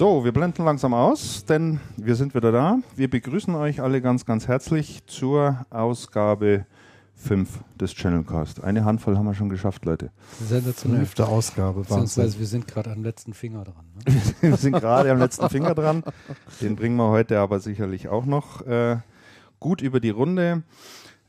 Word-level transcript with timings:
So, 0.00 0.24
wir 0.24 0.32
blenden 0.32 0.64
langsam 0.64 0.94
aus, 0.94 1.44
denn 1.44 1.78
wir 1.98 2.14
sind 2.14 2.34
wieder 2.34 2.50
da. 2.50 2.78
Wir 2.96 3.10
begrüßen 3.10 3.54
euch 3.54 3.82
alle 3.82 4.00
ganz, 4.00 4.24
ganz 4.24 4.48
herzlich 4.48 5.04
zur 5.04 5.66
Ausgabe 5.68 6.64
5 7.16 7.60
des 7.78 7.92
Channelcast. 7.92 8.64
Eine 8.64 8.86
Handvoll 8.86 9.18
haben 9.18 9.26
wir 9.26 9.34
schon 9.34 9.50
geschafft, 9.50 9.84
Leute. 9.84 10.10
Sensationell. 10.42 11.00
Fünfte 11.00 11.28
Ausgabe. 11.28 11.82
Beziehungsweise 11.82 12.38
wir 12.38 12.46
sind 12.46 12.66
gerade 12.66 12.90
am 12.90 13.02
letzten 13.02 13.34
Finger 13.34 13.64
dran. 13.64 13.84
Ne? 14.06 14.14
wir 14.40 14.56
sind 14.56 14.72
gerade 14.80 15.10
am 15.10 15.18
letzten 15.18 15.50
Finger 15.50 15.74
dran. 15.74 16.02
Den 16.62 16.76
bringen 16.76 16.96
wir 16.96 17.10
heute 17.10 17.38
aber 17.38 17.60
sicherlich 17.60 18.08
auch 18.08 18.24
noch 18.24 18.66
äh, 18.66 18.96
gut 19.58 19.82
über 19.82 20.00
die 20.00 20.08
Runde. 20.08 20.62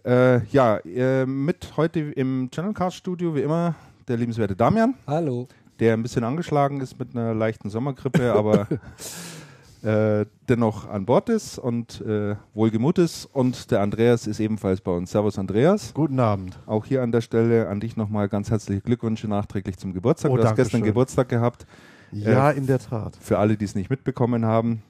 Äh, 0.06 0.46
ja, 0.46 0.78
äh, 0.78 1.26
mit 1.26 1.76
heute 1.76 2.00
im 2.00 2.50
Channelcast-Studio, 2.50 3.36
wie 3.36 3.42
immer, 3.42 3.76
der 4.08 4.16
liebenswerte 4.16 4.56
Damian, 4.56 4.96
Hallo. 5.08 5.50
Der 5.82 5.94
ein 5.94 6.04
bisschen 6.04 6.24
angeschlagen 6.24 6.80
ist 6.80 6.98
mit 7.00 7.16
einer 7.16 7.34
leichten 7.34 7.72
Sommergrippe, 7.72 8.32
aber 8.34 8.68
äh, 9.84 10.28
dennoch 10.48 10.88
an 10.88 11.06
Bord 11.06 11.28
ist 11.28 11.58
und 11.58 12.02
äh, 12.02 12.36
wohlgemut 12.54 13.00
ist. 13.00 13.26
Und 13.26 13.72
der 13.72 13.82
Andreas 13.82 14.28
ist 14.28 14.40
ebenfalls 14.40 14.80
bei 14.80 14.92
uns. 14.92 15.12
Servus, 15.12 15.40
Andreas. 15.40 15.94
Guten 15.96 16.20
Abend. 16.20 16.60
Auch 16.68 16.86
hier 16.86 17.02
an 17.02 17.12
der 17.12 17.22
Stelle 17.22 17.68
an 17.68 17.80
dich 17.80 17.98
nochmal 17.98 18.30
ganz 18.30 18.52
herzliche 18.52 18.82
Glückwünsche 18.82 19.28
nachträglich 19.28 19.78
zum 19.78 19.92
Geburtstag. 19.92 20.32
Oh, 20.32 20.38
du 20.38 20.44
hast 20.44 20.56
gestern 20.56 20.82
schön. 20.82 20.86
Geburtstag 20.86 21.30
gehabt. 21.30 21.66
Ja, 22.12 22.52
in 22.52 22.68
der 22.68 22.78
Tat. 22.78 23.18
Für 23.20 23.40
alle, 23.40 23.58
die 23.58 23.66
es 23.66 23.74
nicht 23.74 23.90
mitbekommen 23.90 24.46
haben, 24.46 24.84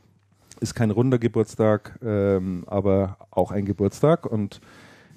ist 0.59 0.75
kein 0.75 0.91
runder 0.91 1.19
Geburtstag, 1.19 1.97
ähm, 2.03 2.65
aber 2.67 3.17
auch 3.31 3.51
ein 3.51 3.63
Geburtstag 3.63 4.25
und 4.25 4.59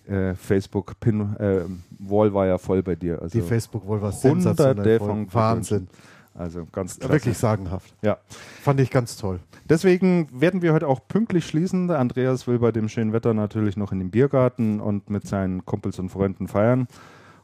äh, 0.06 0.34
Facebook 0.34 0.98
Pin 1.00 1.34
äh, 1.36 1.62
Wall 1.98 2.32
war 2.34 2.46
ja 2.46 2.58
voll 2.58 2.82
bei 2.82 2.94
dir. 2.94 3.20
Also, 3.22 3.38
Die 3.38 3.44
Facebook 3.46 3.86
wohl 3.86 4.02
was 4.02 4.22
Hunderte 4.22 4.62
sensationell. 4.62 4.98
voll. 4.98 5.26
Wahnsinn. 5.32 5.88
also 6.34 6.66
ganz 6.70 6.98
klasse. 6.98 7.12
Wirklich 7.12 7.38
sagenhaft. 7.38 7.94
Ja. 8.02 8.18
Fand 8.62 8.80
ich 8.80 8.90
ganz 8.90 9.16
toll. 9.16 9.40
Deswegen 9.68 10.28
werden 10.32 10.60
wir 10.62 10.72
heute 10.74 10.88
auch 10.88 11.06
pünktlich 11.08 11.46
schließen. 11.46 11.90
Andreas 11.90 12.46
will 12.46 12.58
bei 12.58 12.70
dem 12.72 12.88
schönen 12.88 13.12
Wetter 13.12 13.32
natürlich 13.34 13.76
noch 13.76 13.92
in 13.92 13.98
den 13.98 14.10
Biergarten 14.10 14.80
und 14.80 15.08
mit 15.08 15.26
seinen 15.26 15.64
Kumpels 15.64 15.98
und 15.98 16.10
Freunden 16.10 16.48
feiern. 16.48 16.86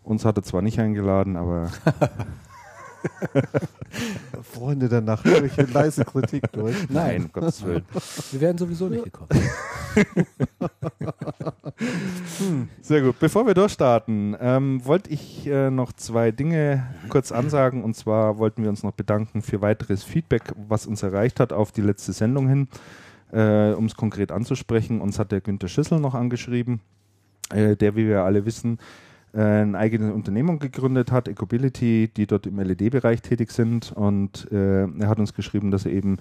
Uns 0.03 0.25
hat 0.25 0.37
er 0.37 0.43
zwar 0.43 0.61
nicht 0.63 0.79
eingeladen, 0.81 1.37
aber 1.37 1.71
Freunde 4.43 4.89
der 4.89 5.01
Nacht, 5.01 5.25
höre 5.25 5.45
ich 5.45 5.57
in 5.59 5.73
leise 5.73 6.05
Kritik 6.05 6.51
durch. 6.53 6.77
nein, 6.89 7.25
um 7.25 7.33
Gottes 7.33 7.65
Willen. 7.65 7.85
Wir 8.33 8.41
wären 8.41 8.59
sowieso 8.59 8.89
nicht 8.89 9.05
gekommen. 9.05 9.29
Sehr 12.83 13.03
gut. 13.03 13.19
Bevor 13.19 13.47
wir 13.47 13.55
durchstarten, 13.55 14.37
ähm, 14.41 14.85
wollte 14.85 15.11
ich 15.11 15.47
äh, 15.47 15.71
noch 15.71 15.93
zwei 15.93 16.31
Dinge 16.31 16.87
kurz 17.09 17.33
ansagen. 17.33 17.85
Und 17.85 17.95
zwar 17.95 18.39
wollten 18.39 18.63
wir 18.63 18.71
uns 18.71 18.83
noch 18.83 18.93
bedanken 18.93 19.43
für 19.43 19.61
weiteres 19.61 20.05
Feedback, 20.05 20.53
was 20.69 20.87
uns 20.87 21.03
erreicht 21.03 21.41
hat 21.41 21.53
auf 21.53 21.73
die 21.73 21.83
letzte 21.83 22.13
Sendung 22.13 22.49
hin. 22.49 22.69
Äh, 23.33 23.73
um 23.75 23.87
es 23.87 23.95
konkret 23.95 24.33
anzusprechen, 24.33 25.01
uns 25.01 25.19
hat 25.19 25.31
der 25.31 25.41
Günther 25.41 25.69
Schüssel 25.69 26.01
noch 26.01 26.15
angeschrieben, 26.15 26.81
äh, 27.51 27.77
der, 27.77 27.95
wie 27.95 28.09
wir 28.09 28.23
alle 28.23 28.45
wissen, 28.45 28.79
eine 29.39 29.79
eigene 29.79 30.13
Unternehmung 30.13 30.59
gegründet 30.59 31.13
hat, 31.13 31.29
Ecobillity, 31.29 32.11
die 32.17 32.27
dort 32.27 32.47
im 32.47 32.59
LED-Bereich 32.59 33.23
tätig 33.23 33.53
sind. 33.53 33.93
Und 33.93 34.51
äh, 34.51 34.85
er 34.87 35.09
hat 35.09 35.19
uns 35.19 35.35
geschrieben, 35.35 35.71
dass 35.71 35.87
er 35.87 35.93
eben 35.93 36.17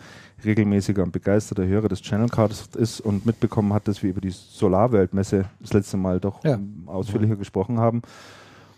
regelmäßiger 0.45 1.01
und 1.03 1.11
begeisterter 1.11 1.65
Hörer 1.65 1.87
des 1.87 2.01
Channelcards 2.01 2.69
ist 2.77 3.01
und 3.01 3.25
mitbekommen 3.25 3.73
hat, 3.73 3.87
dass 3.87 4.03
wir 4.03 4.11
über 4.11 4.21
die 4.21 4.29
Solarweltmesse 4.31 5.45
das 5.59 5.73
letzte 5.73 5.97
Mal 5.97 6.19
doch 6.19 6.43
Ja. 6.43 6.55
ähm, 6.55 6.83
ausführlicher 6.85 7.35
gesprochen 7.35 7.79
haben. 7.79 8.01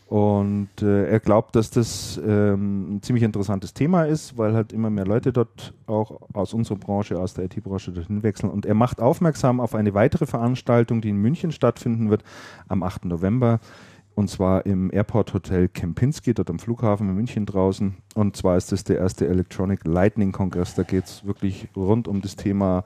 Und 0.08 0.68
äh, 0.81 1.06
er 1.08 1.22
glaubt, 1.22 1.56
dass 1.56 1.72
das 1.72 2.20
ähm, 2.28 2.96
ein 2.96 3.02
ziemlich 3.02 3.24
interessantes 3.24 3.74
Thema 3.74 4.03
ist, 4.03 4.38
weil 4.38 4.53
halt 4.53 4.74
immer 4.74 4.90
mehr 4.90 5.06
Leute 5.06 5.31
dort 5.31 5.74
auch 5.88 6.20
aus 6.34 6.53
unserer 6.53 6.78
Branche, 6.78 7.18
aus 7.18 7.34
der 7.34 7.46
IT-Branche 7.46 7.94
dorthin 7.94 8.22
wechseln. 8.22 8.50
Und 8.50 8.66
er 8.66 8.74
macht 8.74 9.00
aufmerksam 9.00 9.62
auf 9.62 9.74
eine 9.74 9.94
weitere 9.94 10.25
Veranstaltung, 10.25 11.00
die 11.00 11.08
in 11.09 11.16
München 11.16 11.53
stattfinden 11.53 12.09
wird 12.09 12.25
am 12.68 12.84
8. 12.84 13.06
November. 13.06 13.62
Und 14.16 14.29
zwar 14.29 14.66
im 14.66 14.91
Airport 14.94 15.33
Hotel 15.33 15.69
Kempinski, 15.69 16.33
dort 16.33 16.49
am 16.49 16.59
Flughafen 16.59 17.09
in 17.09 17.16
München 17.16 17.45
draußen. 17.45 17.95
Und 18.13 18.35
zwar 18.35 18.57
ist 18.57 18.72
das 18.72 18.83
der 18.83 18.97
erste 18.97 19.27
Electronic 19.27 19.85
Lightning 19.85 20.31
Kongress. 20.31 20.75
Da 20.75 20.83
geht 20.83 21.05
es 21.05 21.25
wirklich 21.25 21.67
rund 21.75 22.07
um 22.07 22.22
das 22.22 22.35
Thema 22.35 22.83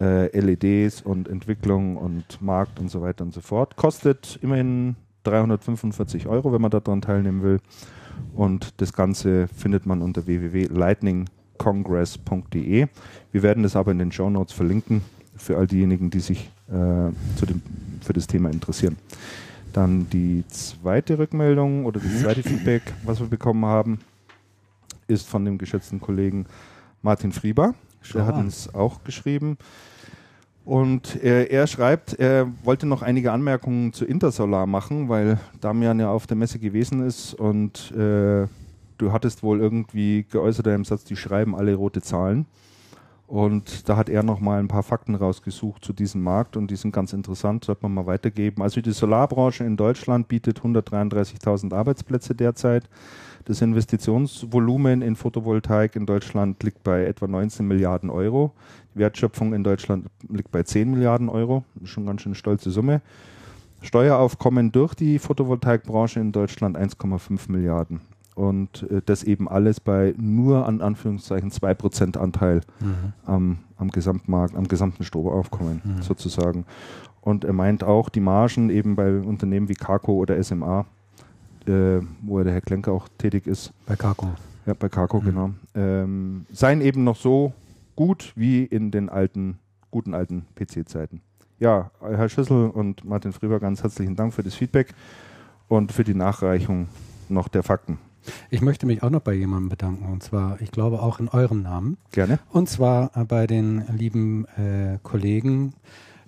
äh, 0.00 0.38
LEDs 0.38 1.02
und 1.02 1.28
Entwicklung 1.28 1.96
und 1.96 2.40
Markt 2.40 2.78
und 2.78 2.90
so 2.90 3.02
weiter 3.02 3.24
und 3.24 3.34
so 3.34 3.40
fort. 3.40 3.76
Kostet 3.76 4.38
immerhin 4.42 4.96
345 5.24 6.28
Euro, 6.28 6.52
wenn 6.52 6.62
man 6.62 6.70
daran 6.70 7.02
teilnehmen 7.02 7.42
will. 7.42 7.58
Und 8.34 8.80
das 8.80 8.92
Ganze 8.92 9.48
findet 9.48 9.86
man 9.86 10.02
unter 10.02 10.26
www.lightningcongress.de. 10.26 12.86
Wir 13.32 13.42
werden 13.42 13.62
das 13.62 13.76
aber 13.76 13.92
in 13.92 13.98
den 13.98 14.12
Show 14.12 14.28
Notes 14.30 14.54
verlinken 14.54 15.02
für 15.36 15.56
all 15.56 15.66
diejenigen, 15.66 16.10
die 16.10 16.20
sich 16.20 16.50
äh, 16.68 17.10
zu 17.36 17.46
dem, 17.46 17.60
für 18.00 18.12
das 18.12 18.28
Thema 18.28 18.50
interessieren. 18.50 18.96
Dann 19.74 20.08
die 20.08 20.44
zweite 20.48 21.18
Rückmeldung 21.18 21.84
oder 21.84 21.98
das 22.00 22.20
zweite 22.20 22.42
Feedback, 22.48 22.82
was 23.02 23.18
wir 23.18 23.26
bekommen 23.26 23.66
haben, 23.66 23.98
ist 25.08 25.28
von 25.28 25.44
dem 25.44 25.58
geschätzten 25.58 26.00
Kollegen 26.00 26.46
Martin 27.02 27.32
Frieber. 27.32 27.74
Der 28.14 28.24
hat 28.24 28.36
an. 28.36 28.44
uns 28.46 28.72
auch 28.72 29.02
geschrieben. 29.02 29.58
Und 30.64 31.22
er, 31.22 31.50
er 31.50 31.66
schreibt, 31.66 32.14
er 32.14 32.46
wollte 32.62 32.86
noch 32.86 33.02
einige 33.02 33.32
Anmerkungen 33.32 33.92
zu 33.92 34.04
Intersolar 34.04 34.66
machen, 34.66 35.08
weil 35.08 35.38
Damian 35.60 35.98
ja 35.98 36.08
auf 36.08 36.28
der 36.28 36.36
Messe 36.36 36.60
gewesen 36.60 37.04
ist 37.04 37.34
und 37.34 37.90
äh, 37.90 38.46
du 38.96 39.12
hattest 39.12 39.42
wohl 39.42 39.60
irgendwie 39.60 40.24
geäußert 40.30 40.68
in 40.68 40.72
einem 40.72 40.84
Satz, 40.84 41.02
die 41.02 41.16
schreiben 41.16 41.56
alle 41.56 41.74
rote 41.74 42.00
Zahlen. 42.00 42.46
Und 43.26 43.88
da 43.88 43.96
hat 43.96 44.10
er 44.10 44.22
nochmal 44.22 44.58
ein 44.58 44.68
paar 44.68 44.82
Fakten 44.82 45.14
rausgesucht 45.14 45.84
zu 45.84 45.94
diesem 45.94 46.22
Markt 46.22 46.56
und 46.56 46.70
die 46.70 46.76
sind 46.76 46.92
ganz 46.92 47.14
interessant, 47.14 47.64
sollte 47.64 47.82
man 47.82 47.94
mal 47.94 48.06
weitergeben. 48.06 48.62
Also 48.62 48.82
die 48.82 48.92
Solarbranche 48.92 49.64
in 49.64 49.78
Deutschland 49.78 50.28
bietet 50.28 50.60
133.000 50.60 51.74
Arbeitsplätze 51.74 52.34
derzeit. 52.34 52.88
Das 53.46 53.62
Investitionsvolumen 53.62 55.02
in 55.02 55.16
Photovoltaik 55.16 55.96
in 55.96 56.06
Deutschland 56.06 56.62
liegt 56.62 56.82
bei 56.82 57.04
etwa 57.04 57.26
19 57.26 57.66
Milliarden 57.66 58.10
Euro. 58.10 58.52
Die 58.94 58.98
Wertschöpfung 58.98 59.54
in 59.54 59.64
Deutschland 59.64 60.06
liegt 60.28 60.50
bei 60.50 60.62
10 60.62 60.90
Milliarden 60.90 61.28
Euro. 61.28 61.64
Schon 61.84 62.06
ganz 62.06 62.22
schön 62.22 62.34
stolze 62.34 62.70
Summe. 62.70 63.00
Steueraufkommen 63.82 64.72
durch 64.72 64.94
die 64.94 65.18
Photovoltaikbranche 65.18 66.20
in 66.20 66.32
Deutschland 66.32 66.76
1,5 66.76 67.50
Milliarden. 67.50 68.00
Und 68.34 68.82
äh, 68.90 69.00
das 69.04 69.22
eben 69.22 69.48
alles 69.48 69.80
bei 69.80 70.14
nur 70.16 70.66
an 70.66 70.80
Anführungszeichen 70.80 71.50
2% 71.50 72.18
Anteil 72.18 72.62
am, 73.26 73.58
am 73.76 73.90
Gesamtmarkt, 73.90 74.56
am 74.56 74.66
gesamten 74.66 75.04
Stromaufkommen 75.04 75.80
sozusagen. 76.00 76.64
Und 77.20 77.44
er 77.44 77.52
meint 77.52 77.84
auch, 77.84 78.08
die 78.08 78.20
Margen 78.20 78.70
eben 78.70 78.96
bei 78.96 79.18
Unternehmen 79.20 79.68
wie 79.68 79.74
Carco 79.74 80.12
oder 80.14 80.42
SMA, 80.42 80.84
äh, 81.66 82.00
wo 82.22 82.42
der 82.42 82.52
Herr 82.52 82.60
Klenker 82.60 82.92
auch 82.92 83.08
tätig 83.16 83.46
ist, 83.46 83.72
Bei 83.86 83.96
Kako. 83.96 84.28
ja, 84.66 84.74
bei 84.74 84.88
Carco, 84.88 85.20
genau, 85.20 85.50
ähm, 85.74 86.44
seien 86.52 86.80
eben 86.82 87.04
noch 87.04 87.16
so 87.16 87.52
gut 87.96 88.32
wie 88.36 88.64
in 88.64 88.90
den 88.90 89.08
alten, 89.08 89.58
guten 89.90 90.12
alten 90.12 90.44
PC-Zeiten. 90.56 91.22
Ja, 91.60 91.90
Herr 92.00 92.28
Schüssel 92.28 92.68
und 92.68 93.04
Martin 93.04 93.32
Frieber, 93.32 93.60
ganz 93.60 93.82
herzlichen 93.82 94.16
Dank 94.16 94.34
für 94.34 94.42
das 94.42 94.54
Feedback 94.54 94.92
und 95.68 95.92
für 95.92 96.04
die 96.04 96.14
Nachreichung 96.14 96.88
noch 97.28 97.48
der 97.48 97.62
Fakten. 97.62 97.98
Ich 98.50 98.60
möchte 98.62 98.86
mich 98.86 99.02
auch 99.02 99.10
noch 99.10 99.20
bei 99.20 99.34
jemandem 99.34 99.68
bedanken. 99.68 100.10
Und 100.12 100.22
zwar, 100.22 100.60
ich 100.60 100.70
glaube 100.70 101.02
auch 101.02 101.20
in 101.20 101.28
eurem 101.28 101.62
Namen. 101.62 101.96
Gerne. 102.12 102.38
Und 102.50 102.68
zwar 102.68 103.10
äh, 103.16 103.24
bei 103.24 103.46
den 103.46 103.84
lieben 103.96 104.46
äh, 104.56 104.98
Kollegen 105.02 105.74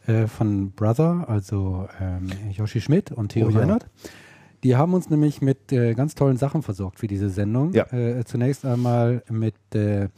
äh, 0.07 0.27
von 0.27 0.73
Brother, 0.73 1.25
also 1.29 1.89
ähm, 2.01 2.31
Joshi 2.53 2.81
Schmidt 2.81 3.13
und 3.13 3.31
Theo 3.33 3.49
Oh 3.49 3.51
ja. 3.51 3.61
Reinhardt. 3.61 3.87
Die 4.65 4.77
haben 4.77 4.95
uns 4.95 5.11
nämlich 5.11 5.43
mit 5.43 5.71
äh, 5.73 5.95
ganz 5.95 6.15
tollen 6.15 6.37
Sachen 6.37 6.63
versorgt 6.63 6.99
für 6.99 7.07
diese 7.07 7.29
Sendung. 7.31 7.73
Ja. 7.73 7.85
Äh, 7.93 8.25
zunächst 8.25 8.65
einmal 8.65 9.23
mit 9.31 9.55
äh, 9.75 10.09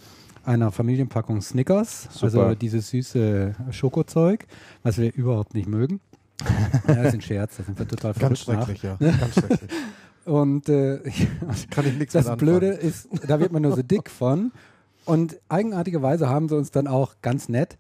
einer 0.44 0.72
Familienpackung 0.72 1.42
Snickers, 1.42 2.08
Super. 2.10 2.24
also 2.44 2.54
dieses 2.54 2.88
süße 2.88 3.54
Schokozeug, 3.70 4.46
was 4.82 4.96
wir 4.96 5.12
überhaupt 5.14 5.54
nicht 5.54 5.68
mögen. 5.68 6.00
ja, 6.88 6.94
das 6.94 7.08
ist 7.08 7.14
ein 7.14 7.20
Scherz, 7.20 7.56
da 7.58 7.64
sind 7.64 7.78
wir 7.78 7.86
total 7.86 8.14
Ganz 8.14 8.40
verrückt 8.40 8.60
nach. 8.60 8.66
schrecklich, 8.66 8.82
ja. 8.82 8.96
Ganz 9.18 9.34
schrecklich. 9.34 9.70
Und 10.28 10.68
äh, 10.68 10.98
Kann 11.70 11.86
ich 11.86 11.96
nichts 11.98 12.12
das. 12.12 12.36
Blöde 12.36 12.68
ist, 12.68 13.08
da 13.26 13.40
wird 13.40 13.50
man 13.52 13.62
nur 13.62 13.74
so 13.74 13.82
dick 13.82 14.10
von. 14.10 14.52
Und 15.04 15.38
eigenartigerweise 15.48 16.28
haben 16.28 16.48
sie 16.48 16.56
uns 16.56 16.70
dann 16.70 16.86
auch 16.86 17.14
ganz 17.22 17.48
nett 17.48 17.76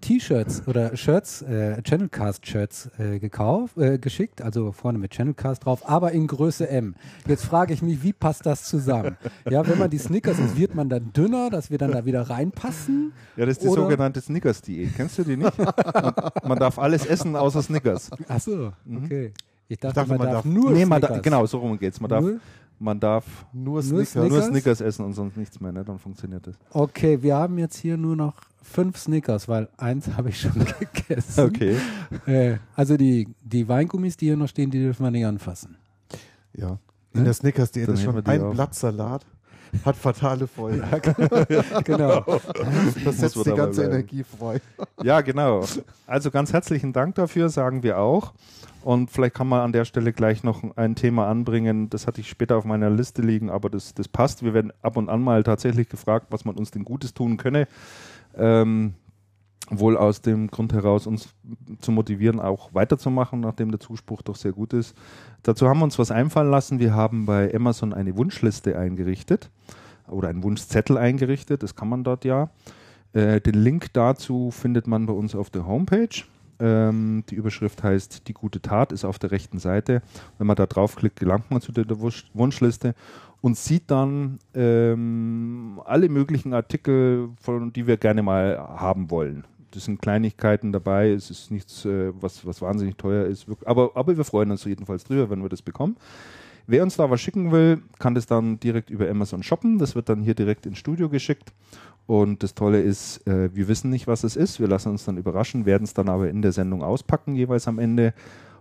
T-Shirts 0.00 0.62
oder 0.68 0.96
Shirts, 0.96 1.42
äh, 1.42 1.82
Channelcast-Shirts 1.82 2.90
äh, 3.00 3.18
gekauft, 3.18 3.76
äh, 3.78 3.98
geschickt, 3.98 4.40
also 4.40 4.70
vorne 4.70 4.96
mit 4.96 5.10
Channelcast 5.10 5.64
drauf, 5.64 5.88
aber 5.88 6.12
in 6.12 6.28
Größe 6.28 6.68
M. 6.68 6.94
Jetzt 7.26 7.44
frage 7.44 7.74
ich 7.74 7.82
mich, 7.82 8.00
wie 8.04 8.12
passt 8.12 8.46
das 8.46 8.62
zusammen? 8.62 9.16
Ja, 9.50 9.66
wenn 9.66 9.76
man 9.76 9.90
die 9.90 9.98
Snickers 9.98 10.38
ist, 10.38 10.56
wird 10.56 10.76
man 10.76 10.88
dann 10.88 11.12
dünner, 11.12 11.50
dass 11.50 11.72
wir 11.72 11.78
dann 11.78 11.90
da 11.90 12.04
wieder 12.04 12.22
reinpassen? 12.30 13.12
Ja, 13.36 13.44
das 13.44 13.56
ist 13.56 13.64
die 13.64 13.68
Oder- 13.68 13.82
sogenannte 13.82 14.20
Snickers-Diät. 14.20 14.94
Kennst 14.94 15.18
du 15.18 15.24
die 15.24 15.36
nicht? 15.36 15.58
man, 15.58 16.14
man 16.44 16.58
darf 16.60 16.78
alles 16.78 17.04
essen 17.04 17.34
außer 17.34 17.60
Snickers. 17.60 18.08
Ach 18.28 18.38
so, 18.40 18.72
Mhm. 18.84 19.04
okay. 19.04 19.32
Ich 19.68 19.78
dachte, 19.78 19.94
dachte, 19.96 20.08
man, 20.10 20.18
man 20.18 20.26
darf, 20.28 20.36
darf- 20.36 20.44
nur 20.46 20.70
nee, 20.72 20.84
man 20.86 21.00
da, 21.00 21.06
Snickers. 21.08 21.22
genau, 21.24 21.46
so 21.46 21.58
rum 21.58 21.78
geht's. 21.78 22.00
Man 22.00 22.08
darf, 22.10 22.22
Nur? 22.24 22.40
man 22.78 22.98
darf 23.00 23.24
Nur 23.52 23.74
Nur 23.74 23.82
Snickers. 23.82 24.14
nur 24.14 24.24
Snickers? 24.30 24.46
Snickers 24.48 24.80
essen 24.80 25.04
und 25.04 25.12
sonst 25.12 25.36
nichts 25.36 25.60
mehr, 25.60 25.72
ne? 25.72 25.84
dann 25.84 25.98
funktioniert 25.98 26.46
das. 26.46 26.54
Okay, 26.70 27.22
wir 27.22 27.36
haben 27.36 27.58
jetzt 27.58 27.76
hier 27.76 27.96
nur 27.96 28.16
noch 28.16 28.34
fünf 28.62 28.96
Snickers, 28.98 29.46
weil 29.48 29.68
eins 29.76 30.08
habe 30.16 30.30
ich 30.30 30.40
schon 30.40 30.52
gegessen. 30.54 31.40
Okay. 31.44 31.76
Äh, 32.26 32.56
also 32.74 32.96
die, 32.96 33.28
die 33.44 33.68
Weingummis, 33.68 34.16
die 34.16 34.26
hier 34.26 34.36
noch 34.36 34.48
stehen, 34.48 34.70
die 34.70 34.78
dürfen 34.78 35.02
wir 35.04 35.10
nicht 35.10 35.26
anfassen. 35.26 35.76
Ja. 36.54 36.78
In 37.14 37.20
Ne? 37.20 37.24
der 37.24 37.32
Snickers-Diät 37.34 37.88
Dann 37.88 37.94
ist 37.94 38.02
schon 38.02 38.22
die 38.22 38.30
ein. 38.30 38.50
Blattsalat, 38.52 39.24
hat 39.84 39.96
fatale 39.96 40.46
Folgen. 40.46 40.82
genau. 41.84 42.24
Das 43.04 43.18
setzt 43.18 43.36
die 43.36 43.50
ganze 43.52 43.82
bleiben. 43.82 43.94
Energie 43.94 44.24
frei. 44.24 44.60
Ja, 45.02 45.20
genau. 45.20 45.64
Also 46.06 46.30
ganz 46.30 46.52
herzlichen 46.52 46.92
Dank 46.92 47.14
dafür, 47.16 47.48
sagen 47.48 47.82
wir 47.82 47.98
auch. 47.98 48.32
Und 48.82 49.10
vielleicht 49.10 49.34
kann 49.34 49.48
man 49.48 49.60
an 49.60 49.72
der 49.72 49.84
Stelle 49.84 50.12
gleich 50.12 50.44
noch 50.44 50.62
ein 50.76 50.94
Thema 50.94 51.28
anbringen. 51.28 51.90
Das 51.90 52.06
hatte 52.06 52.20
ich 52.20 52.28
später 52.28 52.56
auf 52.56 52.64
meiner 52.64 52.90
Liste 52.90 53.22
liegen, 53.22 53.50
aber 53.50 53.70
das, 53.70 53.94
das 53.94 54.08
passt. 54.08 54.42
Wir 54.42 54.54
werden 54.54 54.72
ab 54.82 54.96
und 54.96 55.08
an 55.08 55.20
mal 55.20 55.42
tatsächlich 55.42 55.88
gefragt, 55.88 56.28
was 56.30 56.44
man 56.44 56.56
uns 56.56 56.70
denn 56.70 56.84
Gutes 56.84 57.12
tun 57.12 57.36
könne. 57.36 57.66
Ähm, 58.36 58.94
wohl 59.70 59.96
aus 59.96 60.22
dem 60.22 60.48
Grund 60.48 60.72
heraus, 60.72 61.06
uns 61.06 61.34
zu 61.80 61.92
motivieren, 61.92 62.40
auch 62.40 62.74
weiterzumachen, 62.74 63.40
nachdem 63.40 63.70
der 63.70 63.80
Zuspruch 63.80 64.22
doch 64.22 64.36
sehr 64.36 64.52
gut 64.52 64.72
ist. 64.72 64.96
Dazu 65.42 65.68
haben 65.68 65.80
wir 65.80 65.84
uns 65.84 65.98
was 65.98 66.10
einfallen 66.10 66.50
lassen. 66.50 66.78
Wir 66.78 66.94
haben 66.94 67.26
bei 67.26 67.54
Amazon 67.54 67.92
eine 67.92 68.16
Wunschliste 68.16 68.78
eingerichtet 68.78 69.50
oder 70.08 70.28
einen 70.28 70.42
Wunschzettel 70.42 70.96
eingerichtet. 70.96 71.62
Das 71.62 71.74
kann 71.74 71.88
man 71.88 72.04
dort 72.04 72.24
ja. 72.24 72.50
Äh, 73.12 73.40
den 73.40 73.54
Link 73.54 73.92
dazu 73.92 74.50
findet 74.50 74.86
man 74.86 75.06
bei 75.06 75.12
uns 75.12 75.34
auf 75.34 75.50
der 75.50 75.66
Homepage. 75.66 76.24
Ähm, 76.60 77.24
die 77.30 77.36
Überschrift 77.36 77.82
heißt 77.82 78.26
Die 78.26 78.34
gute 78.34 78.60
Tat, 78.60 78.92
ist 78.92 79.04
auf 79.04 79.18
der 79.18 79.30
rechten 79.30 79.58
Seite. 79.58 80.02
Wenn 80.38 80.46
man 80.46 80.56
da 80.56 80.66
draufklickt, 80.66 81.20
gelangt 81.20 81.50
man 81.50 81.60
zu 81.60 81.72
der 81.72 81.86
Wunsch 82.00 82.26
Wunschliste 82.34 82.94
und 83.40 83.56
sieht 83.56 83.90
dann 83.90 84.38
ähm, 84.54 85.80
alle 85.84 86.08
möglichen 86.08 86.54
Artikel, 86.54 87.30
von, 87.40 87.72
die 87.72 87.86
wir 87.86 87.96
gerne 87.96 88.22
mal 88.22 88.58
haben 88.58 89.10
wollen. 89.10 89.44
Das 89.72 89.84
sind 89.84 90.00
Kleinigkeiten 90.00 90.72
dabei, 90.72 91.10
es 91.10 91.30
ist 91.30 91.50
nichts, 91.50 91.84
äh, 91.84 92.12
was, 92.20 92.46
was 92.46 92.62
wahnsinnig 92.62 92.96
teuer 92.96 93.26
ist. 93.26 93.46
Aber, 93.64 93.92
aber 93.94 94.16
wir 94.16 94.24
freuen 94.24 94.50
uns 94.50 94.64
jedenfalls 94.64 95.04
drüber, 95.04 95.30
wenn 95.30 95.42
wir 95.42 95.48
das 95.48 95.62
bekommen. 95.62 95.96
Wer 96.66 96.82
uns 96.82 96.96
da 96.96 97.08
was 97.08 97.20
schicken 97.22 97.50
will, 97.50 97.80
kann 97.98 98.14
das 98.14 98.26
dann 98.26 98.60
direkt 98.60 98.90
über 98.90 99.08
Amazon 99.08 99.42
shoppen. 99.42 99.78
Das 99.78 99.94
wird 99.94 100.10
dann 100.10 100.22
hier 100.22 100.34
direkt 100.34 100.66
ins 100.66 100.76
Studio 100.76 101.08
geschickt. 101.08 101.52
Und 102.06 102.42
das 102.42 102.54
Tolle 102.54 102.80
ist, 102.82 103.26
äh, 103.26 103.54
wir 103.54 103.68
wissen 103.68 103.90
nicht, 103.90 104.06
was 104.06 104.22
es 104.22 104.36
ist. 104.36 104.60
Wir 104.60 104.68
lassen 104.68 104.90
uns 104.90 105.04
dann 105.04 105.16
überraschen, 105.16 105.66
werden 105.66 105.84
es 105.84 105.94
dann 105.94 106.08
aber 106.08 106.28
in 106.28 106.42
der 106.42 106.52
Sendung 106.52 106.82
auspacken, 106.82 107.34
jeweils 107.34 107.68
am 107.68 107.78
Ende. 107.78 108.12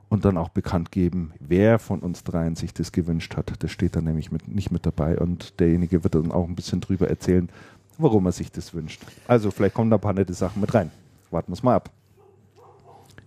Und 0.10 0.24
dann 0.24 0.38
auch 0.38 0.48
bekannt 0.48 0.94
geben, 0.94 1.34
wer 1.40 1.80
von 1.80 2.00
uns 2.00 2.24
dreien 2.24 2.56
sich 2.56 2.74
das 2.74 2.94
gewünscht 2.94 3.36
hat. 3.36 3.52
Das 3.60 3.72
steht 3.72 3.98
dann 3.98 4.06
nämlich 4.06 4.32
mit, 4.32 4.48
nicht 4.48 4.72
mit 4.72 4.86
dabei. 4.86 5.18
Und 5.18 5.60
derjenige 5.60 6.06
wird 6.06 6.16
dann 6.16 6.32
auch 6.32 6.48
ein 6.48 6.56
bisschen 6.56 6.80
drüber 6.80 7.10
erzählen, 7.10 7.50
warum 7.98 8.26
er 8.26 8.32
sich 8.32 8.52
das 8.52 8.74
wünscht. 8.74 9.02
Also 9.28 9.52
vielleicht 9.52 9.76
kommen 9.76 9.90
da 9.90 9.98
ein 9.98 10.02
paar 10.02 10.14
nette 10.14 10.34
Sachen 10.34 10.62
mit 10.62 10.74
rein. 10.74 10.92
Warten 11.32 11.52
wir 11.52 11.54
es 11.54 11.64
mal 11.64 11.76
ab. 11.76 11.92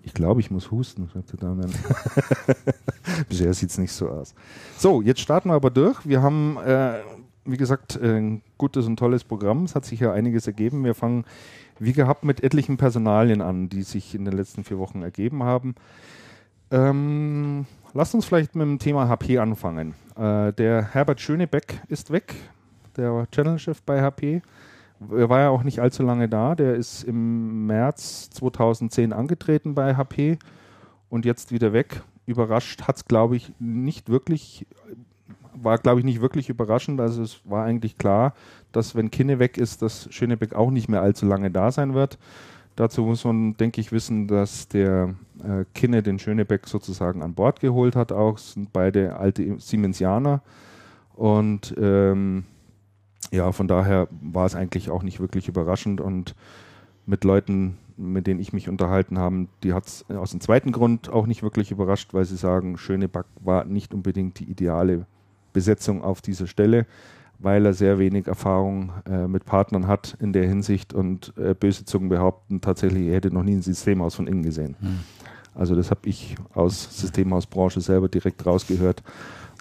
Ich 0.03 0.15
glaube, 0.15 0.41
ich 0.41 0.51
muss 0.51 0.71
husten, 0.71 1.11
sagte 1.13 1.37
Damian. 1.37 1.71
Bisher 3.29 3.53
sieht 3.53 3.71
es 3.71 3.79
nicht 3.79 3.93
so 3.93 4.09
aus. 4.09 4.35
So, 4.79 5.03
jetzt 5.03 5.21
starten 5.21 5.51
wir 5.51 5.55
aber 5.55 5.71
durch. 5.71 6.07
Wir 6.07 6.23
haben, 6.23 6.57
äh, 6.65 7.01
wie 7.45 7.59
gesagt, 7.59 8.01
ein 8.01 8.43
gutes 8.57 8.87
und 8.87 8.97
tolles 8.97 9.25
Programm. 9.25 9.65
Es 9.65 9.75
hat 9.75 9.85
sich 9.85 10.01
ja 10.01 10.13
einiges 10.13 10.47
ergeben. 10.47 10.85
Wir 10.85 10.95
fangen, 10.95 11.25
wie 11.79 11.93
gehabt, 11.93 12.25
mit 12.25 12.43
etlichen 12.43 12.79
Personalien 12.79 13.43
an, 13.43 13.69
die 13.69 13.83
sich 13.83 14.15
in 14.15 14.25
den 14.25 14.35
letzten 14.35 14.65
vier 14.65 14.79
Wochen 14.79 15.03
ergeben 15.03 15.43
haben. 15.43 15.75
Ähm, 16.71 17.67
lasst 17.93 18.15
uns 18.15 18.25
vielleicht 18.25 18.55
mit 18.55 18.67
dem 18.67 18.79
Thema 18.79 19.09
HP 19.09 19.39
anfangen. 19.39 19.95
Äh, 20.17 20.53
der 20.55 20.95
Herbert 20.95 21.21
Schönebeck 21.21 21.83
ist 21.89 22.11
weg, 22.11 22.35
der 23.01 23.27
Channel-Chef 23.31 23.83
bei 23.83 24.03
HP. 24.03 24.43
Er 25.11 25.29
war 25.29 25.41
ja 25.41 25.49
auch 25.49 25.63
nicht 25.63 25.81
allzu 25.81 26.03
lange 26.03 26.29
da. 26.29 26.55
Der 26.55 26.75
ist 26.75 27.05
im 27.05 27.67
März 27.67 28.31
2010 28.31 29.13
angetreten 29.13 29.75
bei 29.75 29.97
HP 29.97 30.39
und 31.09 31.25
jetzt 31.25 31.53
wieder 31.53 31.73
weg. 31.73 32.03
Überrascht 32.27 32.83
hat 32.83 32.97
es, 32.97 33.05
glaube 33.07 33.37
ich, 33.37 33.53
nicht 33.59 34.11
wirklich, 34.11 34.67
war, 35.55 35.79
glaube 35.79 36.01
ich, 36.01 36.05
nicht 36.05 36.21
wirklich 36.21 36.49
überraschend. 36.51 37.01
Also 37.01 37.23
es 37.23 37.41
war 37.45 37.65
eigentlich 37.65 37.97
klar, 37.97 38.35
dass 38.73 38.95
wenn 38.95 39.11
Kinne 39.11 39.39
weg 39.39 39.57
ist, 39.57 39.83
dass 39.83 40.13
Schönebeck 40.13 40.55
auch 40.55 40.71
nicht 40.71 40.89
mehr 40.89 41.03
allzu 41.03 41.27
lange 41.27 41.51
da 41.51 41.73
sein 41.73 41.95
wird. 41.95 42.19
Dazu 42.77 43.03
muss 43.03 43.25
man, 43.25 43.57
denke 43.57 43.81
ich, 43.81 43.93
wissen, 43.93 44.29
dass 44.29 44.69
der 44.69 45.15
äh, 45.43 45.65
Kinne 45.75 46.03
den 46.03 46.19
Schönebeck 46.19 46.67
sozusagen 46.67 47.23
an 47.23 47.35
Bord 47.35 47.61
geholt 47.61 47.97
hat. 47.97 48.13
Auch 48.13 48.39
sind 48.39 48.73
beide 48.73 49.17
alte 49.17 49.59
Siemensianer. 49.59 50.43
Und 51.15 51.75
ähm, 51.79 52.45
ja, 53.31 53.53
von 53.53 53.69
daher 53.69 54.09
war 54.11 54.47
es 54.47 54.55
eigentlich 54.55 54.91
auch 54.91 55.03
nicht 55.03 55.21
wirklich 55.21 55.49
überraschend. 55.49 56.01
Und 56.01 56.35
mit 57.07 57.25
Leuten, 57.25 57.79
mit 57.97 58.27
denen 58.27 58.41
ich 58.41 58.53
mich 58.53 58.69
unterhalten 58.69 59.19
habe, 59.19 59.47
die 59.63 59.73
hat 59.73 59.87
es 59.87 60.05
aus 60.11 60.31
dem 60.31 60.41
zweiten 60.41 60.73
Grund 60.73 61.09
auch 61.09 61.27
nicht 61.27 61.43
wirklich 61.43 61.71
überrascht, 61.71 62.15
weil 62.15 62.25
sie 62.25 62.37
sagen, 62.37 62.79
Schönebeck 62.79 63.27
war 63.41 63.65
nicht 63.65 63.95
unbedingt 63.95 64.39
die 64.39 64.51
ideale 64.51 65.07
Besetzung 65.53 66.03
auf 66.03 66.21
dieser 66.21 66.47
Stelle 66.47 66.87
weil 67.41 67.65
er 67.65 67.73
sehr 67.73 67.99
wenig 67.99 68.27
Erfahrung 68.27 68.93
äh, 69.07 69.27
mit 69.27 69.45
Partnern 69.45 69.87
hat 69.87 70.17
in 70.21 70.33
der 70.33 70.47
Hinsicht 70.47 70.93
und 70.93 71.33
äh, 71.37 71.55
böse 71.55 71.85
Zungen 71.85 72.09
behaupten, 72.09 72.61
tatsächlich, 72.61 73.09
er 73.09 73.15
hätte 73.15 73.33
noch 73.33 73.43
nie 73.43 73.55
ein 73.55 73.63
Systemhaus 73.63 74.15
von 74.15 74.27
innen 74.27 74.43
gesehen. 74.43 74.77
Also 75.55 75.75
das 75.75 75.91
habe 75.91 76.01
ich 76.05 76.37
aus 76.55 77.01
Systemhausbranche 77.01 77.81
selber 77.81 78.09
direkt 78.09 78.45
rausgehört, 78.47 79.03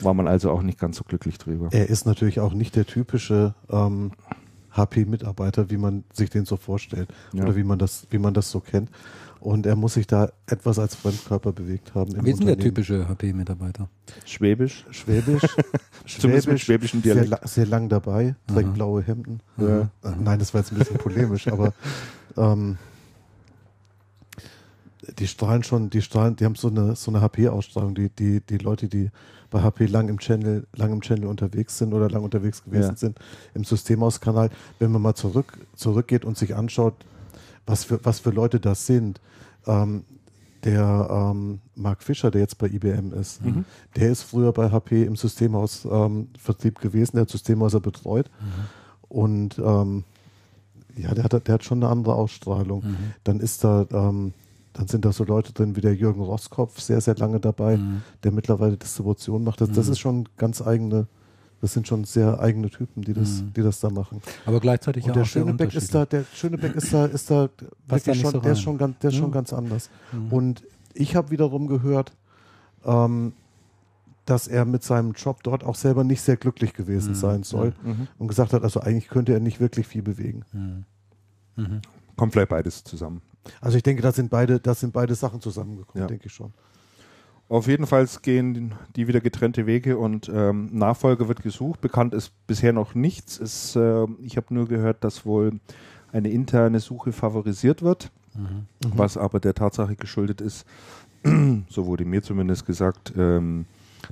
war 0.01 0.13
man 0.13 0.27
also 0.27 0.51
auch 0.51 0.61
nicht 0.61 0.79
ganz 0.79 0.97
so 0.97 1.03
glücklich 1.03 1.37
drüber. 1.37 1.69
Er 1.71 1.89
ist 1.89 2.05
natürlich 2.05 2.39
auch 2.39 2.53
nicht 2.53 2.75
der 2.75 2.85
typische 2.85 3.53
ähm, 3.69 4.11
HP-Mitarbeiter, 4.71 5.69
wie 5.69 5.77
man 5.77 6.03
sich 6.13 6.29
den 6.29 6.45
so 6.45 6.55
vorstellt 6.57 7.09
Ja. 7.33 7.43
oder 7.43 7.55
wie 7.55 7.63
man 7.63 7.79
das, 7.79 8.07
wie 8.09 8.17
man 8.19 8.33
das 8.33 8.49
so 8.51 8.59
kennt. 8.59 8.89
Und 9.41 9.65
er 9.65 9.77
muss 9.77 9.93
sich 9.93 10.05
da 10.05 10.31
etwas 10.47 10.79
als 10.79 10.95
Fremdkörper 10.95 11.53
bewegt 11.53 11.95
haben. 11.95 12.13
Im 12.13 12.25
Wie 12.25 12.31
ist 12.31 12.39
denn 12.39 12.47
der 12.47 12.57
typische 12.57 13.07
HP-Mitarbeiter? 13.07 13.87
Schwäbisch, 14.25 14.85
Schwäbisch, 14.91 15.43
Zumindest 16.05 16.47
mit 16.49 16.59
schwäbischem 16.59 17.01
sehr, 17.01 17.13
Dialekt. 17.15 17.31
la 17.43 17.47
sehr 17.47 17.65
lang 17.65 17.87
dabei, 17.87 18.35
trägt 18.47 18.67
Aha. 18.67 18.73
blaue 18.73 19.01
Hemden. 19.01 19.39
Ja. 19.57 19.81
Äh, 19.81 19.87
Nein, 20.21 20.39
das 20.39 20.53
war 20.53 20.59
jetzt 20.61 20.73
ein 20.73 20.77
bisschen 20.79 20.97
polemisch, 20.99 21.47
aber 21.47 21.73
ähm, 22.35 22.77
die 25.17 25.27
strahlen 25.27 25.63
schon, 25.63 25.89
die 25.89 26.01
strahlen, 26.01 26.35
die 26.35 26.45
haben 26.45 26.55
so 26.55 26.67
eine 26.69 26.95
so 26.95 27.09
eine 27.11 27.21
HP-Ausstrahlung, 27.21 27.95
die, 27.95 28.09
die, 28.09 28.41
die 28.41 28.57
Leute, 28.57 28.87
die 28.87 29.09
bei 29.49 29.61
HP 29.61 29.85
lang 29.87 30.09
im 30.09 30.19
Channel, 30.19 30.65
lang 30.75 30.91
im 30.93 31.01
Channel 31.01 31.25
unterwegs 31.27 31.77
sind 31.77 31.93
oder 31.93 32.09
lang 32.09 32.23
unterwegs 32.23 32.63
gewesen 32.63 32.89
Ja. 32.91 32.95
sind, 32.95 33.19
im 33.53 33.63
Systemhauskanal, 33.63 34.49
wenn 34.79 34.91
man 34.91 35.01
mal 35.01 35.15
zurück, 35.15 35.57
zurückgeht 35.75 36.25
und 36.25 36.37
sich 36.37 36.55
anschaut, 36.55 36.93
was 37.65 37.83
für, 37.83 37.99
was 38.03 38.19
für 38.19 38.29
Leute 38.31 38.59
das 38.59 38.85
sind. 38.85 39.19
Ähm, 39.67 40.03
der 40.65 41.07
ähm, 41.31 41.59
Mark 41.75 42.03
Fischer, 42.03 42.31
der 42.31 42.41
jetzt 42.41 42.57
bei 42.57 42.67
IBM 42.67 43.13
ist, 43.13 43.41
Mhm. 43.43 43.63
der 43.95 44.11
ist 44.11 44.23
früher 44.23 44.51
bei 44.51 44.69
HP 44.71 45.03
im 45.03 45.15
Systemhaus 45.15 45.87
ähm, 45.89 46.27
Vertrieb 46.37 46.79
gewesen, 46.81 47.11
der 47.15 47.21
hat 47.21 47.29
Systemhäuser 47.29 47.79
betreut 47.79 48.29
und 49.07 49.57
ähm, 49.59 50.03
ja, 50.97 51.13
der 51.13 51.23
hat, 51.23 51.47
der 51.47 51.53
hat 51.53 51.63
schon 51.63 51.81
eine 51.81 51.89
andere 51.91 52.15
Ausstrahlung. 52.15 52.83
Mhm. 52.83 52.97
Dann 53.23 53.39
ist 53.39 53.63
da, 53.63 53.85
ähm, 53.91 54.33
dann 54.79 54.87
sind 54.87 55.03
da 55.03 55.11
so 55.11 55.25
Leute 55.25 55.51
drin 55.51 55.75
wie 55.75 55.81
der 55.81 55.93
Jürgen 55.93 56.21
Roskopf, 56.21 56.79
sehr, 56.79 57.01
sehr 57.01 57.15
lange 57.17 57.41
dabei, 57.41 57.75
Mhm. 57.75 58.01
der 58.23 58.31
mittlerweile 58.31 58.77
Distribution 58.77 59.43
macht. 59.43 59.59
Das, 59.59 59.69
das 59.71 59.87
Mhm. 59.87 59.91
ist 59.91 59.99
schon 59.99 60.29
ganz 60.37 60.61
eigene, 60.61 61.07
das 61.59 61.73
sind 61.73 61.85
schon 61.85 62.05
sehr 62.05 62.39
eigene 62.39 62.69
Typen, 62.69 63.01
die 63.01 63.13
das, 63.13 63.41
Mhm. 63.41 63.53
die 63.53 63.61
das 63.61 63.81
da 63.81 63.89
machen. 63.89 64.21
Aber 64.45 64.61
gleichzeitig 64.61 65.03
Und 65.03 65.07
ja 65.09 65.13
der 65.15 65.23
auch 65.23 65.27
Schönebeck 65.27 65.75
ist 65.75 65.93
da, 65.93 66.05
der 66.05 66.23
Schönebeck 66.33 66.75
ist 66.75 66.93
da, 66.93 67.05
ist 67.07 67.29
da 67.29 67.47
Passt 67.49 67.59
da 67.59 67.95
wirklich 67.95 68.05
nicht 68.15 68.21
schon, 68.21 68.31
so 68.31 68.39
der 68.39 68.51
ist 68.53 68.61
schon 68.61 68.77
ganz, 68.77 68.99
der 68.99 69.09
ist 69.09 69.15
schon 69.17 69.31
ganz 69.33 69.51
anders. 69.51 69.89
Mhm. 70.13 70.31
Und 70.31 70.63
ich 70.93 71.13
habe 71.17 71.29
wiederum 71.31 71.67
gehört, 71.67 72.13
ähm, 72.85 73.33
dass 74.23 74.47
er 74.47 74.63
mit 74.63 74.83
seinem 74.83 75.11
Job 75.11 75.43
dort 75.43 75.65
auch 75.65 75.75
selber 75.75 76.05
nicht 76.05 76.21
sehr 76.21 76.37
glücklich 76.37 76.73
gewesen 76.73 77.09
Mhm. 77.11 77.15
sein 77.15 77.43
soll 77.43 77.73
Mhm. 77.83 78.07
und 78.17 78.29
gesagt 78.29 78.53
hat, 78.53 78.63
also 78.63 78.79
eigentlich 78.79 79.09
könnte 79.09 79.33
er 79.33 79.41
nicht 79.41 79.59
wirklich 79.59 79.87
viel 79.87 80.03
bewegen. 80.03 80.45
Mhm. 80.53 80.85
Mhm. 81.57 81.81
Kommt 82.15 82.31
vielleicht 82.31 82.49
beides 82.49 82.85
zusammen. 82.85 83.21
Also 83.61 83.77
ich 83.77 83.83
denke, 83.83 84.01
da 84.01 84.11
sind 84.11 84.29
beide, 84.29 84.59
da 84.59 84.73
sind 84.73 84.93
beide 84.93 85.15
Sachen 85.15 85.41
zusammengekommen, 85.41 86.01
Ja. 86.03 86.07
denke 86.07 86.27
ich 86.27 86.33
schon. 86.33 86.53
Auf 87.47 87.67
jeden 87.67 87.87
Fall 87.87 88.07
gehen 88.21 88.75
die 88.95 89.07
wieder 89.07 89.21
getrennte 89.21 89.65
Wege 89.65 89.97
und 89.97 90.29
ähm, 90.33 90.69
Nachfolger 90.71 91.27
wird 91.27 91.41
gesucht. 91.41 91.81
Bekannt 91.81 92.13
ist 92.13 92.31
bisher 92.45 92.73
noch 92.73 92.93
nichts. 92.93 93.39
Es, 93.39 93.75
äh, 93.75 94.05
ich 94.21 94.37
habe 94.37 94.53
nur 94.53 94.67
gehört, 94.67 95.03
dass 95.03 95.25
wohl 95.25 95.59
eine 96.11 96.29
interne 96.29 96.79
Suche 96.79 97.11
favorisiert 97.11 97.81
wird, 97.81 98.11
Mhm. 98.35 98.67
was 98.95 99.17
aber 99.17 99.39
der 99.39 99.55
Tatsache 99.55 99.95
geschuldet 99.95 100.41
ist, 100.41 100.65
so 101.69 101.87
wurde 101.87 102.05
mir 102.05 102.21
zumindest 102.21 102.67
gesagt, 102.67 103.13
ähm, 103.17 103.65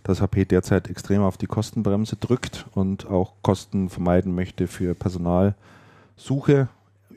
dass 0.03 0.19
HP 0.21 0.45
derzeit 0.45 0.89
extrem 0.89 1.21
auf 1.21 1.37
die 1.37 1.45
Kostenbremse 1.47 2.15
drückt 2.17 2.65
und 2.73 3.05
auch 3.07 3.33
Kosten 3.43 3.89
vermeiden 3.89 4.33
möchte 4.33 4.67
für 4.67 4.95
Personalsuche 4.95 6.67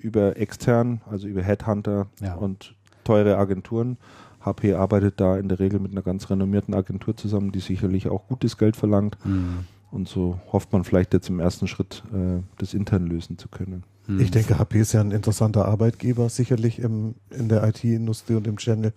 über 0.01 0.37
extern, 0.37 1.01
also 1.11 1.27
über 1.29 1.43
Headhunter 1.43 2.07
Ja. 2.21 2.35
und 2.35 2.75
teure 3.05 3.37
Agenturen. 3.39 3.97
HP 4.45 4.75
arbeitet 4.75 5.21
da 5.21 5.37
in 5.37 5.49
der 5.49 5.59
Regel 5.59 5.81
mit 5.81 5.93
einer 5.93 6.03
ganz 6.03 6.31
renommierten 6.31 6.75
Agentur 6.75 7.17
zusammen, 7.17 7.53
die 7.53 7.61
sicherlich 7.61 8.09
auch 8.09 8.27
gutes 8.29 8.57
Geld 8.57 8.77
verlangt. 8.77 9.19
Mhm. 9.25 9.67
Und 9.91 10.09
so 10.09 10.39
hofft 10.53 10.73
man 10.73 10.85
vielleicht 10.85 11.13
jetzt 11.13 11.29
im 11.29 11.41
ersten 11.41 11.67
Schritt, 11.69 12.03
äh, 12.15 12.41
das 12.59 12.75
intern 12.75 13.07
lösen 13.07 13.37
zu 13.39 13.49
können. 13.49 13.83
Mhm. 14.07 14.21
Ich 14.21 14.31
denke, 14.31 14.59
HP 14.59 14.81
ist 14.81 14.93
ja 14.93 15.01
ein 15.01 15.11
interessanter 15.11 15.67
Arbeitgeber, 15.67 16.29
sicherlich 16.29 16.79
im, 16.79 17.17
in 17.31 17.49
der 17.49 17.65
IT-Industrie 17.69 18.35
und 18.37 18.47
im 18.47 18.57
Channel. 18.57 18.93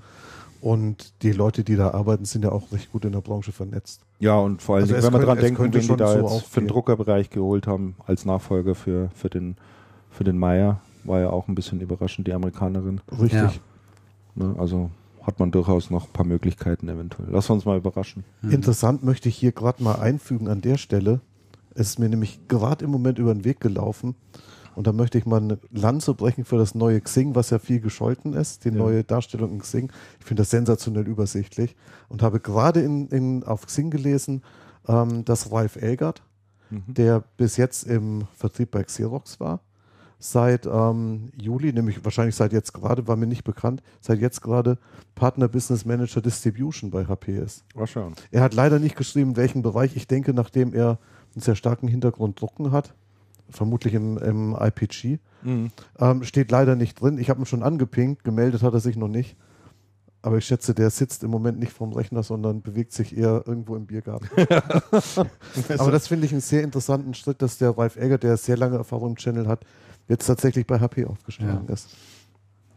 Und 0.62 1.22
die 1.24 1.34
Leute, 1.34 1.66
die 1.66 1.76
da 1.76 1.92
arbeiten, 1.92 2.24
sind 2.24 2.44
ja 2.46 2.52
auch 2.54 2.72
recht 2.72 2.90
gut 2.94 3.04
in 3.04 3.12
der 3.12 3.20
Branche 3.20 3.52
vernetzt. 3.52 4.02
Ja, 4.20 4.38
und 4.38 4.62
vor 4.62 4.76
allem, 4.76 4.84
Also 4.84 4.94
wenn 4.96 5.04
wir 5.04 5.10
könnte- 5.12 5.26
dran 5.42 5.56
könnte 5.56 5.80
wenn 5.80 5.88
die 5.88 5.96
da 5.98 6.08
so 6.08 6.36
jetzt 6.36 6.46
für 6.46 6.62
den. 6.62 6.70
Druckerbereich 6.70 7.30
geholt 7.32 7.68
haben 7.68 7.96
als 8.06 8.24
Nachfolger 8.24 8.74
für, 8.76 9.10
für 9.14 9.30
den, 9.30 9.58
für 10.10 10.24
den 10.24 10.38
Meier, 10.38 10.80
war 11.06 11.20
ja 11.20 11.30
auch 11.30 11.48
ein 11.48 11.56
bisschen 11.56 11.82
überraschend, 11.82 12.28
die 12.28 12.34
Amerikanerin. 12.34 13.02
Richtig. 13.12 13.34
Ja. 13.34 13.52
Ne? 14.36 14.56
Also 14.58 14.90
hat 15.22 15.40
man 15.40 15.52
durchaus 15.52 15.90
noch 15.90 16.08
ein 16.08 16.14
paar 16.14 16.26
Möglichkeiten 16.26 16.90
eventuell. 16.90 17.30
Lass 17.32 17.50
uns 17.50 17.66
mal 17.66 17.78
überraschen. 17.78 18.24
Mhm. 18.42 18.52
Interessant 18.52 19.04
möchte 19.04 19.30
ich 19.30 19.36
hier 19.38 19.52
gerade 19.54 19.82
mal 19.84 19.96
einfügen 19.96 20.48
an 20.50 20.62
der 20.62 20.78
Stelle. 20.78 21.22
Es 21.76 21.88
ist 21.92 22.00
mir 22.00 22.10
nämlich 22.10 22.48
gerade 22.48 22.84
im 22.86 22.92
Moment 22.92 23.20
über 23.20 23.34
den 23.34 23.46
Weg 23.46 23.60
gelaufen. 23.60 24.16
Und 24.76 24.88
da 24.88 24.92
möchte 24.92 25.18
ich 25.20 25.26
mal 25.28 25.38
eine 25.40 25.60
Lanze 25.72 26.14
brechen 26.16 26.46
für 26.46 26.58
das 26.58 26.74
neue 26.74 27.00
Xing, 27.00 27.36
was 27.36 27.52
ja 27.52 27.60
viel 27.60 27.80
gescholten 27.80 28.34
ist, 28.34 28.66
die 28.66 28.70
Ja. 28.70 28.76
neue 28.76 29.04
Darstellung 29.04 29.52
in 29.52 29.60
Xing. 29.60 29.92
Ich 30.20 30.26
finde 30.26 30.42
das 30.42 30.50
sensationell 30.50 31.08
übersichtlich 31.08 31.76
und 32.10 32.22
habe 32.24 32.40
gerade 32.40 32.82
in, 32.82 33.08
in, 33.10 33.44
auf 33.44 33.68
Xing 33.68 33.92
gelesen, 33.92 34.42
ähm, 34.88 35.24
dass 35.26 35.52
Ralf 35.52 35.76
Elgert, 35.76 36.24
Mhm. 36.72 36.84
der 36.88 37.24
bis 37.38 37.56
jetzt 37.58 37.84
im 37.84 38.24
Vertrieb 38.34 38.72
bei 38.72 38.84
Xerox 38.84 39.40
war, 39.40 39.60
seit 40.24 40.66
ähm, 40.66 41.32
Juli, 41.36 41.74
nämlich 41.74 42.04
wahrscheinlich 42.06 42.36
seit 42.36 42.54
jetzt 42.54 42.74
gerade, 42.74 43.08
war 43.08 43.18
mir 43.18 43.28
nicht 43.28 43.44
bekannt, 43.44 43.84
seit 44.00 44.20
jetzt 44.20 44.42
gerade 44.42 44.78
Partner 45.16 45.50
Business 45.50 45.84
Manager 45.86 46.22
Distribution 46.22 46.92
bei 46.92 47.06
HP 47.06 47.38
ist. 47.38 47.66
Mal 47.76 47.88
schauen. 47.88 48.16
Er 48.32 48.42
hat 48.42 48.54
leider 48.54 48.80
nicht 48.80 48.96
geschrieben, 48.96 49.32
in 49.32 49.36
welchem 49.36 49.62
Bereich. 49.62 49.96
Ich 49.98 50.08
denke, 50.08 50.34
nachdem 50.34 50.74
er 50.74 50.98
einen 51.36 51.42
sehr 51.42 51.56
starken 51.56 51.90
Hintergrund 51.90 52.40
drucken 52.40 52.72
hat, 52.72 52.94
vermutlich 53.50 53.94
im, 53.94 54.18
im 54.18 54.56
IPG, 54.60 55.20
Mhm. 55.44 55.72
ähm, 56.00 56.24
steht 56.24 56.52
leider 56.52 56.78
nicht 56.78 57.02
drin. 57.02 57.18
Ich 57.18 57.30
habe 57.30 57.42
ihn 57.42 57.46
schon 57.46 57.64
angepinkt, 57.64 58.24
gemeldet 58.24 58.64
hat 58.64 58.74
er 58.74 58.80
sich 58.80 58.96
noch 58.96 59.10
nicht. 59.10 59.36
Aber 60.22 60.38
ich 60.38 60.46
schätze, 60.46 60.74
der 60.74 60.90
sitzt 60.90 61.22
im 61.26 61.32
Moment 61.32 61.60
nicht 61.60 61.74
vorm 61.74 61.92
Rechner, 61.92 62.24
sondern 62.24 62.62
bewegt 62.62 62.94
sich 62.94 63.18
eher 63.18 63.44
irgendwo 63.46 63.76
im 63.76 63.86
Biergarten. 63.88 64.30
Aber 65.78 65.92
das 65.92 66.08
finde 66.08 66.26
ich 66.26 66.32
einen 66.32 66.40
sehr 66.40 66.64
interessanten 66.64 67.14
Schritt, 67.14 67.42
dass 67.42 67.58
der 67.58 67.78
Ralf 67.78 67.98
Egger, 67.98 68.18
der 68.18 68.38
sehr 68.38 68.56
lange 68.56 68.78
Erfahrung 68.78 69.10
im 69.12 69.16
Channel 69.18 69.48
hat, 69.50 69.66
jetzt 70.08 70.26
tatsächlich 70.28 70.66
bei 70.68 70.80
HP 70.80 71.06
aufgeschlagen 71.06 71.68
Ja. 71.68 71.74
ist. 71.74 71.90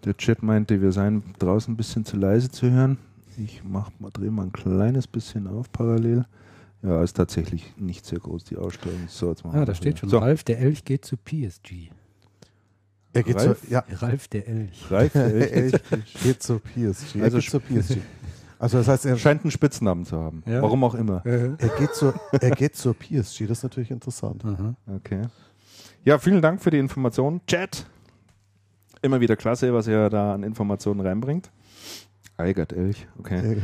Der 0.04 0.16
Chat 0.16 0.42
meinte, 0.42 0.80
wir 0.80 0.92
seien 0.92 1.23
draußen 1.38 1.75
ein 1.75 1.76
bisschen 1.76 2.04
zu 2.04 2.16
leise 2.16 2.50
zu 2.50 2.71
hören. 2.71 2.99
Ich 3.38 3.62
mach 3.64 3.90
mal, 3.99 4.11
drehe 4.11 4.30
mal 4.30 4.45
ein 4.45 4.52
kleines 4.52 5.06
bisschen 5.06 5.47
auf 5.47 5.71
parallel. 5.73 6.25
Ja, 6.83 7.02
ist 7.02 7.14
tatsächlich 7.14 7.75
nicht 7.76 8.06
sehr 8.06 8.21
groß, 8.21 8.45
die 8.45 8.56
Ausstellung. 8.56 9.00
So, 9.09 9.30
jetzt 9.30 9.45
machen 9.45 9.59
Ah, 9.59 9.64
da 9.64 9.75
steht 9.75 9.88
wieder. 9.95 9.99
schon, 10.00 10.09
So, 10.11 10.18
Ralf 10.18 10.45
der 10.45 10.61
Elch 10.61 10.85
geht 10.85 11.04
zu 11.04 11.16
PSG. 11.16 11.90
Er 13.12 13.23
geht 13.23 13.37
Ralf? 13.37 13.61
zur, 13.62 13.71
ja, 13.71 13.85
Ralf 13.90 14.28
der 14.28 14.47
Elch. 14.47 14.90
Ralf, 14.90 15.12
der 15.12 15.25
er 15.35 15.52
Elch 15.52 15.75
geht 16.23 16.42
zur 16.42 16.61
PSG. 16.61 17.21
Also 17.23 17.38
geht 17.38 17.50
zur 17.50 17.61
PSG. 17.61 17.97
Also 18.59 18.78
das 18.78 18.88
heißt, 18.88 19.06
er, 19.06 19.16
scheint 19.18 19.42
einen 19.42 19.50
Spitznamen 19.50 20.04
zu 20.04 20.16
haben. 20.18 20.42
Ja. 20.47 20.62
Warum 20.62 20.83
auch 20.85 20.95
immer. 20.95 21.25
Er, 21.26 21.56
geht 21.78 21.95
zur, 21.95 22.14
er 22.33 22.50
geht 22.52 22.75
zur 22.76 22.95
PSG. 22.95 23.40
Das 23.47 23.59
ist 23.59 23.62
natürlich 23.64 23.90
interessant. 23.90 24.45
Aha. 24.45 24.75
Okay. 24.87 25.23
Ja, 26.06 26.18
vielen 26.18 26.40
Dank 26.40 26.62
für 26.62 26.70
die 26.70 26.78
Information. 26.78 27.40
Chat. 27.48 27.84
Immer 29.02 29.20
wieder 29.20 29.34
klasse, 29.34 29.75
was 29.75 29.88
er 29.88 30.08
da 30.08 30.34
an 30.34 30.44
Informationen 30.44 31.00
reinbringt. 31.00 31.50
Eigert 32.36 32.72
Elch, 32.72 33.08
okay. 33.18 33.58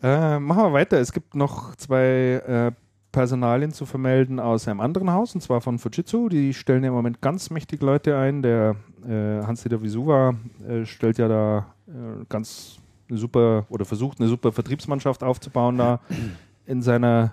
Äh, 0.00 0.38
machen 0.38 0.62
wir 0.62 0.72
weiter. 0.72 1.00
Es 1.00 1.10
gibt 1.10 1.34
noch 1.34 1.74
zwei 1.74 2.40
äh, 2.46 2.70
Personalien 3.10 3.72
zu 3.72 3.86
vermelden 3.86 4.38
aus 4.38 4.68
einem 4.68 4.78
anderen 4.80 5.10
Haus, 5.10 5.34
und 5.34 5.40
zwar 5.40 5.60
von 5.60 5.80
Fujitsu. 5.80 6.28
Die 6.28 6.54
stellen 6.54 6.84
im 6.84 6.92
Moment 6.92 7.20
ganz 7.20 7.50
mächtig 7.50 7.82
Leute 7.82 8.16
ein. 8.16 8.40
Der 8.42 8.76
äh, 9.04 9.44
Hans-Dieter 9.44 9.82
Visuva 9.82 10.36
äh, 10.64 10.86
stellt 10.86 11.18
ja 11.18 11.26
da 11.26 11.74
äh, 11.88 12.24
ganz 12.28 12.78
eine 13.08 13.18
super 13.18 13.66
oder 13.68 13.84
versucht 13.84 14.20
eine 14.20 14.28
super 14.28 14.52
Vertriebsmannschaft 14.52 15.24
aufzubauen 15.24 15.76
da 15.76 15.98
in 16.66 16.82
seiner 16.82 17.32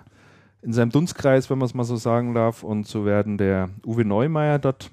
in 0.66 0.72
seinem 0.72 0.90
Dunstkreis, 0.90 1.48
wenn 1.48 1.58
man 1.58 1.66
es 1.66 1.74
mal 1.74 1.84
so 1.84 1.96
sagen 1.96 2.34
darf. 2.34 2.62
Und 2.64 2.86
so 2.86 3.04
werden 3.06 3.38
der 3.38 3.70
Uwe 3.86 4.04
Neumeier 4.04 4.58
dort 4.58 4.90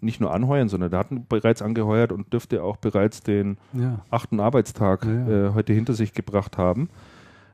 nicht 0.00 0.20
nur 0.20 0.32
anheuern, 0.32 0.68
sondern 0.68 0.90
der 0.90 1.00
hat 1.00 1.28
bereits 1.28 1.60
angeheuert 1.60 2.12
und 2.12 2.32
dürfte 2.32 2.62
auch 2.62 2.76
bereits 2.76 3.20
den 3.22 3.58
Ja. 3.72 3.98
achten 4.10 4.38
Arbeitstag 4.38 5.04
Ja, 5.04 5.12
ja. 5.12 5.46
Äh, 5.48 5.54
heute 5.54 5.72
hinter 5.72 5.92
sich 5.94 6.12
gebracht 6.14 6.56
haben. 6.56 6.88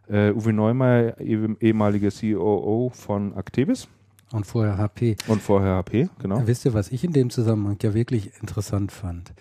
Äh, 0.09 0.33
Uwe 0.33 0.53
Neumeier, 0.53 1.19
eh- 1.21 1.57
ehemaliger 1.61 2.11
COO 2.11 2.91
von 2.95 3.35
Actebis 3.35 3.89
Und 4.31 4.45
vorher 4.45 4.77
HP. 4.77 5.17
und 5.29 5.41
vorher 5.41 5.77
HP, 5.77 6.11
genau. 6.21 6.43
Wisst 6.47 6.67
ihr, 6.67 6.75
was 6.75 6.93
ich 6.93 7.03
in 7.03 7.15
dem 7.15 7.31
Zusammenhang 7.31 7.79
ja 7.83 7.95
wirklich 7.95 8.31
interessant 8.43 8.93
fand? 8.93 9.33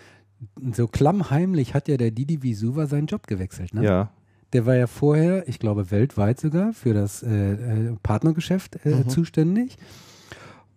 So 0.74 0.88
klammheimlich 0.88 1.74
hat 1.74 1.90
ja 1.90 1.98
der 1.98 2.12
Didi 2.12 2.42
Visuva 2.42 2.88
seinen 2.88 3.08
Job 3.08 3.28
gewechselt. 3.28 3.74
Ne? 3.74 3.84
Ja, 3.84 4.12
Der 4.54 4.66
war 4.66 4.76
ja 4.76 4.88
vorher, 4.88 5.48
ich 5.50 5.60
glaube 5.60 5.90
weltweit 5.92 6.40
sogar, 6.40 6.74
für 6.74 6.94
das 6.94 7.24
äh, 7.24 7.28
äh, 7.54 7.96
Partnergeschäft 8.04 8.86
äh, 8.86 8.90
Mhm. 8.90 9.10
zuständig. 9.10 9.78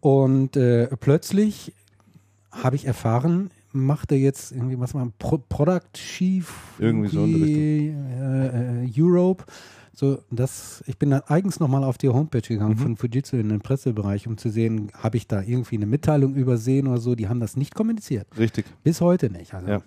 Und 0.01 0.57
äh, 0.57 0.89
plötzlich 0.99 1.73
habe 2.53 2.77
ich 2.77 2.87
erfahren, 2.87 3.51
macht 3.73 4.13
er 4.13 4.19
jetzt 4.19 4.53
irgendwie, 4.53 4.79
was 4.79 4.95
mal, 4.95 5.11
Pro 5.19 5.39
Product 5.39 5.81
Chief 5.95 6.51
Irgendwie 6.79 7.09
so 7.09 7.25
in 7.25 7.93
äh, 8.19 8.85
äh, 8.85 8.91
Europe. 8.97 9.45
So, 9.93 10.19
das, 10.31 10.85
ich 10.87 10.99
bin 10.99 11.11
dann 11.11 11.23
eigens 11.27 11.59
nochmal 11.59 11.83
auf 11.83 11.97
die 11.99 12.09
Homepage 12.09 12.43
gegangen 12.43 12.75
Mhm. 12.75 12.79
von 12.79 12.97
Fujitsu 12.97 13.37
in 13.37 13.49
den 13.49 13.61
Pressebereich, 13.61 14.27
um 14.27 14.37
zu 14.37 14.51
sehen, 14.51 14.91
habe 14.95 15.17
ich 15.17 15.27
da 15.27 15.41
irgendwie 15.43 15.77
eine 15.77 15.87
Mitteilung 15.87 16.35
übersehen 16.35 16.87
oder 16.87 16.99
so. 17.01 17.15
Die 17.15 17.29
haben 17.29 17.41
das 17.41 17.57
nicht 17.57 17.75
kommuniziert. 17.75 18.27
richtig. 18.39 18.67
Bis 18.85 19.01
heute 19.01 19.31
nicht. 19.31 19.55
Also 19.55 19.69
Ja. 19.69 19.83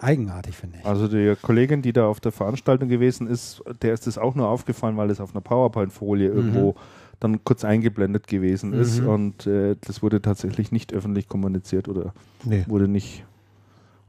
Eigenartig, 0.00 0.56
finde 0.56 0.78
ich. 0.80 0.86
Also 0.86 1.08
die 1.08 1.34
Kollegin, 1.40 1.82
die 1.82 1.92
da 1.92 2.06
auf 2.06 2.20
der 2.20 2.32
Veranstaltung 2.32 2.88
gewesen 2.88 3.26
ist, 3.26 3.62
der 3.82 3.94
ist 3.94 4.06
es 4.06 4.18
auch 4.18 4.34
nur 4.34 4.48
aufgefallen, 4.48 4.96
weil 4.96 5.10
es 5.10 5.20
auf 5.20 5.32
einer 5.34 5.40
PowerPoint-Folie 5.40 6.28
irgendwo 6.28 6.74
dann 7.20 7.42
kurz 7.44 7.64
eingeblendet 7.64 8.26
gewesen 8.26 8.72
ist 8.74 9.00
Mhm. 9.00 9.08
und 9.08 9.46
äh, 9.46 9.76
das 9.80 10.02
wurde 10.02 10.20
tatsächlich 10.20 10.70
nicht 10.72 10.92
öffentlich 10.92 11.28
kommuniziert 11.28 11.88
oder 11.88 12.12
Nee. 12.44 12.64
wurde 12.68 12.88
nicht 12.88 13.24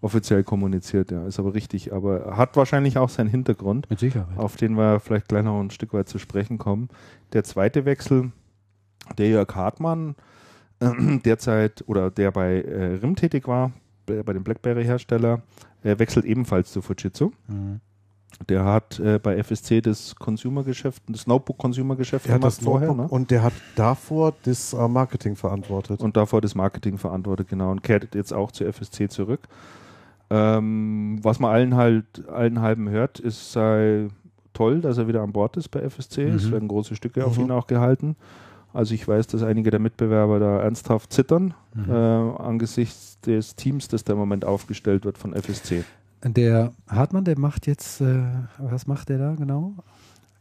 offiziell 0.02 0.44
kommuniziert, 0.44 1.10
ja, 1.12 1.26
ist 1.26 1.40
aber 1.40 1.54
richtig, 1.54 1.92
aber 1.94 2.36
hat 2.38 2.56
wahrscheinlich 2.56 2.98
auch 2.98 3.10
seinen 3.10 3.30
Hintergrund. 3.30 3.90
Mit 3.90 4.00
Sicherheit. 4.00 4.38
auf 4.38 4.56
den 4.58 4.76
wir 4.78 5.00
vielleicht 5.00 5.28
gleich 5.28 5.44
noch 5.44 5.60
ein 5.60 5.72
Stück 5.72 5.94
weit 5.94 6.08
zu 6.10 6.20
sprechen 6.20 6.58
kommen. 6.58 6.90
Der 7.34 7.44
zweite 7.44 7.86
Wechsel, 7.86 8.32
der 9.18 9.30
Jörg 9.30 9.56
Hartmann, 9.56 10.16
äh, 10.82 10.92
derzeit 11.26 11.84
oder 11.88 12.12
der 12.12 12.32
bei 12.32 12.62
äh, 12.62 12.96
RIM 12.96 13.16
tätig 13.16 13.48
war, 13.48 13.72
bei, 14.08 14.34
dem 14.34 14.44
BlackBerry-Hersteller, 14.44 15.42
äh, 15.84 16.00
wechselt 16.00 16.26
ebenfalls 16.26 16.72
zu 16.72 16.82
Fujitsu. 16.82 17.32
Mhm. 17.48 17.80
Der 18.50 18.66
hat 18.66 19.00
äh, 19.00 19.20
bei 19.22 19.42
FSC 19.42 19.82
das 19.82 20.16
Consumer-Geschäft, 20.16 21.02
das 21.08 21.26
Notebook-Consumer-Geschäft 21.28 22.26
Er 22.28 22.36
hat 22.36 22.42
gemacht 22.42 22.58
das 22.58 22.64
vorher 22.64 22.88
Notebook 22.90 23.12
ne? 23.12 23.16
und 23.16 23.32
der 23.32 23.42
hat 23.44 23.54
davor 23.76 24.34
das 24.44 24.74
äh, 24.74 24.88
Marketing 24.88 25.36
verantwortet. 25.36 26.02
und 26.02 26.16
davor 26.18 26.42
das 26.42 26.54
Marketing 26.54 26.98
verantwortet, 26.98 27.48
genau, 27.48 27.72
und 27.72 27.84
kehrt 27.84 28.14
jetzt 28.16 28.34
auch 28.34 28.52
zu 28.52 28.66
FSC 28.66 29.10
zurück. 29.10 29.48
Ähm, 30.30 31.20
was 31.24 31.40
man 31.40 31.52
allen 31.52 31.76
halt, 31.76 32.28
allen 32.28 32.62
halben 32.62 32.90
hört, 32.90 33.20
ist 33.20 33.52
sei 33.54 34.08
toll, 34.54 34.82
dass 34.82 34.98
er 34.98 35.08
wieder 35.08 35.22
an 35.22 35.32
Bord 35.32 35.56
ist 35.58 35.70
bei 35.70 35.80
FSC. 35.82 36.24
Es 36.28 36.46
Mhm. 36.48 36.52
werden 36.52 36.68
große 36.68 36.96
Stücke 36.96 37.26
auf 37.26 37.38
Mhm. 37.38 37.46
ihn 37.46 37.52
auch 37.52 37.66
gehalten. 37.68 38.16
Also 38.74 38.94
ich 38.94 39.08
weiß, 39.08 39.28
dass 39.28 39.44
einige 39.44 39.72
der 39.72 39.80
Mitbewerber 39.80 40.40
da 40.40 40.60
ernsthaft 40.62 41.12
zittern 41.14 41.54
Mhm. 41.74 41.90
äh, 41.92 41.94
angesichts 41.94 43.20
des 43.22 43.56
Teams, 43.56 43.88
das 43.88 44.04
da 44.04 44.14
im 44.14 44.20
Moment 44.20 44.46
aufgestellt 44.46 45.06
wird 45.06 45.18
von 45.18 45.34
FSC. 45.34 45.84
Der 46.24 46.72
Hartmann, 46.88 47.24
der 47.24 47.38
macht 47.40 47.68
jetzt, 47.68 48.02
äh, 48.02 48.24
was 48.58 48.88
macht 48.88 49.10
der 49.10 49.18
da 49.20 49.36
genau? 49.36 49.76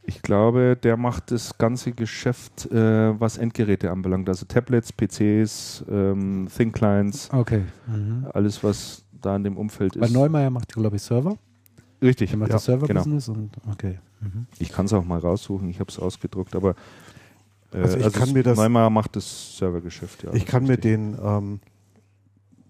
Ich 0.09 0.23
glaube, 0.23 0.79
der 0.81 0.97
macht 0.97 1.31
das 1.33 1.59
ganze 1.59 1.93
Geschäft, 1.93 2.71
äh, 2.71 3.19
was 3.21 3.39
Endgeräte 3.39 3.91
anbelangt. 3.91 4.29
Also 4.29 4.47
Tablets, 4.47 4.93
PCs, 4.93 5.85
ähm, 5.91 6.49
Thin 6.55 6.73
Clients, 6.73 7.29
Okay. 7.33 7.63
Mhm. 7.87 8.27
alles, 8.33 8.63
was 8.63 9.03
da 9.21 9.37
in 9.37 9.45
dem 9.45 9.57
Umfeld 9.57 9.99
Bei 9.99 10.07
ist. 10.07 10.13
Neumeier 10.13 10.51
macht, 10.51 10.73
glaube 10.73 10.97
ich, 10.97 11.03
Server. 11.03 11.37
Richtig, 12.01 12.31
Der 12.31 12.39
macht 12.39 12.51
ja, 12.51 12.57
das 12.57 12.65
Server-Business 12.67 13.27
genau. 13.27 13.39
und 13.39 13.51
okay. 13.73 13.99
Mhm. 14.21 14.47
Ich 14.59 14.71
kann 14.71 14.87
es 14.87 14.93
auch 14.93 15.05
mal 15.05 15.19
raussuchen, 15.19 15.69
ich 15.69 15.81
habe 15.81 15.91
es 15.91 15.99
ausgedruckt, 15.99 16.55
aber 16.55 16.75
Also 17.83 17.99
ich 17.99 18.13
kann 18.13 18.33
mir 18.33 18.43
das- 18.43 18.57
Neumar 18.59 18.91
macht 18.91 19.17
das 19.17 19.57
Servergeschäft, 19.59 20.23
ja. 20.25 20.33
ich 20.35 20.47
kann 20.47 20.65
mir 20.65 20.77
den, 20.77 21.17
ähm, 21.23 21.61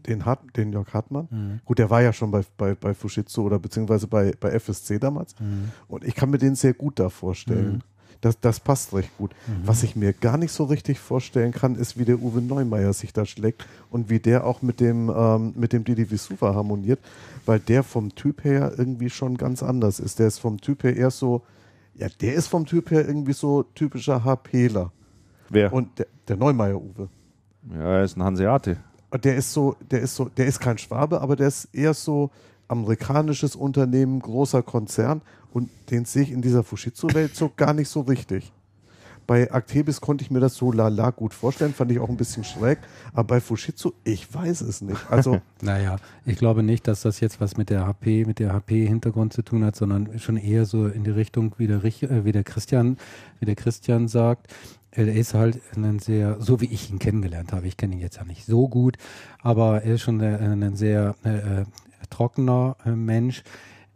den, 0.06 0.24
Hart, 0.24 0.40
den 0.56 0.72
Jörg 0.72 0.92
Hartmann, 0.94 1.26
Mhm. 1.30 1.60
gut, 1.64 1.78
der 1.78 1.90
war 1.90 2.00
ja 2.02 2.12
schon 2.12 2.30
bei, 2.30 2.42
bei, 2.56 2.74
bei 2.74 2.94
Fujitsu 2.94 3.42
oder 3.42 3.58
beziehungsweise 3.58 4.06
bei, 4.06 4.32
bei 4.38 4.50
FSC 4.58 4.98
damals, 4.98 5.34
Mhm. 5.40 5.70
und 5.88 6.04
ich 6.04 6.14
kann 6.14 6.30
mir 6.30 6.38
den 6.38 6.54
sehr 6.54 6.74
gut 6.74 6.98
da 7.00 7.08
vorstellen. 7.08 7.82
Das, 8.22 8.40
das 8.40 8.60
passt 8.60 8.94
recht 8.94 9.10
gut. 9.18 9.32
Mhm. 9.46 9.66
Was 9.66 9.82
ich 9.82 9.94
mir 9.94 10.14
gar 10.14 10.38
nicht 10.38 10.50
so 10.50 10.64
richtig 10.64 10.98
vorstellen 10.98 11.52
kann, 11.52 11.74
ist, 11.76 11.98
wie 11.98 12.06
der 12.06 12.18
Uwe 12.22 12.40
Neumeier 12.40 12.94
sich 12.94 13.12
da 13.12 13.26
schlägt 13.26 13.66
und 13.90 14.08
wie 14.08 14.18
der 14.20 14.46
auch 14.46 14.62
mit 14.62 14.80
dem, 14.80 15.12
ähm, 15.14 15.52
mit 15.54 15.74
dem 15.74 15.84
Didi 15.84 16.10
Visuva 16.10 16.54
harmoniert, 16.54 16.98
weil 17.44 17.60
der 17.60 17.82
vom 17.82 18.14
Typ 18.14 18.42
her 18.42 18.72
irgendwie 18.78 19.10
schon 19.10 19.36
ganz 19.36 19.62
anders 19.62 20.00
ist. 20.00 20.18
Der 20.18 20.28
ist 20.28 20.38
vom 20.38 20.58
Typ 20.62 20.82
her 20.82 20.96
eher 20.96 21.10
so, 21.10 21.42
ja, 21.98 22.08
der 22.20 22.34
ist 22.34 22.48
vom 22.48 22.66
Typ 22.66 22.90
her 22.90 23.06
irgendwie 23.06 23.32
so 23.32 23.62
typischer 23.62 24.22
HPler. 24.24 24.92
Wer? 25.48 25.72
Und 25.72 25.98
der, 25.98 26.06
der 26.28 26.36
Neumeier 26.36 26.80
Uwe. 26.80 27.08
ja, 27.72 27.98
er 27.98 28.04
ist 28.04 28.16
ein 28.16 28.22
Hanseate. 28.22 28.76
Und 29.10 29.24
Der 29.24 29.36
ist 29.36 29.52
so, 29.52 29.76
der 29.90 30.00
ist 30.00 30.14
so, 30.14 30.28
der 30.28 30.46
ist 30.46 30.60
kein 30.60 30.78
Schwabe, 30.78 31.20
aber 31.20 31.36
der 31.36 31.48
ist 31.48 31.68
eher 31.72 31.94
so 31.94 32.30
amerikanisches 32.68 33.54
Unternehmen, 33.54 34.20
großer 34.20 34.62
Konzern 34.62 35.22
und 35.52 35.70
den 35.90 36.04
sehe 36.04 36.22
ich 36.24 36.32
in 36.32 36.42
dieser 36.42 36.64
Fujitsu-Welt 36.64 37.34
so 37.36 37.50
gar 37.56 37.72
nicht 37.72 37.88
so 37.88 38.00
richtig. 38.00 38.52
Bei 39.26 39.50
Actebis 39.50 40.00
konnte 40.00 40.22
ich 40.22 40.30
mir 40.30 40.40
das 40.40 40.54
so 40.54 40.70
lala 40.70 41.10
gut 41.10 41.34
vorstellen, 41.34 41.74
fand 41.74 41.90
ich 41.90 41.98
auch 41.98 42.08
ein 42.08 42.16
bisschen 42.16 42.44
schräg, 42.44 42.78
aber 43.12 43.24
bei 43.24 43.40
Fujitsu, 43.40 43.92
ich 44.04 44.32
weiß 44.32 44.60
es 44.60 44.80
nicht. 44.82 45.00
Also, 45.10 45.40
Naja, 45.62 45.96
ich 46.24 46.36
glaube 46.36 46.62
nicht, 46.62 46.86
dass 46.86 47.02
das 47.02 47.20
jetzt 47.20 47.40
was 47.40 47.56
mit 47.56 47.70
der 47.70 47.86
HP, 47.86 48.24
mit 48.24 48.38
der 48.38 48.52
HP-Hintergrund 48.52 49.32
zu 49.32 49.42
tun 49.42 49.64
hat, 49.64 49.74
sondern 49.74 50.18
schon 50.18 50.36
eher 50.36 50.64
so 50.66 50.86
in 50.86 51.02
die 51.02 51.10
Richtung, 51.10 51.54
wie 51.58 51.66
der, 51.66 51.82
äh, 51.84 52.24
wie 52.24 52.32
der 52.32 52.44
Christian, 52.44 52.98
wie 53.40 53.46
der 53.46 53.56
Christian 53.56 54.08
sagt. 54.08 54.52
Er 54.90 55.12
ist 55.12 55.34
halt 55.34 55.60
ein 55.76 55.98
sehr, 55.98 56.40
so 56.40 56.60
wie 56.60 56.66
ich 56.66 56.90
ihn 56.90 56.98
kennengelernt 56.98 57.52
habe, 57.52 57.66
ich 57.66 57.76
kenne 57.76 57.94
ihn 57.94 58.00
jetzt 58.00 58.16
ja 58.16 58.24
nicht 58.24 58.46
so 58.46 58.68
gut, 58.68 58.96
aber 59.42 59.82
er 59.82 59.94
ist 59.94 60.02
schon 60.02 60.20
äh, 60.20 60.36
ein 60.38 60.76
sehr 60.76 61.14
äh, 61.24 61.60
äh, 61.60 61.64
trockener 62.08 62.76
Mensch. 62.84 63.42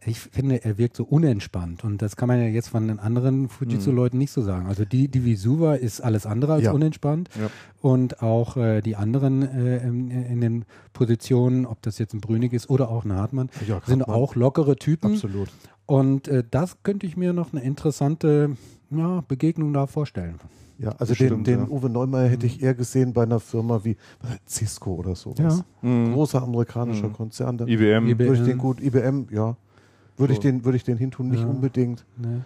Ich 0.03 0.19
finde, 0.19 0.63
er 0.65 0.79
wirkt 0.79 0.95
so 0.95 1.03
unentspannt 1.03 1.83
und 1.83 2.01
das 2.01 2.15
kann 2.15 2.27
man 2.27 2.39
ja 2.39 2.47
jetzt 2.47 2.69
von 2.69 2.87
den 2.87 2.97
anderen 2.99 3.49
Fujitsu-Leuten 3.49 4.17
nicht 4.17 4.31
so 4.31 4.41
sagen. 4.41 4.65
Also 4.65 4.83
die, 4.83 5.07
die 5.09 5.23
Visuva 5.25 5.75
ist 5.75 6.01
alles 6.01 6.25
andere 6.25 6.53
als 6.53 6.63
Ja. 6.63 6.71
unentspannt 6.71 7.29
Ja. 7.39 7.49
und 7.81 8.23
auch 8.23 8.57
äh, 8.57 8.81
die 8.81 8.95
anderen 8.95 9.43
äh, 9.43 9.77
in, 9.85 10.09
in 10.09 10.41
den 10.41 10.65
Positionen, 10.93 11.67
ob 11.67 11.83
das 11.83 11.99
jetzt 11.99 12.13
ein 12.15 12.21
Brünig 12.21 12.51
ist 12.53 12.69
oder 12.69 12.89
auch 12.89 13.05
ein 13.05 13.13
Hartmann, 13.13 13.49
Ja, 13.67 13.79
sind 13.85 14.07
auch 14.07 14.33
lockere 14.35 14.75
Typen. 14.75 15.11
absolut. 15.13 15.49
Und 15.85 16.27
äh, 16.29 16.43
das 16.49 16.81
könnte 16.81 17.05
ich 17.05 17.15
mir 17.15 17.31
noch 17.33 17.53
eine 17.53 17.61
interessante 17.63 18.55
ja, 18.89 19.21
Begegnung 19.27 19.71
da 19.71 19.85
vorstellen. 19.85 20.35
Ja, 20.79 20.89
also 20.97 21.13
Das 21.13 21.19
den, 21.19 21.43
den 21.43 21.59
ja. 21.59 21.67
Uwe 21.67 21.89
Neumeier 21.91 22.27
hätte 22.27 22.47
ich 22.47 22.63
eher 22.63 22.73
gesehen 22.73 23.13
bei 23.13 23.21
einer 23.21 23.39
Firma 23.39 23.81
wie 23.83 23.97
Cisco 24.47 24.95
oder 24.95 25.13
sowas. 25.15 25.63
Mhm. 25.83 26.13
Großer 26.13 26.41
amerikanischer 26.41 27.09
Mhm. 27.09 27.13
Konzern. 27.13 27.59
IBM. 27.67 28.07
IBM. 28.07 28.19
würde 28.19 28.33
ich 28.41 28.47
den 28.47 28.57
gut, 28.57 28.81
IBM, 28.81 29.27
ja. 29.31 29.55
Würde 30.21 30.33
ich 30.33 30.39
den, 30.39 30.63
würde 30.63 30.77
ich 30.77 30.83
den 30.83 30.97
hintun, 30.97 31.29
nicht 31.29 31.41
Ja. 31.41 31.47
unbedingt. 31.47 32.05
Ne? 32.17 32.45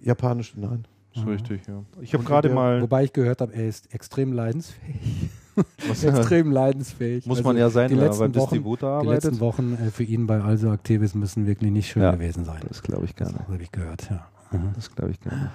Japanisch, 0.00 0.54
nein. 0.56 0.84
ist 1.14 1.24
Mhm. 1.24 1.30
richtig, 1.32 1.62
ja. 1.66 1.82
Ich 2.00 2.14
habe 2.14 2.22
gerade 2.22 2.48
mal, 2.50 2.80
Wobei 2.82 3.02
ich 3.04 3.12
gehört 3.12 3.40
habe, 3.40 3.52
er 3.54 3.66
ist 3.66 3.92
extrem 3.92 4.32
leidensfähig. 4.32 5.30
was, 5.88 6.04
extrem 6.04 6.52
leidensfähig. 6.52 7.26
muss 7.26 7.38
Also 7.38 7.48
man 7.48 7.56
ja 7.56 7.70
sein, 7.70 7.88
die 7.88 7.96
wenn 7.96 8.04
letzten 8.04 8.20
beim 8.20 8.34
Wochen- 8.36 8.50
Distributor 8.54 9.00
Die 9.00 9.06
arbeitet. 9.08 9.24
letzten 9.24 9.40
Wochen 9.40 9.74
äh, 9.74 9.90
für 9.90 10.04
ihn 10.04 10.26
bei 10.28 10.40
Also 10.40 10.70
Activis 10.70 11.14
müssen 11.16 11.46
wirklich 11.46 11.72
nicht 11.72 11.88
schön 11.90 12.02
Ja. 12.02 12.12
gewesen 12.12 12.44
sein. 12.44 12.60
Das 12.68 12.82
glaube 12.82 13.06
ich 13.06 13.14
Das 13.16 13.32
gerne. 13.32 13.48
habe 13.48 13.60
ich 13.62 13.72
gehört, 13.72 14.08
ja. 14.10 14.26
Mhm. 14.52 14.70
Das 14.76 14.94
glaube 14.94 15.10
ich 15.10 15.20
gerne. 15.20 15.50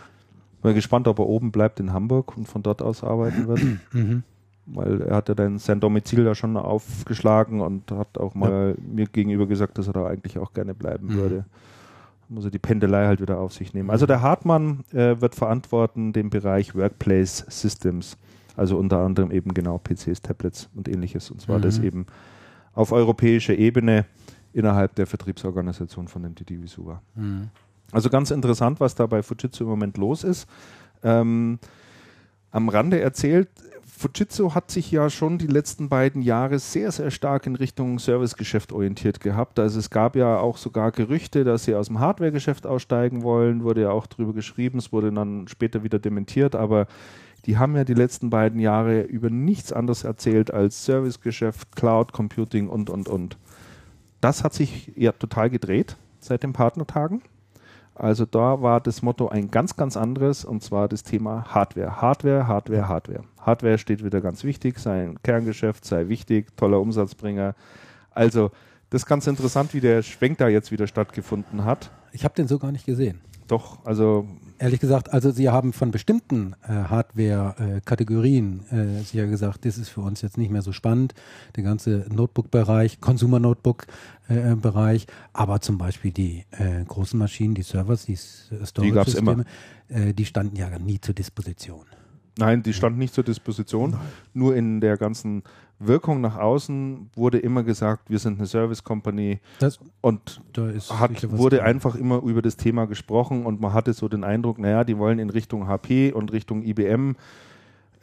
Bin 0.61 0.73
gespannt, 0.75 1.07
ob 1.07 1.19
er 1.19 1.27
oben 1.27 1.51
bleibt 1.51 1.79
in 1.79 1.93
Hamburg 1.93 2.35
und 2.37 2.47
von 2.47 2.63
dort 2.63 2.81
aus 2.81 3.03
arbeiten 3.03 3.47
wird. 3.47 3.61
Mhm. 3.93 4.23
Weil 4.65 5.01
er 5.01 5.15
hat 5.17 5.29
ja 5.29 5.35
dann 5.35 5.57
sein 5.59 5.79
Domizil 5.79 6.23
da 6.23 6.35
schon 6.35 6.55
aufgeschlagen 6.57 7.61
und 7.61 7.91
hat 7.91 8.17
auch 8.17 8.33
mal 8.35 8.75
mir 8.81 9.05
gegenüber 9.07 9.45
gesagt, 9.45 9.77
dass 9.77 9.87
er 9.87 9.93
da 9.93 10.05
eigentlich 10.07 10.37
auch 10.39 10.53
gerne 10.53 10.73
bleiben 10.73 11.07
Mhm. 11.07 11.13
würde. 11.15 11.45
Muss 12.29 12.45
er 12.45 12.51
die 12.51 12.59
Pendelei 12.59 13.05
halt 13.05 13.21
wieder 13.21 13.37
auf 13.39 13.53
sich 13.53 13.73
nehmen. 13.73 13.89
Also 13.89 14.05
der 14.05 14.21
Hartmann 14.21 14.85
äh, 14.93 15.19
wird 15.19 15.35
verantworten 15.35 16.13
den 16.13 16.29
Bereich 16.29 16.73
Workplace 16.75 17.45
Systems, 17.49 18.17
also 18.55 18.77
unter 18.77 18.99
anderem 18.99 19.31
eben 19.31 19.53
genau 19.53 19.77
PCs, 19.77 20.21
Tablets 20.21 20.69
und 20.73 20.87
ähnliches. 20.87 21.29
Und 21.29 21.41
zwar 21.41 21.57
Mhm. 21.57 21.61
das 21.63 21.79
eben 21.79 22.05
auf 22.73 22.91
europäischer 22.91 23.55
Ebene 23.55 24.05
innerhalb 24.53 24.95
der 24.95 25.05
Vertriebsorganisation 25.07 26.07
von 26.07 26.23
dem 26.23 26.35
DD 26.35 26.61
Visuva. 26.61 27.01
Mhm. 27.15 27.49
Also 27.91 28.09
ganz 28.09 28.31
interessant, 28.31 28.79
was 28.79 28.95
da 28.95 29.05
bei 29.05 29.21
Fujitsu 29.21 29.65
im 29.65 29.69
Moment 29.69 29.97
los 29.97 30.23
ist. 30.23 30.47
Ähm, 31.03 31.59
am 32.49 32.69
Rande 32.69 32.99
erzählt, 33.01 33.49
Fujitsu 33.95 34.55
hat 34.55 34.71
sich 34.71 34.91
ja 34.91 35.09
schon 35.09 35.37
die 35.37 35.47
letzten 35.47 35.87
beiden 35.87 36.21
Jahre 36.21 36.59
sehr, 36.59 36.91
sehr 36.91 37.11
stark 37.11 37.45
in 37.45 37.55
Richtung 37.55 37.99
Servicegeschäft 37.99 38.73
orientiert 38.73 39.19
gehabt. 39.19 39.59
Also 39.59 39.79
es 39.79 39.89
gab 39.91 40.15
ja 40.15 40.39
auch 40.39 40.57
sogar 40.57 40.91
Gerüchte, 40.91 41.43
dass 41.43 41.65
sie 41.65 41.75
aus 41.75 41.87
dem 41.87 41.99
Hardwaregeschäft 41.99 42.65
aussteigen 42.65 43.21
wollen, 43.21 43.63
wurde 43.63 43.83
ja 43.83 43.91
auch 43.91 44.07
drüber 44.07 44.33
geschrieben, 44.33 44.79
es 44.79 44.91
wurde 44.91 45.11
dann 45.11 45.47
später 45.47 45.83
wieder 45.83 45.99
dementiert, 45.99 46.55
aber 46.55 46.87
die 47.45 47.57
haben 47.57 47.75
ja 47.75 47.83
die 47.83 47.93
letzten 47.93 48.29
beiden 48.29 48.59
Jahre 48.59 49.01
über 49.03 49.29
nichts 49.29 49.71
anderes 49.71 50.03
erzählt 50.03 50.51
als 50.51 50.85
Servicegeschäft, 50.85 51.75
Cloud 51.75 52.13
Computing 52.13 52.69
und, 52.69 52.89
und, 52.89 53.07
und. 53.07 53.37
Das 54.21 54.43
hat 54.43 54.53
sich 54.53 54.91
ja 54.95 55.11
total 55.11 55.49
gedreht 55.49 55.97
seit 56.19 56.43
den 56.43 56.53
Partnertagen. 56.53 57.21
Also 57.95 58.25
da 58.25 58.61
war 58.61 58.81
das 58.81 59.01
Motto 59.01 59.29
ein 59.29 59.51
ganz, 59.51 59.75
ganz 59.75 59.97
anderes 59.97 60.45
und 60.45 60.63
zwar 60.63 60.87
das 60.87 61.03
Thema 61.03 61.45
Hardware. 61.53 62.01
Hardware, 62.01 62.47
Hardware, 62.47 62.87
Hardware. 62.87 63.23
Hardware 63.39 63.77
steht 63.77 64.03
wieder 64.03 64.21
ganz 64.21 64.43
wichtig, 64.43 64.79
sein 64.79 65.21
Kerngeschäft 65.21 65.85
sei 65.85 66.07
wichtig, 66.07 66.55
toller 66.57 66.79
Umsatzbringer. 66.79 67.55
Also 68.11 68.51
das 68.89 69.03
ist 69.03 69.05
ganz 69.05 69.27
interessant, 69.27 69.73
wie 69.73 69.79
der 69.79 70.01
Schwenk 70.01 70.37
da 70.37 70.47
jetzt 70.47 70.71
wieder 70.71 70.87
stattgefunden 70.87 71.65
hat. 71.65 71.91
Ich 72.11 72.23
habe 72.23 72.35
den 72.35 72.47
so 72.47 72.59
gar 72.59 72.71
nicht 72.71 72.85
gesehen. 72.85 73.21
Doch, 73.47 73.85
also 73.85 74.27
Ehrlich 74.63 74.79
gesagt, 74.79 75.11
also 75.11 75.31
Sie 75.31 75.49
haben 75.49 75.73
von 75.73 75.91
bestimmten 75.91 76.55
äh, 76.63 76.71
Hardware-Kategorien 76.71 78.61
äh, 78.71 79.03
sicher 79.03 79.27
gesagt, 79.27 79.65
das 79.65 79.77
ist 79.77 79.89
für 79.89 79.99
uns 79.99 80.21
jetzt 80.21 80.37
nicht 80.37 80.51
mehr 80.51 80.61
so 80.61 80.71
spannend, 80.71 81.13
der 81.57 81.63
ganze 81.63 82.05
Notebook-Bereich, 82.09 83.01
Consumer-Notebook-Bereich, 84.27 85.07
aber 85.33 85.61
zum 85.61 85.77
Beispiel 85.77 86.11
die 86.11 86.45
äh, 86.51 86.83
großen 86.85 87.17
Maschinen, 87.17 87.55
die 87.55 87.63
Servers, 87.63 88.05
die 88.05 88.13
äh. 88.13 88.65
Storage-Systeme, 88.65 89.45
äh, 89.89 90.13
die 90.13 90.25
standen 90.25 90.55
ja 90.55 90.69
nie 90.79 90.99
zur 90.99 91.15
Disposition. 91.15 91.85
Nein, 92.37 92.63
die 92.63 92.73
stand 92.73 92.97
nicht 92.97 93.13
zur 93.13 93.23
Disposition. 93.23 93.95
Nur 94.33 94.55
in 94.55 94.81
der 94.81 94.97
ganzen 94.97 95.43
Wirkung 95.77 96.19
nach 96.21 96.35
außen 96.35 97.11
wurde 97.15 97.37
immer 97.37 97.61
gesagt, 97.61 98.09
wir 98.09 98.17
sind 98.17 98.39
eine 98.39 98.47
Service 98.47 98.83
Company 98.83 99.39
Das, 99.59 99.79
und 100.01 100.41
da 100.53 100.71
hat, 100.99 101.31
wurde 101.31 101.57
dran. 101.57 101.67
einfach 101.67 101.95
immer 101.95 102.23
über 102.23 102.41
das 102.41 102.57
Thema 102.57 102.87
gesprochen 102.87 103.45
und 103.45 103.61
man 103.61 103.73
hatte 103.73 103.93
so 103.93 104.07
den 104.07 104.23
Eindruck, 104.23 104.57
naja, 104.57 104.83
die 104.83 104.97
wollen 104.97 105.19
in 105.19 105.29
Richtung 105.29 105.67
HP 105.67 106.11
und 106.11 106.31
Richtung 106.31 106.63
IBM 106.63 107.15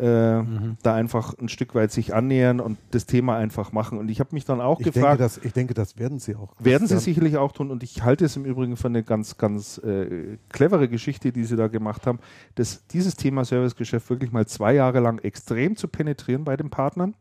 äh, 0.00 0.42
Mhm. 0.42 0.76
da 0.82 0.94
einfach 0.94 1.34
ein 1.38 1.48
Stück 1.48 1.74
weit 1.74 1.92
sich 1.92 2.14
annähern 2.14 2.58
und 2.60 2.78
das 2.90 3.06
Thema 3.06 3.36
einfach 3.36 3.72
machen. 3.72 3.98
Und 3.98 4.10
ich 4.10 4.18
habe 4.20 4.30
mich 4.32 4.44
dann 4.44 4.60
auch 4.60 4.80
Ich 4.80 4.84
denke, 4.84 5.00
gefragt, 5.00 5.20
das, 5.20 5.38
ich 5.38 5.52
denke, 5.52 5.74
das 5.74 5.98
werden 5.98 6.18
sie 6.18 6.34
auch. 6.36 6.52
werden 6.58 6.88
sie 6.88 6.98
sicherlich 6.98 7.36
auch 7.36 7.52
tun 7.52 7.70
und 7.70 7.82
ich 7.82 8.02
halte 8.02 8.24
es 8.24 8.36
im 8.36 8.44
Übrigen 8.44 8.76
für 8.76 8.88
eine 8.88 9.02
ganz, 9.02 9.36
ganz 9.38 9.78
äh, 9.78 10.38
clevere 10.48 10.88
Geschichte, 10.88 11.32
die 11.32 11.44
sie 11.44 11.56
da 11.56 11.68
gemacht 11.68 12.06
haben, 12.06 12.18
dass 12.54 12.86
dieses 12.88 13.14
Thema 13.16 13.44
Servicegeschäft 13.44 14.08
wirklich 14.10 14.32
mal 14.32 14.46
zwei 14.46 14.74
Jahre 14.74 15.00
lang 15.00 15.18
extrem 15.20 15.76
zu 15.76 15.86
penetrieren 15.88 16.44
bei 16.44 16.56
den 16.56 16.70
Partnern, 16.70 17.14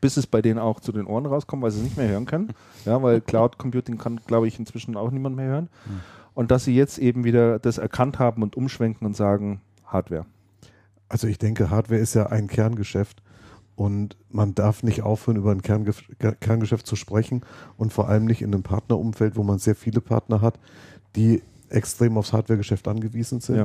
bis 0.00 0.16
es 0.18 0.26
bei 0.26 0.42
denen 0.42 0.58
auch 0.58 0.80
zu 0.80 0.92
den 0.92 1.06
Ohren 1.06 1.24
rauskommt, 1.26 1.62
weil 1.62 1.70
sie 1.70 1.78
es 1.78 1.84
nicht 1.84 1.96
mehr 1.96 2.08
hören 2.08 2.26
können. 2.26 2.52
Ja, 2.84 3.02
weil 3.02 3.20
Cloud 3.22 3.56
Computing 3.56 3.96
kann, 3.96 4.20
glaube 4.26 4.46
ich, 4.46 4.58
inzwischen 4.58 4.96
auch 4.96 5.10
niemand 5.10 5.36
mehr 5.36 5.46
hören. 5.48 5.68
Und 6.34 6.50
dass 6.50 6.64
sie 6.64 6.74
jetzt 6.74 6.98
eben 6.98 7.24
wieder 7.24 7.58
das 7.58 7.78
erkannt 7.78 8.18
haben 8.18 8.42
und 8.42 8.56
umschwenken 8.56 9.06
und 9.06 9.16
sagen, 9.16 9.62
Hardware. 9.86 10.26
Also 11.08 11.26
ich 11.26 11.38
denke, 11.38 11.70
Hardware 11.70 12.00
ist 12.00 12.14
ja 12.14 12.26
ein 12.26 12.48
Kerngeschäft 12.48 13.22
und 13.76 14.16
man 14.30 14.54
darf 14.54 14.82
nicht 14.82 15.02
aufhören, 15.02 15.36
über 15.36 15.52
ein 15.52 15.62
Kerngeschäft 15.62 16.86
zu 16.86 16.96
sprechen 16.96 17.42
und 17.76 17.92
vor 17.92 18.08
allem 18.08 18.24
nicht 18.24 18.42
in 18.42 18.52
einem 18.52 18.62
Partnerumfeld, 18.62 19.36
wo 19.36 19.42
man 19.42 19.58
sehr 19.58 19.74
viele 19.76 20.00
Partner 20.00 20.40
hat, 20.40 20.58
die 21.14 21.42
extrem 21.68 22.16
aufs 22.16 22.32
Hardwaregeschäft 22.32 22.88
angewiesen 22.88 23.40
sind 23.40 23.56
Ja. 23.56 23.64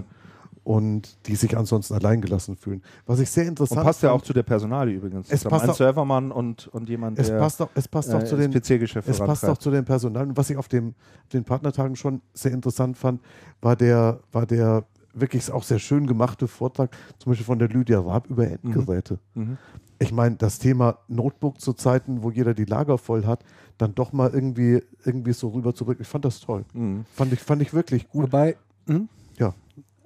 und 0.63 1.17
die 1.27 1.35
sich 1.35 1.57
ansonsten 1.57 1.93
alleingelassen 1.93 2.55
fühlen. 2.57 2.81
Was 3.05 3.19
ich 3.19 3.29
sehr 3.29 3.43
Und 3.43 3.49
interessant 3.49 3.83
passt 3.83 4.03
ja 4.03 4.09
auch 4.11 4.15
fand, 4.15 4.25
zu 4.25 4.33
der 4.33 4.43
Personalie 4.43 4.95
übrigens. 4.95 5.27
Es 5.29 5.41
zusammen. 5.41 5.51
passt 5.51 5.63
ein 5.65 5.69
auch- 5.71 5.75
Servermann 5.75 6.31
und, 6.31 6.67
und 6.67 6.89
jemand, 6.89 7.17
es 7.19 7.27
der 7.27 7.39
passt 7.39 7.61
auch, 7.61 7.69
es 7.73 7.87
passt 7.87 8.13
auch 8.13 8.21
äh, 8.21 8.25
zu 8.25 8.35
den 8.37 8.51
PC-Geschäft 8.51 9.07
Es 9.07 9.17
passt 9.19 9.45
auch 9.45 9.57
zu 9.57 9.71
den 9.71 9.85
Personal. 9.85 10.27
Und 10.27 10.37
was 10.37 10.49
ich 10.49 10.57
auf 10.57 10.67
dem, 10.67 10.93
den 11.33 11.43
Partnertagen 11.43 11.95
schon 11.95 12.21
sehr 12.33 12.51
interessant 12.51 12.97
fand, 12.97 13.21
war 13.61 13.75
der, 13.75 14.19
war 14.31 14.45
der 14.45 14.83
wirklich 15.13 15.51
auch 15.51 15.63
sehr 15.63 15.79
schön 15.79 16.07
gemachte 16.07 16.47
Vortrag, 16.47 16.95
zum 17.19 17.31
Beispiel 17.31 17.45
von 17.45 17.59
der 17.59 17.69
Lydia 17.69 17.99
Raab 17.99 18.29
über 18.29 18.47
Endgeräte. 18.47 19.19
Mhm. 19.33 19.57
Ich 19.99 20.11
meine, 20.11 20.35
das 20.35 20.57
Thema 20.57 20.97
Notebook 21.07 21.61
zu 21.61 21.73
Zeiten, 21.73 22.23
wo 22.23 22.31
jeder 22.31 22.53
die 22.53 22.65
Lager 22.65 22.97
voll 22.97 23.25
hat, 23.25 23.43
dann 23.77 23.93
doch 23.93 24.13
mal 24.13 24.31
irgendwie, 24.33 24.81
irgendwie 25.05 25.33
so 25.33 25.49
rüber 25.49 25.75
zurück. 25.75 25.99
Ich 26.01 26.07
fand 26.07 26.25
das 26.25 26.39
toll. 26.39 26.65
Mhm. 26.73 27.05
Fand 27.13 27.33
ich, 27.33 27.39
fand 27.39 27.61
ich 27.61 27.73
wirklich 27.73 28.09
gut. 28.09 28.23
Wobei, 28.23 28.57
hm? 28.87 29.09
Ja. 29.37 29.53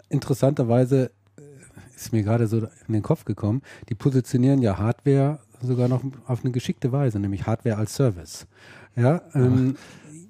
interessanterweise 0.09 1.11
äh, 1.37 1.41
ist 1.95 2.11
mir 2.11 2.23
gerade 2.23 2.47
so 2.47 2.57
in 2.87 2.93
den 2.93 3.03
Kopf 3.03 3.23
gekommen, 3.25 3.61
die 3.89 3.95
positionieren 3.95 4.61
ja 4.61 4.77
Hardware 4.77 5.39
sogar 5.61 5.87
noch 5.87 6.03
auf 6.27 6.43
eine 6.43 6.51
geschickte 6.51 6.91
Weise, 6.91 7.19
nämlich 7.19 7.47
Hardware 7.47 7.77
als 7.77 7.95
Service. 7.95 8.47
Ja, 8.95 9.21
ähm, 9.33 9.75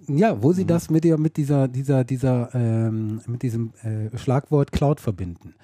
Ja, 0.07 0.41
wo 0.41 0.53
sie 0.53 0.65
das 0.65 0.89
mit, 0.89 1.03
der, 1.03 1.17
mit 1.17 1.37
dieser, 1.37 1.67
dieser, 1.67 2.03
dieser, 2.03 2.53
ähm, 2.53 3.21
mit 3.27 3.41
diesem 3.41 3.73
äh, 3.83 4.15
Schlagwort 4.17 4.71
Cloud 4.71 4.99
verbinden. 4.99 5.55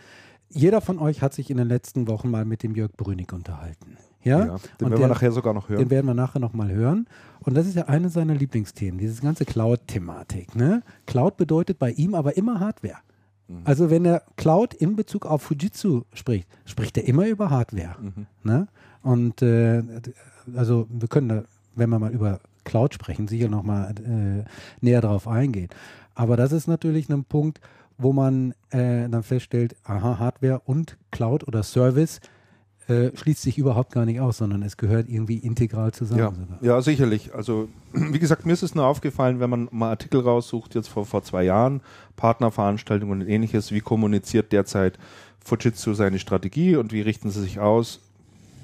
Jeder 0.49 0.82
von 0.82 0.99
euch 0.99 1.21
hat 1.21 1.34
sich 1.34 1.49
in 1.49 1.58
den 1.58 1.67
letzten 1.67 2.08
Wochen 2.08 2.30
mal 2.30 2.43
mit 2.45 2.63
dem 2.63 2.75
Jörg 2.75 2.91
Brünig 2.97 3.32
unterhalten. 3.34 3.97
Ja, 4.23 4.39
Ja, 4.39 4.45
den 4.45 4.51
Und 4.54 4.62
werden 4.82 4.91
wir 4.91 4.97
der- 4.99 5.08
nachher 5.08 5.32
sogar 5.32 5.54
noch 5.54 5.69
hören. 5.69 5.80
Den 5.80 5.89
werden 5.89 6.06
wir 6.08 6.13
nachher 6.13 6.39
nochmal 6.39 6.71
hören. 6.71 7.08
Und 7.39 7.56
das 7.56 7.65
ist 7.67 7.75
ja 7.75 7.86
eine 7.86 8.10
seiner 8.10 8.36
Lieblingsthemen, 8.36 8.99
dieses 8.99 9.21
ganze 9.21 9.45
Cloud-Thematik. 9.45 10.56
Ne? 10.56 10.84
Cloud 11.08 11.38
bedeutet 11.38 11.80
bei 11.80 11.91
ihm 11.91 12.13
aber 12.13 12.38
immer 12.38 12.60
Hardware. 12.60 12.97
Mhm. 13.47 13.62
Also 13.63 13.89
wenn 13.89 14.06
er 14.06 14.21
Cloud 14.36 14.73
in 14.75 14.95
Bezug 14.95 15.25
auf 15.25 15.41
Fujitsu 15.43 16.04
spricht, 16.13 16.47
spricht 16.65 16.97
er 16.97 17.08
immer 17.08 17.27
über 17.27 17.49
Hardware. 17.49 17.95
Mhm. 17.99 18.25
Ne? 18.43 18.67
Und 19.01 19.41
äh, 19.41 19.82
also 20.56 20.86
wir 20.89 21.08
können 21.08 21.30
da, 21.30 21.43
wenn 21.75 21.89
wir 21.89 21.97
mal 21.99 22.12
über 22.12 22.39
Cloud 22.63 22.93
sprechen, 22.93 23.28
sicher 23.28 23.50
nochmal 23.50 23.93
äh, 23.97 24.43
näher 24.84 25.02
darauf 25.02 25.28
eingehen. 25.28 25.69
Aber 26.15 26.38
das 26.38 26.52
ist 26.52 26.67
natürlich 26.67 27.10
ein 27.10 27.24
Punkt, 27.24 27.62
wo 27.97 28.13
man 28.13 28.52
äh, 28.71 29.08
dann 29.10 29.24
feststellt, 29.24 29.76
aha, 29.84 30.19
Hardware 30.19 30.62
und 30.65 30.97
Cloud 31.12 31.47
oder 31.47 31.63
Service 31.63 32.19
äh, 32.88 33.15
schließt 33.15 33.41
sich 33.41 33.58
überhaupt 33.58 33.93
gar 33.93 34.06
nicht 34.06 34.19
aus, 34.19 34.38
sondern 34.38 34.63
es 34.63 34.76
gehört 34.76 35.08
irgendwie 35.08 35.38
integral 35.38 35.91
zusammen. 35.91 36.58
Ja, 36.62 36.76
ja, 36.76 36.82
sicherlich. 36.82 37.34
Also, 37.34 37.69
wie 37.93 38.19
gesagt, 38.19 38.45
mir 38.45 38.54
ist 38.54 38.63
es 38.63 38.76
nur 38.76 38.86
aufgefallen, 38.86 39.39
wenn 39.39 39.50
man 39.50 39.69
mal 39.71 39.91
Artikel 39.91 40.21
raussucht, 40.21 40.76
jetzt 40.76 40.88
vor, 40.88 41.06
vor 41.06 41.24
zwei 41.24 41.43
Jahren, 41.43 41.82
Partnerveranstaltungen 42.15 43.21
und 43.21 43.28
ähnliches, 43.28 43.71
wie 43.71 43.82
kommuniziert 43.82 44.52
derzeit 44.52 44.97
Fujitsu 45.39 45.93
seine 45.93 46.19
Strategie 46.19 46.76
und 46.76 46.91
wie 46.91 47.02
richten 47.02 47.30
sie 47.30 47.41
sich 47.41 47.60
aus, 47.60 48.00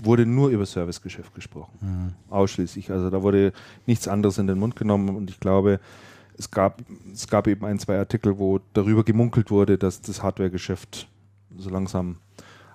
wurde 0.04 0.26
nur 0.26 0.50
über 0.50 0.66
Servicegeschäft 0.66 1.34
gesprochen. 1.36 2.14
Ausschließlich. 2.30 2.92
Also 2.92 3.10
da 3.10 3.22
wurde 3.24 3.54
nichts 3.86 4.08
anderes 4.08 4.38
in 4.38 4.48
den 4.48 4.60
Mund 4.60 4.76
genommen 4.76 5.16
und 5.16 5.30
ich 5.30 5.40
glaube, 5.40 5.80
es 6.38 6.52
gab, 6.52 6.82
es 7.12 7.28
gab 7.28 7.48
eben 7.48 7.66
ein, 7.66 7.80
zwei 7.80 7.98
Artikel, 7.98 8.38
wo 8.38 8.60
darüber 8.74 9.04
gemunkelt 9.04 9.50
wurde, 9.50 9.78
dass 9.78 10.02
das 10.02 10.22
Hardwaregeschäft 10.22 11.08
so 11.58 11.70
langsam 11.70 12.18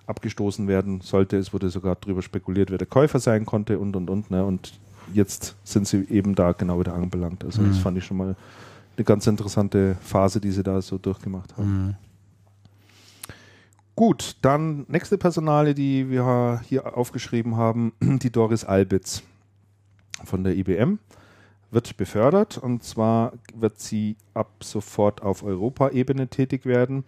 abgestoßen 0.06 0.66
werden 0.66 1.00
sollte. 1.00 1.37
Es 1.37 1.52
wurde 1.52 1.70
sogar 1.70 1.96
darüber 2.00 2.22
spekuliert, 2.22 2.70
wer 2.70 2.78
der 2.78 2.88
Käufer 2.88 3.20
sein 3.20 3.46
konnte 3.46 3.78
und 3.78 3.94
und 3.94 4.11
und. 4.11 4.30
Ne? 4.32 4.44
Und 4.44 4.72
jetzt 5.14 5.54
sind 5.62 5.87
sie 5.87 6.04
eben 6.11 6.35
da 6.35 6.52
genau 6.52 6.80
wieder 6.80 6.94
anbelangt. 6.94 7.44
Also 7.44 7.62
das 7.62 7.76
Mhm. 7.76 7.80
fand 7.80 7.98
ich 7.98 8.04
schon 8.04 8.16
mal 8.16 8.35
eine 8.96 9.04
ganz 9.04 9.26
interessante 9.28 9.96
Phase, 10.02 10.40
die 10.40 10.50
sie 10.50 10.64
da 10.64 10.82
so 10.82 10.98
durchgemacht 10.98 11.56
haben. 11.56 11.87
Mhm. 11.87 11.94
Gut, 13.94 14.37
dann 14.40 14.87
nächste 14.88 15.18
Personale, 15.18 15.74
die 15.74 16.09
wir 16.09 16.62
hier 16.66 16.96
aufgeschrieben 16.96 17.57
haben, 17.57 17.92
die 18.00 18.31
Doris 18.31 18.64
Albitz 18.64 19.22
von 20.24 20.44
der 20.44 20.57
IBM 20.57 20.98
wird 21.70 21.96
befördert 21.96 22.59
und 22.59 22.85
zwar 22.85 23.33
wird 23.55 23.81
sie 23.81 24.16
ab 24.35 24.48
sofort 24.62 25.22
auf 25.22 25.42
Europaebene 25.42 26.28
tätig 26.28 26.66
werden, 26.66 27.05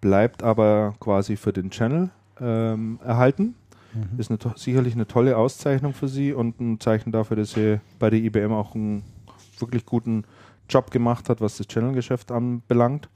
bleibt 0.00 0.42
aber 0.42 0.94
quasi 1.00 1.36
für 1.36 1.52
den 1.52 1.70
Channel 1.70 2.10
ähm, 2.40 2.98
erhalten. 3.04 3.54
Mhm. 3.92 4.18
Ist 4.18 4.30
eine, 4.30 4.38
sicherlich 4.56 4.94
eine 4.94 5.06
tolle 5.06 5.36
Auszeichnung 5.36 5.94
für 5.94 6.08
sie 6.08 6.32
und 6.32 6.60
ein 6.60 6.80
Zeichen 6.80 7.12
dafür, 7.12 7.36
dass 7.36 7.52
sie 7.52 7.80
bei 7.98 8.10
der 8.10 8.20
IBM 8.20 8.52
auch 8.52 8.74
einen 8.74 9.04
wirklich 9.58 9.86
guten 9.86 10.24
Job 10.68 10.90
gemacht 10.90 11.28
hat, 11.28 11.40
was 11.40 11.56
das 11.58 11.68
Channel-Geschäft 11.68 12.32
anbelangt. 12.32 13.08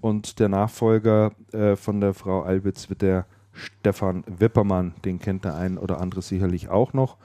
Und 0.00 0.38
der 0.38 0.48
Nachfolger 0.48 1.32
äh, 1.52 1.76
von 1.76 2.00
der 2.00 2.14
Frau 2.14 2.42
Albitz 2.42 2.88
wird 2.88 3.02
der 3.02 3.26
Stefan 3.52 4.24
Wippermann. 4.26 4.94
Den 5.04 5.18
kennt 5.18 5.44
der 5.44 5.56
ein 5.56 5.78
oder 5.78 6.00
andere 6.00 6.22
sicherlich 6.22 6.68
auch 6.68 6.92
noch. 6.92 7.16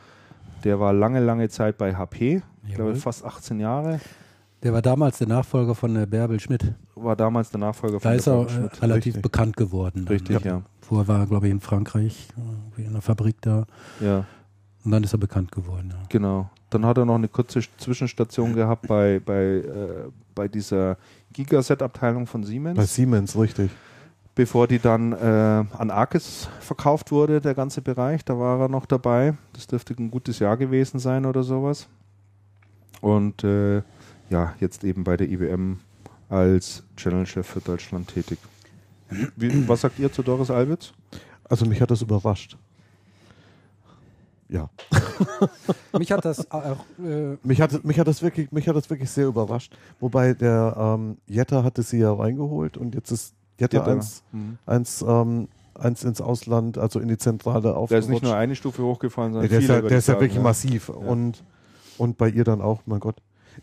Der 0.64 0.80
war 0.80 0.94
lange, 0.94 1.20
lange 1.20 1.50
Zeit 1.50 1.78
bei 1.78 1.96
HP. 1.96 2.42
Ich 2.68 2.76
glaube 2.76 2.96
fast 2.96 3.26
18 3.26 3.60
Jahre. 3.60 4.00
Der 4.64 4.72
war 4.74 4.82
damals 4.82 5.18
der 5.18 5.28
Nachfolger 5.28 5.76
von 5.76 5.96
äh, 5.98 6.06
Bärbel 6.06 6.40
Schmidt. 6.40 6.74
War 6.96 7.18
damals 7.18 7.52
der 7.52 7.60
Nachfolger 7.60 8.00
von 8.00 8.10
Da 8.10 8.16
ist 8.16 8.26
der 8.28 8.34
er 8.34 8.44
Frau 8.44 8.46
äh, 8.46 8.50
Schmidt. 8.50 8.82
relativ 8.82 9.06
Richtig. 9.16 9.22
bekannt 9.22 9.58
geworden. 9.58 10.06
dann, 10.06 10.08
Richtig, 10.08 10.46
ja. 10.46 10.62
Vorher 10.80 11.08
war 11.08 11.20
er, 11.20 11.28
glaube 11.28 11.48
ich, 11.48 11.52
in 11.52 11.60
Frankreich, 11.60 12.30
irgendwie 12.38 12.84
in 12.84 12.94
der 12.94 13.02
Fabrik 13.02 13.42
da. 13.42 13.66
ja. 14.00 14.26
Und 14.86 14.92
dann 14.92 15.02
ist 15.04 15.14
er 15.14 15.18
bekannt 15.20 15.50
geworden. 15.54 15.92
Ja. 15.94 16.04
Genau. 16.10 16.50
Dann 16.74 16.86
hat 16.86 16.98
er 16.98 17.06
noch 17.06 17.16
eine 17.16 17.28
kurze 17.28 17.62
Zwischenstation 17.78 18.54
gehabt 18.56 18.88
bei, 18.88 19.22
bei, 19.24 19.44
äh, 19.44 20.10
bei 20.34 20.48
dieser 20.48 20.98
Gigaset-Abteilung 21.34 22.26
von 22.26 22.44
Siemens. 22.44 22.78
Bei 22.78 22.86
Siemens, 22.86 23.38
richtig. 23.38 23.72
bevor 24.36 24.68
die 24.68 24.80
dann 24.80 25.12
äh, 25.12 25.16
an 25.78 25.92
Arkes 25.92 26.50
verkauft 26.60 27.12
wurde, 27.12 27.42
der 27.42 27.54
ganze 27.54 27.82
Bereich. 27.82 28.26
Da 28.26 28.40
war 28.40 28.60
er 28.60 28.70
noch 28.70 28.86
dabei. 28.86 29.36
Das 29.54 29.68
dürfte 29.68 29.94
ein 29.98 30.10
gutes 30.10 30.40
Jahr 30.40 30.58
gewesen 30.58 31.00
sein 31.00 31.26
oder 31.26 31.44
sowas. 31.44 31.88
Und 33.02 33.44
äh, 33.44 33.84
ja, 34.30 34.56
jetzt 34.60 34.84
eben 34.84 35.04
bei 35.04 35.18
der 35.18 35.30
IBM 35.30 35.80
als 36.30 36.84
Channel-Chef 36.98 37.46
für 37.46 37.60
Deutschland 37.60 38.08
tätig. 38.08 38.40
Wie, 39.36 39.68
was 39.68 39.82
sagt 39.82 40.00
ihr 40.00 40.12
zu 40.12 40.24
Doris 40.24 40.50
Albitz? 40.50 40.94
Also 41.44 41.66
mich 41.66 41.80
hat 41.82 41.92
das 41.92 42.02
überrascht. 42.02 42.58
Ja. 44.54 44.70
Mich 45.98 46.12
hat 46.12 46.24
das 46.26 46.50
auch. 46.52 46.78
Äh, 47.04 47.38
Mich 47.44 47.60
hat, 47.60 47.84
mich 47.84 48.00
hat 48.00 48.08
das 48.08 48.22
wirklich, 48.22 48.52
mich 48.52 48.68
hat 48.68 48.76
das 48.76 48.88
wirklich 48.90 49.10
sehr 49.10 49.26
überrascht. 49.26 49.76
Wobei 50.00 50.34
der 50.36 50.76
ähm, 50.78 51.18
Jetta 51.26 51.64
hatte 51.64 51.82
sie 51.82 51.98
ja 51.98 52.14
reingeholt 52.14 52.78
und 52.78 52.94
jetzt 52.94 53.12
ist 53.12 53.34
Jetta, 53.60 53.78
Jetta. 53.80 53.92
eins, 53.92 54.24
Mhm. 54.32 54.58
eins, 54.68 55.04
ähm, 55.08 55.48
eins 55.74 56.04
ins 56.04 56.22
Ausland, 56.22 56.78
also 56.78 57.00
in 57.00 57.08
die 57.08 57.18
Zentrale 57.18 57.62
Der 57.64 57.78
aufgerutscht. 57.78 58.06
ist 58.08 58.12
nicht 58.12 58.24
nur 58.24 58.36
eine 58.36 58.56
Stufe 58.56 58.84
hochgefallen, 58.84 59.34
Ja, 59.34 59.42
sondern 59.42 59.50
der 59.50 59.58
ist 59.60 59.64
viele, 59.66 59.74
ja, 59.74 59.82
würde 59.82 59.90
der 59.90 59.98
ist 59.98 60.08
ja 60.08 60.20
wirklich 60.22 60.42
massiv. 60.44 60.90
Und, 60.90 61.44
und 61.98 62.18
bei 62.20 62.30
ihr 62.30 62.44
dann 62.44 62.62
auch, 62.62 62.82
mein 62.86 63.00
Gott. 63.00 63.16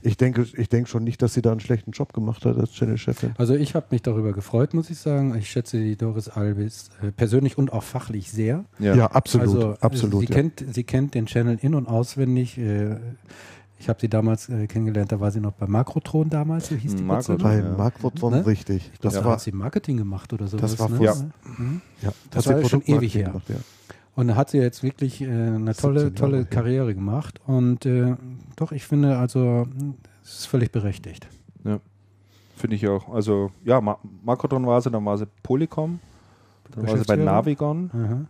Ich 0.02 0.16
denke, 0.16 0.46
ich 0.56 0.68
denke 0.68 0.88
schon 0.88 1.04
nicht, 1.04 1.20
dass 1.22 1.34
sie 1.34 1.42
da 1.42 1.50
einen 1.50 1.60
schlechten 1.60 1.90
Job 1.92 2.12
gemacht 2.12 2.44
hat 2.44 2.56
als 2.56 2.72
Channel-Chefin. 2.72 3.32
also 3.38 3.54
ich 3.54 3.74
habe 3.74 3.86
mich 3.90 4.02
darüber 4.02 4.32
gefreut, 4.32 4.74
muss 4.74 4.90
ich 4.90 4.98
sagen. 4.98 5.34
Ich 5.36 5.50
schätze 5.50 5.78
die 5.78 5.96
Doris 5.96 6.28
Albis 6.28 6.90
äh, 7.02 7.10
persönlich 7.12 7.58
und 7.58 7.72
auch 7.72 7.82
fachlich 7.82 8.30
sehr. 8.30 8.64
Ja. 8.78 8.94
Ja, 8.94 9.06
absolut. 9.06 9.46
also 9.48 9.76
absolut. 9.80 10.20
Sie, 10.20 10.26
ja. 10.26 10.34
kennt, 10.34 10.64
sie 10.72 10.84
kennt 10.84 11.14
den 11.14 11.26
Channel 11.26 11.58
in- 11.60 11.74
und 11.74 11.86
auswendig. 11.88 12.56
Äh, 12.58 12.96
ich 13.78 13.88
habe 13.88 13.98
sie 13.98 14.08
damals 14.08 14.48
äh, 14.50 14.66
kennengelernt, 14.66 15.10
da 15.10 15.20
war 15.20 15.30
sie 15.30 15.40
noch 15.40 15.52
bei 15.52 15.66
Makrotron 15.66 16.28
damals, 16.28 16.68
so 16.68 16.74
hieß 16.74 16.96
die 16.96 17.02
Makrotron, 17.02 17.38
bei 17.38 17.58
Ja. 17.60 17.76
Makrotron 17.76 18.32
Ne? 18.34 18.46
richtig. 18.46 18.90
Das 19.00 19.14
Da 19.14 19.24
war, 19.24 19.32
hat 19.32 19.40
sie 19.40 19.52
Marketing 19.52 19.96
gemacht 19.96 20.32
oder 20.34 20.46
sowas. 20.48 20.72
Das 20.72 20.78
war 20.78 20.90
ne? 20.90 21.02
Ja. 21.02 21.14
Mhm. 21.56 21.80
ja, 22.02 22.12
das 22.30 22.46
hat 22.46 22.62
war 22.62 22.68
schon 22.68 22.82
ewig 22.84 23.14
her. 23.14 23.28
Gemacht, 23.28 23.48
ja. 23.48 23.56
Und 24.20 24.28
da 24.28 24.36
hat 24.36 24.50
sie 24.50 24.58
jetzt 24.58 24.82
wirklich 24.82 25.22
äh, 25.22 25.28
eine 25.28 25.74
tolle, 25.74 26.00
17 26.00 26.02
Jahre 26.02 26.12
tolle. 26.12 26.44
Karriere 26.44 26.94
gemacht. 26.94 27.40
Und 27.46 27.86
äh, 27.86 28.16
doch, 28.54 28.70
ich 28.70 28.84
finde 28.84 29.16
also, 29.16 29.66
es 30.22 30.40
ist 30.40 30.46
völlig 30.46 30.70
berechtigt. 30.70 31.26
Finde 32.54 32.76
ich 32.76 32.86
auch. 32.86 33.08
Also, 33.08 33.50
ja, 33.64 33.80
Ma 33.80 33.96
Makrotron 34.22 34.66
war 34.66 34.78
sie, 34.82 34.90
dann 34.90 35.02
war 35.06 35.16
sie 35.16 35.26
Polycom, 35.42 35.98
dann 36.72 36.86
war 36.86 36.98
sie 36.98 37.04
bei. 37.04 37.16
Navigon 37.16 37.90
Aha. 37.94 38.26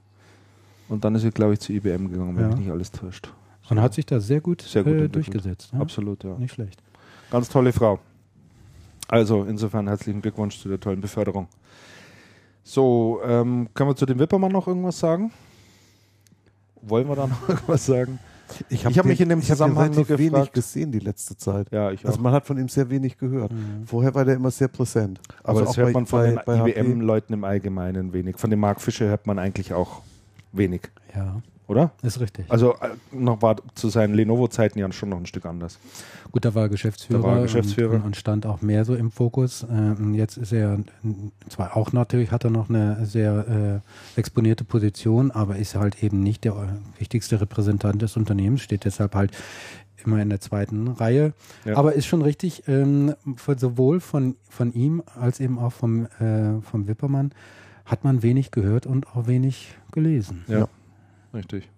und 0.89 1.05
dann 1.05 1.17
ist 1.17 1.23
sie, 1.23 1.33
glaube 1.33 1.55
ich, 1.55 1.59
zu 1.59 1.73
IBM 1.73 2.09
gegangen, 2.09 2.37
wenn 2.37 2.43
Ja. 2.45 2.49
mich 2.51 2.59
nicht 2.61 2.71
alles 2.71 2.93
täuscht. 2.93 3.33
Und 3.69 3.81
hat 3.83 3.93
sich 3.95 4.07
da 4.07 4.21
sehr 4.21 4.41
gut, 4.41 4.63
Sehr 4.63 4.85
gut 4.85 4.93
äh, 4.93 5.09
durchgesetzt. 5.09 5.73
Ne? 5.73 5.81
Absolut, 5.81 6.23
ja. 6.23 6.39
Nicht 6.39 6.55
schlecht. 6.55 6.81
Ganz 7.33 7.49
tolle 7.49 7.73
Frau. 7.73 7.99
Also, 9.09 9.43
insofern 9.43 9.89
herzlichen 9.89 10.23
Glückwunsch 10.23 10.61
zu 10.61 10.69
der 10.69 10.79
tollen 10.79 11.01
Beförderung. 11.01 11.49
So, 12.63 13.21
ähm, 13.25 13.69
können 13.75 13.91
wir 13.91 13.97
zu 13.97 14.07
dem 14.07 14.21
Wippermann 14.21 14.53
noch 14.53 14.69
irgendwas 14.69 15.01
sagen? 15.01 15.33
Wollen 16.83 17.09
wir 17.09 17.17
da 17.17 17.27
noch 17.27 17.49
irgendwas 17.49 17.87
sagen? 17.87 18.19
Ich 18.69 18.85
Ich 18.85 18.99
hab 18.99 19.05
mich 19.07 19.21
in 19.21 19.29
dem 19.29 19.43
Zusammenhang 19.43 19.89
nur 19.91 19.99
relativ 19.99 20.19
wenig 20.19 20.31
gefragt- 20.33 20.55
gesehen 20.55 20.91
die 20.91 20.99
letzte 20.99 21.37
Zeit. 21.37 21.69
Ja, 21.71 21.93
ich 21.93 22.05
auch. 22.05 22.09
Also 22.11 22.21
man 22.21 22.33
hat 22.33 22.47
von 22.47 22.59
ihm 22.59 22.69
sehr 22.69 22.91
wenig 22.91 23.17
gehört. 23.17 23.53
Mhm. 23.53 23.87
Vorher 23.87 24.13
war 24.15 24.25
der 24.25 24.35
immer 24.35 24.51
sehr 24.51 24.67
präsent. 24.69 25.21
Aber 25.45 25.51
Also 25.51 25.61
das 25.61 25.71
auch 25.71 25.77
hört 25.77 25.87
bei- 25.89 25.93
man 25.93 26.07
von 26.07 26.41
bei- 26.45 26.57
den. 26.57 26.67
IBM-Leuten 26.67 27.33
im 27.33 27.45
Allgemeinen 27.45 28.13
wenig. 28.13 28.39
Von 28.39 28.51
dem 28.51 28.59
Mark 28.59 28.81
Fischer 28.81 29.07
hört 29.07 29.27
man 29.27 29.39
eigentlich 29.39 29.73
auch 29.73 30.03
wenig, 30.53 30.83
Ja, 31.15 31.41
oder? 31.71 31.93
ist 32.03 32.21
richtig. 32.21 32.47
Also 32.49 32.75
äh, 32.75 32.89
noch 33.13 33.41
war 33.43 33.57
zu 33.75 33.89
seinen 33.89 34.15
Lenovo-Zeiten 34.15 34.79
ja 34.79 34.91
schon 34.93 35.09
noch 35.09 35.19
ein 35.19 35.27
Stück 35.27 35.47
anders. 35.47 35.79
Gut, 36.33 36.45
da 36.45 36.55
war 36.55 36.65
er 36.65 36.69
Geschäftsführer, 36.69 37.23
Da 37.23 37.29
war 37.29 37.37
er 37.37 37.43
Geschäftsführer. 37.43 37.95
Und, 37.95 38.03
und 38.03 38.17
stand 38.17 38.45
auch 38.45 38.61
mehr 38.61 38.85
so 38.85 38.95
im 38.95 39.11
Fokus. 39.13 39.65
Ähm, 39.71 40.15
jetzt 40.15 40.37
ist 40.37 40.53
er 40.53 40.81
zwar 41.49 41.77
auch 41.77 41.93
natürlich, 41.93 42.33
hat 42.33 42.45
er 42.45 42.51
noch 42.51 42.69
eine 42.69 43.07
sehr 43.07 43.83
äh, 44.17 44.19
exponierte 44.19 44.65
Position, 44.65 45.31
aber 45.31 45.57
ist 45.57 45.77
halt 45.77 46.03
eben 46.03 46.21
nicht 46.21 46.45
der 46.45 46.81
wichtigste 46.99 47.41
Repräsentant 47.41 48.03
des 48.03 48.17
Unternehmens, 48.17 48.63
steht 48.63 48.85
deshalb 48.85 49.15
halt 49.15 49.31
immer 50.05 50.21
in 50.21 50.29
der 50.29 50.41
zweiten 50.41 50.89
Reihe. 50.89 51.35
Ja. 51.65 51.77
Aber 51.77 51.93
ist 51.93 52.07
schon 52.07 52.23
richtig, 52.23 52.65
ähm, 52.67 53.15
sowohl 53.57 54.01
von, 54.01 54.35
von 54.49 54.73
ihm 54.73 55.03
als 55.19 55.39
eben 55.39 55.59
auch 55.59 55.73
vom, 55.73 56.07
äh, 56.19 56.61
vom 56.63 56.89
Wippermann 56.89 57.33
hat 57.85 58.05
man 58.05 58.23
wenig 58.23 58.51
gehört 58.51 58.87
und 58.87 59.09
auch 59.09 59.27
wenig 59.27 59.75
gelesen. 59.93 60.45
Ja. 60.49 60.69
Richtig. 61.35 61.69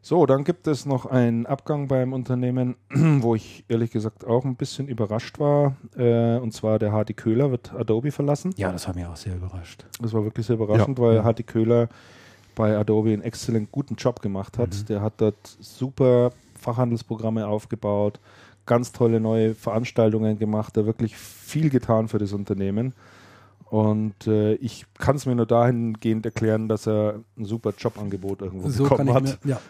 So, 0.00 0.24
dann 0.26 0.44
gibt 0.44 0.66
es 0.68 0.86
noch 0.86 1.06
einen 1.06 1.44
Abgang 1.44 1.88
beim 1.88 2.12
Unternehmen, 2.12 2.76
wo 2.90 3.34
ich 3.34 3.64
ehrlich 3.68 3.90
gesagt 3.90 4.24
auch 4.24 4.44
ein 4.44 4.54
bisschen 4.56 4.88
überrascht 4.88 5.38
war. 5.38 5.76
Äh, 5.96 6.36
und 6.38 6.52
zwar 6.52 6.78
der 6.78 6.92
Hardy 6.92 7.14
Köhler 7.14 7.50
wird 7.50 7.74
Adobe 7.74 8.12
verlassen. 8.12 8.54
Ja, 8.56 8.70
das 8.72 8.86
hat 8.88 8.94
mich 8.94 9.04
auch 9.06 9.16
sehr 9.16 9.34
überrascht. 9.36 9.84
Das 10.00 10.12
war 10.12 10.24
wirklich 10.24 10.46
sehr 10.46 10.54
überraschend, 10.56 10.98
Ja. 10.98 11.04
weil 11.04 11.16
Ja. 11.16 11.24
Hardy 11.24 11.42
Köhler 11.42 11.88
bei 12.54 12.76
Adobe 12.76 13.10
einen 13.12 13.22
exzellent 13.22 13.70
guten 13.72 13.96
Job 13.96 14.22
gemacht 14.22 14.56
hat. 14.56 14.70
Mhm. 14.70 14.86
Der 14.86 15.02
hat 15.02 15.14
dort 15.18 15.56
super 15.60 16.30
Fachhandelsprogramme 16.58 17.46
aufgebaut, 17.46 18.18
ganz 18.66 18.92
tolle 18.92 19.20
neue 19.20 19.54
Veranstaltungen 19.54 20.38
gemacht, 20.38 20.76
da 20.76 20.86
wirklich 20.86 21.16
viel 21.16 21.70
getan 21.70 22.08
für 22.08 22.18
das 22.18 22.32
Unternehmen. 22.32 22.94
Und 23.70 24.26
äh, 24.26 24.54
ich 24.54 24.86
kann 24.98 25.16
es 25.16 25.26
mir 25.26 25.34
nur 25.34 25.46
dahingehend 25.46 26.24
erklären, 26.24 26.68
dass 26.68 26.86
er 26.86 27.20
ein 27.36 27.44
super 27.44 27.72
Jobangebot 27.76 28.42
irgendwo 28.42 28.68
So 28.70 28.84
bekommen 28.84 29.08
kann 29.12 29.24
ich 29.26 29.32
hat. 29.32 29.44
mir, 29.44 29.50
ja, 29.52 29.60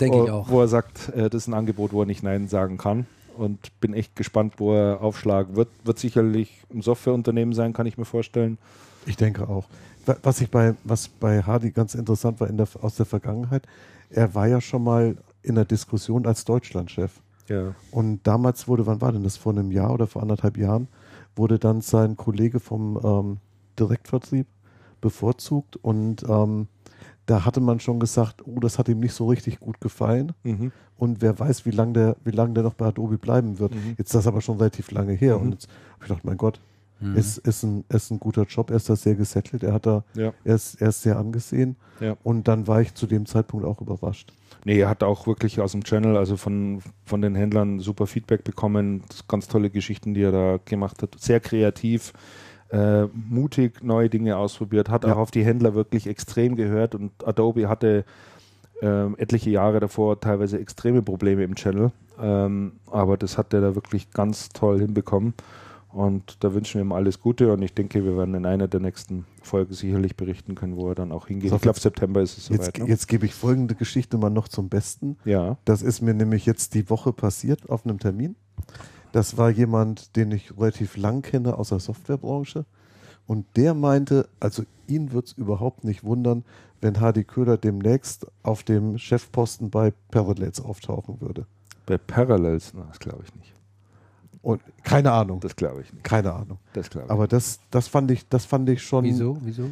denke 0.00 0.16
ich 0.18 0.22
wo, 0.24 0.30
auch. 0.32 0.48
Wo 0.50 0.60
er 0.62 0.68
sagt, 0.68 1.10
äh, 1.10 1.28
das 1.28 1.42
ist 1.42 1.48
ein 1.48 1.54
Angebot, 1.54 1.92
wo 1.92 2.02
er 2.02 2.06
nicht 2.06 2.22
Nein 2.22 2.48
sagen 2.48 2.78
kann. 2.78 3.06
Und 3.36 3.78
bin 3.80 3.94
echt 3.94 4.16
gespannt, 4.16 4.54
wo 4.58 4.74
er 4.74 5.00
aufschlagen 5.02 5.56
wird. 5.56 5.68
Wird 5.84 5.98
sicherlich 5.98 6.62
ein 6.72 6.82
Softwareunternehmen 6.82 7.54
sein, 7.54 7.72
kann 7.72 7.86
ich 7.86 7.96
mir 7.98 8.04
vorstellen. 8.04 8.58
Ich 9.06 9.16
denke 9.16 9.48
auch. 9.48 9.66
Wa- 10.06 10.16
Was 10.22 10.40
ich 10.40 10.50
bei, 10.50 10.74
was 10.84 11.08
bei 11.08 11.42
Hardy 11.42 11.70
ganz 11.70 11.94
interessant 11.94 12.40
war 12.40 12.48
in 12.48 12.56
der, 12.56 12.68
aus 12.80 12.96
der 12.96 13.06
Vergangenheit, 13.06 13.62
er 14.10 14.34
war 14.34 14.46
ja 14.46 14.60
schon 14.60 14.82
mal 14.84 15.16
in 15.42 15.54
der 15.54 15.64
Diskussion 15.64 16.26
als 16.26 16.44
Deutschlandchef. 16.44 17.12
Ja. 17.48 17.74
Und 17.90 18.20
damals 18.24 18.68
wurde, 18.68 18.86
wann 18.86 19.00
war 19.00 19.12
denn 19.12 19.22
das? 19.24 19.36
Vor 19.36 19.52
einem 19.52 19.70
Jahr 19.70 19.92
oder 19.92 20.06
vor 20.06 20.22
anderthalb 20.22 20.56
Jahren, 20.56 20.88
wurde 21.36 21.58
dann 21.58 21.80
sein 21.80 22.16
Kollege 22.16 22.60
vom 22.60 22.98
ähm, 23.02 23.36
Direktvertrieb 23.78 24.46
bevorzugt 25.00 25.76
und 25.76 26.24
ähm, 26.28 26.68
da 27.26 27.44
hatte 27.44 27.60
man 27.60 27.80
schon 27.80 28.00
gesagt, 28.00 28.46
oh, 28.46 28.58
das 28.60 28.78
hat 28.78 28.88
ihm 28.88 29.00
nicht 29.00 29.14
so 29.14 29.26
richtig 29.28 29.60
gut 29.60 29.80
gefallen 29.80 30.32
Mhm. 30.42 30.72
und 30.98 31.22
wer 31.22 31.38
weiß, 31.38 31.64
wie 31.64 31.70
lange 31.70 31.92
der, 31.92 32.16
wie 32.24 32.32
lang 32.32 32.54
der 32.54 32.64
noch 32.64 32.74
bei 32.74 32.86
Adobe 32.86 33.18
bleiben 33.18 33.58
wird. 33.58 33.74
Mhm. 33.74 33.94
Jetzt 33.98 34.08
ist 34.08 34.14
das 34.14 34.26
aber 34.26 34.40
schon 34.40 34.58
relativ 34.58 34.90
lange 34.90 35.12
her 35.12 35.36
Mhm. 35.38 35.42
und 35.44 35.50
jetzt 35.52 35.68
habe 35.68 36.02
ich 36.02 36.08
gedacht, 36.08 36.24
mein 36.24 36.36
Gott, 36.36 36.60
Mhm. 37.00 37.16
ist, 37.16 37.38
ist, 37.38 37.62
ein, 37.62 37.84
ist 37.88 38.10
ein 38.10 38.20
guter 38.20 38.42
Job, 38.44 38.68
er 38.70 38.76
ist 38.76 38.90
da 38.90 38.96
sehr 38.96 39.14
gesettelt, 39.14 39.62
er 39.62 39.72
hat 39.72 39.86
da, 39.86 40.04
Ja. 40.14 40.32
er 40.44 40.54
ist, 40.54 40.74
er 40.82 40.88
ist 40.90 41.00
sehr 41.02 41.18
angesehen 41.18 41.76
Ja. 42.00 42.14
und 42.24 42.46
dann 42.48 42.66
war 42.66 42.82
ich 42.82 42.92
zu 42.94 43.06
dem 43.06 43.24
Zeitpunkt 43.24 43.64
auch 43.64 43.80
überrascht. 43.80 44.34
Nee, 44.64 44.78
er 44.80 44.88
hat 44.90 45.02
auch 45.02 45.26
wirklich 45.26 45.60
aus 45.60 45.72
dem 45.72 45.84
Channel, 45.84 46.16
also 46.16 46.36
von, 46.36 46.80
von 47.06 47.22
den 47.22 47.34
Händlern 47.34 47.80
super 47.80 48.06
Feedback 48.06 48.44
bekommen. 48.44 49.02
Ganz 49.28 49.48
tolle 49.48 49.70
Geschichten, 49.70 50.12
die 50.14 50.22
er 50.22 50.32
da 50.32 50.58
gemacht 50.64 51.02
hat. 51.02 51.16
Sehr 51.18 51.40
kreativ, 51.40 52.12
äh, 52.70 53.04
mutig 53.06 53.82
neue 53.82 54.10
Dinge 54.10 54.36
ausprobiert, 54.36 54.90
hat 54.90 55.04
Ja. 55.04 55.14
auch 55.14 55.18
auf 55.18 55.30
die 55.30 55.44
Händler 55.44 55.74
wirklich 55.74 56.06
extrem 56.06 56.56
gehört 56.56 56.94
und 56.94 57.10
Adobe 57.26 57.68
hatte 57.68 58.04
ähm, 58.82 59.14
etliche 59.18 59.50
Jahre 59.50 59.80
davor 59.80 60.20
teilweise 60.20 60.58
extreme 60.58 61.02
Probleme 61.02 61.42
im 61.44 61.54
Channel. 61.54 61.90
Ähm, 62.20 62.72
aber 62.90 63.16
das 63.16 63.38
hat 63.38 63.52
er 63.54 63.60
da 63.60 63.74
wirklich 63.74 64.10
ganz 64.10 64.50
toll 64.50 64.78
hinbekommen. 64.80 65.34
Und 65.92 66.44
da 66.44 66.54
wünschen 66.54 66.74
wir 66.74 66.82
ihm 66.82 66.92
alles 66.92 67.20
Gute 67.20 67.52
und 67.52 67.62
ich 67.62 67.74
denke, 67.74 68.04
wir 68.04 68.16
werden 68.16 68.34
in 68.34 68.46
einer 68.46 68.68
der 68.68 68.78
nächsten 68.78 69.26
Folgen 69.42 69.74
sicherlich 69.74 70.16
berichten 70.16 70.54
können, 70.54 70.76
wo 70.76 70.88
er 70.88 70.94
dann 70.94 71.10
auch 71.10 71.26
hingeht. 71.26 71.50
So, 71.50 71.56
Ich 71.56 71.62
glaube, 71.62 71.80
September 71.80 72.20
ist 72.22 72.38
es 72.38 72.48
Jetzt, 72.48 72.66
soweit. 72.66 72.78
Ne? 72.78 72.88
jetzt 72.88 73.08
gebe 73.08 73.26
ich 73.26 73.34
folgende 73.34 73.74
Geschichte 73.74 74.16
mal 74.16 74.30
noch 74.30 74.46
zum 74.46 74.68
Besten. 74.68 75.16
Ja. 75.24 75.56
Das 75.64 75.82
ist 75.82 76.00
mir 76.00 76.14
nämlich 76.14 76.46
jetzt 76.46 76.74
die 76.74 76.88
Woche 76.90 77.12
passiert 77.12 77.68
auf 77.68 77.84
einem 77.84 77.98
Termin. 77.98 78.36
Das 79.12 79.36
war 79.36 79.50
jemand, 79.50 80.14
den 80.14 80.30
ich 80.30 80.56
relativ 80.56 80.96
lang 80.96 81.22
kenne 81.22 81.58
aus 81.58 81.70
der 81.70 81.80
Softwarebranche. 81.80 82.66
Und 83.26 83.46
der 83.56 83.74
meinte, 83.74 84.28
also 84.38 84.62
ihn 84.86 85.12
wird 85.12 85.26
es 85.26 85.32
überhaupt 85.32 85.84
nicht 85.84 86.04
wundern, 86.04 86.44
wenn 86.80 87.00
Hardy 87.00 87.24
Köhler 87.24 87.56
demnächst 87.56 88.26
auf 88.42 88.62
dem 88.62 88.98
Chefposten 88.98 89.70
bei 89.70 89.92
Parallels 90.10 90.60
auftauchen 90.60 91.20
würde. 91.20 91.46
Bei 91.86 91.98
Parallels, 91.98 92.72
na, 92.74 92.84
das 92.88 92.98
glaube 93.00 93.22
ich 93.26 93.34
nicht. 93.34 93.52
Und 94.42 94.62
keine 94.82 95.12
Ahnung, 95.12 95.40
Das 95.40 95.54
glaube 95.54 95.82
ich 95.82 95.92
nicht. 95.92 96.02
keine 96.02 96.32
Ahnung. 96.32 96.58
Das 96.72 96.88
glaube 96.88 97.06
ich. 97.06 97.10
Aber 97.12 97.28
das, 97.28 97.60
das 97.70 97.88
fand 97.88 98.10
ich, 98.10 98.26
das 98.28 98.44
fand 98.46 98.68
ich 98.70 98.82
schon. 98.82 99.04
Wieso? 99.04 99.36
Wieso? 99.42 99.64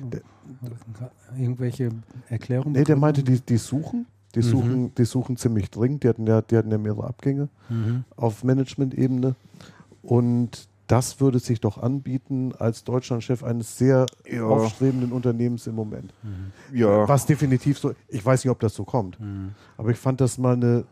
Irgendwelche 1.39 1.91
Erklärungen? 2.29 2.73
Nee, 2.73 2.79
der 2.79 2.85
bekommen? 2.95 3.01
meinte, 3.01 3.23
die, 3.23 3.41
die 3.41 3.57
suchen, 3.57 4.07
die 4.35 4.41
Mhm. 4.41 4.43
suchen, 4.43 4.95
die 4.97 5.05
suchen 5.05 5.37
ziemlich 5.37 5.71
dringend. 5.71 6.05
Die 6.05 6.09
hatten 6.09 6.27
ja, 6.27 6.43
die 6.43 6.57
hatten 6.57 6.71
ja 6.71 6.79
mehrere 6.79 7.07
Abgänge. 7.07 7.49
Mhm. 7.69 8.05
auf 8.17 8.45
Management-Ebene. 8.45 9.35
Und 10.03 10.69
das 10.87 11.21
würde 11.21 11.39
sich 11.39 11.61
doch 11.61 11.77
anbieten 11.83 12.53
als 12.59 12.83
Deutschlandchef 12.85 13.43
eines 13.45 13.77
sehr 13.77 14.07
Ja. 14.27 14.45
aufstrebenden 14.45 15.13
Unternehmens 15.13 15.67
im 15.67 15.75
Moment. 15.75 16.13
ja. 16.73 17.07
Was 17.09 17.27
definitiv 17.27 17.79
so, 17.79 17.93
ich 18.09 18.25
weiß 18.25 18.45
nicht, 18.45 18.51
ob 18.51 18.61
das 18.61 18.75
so 18.75 18.85
kommt, 18.85 19.21
Mhm. 19.21 19.51
aber 19.77 19.91
ich 19.91 19.99
fand 19.99 20.21
das 20.23 20.39
mal 20.39 20.55
eine, 20.55 20.85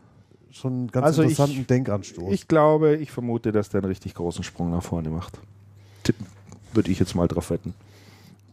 schon 0.51 0.73
einen 0.73 0.87
ganz 0.87 1.05
Also 1.05 1.21
ich- 1.23 1.29
interessanten 1.31 1.67
Denkanstoß. 1.67 2.33
Ich 2.33 2.47
glaube, 2.47 2.95
ich 2.95 3.11
vermute, 3.11 3.51
dass 3.51 3.69
der 3.69 3.81
einen 3.81 3.89
richtig 3.89 4.13
großen 4.15 4.43
Sprung 4.43 4.71
nach 4.71 4.83
vorne 4.83 5.09
macht. 5.09 5.37
Tippen. 6.03 6.25
Würde 6.73 6.91
ich 6.91 6.99
jetzt 6.99 7.15
mal 7.15 7.27
drauf 7.27 7.49
wetten. 7.49 7.73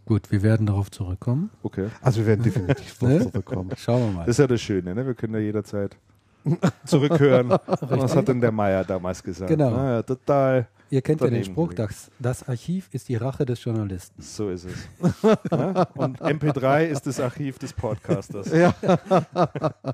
Gut, 0.06 0.30
wir 0.30 0.42
werden 0.42 0.66
darauf 0.66 0.90
zurückkommen. 0.90 1.50
Okay. 1.62 1.86
also 2.02 2.20
wir 2.20 2.26
werden 2.26 2.42
definitiv 2.42 3.00
Ne? 3.02 3.18
drauf 3.20 3.30
zurückkommen. 3.32 3.70
Schauen 3.76 4.02
wir 4.02 4.12
mal. 4.12 4.20
Das 4.26 4.30
ist 4.34 4.38
ja 4.38 4.46
das 4.46 4.60
Schöne, 4.60 4.94
ne? 4.94 5.06
Wir 5.06 5.14
können 5.14 5.34
ja 5.34 5.40
jederzeit 5.40 5.96
zurückhören. 6.84 7.48
Was 7.66 8.14
hat 8.14 8.28
denn 8.28 8.40
der 8.40 8.52
Meier 8.52 8.84
damals 8.84 9.22
gesagt? 9.22 9.48
Genau. 9.50 9.72
Ah, 9.74 9.90
ja, 9.94 10.02
total. 10.02 10.66
Ihr 10.90 11.00
kennt 11.00 11.22
ja 11.22 11.28
den 11.28 11.42
Spruch, 11.42 11.72
das, 11.72 12.10
das 12.18 12.46
Archiv 12.46 12.88
ist 12.92 13.08
die 13.08 13.16
Rache 13.16 13.46
des 13.46 13.64
Journalisten. 13.64 14.20
So 14.22 14.50
ist 14.50 14.66
es. 14.66 14.74
ja? 15.50 15.88
Und 15.94 16.20
MP3 16.20 16.84
ist 16.84 17.06
das 17.06 17.18
Archiv 17.18 17.58
des 17.58 17.72
Podcasters. 17.72 18.52
Ja. 18.52 18.74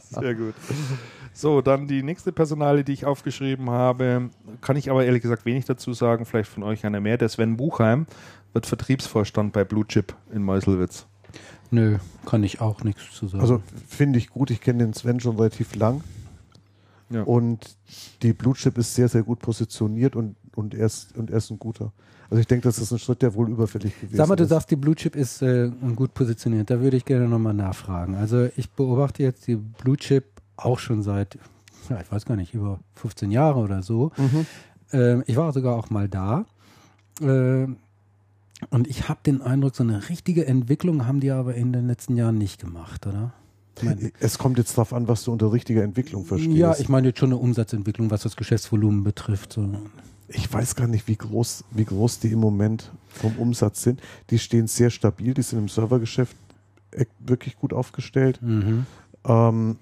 Sehr 0.01 0.35
gut. 0.35 0.55
So, 1.33 1.61
dann 1.63 1.87
die 1.87 2.03
nächste 2.03 2.33
Personale, 2.33 2.85
die 2.85 2.93
ich 2.93 3.07
aufgeschrieben 3.07 3.71
habe, 3.71 4.31
kann 4.61 4.77
ich 4.77 4.91
aber 4.91 5.05
ehrlich 5.05 5.23
gesagt 5.23 5.45
wenig 5.47 5.65
dazu 5.65 5.93
sagen. 5.93 6.25
Vielleicht 6.27 6.51
von 6.51 6.63
euch 6.63 6.85
einer 6.85 7.01
mehr. 7.01 7.17
Der 7.19 7.29
Sven 7.29 7.57
Buchheim 7.57 8.07
wird 8.53 8.67
Vertriebsvorstand 8.67 9.53
bei 9.53 9.65
Blue 9.65 9.87
Chip 9.87 10.15
in 10.33 10.43
Meuselwitz. 10.43 11.07
Nö, 11.71 11.99
kann 12.27 12.43
ich 12.43 12.61
auch 12.61 12.83
nichts 12.83 13.13
zu 13.13 13.29
sagen. 13.29 13.41
Also 13.43 13.63
finde 13.87 14.19
ich 14.19 14.29
gut, 14.31 14.51
ich 14.51 14.61
kenne 14.61 14.81
den 14.85 14.93
Sven 14.93 15.21
schon 15.21 15.37
relativ 15.37 15.77
lang 15.77 16.03
Ja. 17.11 17.23
und 17.23 17.77
die 18.23 18.33
Blue 18.33 18.55
Chip 18.55 18.77
ist 18.77 18.95
sehr, 18.97 19.09
sehr 19.09 19.23
gut 19.23 19.39
positioniert 19.39 20.17
und, 20.17 20.35
und, 20.57 20.75
er 20.75 20.87
ist, 20.87 21.17
und 21.17 21.31
er 21.31 21.37
ist 21.39 21.51
ein 21.51 21.61
guter. 21.61 21.93
Also 22.29 22.41
ich 22.41 22.49
denke, 22.49 22.65
das 22.69 22.79
ist 22.79 22.91
ein 22.93 22.99
Schritt, 22.99 23.23
der 23.23 23.35
wohl 23.35 23.49
überfällig 23.49 23.99
gewesen 24.01 24.17
Sag 24.17 24.29
mal, 24.29 24.35
du 24.37 24.43
ist. 24.43 24.51
sagst, 24.51 24.71
die 24.73 24.77
Blue 24.77 24.97
Chip 24.97 25.15
ist 25.15 25.43
äh, 25.43 25.71
gut 25.95 26.13
positioniert. 26.13 26.71
Da 26.71 26.81
würde 26.81 26.97
ich 26.97 27.05
gerne 27.05 27.29
nochmal 27.29 27.55
nachfragen. 27.55 28.17
Also 28.17 28.49
ich 28.57 28.69
beobachte 28.71 29.23
jetzt 29.23 29.47
die 29.47 29.55
Blue 29.57 29.97
Chip 29.97 30.25
auch 30.65 30.79
schon 30.79 31.03
seit, 31.03 31.39
ja, 31.89 32.01
ich 32.01 32.11
weiß 32.11 32.25
gar 32.27 32.37
nicht, 32.37 32.55
über 32.55 32.81
15 32.95 33.31
Jahre 33.31 33.59
oder 33.61 33.83
so. 33.83 34.13
Mhm. 34.17 34.47
Ähm, 34.93 35.25
ich 35.27 35.37
war 35.37 35.53
sogar 35.53 35.77
auch 35.77 35.91
mal 35.91 36.09
da. 36.09 36.45
Ähm, 37.21 37.77
und 38.71 38.87
ich 38.89 39.09
habe 39.09 39.21
den 39.25 39.41
Eindruck, 39.43 39.75
so 39.75 39.83
eine 39.83 40.09
richtige 40.11 40.47
Entwicklung 40.47 41.07
haben 41.07 41.21
die 41.21 41.31
aber 41.31 41.55
in 41.55 41.73
den 41.73 41.87
letzten 41.87 42.17
Jahren 42.17 42.37
nicht 42.39 42.61
gemacht, 42.61 43.07
oder? 43.07 43.33
Ich 43.79 43.85
mein, 43.85 44.13
Es 44.21 44.37
kommt 44.37 44.59
jetzt 44.59 44.77
darauf 44.77 44.93
an, 44.93 45.09
was 45.09 45.25
du 45.25 45.33
unter 45.33 45.51
richtiger 45.53 45.83
Entwicklung 45.83 46.25
verstehst. 46.27 46.55
ja, 46.57 46.75
ich 46.79 46.89
meine 46.91 47.09
jetzt 47.09 47.19
schon 47.21 47.31
eine 47.31 47.39
Umsatzentwicklung, 47.39 48.11
was 48.11 48.23
das 48.23 48.37
Geschäftsvolumen 48.37 49.03
betrifft. 49.03 49.55
So. 49.55 49.67
Ich 50.29 50.53
weiß 50.53 50.77
gar 50.77 50.87
nicht, 50.89 51.09
wie 51.09 51.17
groß, 51.17 51.65
wie 51.71 51.85
groß 51.87 52.21
die 52.21 52.33
im 52.33 52.41
Moment 52.41 52.93
vom 53.09 53.37
Umsatz 53.39 53.83
sind. 53.83 54.01
Die 54.29 54.39
stehen 54.39 54.67
sehr 54.67 54.91
stabil, 54.91 55.33
die 55.33 55.43
sind 55.43 55.59
im 55.61 55.69
Servergeschäft 55.69 56.37
e- 56.93 57.07
wirklich 57.21 57.57
gut 57.57 57.73
aufgestellt, 57.73 58.41
Mhm. 58.43 58.85
ähm, 59.25 59.77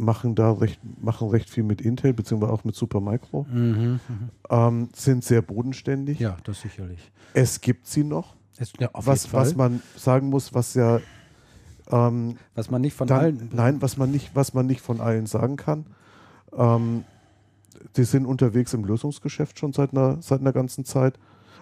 machen 0.00 0.34
da 0.34 0.52
recht, 0.52 0.80
machen 1.02 1.28
recht 1.28 1.48
viel 1.50 1.62
mit 1.62 1.80
Intel, 1.80 2.12
beziehungsweise 2.12 2.52
auch 2.52 2.64
mit 2.64 2.74
Supermicro, 2.74 3.46
Mhm. 3.50 4.00
Mhm. 4.08 4.30
ähm, 4.50 4.88
sind 4.94 5.22
sehr 5.24 5.42
bodenständig. 5.42 6.18
Ja, 6.18 6.36
das 6.44 6.60
sicherlich. 6.62 7.12
Es 7.34 7.60
gibt 7.60 7.86
sie 7.86 8.02
noch. 8.04 8.34
Es, 8.58 8.72
ja, 8.78 8.90
Was, 8.92 9.32
was 9.32 9.54
man 9.56 9.82
sagen 9.96 10.28
muss, 10.28 10.52
was 10.54 10.74
ja 10.74 11.00
ähm, 11.90 12.36
was 12.54 12.70
man 12.70 12.80
nicht 12.82 12.94
von 12.94 13.08
dann, 13.08 13.18
allen. 13.20 13.48
nein, 13.52 13.82
was 13.82 13.96
man 13.96 14.10
nicht, 14.10 14.30
was 14.34 14.54
man 14.54 14.66
nicht 14.66 14.80
von 14.80 15.00
allen 15.00 15.26
sagen 15.26 15.56
kann. 15.56 15.86
Ähm, 16.56 17.04
die 17.96 18.04
sind 18.04 18.26
unterwegs 18.26 18.74
im 18.74 18.84
Lösungsgeschäft 18.84 19.58
schon 19.58 19.72
seit 19.72 19.92
einer, 19.92 20.18
seit 20.20 20.40
einer 20.40 20.52
ganzen 20.52 20.84
Zeit. 20.84 21.18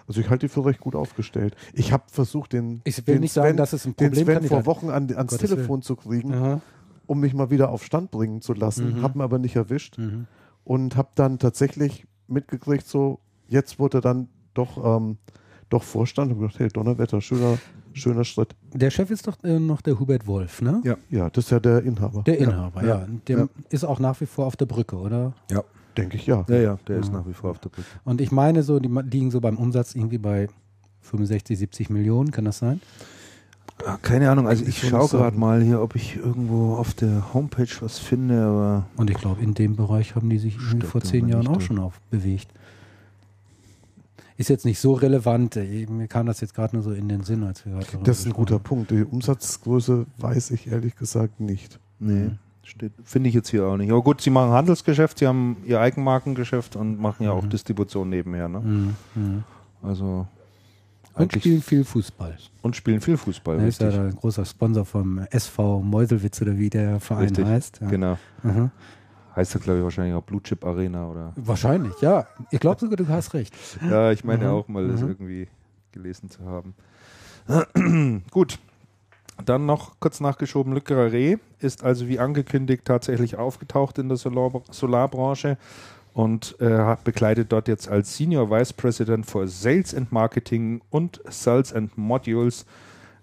Also 0.07 0.21
ich 0.21 0.29
halte 0.29 0.47
die 0.47 0.51
für 0.53 0.65
recht 0.65 0.79
gut 0.81 0.95
aufgestellt. 0.95 1.55
Ich 1.73 1.93
habe 1.93 2.03
versucht, 2.11 2.53
den, 2.53 2.81
Ich 2.83 2.97
will 3.07 3.15
den 3.15 3.21
nicht 3.21 3.33
Sven, 3.33 3.43
sagen, 3.43 3.57
dass 3.57 3.73
es 3.73 3.85
ein 3.85 3.95
den 3.95 4.13
Sven 4.13 4.43
vor 4.43 4.65
Wochen 4.65 4.89
an, 4.89 5.09
ans 5.15 5.31
Gottes 5.31 5.49
Telefon 5.49 5.81
zu 5.81 5.95
kriegen, 5.95 6.33
Aha. 6.33 6.61
Um 7.09 7.19
mich 7.19 7.33
mal 7.33 7.49
wieder 7.49 7.69
auf 7.69 7.83
Stand 7.83 8.11
bringen 8.11 8.41
zu 8.41 8.53
lassen. 8.53 8.97
Mhm. 8.97 9.01
Hab 9.01 9.15
ihn 9.15 9.21
aber 9.21 9.39
nicht 9.39 9.55
erwischt 9.55 9.97
Mhm. 9.97 10.27
und 10.63 10.95
habe 10.95 11.09
dann 11.15 11.39
tatsächlich 11.39 12.05
mitgekriegt, 12.27 12.87
so 12.87 13.19
jetzt 13.47 13.79
wurde 13.79 13.97
er 13.97 14.01
dann 14.01 14.27
doch, 14.53 14.77
ähm, 14.97 15.17
doch 15.69 15.81
Vorstand 15.83 16.31
und 16.31 16.39
gedacht, 16.39 16.59
hey, 16.59 16.67
Donnerwetter, 16.69 17.19
schöner, 17.21 17.57
schöner 17.93 18.23
Schritt. 18.23 18.55
Der 18.73 18.91
Chef 18.91 19.09
ist 19.09 19.27
doch 19.27 19.43
äh, 19.43 19.59
noch 19.59 19.81
der 19.81 19.99
Hubert 19.99 20.27
Wolf, 20.27 20.61
ne? 20.61 20.81
Ja. 20.83 20.97
Ja, 21.09 21.29
das 21.31 21.45
ist 21.45 21.51
ja 21.51 21.59
der 21.59 21.81
Inhaber. 21.83 22.21
Der 22.23 22.37
Inhaber, 22.37 22.81
ja. 22.83 22.99
ja. 22.99 23.07
Der 23.27 23.37
Ja. 23.39 23.47
ist 23.69 23.83
auch 23.85 23.99
nach 23.99 24.21
wie 24.21 24.25
vor 24.27 24.45
auf 24.45 24.55
der 24.55 24.65
Brücke, 24.67 24.95
oder? 24.95 25.33
Ja. 25.49 25.63
Denke 25.97 26.15
ich 26.17 26.27
ja. 26.27 26.45
Ja, 26.47 26.55
ja, 26.57 26.79
der 26.87 26.99
ist 26.99 27.07
Ja. 27.07 27.13
nach 27.19 27.27
wie 27.27 27.33
vor 27.33 27.49
auf 27.51 27.59
der 27.59 27.69
Brücke. 27.69 27.87
Und 28.03 28.21
ich 28.21 28.31
meine 28.31 28.61
so, 28.63 28.79
die 28.79 28.87
liegen 28.87 29.31
so 29.31 29.41
beim 29.41 29.57
Umsatz 29.57 29.95
irgendwie 29.95 30.19
bei 30.19 30.47
65, 31.01 31.57
70 31.57 31.89
Millionen, 31.89 32.29
kann 32.31 32.45
das 32.45 32.59
sein? 32.59 32.79
Ah, 33.85 33.97
Keine 34.01 34.29
Ahnung, 34.29 34.47
also 34.47 34.65
Ich 34.65 34.87
schaue 34.87 35.07
gerade 35.07 35.37
mal 35.37 35.61
hier, 35.61 35.81
ob 35.81 35.95
ich 35.95 36.17
irgendwo 36.17 36.75
auf 36.75 36.93
der 36.93 37.33
Homepage 37.33 37.69
was 37.81 37.97
finde, 37.99 38.43
aber 38.43 38.85
Und 38.97 39.09
ich 39.09 39.17
glaube, 39.17 39.41
in 39.41 39.53
dem 39.53 39.75
Bereich 39.75 40.15
haben 40.15 40.29
die 40.29 40.37
sich 40.37 40.59
Steht 40.59 40.83
vor 40.83 41.01
zehn 41.01 41.27
Jahren 41.29 41.47
auch 41.47 41.53
drin. 41.53 41.61
schon 41.61 41.79
auf 41.79 41.99
bewegt. 42.09 42.49
Ist 44.37 44.49
jetzt 44.49 44.63
nicht 44.65 44.79
so 44.79 44.93
relevant. 44.93 45.55
Mir 45.89 46.07
kam 46.07 46.25
das 46.25 46.39
jetzt 46.39 46.53
gerade 46.53 46.75
nur 46.75 46.83
so 46.83 46.91
in 46.91 47.09
den 47.09 47.23
Sinn, 47.23 47.43
als 47.43 47.65
wir 47.65 47.73
gerade 47.73 47.85
Das 48.03 48.19
ist 48.19 48.25
ein 48.25 48.33
guter. 48.33 48.57
Punkt. 48.59 48.89
Die 48.91 49.03
Umsatzgröße 49.03 50.05
weiß 50.17 50.51
ich 50.51 50.67
ehrlich 50.71 50.95
gesagt 50.95 51.39
nicht. 51.39 51.79
nee, 51.99 52.29
Mhm. 52.31 52.37
Finde 53.03 53.29
ich 53.29 53.33
jetzt 53.35 53.49
hier 53.49 53.65
auch 53.65 53.77
nicht. 53.77 53.89
Aber 53.89 54.03
gut, 54.03 54.21
sie 54.21 54.29
machen 54.29 54.51
Handelsgeschäft, 54.51 55.17
sie 55.17 55.25
haben 55.27 55.57
ihr 55.65 55.81
Eigenmarkengeschäft 55.81 56.75
und 56.75 56.99
machen 56.99 57.23
ja 57.23 57.31
auch 57.31 57.43
Mhm. 57.43 57.49
Distribution 57.49 58.09
nebenher. 58.09 58.47
Ne? 58.47 58.59
Mhm. 59.15 59.43
Also 59.81 60.27
Und 61.15 61.33
spielen 61.33 61.61
viel 61.61 61.83
Fußball. 61.83 62.37
und 62.61 62.75
spielen 62.75 63.01
viel 63.01 63.17
Fußball. 63.17 63.59
Er 63.59 63.67
ist 63.67 63.81
ja 63.81 63.87
richtig. 63.87 64.05
ein 64.05 64.15
großer 64.15 64.45
Sponsor 64.45 64.85
vom 64.85 65.19
SV 65.29 65.81
Meuselwitz 65.81 66.41
oder 66.41 66.57
wie 66.57 66.69
der 66.69 66.99
Verein 66.99 67.23
Richtig, 67.25 67.45
heißt. 67.45 67.79
Ja. 67.81 67.87
Genau. 67.89 68.17
Mhm. 68.43 68.71
Heißt 69.35 69.53
ja, 69.53 69.59
glaube 69.59 69.79
ich, 69.79 69.83
wahrscheinlich 69.83 70.13
auch 70.15 70.23
Blue 70.23 70.41
Chip 70.41 70.65
Arena 70.65 71.07
oder. 71.09 71.33
Wahrscheinlich, 71.35 71.93
ja. 72.01 72.27
Ich 72.51 72.59
glaube 72.59 72.79
sogar, 72.79 72.95
du 72.97 73.07
hast 73.07 73.33
recht. 73.33 73.53
Ja, 73.89 74.11
ich 74.11 74.23
meine 74.23 74.45
Mhm. 74.45 74.51
auch 74.51 74.67
mal, 74.67 74.87
das 74.87 75.01
Mhm. 75.01 75.07
irgendwie 75.09 75.47
gelesen 75.91 76.29
zu 76.29 76.45
haben. 76.45 76.73
Gut. 78.31 78.59
Dann 79.45 79.65
noch 79.65 79.99
kurz 80.01 80.19
nachgeschoben, 80.19 80.73
Le 80.73 80.81
Carré 80.81 81.39
ist 81.59 81.83
also 81.83 82.07
wie 82.09 82.19
angekündigt 82.19 82.83
tatsächlich 82.83 83.37
aufgetaucht 83.37 83.97
in 83.97 84.09
der 84.09 84.17
Solar 84.17 84.51
Solarbranche 84.69 85.57
und 86.13 86.55
äh, 86.59 86.95
bekleidet 87.03 87.51
dort 87.51 87.67
jetzt 87.67 87.87
als 87.87 88.17
Senior 88.17 88.49
Vice 88.49 88.73
President 88.73 89.25
for 89.25 89.47
Sales 89.47 89.93
and 89.95 90.11
Marketing 90.11 90.81
und 90.89 91.21
Sales 91.29 91.71
and 91.73 91.97
Modules 91.97 92.65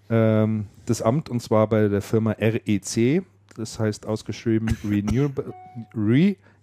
ähm, 0.09 0.67
das 0.85 1.01
Amt 1.01 1.29
und 1.29 1.41
zwar 1.41 1.67
bei 1.67 1.87
der 1.89 2.01
Firma 2.01 2.31
REC, 2.31 3.23
das 3.55 3.77
heißt 3.79 4.05
ausgeschrieben 4.05 4.77
Renewable, 4.89 5.53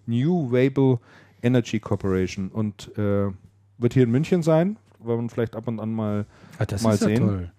Renewable 0.08 0.98
Energy 1.42 1.78
Corporation 1.80 2.48
und 2.48 2.90
äh, 2.96 3.26
wird 3.78 3.92
hier 3.94 4.04
in 4.04 4.10
München 4.10 4.42
sein, 4.42 4.76
weil 5.00 5.16
man 5.16 5.28
vielleicht 5.28 5.56
ab 5.56 5.68
und 5.68 5.78
an 5.80 5.92
mal 5.92 6.24
Ah, 6.58 6.64
Mal 6.82 6.94
ist 6.94 7.00
ja 7.02 7.08
sehen. 7.08 7.18
toll. 7.18 7.50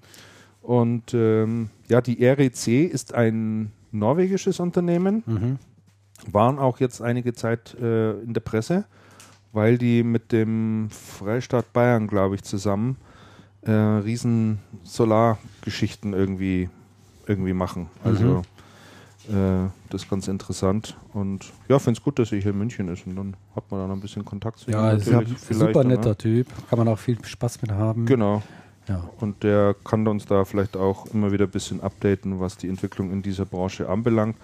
und 0.63 1.13
ähm, 1.13 1.69
ja, 1.89 2.01
die 2.01 2.23
REC 2.25 2.67
ist 2.91 3.13
ein 3.13 3.71
norwegisches 3.91 4.59
Unternehmen, 4.59 5.23
Mhm. 5.25 5.59
Waren 6.31 6.59
auch 6.59 6.79
jetzt 6.79 7.01
einige 7.01 7.33
Zeit 7.33 7.75
äh, 7.81 8.11
in 8.21 8.33
der 8.33 8.41
Presse, 8.41 8.85
weil 9.53 9.77
die 9.77 10.03
mit 10.03 10.31
dem 10.31 10.89
Freistaat 10.89 11.71
Bayern, 11.73 12.07
glaube 12.07 12.35
ich, 12.35 12.43
zusammen 12.43 12.97
äh, 13.61 13.71
riesen 13.71 14.59
Solargeschichten 14.83 16.13
irgendwie, 16.13 16.69
irgendwie 17.25 17.53
machen. 17.53 17.87
Also 18.03 18.43
äh, 19.29 19.69
das 19.89 20.03
ist 20.03 20.09
ganz 20.09 20.27
interessant. 20.27 20.97
Und 21.13 21.51
ja, 21.67 21.79
finde 21.79 21.97
es 21.99 22.03
gut, 22.03 22.19
dass 22.19 22.31
er 22.31 22.39
hier 22.39 22.51
in 22.51 22.57
München 22.57 22.89
ist 22.89 23.07
und 23.07 23.15
dann 23.15 23.35
hat 23.55 23.69
man 23.71 23.81
dann 23.81 23.91
ein 23.91 24.01
bisschen 24.01 24.23
Kontakt 24.25 24.59
zu 24.59 24.71
Ja, 24.71 24.91
ihm 24.91 24.97
ist 24.97 25.07
ja 25.07 25.13
natürlich 25.13 25.37
vielleicht, 25.39 25.73
super 25.73 25.83
ne? 25.83 25.95
netter 25.95 26.17
Typ. 26.17 26.47
Kann 26.69 26.79
man 26.79 26.87
auch 26.87 26.99
viel 26.99 27.23
Spaß 27.23 27.61
mit 27.61 27.71
haben. 27.71 28.05
Genau. 28.05 28.43
Ja. 28.87 29.09
Und 29.19 29.43
der 29.43 29.75
kann 29.83 30.07
uns 30.07 30.25
da 30.25 30.45
vielleicht 30.45 30.77
auch 30.77 31.07
immer 31.07 31.31
wieder 31.31 31.45
ein 31.45 31.51
bisschen 31.51 31.81
updaten, 31.81 32.39
was 32.39 32.57
die 32.57 32.67
Entwicklung 32.67 33.11
in 33.11 33.21
dieser 33.21 33.45
Branche 33.45 33.89
anbelangt. 33.89 34.37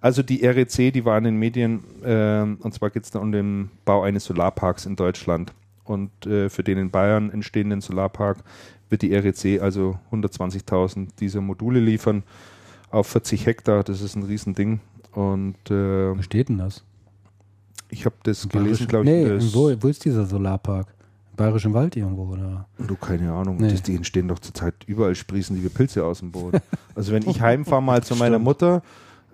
Also 0.00 0.22
die 0.22 0.44
REC, 0.44 0.92
die 0.92 1.04
war 1.04 1.16
in 1.18 1.24
den 1.24 1.36
Medien, 1.36 1.82
ähm, 2.04 2.58
und 2.60 2.74
zwar 2.74 2.90
geht 2.90 3.04
es 3.04 3.10
da 3.10 3.20
um 3.20 3.32
den 3.32 3.70
Bau 3.84 4.02
eines 4.02 4.24
Solarparks 4.24 4.86
in 4.86 4.96
Deutschland. 4.96 5.52
Und 5.84 6.26
äh, 6.26 6.50
für 6.50 6.62
den 6.62 6.78
in 6.78 6.90
Bayern 6.90 7.30
entstehenden 7.30 7.80
Solarpark 7.80 8.38
wird 8.90 9.02
die 9.02 9.14
REC 9.14 9.62
also 9.62 9.98
120.000 10.12 11.08
dieser 11.18 11.40
Module 11.40 11.80
liefern 11.80 12.22
auf 12.90 13.06
40 13.08 13.46
Hektar. 13.46 13.82
Das 13.82 14.02
ist 14.02 14.16
ein 14.16 14.24
Riesending. 14.24 14.80
Und 15.12 15.56
äh, 15.70 16.16
Wo 16.16 16.22
steht 16.22 16.48
denn 16.48 16.58
das? 16.58 16.84
ich 17.88 18.04
habe 18.04 18.16
das 18.24 18.48
gelesen, 18.48 18.88
glaube 18.88 19.04
ich. 19.06 19.10
Nee, 19.10 19.54
wo, 19.54 19.72
wo 19.80 19.88
ist 19.88 20.04
dieser 20.04 20.26
Solarpark? 20.26 20.88
Bayerischen 21.36 21.74
Wald 21.74 21.96
irgendwo, 21.96 22.24
oder? 22.32 22.66
Du, 22.78 22.96
keine 22.96 23.32
Ahnung. 23.32 23.58
Nee. 23.58 23.70
Das, 23.70 23.82
die 23.82 23.94
entstehen 23.94 24.28
doch 24.28 24.38
zurzeit 24.38 24.74
überall, 24.86 25.14
sprießen 25.14 25.54
die 25.54 25.62
wie 25.62 25.68
Pilze 25.68 26.04
aus 26.04 26.20
dem 26.20 26.32
Boden. 26.32 26.60
Also 26.94 27.12
wenn 27.12 27.28
ich 27.28 27.42
heimfahre 27.42 27.82
mal 27.82 28.02
zu 28.02 28.16
meiner. 28.16 28.38
Mutter, 28.38 28.82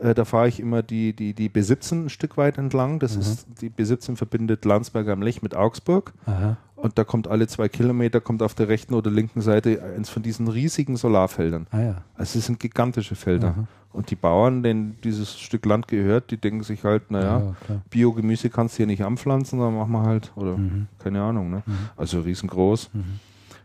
äh, 0.00 0.14
da 0.14 0.24
fahre 0.24 0.48
ich 0.48 0.58
immer 0.58 0.82
die, 0.82 1.14
die, 1.14 1.32
die 1.32 1.48
Besitzen 1.48 2.06
ein 2.06 2.08
Stück 2.08 2.36
weit 2.36 2.58
entlang. 2.58 2.98
Das 2.98 3.14
Mhm. 3.14 3.20
ist, 3.20 3.46
die 3.60 3.68
Besitzen 3.68 4.16
verbindet 4.16 4.64
Landsberg 4.64 5.06
am 5.08 5.22
Lech 5.22 5.42
mit 5.42 5.54
Augsburg. 5.54 6.12
Aha. 6.26 6.56
Und 6.82 6.98
da 6.98 7.04
kommt 7.04 7.28
alle 7.28 7.46
zwei 7.46 7.68
Kilometer, 7.68 8.20
kommt 8.20 8.42
auf 8.42 8.54
der 8.54 8.66
rechten 8.68 8.94
oder 8.94 9.08
linken 9.10 9.40
Seite 9.40 9.80
eins 9.96 10.10
von 10.10 10.22
diesen 10.22 10.48
riesigen 10.48 10.96
Solarfeldern. 10.96 11.68
Ah 11.70 11.80
ja. 11.80 11.94
Also 12.16 12.40
es 12.40 12.46
sind 12.46 12.58
gigantische 12.58 13.14
Felder. 13.14 13.48
Aha. 13.50 13.66
Und 13.92 14.10
die 14.10 14.16
Bauern, 14.16 14.62
denen 14.64 14.96
dieses 15.04 15.38
Stück 15.38 15.64
Land 15.64 15.86
gehört, 15.86 16.30
die 16.32 16.38
denken 16.38 16.64
sich 16.64 16.82
halt, 16.82 17.10
naja, 17.10 17.54
Ja. 17.68 17.74
Biogemüse 17.90 18.50
kannst 18.50 18.74
du 18.74 18.76
hier 18.78 18.86
nicht 18.86 19.04
anpflanzen, 19.04 19.60
dann 19.60 19.76
machen 19.76 19.92
wir 19.92 20.02
halt, 20.02 20.32
oder 20.34 20.56
Mhm. 20.56 20.88
keine 20.98 21.22
Ahnung, 21.22 21.50
ne? 21.50 21.62
Mhm. 21.64 21.72
Also 21.96 22.20
riesengroß. 22.20 22.90
Mhm. 22.94 23.20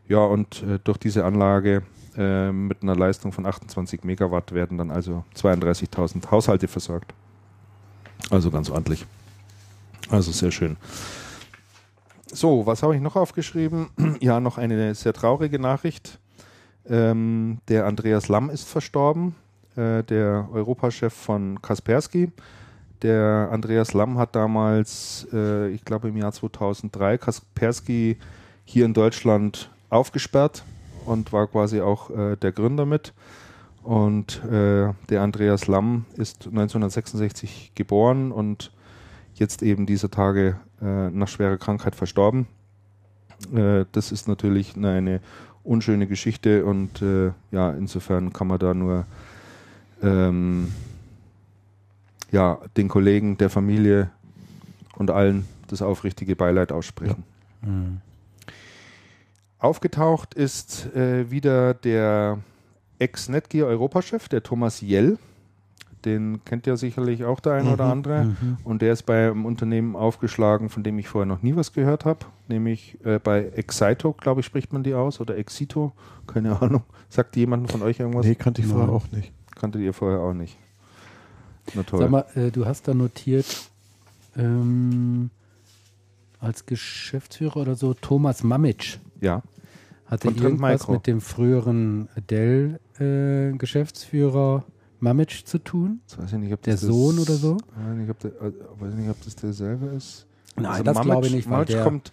Ja, 0.07 0.19
und 0.19 0.61
äh, 0.63 0.77
durch 0.83 0.97
diese 0.99 1.25
Anlage 1.25 1.81
äh, 2.17 2.51
mit 2.51 2.83
einer 2.83 2.95
Leistung 2.95 3.31
von 3.31 3.45
28 3.47 4.03
Megawatt 4.03 4.51
werden 4.53 4.77
dann 4.77 4.91
also 4.91 5.23
32.000 5.35 6.29
Haushalte 6.29 6.67
versorgt. 6.67 7.13
Also 8.29 8.51
ganz 8.51 8.69
ordentlich. 8.69 9.05
Also 10.09 10.31
sehr 10.31 10.51
schön. 10.51 10.77
So, 12.31 12.65
was 12.65 12.83
habe 12.83 12.95
ich 12.95 13.01
noch 13.01 13.15
aufgeschrieben? 13.15 13.87
ja, 14.19 14.39
noch 14.39 14.57
eine 14.57 14.93
sehr 14.95 15.13
traurige 15.13 15.59
Nachricht. 15.59 16.19
Ähm, 16.89 17.59
der 17.67 17.85
Andreas 17.85 18.27
Lamm 18.27 18.49
ist 18.49 18.67
verstorben, 18.67 19.35
äh, 19.75 20.03
der 20.03 20.47
Europachef 20.51 21.13
von 21.13 21.61
Kaspersky. 21.61 22.31
Der 23.01 23.49
Andreas 23.51 23.93
Lamm 23.93 24.17
hat 24.17 24.35
damals, 24.35 25.27
äh, 25.31 25.69
ich 25.69 25.85
glaube 25.85 26.09
im 26.09 26.17
Jahr 26.17 26.31
2003, 26.31 27.17
Kaspersky 27.17 28.17
hier 28.65 28.85
in 28.85 28.93
Deutschland 28.93 29.69
aufgesperrt 29.89 30.63
und 31.05 31.31
war 31.31 31.47
quasi 31.47 31.79
auch 31.79 32.09
äh, 32.09 32.35
der 32.35 32.51
Gründer 32.51 32.85
mit. 32.85 33.13
Und 33.83 34.43
äh, 34.43 34.91
der 35.09 35.21
Andreas 35.21 35.67
Lamm 35.67 36.05
ist 36.17 36.47
1966 36.47 37.71
geboren 37.73 38.33
und 38.33 38.71
jetzt 39.39 39.63
eben 39.63 39.85
dieser 39.85 40.11
Tage 40.11 40.57
äh, 40.81 41.09
nach 41.09 41.27
schwerer 41.27 41.57
Krankheit 41.57 41.95
verstorben. 41.95 42.47
Äh, 43.53 43.85
das 43.91 44.11
ist 44.11 44.27
natürlich 44.27 44.75
eine, 44.75 44.91
eine 44.91 45.21
unschöne 45.63 46.07
Geschichte 46.07 46.65
und 46.65 47.01
äh, 47.01 47.31
ja, 47.51 47.71
insofern 47.71 48.33
kann 48.33 48.47
man 48.47 48.59
da 48.59 48.73
nur 48.73 49.05
ähm, 50.01 50.71
ja, 52.31 52.59
den 52.75 52.87
Kollegen, 52.87 53.37
der 53.37 53.49
Familie 53.49 54.09
und 54.95 55.11
allen 55.11 55.45
das 55.67 55.81
aufrichtige 55.81 56.35
Beileid 56.35 56.71
aussprechen. 56.71 57.23
Mhm. 57.61 58.01
Aufgetaucht 59.59 60.33
ist 60.33 60.93
äh, 60.95 61.29
wieder 61.31 61.73
der 61.73 62.39
Ex-Netgear 62.99 63.67
Europachef, 63.67 64.29
der 64.29 64.43
Thomas 64.43 64.81
Jell. 64.81 65.17
Den 66.05 66.43
kennt 66.45 66.67
ja 66.67 66.77
sicherlich 66.77 67.25
auch 67.25 67.39
der 67.39 67.53
ein 67.53 67.67
oder 67.67 67.85
Mhm, 67.85 67.91
andere. 67.91 68.23
mhm. 68.25 68.57
Und 68.63 68.81
der 68.81 68.93
ist 68.93 69.03
bei 69.07 69.27
einem 69.29 69.45
Unternehmen 69.45 69.95
aufgeschlagen, 69.95 70.69
von 70.69 70.83
dem 70.83 70.99
ich 70.99 71.07
vorher 71.07 71.25
noch 71.25 71.41
nie 71.41 71.55
was 71.55 71.73
gehört 71.73 72.05
habe, 72.05 72.19
nämlich 72.47 72.97
äh, 73.03 73.19
bei 73.19 73.45
Excito, 73.49 74.13
glaube 74.13 74.41
ich, 74.41 74.45
spricht 74.45 74.71
man 74.73 74.83
die 74.83 74.93
aus, 74.93 75.19
oder 75.19 75.37
Exito, 75.37 75.91
keine 76.27 76.51
Ahnung. 76.61 76.83
Sagt 77.09 77.35
jemand 77.35 77.71
von 77.71 77.81
euch 77.81 77.99
irgendwas? 77.99 78.25
Nee, 78.25 78.35
kannte 78.35 78.61
ich 78.61 78.67
vorher 78.67 78.89
auch 78.89 79.09
nicht. 79.11 79.31
Kanntet 79.55 79.81
ihr 79.81 79.93
vorher 79.93 80.19
auch 80.19 80.33
nicht. 80.33 80.57
Na 81.73 81.83
toll. 81.83 81.99
Sag 82.01 82.09
mal, 82.11 82.25
äh, 82.35 82.51
du 82.51 82.65
hast 82.65 82.87
da 82.87 82.93
notiert, 82.93 83.69
ähm, 84.37 85.31
als 86.39 86.65
Geschäftsführer 86.67 87.57
oder 87.57 87.75
so, 87.75 87.95
Thomas 87.95 88.43
Mamitsch. 88.43 88.99
ja, 89.19 89.41
Hatte 90.05 90.27
irgendwas 90.27 90.81
Micro. 90.81 90.91
mit 90.93 91.07
dem 91.07 91.21
früheren 91.21 92.07
Dell-Geschäftsführer 92.29 94.63
Mamitsch 94.99 95.43
zu 95.45 95.57
tun? 95.59 95.99
jetzt 96.07 96.17
weiß 96.17 96.33
ich 96.33 96.39
nicht, 96.39 96.53
ob 96.53 96.61
Der 96.63 96.73
das 96.73 96.81
Sohn 96.81 97.15
das, 97.17 97.29
oder 97.29 97.37
so? 97.37 97.53
Weiß 97.75 97.95
nicht, 97.97 98.09
ob 98.09 98.19
der, 98.19 98.31
äh, 98.41 98.51
weiß 98.79 98.93
nicht, 98.95 99.09
ob 99.09 99.23
das 99.23 99.35
derselbe 99.35 99.85
ist. 99.87 100.25
Nein, 100.55 100.83
das 100.83 101.01
glaube 101.01 101.27
ich 101.27 101.33
nicht, 101.33 101.49
weil 101.49 101.65
der- 101.65 101.83
kommt, 101.83 102.11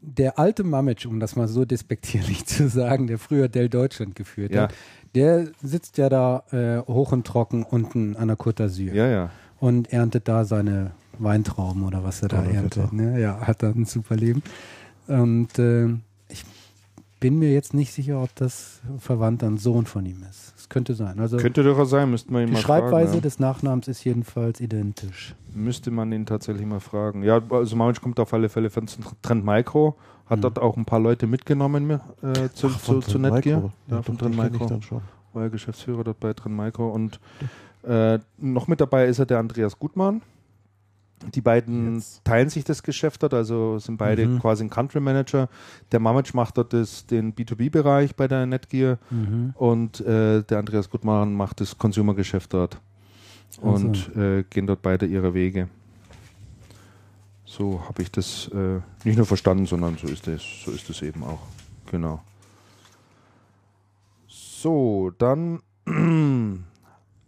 Der 0.00 0.38
alte 0.38 0.64
Mamitsch, 0.64 1.06
um 1.06 1.18
das 1.18 1.34
mal 1.34 1.48
so 1.48 1.64
despektierlich 1.64 2.44
zu 2.46 2.68
sagen, 2.68 3.06
der 3.06 3.18
früher 3.18 3.48
Dell 3.48 3.68
Deutschland 3.70 4.14
geführt 4.14 4.52
Ja. 4.54 4.64
hat, 4.64 4.74
der 5.14 5.48
sitzt 5.62 5.96
ja 5.98 6.08
da 6.10 6.42
äh, 6.50 6.80
hoch 6.86 7.12
und 7.12 7.26
trocken 7.26 7.62
unten 7.62 8.14
an 8.16 8.28
der 8.28 8.36
Côte 8.36 8.64
d'Azur 8.64 8.92
ja, 8.92 9.06
ja. 9.08 9.30
und 9.60 9.92
erntet 9.92 10.28
da 10.28 10.44
seine 10.44 10.90
Weintrauben 11.18 11.84
oder 11.84 12.02
was 12.04 12.20
er 12.22 12.28
da 12.28 12.38
Donnerwetter. 12.42 12.82
erntet. 12.82 12.92
Ne? 12.92 13.20
Ja, 13.20 13.40
hat 13.46 13.62
da 13.62 13.70
ein 13.70 13.84
super 13.86 14.16
Leben. 14.16 14.42
Und 15.06 15.58
äh, 15.58 15.86
ich 16.28 16.44
bin 17.20 17.38
mir 17.38 17.52
jetzt 17.52 17.72
nicht 17.72 17.92
sicher, 17.92 18.20
ob 18.22 18.34
das 18.34 18.80
verwandt 18.98 19.42
ein 19.44 19.56
Sohn 19.58 19.86
von 19.86 20.04
ihm 20.04 20.22
ist. 20.28 20.53
Es 20.64 20.68
könnte 20.70 20.94
sein. 20.94 21.20
Also 21.20 21.36
Könnte 21.36 21.62
durchaus 21.62 21.90
sein, 21.90 22.10
müsste 22.10 22.32
man 22.32 22.40
ihn 22.42 22.46
die 22.46 22.52
mal 22.54 22.58
Schreibweise 22.60 23.08
fragen. 23.10 23.20
des 23.22 23.38
Nachnamens 23.38 23.86
ist 23.86 24.02
jedenfalls 24.02 24.62
identisch. 24.62 25.34
Ja. 25.54 25.60
Müsste 25.60 25.90
man 25.90 26.10
ihn 26.10 26.24
tatsächlich 26.24 26.64
mal 26.66 26.80
fragen. 26.80 27.22
Ja, 27.22 27.38
also 27.50 27.76
Mamitsch 27.76 28.00
kommt 28.00 28.18
auf 28.18 28.32
alle 28.32 28.48
Fälle 28.48 28.70
von 28.70 28.86
Trend 29.20 29.44
Micro, 29.44 29.94
hat 30.24 30.38
Mhm. 30.38 30.42
dort 30.42 30.58
auch 30.58 30.78
ein 30.78 30.86
paar 30.86 31.00
Leute 31.00 31.26
mitgenommen 31.26 31.90
äh, 31.90 31.98
zu, 32.54 32.68
Ach, 32.68 32.80
zu, 32.80 33.00
zu 33.00 33.18
Netgear. 33.18 33.60
Micro. 33.60 33.72
Ja, 33.88 33.96
Ja, 33.96 34.02
von 34.02 34.16
Trend 34.16 34.36
Micro. 34.38 34.64
ich 34.64 34.70
dann 34.70 34.80
schon. 34.80 35.02
war 35.34 35.42
er 35.42 35.50
Geschäftsführer 35.50 36.02
dort 36.02 36.18
bei 36.18 36.32
Trend 36.32 36.56
Micro. 36.56 36.88
Und 36.88 37.20
äh, 37.82 38.18
noch 38.38 38.66
mit 38.66 38.80
dabei 38.80 39.04
ist 39.04 39.18
er 39.18 39.26
der 39.26 39.40
Andreas 39.40 39.78
Gutmann. 39.78 40.22
Die 41.34 41.40
beiden 41.40 41.94
Jetzt. 41.96 42.24
teilen 42.24 42.48
sich 42.50 42.64
das 42.64 42.82
Geschäft 42.82 43.22
dort, 43.22 43.34
also 43.34 43.78
sind 43.78 43.96
beide 43.96 44.26
Mhm. 44.26 44.38
quasi 44.40 44.64
ein 44.64 44.70
Country 44.70 45.00
Manager. 45.00 45.48
Der 45.92 46.00
Mamitsch 46.00 46.34
macht 46.34 46.58
dort 46.58 46.72
das, 46.72 47.06
den 47.06 47.34
B2B-Bereich 47.34 48.14
bei 48.16 48.28
der 48.28 48.46
Netgear 48.46 48.98
Mhm. 49.10 49.52
und 49.56 50.00
äh, 50.00 50.42
der 50.42 50.58
Andreas 50.58 50.90
Gutmann 50.90 51.34
macht 51.34 51.60
das 51.60 51.78
Consumer-Geschäft 51.78 52.52
dort. 52.54 52.80
und 53.60 54.10
äh, 54.16 54.42
gehen 54.50 54.66
dort 54.66 54.82
beide 54.82 55.06
ihre 55.06 55.32
Wege. 55.32 55.68
So 57.44 57.80
habe 57.88 58.02
ich 58.02 58.10
das 58.10 58.48
äh, 58.52 58.80
nicht 59.04 59.16
nur 59.16 59.26
verstanden, 59.26 59.66
sondern 59.66 59.96
so 59.96 60.08
ist 60.08 60.26
es, 60.26 60.42
so 60.64 60.72
ist 60.72 60.90
es 60.90 61.02
eben 61.02 61.22
auch. 61.22 61.38
Genau. 61.90 62.20
So, 64.26 65.12
dann 65.18 65.60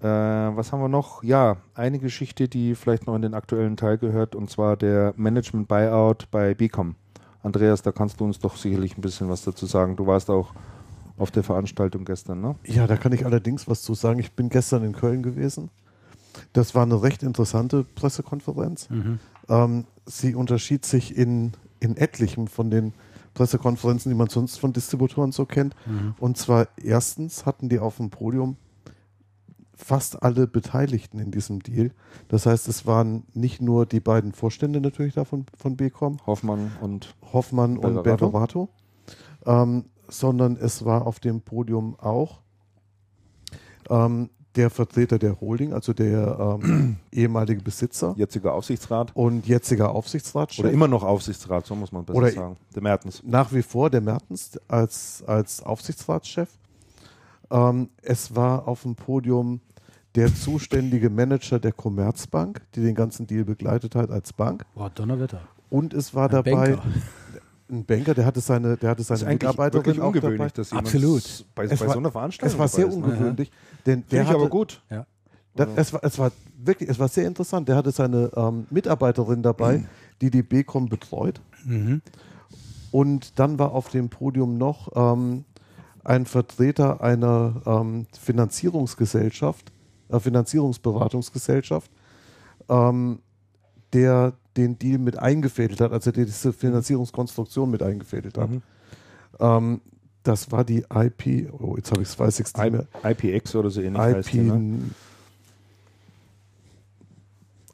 äh, 0.00 0.06
was 0.06 0.72
haben 0.72 0.80
wir 0.80 0.88
noch? 0.88 1.22
Ja, 1.22 1.56
eine 1.74 1.98
Geschichte, 1.98 2.48
die 2.48 2.74
vielleicht 2.74 3.06
noch 3.06 3.14
in 3.14 3.22
den 3.22 3.34
aktuellen 3.34 3.76
Teil 3.76 3.98
gehört, 3.98 4.34
und 4.34 4.50
zwar 4.50 4.76
der 4.76 5.14
Management 5.16 5.68
Buyout 5.68 6.30
bei 6.30 6.54
Becom. 6.54 6.96
Andreas, 7.42 7.82
da 7.82 7.92
kannst 7.92 8.20
du 8.20 8.24
uns 8.24 8.38
doch 8.38 8.56
sicherlich 8.56 8.98
ein 8.98 9.00
bisschen 9.00 9.28
was 9.28 9.44
dazu 9.44 9.66
sagen. 9.66 9.96
Du 9.96 10.06
warst 10.06 10.30
auch 10.30 10.52
auf 11.16 11.30
der 11.30 11.42
Veranstaltung 11.42 12.04
gestern, 12.04 12.40
ne? 12.40 12.56
Ja, 12.64 12.86
da 12.86 12.96
kann 12.96 13.12
ich 13.12 13.24
allerdings 13.24 13.68
was 13.68 13.82
zu 13.82 13.94
sagen. 13.94 14.18
Ich 14.18 14.32
bin 14.32 14.48
gestern 14.48 14.84
in 14.84 14.92
Köln 14.92 15.22
gewesen. 15.22 15.70
Das 16.52 16.74
war 16.74 16.82
eine 16.82 17.02
recht 17.02 17.22
interessante 17.22 17.84
Pressekonferenz. 17.84 18.90
Mhm. 18.90 19.18
Ähm, 19.48 19.84
sie 20.04 20.34
unterschied 20.34 20.84
sich 20.84 21.16
in, 21.16 21.52
in 21.80 21.96
etlichem 21.96 22.48
von 22.48 22.70
den 22.70 22.92
Pressekonferenzen, 23.32 24.10
die 24.10 24.16
man 24.16 24.28
sonst 24.28 24.58
von 24.58 24.72
Distributoren 24.72 25.32
so 25.32 25.46
kennt. 25.46 25.74
Mhm. 25.86 26.14
Und 26.18 26.36
zwar 26.36 26.68
erstens 26.82 27.46
hatten 27.46 27.68
die 27.68 27.78
auf 27.78 27.96
dem 27.96 28.10
Podium 28.10 28.56
fast 29.76 30.22
alle 30.22 30.46
Beteiligten 30.46 31.18
in 31.18 31.30
diesem 31.30 31.60
Deal. 31.60 31.90
Das 32.28 32.46
heißt, 32.46 32.66
es 32.68 32.86
waren 32.86 33.24
nicht 33.34 33.60
nur 33.60 33.86
die 33.86 34.00
beiden 34.00 34.32
Vorstände 34.32 34.80
natürlich 34.80 35.14
davon 35.14 35.44
von 35.56 35.76
Becom, 35.76 36.16
Hoffmann 36.26 36.72
und 36.80 37.14
Hoffmann 37.32 37.76
und 37.76 38.02
Belverato. 38.02 38.30
Berverato, 38.30 38.68
ähm, 39.44 39.84
sondern 40.08 40.56
es 40.56 40.84
war 40.84 41.06
auf 41.06 41.20
dem 41.20 41.42
Podium 41.42 41.94
auch 42.00 42.40
ähm, 43.90 44.30
der 44.56 44.70
Vertreter 44.70 45.18
der 45.18 45.38
Holding, 45.40 45.72
also 45.74 45.92
der 45.92 46.58
ähm, 46.62 46.96
ehemalige 47.12 47.60
Besitzer 47.62 48.14
jetziger 48.16 48.54
Aufsichtsrat. 48.54 49.14
und 49.14 49.46
jetziger 49.46 49.94
Aufsichtsratschef. 49.94 50.64
Oder 50.64 50.72
immer 50.72 50.88
noch 50.88 51.02
Aufsichtsrat, 51.02 51.66
so 51.66 51.74
muss 51.74 51.92
man 51.92 52.04
besser 52.04 52.18
Oder- 52.18 52.32
sagen. 52.32 52.56
Der 52.74 52.82
Mertens. 52.82 53.22
nach 53.24 53.52
wie 53.52 53.62
vor 53.62 53.90
der 53.90 54.00
Mertens 54.00 54.58
als, 54.68 55.22
als 55.26 55.62
Aufsichtsratschef. 55.62 56.48
Ähm, 57.50 57.90
es 58.02 58.34
war 58.34 58.66
auf 58.68 58.82
dem 58.82 58.94
Podium 58.96 59.60
der 60.14 60.34
zuständige 60.34 61.10
Manager 61.10 61.58
der 61.58 61.72
Commerzbank, 61.72 62.62
die 62.74 62.80
den 62.82 62.94
ganzen 62.94 63.26
Deal 63.26 63.44
begleitet 63.44 63.94
hat 63.94 64.10
als 64.10 64.32
Bank. 64.32 64.64
Boah, 64.74 64.90
Donnerwetter. 64.90 65.40
Und 65.68 65.92
es 65.94 66.14
war 66.14 66.24
Ein 66.26 66.30
dabei 66.30 66.52
Banker. 66.76 66.82
ein 67.68 67.84
Banker, 67.84 68.14
der 68.14 68.24
hatte 68.24 68.40
seine, 68.40 68.76
der 68.76 68.90
hatte 68.90 69.02
Das 69.02 69.10
ist 69.10 69.20
seine 69.20 69.32
Mitarbeiterin 69.34 69.84
wirklich 69.84 70.00
auch 70.00 70.12
dabei. 70.14 70.26
ungewöhnlich, 70.28 70.52
dass 70.54 70.70
jemand 70.70 70.86
Absolut. 70.86 71.44
bei, 71.54 71.66
bei 71.66 71.80
war- 71.80 71.88
so 71.92 71.98
einer 71.98 72.12
Veranstaltung 72.12 72.54
Es 72.54 72.58
war 72.58 72.68
sehr 72.68 72.84
dabei 72.86 72.96
ist, 72.96 73.00
ne? 73.00 73.12
ungewöhnlich, 73.12 73.50
denn 73.84 74.00
der 74.00 74.06
Finde 74.08 74.22
ich 74.22 74.28
hatte, 74.28 74.38
aber 74.38 74.48
gut. 74.48 74.82
Das, 75.54 75.68
es, 75.74 75.92
war, 75.92 76.04
es 76.04 76.18
war 76.18 76.32
wirklich, 76.58 76.88
es 76.90 76.98
war 76.98 77.08
sehr 77.08 77.26
interessant. 77.26 77.66
Der 77.68 77.76
hatte 77.76 77.90
seine 77.90 78.30
ähm, 78.36 78.66
Mitarbeiterin 78.70 79.42
dabei, 79.42 79.84
die 80.20 80.30
die 80.30 80.42
BCom 80.42 80.88
betreut. 80.88 81.40
Mhm. 81.64 82.02
Und 82.90 83.38
dann 83.38 83.58
war 83.58 83.72
auf 83.72 83.88
dem 83.90 84.08
Podium 84.10 84.58
noch 84.58 84.90
ähm, 84.94 85.44
ein 86.06 86.24
Vertreter 86.24 87.00
einer 87.00 87.62
ähm, 87.66 88.06
Finanzierungsgesellschaft, 88.18 89.72
äh, 90.08 90.20
Finanzierungsberatungsgesellschaft, 90.20 91.90
ähm, 92.68 93.18
der 93.92 94.34
den 94.56 94.78
Deal 94.78 94.98
mit 94.98 95.18
eingefädelt 95.18 95.80
hat, 95.80 95.92
also 95.92 96.12
der 96.12 96.24
diese 96.24 96.52
Finanzierungskonstruktion 96.52 97.70
mit 97.70 97.82
eingefädelt 97.82 98.38
hat. 98.38 98.50
Mhm. 98.50 98.62
Ähm, 99.40 99.80
das 100.22 100.50
war 100.50 100.64
die 100.64 100.84
IP, 100.92 101.52
oh, 101.52 101.76
jetzt 101.76 101.90
habe 101.90 102.02
ich 102.02 102.08
es, 102.08 102.18
weiß 102.18 102.40
ich 102.40 102.46
es 102.46 102.56
nicht 102.56 102.72
mehr. 102.72 102.86
IPX 103.04 103.54
oder 103.54 103.70
so 103.70 103.80
ähnlich 103.80 104.00
heißt 104.00 104.28
IP, 104.28 104.32
die, 104.32 104.38
ne? 104.40 104.78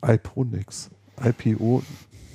IPONix. 0.05 0.91
IPO 1.23 1.83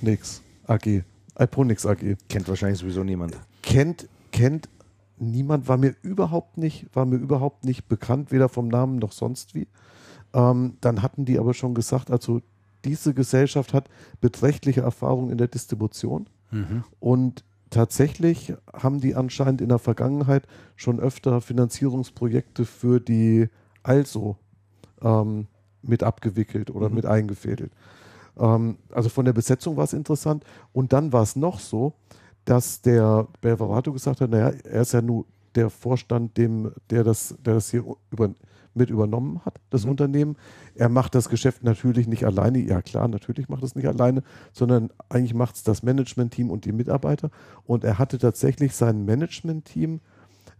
nix 0.01 0.41
AG. 0.67 1.03
IPONix 1.39 1.85
AG. 1.85 2.17
Kennt 2.29 2.47
wahrscheinlich 2.47 2.79
sowieso 2.79 3.03
niemand. 3.03 3.37
Kennt, 3.61 4.07
kennt 4.31 4.69
niemand, 5.17 5.67
war 5.67 5.77
mir 5.77 5.95
überhaupt 6.01 6.57
nicht, 6.57 6.87
war 6.93 7.05
mir 7.05 7.17
überhaupt 7.17 7.65
nicht 7.65 7.87
bekannt, 7.87 8.31
weder 8.31 8.49
vom 8.49 8.67
Namen 8.67 8.97
noch 8.97 9.11
sonst 9.11 9.55
wie. 9.55 9.67
Ähm, 10.33 10.77
dann 10.81 11.01
hatten 11.01 11.25
die 11.25 11.39
aber 11.39 11.53
schon 11.53 11.73
gesagt, 11.73 12.11
also 12.11 12.41
diese 12.85 13.13
Gesellschaft 13.13 13.73
hat 13.73 13.89
beträchtliche 14.21 14.81
Erfahrung 14.81 15.29
in 15.31 15.37
der 15.37 15.47
Distribution 15.47 16.27
Mhm. 16.51 16.83
und 16.99 17.43
tatsächlich 17.69 18.53
haben 18.71 19.01
die 19.01 19.15
anscheinend 19.15 19.59
in 19.61 19.69
der 19.69 19.79
Vergangenheit 19.79 20.47
schon 20.75 20.99
öfter 20.99 21.41
Finanzierungsprojekte 21.41 22.65
für 22.65 22.99
die 22.99 23.49
Also 23.83 24.37
ähm, 25.01 25.47
mit 25.81 26.03
abgewickelt 26.03 26.69
oder 26.71 26.89
Mhm. 26.89 26.95
mit 26.95 27.05
eingefädelt. 27.05 27.71
Ähm, 28.37 28.77
also 28.91 29.09
von 29.09 29.25
der 29.25 29.33
Besetzung 29.33 29.77
war 29.77 29.85
es 29.85 29.93
interessant. 29.93 30.43
Und 30.73 30.91
dann 30.93 31.13
war 31.13 31.23
es 31.23 31.35
noch 31.35 31.59
so, 31.59 31.93
dass 32.47 32.81
der 32.81 33.27
Belverato 33.41 33.91
gesagt 33.91 34.21
hat, 34.21 34.29
naja, 34.29 34.53
er 34.63 34.81
ist 34.81 34.93
ja 34.93 35.01
nur 35.01 35.25
der 35.55 35.69
Vorstand, 35.69 36.37
dem, 36.37 36.71
der, 36.89 37.03
das, 37.03 37.35
der 37.45 37.55
das 37.55 37.71
hier 37.71 37.83
über, 38.09 38.33
mit 38.73 38.89
übernommen 38.89 39.41
hat, 39.43 39.59
das 39.69 39.83
Mhm. 39.83 39.91
Unternehmen. 39.91 40.37
Er 40.73 40.87
macht 40.87 41.13
das 41.13 41.27
Geschäft 41.27 41.63
natürlich 41.63 42.07
nicht 42.07 42.25
alleine. 42.25 42.59
Ja 42.59 42.81
klar, 42.81 43.09
natürlich 43.09 43.49
macht 43.49 43.63
es 43.63 43.75
nicht 43.75 43.87
alleine, 43.87 44.23
sondern 44.53 44.91
eigentlich 45.09 45.33
macht 45.33 45.55
es 45.55 45.63
das 45.63 45.83
Management-Team 45.83 46.49
und 46.49 46.63
die 46.63 46.71
Mitarbeiter. 46.71 47.31
Und 47.65 47.83
er 47.83 47.99
hatte 47.99 48.17
tatsächlich 48.17 48.73
sein 48.75 49.03
Management-Team 49.03 49.99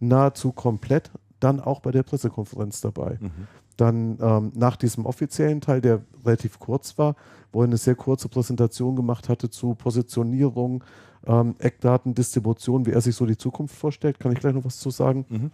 nahezu 0.02 0.52
komplett 0.52 1.12
dann 1.40 1.60
auch 1.60 1.80
bei 1.80 1.92
der 1.92 2.04
Pressekonferenz 2.04 2.82
dabei. 2.82 3.18
Mhm. 3.20 3.32
Dann 3.78 4.18
ähm, 4.22 4.52
nach 4.56 4.76
diesem 4.76 5.06
offiziellen 5.06 5.62
Teil, 5.62 5.82
der 5.82 6.02
relativ 6.26 6.60
kurz 6.60 6.98
war, 6.98 7.16
wo 7.52 7.62
er 7.62 7.66
eine 7.66 7.78
sehr 7.78 7.96
kurze 7.96 8.28
Präsentation 8.28 8.96
gemacht 8.96 9.30
hatte 9.30 9.50
zu 9.50 9.76
Positionierung, 9.76 10.84
ähm, 11.26 11.56
Eckdaten, 11.60 12.16
Distribution, 12.16 12.86
wie 12.86 12.92
er 12.92 13.02
sich 13.02 13.16
so 13.16 13.26
die 13.26 13.38
Zukunft 13.38 13.76
vorstellt, 13.76 14.20
kann 14.20 14.32
ich 14.32 14.40
gleich 14.40 14.54
noch 14.54 14.66
was 14.66 14.80
zu 14.80 14.90
sagen. 14.90 15.26
Mhm. 15.30 15.52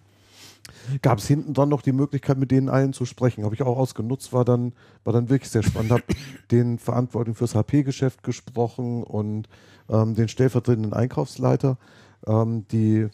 Gab 1.02 1.18
es 1.18 1.28
hinten 1.28 1.54
dann 1.54 1.68
noch 1.68 1.82
die 1.82 1.92
Möglichkeit, 1.92 2.38
mit 2.38 2.52
denen 2.52 2.70
allen 2.70 2.94
zu 2.94 3.06
sprechen. 3.06 3.44
Habe 3.44 3.56
ich 3.56 3.64
auch 3.64 3.78
ausgenutzt, 3.78 4.32
war 4.32 4.46
dann, 4.46 4.74
war 5.04 5.12
dann 5.12 5.30
wirklich 5.30 5.50
sehr 5.50 5.64
spannend. 5.64 5.92
Habe 5.92 6.04
den 6.52 6.80
Verantwortlichen 6.80 7.36
fürs 7.36 7.56
HP-Geschäft 7.56 8.24
gesprochen 8.24 9.04
und 9.04 9.50
ähm, 9.90 10.16
den 10.16 10.30
stellvertretenden 10.30 10.94
Einkaufsleiter, 10.94 11.78
ähm, 12.26 12.66
die, 12.72 13.08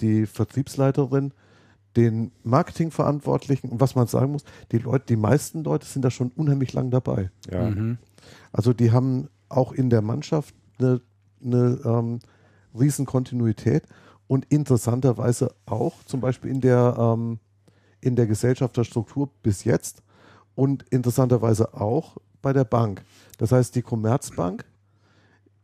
die 0.00 0.26
Vertriebsleiterin, 0.26 1.32
den 1.96 2.32
Marketingverantwortlichen. 2.44 3.70
Und 3.70 3.80
was 3.80 3.94
man 3.94 4.06
sagen 4.06 4.32
muss, 4.32 4.44
die 4.72 4.78
Leute, 4.78 5.06
die 5.08 5.16
meisten 5.16 5.64
Leute 5.64 5.86
sind 5.86 6.04
da 6.04 6.10
schon 6.10 6.30
unheimlich 6.36 6.72
lang 6.72 6.90
dabei. 6.90 7.30
Ja. 7.50 7.70
Mhm. 7.70 7.98
Also 8.52 8.72
die 8.72 8.92
haben 8.92 9.28
auch 9.48 9.72
in 9.72 9.90
der 9.90 10.02
Mannschaft 10.02 10.54
eine, 10.78 11.00
eine 11.44 11.80
ähm, 11.84 12.20
riesen 12.78 13.06
Kontinuität 13.06 13.84
und 14.26 14.46
interessanterweise 14.46 15.52
auch 15.66 16.04
zum 16.04 16.20
Beispiel 16.20 16.50
in 16.50 16.60
der, 16.60 16.96
ähm, 16.98 17.38
in 18.00 18.16
der 18.16 18.26
Gesellschafterstruktur 18.26 19.30
bis 19.42 19.64
jetzt 19.64 20.02
und 20.54 20.84
interessanterweise 20.90 21.74
auch 21.74 22.16
bei 22.40 22.52
der 22.52 22.64
Bank. 22.64 23.02
Das 23.38 23.52
heißt, 23.52 23.74
die 23.74 23.82
Commerzbank 23.82 24.64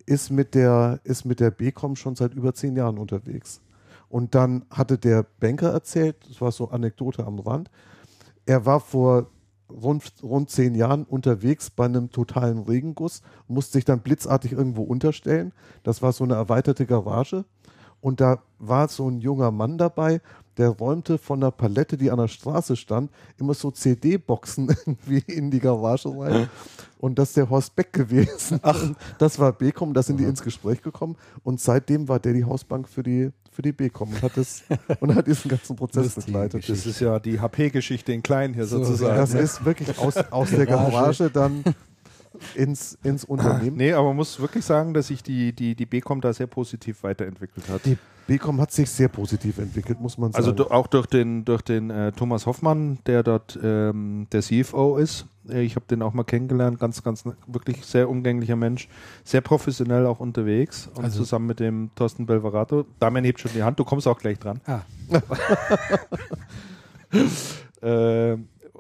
ist 0.04 0.30
mit 0.30 0.54
der, 0.54 1.00
ist 1.04 1.24
mit 1.24 1.40
der 1.40 1.50
BCom 1.50 1.96
schon 1.96 2.16
seit 2.16 2.34
über 2.34 2.54
zehn 2.54 2.76
Jahren 2.76 2.98
unterwegs. 2.98 3.60
Und 4.16 4.34
dann 4.34 4.64
hatte 4.70 4.96
der 4.96 5.26
Banker 5.40 5.70
erzählt, 5.72 6.16
das 6.26 6.40
war 6.40 6.50
so 6.50 6.70
Anekdote 6.70 7.26
am 7.26 7.38
Rand, 7.38 7.70
er 8.46 8.64
war 8.64 8.80
vor 8.80 9.26
rund, 9.70 10.10
rund 10.22 10.48
zehn 10.48 10.74
Jahren 10.74 11.04
unterwegs 11.04 11.68
bei 11.68 11.84
einem 11.84 12.10
totalen 12.10 12.60
Regenguss, 12.60 13.20
musste 13.46 13.74
sich 13.74 13.84
dann 13.84 14.00
blitzartig 14.00 14.52
irgendwo 14.52 14.84
unterstellen. 14.84 15.52
Das 15.82 16.00
war 16.00 16.12
so 16.12 16.24
eine 16.24 16.32
erweiterte 16.32 16.86
Garage. 16.86 17.44
Und 18.00 18.22
da 18.22 18.38
war 18.58 18.88
so 18.88 19.06
ein 19.06 19.20
junger 19.20 19.50
Mann 19.50 19.76
dabei, 19.76 20.22
der 20.56 20.70
räumte 20.70 21.18
von 21.18 21.40
der 21.40 21.50
Palette, 21.50 21.98
die 21.98 22.10
an 22.10 22.18
der 22.18 22.28
Straße 22.28 22.76
stand, 22.76 23.10
immer 23.38 23.52
so 23.52 23.70
CD-Boxen 23.70 24.68
irgendwie 24.86 25.18
in 25.26 25.50
die 25.50 25.60
Garage 25.60 26.08
rein. 26.08 26.48
Und 26.98 27.18
das 27.18 27.28
ist 27.28 27.36
der 27.36 27.50
Horst 27.50 27.76
Beck 27.76 27.92
gewesen. 27.92 28.60
Ach. 28.62 28.92
Das 29.18 29.38
war 29.38 29.52
Becom, 29.52 29.92
da 29.92 30.02
sind 30.02 30.18
die 30.18 30.24
ins 30.24 30.42
Gespräch 30.42 30.80
gekommen. 30.80 31.16
Und 31.42 31.60
seitdem 31.60 32.08
war 32.08 32.18
der 32.18 32.32
die 32.32 32.44
Hausbank 32.44 32.88
für 32.88 33.02
die, 33.02 33.32
für 33.56 33.62
die 33.62 33.72
Becom 33.72 34.10
und 34.10 34.22
hat, 34.22 34.36
das, 34.36 34.64
und 35.00 35.14
hat 35.14 35.26
diesen 35.26 35.48
ganzen 35.48 35.76
Prozess 35.76 36.14
Lustige 36.14 36.26
begleitet. 36.26 36.68
Das 36.68 36.84
ist 36.84 37.00
ja 37.00 37.18
die 37.18 37.40
HP-Geschichte 37.40 38.12
in 38.12 38.22
klein 38.22 38.52
hier 38.52 38.66
So, 38.66 38.84
sozusagen. 38.84 39.16
Das 39.16 39.32
ne? 39.32 39.40
ist 39.40 39.64
wirklich 39.64 39.98
aus, 39.98 40.16
aus 40.30 40.50
der 40.50 40.66
Garage 40.66 41.30
dann 41.30 41.64
ins, 42.54 42.98
ins 43.02 43.24
Unternehmen. 43.24 43.76
Nee, 43.76 43.92
aber 43.92 44.08
man 44.08 44.16
muss 44.16 44.40
wirklich 44.40 44.64
sagen, 44.64 44.94
dass 44.94 45.08
sich 45.08 45.22
die, 45.22 45.52
die, 45.52 45.74
die 45.74 45.86
BCom 45.86 46.20
da 46.20 46.32
sehr 46.32 46.46
positiv 46.46 47.02
weiterentwickelt 47.02 47.68
hat. 47.68 47.84
Die 47.86 47.96
Becom 48.26 48.60
hat 48.60 48.72
sich 48.72 48.90
sehr 48.90 49.06
positiv 49.08 49.58
entwickelt, 49.58 50.00
muss 50.00 50.18
man 50.18 50.32
sagen. 50.32 50.44
Also 50.44 50.70
auch 50.70 50.88
durch 50.88 51.06
den, 51.06 51.44
durch 51.44 51.62
den 51.62 51.90
äh, 51.90 52.10
Thomas 52.10 52.44
Hoffmann, 52.46 52.98
der 53.06 53.22
dort 53.22 53.56
ähm, 53.62 54.26
der 54.32 54.42
CFO 54.42 54.96
ist. 54.96 55.26
Äh, 55.48 55.62
Ich 55.62 55.76
habe 55.76 55.86
den 55.88 56.02
auch 56.02 56.12
mal 56.12 56.24
kennengelernt, 56.24 56.80
ganz, 56.80 57.04
ganz 57.04 57.22
wirklich 57.46 57.86
sehr 57.86 58.08
umgänglicher 58.10 58.56
Mensch, 58.56 58.88
sehr 59.22 59.42
professionell 59.42 60.06
auch 60.06 60.18
unterwegs 60.18 60.90
und 60.96 61.04
Also- 61.04 61.18
zusammen 61.18 61.46
mit 61.46 61.60
dem 61.60 61.90
Thorsten 61.94 62.26
Belverato. 62.26 62.84
Damian 62.98 63.24
hebt 63.24 63.38
schon 63.38 63.52
die 63.54 63.62
Hand, 63.62 63.78
du 63.78 63.84
kommst 63.84 64.08
auch 64.08 64.18
gleich 64.18 64.40
dran. 64.40 64.60
Ah, 64.66 64.80
Äh, 67.82 68.36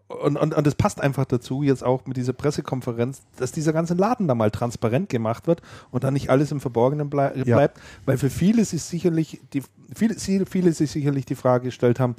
und, 0.08 0.36
und, 0.36 0.54
und 0.54 0.66
das 0.66 0.74
passt 0.76 1.00
einfach 1.00 1.24
dazu, 1.24 1.62
jetzt 1.62 1.82
auch 1.82 2.06
mit 2.06 2.16
dieser 2.16 2.32
Pressekonferenz, 2.32 3.22
dass 3.36 3.50
dieser 3.52 3.72
ganze 3.72 3.94
Laden 3.94 4.28
da 4.28 4.34
mal 4.34 4.50
transparent 4.50 5.08
gemacht 5.08 5.46
wird 5.46 5.62
und 5.90 6.04
dann 6.04 6.14
nicht 6.14 6.30
alles 6.30 6.52
im 6.52 6.60
Verborgenen 6.60 7.10
blei 7.10 7.32
Ja. 7.44 7.56
bleibt, 7.56 7.80
weil 8.04 8.16
für 8.16 8.30
viele 8.30 8.62
ist 8.62 8.70
sicherlich 8.70 9.40
die, 9.52 9.62
viele, 9.94 10.46
viele 10.46 10.72
sich 10.72 10.90
sicherlich 10.90 11.26
die 11.26 11.34
Frage 11.34 11.66
gestellt 11.66 11.98
haben, 11.98 12.14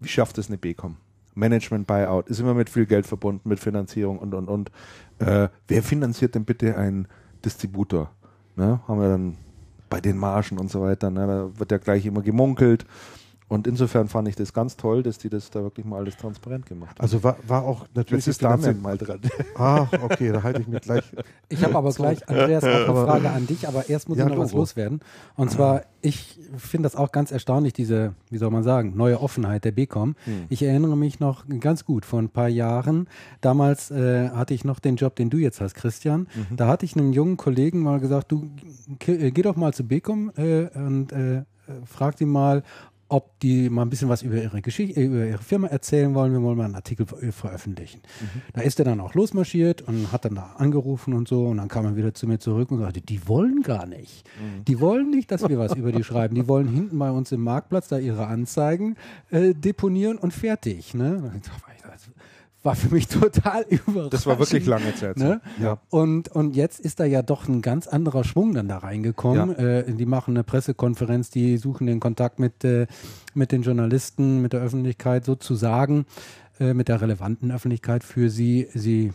wie 0.00 0.08
schafft 0.08 0.38
es 0.38 0.48
eine 0.48 0.58
BCom? 0.58 0.96
Management 1.34 1.86
Buyout 1.86 2.28
ist 2.28 2.40
immer 2.40 2.54
mit 2.54 2.68
viel 2.68 2.86
Geld 2.86 3.06
verbunden, 3.06 3.48
mit 3.48 3.58
Finanzierung 3.58 4.18
und 4.18 4.34
und 4.34 4.48
und. 4.48 4.70
Äh, 5.18 5.48
wer 5.66 5.82
finanziert 5.82 6.34
denn 6.34 6.44
bitte 6.44 6.76
einen 6.76 7.08
Distributor? 7.44 8.10
Ne? 8.54 8.80
Haben 8.86 9.00
wir 9.00 9.08
dann 9.08 9.36
bei 9.88 10.00
den 10.00 10.16
Margen 10.16 10.58
und 10.58 10.70
so 10.70 10.82
weiter, 10.82 11.10
ne? 11.10 11.26
da 11.26 11.58
wird 11.58 11.72
ja 11.72 11.78
gleich 11.78 12.04
immer 12.06 12.22
gemunkelt. 12.22 12.84
Und 13.52 13.66
insofern 13.66 14.08
fand 14.08 14.28
ich 14.28 14.34
das 14.34 14.54
ganz 14.54 14.78
toll, 14.78 15.02
dass 15.02 15.18
die 15.18 15.28
das 15.28 15.50
da 15.50 15.62
wirklich 15.62 15.84
mal 15.84 15.98
alles 15.98 16.16
transparent 16.16 16.64
gemacht 16.64 16.92
haben. 16.92 17.02
Also 17.02 17.22
war, 17.22 17.36
war 17.46 17.64
auch 17.64 17.86
natürlich. 17.94 18.24
Jetzt 18.24 18.36
ist 18.36 18.42
Damian 18.42 18.80
mal 18.80 18.96
dran. 18.96 19.20
Ah, 19.54 19.86
okay, 20.02 20.32
da 20.32 20.42
halte 20.42 20.62
ich 20.62 20.68
mich 20.68 20.80
gleich. 20.80 21.04
Ich 21.50 21.62
habe 21.62 21.76
aber 21.76 21.90
gleich, 21.90 22.26
Andreas, 22.26 22.64
auch 22.64 22.68
eine 22.68 22.84
Frage 23.06 23.28
an 23.28 23.46
dich, 23.46 23.68
aber 23.68 23.90
erst 23.90 24.08
muss 24.08 24.16
Ja, 24.16 24.24
ich 24.26 24.32
noch 24.32 24.38
was 24.38 24.54
loswerden. 24.54 25.00
Und 25.36 25.50
zwar, 25.50 25.82
ich 26.00 26.40
finde 26.56 26.86
das 26.86 26.96
auch 26.96 27.12
ganz 27.12 27.30
erstaunlich, 27.30 27.74
diese, 27.74 28.14
wie 28.30 28.38
soll 28.38 28.50
man 28.50 28.62
sagen, 28.62 28.94
neue 28.96 29.20
Offenheit 29.20 29.66
der 29.66 29.72
BCom. 29.72 30.16
Ich 30.48 30.62
erinnere 30.62 30.96
mich 30.96 31.20
noch 31.20 31.44
ganz 31.60 31.84
gut, 31.84 32.06
vor 32.06 32.20
ein 32.20 32.30
paar 32.30 32.48
Jahren, 32.48 33.06
damals 33.42 33.90
äh, 33.90 34.30
hatte 34.30 34.54
ich 34.54 34.64
noch 34.64 34.78
den 34.78 34.96
Job, 34.96 35.14
den 35.16 35.28
du 35.28 35.36
jetzt 35.36 35.60
hast, 35.60 35.74
Christian. 35.74 36.26
Da 36.56 36.68
hatte 36.68 36.86
ich 36.86 36.96
einem 36.96 37.12
jungen 37.12 37.36
Kollegen 37.36 37.80
mal 37.80 38.00
gesagt, 38.00 38.32
du 38.32 38.50
äh, 39.06 39.30
geh 39.30 39.42
doch 39.42 39.56
mal 39.56 39.74
zu 39.74 39.84
BCom 39.84 40.32
äh, 40.36 40.68
und 40.74 41.12
äh, 41.12 41.42
äh, 41.68 41.86
frag 41.86 42.16
die 42.16 42.24
mal, 42.24 42.62
ob 43.12 43.38
die 43.40 43.68
mal 43.68 43.82
ein 43.82 43.90
bisschen 43.90 44.08
was 44.08 44.22
über 44.22 44.36
ihre 44.36 44.62
Geschichte, 44.62 44.98
über 45.00 45.26
ihre 45.26 45.42
Firma 45.42 45.66
erzählen 45.68 46.14
wollen. 46.14 46.32
Wir 46.32 46.40
wollen 46.42 46.56
mal 46.56 46.64
einen 46.64 46.74
Artikel 46.74 47.04
ver 47.04 47.18
veröffentlichen. 47.32 48.00
Da 48.54 48.62
ist 48.62 48.78
er 48.78 48.86
dann 48.86 49.00
auch 49.00 49.14
losmarschiert 49.14 49.82
und 49.82 50.10
hat 50.12 50.24
dann 50.24 50.34
da 50.34 50.54
angerufen 50.56 51.12
und 51.12 51.28
so. 51.28 51.46
Und 51.48 51.58
dann 51.58 51.68
kam 51.68 51.84
er 51.84 51.94
wieder 51.94 52.14
zu 52.14 52.26
mir 52.26 52.38
zurück 52.38 52.70
und 52.70 52.78
sagte, 52.78 53.02
die 53.02 53.28
wollen 53.28 53.62
gar 53.62 53.86
nicht. 53.86 54.26
Die 54.66 54.80
wollen 54.80 55.10
nicht, 55.10 55.30
dass 55.30 55.46
wir 55.46 55.58
was 55.58 55.74
über 55.74 55.92
die 55.92 56.04
schreiben. 56.04 56.34
Die 56.34 56.48
wollen 56.48 56.68
hinten 56.68 56.98
bei 56.98 57.10
uns 57.10 57.30
im 57.32 57.42
Marktplatz 57.42 57.88
da 57.88 57.98
ihre 57.98 58.26
Anzeigen 58.26 58.96
äh, 59.30 59.52
deponieren 59.54 60.16
und 60.16 60.32
fertig. 60.32 60.94
Ne? 60.94 61.18
Und 61.22 61.36
ich 61.76 61.82
dachte, 61.82 61.92
Das 61.92 62.08
war 62.62 62.76
für 62.76 62.94
mich 62.94 63.08
total 63.08 63.64
überraschend. 63.68 64.14
Das 64.14 64.26
war 64.26 64.38
wirklich 64.38 64.66
lange 64.66 64.94
Zeit. 64.94 65.16
Ne? 65.16 65.40
Ja. 65.60 65.78
Und, 65.90 66.28
und 66.28 66.56
jetzt 66.56 66.80
ist 66.80 67.00
da 67.00 67.04
ja 67.04 67.22
doch 67.22 67.48
ein 67.48 67.62
ganz 67.62 67.86
anderer 67.86 68.24
Schwung 68.24 68.54
dann 68.54 68.68
da 68.68 68.78
reingekommen. 68.78 69.56
Äh, 69.56 69.92
die 69.92 70.06
machen 70.06 70.36
eine 70.36 70.44
Pressekonferenz, 70.44 71.30
die 71.30 71.56
suchen 71.56 71.86
den 71.86 72.00
Kontakt 72.00 72.38
mit, 72.38 72.64
äh, 72.64 72.86
mit 73.34 73.52
den 73.52 73.62
Journalisten, 73.62 74.42
mit 74.42 74.52
der 74.52 74.60
Öffentlichkeit 74.60 75.24
sozusagen, 75.24 76.06
äh, 76.60 76.74
mit 76.74 76.88
der 76.88 77.00
relevanten 77.00 77.50
Öffentlichkeit 77.50 78.04
für 78.04 78.30
sie. 78.30 78.68
Sie 78.74 79.12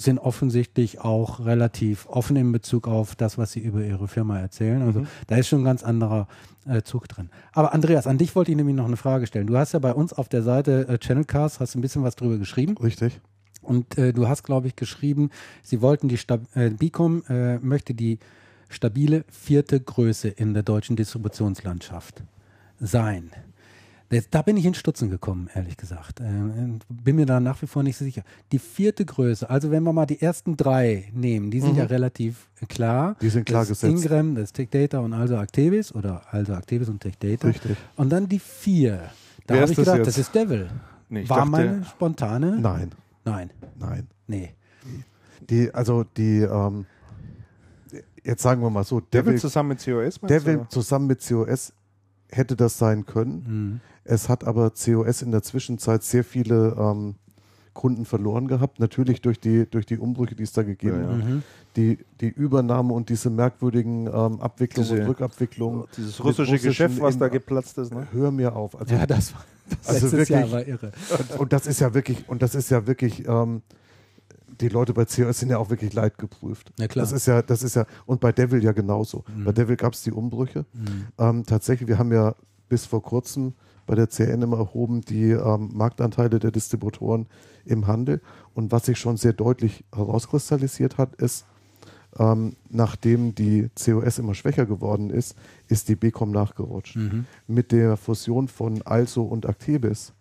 sind 0.00 0.18
offensichtlich 0.18 1.00
auch 1.00 1.44
relativ 1.44 2.06
offen 2.06 2.36
in 2.36 2.52
Bezug 2.52 2.88
auf 2.88 3.14
das, 3.14 3.36
was 3.36 3.52
sie 3.52 3.60
über 3.60 3.84
ihre 3.84 4.08
Firma 4.08 4.38
erzählen. 4.38 4.80
Also 4.82 5.04
da 5.26 5.36
ist 5.36 5.48
schon 5.48 5.60
ein 5.60 5.64
ganz 5.64 5.82
anderer 5.82 6.26
äh, 6.66 6.82
Zug 6.82 7.06
drin. 7.06 7.28
Aber 7.52 7.74
Andreas, 7.74 8.06
an 8.06 8.16
dich 8.16 8.34
wollte 8.34 8.50
ich 8.50 8.56
nämlich 8.56 8.76
noch 8.76 8.86
eine 8.86 8.96
Frage 8.96 9.26
stellen. 9.26 9.46
Du 9.46 9.58
hast 9.58 9.72
ja 9.72 9.78
bei 9.78 9.92
uns 9.92 10.12
auf 10.14 10.28
der 10.28 10.42
Seite 10.42 10.88
äh, 10.88 10.98
Channelcast, 10.98 11.60
hast 11.60 11.74
ein 11.74 11.82
bisschen 11.82 12.02
was 12.02 12.16
drüber 12.16 12.38
geschrieben. 12.38 12.76
Richtig. 12.78 13.20
Und 13.60 13.98
äh, 13.98 14.14
du 14.14 14.26
hast, 14.26 14.42
glaube 14.42 14.68
ich, 14.68 14.76
geschrieben, 14.76 15.30
sie 15.62 15.82
wollten 15.82 16.08
die 16.08 16.16
Stab 16.16 16.40
äh, 16.54 16.70
Bicom 16.70 17.22
äh, 17.28 17.58
möchte 17.58 17.92
die 17.92 18.18
stabile 18.70 19.24
vierte 19.28 19.78
Größe 19.80 20.28
in 20.28 20.54
der 20.54 20.62
deutschen 20.62 20.96
Distributionslandschaft 20.96 22.22
sein. 22.78 23.30
Da 24.32 24.42
bin 24.42 24.56
ich 24.56 24.64
in 24.66 24.74
Stutzen 24.74 25.08
gekommen, 25.08 25.48
ehrlich 25.54 25.76
gesagt. 25.76 26.18
Äh, 26.18 26.24
bin 26.88 27.14
mir 27.14 27.26
da 27.26 27.38
nach 27.38 27.62
wie 27.62 27.68
vor 27.68 27.84
nicht 27.84 27.96
so 27.96 28.04
sicher. 28.04 28.22
Die 28.50 28.58
vierte 28.58 29.04
Größe, 29.04 29.48
also 29.48 29.70
wenn 29.70 29.84
wir 29.84 29.92
mal 29.92 30.06
die 30.06 30.20
ersten 30.20 30.56
drei 30.56 31.08
nehmen, 31.14 31.52
die 31.52 31.60
sind 31.60 31.76
ja 31.76 31.84
relativ 31.84 32.48
klar. 32.68 33.10
Mhm. 33.10 33.16
Die 33.22 33.28
sind 33.28 33.44
klar 33.46 33.60
das 33.62 33.70
ist 33.70 33.80
gesetzt. 33.82 34.04
Ingram, 34.04 34.34
das 34.34 34.44
ist 34.46 34.54
Tech 34.54 34.68
Data 34.68 34.98
und 34.98 35.12
also 35.12 35.36
Activis 35.36 35.94
oder 35.94 36.22
also 36.32 36.54
Activis 36.54 36.88
und 36.88 36.98
Tech 37.00 37.18
Data. 37.18 37.46
Richtig. 37.46 37.76
Und 37.96 38.10
dann 38.10 38.28
die 38.28 38.40
vier. 38.40 39.10
Da 39.46 39.54
Wer 39.54 39.60
habe 39.62 39.64
ist 39.64 39.70
ich 39.70 39.76
das 39.76 39.84
gedacht, 39.84 39.96
jetzt? 39.98 40.06
das 40.08 40.18
ist 40.18 40.34
Devil. 40.34 40.68
Nee, 41.08 41.28
War 41.28 41.36
dachte- 41.38 41.50
meine 41.50 41.84
spontane? 41.84 42.58
Nein, 42.60 42.90
Nein. 43.24 43.50
nein. 43.78 44.08
Nee. 44.26 44.54
Die, 45.48 45.72
also 45.72 46.04
die, 46.16 46.38
ähm, 46.40 46.84
jetzt 48.24 48.42
sagen 48.42 48.60
wir 48.62 48.70
mal 48.70 48.82
so, 48.84 48.98
Devil 49.00 49.22
Devil, 49.34 49.38
zusammen 49.40 49.68
mit 49.70 49.84
COS? 49.84 50.18
du, 50.20 50.26
Devil 50.26 50.56
oder? 50.58 50.68
zusammen 50.68 51.06
mit 51.06 51.26
COS 51.26 51.72
hätte 52.32 52.56
das 52.56 52.78
sein 52.78 53.06
können. 53.06 53.44
Mhm. 53.46 53.80
Es 54.04 54.28
hat 54.28 54.44
aber 54.44 54.70
COS 54.70 55.22
in 55.22 55.30
der 55.30 55.42
Zwischenzeit 55.42 56.02
sehr 56.02 56.24
viele 56.24 56.74
ähm, 56.78 57.14
Kunden 57.72 58.04
verloren 58.04 58.48
gehabt, 58.48 58.80
natürlich 58.80 59.20
durch 59.20 59.38
die, 59.40 59.66
durch 59.70 59.86
die 59.86 59.98
Umbrüche, 59.98 60.34
die 60.34 60.42
es 60.42 60.52
da 60.52 60.62
gegeben 60.62 61.02
Ja, 61.02 61.08
hat. 61.08 61.16
Mhm. 61.24 61.42
Die, 61.76 61.98
die 62.20 62.28
Übernahme 62.28 62.92
und 62.94 63.08
diese 63.10 63.30
merkwürdigen 63.30 64.06
ähm, 64.08 64.40
Abwicklungen 64.40 64.90
Diese- 64.90 65.02
und 65.02 65.08
Rückabwicklungen. 65.08 65.84
Dieses 65.96 66.18
mit 66.18 66.26
russische 66.26 66.52
russischen 66.52 66.68
Geschäft, 66.68 67.00
was 67.00 67.16
da 67.18 67.28
geplatzt 67.28 67.78
ist, 67.78 67.94
ne? 67.94 68.08
Hör 68.10 68.32
mir 68.32 68.56
auf. 68.56 68.78
Also, 68.78 68.92
Ja, 68.94 69.06
das 69.06 69.32
war 69.34 69.44
das 69.68 69.88
Also 69.88 70.16
letztes 70.16 70.28
Jahr 70.30 70.50
wirklich- 70.50 70.82
war 70.82 70.88
irre. 70.90 70.92
und, 71.30 71.40
und 71.40 71.52
das 71.52 71.66
ist 71.68 71.78
ja 71.80 71.94
wirklich, 71.94 72.28
und 72.28 72.42
das 72.42 72.56
ist 72.56 72.70
ja 72.70 72.86
wirklich, 72.88 73.26
ähm, 73.28 73.62
die 74.60 74.68
Leute 74.68 74.92
bei 74.92 75.04
COS 75.04 75.38
sind 75.38 75.50
ja 75.50 75.58
auch 75.58 75.70
wirklich 75.70 75.92
leidgeprüft. 75.92 76.72
Ja, 76.78 76.88
klar. 76.88 77.04
Das 77.04 77.12
ist 77.12 77.26
ja, 77.26 77.42
das 77.42 77.62
ist 77.62 77.76
ja, 77.76 77.86
und 78.06 78.20
bei 78.20 78.32
Devil 78.32 78.62
ja 78.62 78.72
genauso. 78.72 79.24
Mhm. 79.34 79.44
Bei 79.44 79.52
Devil 79.52 79.76
gab 79.76 79.94
es 79.94 80.02
die 80.02 80.12
Umbrüche. 80.12 80.66
Mhm. 80.72 81.06
Ähm, 81.18 81.46
tatsächlich, 81.46 81.88
wir 81.88 81.98
haben 81.98 82.12
ja 82.12 82.34
bis 82.68 82.86
vor 82.86 83.02
kurzem 83.02 83.54
bei 83.86 83.96
der 83.96 84.08
CN 84.08 84.42
immer 84.42 84.58
erhoben 84.58 85.00
die 85.00 85.30
ähm, 85.30 85.70
Marktanteile 85.72 86.38
der 86.38 86.52
Distributoren 86.52 87.26
im 87.64 87.88
Handel. 87.88 88.20
Und 88.54 88.70
was 88.70 88.86
sich 88.86 88.98
schon 88.98 89.16
sehr 89.16 89.32
deutlich 89.32 89.84
herauskristallisiert 89.92 90.96
hat, 90.96 91.16
ist, 91.16 91.44
ähm, 92.16 92.56
nachdem 92.68 93.34
die 93.34 93.68
COS 93.74 94.18
immer 94.18 94.34
schwächer 94.34 94.66
geworden 94.66 95.10
ist, 95.10 95.36
ist 95.66 95.88
die 95.88 95.96
BCom 95.96 96.30
nachgerutscht. 96.30 96.96
Mhm. 96.96 97.26
Mit 97.48 97.72
der 97.72 97.96
Fusion 97.96 98.46
von 98.48 98.82
Also 98.82 99.24
und 99.24 99.46
Actebis 99.46 100.12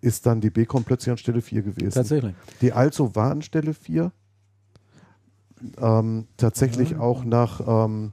ist 0.00 0.26
dann 0.26 0.40
die 0.40 0.50
BCom 0.50 0.84
plötzlich 0.84 1.10
an 1.10 1.18
Stelle 1.18 1.40
4 1.42 1.62
gewesen. 1.62 1.90
Tatsächlich. 1.94 2.34
Die 2.60 2.72
Also 2.72 3.14
war 3.14 3.30
an 3.30 3.42
Stelle 3.42 3.74
4. 3.74 4.12
Ähm, 5.78 6.26
tatsächlich 6.38 6.96
auch 6.96 7.24
nach, 7.24 7.60
ähm, 7.66 8.12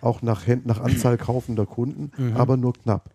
auch 0.00 0.22
nach, 0.22 0.46
nach 0.64 0.80
Anzahl 0.80 1.16
kaufender 1.18 1.66
Kunden, 1.66 2.10
Mhm. 2.16 2.36
aber 2.36 2.56
nur 2.56 2.72
knapp. 2.74 3.10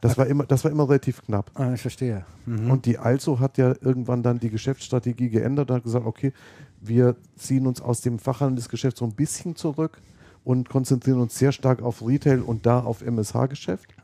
Das 0.00 0.18
war 0.18 0.26
immer, 0.26 0.44
das 0.44 0.62
war 0.64 0.70
immer 0.70 0.88
relativ 0.88 1.22
knapp. 1.22 1.50
Ah, 1.54 1.72
ich 1.72 1.80
verstehe. 1.80 2.24
Mhm. 2.46 2.70
Und 2.70 2.86
die 2.86 2.98
Also 2.98 3.40
hat 3.40 3.58
ja 3.58 3.74
irgendwann 3.80 4.22
dann 4.22 4.38
die 4.38 4.50
Geschäftsstrategie 4.50 5.30
geändert 5.30 5.70
und 5.70 5.76
hat 5.76 5.84
gesagt, 5.84 6.06
okay, 6.06 6.32
wir 6.80 7.16
ziehen 7.36 7.66
uns 7.66 7.80
aus 7.80 8.00
dem 8.02 8.18
Fachhandelsgeschäft 8.18 8.96
so 8.96 9.04
ein 9.04 9.14
bisschen 9.14 9.56
zurück 9.56 10.00
und 10.44 10.68
konzentrieren 10.68 11.20
uns 11.20 11.38
sehr 11.38 11.50
stark 11.52 11.82
auf 11.82 12.06
Retail 12.06 12.40
und 12.42 12.66
da 12.66 12.80
auf 12.80 13.02
MSH-Geschäft. 13.02 13.94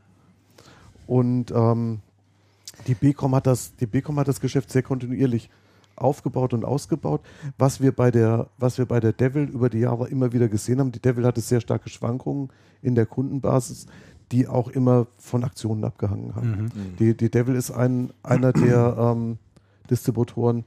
Und 1.07 1.51
ähm, 1.51 2.01
die 2.87 2.95
BCom 2.95 3.35
hat 3.35 3.47
das, 3.47 3.77
die 3.77 3.87
BCom 3.87 4.19
hat 4.19 4.29
das 4.29 4.41
Geschäft 4.41 4.71
sehr 4.71 4.83
kontinuierlich 4.83 5.51
aufgebaut 5.97 6.55
und 6.55 6.65
ausgebaut. 6.65 7.23
Was 7.59 7.81
wir 7.81 7.93
bei 7.93 8.11
der, 8.11 8.49
was 8.59 8.79
wir 8.79 8.87
bei 8.87 9.01
der 9.01 9.13
Devil 9.13 9.45
über 9.45 9.69
die 9.69 9.81
Jahre 9.81 10.09
immer 10.09 10.33
wieder 10.33 10.49
gesehen 10.49 10.81
haben, 10.81 10.93
die 10.93 11.01
Devil 11.01 11.25
hatte 11.27 11.41
sehr 11.41 11.61
starke 11.61 11.89
Schwankungen 11.91 12.51
in 12.81 12.95
der 12.95 13.07
Kundenbasis, 13.07 13.87
die 14.31 14.49
auch 14.49 14.69
immer 14.69 15.07
von 15.19 15.45
Aktionen 15.45 15.85
abgehangen 15.85 16.35
haben. 16.35 16.51
Mhm. 16.51 16.97
Die, 16.99 17.17
die 17.17 17.31
Devil 17.31 17.55
ist 17.55 17.71
ein, 17.71 18.13
einer 18.23 18.53
der 18.53 18.97
ähm, 18.99 19.39
Distributoren, 19.91 20.65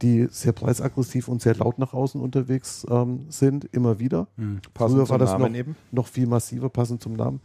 die 0.00 0.26
sehr 0.30 0.52
preisaggressiv 0.52 1.28
und 1.28 1.42
sehr 1.42 1.54
laut 1.54 1.78
nach 1.78 1.92
außen 1.92 2.20
unterwegs 2.20 2.84
ähm, 2.90 3.26
sind, 3.28 3.66
immer 3.66 3.98
wieder. 3.98 4.26
Mhm. 4.36 4.60
Passend 4.74 4.96
Früher 4.96 5.06
zum 5.06 5.10
war 5.10 5.18
das 5.18 5.32
Namen 5.32 5.52
noch, 5.52 5.58
eben. 5.58 5.76
noch 5.92 6.06
viel 6.08 6.26
massiver, 6.26 6.68
passend 6.70 7.02
zum 7.02 7.12
Namen. 7.12 7.40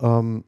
Ähm, 0.00 0.44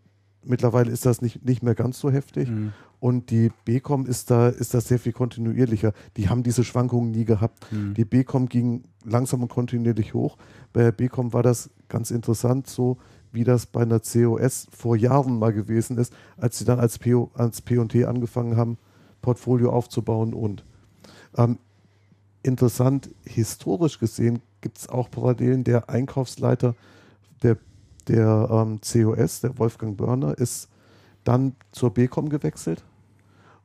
mittlerweile 0.48 0.90
ist 0.90 1.06
das 1.06 1.22
nicht, 1.22 1.44
nicht 1.44 1.62
mehr 1.62 1.74
ganz 1.74 1.98
so 1.98 2.10
heftig. 2.10 2.48
Mhm. 2.48 2.72
Und 3.00 3.30
die 3.30 3.50
BCom 3.64 4.06
ist 4.06 4.30
da, 4.30 4.48
ist 4.48 4.74
da 4.74 4.80
sehr 4.80 4.98
viel 4.98 5.12
kontinuierlicher. 5.12 5.92
Die 6.16 6.28
haben 6.28 6.42
diese 6.42 6.64
Schwankungen 6.64 7.10
nie 7.10 7.24
gehabt. 7.24 7.70
Mhm. 7.70 7.94
Die 7.94 8.04
BCom 8.04 8.48
ging 8.48 8.84
langsam 9.04 9.42
und 9.42 9.48
kontinuierlich 9.48 10.14
hoch. 10.14 10.36
Bei 10.72 10.82
der 10.82 10.92
BCom 10.92 11.32
war 11.32 11.42
das 11.42 11.70
ganz 11.88 12.10
interessant, 12.10 12.66
so 12.66 12.98
wie 13.30 13.44
das 13.44 13.66
bei 13.66 13.82
einer 13.82 14.00
COS 14.00 14.66
vor 14.70 14.96
Jahren 14.96 15.38
mal 15.38 15.52
gewesen 15.52 15.98
ist, 15.98 16.12
als 16.36 16.58
sie 16.58 16.64
dann 16.64 16.80
als, 16.80 16.98
PO, 16.98 17.30
als 17.34 17.60
P&T 17.60 18.04
angefangen 18.04 18.56
haben, 18.56 18.78
Portfolio 19.22 19.70
aufzubauen 19.70 20.34
und. 20.34 20.64
Ähm, 21.36 21.58
interessant, 22.42 23.10
historisch 23.24 23.98
gesehen 23.98 24.40
gibt 24.60 24.78
es 24.78 24.88
auch 24.88 25.10
Parallelen. 25.10 25.64
Der 25.64 25.90
Einkaufsleiter 25.90 26.74
der, 27.42 27.58
der 28.08 28.48
ähm, 28.50 28.80
COS, 28.80 29.40
der 29.40 29.58
Wolfgang 29.58 29.96
Börner, 29.96 30.36
ist 30.36 30.68
dann 31.24 31.54
zur 31.72 31.92
BCom 31.92 32.28
gewechselt 32.28 32.84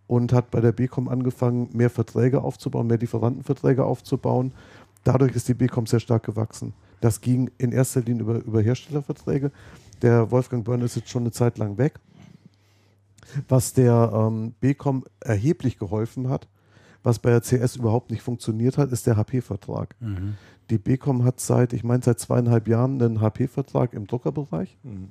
und 0.07 0.33
hat 0.33 0.51
bei 0.51 0.61
der 0.61 0.71
BCom 0.71 1.07
angefangen, 1.07 1.69
mehr 1.73 1.89
Verträge 1.89 2.41
aufzubauen, 2.41 2.87
mehr 2.87 2.97
Lieferantenverträge 2.97 3.85
aufzubauen. 3.85 4.51
Dadurch 5.03 5.35
ist 5.35 5.47
die 5.47 5.53
BCom 5.53 5.85
sehr 5.85 5.99
stark 5.99 6.23
gewachsen. 6.23 6.73
Das 7.01 7.21
ging 7.21 7.49
in 7.57 7.71
erster 7.71 8.01
Linie 8.01 8.23
über, 8.23 8.35
über 8.43 8.61
Herstellerverträge. 8.61 9.51
Der 10.01 10.31
Wolfgang 10.31 10.63
Börner 10.65 10.85
ist 10.85 10.95
jetzt 10.95 11.09
schon 11.09 11.23
eine 11.23 11.31
Zeit 11.31 11.57
lang 11.57 11.77
weg. 11.77 11.99
Was 13.47 13.73
der 13.73 14.11
ähm, 14.13 14.53
BCom 14.59 15.05
erheblich 15.21 15.79
geholfen 15.79 16.29
hat, 16.29 16.47
Was 17.03 17.19
bei 17.19 17.31
der 17.31 17.41
CS 17.41 17.75
überhaupt 17.75 18.11
nicht 18.11 18.21
funktioniert 18.21 18.77
hat, 18.77 18.91
ist 18.91 19.05
der 19.05 19.17
HP-Vertrag. 19.17 19.93
Mhm. 19.99 20.35
Die 20.69 20.77
BCom 20.77 21.23
hat 21.23 21.39
seit, 21.39 21.73
ich 21.73 21.83
meine, 21.83 22.03
seit 22.03 22.19
zweieinhalb 22.19 22.67
Jahren 22.67 23.01
einen 23.01 23.21
HP-Vertrag 23.21 23.93
im 23.93 24.07
Druckerbereich. 24.07 24.77
Mhm. 24.83 25.09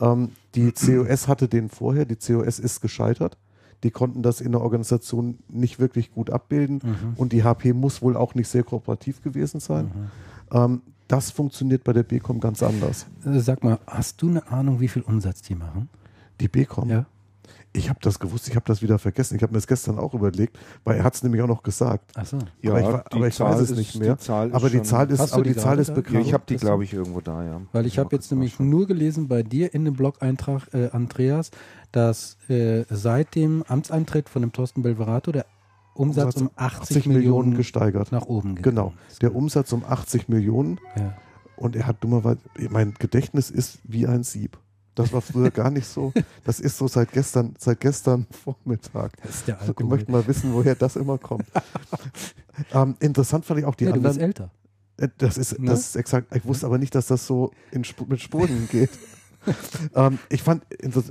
Ähm, 0.00 0.30
die 0.54 0.72
COS 0.72 1.28
hatte 1.28 1.48
den 1.48 1.68
vorher, 1.68 2.04
die 2.04 2.16
COS 2.16 2.58
ist 2.58 2.80
gescheitert. 2.80 3.36
Die 3.84 3.90
konnten 3.90 4.22
das 4.22 4.40
in 4.40 4.52
der 4.52 4.60
Organisation 4.60 5.38
nicht 5.48 5.78
wirklich 5.78 6.12
gut 6.12 6.30
abbilden 6.30 6.80
Mhm. 6.82 7.14
und 7.16 7.32
die 7.32 7.44
HP 7.44 7.72
muss 7.72 8.02
wohl 8.02 8.16
auch 8.16 8.34
nicht 8.34 8.48
sehr 8.48 8.64
kooperativ 8.64 9.22
gewesen 9.22 9.60
sein. 9.60 9.84
Mhm. 9.86 10.10
Ähm, 10.56 10.82
das 11.06 11.30
funktioniert 11.30 11.84
bei 11.84 11.92
der 11.92 12.02
BCom 12.02 12.40
ganz 12.40 12.62
anders. 12.62 13.06
Äh, 13.24 13.38
Sag 13.40 13.62
mal, 13.64 13.78
hast 13.86 14.20
du 14.22 14.28
eine 14.28 14.46
Ahnung, 14.50 14.80
wie 14.80 14.88
viel 14.88 15.02
Umsatz 15.02 15.42
die 15.42 15.54
machen? 15.54 15.88
Die 16.40 16.48
BCom, 16.48 16.88
Ja. 16.90 17.06
Ich 17.78 17.88
habe 17.88 17.98
das 18.02 18.18
gewusst, 18.18 18.48
ich 18.48 18.56
habe 18.56 18.64
das 18.66 18.82
wieder 18.82 18.98
vergessen. 18.98 19.36
Ich 19.36 19.42
habe 19.42 19.52
mir 19.52 19.58
das 19.58 19.66
gestern 19.66 19.98
auch 19.98 20.12
überlegt, 20.14 20.58
weil 20.84 20.96
er 20.98 21.04
hat 21.04 21.14
es 21.14 21.22
nämlich 21.22 21.40
auch 21.42 21.46
noch 21.46 21.62
gesagt. 21.62 22.16
Achso. 22.16 22.38
Ja, 22.62 22.72
aber 22.72 22.80
ich, 22.80 22.86
wa- 22.86 23.04
die 23.12 23.16
aber 23.16 23.28
ich 23.28 23.34
Zahl 23.34 23.52
weiß 23.54 23.60
es 23.60 23.70
ist- 23.70 23.76
nicht 23.78 23.98
mehr. 24.00 24.14
Die 24.16 24.18
Zahl 24.24 24.48
ist 24.48 24.54
aber 24.54 24.70
die 24.70 24.82
Zahl 24.82 25.10
ist, 25.10 25.20
aber 25.32 25.42
die 25.42 25.52
die 25.54 25.56
Zahl 25.56 25.78
ist 25.78 25.88
da? 25.88 25.92
Ja, 25.94 26.00
bekannt. 26.00 26.26
ich 26.26 26.34
habe 26.34 26.44
die, 26.48 26.56
glaube 26.56 26.84
ich, 26.84 26.92
irgendwo 26.92 27.20
da, 27.20 27.42
ja. 27.44 27.60
Weil 27.72 27.86
ich 27.86 27.96
Mal 27.96 28.04
habe 28.04 28.16
jetzt 28.16 28.30
nämlich 28.30 28.58
nur 28.60 28.86
gelesen 28.86 29.28
bei 29.28 29.42
dir 29.42 29.72
in 29.74 29.84
dem 29.84 29.94
Blog-Eintrag, 29.94 30.74
äh, 30.74 30.90
Andreas, 30.90 31.50
dass 31.92 32.36
äh, 32.48 32.84
seit 32.90 33.34
dem 33.34 33.62
Amtseintritt 33.68 34.28
von 34.28 34.42
dem 34.42 34.52
Thorsten 34.52 34.82
Belverato 34.82 35.32
der 35.32 35.46
Umsatz, 35.94 36.36
um 36.36 36.50
80, 36.54 37.06
Millionen, 37.06 37.54
gesteigert. 37.56 38.12
nach 38.12 38.26
oben 38.26 38.54
gegangen 38.54 38.76
Genau. 38.76 38.92
Der 39.20 39.34
Umsatz 39.34 39.72
um 39.72 39.84
80 39.84 40.28
Millionen 40.28 40.78
ja. 40.96 41.14
und 41.56 41.74
er 41.74 41.86
hat 41.88 42.04
dummerweise, 42.04 42.38
mein 42.70 42.94
Gedächtnis 42.98 43.50
ist 43.50 43.78
wie 43.84 44.06
ein 44.06 44.22
Sieb. 44.22 44.58
Das 44.98 45.12
war 45.12 45.20
früher 45.20 45.50
gar 45.50 45.70
nicht 45.70 45.86
so. 45.86 46.12
Das 46.44 46.60
ist 46.60 46.76
so 46.76 46.88
seit 46.88 47.12
gestern, 47.12 47.54
seit 47.58 47.80
gestern 47.80 48.26
Vormittag. 48.44 49.12
Das 49.22 49.36
ist 49.36 49.48
der 49.48 49.56
Ich 49.62 49.68
Alkohol. 49.68 49.90
möchte 49.90 50.10
mal 50.12 50.26
wissen, 50.26 50.52
woher 50.52 50.74
das 50.74 50.96
immer 50.96 51.18
kommt. 51.18 51.44
ähm, 52.72 52.96
interessant 53.00 53.44
fand 53.44 53.60
ich 53.60 53.66
auch 53.66 53.74
die 53.74 53.84
ja, 53.84 53.92
du 53.92 54.00
bist 54.00 54.14
anderen. 54.20 54.28
älter. 54.30 54.50
Äh, 54.96 55.08
Das 55.18 55.38
ist, 55.38 55.58
Ne? 55.58 55.66
das 55.70 55.80
ist 55.80 55.96
exakt. 55.96 56.34
Ich 56.34 56.44
wusste 56.44 56.66
aber 56.66 56.78
nicht, 56.78 56.94
dass 56.94 57.06
das 57.06 57.26
so 57.26 57.52
in 57.70 57.84
mit 58.08 58.20
Spuren 58.20 58.68
geht. 58.70 58.90
ähm, 59.94 60.18
ich 60.28 60.42
fand, 60.42 60.64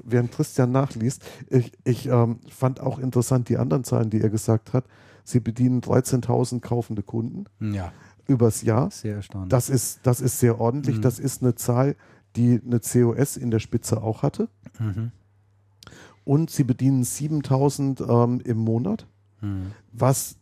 während 0.03 0.31
Christian 0.31 0.71
nachliest, 0.71 1.23
ich, 1.49 1.71
ich 1.85 2.07
ähm, 2.07 2.39
fand 2.49 2.81
auch 2.81 2.99
interessant 2.99 3.49
die 3.49 3.57
anderen 3.57 3.83
Zahlen, 3.83 4.09
die 4.09 4.21
er 4.21 4.29
gesagt 4.29 4.73
hat. 4.73 4.85
Sie 5.23 5.39
bedienen 5.39 5.81
13.000 5.81 6.59
kaufende 6.61 7.03
Kunden 7.03 7.45
Ja, 7.59 7.91
übers 8.27 8.61
Jahr. 8.61 8.91
sehr 8.91 9.15
erstaunlich. 9.15 9.49
Das 9.49 9.69
ist, 9.69 9.99
das 10.03 10.21
ist 10.21 10.39
sehr 10.39 10.59
ordentlich. 10.59 10.97
Mhm. 10.97 11.01
Das 11.01 11.19
ist 11.19 11.41
eine 11.41 11.55
Zahl, 11.55 11.95
die 12.38 12.61
eine 12.65 12.79
COS 12.79 13.35
in 13.38 13.51
der 13.51 13.59
Spitze 13.59 14.01
auch 14.01 14.21
hatte. 14.23 14.47
mhm. 14.79 15.11
Und 16.23 16.49
sie 16.49 16.63
bedienen 16.65 17.03
7000 17.03 18.01
ähm, 18.01 18.41
im 18.43 18.57
Monat, 18.57 19.05
Mhm. 19.41 19.71
was 19.93 20.38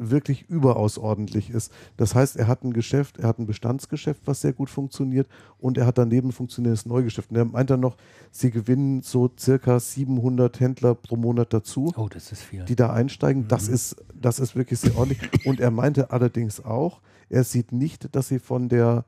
wirklich 0.00 0.48
überaus 0.48 0.96
ordentlich 0.98 1.50
ist. 1.50 1.72
Das 1.96 2.14
heißt, 2.14 2.36
er 2.36 2.46
hat 2.46 2.62
ein 2.62 2.72
Geschäft, 2.72 3.18
er 3.18 3.26
hat 3.26 3.38
ein 3.40 3.46
Bestandsgeschäft, 3.46 4.20
was 4.26 4.42
sehr 4.42 4.52
gut 4.52 4.70
funktioniert 4.70 5.26
und 5.58 5.76
er 5.76 5.86
hat 5.86 5.98
daneben 5.98 6.30
funktionierendes 6.30 6.86
Neugeschäft. 6.86 7.30
Und 7.30 7.36
er 7.36 7.46
meint 7.46 7.70
dann 7.70 7.80
noch, 7.80 7.96
sie 8.30 8.50
gewinnen 8.52 9.02
so 9.02 9.28
circa 9.36 9.80
700 9.80 10.60
Händler 10.60 10.94
pro 10.94 11.16
Monat 11.16 11.52
dazu, 11.52 11.92
Oh, 11.96 12.06
das 12.08 12.32
die 12.68 12.76
da 12.76 12.92
einsteigen. 12.92 13.48
Das 13.48 13.66
Mhm. 13.68 13.74
ist, 13.74 13.96
das 14.14 14.38
ist 14.38 14.54
wirklich 14.54 14.78
sehr 14.78 14.96
ordentlich. 14.96 15.44
Und 15.46 15.58
er 15.58 15.72
meinte 15.72 16.12
allerdings 16.12 16.64
auch, 16.64 17.00
er 17.28 17.42
sieht 17.42 17.72
nicht, 17.72 18.14
dass 18.14 18.28
sie 18.28 18.38
von 18.38 18.68
der 18.68 19.04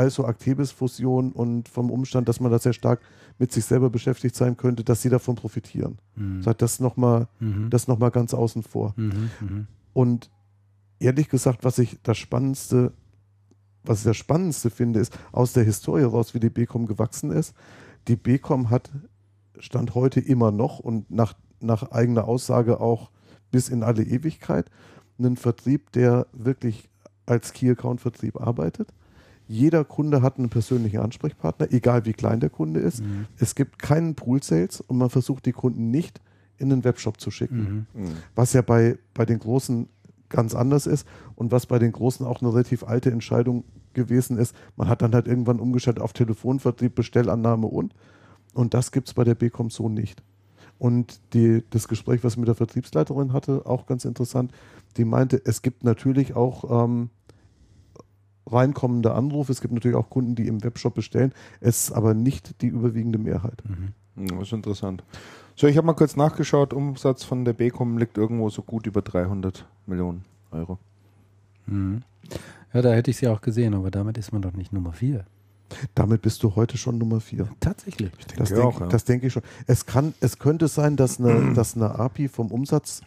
also 0.00 0.26
Actebis-Fusion 0.26 1.32
und 1.32 1.68
vom 1.68 1.90
Umstand, 1.90 2.28
dass 2.28 2.40
man 2.40 2.50
da 2.50 2.58
sehr 2.58 2.72
stark 2.72 3.00
mit 3.38 3.52
sich 3.52 3.64
selber 3.66 3.90
beschäftigt 3.90 4.34
sein 4.34 4.56
könnte, 4.56 4.82
dass 4.82 5.02
sie 5.02 5.10
davon 5.10 5.34
profitieren. 5.34 5.98
Mhm. 6.16 6.42
Sagt 6.42 6.62
das 6.62 6.80
nochmal 6.80 7.28
Mhm. 7.38 7.68
das 7.68 7.86
noch 7.86 7.98
mal 7.98 8.10
ganz 8.10 8.32
außen 8.32 8.62
vor. 8.62 8.94
Mhm. 8.96 9.30
Mhm. 9.40 9.66
Und 9.92 10.30
ehrlich 10.98 11.28
gesagt, 11.28 11.64
was 11.64 11.78
ich 11.78 11.98
das 12.02 12.16
Spannendste, 12.16 12.92
was 13.84 13.98
ich 13.98 14.04
das 14.04 14.16
Spannendste 14.16 14.70
finde, 14.70 15.00
ist 15.00 15.16
aus 15.32 15.52
der 15.52 15.64
Historie 15.64 16.04
raus, 16.04 16.34
wie 16.34 16.40
die 16.40 16.50
BCom 16.50 16.86
gewachsen 16.86 17.30
ist. 17.30 17.54
Die 18.08 18.16
BCom 18.16 18.70
hat 18.70 18.90
Stand 19.58 19.94
heute 19.94 20.20
immer 20.20 20.50
noch 20.50 20.78
und 20.78 21.10
nach, 21.10 21.34
nach 21.60 21.90
eigener 21.90 22.24
Aussage 22.26 22.80
auch 22.80 23.10
bis 23.50 23.68
in 23.68 23.82
alle 23.82 24.02
Ewigkeit 24.02 24.70
einen 25.18 25.36
Vertrieb, 25.36 25.92
der 25.92 26.26
wirklich 26.32 26.88
als 27.26 27.52
Key-Account-Vertrieb 27.52 28.40
arbeitet. 28.40 28.88
Jeder 29.50 29.84
Kunde 29.84 30.22
hat 30.22 30.38
einen 30.38 30.48
persönlichen 30.48 31.00
Ansprechpartner, 31.00 31.72
egal 31.72 32.04
wie 32.04 32.12
klein 32.12 32.38
der 32.38 32.50
Kunde 32.50 32.78
ist. 32.78 33.02
Mhm. 33.02 33.26
Es 33.36 33.56
gibt 33.56 33.80
keinen 33.80 34.14
Pool-Sales 34.14 34.80
und 34.80 34.96
man 34.96 35.10
versucht 35.10 35.44
die 35.44 35.52
Kunden 35.52 35.90
nicht 35.90 36.20
in 36.56 36.70
den 36.70 36.84
Webshop 36.84 37.20
zu 37.20 37.32
schicken 37.32 37.86
Mhm. 37.92 38.02
Mhm. 38.02 38.12
was 38.36 38.52
ja 38.52 38.62
bei, 38.62 38.96
bei 39.12 39.24
den 39.26 39.40
Großen 39.40 39.88
ganz 40.28 40.54
anders 40.54 40.86
ist 40.86 41.04
und 41.34 41.50
was 41.50 41.66
bei 41.66 41.80
den 41.80 41.90
Großen 41.90 42.24
auch 42.24 42.40
eine 42.40 42.52
relativ 42.52 42.84
alte 42.84 43.10
Entscheidung 43.10 43.64
gewesen 43.92 44.38
ist. 44.38 44.54
Man 44.76 44.88
hat 44.88 45.02
dann 45.02 45.14
halt 45.14 45.26
irgendwann 45.26 45.58
umgestellt 45.58 46.00
auf 46.00 46.12
Telefonvertrieb, 46.12 46.94
Bestellannahme 46.94 47.66
und. 47.66 47.92
Und 48.54 48.72
das 48.74 48.92
gibt 48.92 49.08
es 49.08 49.14
bei 49.14 49.24
der 49.24 49.34
BCom 49.34 49.70
so 49.70 49.88
nicht. 49.88 50.22
Und 50.78 51.20
die, 51.34 51.64
das 51.70 51.88
Gespräch, 51.88 52.22
was 52.22 52.34
ich 52.34 52.38
mit 52.38 52.48
der 52.48 52.54
Vertriebsleiterin 52.54 53.32
hatte, 53.32 53.66
auch 53.66 53.86
ganz 53.86 54.04
interessant, 54.04 54.52
die 54.96 55.04
meinte, 55.04 55.40
es 55.44 55.60
gibt 55.62 55.82
natürlich 55.84 56.36
auch 56.36 56.84
ähm, 56.84 57.10
reinkommende 58.46 59.12
Anrufe, 59.14 59.52
es 59.52 59.60
gibt 59.60 59.74
natürlich 59.74 59.96
auch 59.96 60.10
Kunden, 60.10 60.34
die 60.34 60.46
im 60.46 60.62
Webshop 60.64 60.94
bestellen, 60.94 61.32
es 61.60 61.84
ist 61.84 61.92
aber 61.92 62.14
nicht 62.14 62.60
die 62.62 62.68
überwiegende 62.68 63.18
Mehrheit. 63.18 63.62
Mhm. 63.64 64.26
Das 64.36 64.48
ist 64.48 64.52
interessant. 64.52 65.02
So, 65.56 65.66
ich 65.66 65.76
habe 65.76 65.86
mal 65.86 65.94
kurz 65.94 66.16
nachgeschaut. 66.16 66.72
Umsatz 66.72 67.24
von 67.24 67.44
der 67.44 67.52
BCom 67.52 67.98
liegt 67.98 68.18
irgendwo 68.18 68.50
so 68.50 68.62
gut 68.62 68.86
über 68.86 69.02
300 69.02 69.66
Millionen 69.86 70.24
Euro. 70.50 70.78
Mhm. 71.66 72.02
Ja, 72.72 72.82
da 72.82 72.92
hätte 72.92 73.10
ich 73.10 73.16
sie 73.16 73.28
auch 73.28 73.40
gesehen, 73.40 73.74
aber 73.74 73.90
damit 73.90 74.16
ist 74.18 74.32
man 74.32 74.42
doch 74.42 74.52
nicht 74.52 74.72
Nummer 74.72 74.92
4. 74.92 75.24
Damit 75.94 76.22
bist 76.22 76.42
du 76.42 76.56
heute 76.56 76.76
schon 76.76 76.98
Nummer 76.98 77.20
vier. 77.20 77.48
Tatsächlich. 77.60 78.10
Das 78.10 78.48
denke 78.48 78.54
denke 78.54 78.64
auch, 78.64 78.80
ja. 78.80 78.86
das 78.86 79.04
denke 79.04 79.26
ich 79.26 79.32
schon. 79.32 79.42
Es, 79.66 79.86
kann, 79.86 80.14
es 80.20 80.38
könnte 80.38 80.68
sein, 80.68 80.96
dass 80.96 81.20
eine, 81.20 81.52
dass 81.54 81.76
eine 81.76 81.98
API 81.98 82.28
vom 82.28 82.50
Umsatz 82.50 83.02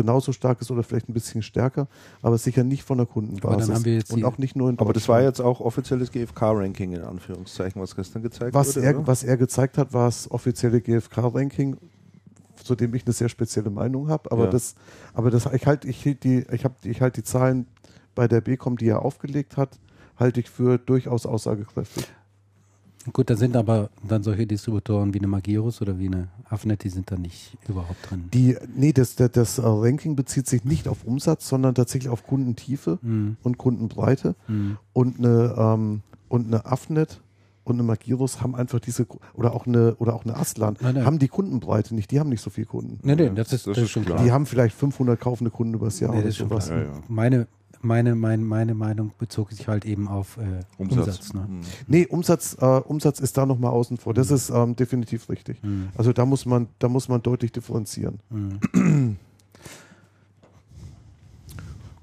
genauso 0.00 0.32
stark 0.32 0.60
ist 0.60 0.70
oder 0.70 0.82
vielleicht 0.82 1.08
ein 1.08 1.12
bisschen 1.12 1.42
stärker, 1.42 1.86
aber 2.22 2.38
sicher 2.38 2.64
nicht 2.64 2.82
von 2.84 2.98
der 2.98 3.06
Kundenbasis. 3.06 3.44
Aber 3.44 3.66
dann 3.66 3.74
haben 3.74 3.84
wir 3.84 3.94
jetzt 3.94 4.12
Und 4.12 4.24
auch 4.24 4.38
nicht 4.38 4.56
nur 4.56 4.70
in 4.70 4.78
Aber 4.78 4.92
das 4.92 5.08
war 5.08 5.22
jetzt 5.22 5.40
auch 5.40 5.60
offizielles 5.60 6.10
GfK-Ranking 6.10 6.92
in 6.92 7.02
Anführungszeichen, 7.02 7.80
was 7.80 7.94
gestern 7.94 8.22
gezeigt 8.22 8.54
was 8.54 8.76
wurde. 8.76 8.86
er, 8.86 9.06
was 9.06 9.22
er 9.24 9.36
gezeigt 9.36 9.76
hat, 9.78 9.92
war 9.92 10.06
das 10.06 10.30
offizielle 10.30 10.80
GfK-Ranking, 10.80 11.76
zu 12.64 12.74
dem 12.74 12.94
ich 12.94 13.04
eine 13.06 13.12
sehr 13.12 13.28
spezielle 13.28 13.70
Meinung 13.70 14.08
habe. 14.08 14.30
Aber 14.32 14.44
Ja. 14.44 14.50
das, 14.50 14.74
aber 15.14 15.30
das, 15.30 15.46
ich 15.52 15.66
halte 15.66 15.88
ich 15.88 16.02
hielt 16.02 16.24
die, 16.24 16.46
ich 16.50 16.64
hab, 16.64 16.84
ich 16.84 17.00
halt 17.00 17.16
die 17.16 17.22
Zahlen 17.24 17.66
bei 18.14 18.26
der 18.28 18.40
BCom, 18.40 18.76
die 18.76 18.88
er 18.88 19.02
aufgelegt 19.02 19.56
hat, 19.56 19.78
halte 20.16 20.40
ich 20.40 20.50
für 20.50 20.78
durchaus 20.78 21.26
aussagekräftig. 21.26 22.04
Gut, 23.14 23.30
da 23.30 23.36
sind 23.36 23.56
aber 23.56 23.88
dann 24.06 24.22
solche 24.22 24.46
Distributoren 24.46 25.14
wie 25.14 25.18
eine 25.18 25.26
Magirus 25.26 25.80
oder 25.80 25.98
wie 25.98 26.06
eine 26.06 26.28
Afnet, 26.48 26.84
die 26.84 26.90
sind 26.90 27.10
da 27.10 27.16
nicht 27.16 27.56
überhaupt 27.66 28.10
drin. 28.10 28.28
Die, 28.34 28.56
nee, 28.76 28.92
das, 28.92 29.16
das, 29.16 29.30
das 29.32 29.58
äh, 29.58 29.62
Ranking 29.64 30.16
bezieht 30.16 30.46
sich 30.46 30.64
nicht 30.64 30.86
auf 30.86 31.04
Umsatz, 31.04 31.48
sondern 31.48 31.74
tatsächlich 31.74 32.10
auf 32.10 32.26
Kundentiefe 32.26 32.98
Mhm. 33.00 33.36
und 33.42 33.56
Kundenbreite. 33.58 34.34
Mhm. 34.48 34.76
und 34.92 35.18
eine 35.18 35.54
ähm, 35.56 36.02
und 36.28 36.46
eine 36.46 36.66
Afnet 36.66 37.20
und 37.64 37.74
eine 37.76 37.82
Magirus 37.84 38.40
haben 38.42 38.54
einfach 38.54 38.80
diese 38.80 39.06
oder 39.34 39.54
auch 39.54 39.66
eine 39.66 39.94
oder 39.96 40.14
auch 40.14 40.24
eine 40.24 40.36
Aslan 40.36 40.76
Nein, 40.80 40.94
nein. 40.96 41.04
haben 41.06 41.18
die 41.18 41.28
Kundenbreite 41.28 41.94
nicht. 41.94 42.10
Die 42.10 42.20
haben 42.20 42.28
nicht 42.28 42.42
so 42.42 42.50
viele 42.50 42.66
Kunden. 42.66 42.98
Nee, 43.02 43.16
nee, 43.16 43.24
Ja, 43.24 43.30
das 43.30 43.52
ist, 43.52 43.66
das 43.66 43.76
das 43.76 43.84
ist 43.84 43.90
schon 43.90 44.04
klar. 44.04 44.22
Die 44.22 44.30
haben 44.30 44.44
vielleicht 44.46 44.74
500 44.76 45.18
kaufende 45.18 45.50
Kunden 45.50 45.74
übers 45.74 46.00
Jahr 46.00 46.10
Nee, 46.10 46.18
oder 46.18 46.26
das 46.26 46.34
ist 46.34 46.36
schon 46.38 46.48
sowas. 46.50 46.66
klar. 46.66 46.78
Ja, 46.80 46.84
ja. 46.86 47.00
Meine, 47.08 47.46
meine, 47.82 48.14
meine, 48.14 48.44
meine 48.44 48.74
Meinung 48.74 49.12
bezog 49.18 49.52
sich 49.52 49.68
halt 49.68 49.84
eben 49.84 50.08
auf 50.08 50.36
äh, 50.36 50.60
Umsatz. 50.78 51.06
Umsatz. 51.06 51.34
ne? 51.34 51.46
Mhm. 51.48 51.60
Nee, 51.86 52.06
Umsatz, 52.06 52.56
äh, 52.60 52.64
Umsatz 52.64 53.20
ist 53.20 53.36
da 53.38 53.46
nochmal 53.46 53.72
außen 53.72 53.96
vor. 53.96 54.14
Das 54.14 54.30
ist 54.30 54.50
ähm, 54.50 54.76
definitiv 54.76 55.28
richtig. 55.28 55.62
Mhm. 55.62 55.88
Also 55.96 56.12
da 56.12 56.26
muss 56.26 56.46
man, 56.46 56.68
da 56.78 56.88
muss 56.88 57.08
man 57.08 57.22
deutlich 57.22 57.52
differenzieren. 57.52 58.20
Mhm. 58.30 59.16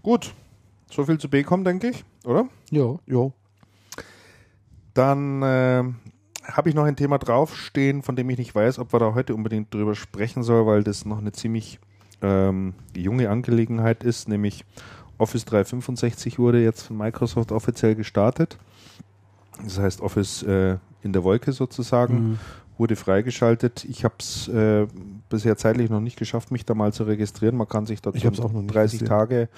Gut, 0.02 0.34
so 0.90 1.06
viel 1.06 1.18
zu 1.18 1.30
BCom, 1.30 1.64
denke 1.64 1.90
ich, 1.90 2.06
oder? 2.24 2.48
Jo. 2.72 3.00
Jo. 3.06 3.34
Dann 4.94 5.42
äh, 5.44 5.84
habe 6.44 6.70
ich 6.70 6.76
noch 6.76 6.86
ein 6.86 6.96
Thema 6.96 7.18
draufstehen, 7.18 8.02
von 8.02 8.16
dem 8.16 8.30
ich 8.30 8.38
nicht 8.38 8.56
weiß, 8.56 8.80
ob 8.80 8.94
wir 8.94 9.00
da 9.00 9.14
heute 9.14 9.36
unbedingt 9.36 9.74
drüber 9.74 9.96
sprechen 9.96 10.44
sollen, 10.44 10.66
weil 10.66 10.84
das 10.84 11.06
noch 11.06 11.20
eine 11.20 11.34
ziemlich 11.34 11.80
ähm, 12.22 12.74
junge 12.96 13.30
Angelegenheit 13.30 14.04
ist, 14.04 14.28
nämlich 14.28 14.66
Office 15.18 15.46
365 15.46 16.38
wurde 16.40 16.64
jetzt 16.64 16.84
von 16.84 16.98
Microsoft 16.98 17.52
offiziell 17.52 17.96
gestartet. 17.96 18.58
Das 19.64 19.80
heißt 19.80 20.02
Office 20.02 20.44
äh, 20.44 20.78
in 21.04 21.14
der 21.14 21.24
Wolke 21.24 21.52
sozusagen 21.52 22.14
Mhm. 22.32 22.40
wurde 22.78 22.96
freigeschaltet. 22.96 23.86
Ich 23.86 24.04
habe 24.04 24.16
es 24.20 24.48
äh, 24.48 24.86
bisher 25.30 25.58
zeitlich 25.58 25.90
noch 25.90 26.02
nicht 26.02 26.18
geschafft, 26.18 26.52
mich 26.52 26.66
da 26.66 26.76
mal 26.76 26.94
zu 26.94 27.04
registrieren. 27.06 27.56
Man 27.58 27.68
kann 27.68 27.86
sich 27.88 28.02
dazu 28.02 28.18
Ich 28.18 28.26
auch 28.28 28.52
noch 28.54 28.62
nicht 28.62 28.74
30 28.76 29.00
gesehen. 29.00 29.08
Tage 29.08 29.50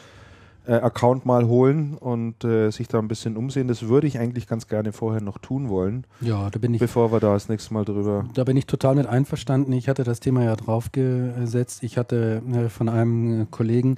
äh, 0.68 0.74
Account 0.74 1.26
mal 1.26 1.47
holen 1.47 1.95
und 1.95 2.43
äh, 2.45 2.70
sich 2.72 2.88
da 2.88 2.99
ein 2.99 3.07
bisschen 3.10 3.36
umsehen. 3.36 3.68
Das 3.68 3.88
würde 3.89 4.07
ich 4.07 4.20
eigentlich 4.20 4.47
ganz 4.47 4.68
gerne 4.68 4.93
vorher 4.93 5.20
noch 5.22 5.38
tun 5.39 5.68
wollen, 5.68 6.05
Ja, 6.22 6.49
da 6.49 6.60
bin 6.60 6.74
ich 6.74 6.80
bevor 6.80 7.12
wir 7.12 7.20
da 7.20 7.34
das 7.34 7.49
nächste 7.49 7.74
Mal 7.74 7.84
drüber. 7.86 8.26
Da 8.36 8.43
bin 8.45 8.55
ich 8.55 8.68
total 8.68 8.95
mit 8.95 9.07
einverstanden. 9.07 9.74
Ich 9.74 9.89
hatte 9.89 10.03
das 10.03 10.20
Thema 10.22 10.43
ja 10.43 10.55
draufgesetzt. 10.55 11.84
Ich 11.84 11.97
hatte 11.97 12.41
äh, 12.53 12.70
von 12.70 12.88
einem 12.88 13.49
Kollegen 13.51 13.97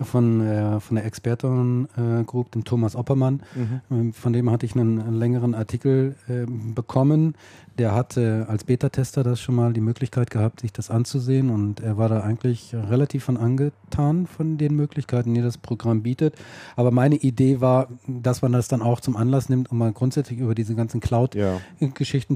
von, 0.00 0.40
äh, 0.40 0.80
von 0.80 0.96
der 0.96 1.04
Experten 1.04 1.88
äh, 1.96 2.24
Group, 2.24 2.52
dem 2.52 2.64
Thomas 2.64 2.96
Oppermann, 2.96 3.42
ähm, 3.90 4.12
von 4.12 4.32
dem 4.32 4.50
hatte 4.50 4.66
ich 4.66 4.74
einen, 4.74 5.00
einen 5.00 5.14
längeren 5.14 5.54
Artikel 5.54 6.16
äh, 6.28 6.46
bekommen. 6.46 7.34
Der 7.78 7.92
hatte 7.92 8.46
als 8.48 8.62
Beta-Tester 8.64 9.24
das 9.24 9.40
schon 9.40 9.56
mal 9.56 9.72
die 9.72 9.80
Möglichkeit 9.80 10.30
gehabt, 10.30 10.60
sich 10.60 10.72
das 10.72 10.90
anzusehen 10.90 11.50
und 11.50 11.80
er 11.80 11.98
war 11.98 12.08
da 12.08 12.20
eigentlich 12.20 12.72
relativ 12.72 13.24
von 13.24 13.36
angetan 13.36 14.26
von 14.28 14.58
den 14.58 14.76
Möglichkeiten, 14.76 15.34
die 15.34 15.42
das 15.42 15.58
Programm 15.58 16.02
bietet. 16.02 16.36
Aber 16.76 16.92
meine 16.92 17.16
Idee 17.16 17.60
war, 17.60 17.88
dass 18.06 18.42
man 18.42 18.52
das 18.52 18.68
dann 18.68 18.80
auch 18.80 19.00
zum 19.00 19.16
Anlass 19.16 19.48
nimmt, 19.48 19.72
um 19.72 19.78
mal 19.78 19.92
grundsätzlich 19.92 20.38
über 20.38 20.54
diese 20.54 20.74
ganzen 20.76 21.00
Cloud 21.00 21.34
Ja. 21.34 21.60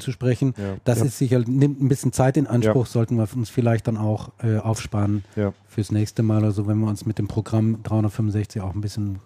Zu 0.00 0.10
sprechen. 0.12 0.54
Ja. 0.56 0.76
Das 0.84 0.98
Ja. 0.98 1.04
ist 1.04 1.18
sicher, 1.18 1.38
nimmt 1.46 1.80
ein 1.80 1.88
bisschen 1.88 2.12
Zeit 2.12 2.36
in 2.36 2.46
Anspruch, 2.48 2.86
sollten 2.86 3.16
wir 3.16 3.28
uns 3.36 3.48
vielleicht 3.48 3.86
dann 3.86 3.96
auch 3.96 4.30
äh, 4.42 4.56
aufsparen 4.58 5.24
Ja. 5.36 5.52
fürs 5.68 5.92
nächste 5.92 6.22
Mal 6.24 6.38
oder 6.38 6.52
so, 6.52 6.66
wenn 6.66 6.78
wir 6.80 6.88
uns 6.88 7.06
mit 7.06 7.18
dem 7.18 7.28
Programm 7.28 7.82
365 7.84 8.60
auch 8.60 8.74
ein 8.74 8.80
bisschen 8.80 9.20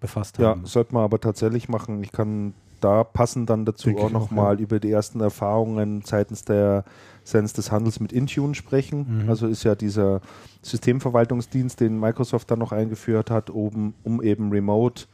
befasst 0.00 0.36
Ja, 0.38 0.48
haben. 0.50 0.66
sollte 0.66 0.92
man 0.92 1.02
aber 1.04 1.18
tatsächlich 1.20 1.68
machen. 1.70 2.02
Ich 2.02 2.12
kann 2.12 2.52
da 2.80 3.04
passend 3.04 3.50
dann 3.50 3.64
dazu 3.64 3.90
auch 3.90 3.92
ich 3.92 3.98
auch, 3.98 4.10
nochmal 4.10 4.60
über 4.60 4.80
die 4.80 4.90
ersten 4.90 5.20
Erfahrungen 5.20 6.02
seitens 6.04 6.44
der 6.44 6.84
seitens 7.24 7.52
des 7.52 7.72
Handels 7.72 7.98
mit 7.98 8.12
Intune 8.12 8.54
sprechen. 8.54 9.24
Mhm. 9.24 9.28
Also 9.28 9.48
ist 9.48 9.64
ja 9.64 9.74
dieser 9.74 10.20
Systemverwaltungsdienst, 10.62 11.80
den 11.80 11.98
Microsoft 11.98 12.50
dann 12.50 12.60
noch 12.60 12.70
eingeführt 12.70 13.30
hat, 13.30 13.50
oben, 13.50 13.94
um 14.04 14.22
eben 14.22 14.50
remote 14.50 15.06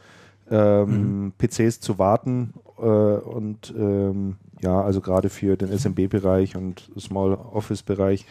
ähm, 0.51 1.25
Mhm. 1.25 1.33
PCs 1.39 1.81
zu 1.81 1.99
warten 1.99 2.53
äh, 2.79 2.83
und 2.83 3.73
ähm, 3.77 4.37
ja, 4.61 4.81
also 4.83 5.01
gerade 5.01 5.29
für 5.29 5.57
den 5.57 5.77
SMB-Bereich 5.77 6.57
und 6.57 6.91
Small 6.99 7.35
Office-Bereich. 7.35 8.27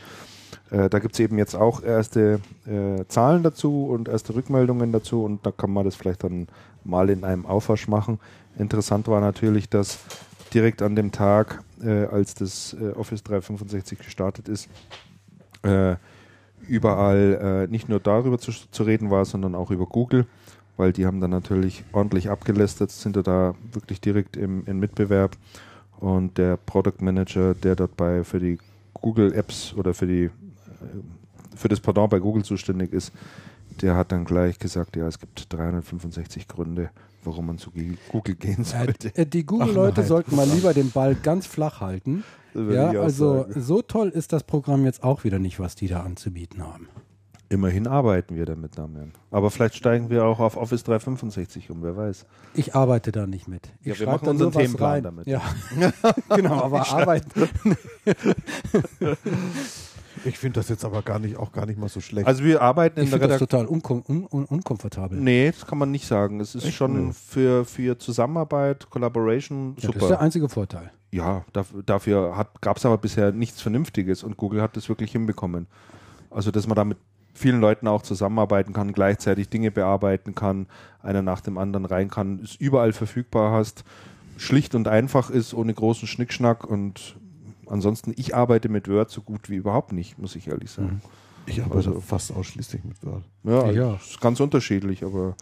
Äh, 0.70 0.90
da 0.90 1.00
gibt 1.00 1.14
es 1.14 1.20
eben 1.20 1.38
jetzt 1.38 1.56
auch 1.56 1.84
erste 1.84 2.40
äh, 2.66 3.06
Zahlen 3.08 3.44
dazu 3.44 3.86
und 3.86 4.08
erste 4.08 4.36
Rückmeldungen 4.36 4.92
dazu 4.92 5.24
und 5.24 5.46
da 5.46 5.52
kann 5.52 5.72
man 5.72 5.86
das 5.86 5.96
vielleicht 5.96 6.24
dann 6.24 6.48
mal 6.84 7.10
in 7.10 7.24
einem 7.24 7.46
Aufwasch 7.46 7.88
machen. 7.88 8.20
Interessant 8.58 9.08
war 9.08 9.22
natürlich, 9.22 9.70
dass 9.70 10.00
direkt 10.54 10.82
an 10.82 10.96
dem 10.96 11.12
Tag, 11.12 11.64
äh, 11.84 12.06
als 12.06 12.36
das 12.36 12.76
äh, 12.80 12.92
Office 12.92 13.24
365 13.24 14.00
gestartet 14.00 14.50
ist, 14.50 14.70
äh, 15.64 15.96
überall 16.68 17.68
äh, 17.68 17.72
nicht 17.72 17.90
nur 17.90 18.00
darüber 18.00 18.38
zu, 18.38 18.52
zu 18.52 18.84
reden 18.84 19.10
war, 19.10 19.26
sondern 19.26 19.56
auch 19.56 19.72
über 19.72 19.86
Google, 19.86 20.26
weil 20.78 20.94
die 20.94 21.06
haben 21.06 21.22
dann 21.22 21.32
natürlich 21.32 21.84
ordentlich 21.92 22.30
abgelästert, 22.30 22.92
sind 22.92 23.16
da 23.16 23.56
wirklich 23.72 24.02
direkt 24.02 24.38
im, 24.38 24.66
im 24.66 24.80
Mitbewerb 24.80 25.38
und 26.00 26.38
der 26.38 26.58
Product 26.58 27.02
Manager, 27.02 27.54
der 27.54 27.76
dort 27.76 27.96
bei 27.96 28.24
für 28.24 28.40
die 28.40 28.58
Google 29.02 29.34
Apps 29.34 29.74
oder 29.74 29.94
für 29.94 30.08
die 30.08 30.26
äh, 30.26 30.30
für 31.56 31.68
das 31.68 31.80
Pardon 31.80 32.10
bei 32.10 32.20
Google 32.20 32.44
zuständig 32.44 32.94
ist, 32.94 33.12
der 33.82 33.96
hat 33.96 34.12
dann 34.12 34.26
gleich 34.26 34.60
gesagt, 34.60 34.96
ja, 34.96 35.08
es 35.08 35.20
gibt 35.20 35.52
365 35.54 36.48
Gründe, 36.48 36.90
warum 37.24 37.48
man 37.48 37.58
zu 37.58 37.72
Google 38.10 38.36
gehen 38.36 38.64
sollte. 38.64 39.16
Äh, 39.16 39.26
die 39.26 39.46
Google-Leute 39.46 40.04
sollten 40.04 40.36
mal 40.36 40.48
lieber 40.48 40.74
den 40.74 40.92
Ball 40.92 41.16
ganz 41.16 41.46
flach 41.46 41.82
halten. 41.82 42.24
Ja, 42.54 42.90
also 42.90 43.44
sagen. 43.44 43.62
so 43.62 43.82
toll 43.82 44.10
ist 44.10 44.34
das 44.34 44.44
Programm 44.44 44.86
jetzt 44.86 45.04
auch 45.04 45.24
wieder 45.24 45.40
nicht, 45.40 45.60
was 45.60 45.76
die 45.76 45.88
da 45.88 46.02
anzubieten 46.02 46.62
haben. 46.62 46.90
Immerhin 47.52 47.86
arbeiten 47.86 48.38
wir 48.38 48.46
damit, 48.46 48.78
Damian. 48.78 49.12
Aber 49.30 49.52
vielleicht 49.52 49.76
steigen 49.76 50.10
wir 50.10 50.24
auch 50.24 50.40
auf 50.40 50.56
Office 50.56 50.84
365 50.86 51.70
um, 51.70 51.84
wer 51.84 51.98
weiß. 51.98 52.26
Ich 52.54 52.76
arbeite 52.76 53.12
da 53.12 53.28
nicht 53.28 53.50
mit. 53.50 53.68
Ich 53.82 53.88
Ja, 53.88 53.88
wir 53.88 53.96
schreibe 53.96 54.12
machen 54.12 54.28
unseren 54.30 54.52
Themenplan 54.54 54.90
rein. 54.92 55.04
damit. 55.04 55.28
Ja, 55.28 55.42
genau, 56.36 56.62
aber 56.62 56.88
arbeiten. 56.90 57.30
Ich 60.26 60.38
finde 60.38 60.60
das 60.60 60.70
jetzt 60.70 60.86
aber 60.86 61.02
gar 61.02 61.18
nicht, 61.20 61.38
auch 61.38 61.52
gar 61.52 61.66
nicht 61.66 61.80
mal 61.80 61.90
so 61.90 62.00
schlecht. 62.00 62.28
Also 62.28 62.44
wir 62.44 62.62
arbeiten 62.62 63.00
in 63.00 63.06
Ich 63.06 63.10
der 63.10 63.22
Redaktion. 63.22 63.48
total 63.50 63.66
unkom 63.66 64.04
un 64.08 64.28
un 64.30 64.46
unkomfortabel. 64.46 65.18
Nee, 65.20 65.52
das 65.52 65.66
kann 65.66 65.80
man 65.80 65.90
nicht 65.90 66.06
sagen. 66.06 66.40
Es 66.40 66.54
ist 66.54 66.66
Echt? 66.66 66.76
schon 66.76 67.12
für, 67.14 67.66
für 67.66 67.98
Zusammenarbeit, 67.98 68.88
Collaboration 68.92 69.70
Ja, 69.70 69.88
das 69.88 69.96
ist 69.96 70.02
der 70.02 70.02
super. 70.10 70.20
einzige 70.20 70.50
Vorteil. 70.50 70.92
Ja, 71.12 71.44
dafür, 71.86 72.46
gab 72.60 72.78
es 72.78 72.86
aber 72.86 72.98
bisher 73.00 73.32
nichts 73.32 73.62
Vernünftiges 73.62 74.22
und 74.24 74.38
Google 74.38 74.62
hat 74.62 74.78
das 74.78 74.90
wirklich 74.90 75.12
hinbekommen. 75.12 75.66
Also, 76.30 76.52
dass 76.52 76.68
man 76.68 76.76
da 76.76 76.84
mit 76.86 76.98
vielen 77.34 77.62
Leuten 77.62 77.88
auch 77.88 78.02
zusammenarbeiten 78.02 78.74
kann, 78.74 78.92
gleichzeitig 78.94 79.50
Dinge 79.50 79.72
bearbeiten 79.72 80.36
kann, 80.36 80.68
einer 81.02 81.22
nach 81.22 81.42
dem 81.42 81.58
anderen 81.58 81.86
rein 81.86 82.10
kann, 82.10 82.40
es 82.44 82.56
überall 82.56 82.94
verfügbar 82.94 83.52
hast, 83.52 83.84
schlicht 84.38 84.76
und 84.76 84.88
einfach 84.88 85.30
ist, 85.30 85.54
ohne 85.54 85.74
großen 85.74 86.08
Schnickschnack 86.08 86.64
und 86.66 87.16
ansonsten, 87.68 88.14
ich 88.18 88.36
arbeite 88.36 88.70
mit 88.70 88.88
Word 88.90 89.10
so 89.10 89.22
gut 89.22 89.50
wie 89.50 89.56
überhaupt 89.56 89.94
nicht, 89.94 90.18
muss 90.20 90.36
ich 90.36 90.48
ehrlich 90.48 90.72
sagen. 90.72 91.02
ich 91.46 91.62
arbeite 91.62 91.90
also- 91.90 92.02
fast 92.02 92.32
ausschließlich 92.34 92.84
mit 92.84 93.04
Word. 93.06 93.24
Ja, 93.44 93.72
Ja. 93.72 93.96
ist 93.96 94.20
ganz 94.22 94.40
unterschiedlich, 94.40 95.04
aber 95.04 95.36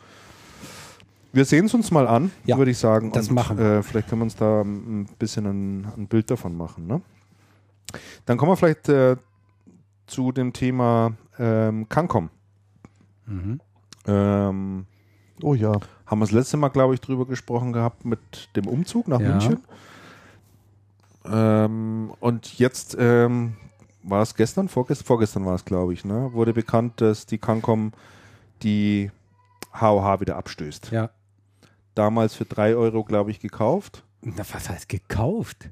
wir 1.33 1.45
sehen 1.45 1.65
es 1.65 1.73
uns 1.73 1.91
mal 1.91 2.07
an, 2.07 2.31
Ja, 2.45 2.57
würde 2.57 2.71
ich 2.71 2.77
sagen. 2.77 3.11
das 3.11 3.29
und, 3.29 3.35
machen 3.35 3.57
wir. 3.57 3.79
Äh, 3.79 3.83
vielleicht 3.83 4.09
können 4.09 4.21
wir 4.21 4.25
uns 4.25 4.35
da 4.35 4.61
ein 4.61 5.07
bisschen 5.19 5.45
ein, 5.45 5.87
ein 5.97 6.07
Bild 6.07 6.31
davon 6.31 6.55
machen. 6.57 6.87
Ne? 6.87 7.01
Dann 8.25 8.37
kommen 8.37 8.51
wir 8.51 8.55
vielleicht 8.57 8.89
äh, 8.89 9.15
zu 10.07 10.31
dem 10.31 10.53
Thema 10.53 11.13
ähm, 11.39 11.89
Cancom. 11.89 12.29
Mhm. 13.25 13.59
Ähm, 14.05 14.85
Oh 15.41 15.53
ja, 15.53 15.71
haben 16.05 16.19
wir 16.19 16.25
das 16.25 16.31
letzte 16.31 16.57
Mal, 16.57 16.67
glaube 16.67 16.93
ich, 16.93 16.99
drüber 17.01 17.25
gesprochen 17.25 17.71
gehabt 17.71 18.03
mit 18.03 18.49
dem 18.57 18.67
Umzug 18.67 19.07
nach 19.07 19.21
Ja. 19.21 19.29
München. 19.29 19.59
Ähm, 21.25 22.11
und 22.19 22.57
jetzt 22.59 22.97
ähm, 22.99 23.55
war 24.03 24.21
es 24.21 24.35
gestern, 24.35 24.67
vorgestern, 24.67 25.05
vorgestern 25.05 25.45
war 25.45 25.55
es, 25.55 25.65
glaube 25.65 25.93
ich, 25.93 26.05
ne? 26.05 26.33
wurde 26.33 26.53
bekannt, 26.53 27.01
dass 27.01 27.25
die 27.25 27.37
Cancom 27.37 27.93
die 28.63 29.11
HOH 29.79 30.19
wieder 30.21 30.35
abstößt. 30.37 30.91
Ja. 30.91 31.09
Damals 31.95 32.35
für 32.35 32.45
3 32.45 32.75
Euro, 32.75 33.03
glaube 33.03 33.31
ich, 33.31 33.39
gekauft. 33.39 34.03
Na, 34.21 34.43
was 34.51 34.69
heißt 34.69 34.89
gekauft? 34.89 35.69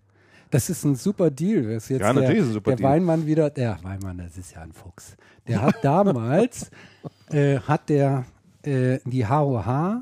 Das 0.49 0.69
ist 0.69 0.83
ein 0.85 0.95
super 0.95 1.29
Deal. 1.29 1.63
Das 1.73 1.83
ist 1.83 1.89
jetzt 1.89 2.01
Ja, 2.01 2.13
natürlich 2.13 2.35
der, 2.35 2.41
ist 2.43 2.47
ein 2.49 2.53
super 2.53 2.71
der 2.71 2.77
Deal. 2.77 2.89
Weinmann 2.91 3.25
wieder, 3.25 3.49
der 3.49 3.77
Weinmann, 3.83 4.17
das 4.19 4.37
ist 4.37 4.53
ja 4.55 4.61
ein 4.61 4.71
Fuchs. 4.73 5.17
Der 5.47 5.61
hat 5.61 5.75
damals, 5.83 6.71
äh, 7.31 7.59
hat 7.59 7.89
der 7.89 8.25
äh, 8.63 8.99
die 9.05 9.25
HOH 9.27 10.01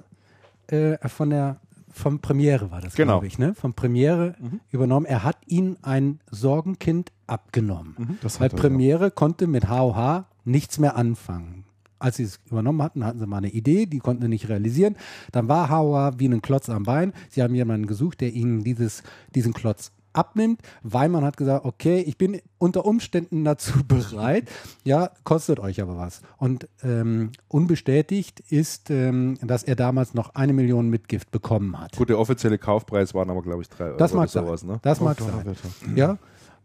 äh, 0.67 1.07
von 1.09 1.29
der 1.29 1.57
vom 1.91 2.19
Premiere 2.19 2.71
war 2.71 2.81
das, 2.81 2.93
Genau. 2.95 3.13
glaube 3.13 3.27
ich, 3.27 3.39
ne? 3.39 3.53
Vom 3.55 3.73
Premiere 3.73 4.35
übernommen. 4.69 5.05
Er 5.05 5.23
hat 5.23 5.37
ihn 5.45 5.77
ein 5.81 6.19
Sorgenkind 6.29 7.13
abgenommen. 7.25 8.17
das 8.21 8.41
Weil 8.41 8.49
er, 8.49 8.55
Premiere 8.57 9.11
konnte 9.11 9.47
mit 9.47 9.69
HOH 9.69 10.25
nichts 10.43 10.77
mehr 10.77 10.97
anfangen. 10.97 11.63
Als 11.97 12.17
sie 12.17 12.23
es 12.23 12.41
übernommen 12.51 12.81
hatten, 12.83 13.05
hatten 13.05 13.19
sie 13.19 13.25
mal 13.25 13.37
eine 13.37 13.49
Idee, 13.49 13.85
die 13.85 13.99
konnten 13.99 14.23
sie 14.23 14.27
nicht 14.27 14.49
realisieren. 14.49 14.97
Dann 15.31 15.47
war 15.47 15.69
HOH 15.69 16.19
wie 16.19 16.27
ein 16.27 16.41
Klotz 16.41 16.67
am 16.69 16.83
Bein. 16.83 17.13
Sie 17.29 17.41
haben 17.41 17.55
jemanden 17.55 17.87
gesucht, 17.87 18.19
der 18.19 18.33
ihnen 18.33 18.65
dieses, 18.65 19.01
diesen 19.33 19.53
Klotz 19.53 19.93
abnimmt. 20.15 20.61
Weimann 20.83 21.23
hat 21.23 21.37
gesagt, 21.37 21.65
okay, 21.65 21.99
ich 22.01 22.17
bin 22.17 22.39
unter 22.57 22.85
Umständen 22.85 23.43
dazu 23.43 23.83
bereit. 23.87 24.49
Ja, 24.83 25.11
kostet 25.23 25.59
euch 25.59 25.81
aber 25.81 25.97
was. 25.97 26.21
Und 26.37 26.67
ähm, 26.83 27.31
unbestätigt 27.47 28.39
ist, 28.49 28.89
ähm, 28.89 29.37
dass 29.41 29.63
er 29.63 29.75
damals 29.75 30.13
noch 30.13 30.35
eine 30.35 30.53
Million 30.53 30.89
Mitgift 30.89 31.31
bekommen 31.31 31.79
hat. 31.79 31.95
Gut, 31.95 32.09
der 32.09 32.19
offizielle 32.19 32.57
Kaufpreis 32.57 33.13
waren 33.13 33.29
aber, 33.29 33.41
glaube 33.41 33.61
ich, 33.61 33.69
3 33.69 33.83
Euro 33.85 33.97
Das 33.97 34.13
mag 34.13 34.29
oder 34.29 34.45
sowas. 34.45 34.61
sein. 34.61 34.69
Ne? 34.71 34.79
Das 34.81 34.99
mag 35.01 35.17
Oh, 35.19 35.23
sein. 35.23 35.31
Donnerwetter. 35.31 35.69
Ja. 35.95 36.17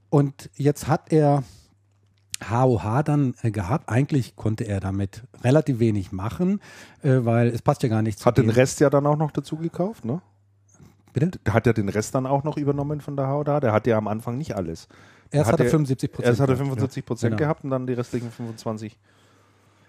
Und 0.08 0.50
jetzt 0.56 0.88
hat 0.88 1.12
er 1.12 1.44
HOH 2.50 3.02
dann 3.04 3.34
äh, 3.42 3.50
gehabt. 3.50 3.88
Eigentlich 3.88 4.34
konnte 4.34 4.64
er 4.64 4.80
damit 4.80 5.24
relativ 5.44 5.78
wenig 5.78 6.10
machen, 6.10 6.60
äh, 7.02 7.18
weil 7.20 7.48
es 7.48 7.62
passt 7.62 7.82
ja 7.82 7.88
gar 7.88 8.02
nicht 8.02 8.18
zu 8.18 8.24
Hat 8.24 8.38
den 8.38 8.48
Rest 8.50 8.80
ja 8.80 8.88
dann 8.90 9.06
auch 9.06 9.16
noch 9.18 9.30
dazu 9.30 9.56
gekauft, 9.56 10.04
ne? 10.04 10.22
Bitte? 11.12 11.38
Der 11.44 11.54
hat 11.54 11.66
ja 11.66 11.72
den 11.72 11.88
Rest 11.88 12.14
dann 12.14 12.26
auch 12.26 12.44
noch 12.44 12.56
übernommen 12.56 13.00
von 13.00 13.16
der 13.16 13.28
HOH. 13.28 13.60
Der 13.60 13.72
hat 13.72 13.86
ja 13.86 13.96
am 13.98 14.08
Anfang 14.08 14.38
nicht 14.38 14.54
alles. 14.56 14.88
Erst 15.30 15.52
hat 15.52 15.60
er 15.60 15.66
er- 15.66 15.70
75 15.70 16.12
Prozent. 16.12 16.28
Erst 16.28 16.40
hat 16.40 16.48
er 16.50 16.56
75 16.56 17.04
Prozent 17.04 17.30
Genau. 17.36 17.38
gehabt 17.38 17.64
und 17.64 17.70
dann 17.70 17.86
die 17.86 17.92
restlichen 17.92 18.30
25. 18.30 18.96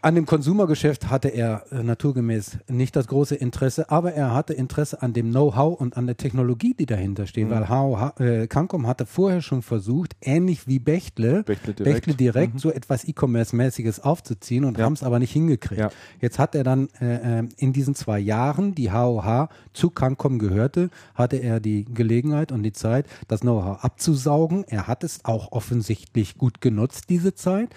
An 0.03 0.15
dem 0.15 0.25
Konsumergeschäft 0.25 1.11
hatte 1.11 1.27
er 1.27 1.63
äh, 1.71 1.83
naturgemäß 1.83 2.57
nicht 2.67 2.95
das 2.95 3.05
große 3.05 3.35
Interesse, 3.35 3.91
aber 3.91 4.13
er 4.13 4.33
hatte 4.33 4.51
Interesse 4.53 4.99
an 5.03 5.13
dem 5.13 5.29
Know-how 5.29 5.79
und 5.79 5.95
an 5.95 6.07
der 6.07 6.17
Technologie, 6.17 6.73
die 6.73 6.87
dahinter 6.87 7.27
steht, 7.27 7.45
Mhm. 7.47 7.51
weil 7.51 7.69
HOH, 7.69 8.19
äh, 8.19 8.47
Cancom 8.47 8.87
hatte 8.87 9.05
vorher 9.05 9.41
schon 9.43 9.61
versucht, 9.61 10.15
ähnlich 10.21 10.65
wie 10.67 10.79
Bechtle, 10.79 11.43
Bechtle 11.43 11.75
direkt. 11.75 11.93
Bechtle 11.97 12.15
direkt 12.15 12.59
so 12.59 12.71
etwas 12.71 13.03
E-Commerce-mäßiges 13.07 13.99
aufzuziehen 13.99 14.65
und 14.65 14.79
Ja. 14.79 14.85
haben 14.85 14.93
es 14.93 15.03
aber 15.03 15.19
nicht 15.19 15.33
hingekriegt. 15.33 15.79
Ja. 15.79 15.91
Jetzt 16.19 16.39
hat 16.39 16.55
er 16.55 16.63
dann 16.63 16.89
äh, 16.99 17.41
äh, 17.41 17.47
in 17.57 17.71
diesen 17.71 17.93
zwei 17.93 18.17
Jahren, 18.17 18.73
die 18.73 18.91
HOH 18.91 19.49
zu 19.73 19.91
Cancom 19.91 20.39
gehörte, 20.39 20.89
hatte 21.13 21.35
er 21.37 21.59
die 21.59 21.85
Gelegenheit 21.85 22.51
und 22.51 22.63
die 22.63 22.73
Zeit, 22.73 23.05
das 23.27 23.41
Know-how 23.41 23.83
abzusaugen. 23.83 24.63
Er 24.67 24.87
hat 24.87 25.03
es 25.03 25.23
auch 25.25 25.51
offensichtlich 25.51 26.39
gut 26.39 26.59
genutzt, 26.59 27.05
diese 27.09 27.35
Zeit 27.35 27.69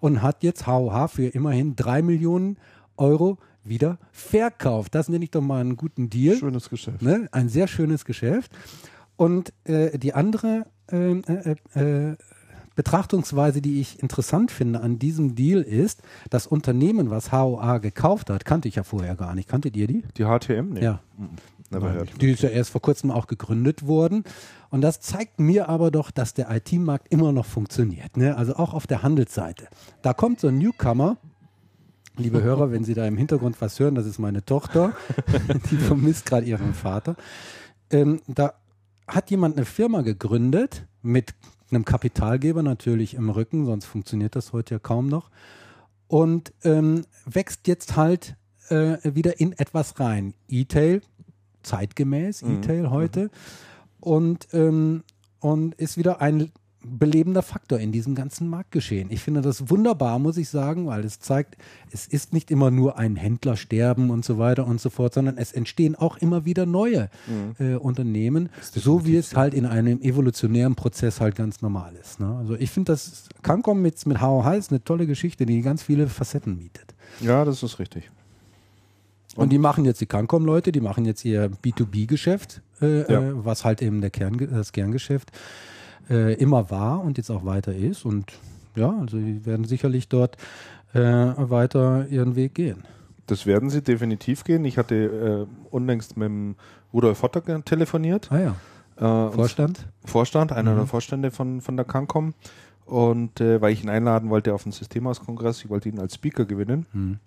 und 0.00 0.22
hat 0.22 0.42
jetzt 0.42 0.66
HOH 0.66 1.08
für 1.08 1.26
immerhin 1.26 1.76
drei 1.76 2.02
Millionen 2.02 2.58
Euro 2.96 3.38
wieder 3.64 3.98
verkauft. 4.12 4.94
Das 4.94 5.08
nenne 5.08 5.24
ich 5.24 5.30
doch 5.30 5.40
mal 5.40 5.60
einen 5.60 5.76
guten 5.76 6.10
Deal. 6.10 6.36
Schönes 6.36 6.70
Geschäft. 6.70 7.02
Ne? 7.02 7.28
Ein 7.32 7.48
sehr 7.48 7.68
schönes 7.68 8.04
Geschäft. 8.04 8.52
Und 9.16 9.52
äh, 9.64 9.98
die 9.98 10.14
andere 10.14 10.66
ähm, 10.90 11.22
äh, 11.26 11.56
äh, 11.78 12.16
Betrachtungsweise, 12.78 13.60
die 13.60 13.80
ich 13.80 14.00
interessant 14.00 14.52
finde 14.52 14.80
an 14.80 15.00
diesem 15.00 15.34
Deal 15.34 15.62
ist, 15.62 16.00
das 16.30 16.46
Unternehmen, 16.46 17.10
was 17.10 17.32
HOA 17.32 17.78
gekauft 17.78 18.30
hat, 18.30 18.44
kannte 18.44 18.68
ich 18.68 18.76
ja 18.76 18.84
vorher 18.84 19.16
gar 19.16 19.34
nicht. 19.34 19.48
Kanntet 19.48 19.76
ihr 19.76 19.88
die? 19.88 20.04
Die 20.16 20.22
HTM? 20.22 20.74
Nee. 20.74 20.84
Ja. 20.84 21.00
Never 21.70 21.92
heard. 21.92 22.22
Die 22.22 22.30
ist 22.30 22.42
ja 22.42 22.50
erst 22.50 22.70
vor 22.70 22.80
kurzem 22.80 23.10
auch 23.10 23.26
gegründet 23.26 23.88
worden. 23.88 24.22
Und 24.70 24.82
das 24.82 25.00
zeigt 25.00 25.40
mir 25.40 25.68
aber 25.68 25.90
doch, 25.90 26.10
dass 26.10 26.34
der 26.34 26.50
IT-Markt 26.50 27.08
immer 27.10 27.32
noch 27.32 27.46
funktioniert. 27.46 28.16
Ne? 28.16 28.36
Also 28.36 28.56
auch 28.56 28.74
auf 28.74 28.86
der 28.86 29.02
Handelsseite. 29.02 29.68
Da 30.02 30.12
kommt 30.12 30.40
so 30.40 30.48
ein 30.48 30.58
Newcomer. 30.58 31.16
Liebe 32.16 32.42
Hörer, 32.42 32.70
wenn 32.72 32.84
Sie 32.84 32.94
da 32.94 33.06
im 33.06 33.16
Hintergrund 33.16 33.60
was 33.60 33.78
hören, 33.78 33.94
das 33.94 34.04
ist 34.04 34.18
meine 34.18 34.44
Tochter. 34.44 34.92
Die 35.70 35.76
vermisst 35.76 36.26
gerade 36.26 36.46
ihren 36.46 36.74
Vater. 36.74 37.16
Ähm, 37.90 38.20
da 38.26 38.54
hat 39.06 39.30
jemand 39.30 39.56
eine 39.56 39.64
Firma 39.64 40.02
gegründet 40.02 40.86
mit 41.00 41.34
einem 41.70 41.84
Kapitalgeber 41.84 42.62
natürlich 42.62 43.14
im 43.14 43.30
Rücken, 43.30 43.66
sonst 43.66 43.84
funktioniert 43.86 44.36
das 44.36 44.52
heute 44.52 44.74
ja 44.74 44.78
kaum 44.78 45.08
noch. 45.08 45.30
Und 46.08 46.52
ähm, 46.64 47.02
wächst 47.24 47.68
jetzt 47.68 47.96
halt 47.96 48.36
äh, 48.68 48.96
wieder 49.04 49.40
in 49.40 49.52
etwas 49.52 50.00
rein. 50.00 50.34
E-Tail, 50.48 51.02
zeitgemäß, 51.62 52.42
Mhm. 52.42 52.58
E-Tail 52.58 52.90
heute. 52.90 53.30
Und, 54.00 54.48
ähm, 54.52 55.02
und 55.40 55.74
ist 55.74 55.96
wieder 55.96 56.20
ein 56.20 56.50
belebender 56.80 57.42
Faktor 57.42 57.78
in 57.80 57.92
diesem 57.92 58.14
ganzen 58.14 58.48
Marktgeschehen. 58.48 59.10
Ich 59.10 59.20
finde 59.20 59.40
das 59.40 59.68
wunderbar, 59.68 60.18
muss 60.18 60.36
ich 60.36 60.48
sagen, 60.48 60.86
weil 60.86 61.04
es 61.04 61.18
zeigt, 61.18 61.56
es 61.90 62.06
ist 62.06 62.32
nicht 62.32 62.50
immer 62.50 62.70
nur 62.70 62.98
ein 62.98 63.16
Händlersterben 63.16 64.10
und 64.10 64.24
so 64.24 64.38
weiter 64.38 64.66
und 64.66 64.80
so 64.80 64.88
fort, 64.90 65.12
sondern 65.12 65.38
es 65.38 65.52
entstehen 65.52 65.96
auch 65.96 66.18
immer 66.18 66.44
wieder 66.44 66.66
neue 66.66 67.10
äh, 67.58 67.74
Unternehmen, 67.74 68.48
so 68.60 69.04
wie 69.04 69.16
es 69.16 69.34
halt 69.34 69.54
in 69.54 69.66
einem 69.66 70.00
evolutionären 70.00 70.76
Prozess 70.76 71.20
halt 71.20 71.34
ganz 71.34 71.62
normal 71.62 71.94
ist. 72.00 72.20
Ne? 72.20 72.36
Also 72.36 72.54
ich 72.54 72.70
finde, 72.70 72.92
das 72.92 73.28
Cancom 73.42 73.82
mit, 73.82 74.04
mit 74.06 74.20
HOH 74.20 74.54
ist 74.54 74.70
eine 74.70 74.82
tolle 74.82 75.06
Geschichte, 75.06 75.46
die 75.46 75.60
ganz 75.62 75.82
viele 75.82 76.06
Facetten 76.06 76.58
bietet. 76.58 76.94
Ja, 77.20 77.44
das 77.44 77.62
ist 77.62 77.78
richtig. 77.78 78.10
Und 79.34 79.50
die 79.50 79.58
machen 79.58 79.84
jetzt 79.84 80.00
die 80.00 80.06
Cancom-Leute, 80.06 80.72
die 80.72 80.80
machen 80.80 81.04
jetzt 81.04 81.24
ihr 81.24 81.50
B2B-Geschäft, 81.50 82.60
äh, 82.82 83.12
Ja. 83.12 83.20
äh, 83.20 83.44
was 83.44 83.64
halt 83.64 83.82
eben 83.82 84.00
der 84.00 84.10
Kern, 84.10 84.36
das 84.50 84.72
Kerngeschäft 84.72 85.30
äh, 86.10 86.34
immer 86.34 86.70
war 86.70 87.02
und 87.02 87.18
jetzt 87.18 87.30
auch 87.30 87.44
weiter 87.44 87.74
ist. 87.74 88.04
Und 88.04 88.32
ja, 88.76 88.90
also 88.98 89.18
die 89.18 89.44
werden 89.46 89.64
sicherlich 89.64 90.08
dort 90.08 90.36
äh, 90.94 91.00
weiter 91.00 92.06
ihren 92.08 92.34
Weg 92.36 92.54
gehen. 92.54 92.84
Das 93.26 93.44
werden 93.44 93.68
sie 93.68 93.82
definitiv 93.82 94.44
gehen. 94.44 94.64
Ich 94.64 94.78
hatte 94.78 95.46
äh, 95.46 95.68
unlängst 95.70 96.16
mit 96.16 96.26
dem 96.28 96.54
Rudolf 96.94 97.22
Hotter 97.22 97.62
telefoniert. 97.64 98.30
Ah 98.32 98.38
ja, 98.40 98.54
Äh, 99.28 99.30
Vorstand. 99.32 99.86
Vorstand, 100.04 100.50
einer 100.52 100.72
Mhm. 100.72 100.76
der 100.78 100.86
Vorstände 100.86 101.30
von, 101.30 101.60
von 101.60 101.76
der 101.76 101.84
Cancom. 101.84 102.34
Und 102.86 103.38
weil 103.40 103.72
ich 103.74 103.84
ihn 103.84 103.90
einladen 103.90 104.30
wollte 104.30 104.54
auf 104.54 104.62
den 104.62 104.72
Systemhaus-Kongress, 104.72 105.62
ich 105.62 105.68
wollte 105.68 105.90
ihn 105.90 105.98
als 105.98 106.14
Speaker 106.14 106.46
gewinnen 106.46 106.86
Hm. 106.92 107.18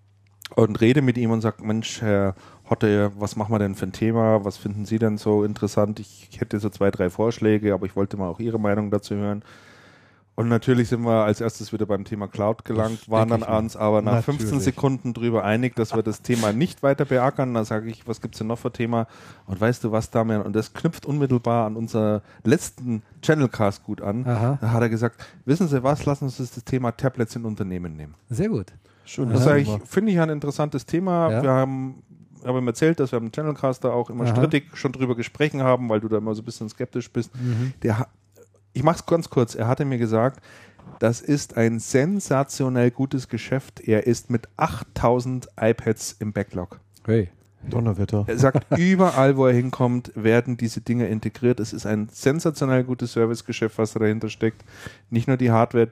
und 0.55 0.81
rede 0.81 1.03
mit 1.03 1.19
ihm 1.19 1.29
und 1.29 1.41
sage, 1.41 1.63
Mensch, 1.63 2.01
Herr 2.01 2.33
Hotte, 2.71 3.11
was 3.19 3.35
machen 3.35 3.53
wir 3.53 3.59
denn 3.59 3.75
für 3.75 3.85
ein 3.85 3.91
Thema? 3.91 4.43
Was 4.45 4.57
finden 4.57 4.85
Sie 4.85 4.97
denn 4.97 5.17
so 5.17 5.43
interessant? 5.43 5.99
Ich 5.99 6.29
hätte 6.39 6.59
so 6.59 6.69
zwei, 6.69 6.89
drei 6.89 7.09
Vorschläge, 7.09 7.73
aber 7.73 7.85
ich 7.85 7.95
wollte 7.95 8.17
mal 8.17 8.29
auch 8.29 8.39
Ihre 8.39 8.59
Meinung 8.59 8.89
dazu 8.89 9.13
hören. 9.15 9.43
Und 10.35 10.47
natürlich 10.47 10.87
sind 10.87 11.03
wir 11.03 11.25
als 11.25 11.41
erstes 11.41 11.73
wieder 11.73 11.85
beim 11.85 12.05
Thema 12.05 12.29
Cloud 12.29 12.63
gelangt, 12.63 13.09
waren 13.11 13.27
dann 13.29 13.43
uns 13.43 13.75
aber 13.75 14.01
nach 14.01 14.23
15 14.23 14.45
Natürlich. 14.47 14.63
Sekunden 14.63 15.13
drüber 15.13 15.43
einig, 15.43 15.75
dass 15.75 15.93
wir 15.93 16.01
das 16.01 16.21
Thema 16.21 16.53
nicht 16.53 16.81
weiter 16.81 17.03
beackern. 17.03 17.53
Da 17.53 17.65
sage 17.65 17.89
ich, 17.89 18.07
was 18.07 18.21
gibt's 18.21 18.37
denn 18.37 18.47
noch 18.47 18.57
für 18.57 18.71
Thema? 18.71 19.07
Und 19.45 19.59
weißt 19.59 19.83
du 19.83 19.91
was, 19.91 20.09
Damian? 20.09 20.41
Und 20.41 20.55
das 20.55 20.73
knüpft 20.73 21.05
unmittelbar 21.05 21.65
an 21.67 21.75
unser 21.75 22.21
letzten 22.45 23.03
Channelcast 23.21 23.83
gut 23.83 24.01
an. 24.01 24.25
Aha. 24.25 24.57
Da 24.61 24.71
hat 24.71 24.81
er 24.81 24.89
gesagt, 24.89 25.21
wissen 25.43 25.67
Sie 25.67 25.83
was, 25.83 26.05
lassen 26.05 26.29
Sie 26.29 26.41
uns 26.41 26.55
das 26.55 26.63
Thema 26.63 26.91
Tablets 26.93 27.35
in 27.35 27.43
Unternehmen 27.43 27.97
nehmen. 27.97 28.15
Sehr 28.29 28.47
gut. 28.47 28.67
Schön. 29.03 29.29
Das 29.29 29.45
Ja. 29.45 29.79
finde 29.85 30.13
ich 30.13 30.19
ein 30.21 30.29
interessantes 30.29 30.85
Thema. 30.85 31.29
Ja. 31.29 31.43
Wir 31.43 31.51
haben, 31.51 32.01
habe 32.45 32.59
ihm 32.59 32.67
erzählt, 32.67 32.99
dass 32.99 33.11
wir 33.11 33.19
im 33.19 33.31
Channelcast 33.31 33.83
da 33.83 33.91
auch 33.91 34.09
immer 34.09 34.25
Aha. 34.25 34.35
strittig 34.35 34.75
schon 34.75 34.91
drüber 34.91 35.15
gesprochen 35.15 35.63
haben, 35.63 35.89
weil 35.89 35.99
du 35.99 36.07
da 36.07 36.17
immer 36.17 36.35
so 36.35 36.41
ein 36.41 36.45
bisschen 36.45 36.69
skeptisch 36.69 37.11
bist. 37.11 37.35
Mhm. 37.35 37.73
Der, 37.83 38.07
ich 38.73 38.83
mache 38.83 38.97
es 38.97 39.05
ganz 39.05 39.29
kurz. 39.29 39.55
Er 39.55 39.67
hatte 39.67 39.85
mir 39.85 39.97
gesagt, 39.97 40.41
das 40.99 41.21
ist 41.21 41.57
ein 41.57 41.79
sensationell 41.79 42.91
gutes 42.91 43.27
Geschäft. 43.27 43.79
Er 43.81 44.07
ist 44.07 44.29
mit 44.29 44.47
8000 44.57 45.47
iPads 45.59 46.17
im 46.19 46.33
Backlog. 46.33 46.79
Hey. 47.05 47.29
Donnerwetter. 47.69 48.23
Er 48.27 48.37
sagt, 48.37 48.65
überall, 48.77 49.37
wo 49.37 49.45
er 49.45 49.53
hinkommt, 49.53 50.11
werden 50.15 50.57
diese 50.57 50.81
Dinge 50.81 51.07
integriert. 51.07 51.59
Es 51.59 51.73
ist 51.73 51.85
ein 51.85 52.09
sensationell 52.11 52.83
gutes 52.83 53.13
Servicegeschäft, 53.13 53.77
was 53.77 53.93
da 53.93 53.99
dahinter 53.99 54.29
steckt. 54.29 54.63
Nicht 55.09 55.27
nur 55.27 55.37
die 55.37 55.51
Hardware, 55.51 55.91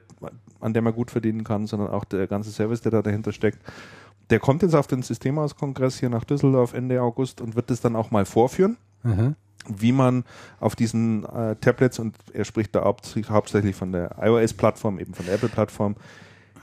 an 0.60 0.74
der 0.74 0.82
man 0.82 0.94
gut 0.94 1.10
verdienen 1.10 1.44
kann, 1.44 1.66
sondern 1.66 1.90
auch 1.90 2.04
der 2.04 2.26
ganze 2.26 2.50
Service, 2.50 2.80
der 2.80 2.92
da 2.92 3.02
dahinter 3.02 3.32
steckt. 3.32 3.58
Der 4.30 4.40
kommt 4.40 4.62
jetzt 4.62 4.74
auf 4.74 4.86
den 4.86 5.02
Systemhaus-Kongress 5.02 5.98
hier 5.98 6.08
nach 6.08 6.24
Düsseldorf 6.24 6.72
Ende 6.72 7.02
August 7.02 7.40
und 7.40 7.56
wird 7.56 7.70
das 7.70 7.80
dann 7.80 7.96
auch 7.96 8.10
mal 8.10 8.24
vorführen, 8.24 8.76
Aha. 9.02 9.34
wie 9.68 9.92
man 9.92 10.24
auf 10.60 10.76
diesen 10.76 11.24
äh, 11.24 11.56
Tablets, 11.56 11.98
und 11.98 12.16
er 12.32 12.44
spricht 12.44 12.74
da 12.74 12.84
hauptsächlich, 12.84 13.76
von 13.76 13.92
der 13.92 14.16
iOS-Plattform, 14.20 14.98
eben 14.98 15.14
von 15.14 15.26
der 15.26 15.34
Apple-Plattform, 15.34 15.96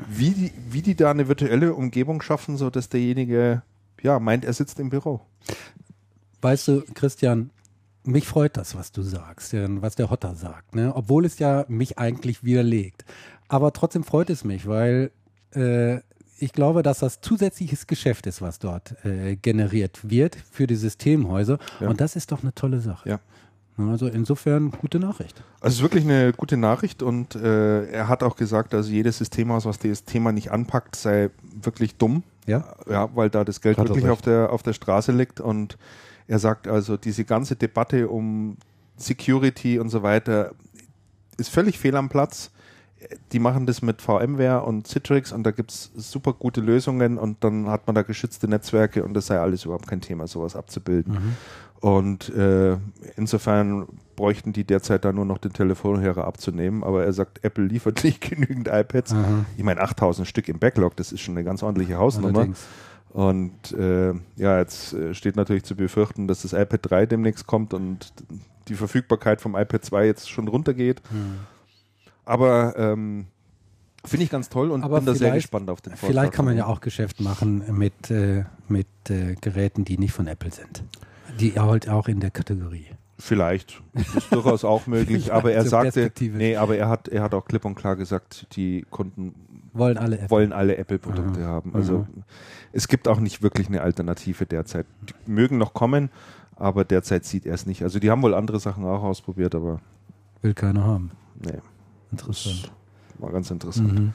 wie 0.07 0.31
die, 0.31 0.51
wie 0.69 0.81
die 0.81 0.95
da 0.95 1.11
eine 1.11 1.27
virtuelle 1.27 1.73
Umgebung 1.73 2.21
schaffen, 2.21 2.57
sodass 2.57 2.89
derjenige 2.89 3.63
ja, 4.01 4.19
meint, 4.19 4.45
er 4.45 4.53
sitzt 4.53 4.79
im 4.79 4.89
Büro. 4.89 5.21
Weißt 6.41 6.67
du, 6.67 6.83
Christian, 6.93 7.49
mich 8.03 8.27
freut 8.27 8.57
das, 8.57 8.75
was 8.75 8.91
du 8.91 9.01
sagst, 9.01 9.53
was 9.53 9.95
der 9.95 10.09
Hotter 10.09 10.35
sagt, 10.35 10.75
ne? 10.75 10.95
obwohl 10.95 11.25
es 11.25 11.39
ja 11.39 11.65
mich 11.67 11.97
eigentlich 11.97 12.43
widerlegt. 12.43 13.05
Aber 13.47 13.73
trotzdem 13.73 14.03
freut 14.03 14.29
es 14.29 14.43
mich, 14.43 14.67
weil 14.67 15.11
äh, 15.51 15.99
ich 16.39 16.53
glaube, 16.53 16.83
dass 16.83 16.99
das 16.99 17.21
zusätzliches 17.21 17.87
Geschäft 17.87 18.27
ist, 18.27 18.41
was 18.41 18.59
dort 18.59 18.93
äh, 19.05 19.35
generiert 19.35 20.09
wird 20.09 20.37
für 20.51 20.67
die 20.67 20.75
Systemhäuser. 20.75 21.59
Ja. 21.79 21.89
Und 21.89 22.01
das 22.01 22.15
ist 22.15 22.31
doch 22.31 22.43
eine 22.43 22.53
tolle 22.53 22.79
Sache. 22.79 23.09
Ja. 23.09 23.19
Also 23.77 24.07
insofern 24.07 24.71
gute 24.71 24.97
Nachricht. 24.99 25.43
Also 25.61 25.67
es 25.67 25.75
ist 25.75 25.81
wirklich 25.83 26.03
eine 26.03 26.33
gute 26.33 26.57
Nachricht 26.57 27.03
und 27.03 27.35
äh, 27.35 27.85
er 27.85 28.07
hat 28.07 28.23
auch 28.23 28.35
gesagt, 28.35 28.73
also 28.73 28.89
jedes 28.89 29.19
Systemhaus, 29.19 29.65
was 29.65 29.77
das 29.77 30.03
Thema 30.03 30.31
nicht 30.31 30.51
anpackt, 30.51 30.95
sei 30.95 31.29
wirklich 31.61 31.95
dumm. 31.95 32.23
Ja. 32.47 32.75
Ja, 32.89 33.09
weil 33.13 33.29
da 33.29 33.43
das 33.43 33.61
Geld 33.61 33.77
Hat 33.77 33.89
wirklich 33.89 34.09
auf 34.09 34.21
der, 34.21 34.51
auf 34.51 34.63
der 34.63 34.73
Straße 34.73 35.11
liegt 35.11 35.39
und 35.39 35.77
er 36.27 36.39
sagt 36.39 36.67
also, 36.67 36.97
diese 36.97 37.23
ganze 37.23 37.55
Debatte 37.55 38.09
um 38.09 38.57
Security 38.97 39.77
und 39.79 39.89
so 39.89 40.01
weiter 40.01 40.53
ist 41.37 41.49
völlig 41.49 41.77
fehl 41.77 41.95
am 41.95 42.09
Platz. 42.09 42.51
Die 43.31 43.39
machen 43.39 43.65
das 43.65 43.81
mit 43.81 44.01
VMware 44.01 44.63
und 44.63 44.87
Citrix 44.87 45.31
und 45.31 45.43
da 45.43 45.51
gibt 45.51 45.71
es 45.71 45.91
super 45.95 46.33
gute 46.33 46.61
Lösungen 46.61 47.17
und 47.17 47.43
dann 47.43 47.69
hat 47.69 47.85
man 47.85 47.95
da 47.95 48.01
geschützte 48.01 48.47
Netzwerke 48.47 49.03
und 49.03 49.13
das 49.13 49.27
sei 49.27 49.39
alles 49.39 49.65
überhaupt 49.65 49.87
kein 49.87 50.01
Thema, 50.01 50.27
sowas 50.27 50.55
abzubilden. 50.55 51.13
Mhm. 51.13 51.33
Und 51.79 52.29
äh, 52.29 52.77
insofern 53.15 53.87
bräuchten 54.15 54.51
die 54.51 54.63
derzeit 54.63 55.05
da 55.05 55.13
nur 55.13 55.25
noch 55.25 55.37
den 55.37 55.53
Telefonhörer 55.53 56.25
abzunehmen. 56.25 56.83
Aber 56.83 57.05
er 57.05 57.13
sagt, 57.13 57.43
Apple 57.43 57.65
liefert 57.65 58.03
nicht 58.03 58.21
genügend 58.21 58.67
iPads. 58.67 59.13
Aha. 59.13 59.45
Ich 59.57 59.63
meine, 59.63 59.81
8000 59.81 60.27
Stück 60.27 60.49
im 60.49 60.59
Backlog, 60.59 60.95
das 60.95 61.11
ist 61.11 61.21
schon 61.21 61.35
eine 61.35 61.43
ganz 61.43 61.61
ordentliche 61.63 61.97
Hausnummer. 61.97 62.39
Allerdings. 62.39 62.65
Und 63.09 63.71
äh, 63.71 64.13
ja, 64.35 64.59
jetzt 64.59 64.93
äh, 64.93 65.13
steht 65.13 65.35
natürlich 65.35 65.63
zu 65.63 65.75
befürchten, 65.75 66.27
dass 66.27 66.41
das 66.41 66.53
iPad 66.53 66.79
3 66.81 67.05
demnächst 67.05 67.47
kommt 67.47 67.73
und 67.73 68.11
die 68.67 68.75
Verfügbarkeit 68.75 69.39
vom 69.39 69.55
iPad 69.55 69.83
2 69.85 70.05
jetzt 70.05 70.29
schon 70.29 70.47
runtergeht. 70.47 71.01
Hm. 71.09 71.39
Aber 72.27 72.77
ähm, 72.77 73.27
finde 74.05 74.25
ich 74.25 74.29
ganz 74.29 74.49
toll 74.49 74.69
und 74.69 74.83
Aber 74.83 74.97
bin 74.97 75.05
da 75.05 75.15
sehr 75.15 75.33
gespannt 75.33 75.69
auf 75.69 75.81
den 75.81 75.91
Vortrag. 75.93 76.09
Vielleicht 76.09 76.33
kann 76.33 76.45
man 76.45 76.57
ja 76.57 76.65
auch 76.67 76.81
Geschäft 76.81 77.21
machen 77.21 77.63
mit, 77.77 78.11
äh, 78.11 78.43
mit 78.67 78.87
äh, 79.09 79.35
Geräten, 79.39 79.85
die 79.85 79.97
nicht 79.97 80.11
von 80.11 80.27
Apple 80.27 80.51
sind. 80.51 80.83
Die 81.39 81.57
halt 81.59 81.87
auch 81.89 82.07
in 82.07 82.19
der 82.19 82.31
Kategorie. 82.31 82.87
Vielleicht. 83.17 83.81
Das 83.93 84.15
ist 84.15 84.31
durchaus 84.33 84.63
auch 84.65 84.85
möglich. 84.87 85.27
Ich 85.27 85.33
aber 85.33 85.51
er 85.53 85.65
sagte, 85.65 86.11
nee, 86.21 86.55
aber 86.57 86.77
er 86.77 86.89
hat, 86.89 87.07
er 87.07 87.23
hat 87.23 87.33
auch 87.33 87.45
klipp 87.45 87.65
und 87.65 87.75
klar 87.75 87.95
gesagt, 87.95 88.47
die 88.55 88.85
Kunden 88.89 89.33
Wollen 89.73 89.97
alle 89.97 90.17
Apple. 90.17 90.29
wollen 90.29 90.53
alle 90.53 90.77
Apple-Produkte 90.77 91.41
Aha. 91.41 91.47
haben. 91.47 91.73
Also 91.73 91.99
Aha. 91.99 92.23
es 92.73 92.87
gibt 92.87 93.07
auch 93.07 93.19
nicht 93.19 93.41
wirklich 93.41 93.67
eine 93.67 93.81
Alternative 93.81 94.45
derzeit. 94.45 94.85
Die 95.25 95.31
mögen 95.31 95.57
noch 95.57 95.73
kommen, 95.73 96.09
aber 96.55 96.83
derzeit 96.83 97.25
sieht 97.25 97.45
er 97.45 97.53
es 97.55 97.65
nicht. 97.65 97.83
Also 97.83 97.99
die 97.99 98.11
haben 98.11 98.21
wohl 98.21 98.33
andere 98.33 98.59
Sachen 98.59 98.83
auch 98.85 99.03
ausprobiert, 99.03 99.55
aber 99.55 99.79
Will 100.41 100.53
keiner 100.53 100.83
haben. 100.83 101.11
nee, 101.39 101.57
Interessant. 102.11 102.71
war 103.19 103.31
ganz 103.31 103.51
interessant. 103.51 103.93
Mhm. 103.93 104.13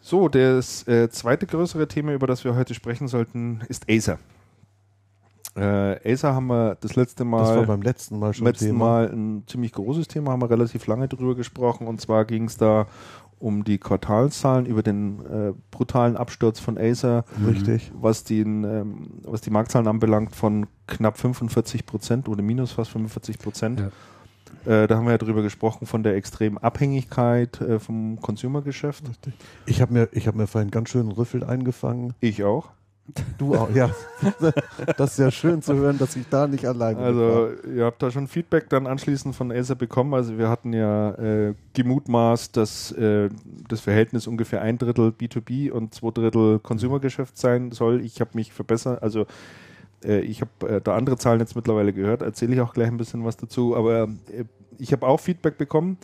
So, 0.00 0.28
das 0.28 0.86
äh, 0.88 1.08
zweite 1.10 1.46
größere 1.46 1.86
Thema, 1.86 2.12
über 2.12 2.26
das 2.26 2.44
wir 2.44 2.56
heute 2.56 2.74
sprechen 2.74 3.06
sollten, 3.06 3.60
ist 3.68 3.88
Acer. 3.88 4.18
Äh, 5.54 6.12
Acer 6.12 6.34
haben 6.34 6.46
wir 6.46 6.76
das 6.80 6.96
letzte 6.96 7.24
Mal. 7.24 7.38
Das 7.40 7.56
war 7.56 7.66
beim 7.66 7.82
letzten 7.82 8.18
Mal 8.18 8.34
schon 8.34 8.46
letzten 8.46 8.66
Thema. 8.66 8.84
Mal 8.84 9.10
ein 9.12 9.44
ziemlich 9.46 9.72
großes 9.72 10.08
Thema, 10.08 10.32
haben 10.32 10.42
wir 10.42 10.50
relativ 10.50 10.86
lange 10.86 11.08
drüber 11.08 11.34
gesprochen. 11.34 11.86
Und 11.86 12.00
zwar 12.00 12.24
ging 12.24 12.44
es 12.44 12.56
da 12.56 12.86
um 13.38 13.64
die 13.64 13.78
Quartalszahlen, 13.78 14.66
über 14.66 14.82
den 14.82 15.18
äh, 15.26 15.52
brutalen 15.72 16.16
Absturz 16.16 16.60
von 16.60 16.78
Acer, 16.78 17.24
Richtig. 17.44 17.90
was, 17.92 18.22
den, 18.22 18.62
ähm, 18.62 19.10
was 19.24 19.40
die 19.40 19.50
Marktzahlen 19.50 19.88
anbelangt, 19.88 20.34
von 20.34 20.66
knapp 20.86 21.18
45 21.18 21.84
Prozent 21.84 22.28
oder 22.28 22.40
minus 22.40 22.72
fast 22.72 22.92
45 22.92 23.38
Prozent. 23.38 23.80
Ja. 23.80 23.90
Äh, 24.64 24.86
da 24.86 24.96
haben 24.96 25.04
wir 25.06 25.12
ja 25.12 25.18
drüber 25.18 25.42
gesprochen, 25.42 25.86
von 25.86 26.02
der 26.02 26.16
extremen 26.16 26.58
Abhängigkeit 26.58 27.60
äh, 27.60 27.78
vom 27.78 28.20
Consumergeschäft. 28.20 29.04
Ich 29.66 29.80
habe 29.80 29.92
mir, 29.92 30.08
ich 30.12 30.28
hab 30.28 30.34
mir 30.34 30.46
vorhin 30.46 30.70
ganz 30.70 30.90
schön 30.90 31.02
einen 31.02 31.12
Rüffel 31.12 31.44
eingefangen. 31.44 32.14
Ich 32.20 32.44
auch. 32.44 32.70
Du 33.36 33.54
auch, 33.56 33.70
ja. 33.74 33.90
Das 34.96 35.12
ist 35.12 35.18
ja 35.18 35.30
schön 35.30 35.60
zu 35.60 35.74
hören, 35.74 35.98
dass 35.98 36.14
ich 36.14 36.28
da 36.28 36.46
nicht 36.46 36.64
alleine 36.66 36.96
bin. 36.96 37.04
Also 37.04 37.48
ihr 37.74 37.84
habt 37.84 38.00
da 38.02 38.10
schon 38.10 38.28
Feedback 38.28 38.68
dann 38.70 38.86
anschließend 38.86 39.34
von 39.34 39.50
Acer 39.50 39.74
bekommen. 39.74 40.14
Also 40.14 40.38
wir 40.38 40.48
hatten 40.48 40.72
ja 40.72 41.10
äh, 41.14 41.54
gemutmaßt, 41.74 42.56
dass 42.56 42.92
äh, 42.92 43.28
das 43.68 43.80
Verhältnis 43.80 44.26
ungefähr 44.26 44.62
ein 44.62 44.78
Drittel 44.78 45.08
B2B 45.08 45.70
und 45.72 45.94
zwei 45.94 46.10
Drittel 46.10 46.60
Consumergeschäft 46.60 47.36
sein 47.36 47.72
soll. 47.72 48.04
Ich 48.04 48.20
habe 48.20 48.30
mich 48.34 48.52
verbessert, 48.52 49.02
also 49.02 49.26
ich 50.04 50.40
habe 50.40 50.68
äh, 50.68 50.80
da 50.80 50.96
andere 50.96 51.16
Zahlen 51.16 51.40
jetzt 51.40 51.56
mittlerweile 51.56 51.92
gehört, 51.92 52.22
erzähle 52.22 52.54
ich 52.54 52.60
auch 52.60 52.74
gleich 52.74 52.88
ein 52.88 52.96
bisschen 52.96 53.24
was 53.24 53.36
dazu, 53.36 53.76
aber 53.76 54.08
äh, 54.30 54.44
ich 54.78 54.92
habe 54.92 55.06
auch 55.06 55.20
Feedback 55.20 55.58
bekommen. 55.58 55.98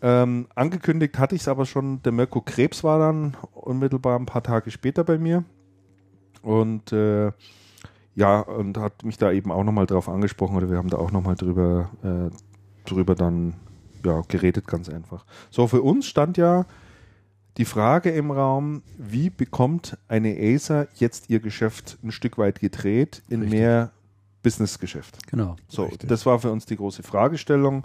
Ähm, 0.00 0.46
angekündigt 0.54 1.18
hatte 1.18 1.34
ich 1.34 1.42
es 1.42 1.48
aber 1.48 1.66
schon, 1.66 2.02
der 2.02 2.12
Mirko 2.12 2.40
Krebs 2.40 2.84
war 2.84 2.98
dann 2.98 3.36
unmittelbar 3.52 4.18
ein 4.18 4.26
paar 4.26 4.42
Tage 4.42 4.70
später 4.70 5.02
bei 5.02 5.18
mir 5.18 5.44
und 6.42 6.92
äh, 6.92 7.32
ja, 8.14 8.40
und 8.40 8.78
hat 8.78 9.04
mich 9.04 9.18
da 9.18 9.32
eben 9.32 9.52
auch 9.52 9.64
nochmal 9.64 9.86
drauf 9.86 10.08
angesprochen 10.08 10.56
oder 10.56 10.70
wir 10.70 10.76
haben 10.76 10.90
da 10.90 10.98
auch 10.98 11.10
nochmal 11.10 11.34
drüber, 11.34 11.90
äh, 12.02 12.88
drüber 12.88 13.14
dann 13.14 13.54
ja, 14.04 14.22
geredet, 14.28 14.66
ganz 14.66 14.88
einfach. 14.88 15.24
So, 15.50 15.66
für 15.66 15.82
uns 15.82 16.06
stand 16.06 16.36
ja 16.36 16.64
die 17.58 17.64
Frage 17.64 18.10
im 18.10 18.30
Raum, 18.30 18.82
wie 18.96 19.30
bekommt 19.30 19.98
eine 20.06 20.36
Acer 20.38 20.86
jetzt 20.94 21.28
ihr 21.28 21.40
Geschäft 21.40 21.98
ein 22.04 22.12
Stück 22.12 22.38
weit 22.38 22.60
gedreht 22.60 23.22
in 23.28 23.40
Richtig. 23.42 23.58
mehr 23.58 23.90
Businessgeschäft? 24.44 25.26
Genau. 25.28 25.56
So, 25.66 25.84
Richtig. 25.84 26.08
das 26.08 26.24
war 26.24 26.38
für 26.38 26.52
uns 26.52 26.66
die 26.66 26.76
große 26.76 27.02
Fragestellung. 27.02 27.84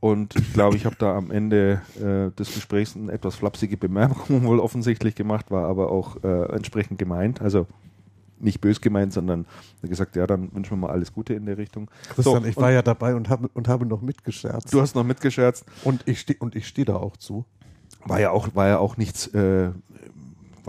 Und 0.00 0.34
ich 0.34 0.54
glaube, 0.54 0.76
ich 0.76 0.86
habe 0.86 0.96
da 0.98 1.14
am 1.14 1.30
Ende 1.30 1.82
äh, 1.98 2.34
des 2.34 2.54
Gesprächs 2.54 2.96
eine 2.96 3.12
etwas 3.12 3.34
flapsige 3.34 3.76
Bemerkung 3.76 4.44
wohl 4.44 4.58
offensichtlich 4.58 5.14
gemacht, 5.14 5.50
war 5.50 5.68
aber 5.68 5.92
auch 5.92 6.24
äh, 6.24 6.54
entsprechend 6.54 6.98
gemeint. 6.98 7.42
Also 7.42 7.66
nicht 8.38 8.62
bös 8.62 8.80
gemeint, 8.80 9.12
sondern 9.12 9.44
gesagt, 9.82 10.16
ja, 10.16 10.26
dann 10.26 10.54
wünschen 10.54 10.70
wir 10.70 10.76
mal 10.78 10.90
alles 10.90 11.12
Gute 11.12 11.34
in 11.34 11.44
der 11.44 11.58
Richtung. 11.58 11.90
Christian, 12.14 12.42
So, 12.42 12.48
ich 12.48 12.56
war 12.56 12.72
ja 12.72 12.80
dabei 12.80 13.14
und 13.14 13.28
habe, 13.28 13.50
und 13.52 13.68
habe 13.68 13.84
noch 13.84 14.00
mitgescherzt. 14.00 14.72
Du 14.72 14.80
hast 14.80 14.94
noch 14.94 15.04
mitgescherzt. 15.04 15.66
und 15.84 16.08
ich 16.08 16.20
stehe 16.20 16.38
und 16.38 16.56
ich 16.56 16.66
stehe 16.66 16.86
da 16.86 16.96
auch 16.96 17.18
zu. 17.18 17.44
War 18.04 18.20
ja 18.20 18.30
auch, 18.30 18.48
war 18.54 18.68
ja 18.68 18.78
auch 18.78 18.96
nichts, 18.96 19.26
äh, 19.28 19.70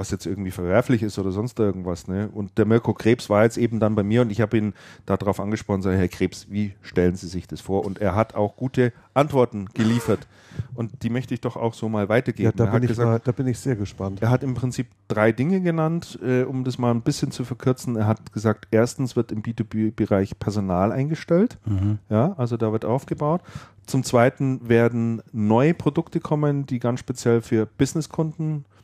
was 0.02 0.10
jetzt 0.10 0.26
irgendwie 0.26 0.50
verwerflich 0.50 1.04
ist 1.04 1.20
oder 1.20 1.32
sonst 1.32 1.60
irgendwas. 1.60 2.08
Ne? 2.08 2.28
Und 2.34 2.58
der 2.58 2.66
Mirko 2.66 2.94
Krebs 2.94 3.30
war 3.30 3.44
jetzt 3.44 3.58
eben 3.58 3.80
dann 3.80 3.94
bei 3.94 4.02
mir 4.02 4.24
und 4.24 4.32
ich 4.32 4.42
habe 4.42 4.58
ihn 4.58 4.74
darauf 5.06 5.40
angesprochen, 5.40 5.84
sage, 5.84 5.96
Herr 5.96 6.08
Krebs, 6.08 6.48
wie 6.50 6.74
stellen 6.82 7.16
Sie 7.16 7.28
sich 7.28 7.48
das 7.48 7.62
vor? 7.62 7.86
Und 7.86 8.00
er 8.00 8.16
hat 8.16 8.34
auch 8.34 8.56
gute 8.56 8.94
Antworten 9.14 9.68
geliefert. 9.76 10.28
Und 10.74 11.04
die 11.04 11.12
möchte 11.12 11.36
ich 11.36 11.42
doch 11.42 11.56
auch 11.56 11.76
so 11.76 11.88
mal 11.88 12.10
weitergeben. 12.10 12.46
Ja, 12.46 12.52
da 12.52 12.72
bin, 12.72 12.82
ich 12.82 12.90
gesagt, 12.90 13.08
mal, 13.08 13.22
da 13.24 13.32
bin 13.32 13.48
ich 13.48 13.60
sehr 13.60 13.76
gespannt. 13.76 14.22
er 14.24 14.32
hat 14.32 14.44
im 14.44 14.56
Prinzip 14.56 14.88
drei 15.08 15.32
Dinge 15.32 15.62
genannt, 15.62 16.18
äh, 16.26 16.44
um 16.44 16.64
das 16.64 16.80
mal 16.80 16.92
ein 16.92 17.02
bisschen 17.02 17.32
zu 17.32 17.46
verkürzen. 17.46 17.96
Er 17.96 18.08
hat 18.08 18.34
gesagt, 18.34 18.68
erstens 18.72 19.16
wird 19.16 19.32
im 19.32 19.44
B2B-Bereich 19.44 20.40
Personal 20.40 20.92
eingestellt. 20.92 21.60
Mhm. 21.66 22.00
Ja, 22.10 22.34
also 22.38 22.58
da 22.58 22.72
wird 22.72 22.86
aufgebaut. 22.86 23.42
Zum 23.86 24.04
Zweiten 24.04 24.68
werden 24.68 25.22
neue 25.32 25.76
Produkte 25.76 26.20
kommen, 26.20 26.66
die 26.66 26.80
ganz 26.80 27.00
speziell 27.00 27.42
für 27.42 27.68
Businesskunden 27.68 28.66
äh, 28.66 28.81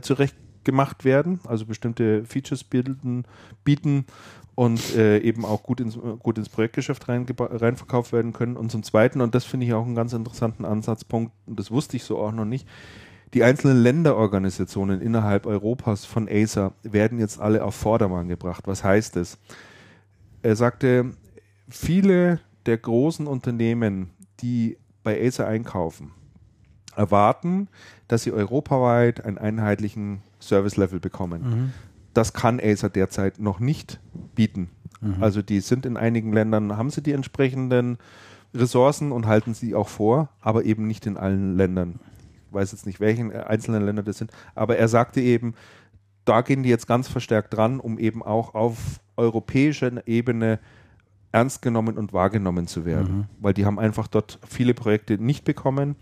zurecht 0.00 0.36
gemacht 0.64 1.04
werden, 1.04 1.40
also 1.46 1.66
bestimmte 1.66 2.24
Features 2.24 2.64
bilden, 2.64 3.24
bieten 3.64 4.06
und 4.54 4.94
äh, 4.96 5.18
eben 5.18 5.44
auch 5.44 5.62
gut 5.62 5.80
ins, 5.80 5.98
gut 6.20 6.38
ins 6.38 6.48
Projektgeschäft 6.48 7.08
reinverkauft 7.08 8.12
werden 8.12 8.32
können. 8.32 8.56
Und 8.56 8.70
zum 8.70 8.82
Zweiten, 8.82 9.20
und 9.20 9.34
das 9.34 9.44
finde 9.44 9.66
ich 9.66 9.72
auch 9.72 9.84
einen 9.84 9.94
ganz 9.94 10.12
interessanten 10.12 10.64
Ansatzpunkt, 10.64 11.32
und 11.46 11.58
das 11.58 11.70
wusste 11.70 11.96
ich 11.96 12.04
so 12.04 12.18
auch 12.18 12.32
noch 12.32 12.44
nicht, 12.44 12.68
die 13.34 13.44
einzelnen 13.44 13.82
Länderorganisationen 13.82 15.00
innerhalb 15.00 15.46
Europas 15.46 16.04
von 16.04 16.28
Acer 16.28 16.74
werden 16.82 17.18
jetzt 17.18 17.40
alle 17.40 17.64
auf 17.64 17.74
Vordermann 17.74 18.28
gebracht. 18.28 18.66
Was 18.66 18.84
heißt 18.84 19.16
das? 19.16 19.38
Er 20.42 20.54
sagte, 20.54 21.14
viele 21.68 22.40
der 22.66 22.76
großen 22.76 23.26
Unternehmen, 23.26 24.10
die 24.40 24.76
bei 25.02 25.18
Acer 25.26 25.46
einkaufen, 25.46 26.10
erwarten, 26.96 27.68
dass 28.08 28.22
sie 28.22 28.32
europaweit 28.32 29.24
einen 29.24 29.38
einheitlichen 29.38 30.22
Service-Level 30.40 31.00
bekommen. 31.00 31.42
Mhm. 31.42 31.72
Das 32.14 32.32
kann 32.32 32.60
Acer 32.60 32.90
derzeit 32.90 33.38
noch 33.38 33.60
nicht 33.60 34.00
bieten. 34.34 34.70
Mhm. 35.00 35.22
Also 35.22 35.42
die 35.42 35.60
sind 35.60 35.86
in 35.86 35.96
einigen 35.96 36.32
Ländern, 36.32 36.76
haben 36.76 36.90
sie 36.90 37.02
die 37.02 37.12
entsprechenden 37.12 37.98
Ressourcen 38.54 39.12
und 39.12 39.26
halten 39.26 39.54
sie 39.54 39.74
auch 39.74 39.88
vor, 39.88 40.28
aber 40.40 40.64
eben 40.64 40.86
nicht 40.86 41.06
in 41.06 41.16
allen 41.16 41.56
Ländern. 41.56 42.00
Ich 42.48 42.54
weiß 42.54 42.72
jetzt 42.72 42.86
nicht, 42.86 43.00
welchen 43.00 43.30
äh, 43.30 43.38
einzelnen 43.38 43.84
Länder 43.84 44.02
das 44.02 44.18
sind, 44.18 44.30
aber 44.54 44.76
er 44.76 44.88
sagte 44.88 45.20
eben, 45.20 45.54
da 46.24 46.42
gehen 46.42 46.62
die 46.62 46.68
jetzt 46.68 46.86
ganz 46.86 47.08
verstärkt 47.08 47.54
dran, 47.54 47.80
um 47.80 47.98
eben 47.98 48.22
auch 48.22 48.54
auf 48.54 49.00
europäischer 49.16 50.06
Ebene 50.06 50.60
ernst 51.32 51.62
genommen 51.62 51.96
und 51.96 52.12
wahrgenommen 52.12 52.66
zu 52.66 52.84
werden. 52.84 53.18
Mhm. 53.18 53.24
Weil 53.40 53.54
die 53.54 53.64
haben 53.64 53.78
einfach 53.78 54.06
dort 54.06 54.38
viele 54.46 54.74
Projekte 54.74 55.18
nicht 55.18 55.44
bekommen 55.44 55.96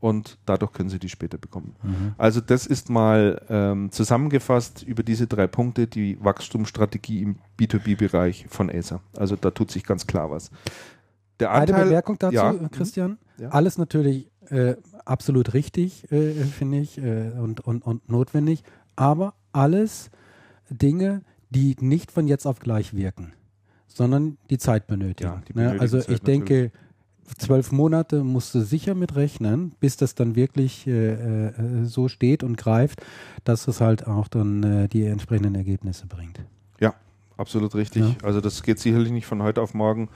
und 0.00 0.38
dadurch 0.46 0.72
können 0.72 0.88
sie 0.88 0.98
die 0.98 1.08
später 1.08 1.38
bekommen. 1.38 1.76
Mhm. 1.82 2.14
Also 2.18 2.40
das 2.40 2.66
ist 2.66 2.90
mal 2.90 3.40
ähm, 3.48 3.92
zusammengefasst 3.92 4.82
über 4.82 5.02
diese 5.02 5.26
drei 5.26 5.46
Punkte 5.46 5.86
die 5.86 6.22
Wachstumsstrategie 6.22 7.22
im 7.22 7.36
B2B-Bereich 7.58 8.46
von 8.48 8.70
Acer. 8.70 9.00
Also 9.16 9.36
da 9.36 9.50
tut 9.50 9.70
sich 9.70 9.84
ganz 9.84 10.06
klar 10.06 10.30
was. 10.30 10.50
Der 11.38 11.50
Eine 11.52 11.60
Anteil, 11.60 11.84
Bemerkung 11.84 12.18
dazu, 12.18 12.34
ja. 12.34 12.52
äh, 12.52 12.68
Christian. 12.70 13.18
Ja. 13.38 13.50
Alles 13.50 13.78
natürlich 13.78 14.30
äh, 14.48 14.76
absolut 15.04 15.54
richtig, 15.54 16.10
äh, 16.12 16.32
finde 16.44 16.78
ich, 16.80 16.98
äh, 16.98 17.30
und, 17.38 17.60
und, 17.60 17.84
und 17.84 18.08
notwendig, 18.08 18.62
aber 18.96 19.34
alles 19.52 20.10
Dinge, 20.68 21.22
die 21.50 21.76
nicht 21.80 22.12
von 22.12 22.26
jetzt 22.26 22.46
auf 22.46 22.60
gleich 22.60 22.94
wirken, 22.94 23.32
sondern 23.86 24.38
die 24.50 24.58
Zeit 24.58 24.86
benötigen. 24.86 25.30
Ja, 25.30 25.42
die 25.48 25.54
ne? 25.54 25.76
Also 25.80 25.98
Zeit 25.98 26.10
ich 26.10 26.20
denke, 26.22 26.70
zwölf 27.36 27.72
Monate 27.72 28.24
musst 28.24 28.54
du 28.54 28.60
sicher 28.60 28.94
mit 28.94 29.16
rechnen, 29.16 29.72
bis 29.80 29.96
das 29.96 30.14
dann 30.14 30.36
wirklich 30.36 30.86
äh, 30.86 31.12
äh, 31.48 31.84
so 31.84 32.08
steht 32.08 32.42
und 32.42 32.56
greift, 32.56 33.00
dass 33.44 33.68
es 33.68 33.80
halt 33.80 34.06
auch 34.06 34.28
dann 34.28 34.62
äh, 34.62 34.88
die 34.88 35.04
entsprechenden 35.04 35.54
Ergebnisse 35.54 36.06
bringt. 36.06 36.40
absolut 37.40 37.74
richtig. 37.74 38.02
Ja. 38.02 38.14
Also 38.22 38.40
das 38.40 38.62
geht 38.62 38.78
sicherlich 38.78 39.10
nicht 39.10 39.26
von 39.26 39.42
heute 39.42 39.62
auf 39.62 39.74
morgen. 39.74 40.08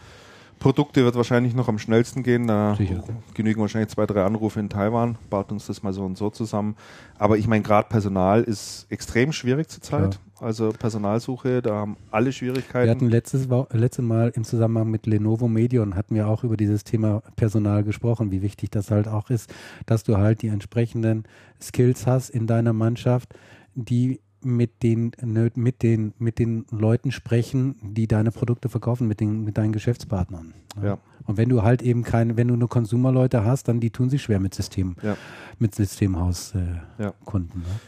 Produkte 0.58 1.04
wird 1.04 1.14
wahrscheinlich 1.14 1.54
noch 1.54 1.68
am 1.68 1.78
schnellsten 1.78 2.22
gehen. 2.22 2.46
Da 2.46 2.74
Sicher. 2.76 3.02
genügen 3.34 3.60
wahrscheinlich 3.60 3.90
zwei, 3.90 4.06
drei 4.06 4.24
Anrufe 4.24 4.60
in 4.60 4.68
Taiwan. 4.68 5.16
Baut 5.30 5.52
uns 5.52 5.66
das 5.66 5.82
mal 5.82 5.92
so 5.92 6.04
und 6.04 6.16
so 6.16 6.30
zusammen. 6.30 6.76
Aber 7.18 7.36
ich 7.36 7.46
meine, 7.46 7.62
gerade 7.62 7.88
Personal 7.88 8.42
ist 8.42 8.86
extrem 8.90 9.32
schwierig 9.32 9.68
zurzeit. 9.68 10.18
Also 10.40 10.70
Personalsuche, 10.70 11.62
da 11.62 11.74
haben 11.74 11.96
alle 12.10 12.32
Schwierigkeiten. 12.32 12.86
Wir 12.86 12.90
hatten 12.90 13.08
letztes, 13.08 13.48
letztes 13.70 14.04
Mal 14.04 14.32
im 14.34 14.44
Zusammenhang 14.44 14.90
mit 14.90 15.06
Lenovo 15.06 15.48
Medion 15.48 15.94
hatten 15.94 16.14
wir 16.14 16.28
auch 16.28 16.44
über 16.44 16.56
dieses 16.56 16.82
Thema 16.82 17.22
Personal 17.36 17.84
gesprochen, 17.84 18.32
wie 18.32 18.42
wichtig 18.42 18.70
das 18.70 18.90
halt 18.90 19.06
auch 19.06 19.30
ist, 19.30 19.52
dass 19.86 20.02
du 20.02 20.18
halt 20.18 20.42
die 20.42 20.48
entsprechenden 20.48 21.24
Skills 21.60 22.06
hast 22.06 22.30
in 22.30 22.46
deiner 22.46 22.72
Mannschaft, 22.72 23.34
die 23.74 24.20
mit 24.44 24.82
den, 24.82 25.12
nö- 25.12 25.50
mit 25.54 25.82
den, 25.82 26.12
mit 26.18 26.38
den 26.38 26.66
Leuten 26.70 27.12
sprechen, 27.12 27.76
die 27.82 28.06
deine 28.06 28.30
Produkte 28.30 28.68
verkaufen, 28.68 29.06
mit 29.08 29.20
den, 29.20 29.44
mit 29.44 29.56
deinen 29.58 29.72
Geschäftspartnern. 29.72 30.54
ne? 30.76 30.86
Ja. 30.86 30.98
Und 31.26 31.36
wenn 31.38 31.48
du 31.48 31.62
halt 31.62 31.80
eben 31.82 32.02
keine, 32.02 32.36
wenn 32.36 32.48
du 32.48 32.56
nur 32.56 32.68
Consumer-Leute 32.68 33.44
hast, 33.44 33.68
dann 33.68 33.80
die 33.80 33.90
tun 33.90 34.10
sich 34.10 34.22
schwer 34.22 34.40
mit 34.40 34.54
System, 34.54 34.96
Ja. 35.02 35.16
mit 35.58 35.74
Systemhaus-Kunden. 35.74 36.98
Äh, 36.98 37.02
Ja. 37.04 37.14
Ne? 37.24 37.80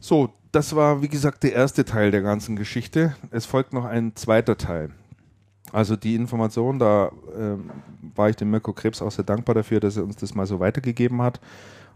So, 0.00 0.30
das 0.52 0.74
war 0.74 1.02
wie 1.02 1.08
gesagt 1.08 1.42
der 1.42 1.52
erste 1.52 1.84
Teil 1.84 2.10
der 2.10 2.22
ganzen 2.22 2.56
Geschichte. 2.56 3.14
Es 3.30 3.44
folgt 3.46 3.72
noch 3.72 3.84
ein 3.84 4.16
zweiter 4.16 4.56
Teil. 4.56 4.90
Also 5.72 5.94
die 5.94 6.14
Information, 6.16 6.78
da 6.78 7.12
ähm, 7.38 7.70
war 8.16 8.30
ich 8.30 8.36
dem 8.36 8.50
Mirko 8.50 8.72
Krebs 8.72 9.02
auch 9.02 9.10
sehr 9.12 9.24
dankbar 9.24 9.54
dafür, 9.54 9.78
dass 9.78 9.96
er 9.96 10.04
uns 10.04 10.16
das 10.16 10.34
mal 10.34 10.46
so 10.46 10.58
weitergegeben 10.58 11.22
hat 11.22 11.38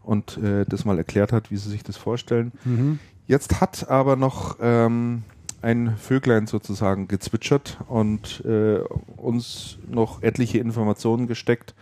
und 0.03 0.37
äh, 0.37 0.65
das 0.67 0.85
mal 0.85 0.99
erklärt 0.99 1.33
hat, 1.33 1.51
wie 1.51 1.57
sie 1.57 1.71
sich 1.71 1.83
das 1.83 1.97
vorstellen. 1.97 2.53
Mhm. 2.65 2.99
Jetzt 3.27 3.61
hat 3.61 3.89
aber 3.89 4.17
noch 4.17 4.59
ähm, 4.61 5.23
ein 5.63 5.97
Vöglein 5.97 6.47
sozusagen 6.47 7.09
gezwitschert 7.09 7.79
und 7.89 8.45
äh, 8.45 8.81
uns 9.17 9.79
noch 9.89 10.23
etliche 10.23 10.59
Informationen 10.59 11.27
gesteckt. 11.27 11.75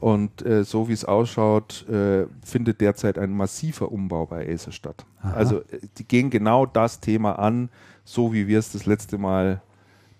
Und 0.00 0.44
äh, 0.44 0.64
so 0.64 0.88
wie 0.88 0.92
es 0.92 1.06
ausschaut, 1.06 1.88
äh, 1.88 2.26
findet 2.44 2.82
derzeit 2.82 3.16
ein 3.16 3.30
massiver 3.30 3.90
Umbau 3.90 4.26
bei 4.26 4.46
Acer 4.52 4.72
statt. 4.72 5.06
Aha. 5.22 5.32
Also 5.32 5.60
äh, 5.60 5.80
die 5.96 6.04
gehen 6.04 6.28
genau 6.28 6.66
das 6.66 7.00
Thema 7.00 7.38
an, 7.38 7.70
so 8.04 8.34
wie 8.34 8.46
wir 8.46 8.58
es 8.58 8.72
das 8.72 8.84
letzte 8.84 9.16
Mal 9.16 9.62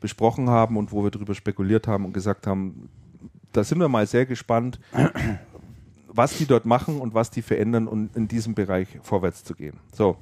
besprochen 0.00 0.48
haben 0.48 0.78
und 0.78 0.92
wo 0.92 1.04
wir 1.04 1.10
darüber 1.10 1.34
spekuliert 1.34 1.86
haben 1.86 2.06
und 2.06 2.14
gesagt 2.14 2.46
haben, 2.46 2.88
da 3.52 3.62
sind 3.62 3.78
wir 3.78 3.88
mal 3.88 4.06
sehr 4.06 4.24
gespannt, 4.24 4.80
was 6.08 6.38
die 6.38 6.46
dort 6.46 6.64
machen 6.64 7.00
und 7.00 7.12
was 7.14 7.30
die 7.30 7.42
verändern, 7.42 7.86
um 7.86 8.08
in 8.14 8.28
diesem 8.28 8.54
Bereich 8.54 8.88
vorwärts 9.02 9.44
zu 9.44 9.54
gehen. 9.54 9.78
So, 9.92 10.16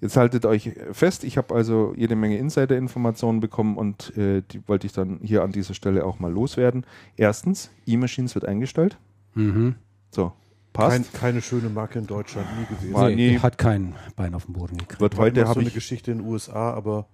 jetzt 0.00 0.16
haltet 0.16 0.46
euch 0.46 0.72
fest, 0.92 1.24
ich 1.24 1.36
habe 1.38 1.54
also 1.54 1.92
jede 1.96 2.16
Menge 2.16 2.38
Insider-Informationen 2.38 3.40
bekommen 3.40 3.76
und 3.76 4.16
äh, 4.16 4.42
die 4.50 4.66
wollte 4.68 4.86
ich 4.86 4.92
dann 4.92 5.20
hier 5.22 5.42
an 5.42 5.52
dieser 5.52 5.74
Stelle 5.74 6.04
auch 6.04 6.18
mal 6.18 6.32
loswerden. 6.32 6.84
Erstens, 7.16 7.70
E-Machines 7.86 8.34
wird 8.34 8.44
eingestellt. 8.44 8.98
Mhm. 9.34 9.74
So, 10.10 10.32
passt. 10.72 11.12
Kein, 11.12 11.20
keine 11.20 11.42
schöne 11.42 11.68
Marke 11.68 11.98
in 11.98 12.06
Deutschland, 12.06 12.46
nie 12.58 12.66
gewesen. 12.76 12.94
War 12.94 13.08
Nee, 13.08 13.14
nie- 13.32 13.38
hat 13.38 13.58
kein 13.58 13.94
Bein 14.16 14.34
auf 14.34 14.44
dem 14.46 14.54
Boden 14.54 14.76
gekriegt. 14.78 15.00
wird 15.00 15.16
heute 15.16 15.40
immer 15.40 15.46
so 15.46 15.50
habe 15.50 15.60
eine 15.60 15.68
ich 15.68 15.74
Geschichte 15.74 16.10
in 16.12 16.18
den 16.18 16.26
USA, 16.26 16.72
aber 16.72 17.06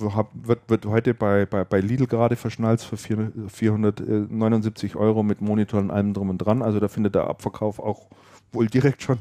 hab, 0.00 0.30
wird, 0.34 0.60
wird 0.68 0.86
heute 0.86 1.14
bei, 1.14 1.46
bei, 1.46 1.64
bei 1.64 1.80
Lidl 1.80 2.06
gerade 2.08 2.34
verschnalzt 2.36 2.84
für 2.86 2.96
400 2.96 3.50
479 3.50 4.96
Euro 4.96 5.22
mit 5.22 5.40
Monitor 5.40 5.80
und 5.80 5.90
allem 5.92 6.12
drum 6.14 6.30
und 6.30 6.38
dran. 6.38 6.62
Also 6.62 6.80
da 6.80 6.88
findet 6.88 7.14
der 7.14 7.28
Abverkauf 7.28 7.78
auch 7.78 8.08
wohl 8.52 8.66
direkt 8.66 9.02
schon, 9.02 9.18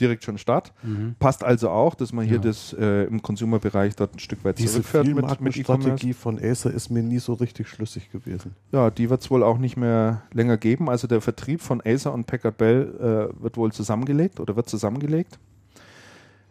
direkt 0.00 0.24
schon 0.24 0.38
statt. 0.38 0.72
Mhm. 0.82 1.14
Passt 1.18 1.42
also 1.44 1.70
auch, 1.70 1.94
dass 1.94 2.12
man 2.12 2.24
hier 2.24 2.36
Ja. 2.36 2.42
das 2.42 2.72
äh, 2.78 3.04
im 3.04 3.22
Consumer-Bereich 3.22 3.96
dort 3.96 4.14
ein 4.14 4.18
Stück 4.18 4.44
weit 4.44 4.58
diese 4.58 4.72
zurückfährt 4.82 5.06
mit, 5.06 5.16
mit. 5.16 5.24
Vielmarkenstrategie 5.24 6.12
von 6.12 6.38
Acer 6.42 6.70
ist 6.72 6.90
mir 6.90 7.02
nie 7.02 7.18
so 7.18 7.34
richtig 7.34 7.68
schlüssig 7.68 8.10
gewesen. 8.10 8.54
Ja, 8.72 8.90
die 8.90 9.10
wird 9.10 9.22
es 9.22 9.30
wohl 9.30 9.42
auch 9.42 9.58
nicht 9.58 9.76
mehr 9.76 10.22
länger 10.32 10.56
geben. 10.56 10.88
Also 10.88 11.06
der 11.06 11.20
Vertrieb 11.20 11.60
von 11.60 11.80
Acer 11.84 12.12
und 12.12 12.26
Packard 12.26 12.56
Bell 12.58 13.30
äh, 13.38 13.42
wird 13.42 13.56
wohl 13.56 13.72
zusammengelegt 13.72 14.40
oder 14.40 14.56
wird 14.56 14.68
zusammengelegt. 14.68 15.38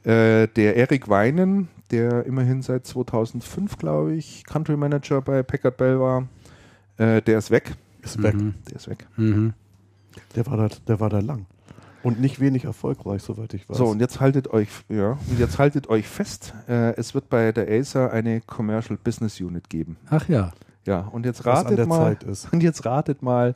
Äh, 0.03 0.47
der 0.47 0.75
Erik 0.75 1.09
Weinen, 1.09 1.67
der 1.91 2.25
immerhin 2.25 2.61
seit 2.61 2.85
2005, 2.85 3.77
glaube 3.77 4.13
ich, 4.15 4.45
Country 4.45 4.77
Manager 4.77 5.21
bei 5.21 5.43
Packard 5.43 5.77
Bell 5.77 5.99
war, 5.99 6.27
äh, 6.97 7.21
der 7.21 7.37
ist 7.39 7.51
weg. 7.51 7.75
Ist 8.01 8.21
weg. 8.23 8.35
Mhm. 8.35 8.53
Der 8.69 8.75
ist 8.77 8.87
weg. 8.87 9.05
Mhm. 9.17 9.53
Der, 10.35 10.45
war 10.47 10.57
da, 10.57 10.69
der 10.87 10.99
war 10.99 11.09
da 11.09 11.19
lang. 11.19 11.45
Und 12.03 12.19
nicht 12.21 12.39
wenig 12.39 12.65
erfolgreich, 12.65 13.21
soweit 13.23 13.53
ich 13.53 13.67
weiß. 13.69 13.77
So, 13.77 13.85
und 13.85 13.99
jetzt 13.99 14.19
haltet 14.19 14.49
euch, 14.51 14.69
ja, 14.89 15.17
und 15.29 15.39
jetzt 15.39 15.57
haltet 15.59 15.89
euch 15.89 16.07
fest, 16.07 16.53
äh, 16.69 16.95
es 16.95 17.13
wird 17.13 17.29
bei 17.29 17.51
der 17.51 17.67
Acer 17.69 18.11
eine 18.11 18.41
Commercial 18.41 18.97
Business 19.03 19.39
Unit 19.41 19.69
geben. 19.69 19.97
Ach 20.09 20.27
ja. 20.29 20.51
Ja, 20.85 21.01
und 21.01 21.25
jetzt 21.25 21.43
was 21.45 21.59
an 21.59 21.65
ratet 21.65 21.79
der 21.79 21.85
mal, 21.87 21.99
Zeit 22.17 22.23
ist. 22.23 22.47
und 22.53 22.63
jetzt 22.63 22.85
ratet 22.85 23.21
mal, 23.21 23.55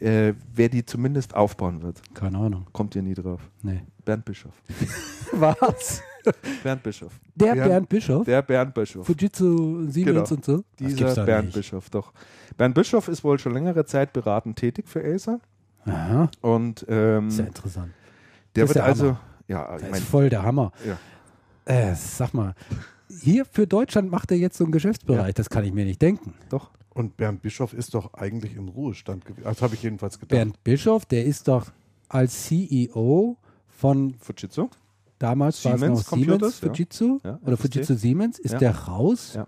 äh, 0.00 0.32
wer 0.54 0.68
die 0.68 0.84
zumindest 0.84 1.34
aufbauen 1.36 1.82
wird. 1.82 2.00
Keine 2.14 2.38
Ahnung. 2.38 2.66
Kommt 2.72 2.96
ihr 2.96 3.02
nie 3.02 3.14
drauf. 3.14 3.40
Nee. 3.62 3.82
Bernd 4.04 4.24
Bischof. 4.24 4.52
Was? 5.32 6.02
Bernd 6.62 6.82
Bischof. 6.82 7.12
Der 7.34 7.54
Bernd- 7.54 7.68
Bernd 7.68 7.88
Bischof? 7.88 8.24
Der 8.24 8.42
Bernd 8.42 8.74
Bischof. 8.74 9.06
Fujitsu 9.06 9.86
Siemens 9.88 10.28
Genau. 10.28 10.36
und 10.36 10.44
so? 10.44 10.64
Dieser 10.78 11.24
Bernd 11.24 11.46
nicht. 11.46 11.54
Bischof, 11.54 11.90
doch. 11.90 12.12
Bernd 12.56 12.74
Bischof 12.74 13.08
ist 13.08 13.22
wohl 13.24 13.38
schon 13.38 13.52
längere 13.52 13.84
Zeit 13.84 14.12
beratend 14.12 14.56
tätig 14.58 14.88
für 14.88 15.02
Acer. 15.04 15.38
Aha. 15.86 16.30
Und 16.40 16.84
ähm, 16.88 17.30
Sehr 17.30 17.46
interessant. 17.48 17.92
der 18.56 18.64
das 18.64 18.70
ist 18.70 18.74
wird 18.76 18.76
der 18.76 18.84
also, 18.84 19.04
Hammer. 19.08 19.20
ja, 19.48 19.64
Das 19.72 19.80
ich 19.82 19.86
ist 19.86 19.92
mein, 19.92 20.02
voll 20.02 20.28
der 20.30 20.42
Hammer. 20.42 20.72
Ja. 20.86 20.98
Äh, 21.66 21.94
sag 21.94 22.34
mal, 22.34 22.54
hier 23.22 23.44
für 23.44 23.66
Deutschland 23.66 24.10
macht 24.10 24.30
er 24.30 24.36
jetzt 24.36 24.56
so 24.58 24.64
einen 24.64 24.72
Geschäftsbereich. 24.72 25.34
Das 25.34 25.48
kann 25.50 25.64
ich 25.64 25.72
mir 25.72 25.84
nicht 25.84 26.00
denken. 26.02 26.34
doch. 26.50 26.70
Und 26.90 27.16
Bernd 27.16 27.42
Bischof 27.42 27.72
ist 27.74 27.92
doch 27.94 28.14
eigentlich 28.14 28.54
im 28.54 28.68
Ruhestand 28.68 29.24
gewesen. 29.24 29.42
Das 29.44 29.60
habe 29.62 29.74
ich 29.74 29.82
jedenfalls 29.82 30.14
gedacht. 30.20 30.30
Bernd 30.30 30.62
Bischof, 30.62 31.04
der 31.06 31.24
ist 31.24 31.48
doch 31.48 31.66
als 32.08 32.44
CEO 32.44 33.36
von 33.66 34.14
Fujitsu. 34.20 34.68
damals 35.18 35.64
war 35.64 35.74
es 35.74 35.80
noch 35.80 35.86
Siemens 35.88 36.06
Computers, 36.06 36.60
ja. 36.60 36.68
Fujitsu 36.68 37.18
Ja, 37.24 37.38
oder 37.42 37.56
FSD. 37.56 37.62
Fujitsu 37.80 37.94
Siemens, 37.96 38.38
ist 38.38 38.52
Ja. 38.52 38.58
der 38.58 38.76
raus, 38.76 39.32
Ja. 39.34 39.46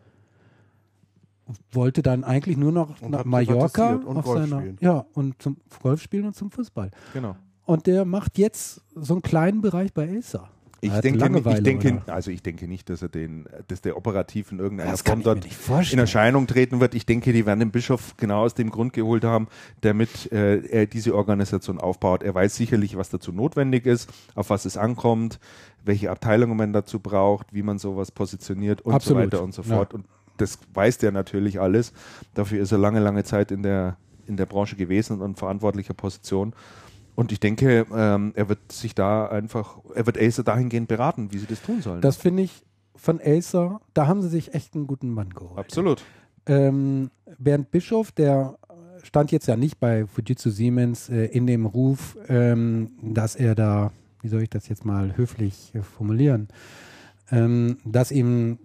Wollte 1.72 2.02
dann 2.02 2.24
eigentlich 2.24 2.56
nur 2.56 2.72
noch 2.72 3.00
Und 3.00 3.12
nach 3.12 3.20
hat 3.20 3.26
Mallorca 3.26 3.94
und 3.94 4.16
auf 4.16 4.24
Golf 4.24 4.40
seiner, 4.40 4.60
spielen. 4.60 4.78
ja 4.80 5.06
und 5.14 5.40
zum 5.40 5.56
Golf 5.82 6.02
spielen 6.02 6.26
und 6.26 6.34
zum 6.34 6.50
Fußball. 6.50 6.90
Genau. 7.12 7.36
Und 7.64 7.86
der 7.86 8.04
macht 8.04 8.38
jetzt 8.38 8.80
so 8.94 9.14
einen 9.14 9.22
kleinen 9.22 9.60
Bereich 9.60 9.92
bei 9.92 10.08
Acer. 10.16 10.48
Ich 10.82 10.92
denke, 11.00 11.38
ich 11.50 11.62
denke, 11.62 12.02
oder? 12.04 12.14
also 12.14 12.30
ich 12.30 12.42
denke 12.42 12.68
nicht, 12.68 12.90
dass 12.90 13.00
er 13.02 13.08
den, 13.08 13.48
dass 13.68 13.80
der 13.80 13.96
operativ 13.96 14.52
in 14.52 14.58
irgendeiner 14.58 14.90
Das 14.90 15.00
Form 15.02 15.22
dort 15.22 15.44
in. 15.92 15.98
Erscheinung 15.98 16.46
treten 16.46 16.80
wird. 16.80 16.94
Ich 16.94 17.06
denke, 17.06 17.32
die 17.32 17.46
werden 17.46 17.60
den 17.60 17.70
Bischof 17.70 18.16
genau 18.18 18.42
aus 18.44 18.54
dem 18.54 18.70
Grund 18.70 18.92
geholt 18.92 19.24
haben, 19.24 19.48
damit 19.80 20.30
äh, 20.32 20.58
er 20.66 20.86
diese 20.86 21.14
Organisation 21.14 21.78
aufbaut. 21.80 22.22
Er 22.22 22.34
weiß 22.34 22.54
sicherlich, 22.54 22.96
was 22.96 23.08
dazu 23.08 23.32
notwendig 23.32 23.86
ist, 23.86 24.12
auf 24.34 24.50
was 24.50 24.64
es 24.66 24.76
ankommt, 24.76 25.40
welche 25.84 26.10
Abteilungen 26.10 26.56
man 26.56 26.72
dazu 26.74 27.00
braucht, 27.00 27.52
wie 27.54 27.62
man 27.62 27.78
sowas 27.78 28.12
positioniert 28.12 28.82
und 28.82 28.92
Absolut. 28.92 29.22
so 29.22 29.26
weiter 29.26 29.42
und 29.42 29.54
so 29.54 29.62
Ja. 29.62 29.76
fort. 29.78 29.94
Und 29.94 30.06
das 30.36 30.58
weiß 30.74 30.98
der 30.98 31.12
natürlich 31.12 31.60
alles. 31.60 31.92
Dafür 32.34 32.62
ist 32.62 32.72
er 32.72 32.78
lange, 32.78 33.00
lange 33.00 33.24
Zeit 33.24 33.50
in 33.50 33.62
der, 33.62 33.96
in 34.26 34.36
der 34.36 34.46
Branche 34.46 34.76
gewesen 34.76 35.20
und 35.20 35.38
verantwortlicher 35.38 35.94
Position. 35.94 36.54
Und 37.14 37.32
ich 37.32 37.40
denke, 37.40 37.86
ähm, 37.94 38.32
er 38.36 38.48
wird 38.48 38.70
sich 38.70 38.94
da 38.94 39.26
einfach, 39.26 39.78
er 39.94 40.06
wird 40.06 40.18
Acer 40.20 40.44
dahingehend 40.44 40.88
beraten, 40.88 41.32
wie 41.32 41.38
sie 41.38 41.46
das 41.46 41.62
tun 41.62 41.80
sollen. 41.80 42.02
Das 42.02 42.16
finde 42.16 42.42
ich 42.42 42.62
von 42.94 43.20
Acer, 43.22 43.80
da 43.94 44.06
haben 44.06 44.22
sie 44.22 44.28
sich 44.28 44.54
echt 44.54 44.74
einen 44.74 44.86
guten 44.86 45.10
Mann 45.10 45.30
geholt. 45.30 45.58
Absolut. 45.58 46.02
Ähm, 46.46 47.10
Bernd 47.38 47.70
Bischof, 47.70 48.12
der 48.12 48.56
stand 49.02 49.32
jetzt 49.32 49.46
ja 49.46 49.56
nicht 49.56 49.78
bei 49.78 50.06
Fujitsu 50.06 50.50
Siemens 50.50 51.08
äh, 51.08 51.26
in 51.26 51.46
dem 51.46 51.66
Ruf, 51.66 52.16
ähm, 52.28 52.90
dass 53.02 53.36
er 53.36 53.54
da, 53.54 53.92
wie 54.20 54.28
soll 54.28 54.42
ich 54.42 54.50
das 54.50 54.68
jetzt 54.68 54.84
mal 54.84 55.16
höflich 55.16 55.74
äh, 55.74 55.82
formulieren, 55.82 56.48
ähm, 57.30 57.78
dass 57.84 58.10
ihm, 58.10 58.58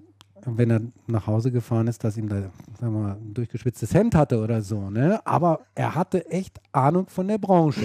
wenn 0.45 0.71
er 0.71 0.81
nach 1.07 1.27
Hause 1.27 1.51
gefahren 1.51 1.87
ist, 1.87 2.03
dass 2.03 2.17
ihm 2.17 2.27
da, 2.29 2.41
sagen 2.79 2.93
wir 2.93 3.01
mal, 3.01 3.13
ein 3.15 3.33
durchgeschwitztes 3.33 3.93
Hemd 3.93 4.15
hatte 4.15 4.41
oder 4.41 4.61
so, 4.61 4.89
ne? 4.89 5.19
Aber 5.25 5.61
er 5.75 5.95
hatte 5.95 6.29
echt 6.31 6.59
Ahnung 6.71 7.07
von 7.07 7.27
der 7.27 7.37
Branche. 7.37 7.81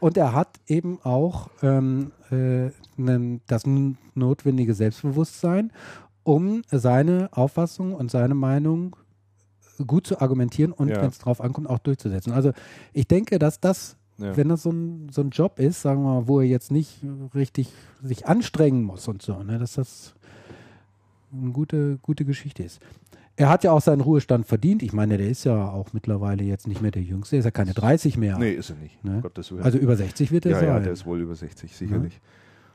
Und 0.00 0.16
er 0.16 0.32
hat 0.32 0.60
eben 0.66 1.00
auch 1.02 1.50
ähm, 1.62 2.12
äh, 2.30 2.70
das 3.46 3.64
notwendige 4.14 4.74
Selbstbewusstsein, 4.74 5.72
um 6.22 6.62
seine 6.70 7.28
Auffassung 7.32 7.92
und 7.94 8.10
seine 8.10 8.34
Meinung 8.34 8.96
gut 9.86 10.06
zu 10.06 10.20
argumentieren 10.20 10.72
und 10.72 10.88
Ja. 10.88 11.02
wenn 11.02 11.08
es 11.10 11.18
drauf 11.18 11.40
ankommt, 11.40 11.68
auch 11.68 11.78
durchzusetzen. 11.78 12.32
Also 12.32 12.52
ich 12.92 13.06
denke, 13.06 13.38
dass 13.38 13.60
das, 13.60 13.96
Ja. 14.18 14.34
wenn 14.36 14.48
das 14.48 14.62
so 14.62 14.70
ein, 14.70 15.08
so 15.10 15.20
ein 15.20 15.30
Job 15.30 15.58
ist, 15.58 15.82
sagen 15.82 16.02
wir 16.02 16.14
mal, 16.20 16.28
wo 16.28 16.40
er 16.40 16.46
jetzt 16.46 16.70
nicht 16.70 17.00
richtig 17.34 17.72
sich 18.02 18.26
anstrengen 18.26 18.82
muss 18.82 19.06
und 19.08 19.20
so, 19.22 19.42
ne, 19.42 19.58
dass 19.58 19.74
das 19.74 20.14
eine 21.32 21.52
gute, 21.52 21.98
gute 21.98 22.24
Geschichte 22.24 22.62
ist. 22.62 22.80
Er 23.36 23.50
hat 23.50 23.64
ja 23.64 23.72
auch 23.72 23.82
seinen 23.82 24.00
Ruhestand 24.00 24.46
verdient. 24.46 24.82
Ich 24.82 24.94
meine, 24.94 25.18
der 25.18 25.28
ist 25.28 25.44
ja 25.44 25.68
auch 25.70 25.92
mittlerweile 25.92 26.42
jetzt 26.42 26.66
nicht 26.66 26.80
mehr 26.80 26.90
der 26.90 27.02
Jüngste, 27.02 27.36
ist 27.36 27.44
ja 27.44 27.50
keine 27.50 27.74
30 27.74 28.16
mehr. 28.16 28.38
Nee, 28.38 28.52
ist 28.52 28.70
er 28.70 28.76
nicht. 28.76 29.04
Ne? 29.04 29.20
Gottes 29.20 29.52
Willen. 29.52 29.62
Also 29.62 29.76
über 29.76 29.96
60 29.96 30.32
wird 30.32 30.46
er 30.46 30.52
ja, 30.52 30.58
sein. 30.58 30.68
ja, 30.68 30.80
der 30.80 30.92
ist 30.92 31.04
wohl 31.04 31.20
über 31.20 31.34
60, 31.34 31.76
sicherlich. 31.76 32.20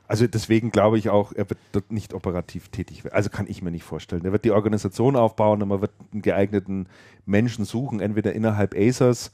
Also 0.06 0.26
deswegen 0.26 0.70
glaube 0.70 0.98
ich 0.98 1.08
auch, 1.10 1.32
er 1.32 1.48
wird 1.48 1.58
dort 1.72 1.90
nicht 1.90 2.12
operativ 2.12 2.68
tätig 2.68 3.02
werden. 3.02 3.14
Also 3.14 3.30
kann 3.30 3.46
ich 3.48 3.62
mir 3.62 3.70
nicht 3.70 3.82
vorstellen. 3.84 4.24
Er 4.24 4.32
wird 4.32 4.44
die 4.44 4.50
Organisation 4.50 5.16
aufbauen 5.16 5.62
und 5.62 5.68
man 5.68 5.80
wird 5.80 5.92
einen 6.12 6.22
geeigneten 6.22 6.86
Menschen 7.24 7.64
suchen, 7.64 8.00
entweder 8.00 8.32
innerhalb 8.32 8.74
Acers 8.74 9.32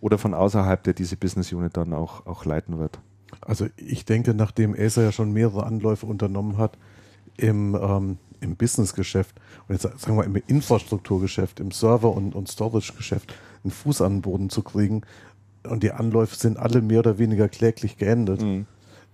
oder 0.00 0.18
von 0.18 0.34
außerhalb, 0.34 0.82
der 0.82 0.94
diese 0.94 1.16
Business 1.16 1.52
Unit 1.52 1.76
dann 1.76 1.92
auch, 1.92 2.26
auch 2.26 2.44
leiten 2.44 2.78
wird. 2.78 2.98
Also 3.40 3.66
ich 3.76 4.04
denke, 4.04 4.34
nachdem 4.34 4.74
Acer 4.74 5.02
ja 5.02 5.12
schon 5.12 5.32
mehrere 5.32 5.66
Anläufe 5.66 6.06
unternommen 6.06 6.58
hat 6.58 6.78
im, 7.36 7.74
ähm, 7.74 8.18
im 8.44 8.56
Businessgeschäft 8.56 9.34
und 9.68 9.74
jetzt 9.82 10.00
sagen 10.00 10.16
wir 10.16 10.24
im 10.24 10.36
Infrastrukturgeschäft, 10.46 11.60
im 11.60 11.70
Server- 11.70 12.12
und, 12.14 12.34
und 12.34 12.48
Storage-Geschäft 12.48 13.34
einen 13.64 13.70
Fuß 13.70 14.02
an 14.02 14.16
den 14.16 14.22
Boden 14.22 14.50
zu 14.50 14.62
kriegen 14.62 15.02
und 15.68 15.82
die 15.82 15.92
Anläufe 15.92 16.36
sind 16.36 16.58
alle 16.58 16.80
mehr 16.82 17.00
oder 17.00 17.18
weniger 17.18 17.48
kläglich 17.48 17.96
geendet, 17.96 18.42
Mhm. 18.42 18.66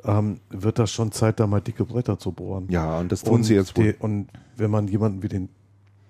ähm, 0.05 0.41
wird 0.51 0.79
das 0.79 0.91
schon 0.93 1.13
Zeit, 1.13 1.39
da 1.41 1.47
mal 1.47 1.61
dicke 1.61 1.85
Bretter 1.85 2.19
zu 2.19 2.33
bohren. 2.33 2.67
Ja, 2.71 2.99
und 2.99 3.13
das 3.13 3.23
tun 3.23 3.35
und 3.37 3.45
sie 3.45 3.55
jetzt 3.55 3.77
wohl. 3.77 3.93
die, 3.93 3.99
und 3.99 4.29
wenn 4.57 4.71
man 4.71 4.89
jemanden 4.89 5.23
wie 5.23 5.29
den 5.29 5.49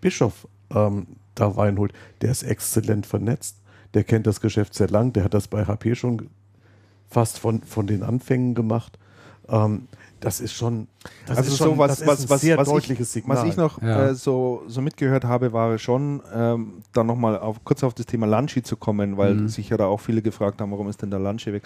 Bischof 0.00 0.48
ähm, 0.74 1.06
da 1.34 1.48
reinholt, 1.48 1.92
der 2.22 2.30
ist 2.30 2.42
exzellent 2.42 3.06
vernetzt, 3.06 3.56
der 3.94 4.04
kennt 4.04 4.26
das 4.26 4.40
Geschäft 4.40 4.74
sehr 4.74 4.88
lang, 4.88 5.12
der 5.12 5.24
hat 5.24 5.34
das 5.34 5.48
bei 5.48 5.66
HP 5.66 5.94
schon 5.94 6.28
fast 7.08 7.38
von, 7.38 7.62
von 7.62 7.86
den 7.86 8.02
Anfängen 8.02 8.54
gemacht. 8.54 8.98
Ähm, 9.48 9.88
das 10.20 10.40
ist 10.40 10.52
schon, 10.52 10.86
das 11.26 11.38
also 11.38 11.50
ist 11.52 11.56
so 11.58 11.64
schon 11.64 11.78
was, 11.78 11.88
das 11.92 12.00
ist 12.02 12.06
was, 12.06 12.20
ein 12.24 12.30
was, 12.30 12.40
sehr 12.42 12.58
was, 12.58 12.68
deutliches 12.68 13.08
ich, 13.08 13.12
Signal. 13.22 13.38
was 13.38 13.44
ich 13.44 13.56
noch 13.56 13.80
Ja. 13.82 14.08
äh, 14.08 14.14
so, 14.14 14.62
so 14.68 14.80
mitgehört 14.82 15.24
habe, 15.24 15.52
war 15.52 15.76
schon, 15.78 16.22
ähm, 16.32 16.82
dann 16.92 17.06
nochmal 17.06 17.38
auf, 17.38 17.64
kurz 17.64 17.82
auf 17.82 17.94
das 17.94 18.06
Thema 18.06 18.26
Lunchi 18.26 18.62
zu 18.62 18.76
kommen, 18.76 19.16
weil 19.16 19.34
Mhm. 19.34 19.48
sich 19.48 19.68
ja 19.70 19.76
da 19.76 19.86
auch 19.86 20.00
viele 20.00 20.22
gefragt 20.22 20.60
haben, 20.60 20.70
warum 20.72 20.88
ist 20.88 21.00
denn 21.02 21.10
der 21.10 21.20
Lunchi 21.20 21.52
weg? 21.52 21.62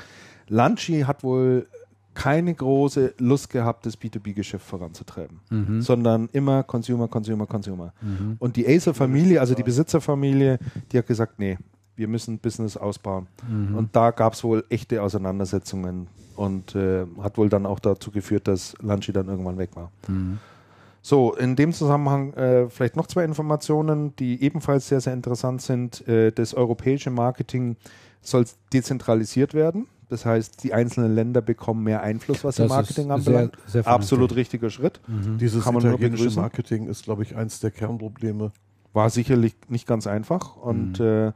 Lunchi 0.49 1.01
hat 1.03 1.23
wohl 1.25 1.67
keine 2.15 2.55
große 2.55 3.15
Lust 3.19 3.51
gehabt, 3.51 3.87
das 3.87 3.99
B2B-Geschäft 4.01 4.65
voranzutreiben, 4.65 5.41
Mhm. 5.51 5.83
sondern 5.83 6.29
immer 6.33 6.63
Consumer, 6.63 7.09
Consumer, 7.09 7.47
Consumer. 7.47 7.93
Mhm. 8.01 8.37
Und 8.39 8.55
die 8.55 8.69
Acer-Familie, 8.69 9.41
also 9.41 9.55
die 9.55 9.65
Besitzerfamilie, 9.65 10.61
die 10.93 10.99
hat 10.99 11.09
gesagt, 11.09 11.41
nee, 11.41 11.59
wir 11.97 12.07
müssen 12.07 12.39
Business 12.39 12.77
ausbauen. 12.77 13.27
Mhm. 13.49 13.75
Und 13.75 13.97
da 13.97 14.13
gab 14.13 14.35
es 14.35 14.45
wohl 14.45 14.65
echte 14.69 15.03
Auseinandersetzungen 15.03 16.07
und 16.37 16.75
äh, 16.75 17.07
hat 17.23 17.39
wohl 17.39 17.49
dann 17.49 17.67
auch 17.67 17.79
dazu 17.79 18.11
geführt, 18.11 18.49
dass 18.49 18.75
Lunchi 18.81 19.13
dann 19.13 19.29
irgendwann 19.29 19.59
weg 19.59 19.71
war. 19.75 19.91
Mhm. 20.09 20.39
So, 21.03 21.35
in 21.35 21.55
dem 21.55 21.73
Zusammenhang 21.73 22.33
äh, 22.35 22.71
vielleicht 22.71 22.97
noch 22.97 23.07
zwei 23.07 23.25
Informationen, 23.25 24.17
die 24.17 24.43
ebenfalls 24.43 24.89
sehr, 24.89 25.01
sehr 25.01 25.13
interessant 25.13 25.61
sind. 25.61 26.07
Äh, 26.09 26.33
das 26.33 26.55
europäische 26.55 27.11
Marketing 27.11 27.77
soll 28.23 28.47
dezentralisiert 28.73 29.53
werden. 29.53 29.87
Das 30.09 30.25
heißt, 30.25 30.63
die 30.63 30.73
einzelnen 30.73 31.15
Länder 31.15 31.43
bekommen 31.43 31.83
mehr 31.85 32.03
Einfluss, 32.03 32.45
was 32.45 32.57
Das 32.57 32.69
das 32.69 32.77
Marketing 32.77 33.05
ist 33.07 33.11
anbelangt. 33.11 33.57
sehr- 33.67 33.83
sehr 33.83 33.93
Absolut 33.93 34.35
richtiger 34.35 34.71
Schritt. 34.71 35.01
Dieses 35.41 35.65
Kann 35.65 35.75
man 35.75 35.83
nur 35.83 35.93
italienische 35.93 36.23
begrüßen. 36.25 36.43
Marketing 36.43 36.89
ist, 36.89 37.05
glaube 37.05 37.23
ich, 37.23 37.37
eins 37.37 37.61
der 37.61 37.71
Kernprobleme. 37.71 38.53
War 38.93 39.11
sicherlich 39.11 39.55
nicht 39.69 39.87
ganz 39.87 40.07
einfach. 40.07 40.57
Und 40.57 41.01
Mhm. 41.01 41.05
äh, 41.07 41.33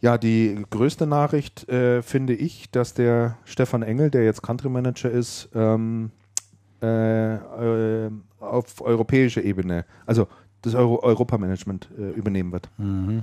ja, 0.00 0.18
die 0.18 0.64
größte 0.70 1.06
Nachricht 1.06 1.68
äh, 1.68 2.02
finde 2.02 2.34
ich, 2.34 2.70
dass 2.70 2.94
der 2.94 3.38
Stefan 3.44 3.82
Engel, 3.82 4.10
der 4.10 4.24
jetzt 4.24 4.42
Country 4.42 4.68
Manager 4.68 5.10
ist, 5.10 5.48
ähm, 5.54 6.10
äh, 6.82 7.34
äh, 7.34 8.10
auf 8.40 8.80
europäischer 8.82 9.42
Ebene, 9.42 9.84
also 10.06 10.28
das 10.62 10.74
Euro 10.74 11.02
Europamanagement 11.02 11.88
äh, 11.98 12.10
übernehmen 12.10 12.52
wird. 12.52 12.68
Mhm. 12.78 13.22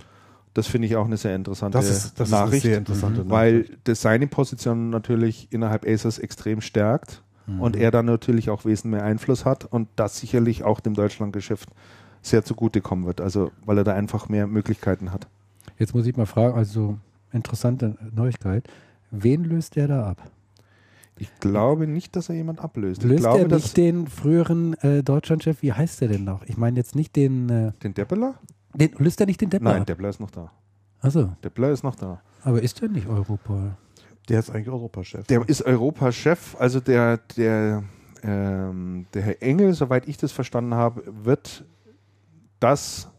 Das 0.53 0.67
finde 0.67 0.87
ich 0.87 0.95
auch 0.95 1.05
eine 1.05 1.17
sehr 1.17 1.35
interessante 1.35 1.77
Das 1.77 1.89
ist, 1.89 2.19
das 2.19 2.29
Nachricht, 2.29 2.63
sehr 2.63 2.77
interessante 2.77 3.29
weil 3.29 3.59
Nachricht. 3.61 3.79
das 3.85 4.01
seine 4.01 4.27
Position 4.27 4.89
natürlich 4.89 5.47
innerhalb 5.51 5.85
Acers 5.87 6.19
extrem 6.19 6.59
stärkt 6.61 7.21
Mhm. 7.47 7.61
und 7.61 7.75
er 7.75 7.91
dann 7.91 8.05
natürlich 8.05 8.49
auch 8.49 8.65
wesentlich 8.65 8.99
mehr 8.99 9.03
Einfluss 9.03 9.45
hat 9.45 9.65
und 9.65 9.87
das 9.95 10.17
sicherlich 10.19 10.63
auch 10.63 10.79
dem 10.79 10.93
Deutschlandgeschäft 10.93 11.69
sehr 12.21 12.43
zugutekommen 12.43 13.05
wird, 13.05 13.19
also 13.21 13.51
weil 13.65 13.77
er 13.79 13.83
da 13.83 13.93
einfach 13.93 14.29
mehr 14.29 14.47
Möglichkeiten 14.47 15.11
hat. 15.11 15.27
Jetzt 15.81 15.95
muss 15.95 16.05
ich 16.05 16.15
mal 16.15 16.27
fragen, 16.27 16.55
also 16.55 16.99
interessante 17.31 17.97
Neuigkeit. 18.13 18.69
Wen 19.09 19.43
löst 19.43 19.75
der 19.75 19.87
da 19.87 20.07
ab? 20.07 20.21
Ich 21.17 21.31
glaube 21.39 21.87
nicht, 21.87 22.15
dass 22.15 22.29
er 22.29 22.35
jemand 22.35 22.59
ablöst. 22.59 23.03
ich 23.03 23.09
Löst 23.09 23.23
glaube, 23.23 23.39
er 23.39 23.47
dass 23.47 23.63
nicht 23.63 23.77
den 23.77 24.05
früheren 24.05 24.75
äh, 24.75 25.01
Deutschlandchef, 25.01 25.63
wie 25.63 25.73
heißt 25.73 26.01
der 26.01 26.09
denn 26.09 26.23
noch? 26.23 26.43
Ich 26.45 26.55
meine 26.55 26.77
jetzt 26.77 26.93
nicht 26.93 27.15
den, 27.15 27.49
äh, 27.49 27.71
den 27.81 27.95
Deppeler? 27.95 28.35
den 28.75 28.91
löst 28.99 29.21
er 29.21 29.25
nicht 29.25 29.41
den 29.41 29.49
Deppler 29.49 29.73
Nein? 29.73 29.85
Deppler 29.85 30.09
ist 30.09 30.19
noch 30.19 30.29
da. 30.29 30.51
Achso, 30.99 31.35
Deppler 31.43 31.71
ist 31.71 31.83
noch 31.83 31.95
da. 31.95 32.21
aber 32.43 32.61
ist 32.61 32.79
der 32.79 32.89
nicht 32.89 33.07
Europol? 33.07 33.71
Der 34.29 34.37
ist 34.37 34.51
eigentlich 34.51 34.69
Europachef. 34.69 35.25
Der 35.25 35.49
ist 35.49 35.63
Europachef, 35.63 36.55
also 36.59 36.79
der, 36.79 37.17
der, 37.35 37.81
ähm, 38.21 39.07
der 39.15 39.23
Herr 39.23 39.41
Engel, 39.41 39.73
soweit 39.73 40.07
ich 40.07 40.17
das 40.17 40.31
verstanden 40.31 40.75
habe, 40.75 41.03
wird 41.23 41.65
das, 42.59 43.09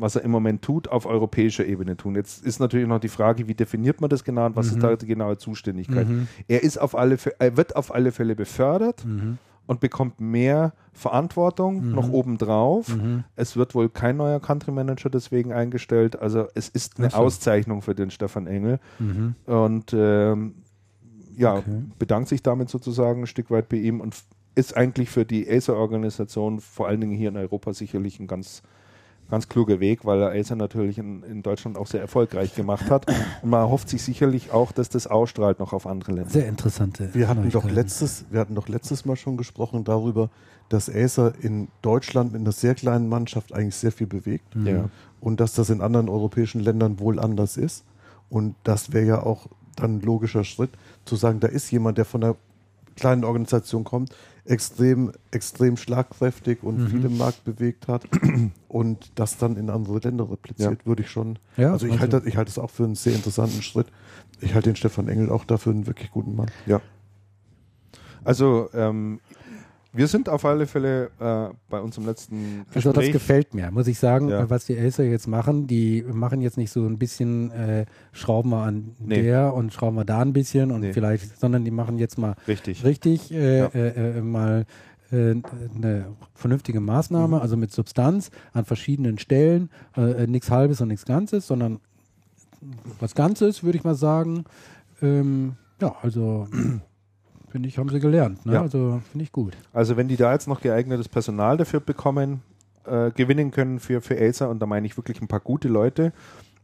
was 0.00 0.16
er 0.16 0.22
im 0.22 0.30
Moment 0.30 0.62
tut, 0.62 0.88
auf 0.88 1.06
europäischer 1.06 1.66
Ebene 1.66 1.96
tun. 1.96 2.14
Jetzt 2.14 2.44
ist 2.44 2.60
natürlich 2.60 2.86
noch 2.86 3.00
die 3.00 3.08
Frage, 3.08 3.48
wie 3.48 3.54
definiert 3.54 4.00
man 4.00 4.08
das 4.08 4.22
genau 4.24 4.46
und 4.46 4.56
was 4.56 4.70
Mhm. 4.70 4.76
ist 4.76 4.82
da 4.82 4.96
die 4.96 5.06
genaue 5.06 5.36
Zuständigkeit. 5.38 6.08
Mhm. 6.08 6.28
Er 6.46 6.62
ist 6.62 6.78
auf 6.78 6.96
alle, 6.96 7.18
er 7.38 7.56
wird 7.56 7.74
auf 7.76 7.92
alle 7.94 8.12
Fälle 8.12 8.36
befördert 8.36 9.04
Mhm. 9.04 9.38
und 9.66 9.80
bekommt 9.80 10.20
mehr 10.20 10.72
Verantwortung 10.92 11.88
Mhm. 11.88 11.94
noch 11.94 12.08
obendrauf. 12.10 12.96
Mhm. 12.96 13.24
Es 13.36 13.56
wird 13.56 13.74
wohl 13.74 13.88
kein 13.88 14.16
neuer 14.16 14.40
Country 14.40 14.70
Manager 14.72 15.10
deswegen 15.10 15.52
eingestellt. 15.52 16.20
Also 16.20 16.46
es 16.54 16.68
ist 16.68 16.98
eine 16.98 17.08
Ach 17.08 17.12
so. 17.12 17.16
Auszeichnung 17.18 17.82
für 17.82 17.94
den 17.94 18.10
Stefan 18.10 18.46
Engel 18.46 18.78
Mhm. 18.98 19.34
und 19.46 19.92
ähm, 19.92 20.54
ja, 21.36 21.54
Okay. 21.54 21.82
bedankt 21.98 22.28
sich 22.28 22.42
damit 22.42 22.68
sozusagen 22.68 23.22
ein 23.22 23.26
Stück 23.26 23.50
weit 23.50 23.68
bei 23.68 23.76
ihm 23.76 24.00
und 24.00 24.16
ist 24.54 24.76
eigentlich 24.76 25.08
für 25.10 25.24
die 25.24 25.48
Acer-Organisation 25.48 26.60
vor 26.60 26.88
allen 26.88 27.00
Dingen 27.00 27.14
hier 27.16 27.28
in 27.28 27.36
Europa 27.36 27.72
sicherlich 27.72 28.18
ein 28.18 28.26
ganz, 28.26 28.62
ganz 29.30 29.48
kluger 29.48 29.78
Weg, 29.80 30.04
weil 30.04 30.20
er 30.22 30.30
Acer 30.30 30.56
natürlich 30.56 30.98
in, 30.98 31.22
in 31.22 31.42
Deutschland 31.42 31.76
auch 31.76 31.86
sehr 31.86 32.00
erfolgreich 32.00 32.54
gemacht 32.54 32.90
hat. 32.90 33.06
Und 33.42 33.50
man 33.50 33.60
erhofft 33.60 33.88
sich 33.88 34.02
sicherlich 34.02 34.52
auch, 34.52 34.72
dass 34.72 34.88
das 34.88 35.06
ausstrahlt 35.06 35.58
noch 35.58 35.72
auf 35.72 35.86
andere 35.86 36.12
Länder. 36.12 36.30
Sehr 36.30 36.48
interessante 36.48 37.12
Wir 37.14 37.28
hatten 37.28 37.50
doch 37.50 37.68
letztes, 37.70 38.24
wir 38.30 38.40
hatten 38.40 38.54
doch 38.54 38.68
letztes 38.68 39.04
Mal 39.04 39.16
schon 39.16 39.36
gesprochen 39.36 39.84
darüber, 39.84 40.30
dass 40.68 40.88
Acer 40.94 41.32
in 41.40 41.68
Deutschland 41.82 42.32
mit 42.32 42.40
einer 42.42 42.52
sehr 42.52 42.74
kleinen 42.74 43.08
Mannschaft 43.08 43.52
eigentlich 43.54 43.76
sehr 43.76 43.92
viel 43.92 44.06
bewegt 44.06 44.54
Mhm. 44.56 44.66
Ja. 44.66 44.84
und 45.20 45.40
dass 45.40 45.52
das 45.54 45.70
in 45.70 45.80
anderen 45.80 46.08
europäischen 46.08 46.60
Ländern 46.60 46.98
wohl 46.98 47.18
anders 47.18 47.56
ist. 47.56 47.84
Und 48.30 48.54
das 48.64 48.92
wäre 48.92 49.06
ja 49.06 49.22
auch 49.22 49.46
dann 49.76 49.96
ein 49.96 50.00
logischer 50.00 50.44
Schritt, 50.44 50.70
zu 51.04 51.16
sagen, 51.16 51.40
da 51.40 51.48
ist 51.48 51.70
jemand, 51.70 51.96
der 51.98 52.04
von 52.04 52.22
einer 52.24 52.36
kleinen 52.98 53.24
Organisation 53.24 53.84
kommt, 53.84 54.14
extrem, 54.44 55.12
extrem 55.30 55.76
schlagkräftig 55.76 56.62
und 56.62 56.78
Mhm. 56.78 56.86
viel 56.88 57.04
im 57.04 57.18
Markt 57.18 57.44
bewegt 57.44 57.86
hat 57.88 58.04
und 58.68 59.10
das 59.14 59.36
dann 59.38 59.56
in 59.56 59.70
andere 59.70 59.98
Länder 59.98 60.30
repliziert, 60.30 60.84
würde 60.86 61.02
ich 61.02 61.10
schon. 61.10 61.38
Ja, 61.56 61.72
also 61.72 61.86
ich 61.86 61.92
also- 61.92 62.02
halte 62.02 62.18
das- 62.20 62.26
ich 62.26 62.36
halte 62.36 62.50
es 62.50 62.58
auch 62.58 62.70
für 62.70 62.84
einen 62.84 62.94
sehr 62.94 63.14
interessanten 63.14 63.62
Schritt. 63.62 63.86
Ich 64.40 64.54
halte 64.54 64.70
den 64.70 64.76
Stefan 64.76 65.08
Engel 65.08 65.30
auch 65.30 65.44
dafür 65.44 65.72
einen 65.72 65.86
wirklich 65.86 66.10
guten 66.10 66.34
Mann. 66.36 66.50
Ja. 66.66 66.80
Also 68.24 68.68
ähm, 68.74 69.20
wir 69.92 70.06
sind 70.06 70.28
auf 70.28 70.44
alle 70.44 70.66
Fälle 70.66 71.10
äh, 71.18 71.54
bei 71.70 71.80
unserem 71.80 72.06
letzten 72.06 72.64
Also 72.74 72.92
das 72.92 73.04
Gespräch. 73.04 73.12
gefällt 73.12 73.54
mir, 73.54 73.70
muss 73.70 73.86
ich 73.86 73.98
sagen, 73.98 74.28
Ja. 74.28 74.48
was 74.50 74.66
die 74.66 74.78
Acer 74.78 75.04
jetzt 75.04 75.26
machen. 75.26 75.66
Die 75.66 76.02
machen 76.02 76.40
jetzt 76.40 76.56
nicht 76.58 76.70
so 76.70 76.84
ein 76.86 76.98
bisschen, 76.98 77.50
äh, 77.52 77.86
schrauben 78.12 78.50
wir 78.50 78.62
an 78.64 78.94
Nee. 78.98 79.22
der 79.22 79.54
und 79.54 79.72
schrauben 79.72 79.96
wir 79.96 80.04
da 80.04 80.20
ein 80.20 80.32
bisschen 80.32 80.70
und 80.70 80.80
Nee. 80.80 80.92
vielleicht, 80.92 81.38
sondern 81.40 81.64
die 81.64 81.70
machen 81.70 81.98
jetzt 81.98 82.18
mal 82.18 82.34
Richtig. 82.46 82.84
richtig 82.84 83.32
äh, 83.32 83.58
Ja. 83.60 83.66
äh, 83.68 84.18
äh, 84.18 84.20
mal 84.20 84.66
äh, 85.10 85.36
eine 85.74 86.04
vernünftige 86.34 86.80
Maßnahme, 86.80 87.36
Mhm. 87.36 87.42
also 87.42 87.56
mit 87.56 87.72
Substanz 87.72 88.30
an 88.52 88.66
verschiedenen 88.66 89.18
Stellen, 89.18 89.70
nichts 90.26 90.50
Halbes 90.50 90.82
und 90.82 90.88
nichts 90.88 91.06
Ganzes, 91.06 91.46
sondern 91.46 91.80
was 93.00 93.14
Ganzes, 93.14 93.64
würde 93.64 93.78
ich 93.78 93.84
mal 93.84 93.94
sagen. 93.94 94.44
Ähm, 95.00 95.54
ja, 95.80 95.94
also 96.02 96.46
finde 97.50 97.68
ich, 97.68 97.78
haben 97.78 97.88
sie 97.88 98.00
gelernt. 98.00 98.44
Ne? 98.46 98.54
Ja. 98.54 98.62
Also 98.62 99.00
finde 99.10 99.24
ich 99.24 99.32
gut. 99.32 99.56
Also 99.72 99.96
wenn 99.96 100.08
die 100.08 100.16
da 100.16 100.32
jetzt 100.32 100.48
noch 100.48 100.60
geeignetes 100.60 101.08
Personal 101.08 101.56
dafür 101.56 101.80
bekommen, 101.80 102.42
äh, 102.84 103.10
gewinnen 103.10 103.50
können 103.50 103.80
für, 103.80 104.00
für 104.00 104.18
Acer, 104.20 104.48
und 104.48 104.60
da 104.60 104.66
meine 104.66 104.86
ich 104.86 104.96
wirklich 104.96 105.20
ein 105.20 105.28
paar 105.28 105.40
gute 105.40 105.68
Leute. 105.68 106.12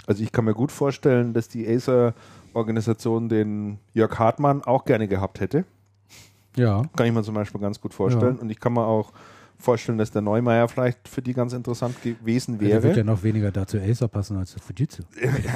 Also 0.06 0.22
ich 0.22 0.32
kann 0.32 0.44
mir 0.44 0.54
gut 0.54 0.70
vorstellen, 0.72 1.32
dass 1.32 1.48
die 1.48 1.66
Acer-Organisation 1.66 3.28
den 3.28 3.78
Jörg 3.94 4.18
Hartmann 4.18 4.62
auch 4.62 4.84
gerne 4.84 5.08
gehabt 5.08 5.40
hätte. 5.40 5.64
Ja. 6.56 6.82
Kann 6.96 7.06
ich 7.06 7.12
mir 7.12 7.22
zum 7.22 7.34
Beispiel 7.34 7.60
ganz 7.60 7.80
gut 7.80 7.94
vorstellen. 7.94 8.36
Ja. 8.36 8.42
Und 8.42 8.50
ich 8.50 8.60
kann 8.60 8.74
mir 8.74 8.86
auch 8.86 9.12
vorstellen, 9.58 9.98
dass 9.98 10.10
der 10.10 10.22
Neumeier 10.22 10.68
vielleicht 10.68 11.08
für 11.08 11.22
die 11.22 11.32
ganz 11.32 11.52
interessant 11.52 12.00
gewesen 12.02 12.58
Der 12.58 12.82
wird 12.82 12.96
ja 12.96 12.96
wäre. 12.96 13.06
noch 13.06 13.22
weniger 13.22 13.50
dazu 13.50 13.78
Acer 13.78 14.08
passen 14.08 14.36
als 14.36 14.50
zu 14.52 14.58
Fujitsu. 14.60 15.02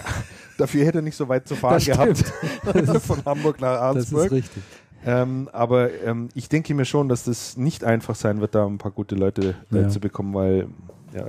Dafür 0.59 0.85
hätte 0.87 0.99
er 0.99 1.03
nicht 1.03 1.17
so 1.17 1.29
weit 1.29 1.47
zu 1.47 1.55
fahren 1.55 1.83
gehabt. 1.85 2.19
Von 3.03 3.25
Hamburg 3.25 3.61
nach 3.61 3.95
Das 3.95 4.11
ist 4.11 4.31
richtig. 4.31 4.63
Ähm, 5.05 5.49
aber 5.53 5.93
ähm, 6.03 6.29
ich 6.35 6.49
denke 6.49 6.75
mir 6.75 6.85
schon, 6.85 7.09
dass 7.09 7.25
das 7.25 7.57
nicht 7.57 7.85
einfach 7.85 8.15
sein 8.15 8.41
wird, 8.41 8.55
da 8.55 8.67
ein 8.67 8.79
paar 8.79 8.91
gute 8.91 9.15
Leute 9.15 9.55
äh, 9.73 9.83
Ja. 9.83 9.89
zu 9.89 10.01
bekommen, 10.01 10.35
weil 10.35 10.69
ja, 11.15 11.27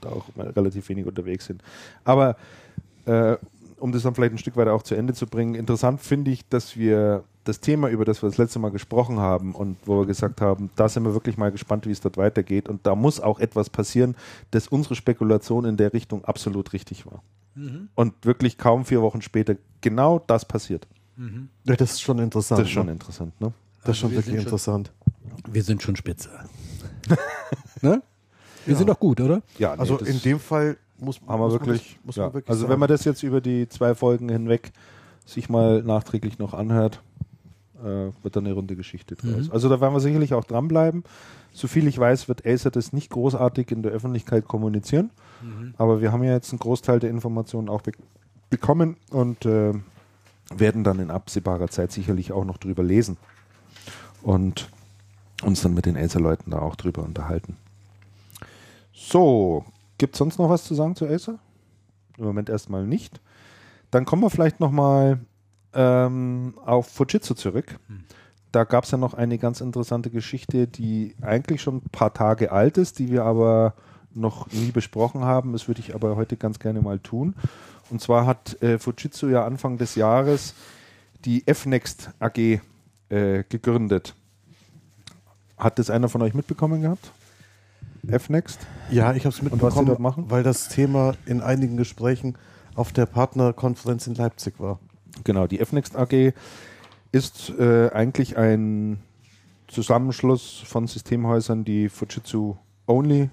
da 0.00 0.10
auch 0.10 0.24
mal 0.36 0.48
relativ 0.50 0.88
wenig 0.88 1.06
unterwegs 1.06 1.46
sind. 1.46 1.62
Aber 2.04 2.36
äh, 3.06 3.36
um 3.78 3.92
das 3.92 4.02
dann 4.02 4.14
vielleicht 4.14 4.34
ein 4.34 4.38
Stück 4.38 4.56
weiter 4.56 4.72
auch 4.74 4.82
zu 4.82 4.94
Ende 4.94 5.14
zu 5.14 5.26
bringen, 5.26 5.54
interessant 5.54 6.00
finde 6.00 6.30
ich, 6.30 6.48
dass 6.48 6.76
wir 6.76 7.24
das 7.44 7.60
Thema, 7.60 7.88
über 7.88 8.04
das 8.04 8.22
wir 8.22 8.28
das 8.28 8.38
letzte 8.38 8.58
Mal 8.58 8.70
gesprochen 8.70 9.18
haben 9.20 9.54
und 9.54 9.76
wo 9.86 9.98
wir 10.00 10.06
gesagt 10.06 10.40
haben, 10.40 10.70
da 10.76 10.88
sind 10.88 11.04
wir 11.04 11.14
wirklich 11.14 11.36
mal 11.36 11.52
gespannt, 11.52 11.86
wie 11.86 11.92
es 11.92 12.00
dort 12.00 12.16
weitergeht 12.16 12.68
und 12.68 12.86
da 12.86 12.94
muss 12.96 13.20
auch 13.20 13.38
etwas 13.38 13.70
passieren, 13.70 14.16
dass 14.50 14.66
unsere 14.66 14.96
Spekulation 14.96 15.64
in 15.64 15.76
der 15.76 15.92
Richtung 15.92 16.24
absolut 16.24 16.72
richtig 16.72 17.06
war. 17.06 17.22
Und 17.94 18.12
wirklich 18.22 18.58
kaum 18.58 18.84
vier 18.84 19.00
Wochen 19.00 19.22
später 19.22 19.56
genau 19.80 20.18
das 20.18 20.44
passiert. 20.44 20.86
Ja, 21.64 21.76
das 21.76 21.92
ist 21.92 22.02
schon 22.02 22.18
interessant. 22.18 22.60
Das 22.60 22.66
ist 22.66 22.72
schon 22.72 22.86
ne? 22.86 22.92
interessant, 22.92 23.40
ne? 23.40 23.52
Das 23.84 23.96
ist 23.96 23.98
schon 24.00 24.10
wir 24.10 24.18
wirklich 24.18 24.34
schon- 24.36 24.44
interessant. 24.44 24.92
Wir 25.50 25.62
sind 25.62 25.82
schon 25.82 25.96
spitze. 25.96 26.30
ne? 27.82 28.02
Wir 28.64 28.76
sind 28.76 28.88
doch 28.88 28.98
gut, 28.98 29.20
oder? 29.20 29.42
Ja, 29.58 29.74
nee, 29.74 29.80
Also 29.80 29.98
in 29.98 30.20
dem 30.22 30.40
Fall 30.40 30.76
muss, 30.98 31.20
haben 31.20 31.28
wir 31.28 31.38
muss 31.38 31.52
wirklich, 31.52 31.96
Man 32.00 32.06
muss 32.06 32.16
ja. 32.16 32.24
man 32.24 32.34
wirklich 32.34 32.48
also 32.50 32.60
sagen. 32.62 32.72
wenn 32.72 32.80
man 32.80 32.88
das 32.88 33.04
jetzt 33.04 33.22
über 33.22 33.40
die 33.40 33.68
zwei 33.68 33.94
Folgen 33.94 34.28
hinweg 34.28 34.72
sich 35.24 35.48
mal 35.48 35.82
nachträglich 35.82 36.38
noch 36.38 36.52
anhört, 36.54 37.00
äh, 37.80 37.84
wird 38.22 38.36
dann 38.36 38.46
eine 38.46 38.54
runde 38.54 38.76
Geschichte 38.76 39.14
draus. 39.14 39.46
Mhm. 39.46 39.52
Also 39.52 39.68
da 39.68 39.80
werden 39.80 39.94
wir 39.94 40.00
sicherlich 40.00 40.34
auch 40.34 40.44
dranbleiben. 40.44 41.04
So 41.52 41.68
viel 41.68 41.86
ich 41.86 41.98
weiß, 41.98 42.28
wird 42.28 42.46
Acer 42.46 42.70
das 42.70 42.92
nicht 42.92 43.10
großartig 43.10 43.70
in 43.70 43.82
der 43.82 43.92
Öffentlichkeit 43.92 44.46
kommunizieren, 44.46 45.10
aber 45.78 46.00
wir 46.02 46.12
haben 46.12 46.22
ja 46.22 46.32
jetzt 46.32 46.50
einen 46.52 46.58
Großteil 46.58 46.98
der 47.00 47.08
Informationen 47.10 47.68
auch 47.68 47.80
be 47.82 47.92
bekommen 48.50 48.96
und 49.10 49.44
äh, 49.46 49.72
werden 50.54 50.84
dann 50.84 51.00
in 51.00 51.10
absehbarer 51.10 51.68
Zeit 51.68 51.92
sicherlich 51.92 52.32
auch 52.32 52.44
noch 52.44 52.58
drüber 52.58 52.82
lesen 52.82 53.16
und 54.22 54.68
uns 55.42 55.62
dann 55.62 55.74
mit 55.74 55.86
den 55.86 55.96
Acer-Leuten 55.96 56.50
da 56.50 56.60
auch 56.60 56.76
drüber 56.76 57.02
unterhalten. 57.02 57.56
So, 58.92 59.64
gibt 59.98 60.14
es 60.14 60.18
sonst 60.18 60.38
noch 60.38 60.48
was 60.48 60.64
zu 60.64 60.74
sagen 60.74 60.96
zu 60.96 61.06
Acer? 61.06 61.38
Im 62.16 62.24
Moment 62.24 62.48
erstmal 62.48 62.86
nicht. 62.86 63.20
Dann 63.90 64.04
kommen 64.04 64.22
wir 64.22 64.30
vielleicht 64.30 64.60
nochmal 64.60 65.20
ähm, 65.74 66.54
auf 66.64 66.88
Fujitsu 66.88 67.34
zurück. 67.34 67.78
Da 68.52 68.64
gab 68.64 68.84
es 68.84 68.90
ja 68.90 68.98
noch 68.98 69.14
eine 69.14 69.38
ganz 69.38 69.60
interessante 69.60 70.10
Geschichte, 70.10 70.66
die 70.66 71.14
eigentlich 71.20 71.60
schon 71.60 71.76
ein 71.76 71.90
paar 71.92 72.14
Tage 72.14 72.52
alt 72.52 72.78
ist, 72.78 72.98
die 72.98 73.10
wir 73.10 73.24
aber 73.24 73.74
noch 74.14 74.50
nie 74.50 74.70
besprochen 74.72 75.24
haben. 75.24 75.52
Das 75.52 75.68
würde 75.68 75.80
ich 75.80 75.94
aber 75.94 76.16
heute 76.16 76.36
ganz 76.38 76.58
gerne 76.58 76.80
mal 76.80 76.98
tun. 76.98 77.34
Und 77.90 78.00
zwar 78.00 78.26
hat 78.26 78.60
äh, 78.62 78.78
Fujitsu 78.78 79.28
ja 79.28 79.44
Anfang 79.44 79.78
des 79.78 79.94
Jahres 79.94 80.54
die 81.24 81.44
Fnext 81.52 82.10
AG 82.18 82.60
äh, 83.08 83.44
gegründet. 83.48 84.14
Hat 85.56 85.78
das 85.78 85.90
einer 85.90 86.08
von 86.08 86.22
euch 86.22 86.34
mitbekommen 86.34 86.82
gehabt? 86.82 87.10
Fnext? 88.18 88.60
Ja, 88.90 89.14
ich 89.14 89.24
habe 89.24 89.34
es 89.34 89.42
mitbekommen, 89.42 89.86
dort 89.86 89.98
machen? 89.98 90.30
weil 90.30 90.42
das 90.42 90.68
Thema 90.68 91.14
in 91.24 91.40
einigen 91.40 91.76
Gesprächen 91.76 92.36
auf 92.74 92.92
der 92.92 93.06
Partnerkonferenz 93.06 94.06
in 94.06 94.14
Leipzig 94.14 94.60
war. 94.60 94.78
Genau, 95.24 95.46
die 95.46 95.58
Fnext 95.64 95.96
AG 95.96 96.32
ist 97.10 97.50
äh, 97.58 97.90
eigentlich 97.90 98.36
ein 98.36 98.98
Zusammenschluss 99.66 100.62
von 100.64 100.86
Systemhäusern, 100.86 101.64
die 101.64 101.88
Fujitsu 101.88 102.56
Only 102.86 103.30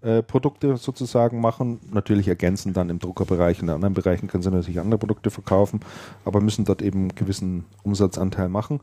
äh, 0.00 0.22
Produkte 0.22 0.76
sozusagen 0.76 1.40
machen. 1.40 1.80
Natürlich 1.92 2.28
ergänzen 2.28 2.72
dann 2.72 2.90
im 2.90 2.98
Druckerbereich 2.98 3.60
und 3.60 3.68
in 3.68 3.74
anderen 3.74 3.94
Bereichen 3.94 4.28
können 4.28 4.42
sie 4.42 4.50
natürlich 4.50 4.80
andere 4.80 4.98
Produkte 4.98 5.30
verkaufen, 5.30 5.80
aber 6.24 6.40
müssen 6.40 6.64
dort 6.64 6.82
eben 6.82 7.00
einen 7.00 7.14
gewissen 7.14 7.64
Umsatzanteil 7.82 8.48
machen. 8.48 8.80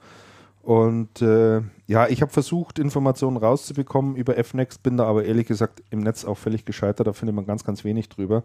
Und 0.62 1.22
äh, 1.22 1.62
ja, 1.86 2.08
ich 2.08 2.24
habe 2.24 2.32
versucht, 2.32 2.80
Informationen 2.80 3.38
rauszubekommen 3.38 4.16
über 4.16 4.34
Fnext, 4.44 4.82
bin 4.82 4.98
da 4.98 5.06
aber 5.06 5.24
ehrlich 5.24 5.46
gesagt 5.46 5.84
im 5.92 6.00
Netz 6.00 6.26
auch 6.26 6.40
völlig 6.40 6.66
gescheitert. 6.66 7.06
Da 7.06 7.14
findet 7.14 7.36
man 7.36 7.46
ganz, 7.46 7.64
ganz 7.64 7.84
wenig 7.84 8.10
drüber. 8.10 8.44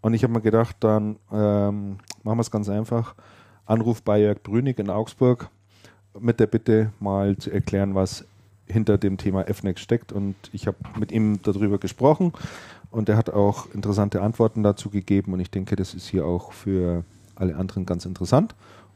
Und 0.00 0.14
ich 0.14 0.22
habe 0.22 0.32
mir 0.32 0.40
gedacht, 0.40 0.76
dann 0.80 1.16
ähm, 1.30 1.98
machen 2.22 2.38
wir 2.38 2.40
es 2.40 2.50
ganz 2.50 2.70
einfach. 2.70 3.14
Anruf 3.66 4.02
bei 4.02 4.18
Jörg 4.18 4.42
Brünig 4.42 4.78
in 4.78 4.88
Augsburg 4.88 5.50
mit 6.18 6.40
der 6.40 6.46
Bitte 6.46 6.90
mal 7.00 7.36
zu 7.36 7.50
erklären, 7.50 7.94
was 7.94 8.24
hinter 8.68 8.98
dem 8.98 9.16
Thema 9.16 9.44
Fnext 9.44 9.84
steckt. 9.84 10.12
Und 10.12 10.36
ich 10.52 10.66
habe 10.66 10.76
mit 10.98 11.12
ihm 11.12 11.40
darüber 11.42 11.78
gesprochen 11.78 12.32
und 12.90 13.08
er 13.08 13.16
hat 13.16 13.30
auch 13.30 13.72
interessante 13.74 14.22
Antworten 14.22 14.62
dazu 14.62 14.90
gegeben. 14.90 15.32
Und 15.32 15.40
ich 15.40 15.50
denke, 15.50 15.76
das 15.76 15.94
ist 15.94 16.08
hier 16.08 16.26
auch 16.26 16.52
für 16.52 17.04
alle 17.34 17.56
anderen 17.56 17.86
ganz 17.86 18.04
interessant. 18.04 18.54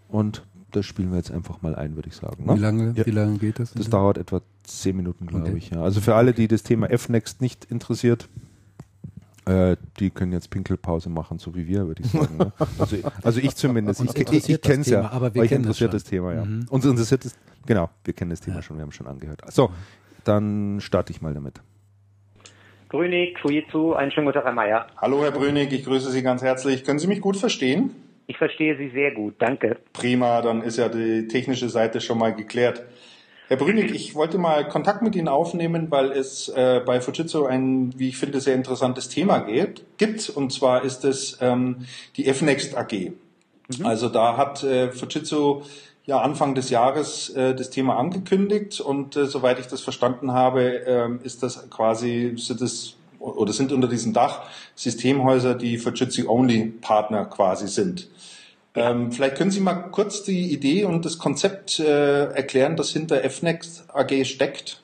Und 0.08 0.42
das 0.72 0.86
spielen 0.86 1.10
wir 1.10 1.18
jetzt 1.18 1.30
einfach 1.30 1.62
mal 1.62 1.74
ein, 1.74 1.96
würde 1.96 2.08
ich 2.08 2.16
sagen. 2.16 2.46
Ne? 2.46 2.54
Wie, 2.56 2.60
lange, 2.60 2.94
ja. 2.96 3.06
wie 3.06 3.10
lange 3.10 3.38
geht 3.38 3.58
das? 3.58 3.72
Das 3.72 3.90
dauert 3.90 4.18
etwa 4.18 4.40
zehn 4.64 4.96
Minuten, 4.96 5.26
glaube 5.26 5.48
okay. 5.48 5.56
ich. 5.56 5.70
Ja. 5.70 5.82
Also 5.82 6.00
für 6.00 6.14
alle, 6.14 6.32
die 6.32 6.48
das 6.48 6.62
Thema 6.62 6.88
Fnext 6.96 7.40
nicht 7.40 7.66
interessiert, 7.66 8.28
äh, 9.52 9.76
die 9.98 10.10
können 10.10 10.32
jetzt 10.32 10.50
Pinkelpause 10.50 11.10
machen, 11.10 11.38
so 11.38 11.54
wie 11.54 11.66
wir, 11.66 11.86
würde 11.86 12.02
ich 12.02 12.10
sagen. 12.10 12.36
Ne? 12.38 12.52
Also, 12.78 12.96
also, 13.22 13.40
ich 13.40 13.54
zumindest. 13.54 14.02
ich, 14.02 14.32
ich, 14.32 14.48
ich 14.48 14.60
kenne 14.60 14.80
es 14.80 14.88
ja, 14.88 15.10
aber 15.10 15.34
wir 15.34 15.42
euch 15.42 15.52
interessiert 15.52 15.92
das, 15.92 16.04
das 16.04 16.10
Thema, 16.10 16.34
ja. 16.34 16.44
Mhm. 16.44 16.66
Uns 16.70 16.84
interessiert 16.84 17.24
das, 17.24 17.38
genau, 17.66 17.90
wir 18.04 18.14
kennen 18.14 18.30
das 18.30 18.40
Thema 18.40 18.56
ja. 18.56 18.62
schon, 18.62 18.76
wir 18.76 18.82
haben 18.82 18.90
es 18.90 18.96
schon 18.96 19.06
angehört. 19.06 19.42
So, 19.52 19.70
dann 20.24 20.80
starte 20.80 21.12
ich 21.12 21.20
mal 21.20 21.34
damit. 21.34 21.60
Brünig, 22.88 23.38
Fujitsu, 23.40 23.94
einen 23.94 24.10
schönen 24.10 24.26
guten 24.26 24.36
Tag, 24.38 24.44
Herr 24.44 24.52
Mayer. 24.52 24.86
Hallo, 24.96 25.22
Herr 25.22 25.30
Brünig, 25.30 25.72
ich 25.72 25.84
grüße 25.84 26.10
Sie 26.10 26.22
ganz 26.22 26.42
herzlich. 26.42 26.84
Können 26.84 26.98
Sie 26.98 27.06
mich 27.06 27.20
gut 27.20 27.36
verstehen? 27.36 27.94
Ich 28.26 28.38
verstehe 28.38 28.76
Sie 28.76 28.90
sehr 28.90 29.12
gut, 29.12 29.34
danke. 29.38 29.78
Prima, 29.92 30.40
dann 30.42 30.62
ist 30.62 30.78
ja 30.78 30.88
die 30.88 31.26
technische 31.26 31.68
Seite 31.68 32.00
schon 32.00 32.18
mal 32.18 32.34
geklärt. 32.34 32.82
Herr 33.52 33.58
Brünig, 33.58 33.94
ich 33.94 34.14
wollte 34.14 34.38
mal 34.38 34.66
Kontakt 34.66 35.02
mit 35.02 35.14
Ihnen 35.14 35.28
aufnehmen, 35.28 35.90
weil 35.90 36.10
es 36.10 36.48
äh, 36.48 36.80
bei 36.86 37.02
Fujitsu 37.02 37.44
ein, 37.44 37.92
wie 37.98 38.08
ich 38.08 38.16
finde, 38.16 38.40
sehr 38.40 38.54
interessantes 38.54 39.10
Thema 39.10 39.40
geht, 39.40 39.84
gibt. 39.98 40.30
Und 40.30 40.54
zwar 40.54 40.84
ist 40.84 41.04
es 41.04 41.36
ähm, 41.42 41.84
die 42.16 42.24
Fnext 42.32 42.74
AG. 42.74 43.12
Mhm. 43.68 43.84
Also 43.84 44.08
da 44.08 44.38
hat 44.38 44.64
äh, 44.64 44.90
Fujitsu 44.90 45.64
ja 46.06 46.22
Anfang 46.22 46.54
des 46.54 46.70
Jahres 46.70 47.28
äh, 47.28 47.54
das 47.54 47.68
Thema 47.68 47.98
angekündigt 47.98 48.80
und 48.80 49.16
äh, 49.16 49.26
soweit 49.26 49.58
ich 49.58 49.66
das 49.66 49.82
verstanden 49.82 50.32
habe, 50.32 50.86
äh, 50.86 51.10
ist 51.22 51.42
das 51.42 51.68
quasi, 51.68 52.32
sind 52.38 52.62
das 52.62 52.94
oder 53.18 53.52
sind 53.52 53.70
unter 53.70 53.86
diesem 53.86 54.14
Dach 54.14 54.44
Systemhäuser, 54.76 55.54
die 55.54 55.76
Fujitsu-Only-Partner 55.76 57.26
quasi 57.26 57.68
sind. 57.68 58.08
Ähm, 58.74 59.12
vielleicht 59.12 59.36
können 59.36 59.50
Sie 59.50 59.60
mal 59.60 59.90
kurz 59.90 60.22
die 60.24 60.52
Idee 60.52 60.84
und 60.84 61.04
das 61.04 61.18
Konzept 61.18 61.78
äh, 61.78 62.24
erklären, 62.32 62.76
das 62.76 62.90
hinter 62.92 63.16
FNext 63.28 63.94
AG 63.94 64.24
steckt. 64.24 64.82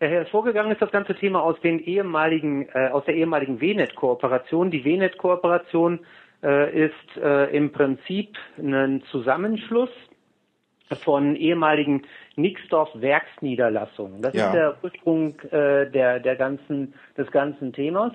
Ja, 0.00 0.08
hervorgegangen 0.08 0.72
ist 0.72 0.82
das 0.82 0.90
ganze 0.90 1.14
Thema 1.14 1.42
aus 1.42 1.60
den 1.60 1.78
ehemaligen, 1.78 2.68
äh, 2.72 2.88
aus 2.88 3.04
der 3.04 3.14
ehemaligen 3.14 3.60
WNET-Kooperation. 3.60 4.70
Die 4.70 4.84
WNET-Kooperation 4.84 6.00
äh, 6.42 6.86
ist 6.86 7.16
äh, 7.22 7.54
im 7.56 7.70
Prinzip 7.70 8.36
ein 8.58 9.02
Zusammenschluss 9.10 9.90
von 11.04 11.36
ehemaligen 11.36 12.02
Nixdorf 12.36 12.88
Werksniederlassungen. 12.94 14.22
Das 14.22 14.34
ja. 14.34 14.46
ist 14.46 14.54
der 14.54 14.76
Ursprung 14.82 15.38
äh, 15.50 15.88
der, 15.90 16.18
der 16.18 16.36
ganzen, 16.36 16.94
des 17.16 17.30
ganzen 17.30 17.72
Themas. 17.72 18.12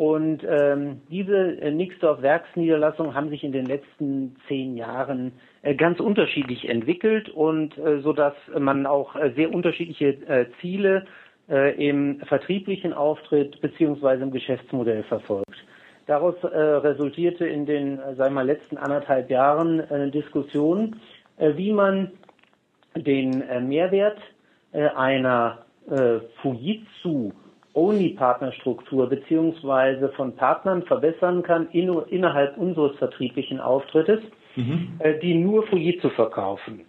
Und 0.00 0.42
ähm, 0.48 1.02
diese 1.10 1.60
äh, 1.60 1.70
Nixdorf 1.70 2.22
Werksniederlassungen 2.22 3.14
haben 3.14 3.28
sich 3.28 3.44
in 3.44 3.52
den 3.52 3.66
letzten 3.66 4.34
zehn 4.48 4.78
Jahren 4.78 5.32
äh, 5.60 5.74
ganz 5.74 6.00
unterschiedlich 6.00 6.66
entwickelt 6.70 7.28
und 7.28 7.76
äh, 7.76 8.00
so 8.00 8.14
man 8.58 8.86
auch 8.86 9.14
äh, 9.14 9.30
sehr 9.36 9.52
unterschiedliche 9.52 10.06
äh, 10.26 10.46
Ziele 10.62 11.04
äh, 11.50 11.74
im 11.86 12.20
vertrieblichen 12.20 12.94
Auftritt 12.94 13.60
beziehungsweise 13.60 14.22
im 14.22 14.30
Geschäftsmodell 14.30 15.02
verfolgt. 15.02 15.66
Daraus 16.06 16.36
äh, 16.44 16.46
resultierte 16.48 17.46
in 17.46 17.66
den, 17.66 17.98
äh, 17.98 18.14
sagen 18.14 18.34
wir 18.34 18.42
letzten 18.42 18.78
anderthalb 18.78 19.28
Jahren 19.28 19.80
äh, 19.80 20.10
Diskussion, 20.10 20.96
äh, 21.36 21.58
wie 21.58 21.74
man 21.74 22.12
den 22.96 23.42
äh, 23.42 23.60
Mehrwert 23.60 24.18
äh, 24.72 24.88
einer 24.96 25.58
äh, 25.90 26.20
Fujitsu 26.40 27.32
Only-Partnerstruktur 27.74 29.08
beziehungsweise 29.08 30.10
von 30.10 30.34
Partnern 30.34 30.82
verbessern 30.82 31.42
kann 31.42 31.68
in, 31.70 31.88
innerhalb 32.08 32.56
unseres 32.56 32.96
vertrieblichen 32.98 33.60
Auftrittes, 33.60 34.20
mhm. 34.56 34.94
äh, 34.98 35.18
die 35.20 35.34
nur 35.34 35.66
Fujitsu 35.66 36.08
verkaufen. 36.10 36.84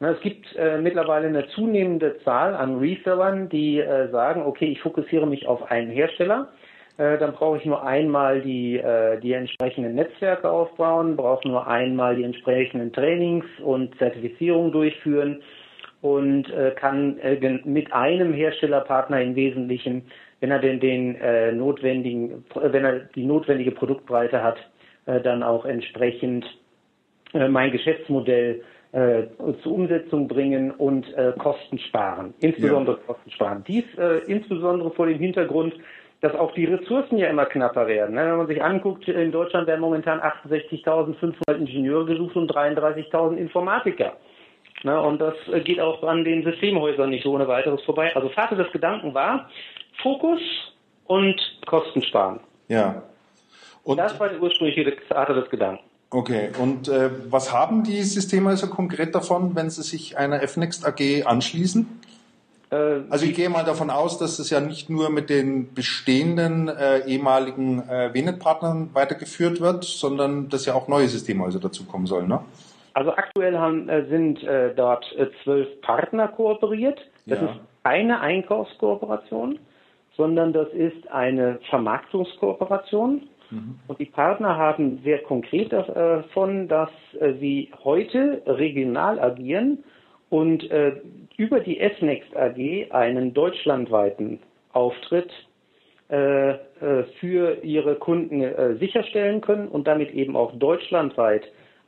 Na, 0.00 0.10
es 0.10 0.20
gibt 0.20 0.54
äh, 0.56 0.78
mittlerweile 0.78 1.28
eine 1.28 1.46
zunehmende 1.48 2.18
Zahl 2.24 2.54
an 2.54 2.78
Resellern, 2.78 3.48
die 3.48 3.78
äh, 3.78 4.10
sagen, 4.10 4.42
okay, 4.42 4.66
ich 4.66 4.80
fokussiere 4.80 5.26
mich 5.26 5.46
auf 5.46 5.70
einen 5.70 5.90
Hersteller, 5.90 6.48
äh, 6.96 7.16
dann 7.18 7.32
brauche 7.32 7.58
ich 7.58 7.64
nur 7.64 7.84
einmal 7.84 8.40
die, 8.40 8.76
äh, 8.76 9.18
die 9.20 9.32
entsprechenden 9.32 9.94
Netzwerke 9.94 10.50
aufbauen, 10.50 11.16
brauche 11.16 11.46
nur 11.46 11.66
einmal 11.66 12.16
die 12.16 12.24
entsprechenden 12.24 12.92
Trainings 12.92 13.46
und 13.62 13.96
Zertifizierungen 13.98 14.72
durchführen 14.72 15.42
und 16.04 16.50
äh, 16.50 16.72
kann 16.72 17.18
äh, 17.20 17.58
mit 17.64 17.94
einem 17.94 18.34
Herstellerpartner 18.34 19.22
im 19.22 19.36
Wesentlichen, 19.36 20.02
wenn 20.40 20.50
er 20.50 20.58
denn 20.58 20.78
den 20.78 21.14
äh, 21.14 21.50
notwendigen, 21.50 22.44
äh, 22.54 22.72
wenn 22.74 22.84
er 22.84 22.98
die 23.14 23.24
notwendige 23.24 23.70
Produktbreite 23.70 24.42
hat, 24.42 24.58
äh, 25.06 25.22
dann 25.22 25.42
auch 25.42 25.64
entsprechend 25.64 26.44
äh, 27.32 27.48
mein 27.48 27.72
Geschäftsmodell 27.72 28.62
zur 29.64 29.72
Umsetzung 29.72 30.28
bringen 30.28 30.70
und 30.70 31.04
Kosten 31.40 31.80
sparen, 31.80 32.32
insbesondere 32.38 32.96
ja. 32.96 33.02
Kosten 33.08 33.28
sparen. 33.32 33.64
Dies 33.66 33.82
insbesondere 34.28 34.92
vor 34.92 35.06
dem 35.06 35.18
Hintergrund, 35.18 35.74
dass 36.20 36.32
auch 36.36 36.54
die 36.54 36.66
Ressourcen 36.66 37.18
ja 37.18 37.26
immer 37.26 37.46
knapper 37.46 37.88
werden. 37.88 38.14
Ne? 38.14 38.20
Wenn 38.20 38.36
man 38.36 38.46
sich 38.46 38.62
anguckt, 38.62 39.08
in 39.08 39.32
Deutschland 39.32 39.66
werden 39.66 39.80
momentan 39.80 40.20
68.500 40.20 41.56
Ingenieure 41.56 42.04
gesucht 42.04 42.36
und 42.36 42.48
33.000 42.52 43.34
Informatiker. 43.34 44.12
Ne, 44.84 45.00
und 45.00 45.18
das 45.18 45.34
geht 45.64 45.80
auch 45.80 46.02
an 46.02 46.24
den 46.24 46.44
Systemhäusern 46.44 47.08
nicht 47.08 47.24
so 47.24 47.32
ohne 47.32 47.48
weiteres 47.48 47.82
vorbei. 47.84 48.14
Also 48.14 48.28
Vater 48.28 48.54
des 48.54 48.70
Gedanken 48.70 49.14
war 49.14 49.48
Fokus 50.02 50.40
und 51.06 51.40
Kosten 51.64 52.02
sparen. 52.02 52.40
Ja. 52.68 53.02
Und 53.82 53.96
das 53.96 54.20
war 54.20 54.28
der 54.28 54.42
ursprüngliche 54.42 54.94
Vater 55.08 55.32
des 55.32 55.48
Gedanken. 55.48 55.82
Okay, 56.10 56.50
und 56.60 56.88
äh, 56.88 57.10
was 57.30 57.50
haben 57.50 57.82
die 57.82 58.02
Systemhäuser 58.02 58.66
konkret 58.66 59.14
davon, 59.14 59.56
wenn 59.56 59.70
sie 59.70 59.82
sich 59.82 60.18
einer 60.18 60.46
FNext 60.46 60.86
AG 60.86 61.24
anschließen? 61.24 61.88
Äh, 62.70 62.76
also 63.08 63.24
ich 63.24 63.34
gehe 63.34 63.48
mal 63.48 63.64
davon 63.64 63.88
aus, 63.88 64.18
dass 64.18 64.38
es 64.38 64.50
ja 64.50 64.60
nicht 64.60 64.90
nur 64.90 65.08
mit 65.08 65.30
den 65.30 65.72
bestehenden 65.72 66.68
äh, 66.68 67.06
ehemaligen 67.06 67.88
äh, 67.88 68.12
WNET-Partnern 68.12 68.90
weitergeführt 68.92 69.62
wird, 69.62 69.84
sondern 69.84 70.50
dass 70.50 70.66
ja 70.66 70.74
auch 70.74 70.88
neue 70.88 71.08
Systemhäuser 71.08 71.58
dazukommen 71.58 72.06
sollen, 72.06 72.28
ne? 72.28 72.40
Also 72.94 73.10
aktuell 73.10 73.58
haben, 73.58 73.88
äh, 73.88 74.06
sind 74.06 74.42
äh, 74.44 74.72
dort 74.74 75.04
äh, 75.16 75.26
zwölf 75.42 75.80
Partner 75.82 76.28
kooperiert. 76.28 77.00
Das 77.26 77.40
ja. 77.40 77.46
ist 77.46 77.60
keine 77.82 78.20
Einkaufskooperation, 78.20 79.58
sondern 80.16 80.52
das 80.52 80.68
ist 80.72 81.10
eine 81.10 81.58
Vermarktungskooperation. 81.68 83.22
Mhm. 83.50 83.78
Und 83.88 83.98
die 83.98 84.06
Partner 84.06 84.56
haben 84.56 85.00
sehr 85.02 85.18
konkret 85.18 85.72
davon, 85.72 86.68
dass 86.68 86.90
sie 87.40 87.70
heute 87.82 88.42
regional 88.46 89.18
agieren 89.18 89.84
und 90.30 90.64
über 91.36 91.60
die 91.60 91.80
SNext 91.98 92.34
AG 92.34 92.90
einen 92.90 93.34
deutschlandweiten 93.34 94.40
Auftritt 94.72 95.30
für 96.08 97.58
ihre 97.62 97.94
Kunden 97.96 98.78
sicherstellen 98.78 99.42
können 99.42 99.68
und 99.68 99.86
damit 99.86 100.10
eben 100.12 100.36
auch 100.36 100.52
deutschlandweit 100.56 101.44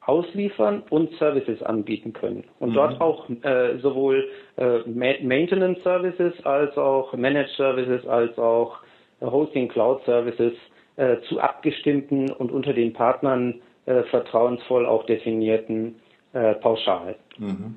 ausliefern 0.07 0.83
und 0.89 1.12
Services 1.19 1.62
anbieten 1.62 2.12
können. 2.12 2.45
Und 2.61 2.70
mhm. 2.70 2.74
dort 2.74 3.01
auch 3.01 3.28
äh, 3.28 3.78
sowohl 3.78 4.28
äh, 4.57 4.78
Maintenance 4.87 5.83
Services 5.83 6.33
als 6.45 6.77
auch 6.78 7.12
Managed 7.12 7.55
Services 7.57 8.07
als 8.07 8.39
auch 8.39 8.78
Hosting 9.20 9.69
Cloud 9.69 10.05
Services 10.05 10.53
äh, 10.97 11.16
zu 11.28 11.41
abgestimmten 11.41 12.31
und 12.31 12.53
unter 12.53 12.73
den 12.73 12.93
Partnern 12.93 13.61
äh, 13.87 14.03
vertrauensvoll 14.05 14.87
auch 14.87 15.05
definierten 15.07 15.97
äh, 16.33 16.55
Pauschal. 16.55 17.16
Mhm. 17.39 17.77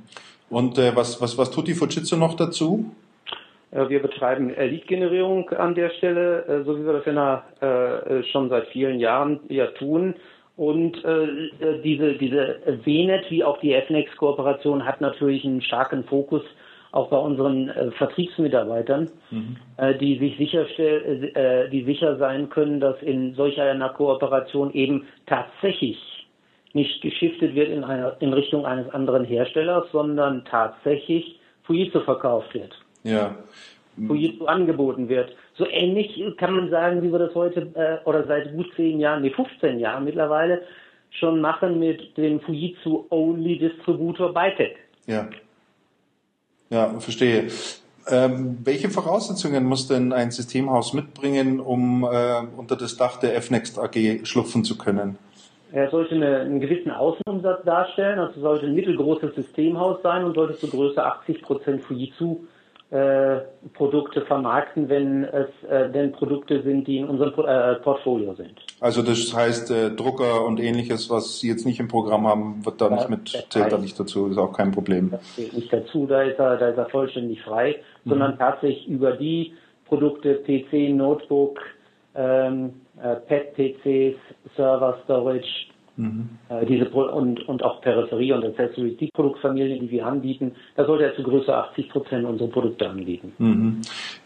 Und 0.49 0.77
äh, 0.77 0.95
was, 0.95 1.21
was, 1.21 1.37
was 1.37 1.51
tut 1.51 1.67
die 1.67 1.73
Fujitsu 1.73 2.15
noch 2.15 2.35
dazu? 2.35 2.91
Wir 3.71 4.01
betreiben 4.01 4.49
Lead-Generierung 4.49 5.51
an 5.51 5.75
der 5.75 5.91
Stelle, 5.91 6.63
so 6.65 6.75
wie 6.75 6.85
wir 6.87 6.93
das 6.93 7.05
ja 7.05 8.23
schon 8.31 8.49
seit 8.49 8.65
vielen 8.69 8.99
Jahren 8.99 9.41
ja 9.47 9.67
tun. 9.67 10.15
Und 10.59 11.01
diese, 11.85 12.15
diese 12.15 12.59
VNet 12.83 13.31
wie 13.31 13.45
auch 13.45 13.61
die 13.61 13.73
FNEX-Kooperation 13.73 14.83
hat 14.83 14.99
natürlich 14.99 15.45
einen 15.45 15.61
starken 15.61 16.03
Fokus 16.03 16.43
auch 16.91 17.09
bei 17.09 17.17
unseren 17.17 17.69
äh, 17.69 17.91
Vertriebsmitarbeitern, 17.91 19.09
mhm. 19.29 19.57
äh, 19.77 19.95
die 19.95 20.17
sich 20.17 20.37
sicherstellen, 20.37 21.35
äh, 21.35 21.69
die 21.69 21.83
sicher 21.83 22.17
sein 22.17 22.49
können, 22.49 22.79
dass 22.79 23.01
in 23.01 23.35
solch 23.35 23.59
einer 23.61 23.89
Kooperation 23.89 24.73
eben 24.73 25.05
tatsächlich 25.27 25.97
nicht 26.73 27.01
geschiftet 27.01 27.55
wird 27.55 27.69
in, 27.69 27.83
einer, 27.83 28.15
in 28.19 28.33
Richtung 28.33 28.65
eines 28.65 28.89
anderen 28.93 29.25
Herstellers, 29.25 29.85
sondern 29.91 30.45
tatsächlich 30.45 31.39
Fujitsu 31.63 32.01
verkauft 32.01 32.53
wird. 32.53 32.73
Ja. 33.03 33.35
Fujitsu 34.07 34.45
angeboten 34.45 35.09
wird. 35.09 35.35
So 35.55 35.67
ähnlich 35.67 36.21
kann 36.37 36.53
man 36.53 36.69
sagen, 36.69 37.01
wie 37.01 37.11
wir 37.11 37.19
das 37.19 37.35
heute 37.35 37.71
äh, 37.73 38.07
oder 38.07 38.25
seit 38.27 38.53
gut 38.53 38.67
zehn 38.75 38.99
Jahren, 38.99 39.21
nee, 39.21 39.31
15 39.31 39.79
Jahren 39.79 40.03
mittlerweile 40.03 40.61
schon 41.11 41.41
machen 41.41 41.79
mit 41.79 42.17
dem 42.17 42.39
Fujitsu 42.39 43.05
Only 43.09 43.57
Distributor 43.57 44.33
Bytec. 44.33 44.77
Ja. 45.07 45.27
Ja, 46.69 46.99
verstehe. 46.99 47.47
Ähm, 48.07 48.59
welche 48.63 48.89
Voraussetzungen 48.89 49.65
muss 49.65 49.87
denn 49.87 50.13
ein 50.13 50.31
Systemhaus 50.31 50.93
mitbringen, 50.93 51.59
um 51.59 52.03
äh, 52.03 52.41
unter 52.57 52.75
das 52.75 52.97
Dach 52.97 53.17
der 53.17 53.39
FNext 53.41 53.77
AG 53.77 54.25
schlupfen 54.25 54.63
zu 54.63 54.77
können? 54.77 55.17
Er 55.71 55.89
sollte 55.91 56.15
eine, 56.15 56.39
einen 56.39 56.59
gewissen 56.59 56.89
Außenumsatz 56.89 57.63
darstellen, 57.63 58.17
also 58.17 58.39
sollte 58.41 58.65
ein 58.65 58.73
mittelgroßes 58.73 59.35
Systemhaus 59.35 60.01
sein 60.01 60.23
und 60.23 60.33
sollte 60.33 60.57
zu 60.57 60.67
Größe 60.67 61.03
80 61.03 61.41
Prozent 61.43 61.83
Fujitsu 61.83 62.39
äh, 62.91 63.41
Produkte 63.73 64.25
vermarkten, 64.25 64.89
wenn 64.89 65.23
es 65.23 65.47
äh, 65.69 65.91
denn 65.91 66.11
Produkte 66.11 66.63
sind, 66.63 66.87
die 66.87 66.97
in 66.97 67.07
unserem 67.07 67.33
äh, 67.45 67.75
Portfolio 67.75 68.33
sind. 68.33 68.59
Also 68.79 69.03
das 69.03 69.31
heißt, 69.31 69.69
äh, 69.69 69.91
Drucker 69.91 70.43
und 70.43 70.59
ähnliches, 70.59 71.07
was 71.09 71.39
Sie 71.39 71.49
jetzt 71.49 71.67
nicht 71.67 71.79
im 71.79 71.87
Programm 71.87 72.27
haben, 72.27 72.65
wird 72.65 72.81
da 72.81 72.89
ja, 72.89 72.95
nicht 72.95 73.09
mit, 73.09 73.45
zählt 73.49 73.71
da 73.71 73.77
nicht 73.77 73.99
dazu, 73.99 74.27
ist 74.27 74.39
auch 74.39 74.53
kein 74.53 74.71
Problem. 74.71 75.11
Das 75.11 75.35
zählt 75.35 75.53
nicht 75.53 75.71
dazu, 75.71 76.07
da 76.07 76.23
ist 76.23 76.39
er, 76.39 76.57
da 76.57 76.69
ist 76.69 76.77
er 76.77 76.89
vollständig 76.89 77.43
frei, 77.43 77.75
mhm. 78.03 78.09
sondern 78.09 78.37
tatsächlich 78.39 78.87
über 78.87 79.11
die 79.11 79.53
Produkte 79.85 80.35
PC, 80.35 80.89
Notebook, 80.91 81.59
ähm, 82.15 82.81
äh, 82.97 83.15
Pad-PCs, 83.17 84.17
Server, 84.55 84.97
Storage, 85.03 85.68
Mhm. 85.99 86.29
Äh, 86.47 86.65
diese 86.65 86.85
Pro 86.85 87.01
und, 87.01 87.45
und 87.49 87.61
auch 87.61 87.81
Peripherie 87.81 88.31
und 88.31 88.45
Accessories, 88.45 88.97
die 88.97 89.09
Produktfamilien, 89.13 89.81
die 89.81 89.91
wir 89.91 90.05
anbieten, 90.05 90.53
da 90.77 90.85
sollte 90.85 91.03
er 91.03 91.13
zu 91.13 91.23
Größe 91.23 91.53
80 91.53 91.89
Prozent 91.89 92.25
unsere 92.25 92.49
Produkte 92.49 92.89
anbieten. 92.89 93.33
Mhm. 93.37 93.81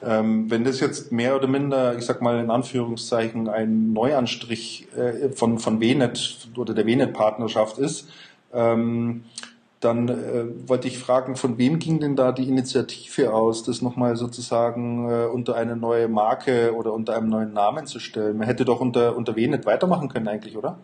Ähm, 0.06 0.52
wenn 0.52 0.64
das 0.66 0.80
jetzt 0.80 1.12
mehr 1.12 1.36
oder 1.36 1.48
minder, 1.48 1.98
ich 1.98 2.06
sag 2.06 2.22
mal 2.22 2.40
in 2.40 2.52
Anführungszeichen, 2.52 3.50
ein 3.50 3.92
Neuanstrich 3.92 4.88
äh, 4.96 5.30
von, 5.30 5.58
von 5.58 5.82
WNET 5.82 6.50
oder 6.56 6.76
der 6.76 6.86
WNET-Partnerschaft 6.86 7.80
ist, 7.80 8.14
ähm, 8.54 9.24
dann 9.80 10.10
äh, 10.10 10.70
wollte 10.70 10.88
ich 10.88 11.00
fragen, 11.00 11.36
von 11.36 11.58
wem 11.58 11.80
ging 11.80 12.00
denn 12.00 12.16
da 12.16 12.32
die 12.32 12.48
Initiative 12.48 13.34
aus, 13.34 13.64
das 13.64 13.82
nochmal 13.82 14.16
sozusagen 14.16 15.10
äh, 15.10 15.26
unter 15.26 15.56
eine 15.56 15.76
neue 15.76 16.08
Marke 16.08 16.76
oder 16.76 16.94
unter 16.94 17.18
einem 17.18 17.30
neuen 17.30 17.52
Namen 17.52 17.88
zu 17.88 18.00
stellen? 18.00 18.38
Man 18.38 18.46
hätte 18.46 18.64
doch 18.64 18.80
unter, 18.80 19.18
unter 19.18 19.36
WNET 19.36 19.66
weitermachen 19.66 20.08
können 20.08 20.28
eigentlich, 20.28 20.56
oder? 20.56 20.78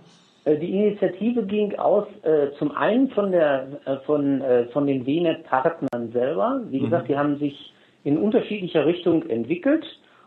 Äh, 0.45 0.57
die 0.57 0.72
Initiative 0.72 1.44
ging 1.45 1.78
aus 1.78 2.07
äh, 2.24 2.52
zum 2.57 2.72
einen 2.76 3.10
von 3.10 3.32
der 3.32 3.68
äh, 3.86 3.98
von 4.06 4.41
äh, 4.41 4.66
von 4.68 4.88
den 4.88 5.06
WNET-Partnern 5.06 6.11
selber. 6.11 6.61
Wie 6.70 6.80
mhm. 6.80 6.86
gesagt, 6.86 7.10
die 7.10 7.18
haben 7.18 7.38
sich 7.38 7.74
in 8.03 8.18
unterschiedlicher 8.18 8.86
Richtung 8.86 9.28
entwickelt 9.30 9.86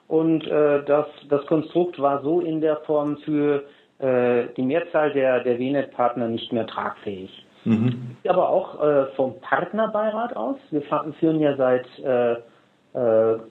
und 0.09 0.47
äh, 0.47 0.85
das 0.85 1.07
das 1.29 1.45
Konstrukt 1.47 1.99
war 2.01 2.23
so 2.23 2.41
in 2.41 2.61
der 2.61 2.77
Form 2.79 3.17
für 3.19 3.65
äh, 3.99 4.45
die 4.57 4.63
Mehrzahl 4.63 5.13
der 5.13 5.43
der 5.43 5.59
WNET-Partner 5.59 6.29
nicht 6.29 6.53
mehr 6.53 6.67
tragfähig. 6.67 7.31
Mhm. 7.65 8.17
Aber 8.27 8.49
auch 8.49 8.77
vom 9.15 9.39
Partnerbeirat 9.41 10.35
aus. 10.35 10.57
Wir 10.73 10.83
führen 11.21 11.39
ja 11.39 11.57
seit 11.57 11.87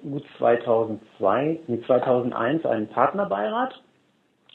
gut 0.03 0.23
2002, 0.37 1.59
mit 1.67 1.85
2001 1.85 2.65
einen 2.65 2.87
Partnerbeirat 2.87 3.81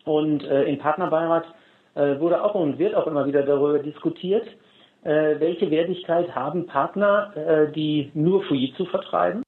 und 0.05 0.45
im 0.45 0.79
Partnerbeirat 0.79 1.45
äh, 1.45 1.56
wurde 1.97 2.45
auch 2.45 2.55
und 2.55 2.79
wird 2.79 2.95
auch 2.95 3.07
immer 3.07 3.27
wieder 3.27 3.43
darüber 3.43 3.79
diskutiert, 3.79 4.47
äh, 5.07 5.39
welche 5.39 5.71
Wertigkeit 5.71 6.35
haben 6.35 6.67
Partner, 6.67 7.33
äh, 7.37 7.73
die 7.73 8.11
nur 8.15 8.43
Fujitsu 8.43 8.87
vertreiben, 8.87 9.43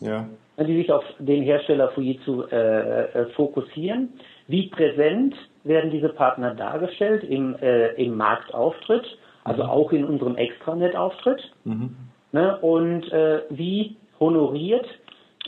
ja. 0.00 0.28
die 0.58 0.76
sich 0.76 0.90
auf 0.90 1.04
den 1.18 1.44
Hersteller 1.44 1.90
Fujitsu 1.90 2.42
äh, 2.50 3.02
äh, 3.04 3.26
fokussieren. 3.36 4.12
Wie 4.48 4.68
präsent 4.68 5.36
werden 5.62 5.90
diese 5.90 6.08
Partner 6.08 6.54
dargestellt 6.54 7.22
im, 7.22 7.54
äh, 7.56 7.92
im 7.94 8.16
Marktauftritt, 8.16 9.04
also 9.44 9.62
mhm. 9.62 9.70
auch 9.70 9.92
in 9.92 10.04
unserem 10.04 10.36
Extranet-Auftritt? 10.36 11.48
Mhm. 11.64 11.94
Ne? 12.32 12.58
Und 12.58 13.10
äh, 13.12 13.42
wie 13.50 13.96
honoriert 14.18 14.86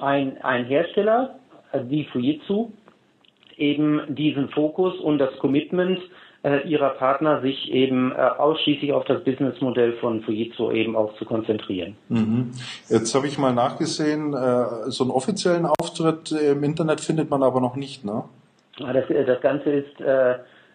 ein, 0.00 0.38
ein 0.42 0.64
Hersteller 0.66 1.34
wie 1.88 2.04
Fujitsu 2.04 2.70
eben 3.56 4.14
diesen 4.14 4.48
Fokus 4.50 4.98
und 5.00 5.18
das 5.18 5.36
Commitment 5.38 6.00
äh, 6.42 6.66
ihrer 6.66 6.90
Partner, 6.90 7.42
sich 7.42 7.70
eben 7.70 8.12
äh, 8.12 8.16
ausschließlich 8.16 8.92
auf 8.92 9.04
das 9.04 9.22
Businessmodell 9.24 9.94
von 9.94 10.22
Fujitsu 10.22 10.70
eben 10.70 10.96
auch 10.96 11.14
zu 11.16 11.24
konzentrieren. 11.24 11.96
Mhm. 12.08 12.52
Jetzt 12.88 13.14
habe 13.14 13.26
ich 13.26 13.38
mal 13.38 13.52
nachgesehen, 13.52 14.32
äh, 14.32 14.90
so 14.90 15.04
einen 15.04 15.10
offiziellen 15.10 15.66
Auftritt 15.66 16.32
im 16.32 16.62
Internet 16.62 17.00
findet 17.00 17.30
man 17.30 17.42
aber 17.42 17.60
noch 17.60 17.76
nicht, 17.76 18.04
ne? 18.04 18.24
Das, 18.78 19.10
äh, 19.10 19.24
das 19.24 19.40
Ganze 19.42 19.70
ist 19.70 20.00
äh, 20.00 20.32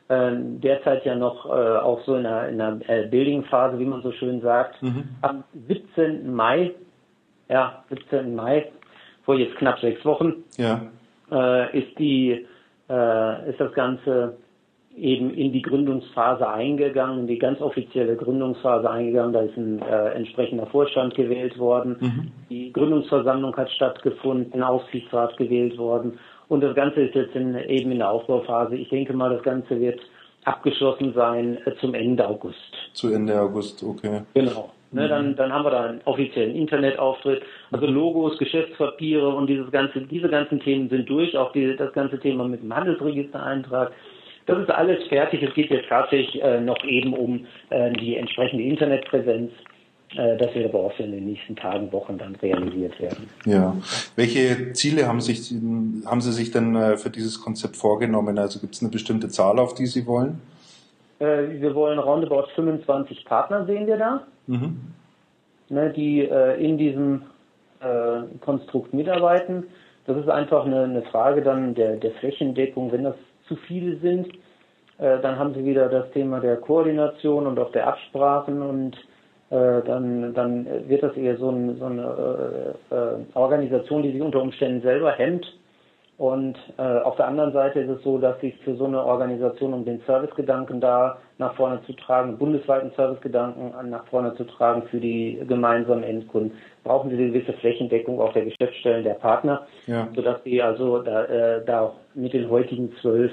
äh, 0.08 0.32
derzeit 0.38 1.04
ja 1.06 1.16
noch 1.16 1.48
äh, 1.48 1.50
auch 1.50 2.04
so 2.06 2.16
in 2.16 2.26
einer, 2.26 2.48
in 2.50 2.62
einer 2.62 2.90
äh, 2.90 3.08
Building-Phase, 3.08 3.80
wie 3.80 3.86
man 3.86 4.04
so 4.04 4.12
schön 4.12 4.42
sagt. 4.42 4.82
Mhm. 4.84 5.06
Am 5.22 5.44
17. 5.68 6.32
Mai, 6.32 6.72
ja, 7.50 7.84
17. 7.90 8.36
Mai, 8.36 8.72
vor 9.24 9.36
jetzt 9.36 9.56
knapp 9.56 9.80
sechs 9.80 10.06
Wochen, 10.06 10.44
ja. 10.58 10.82
äh, 11.32 11.80
ist 11.80 11.98
die, 11.98 12.46
äh, 12.88 13.50
ist 13.50 13.60
das 13.60 13.74
Ganze 13.74 14.38
eben 14.98 15.34
in 15.34 15.52
die 15.52 15.62
Gründungsphase 15.62 16.48
eingegangen, 16.48 17.22
in 17.22 17.28
die 17.28 17.38
ganz 17.38 17.60
offizielle 17.60 18.16
Gründungsphase 18.16 18.90
eingegangen. 18.90 19.34
Da 19.34 19.42
ist 19.42 19.58
ein 19.58 19.82
äh, 19.82 20.12
entsprechender 20.12 20.66
Vorstand 20.68 21.16
gewählt 21.16 21.58
worden. 21.60 21.98
Mhm. 22.00 22.32
Die 22.50 22.72
Gründungsversammlung 22.72 23.56
hat 23.58 23.70
stattgefunden, 23.72 24.64
Aufsichtsrat 24.64 25.36
gewählt 25.38 25.78
worden. 25.78 26.18
Und 26.48 26.62
das 26.62 26.76
Ganze 26.76 27.02
ist 27.02 27.16
jetzt 27.16 27.36
in, 27.36 27.56
eben 27.56 27.92
in 27.92 28.00
der 28.00 28.10
Aufbauphase. 28.10 28.76
Ich 28.76 28.90
denke 28.90 29.14
mal, 29.14 29.30
das 29.30 29.44
Ganze 29.44 29.80
wird 29.80 30.00
abgeschlossen 30.46 31.14
sein 31.14 31.58
äh, 31.66 31.76
zum 31.82 31.94
Ende 31.94 32.28
August. 32.28 32.56
Zu 32.94 33.10
Ende 33.10 33.40
August, 33.40 33.84
okay. 33.84 34.22
Genau. 34.34 34.72
Ne, 34.92 35.06
mhm. 35.06 35.10
dann, 35.10 35.36
dann 35.36 35.54
haben 35.54 35.66
wir 35.66 35.72
da 35.72 35.84
einen 35.86 36.02
offiziellen 36.06 36.56
Internetauftritt. 36.56 37.44
Also 37.72 37.86
Logos, 37.88 38.38
Geschäftspapiere 38.38 39.28
und 39.28 39.48
dieses 39.48 39.70
ganze, 39.72 40.02
diese 40.02 40.30
ganzen 40.30 40.62
Themen 40.62 40.88
sind 40.88 41.10
durch. 41.10 41.36
Auch 41.38 41.52
die, 41.52 41.76
das 41.76 41.92
ganze 41.92 42.18
Thema 42.20 42.48
mit 42.48 42.62
dem 42.62 42.74
Handelsregistereintrag 42.74 43.92
das 44.46 44.60
ist 44.60 44.70
alles 44.70 45.08
fertig. 45.08 45.42
Es 45.42 45.54
geht 45.54 45.72
jetzt 45.72 45.90
tatsächlich 45.90 46.42
äh, 46.42 46.60
noch 46.60 46.84
eben 46.84 47.14
um 47.14 47.46
äh, 47.70 47.92
die 47.94 48.16
entsprechende 48.16 48.64
Internetpräsenz. 48.64 49.52
Äh, 50.16 50.38
das 50.38 50.54
wird 50.54 50.66
aber 50.66 50.80
auch 50.80 51.00
in 51.00 51.12
den 51.12 51.26
nächsten 51.26 51.56
Tagen, 51.56 51.92
Wochen 51.92 52.18
dann 52.18 52.36
realisiert 52.36 53.00
werden. 53.00 53.30
Ja. 53.46 53.76
Welche 54.16 54.74
Ziele 54.74 55.08
haben, 55.08 55.22
sich, 55.22 55.52
haben 56.06 56.22
Sie 56.22 56.32
sich 56.32 56.52
denn 56.52 56.76
äh, 56.76 56.98
für 56.98 57.10
dieses 57.10 57.42
Konzept 57.42 57.76
vorgenommen? 57.76 58.38
Also 58.38 58.60
gibt 58.60 58.76
es 58.76 58.82
eine 58.82 58.92
bestimmte 58.92 59.30
Zahl, 59.30 59.58
auf 59.60 59.74
die 59.74 59.88
Sie 59.88 60.06
wollen? 60.06 60.42
Äh, 61.20 61.60
wir 61.60 61.74
wollen 61.74 61.98
roundabout 61.98 62.48
25 62.56 63.26
Partner 63.26 63.66
sehen 63.66 63.88
wir 63.88 63.98
da, 63.98 64.28
mhm. 64.48 64.80
ne, 65.70 65.92
die 65.92 66.22
in 66.22 66.78
diesem 66.78 67.22
Konstrukt 68.42 68.96
mitarbeiten. 68.96 69.66
Das 70.08 70.18
ist 70.18 70.30
einfach 70.30 70.66
eine, 70.66 70.86
eine 70.86 71.02
Frage 71.04 71.44
dann 71.44 71.76
der, 71.76 71.98
der 71.98 72.12
Flächendeckung. 72.14 72.92
Wenn 72.92 73.04
das 73.04 73.16
zu 73.48 73.56
viele 73.56 73.98
sind. 73.98 74.28
Äh, 74.98 75.20
dann 75.22 75.38
haben 75.38 75.54
sie 75.54 75.66
wieder 75.66 75.90
das 75.90 76.10
Thema 76.12 76.40
der 76.40 76.58
Koordination 76.58 77.48
und 77.48 77.60
auch 77.60 77.72
der 77.72 77.88
Absprachen 77.88 78.62
und 78.62 78.96
äh, 79.50 79.82
dann, 79.86 80.34
dann 80.34 80.68
wird 80.88 81.04
das 81.04 81.16
eher 81.16 81.38
so, 81.38 81.50
ein, 81.50 81.78
so 81.78 81.86
eine 81.86 82.76
äh, 82.92 82.96
äh, 82.96 83.18
Organisation, 83.34 84.04
die 84.04 84.12
sich 84.12 84.22
unter 84.22 84.42
Umständen 84.42 84.82
selber 84.82 85.12
hemmt. 85.12 85.46
Und 86.18 86.56
äh, 86.78 86.82
auf 86.82 87.18
der 87.18 87.28
anderen 87.28 87.52
Seite 87.52 87.82
ist 87.82 87.90
es 87.90 88.02
so, 88.04 88.18
dass 88.18 88.40
sich 88.40 88.56
für 88.64 88.76
so 88.76 88.86
eine 88.86 89.04
Organisation, 89.04 89.74
um 89.74 89.84
den 89.84 90.00
Servicegedanken 90.08 90.80
da 90.80 91.18
nach 91.38 91.56
vorne 91.56 91.82
zu 91.86 91.92
tragen, 91.92 92.38
bundesweiten 92.38 92.92
Servicegedanken 92.96 93.74
nach 93.90 94.06
vorne 94.08 94.34
zu 94.36 94.46
tragen 94.46 94.84
für 94.84 95.00
die 95.02 95.42
gemeinsamen 95.46 96.04
Endkunden, 96.04 96.54
brauchen 96.86 97.10
sie 97.10 97.18
eine 97.18 97.32
gewisse 97.32 97.52
Flächendeckung 97.54 98.22
auch 98.22 98.32
der 98.32 98.46
Geschäftsstellen 98.46 99.04
der 99.04 99.16
Partner, 99.16 99.68
ja. 99.88 100.08
sodass 100.16 100.42
sie 100.46 100.62
also 100.62 101.00
da, 101.00 101.26
äh, 101.26 101.66
da 101.66 101.92
mit 102.16 102.34
den 102.34 102.50
heutigen 102.50 102.92
zwölf 103.02 103.32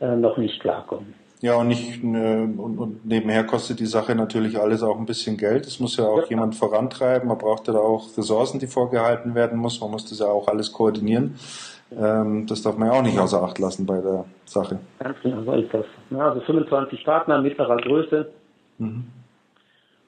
äh, 0.00 0.16
noch 0.16 0.36
nicht 0.38 0.60
klarkommen. 0.60 1.14
Ja, 1.40 1.56
und 1.56 1.68
nicht 1.68 2.02
äh, 2.04 2.06
und, 2.06 2.78
und 2.78 3.04
nebenher 3.04 3.44
kostet 3.44 3.80
die 3.80 3.86
Sache 3.86 4.14
natürlich 4.14 4.58
alles 4.60 4.82
auch 4.82 4.96
ein 4.98 5.06
bisschen 5.06 5.36
Geld. 5.36 5.66
Es 5.66 5.80
muss 5.80 5.96
ja 5.96 6.04
auch 6.04 6.22
Ja. 6.22 6.28
jemand 6.30 6.54
vorantreiben. 6.54 7.28
Man 7.28 7.38
braucht 7.38 7.66
ja 7.66 7.72
da 7.74 7.80
auch 7.80 8.16
Ressourcen, 8.16 8.60
die 8.60 8.68
vorgehalten 8.68 9.34
werden 9.34 9.58
muss. 9.58 9.80
Man 9.80 9.90
muss 9.90 10.08
das 10.08 10.20
ja 10.20 10.26
auch 10.26 10.46
alles 10.48 10.72
koordinieren. 10.72 11.34
Ähm, 11.98 12.46
das 12.46 12.62
darf 12.62 12.76
man 12.78 12.88
ja 12.88 12.94
auch 12.94 13.02
nicht 13.02 13.18
außer 13.18 13.42
Acht 13.42 13.58
lassen 13.58 13.86
bei 13.86 14.00
der 14.00 14.24
Sache. 14.44 14.78
Ganz 15.00 15.16
genau, 15.22 15.42
so 15.42 15.52
ist 15.52 15.74
das. 15.74 15.84
Ja, 16.10 16.28
also 16.30 16.40
25 16.42 17.04
Partner 17.04 17.42
mittlerer 17.42 17.76
Größe. 17.76 18.30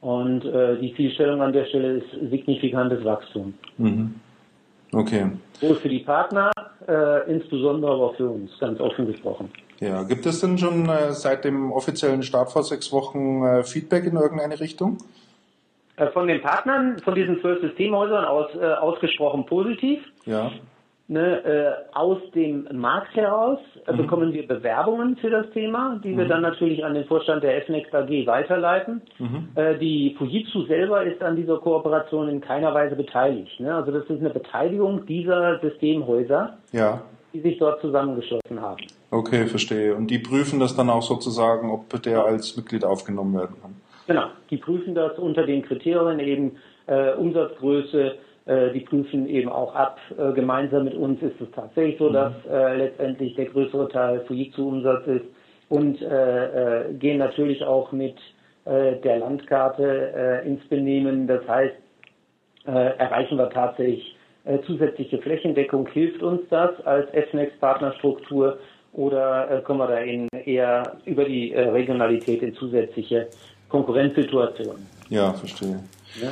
Und 0.01 0.45
äh, 0.45 0.79
die 0.81 0.95
Zielstellung 0.95 1.41
an 1.43 1.53
der 1.53 1.65
Stelle 1.67 1.99
ist 1.99 2.31
signifikantes 2.31 3.05
Wachstum. 3.05 3.55
Mhm. 3.79 4.15
Okay. 4.95 5.27
Sowohl 5.61 5.77
für 5.77 5.89
die 5.89 6.01
Partner, 6.01 6.51
äh, 6.87 7.31
insbesondere 7.31 7.93
aber 7.93 8.05
auch 8.07 8.17
für 8.17 8.29
uns, 8.29 8.51
ganz 8.59 8.81
offen 8.81 9.07
gesprochen. 9.07 9.51
Ja, 9.81 10.03
gibt 10.05 10.25
es 10.27 10.41
denn 10.41 10.57
schon 10.59 10.89
äh, 10.89 11.13
seit 11.13 11.45
dem 11.45 11.73
offiziellen 11.73 12.23
Start 12.23 12.53
vor 12.53 12.63
sechs 12.63 12.93
Wochen 12.93 13.45
äh, 13.45 13.65
Feedback 13.65 14.05
in 14.05 14.17
irgendeine 14.17 14.59
Richtung? 14.61 14.99
Äh, 15.97 16.09
von 16.09 16.27
den 16.27 16.41
Partnern, 16.41 16.99
von 17.01 17.15
diesen 17.15 17.41
zwölf 17.41 17.61
Systemhäusern 17.61 18.25
aus, 18.25 18.55
äh, 18.55 18.65
ausgesprochen 18.65 19.47
positiv. 19.47 20.01
Ja. 20.27 20.51
Ne, 21.07 21.45
äh, 21.45 21.95
aus 21.95 22.17
dem 22.35 22.67
Markt 22.73 23.15
heraus 23.15 23.59
äh, 23.87 23.93
bekommen 23.93 24.33
wir 24.33 24.49
Bewerbungen 24.49 25.17
für 25.17 25.29
das 25.29 25.51
Thema, 25.51 26.01
die 26.03 26.17
wir 26.17 26.27
dann 26.27 26.41
natürlich 26.41 26.83
an 26.83 26.95
den 26.95 27.05
Vorstand 27.05 27.45
der 27.45 27.61
FNEX 27.61 27.93
AG 27.93 28.09
weiterleiten. 28.27 29.03
Äh, 29.55 29.77
die 29.77 30.15
Fujitsu 30.17 30.65
selber 30.65 31.05
ist 31.05 31.23
an 31.23 31.37
dieser 31.37 31.59
Kooperation 31.59 32.31
in 32.31 32.41
keiner 32.41 32.73
Weise 32.73 32.97
beteiligt. 32.97 33.61
Ne? 33.61 33.75
Also 33.75 33.93
das 33.93 34.05
ist 34.05 34.21
eine 34.21 34.31
Beteiligung 34.31 35.05
dieser 35.05 35.59
Systemhäuser, 35.61 36.57
Ja. 36.73 37.03
die 37.35 37.41
sich 37.41 37.59
dort 37.59 37.83
zusammengeschlossen 37.83 38.63
haben. 38.63 38.87
Okay, 39.11 39.47
verstehe. 39.47 39.95
Und 39.95 40.11
die 40.11 40.21
prüfen 40.21 40.59
das 40.59 40.75
dann 40.75 40.89
auch 40.89 41.03
sozusagen, 41.03 41.71
ob 41.71 42.03
der 42.03 42.25
als 42.25 42.57
Mitglied 42.57 42.83
aufgenommen 42.83 43.35
werden 43.39 43.57
kann. 43.61 43.75
Genau, 44.07 44.29
die 44.51 44.57
prüfen 44.57 44.95
das 44.95 45.19
unter 45.19 45.45
den 45.45 45.63
Kriterien 45.63 46.19
eben 46.19 46.53
äh, 46.87 47.13
Umsatzgröße, 47.13 48.15
die 48.47 48.81
prüfen 48.81 49.27
eben 49.29 49.49
auch 49.49 49.75
ab. 49.75 49.99
Äh, 50.19 50.33
gemeinsam 50.33 50.85
mit 50.85 50.95
uns 50.95 51.23
ist 51.23 51.41
es 51.41 51.51
tatsächlich 51.55 51.99
so, 51.99 52.11
dass 52.11 52.33
äh, 52.51 52.77
letztendlich 52.77 53.35
der 53.37 53.47
größere 53.47 53.89
Teil 53.89 54.21
Fujitsu-Umsatz 54.27 55.07
ist 55.07 55.25
und 55.71 56.01
äh, 56.03 56.89
äh, 56.89 56.95
gehen 56.95 57.19
natürlich 57.19 57.65
auch 57.65 57.91
mit 57.93 58.17
äh, 58.67 58.97
der 58.97 59.19
Landkarte 59.19 60.43
äh, 60.45 60.47
ins 60.47 60.63
Benehmen. 60.69 61.27
Das 61.27 61.47
heißt, 61.49 61.75
äh, 62.67 62.71
erreichen 62.71 63.39
wir 63.39 63.49
tatsächlich 63.51 64.17
äh, 64.45 64.59
zusätzliche 64.67 65.19
Flächendeckung? 65.19 65.89
Hilft 65.89 66.23
uns 66.23 66.43
das 66.51 66.71
als 66.85 67.09
FNEX-Partnerstruktur 67.31 68.59
oder 68.93 69.51
äh, 69.51 69.63
kommen 69.63 69.81
wir 69.81 69.89
da 69.89 69.99
in 69.99 70.29
eher 70.45 70.97
über 71.05 71.25
die 71.25 71.53
äh, 71.53 71.69
Regionalität 71.69 72.43
in 72.43 72.55
zusätzliche 72.55 73.29
Konkurrenzsituationen? 73.69 74.87
Ja, 75.09 75.33
verstehe. 75.33 75.81
Ja. 76.21 76.29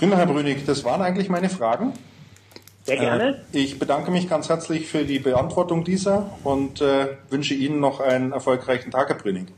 Prima, 0.00 0.16
Herr 0.16 0.24
Brünig, 0.24 0.64
das 0.64 0.82
waren 0.82 1.02
eigentlich 1.02 1.28
meine 1.28 1.50
Fragen. 1.50 1.92
Sehr 2.84 2.96
gerne. 2.96 3.44
Äh, 3.52 3.58
ich 3.58 3.78
bedanke 3.78 4.10
mich 4.10 4.30
ganz 4.30 4.48
herzlich 4.48 4.86
für 4.86 5.04
die 5.04 5.18
Beantwortung 5.18 5.84
dieser 5.84 6.30
und 6.42 6.80
äh, 6.80 7.18
wünsche 7.28 7.52
Ihnen 7.52 7.80
noch 7.80 8.00
einen 8.00 8.32
erfolgreichen 8.32 8.90
Tag, 8.90 9.10
Herr 9.10 9.16
Brünig. 9.16 9.48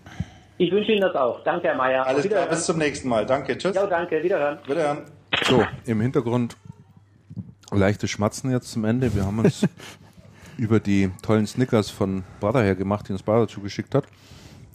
Ich 0.58 0.72
wünsche 0.72 0.90
Ihnen 0.90 1.02
das 1.02 1.14
auch. 1.14 1.44
Danke, 1.44 1.68
Herr 1.68 1.76
Mayer. 1.76 2.04
Alles 2.04 2.28
klar, 2.28 2.46
bis 2.46 2.66
zum 2.66 2.78
nächsten 2.78 3.08
Mal. 3.08 3.24
Danke, 3.24 3.56
tschüss. 3.56 3.76
Ja, 3.76 3.86
danke. 3.86 4.20
Wiederhören. 4.20 4.58
Wiederhören. 4.66 4.98
So, 5.44 5.64
im 5.84 6.00
Hintergrund 6.00 6.56
leichtes 7.70 8.10
Schmatzen 8.10 8.50
jetzt 8.50 8.72
zum 8.72 8.84
Ende. 8.84 9.14
Wir 9.14 9.24
haben 9.24 9.38
uns 9.38 9.64
über 10.58 10.80
die 10.80 11.12
tollen 11.22 11.46
Snickers 11.46 11.88
von 11.88 12.24
Brother 12.40 12.64
her 12.64 12.74
gemacht, 12.74 13.06
die 13.06 13.12
uns 13.12 13.22
Brother 13.22 13.46
zugeschickt 13.46 13.94
hat. 13.94 14.06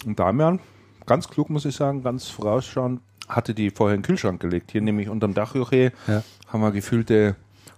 Und 0.06 0.18
Damian, 0.18 0.62
ganz 1.06 1.28
klug 1.28 1.50
muss 1.50 1.66
ich 1.66 1.76
sagen, 1.76 2.04
ganz 2.04 2.30
vorausschauend, 2.30 3.02
hatte 3.28 3.54
die 3.54 3.70
vorher 3.70 3.96
in 3.96 4.02
den 4.02 4.06
Kühlschrank 4.08 4.40
gelegt. 4.40 4.72
Hier 4.72 4.82
nämlich 4.82 5.10
unterm 5.10 5.34
Dachjoche 5.34 5.92
Ja. 6.08 6.24
haben 6.48 6.62
wir 6.62 6.72
gefühlte 6.72 7.36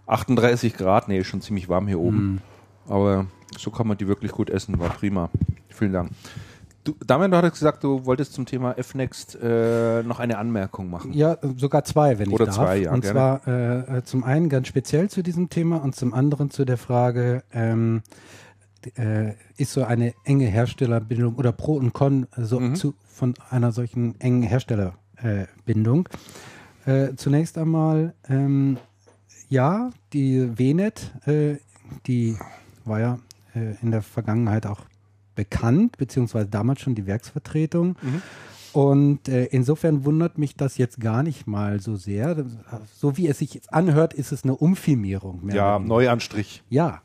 38 0.08 0.76
Grad. 0.78 1.08
Nee, 1.08 1.20
ist 1.20 1.28
schon 1.28 1.42
ziemlich 1.42 1.70
warm 1.70 1.88
hier 1.88 2.00
oben. 2.00 2.42
Aber 2.88 3.26
so 3.58 3.72
kann 3.72 3.88
man 3.88 3.98
die 3.98 4.08
wirklich 4.08 4.32
gut 4.32 4.50
essen. 4.50 4.80
War 4.80 4.90
prima. 4.90 5.30
Vielen 5.70 5.94
Dank. 5.94 6.12
Du, 6.84 6.96
Damian, 7.06 7.30
du 7.30 7.38
hattest 7.38 7.56
gesagt, 7.56 7.84
du 7.84 8.06
wolltest 8.06 8.34
zum 8.34 8.46
Thema 8.46 8.74
Fnext 8.82 9.38
äh, 9.42 10.02
noch 10.04 10.20
eine 10.20 10.38
Anmerkung 10.38 10.90
machen. 10.90 11.12
Ja, 11.14 11.38
sogar 11.58 11.84
zwei, 11.84 12.18
wenn 12.20 12.30
Oder 12.30 12.46
ich 12.46 12.56
darf. 12.56 12.56
zwei, 12.56 12.78
ja, 12.78 12.92
Und 12.94 13.02
gerne. 13.02 13.14
zwar 13.14 13.48
äh, 13.48 13.98
äh, 13.98 14.04
zum 14.04 14.24
einen 14.24 14.50
ganz 14.50 14.68
speziell 14.68 15.10
zu 15.10 15.22
diesem 15.22 15.50
Thema 15.50 15.78
und 15.84 15.96
zum 15.96 16.14
anderen 16.14 16.50
zu 16.52 16.64
der 16.66 16.78
Frage, 16.78 17.44
ähm, 17.54 18.02
äh, 18.96 19.34
ist 19.58 19.74
so 19.74 19.84
eine 19.84 20.14
enge 20.24 20.46
Herstellerbindung 20.46 21.36
oder 21.36 21.52
Pro 21.52 21.74
und 21.76 21.92
Con 21.94 22.28
so 22.38 22.60
Mhm. 22.62 22.76
zu, 22.76 22.94
von 23.08 23.34
einer 23.50 23.72
solchen 23.74 24.20
engen 24.22 24.44
Herstellerbindung? 24.44 24.98
Äh, 25.22 25.46
Bindung? 25.66 26.08
äh, 26.86 27.16
zunächst 27.16 27.58
einmal, 27.58 28.14
ähm, 28.28 28.78
ja, 29.50 29.92
die 30.14 30.58
WNET, 30.58 31.12
äh, 31.26 31.58
die 32.06 32.38
war 32.86 33.00
ja 33.00 33.20
äh, 33.56 33.76
in 33.82 33.92
der 33.92 34.02
Vergangenheit 34.02 34.66
auch 34.66 34.82
bekannt, 35.36 35.98
beziehungsweise 35.98 36.48
damals 36.48 36.82
schon 36.82 36.96
die 36.96 37.06
Werksvertretung. 37.06 37.96
Und 38.74 39.28
äh, 39.30 39.46
insofern 39.46 40.06
wundert 40.06 40.38
mich 40.38 40.56
das 40.56 40.78
jetzt 40.78 41.00
gar 41.00 41.24
nicht 41.24 41.48
mal 41.48 41.80
so 41.80 41.96
sehr. 41.96 42.46
So 42.96 43.18
wie 43.18 43.28
es 43.28 43.40
sich 43.40 43.54
jetzt 43.56 43.74
anhört, 43.74 44.14
ist 44.14 44.32
es 44.32 44.44
eine 44.44 44.56
Umfirmierung. 44.56 45.46
mehr 45.46 45.56
Ja. 45.56 45.80
Neuanstrich. 45.80 46.64
Ja, 46.70 47.02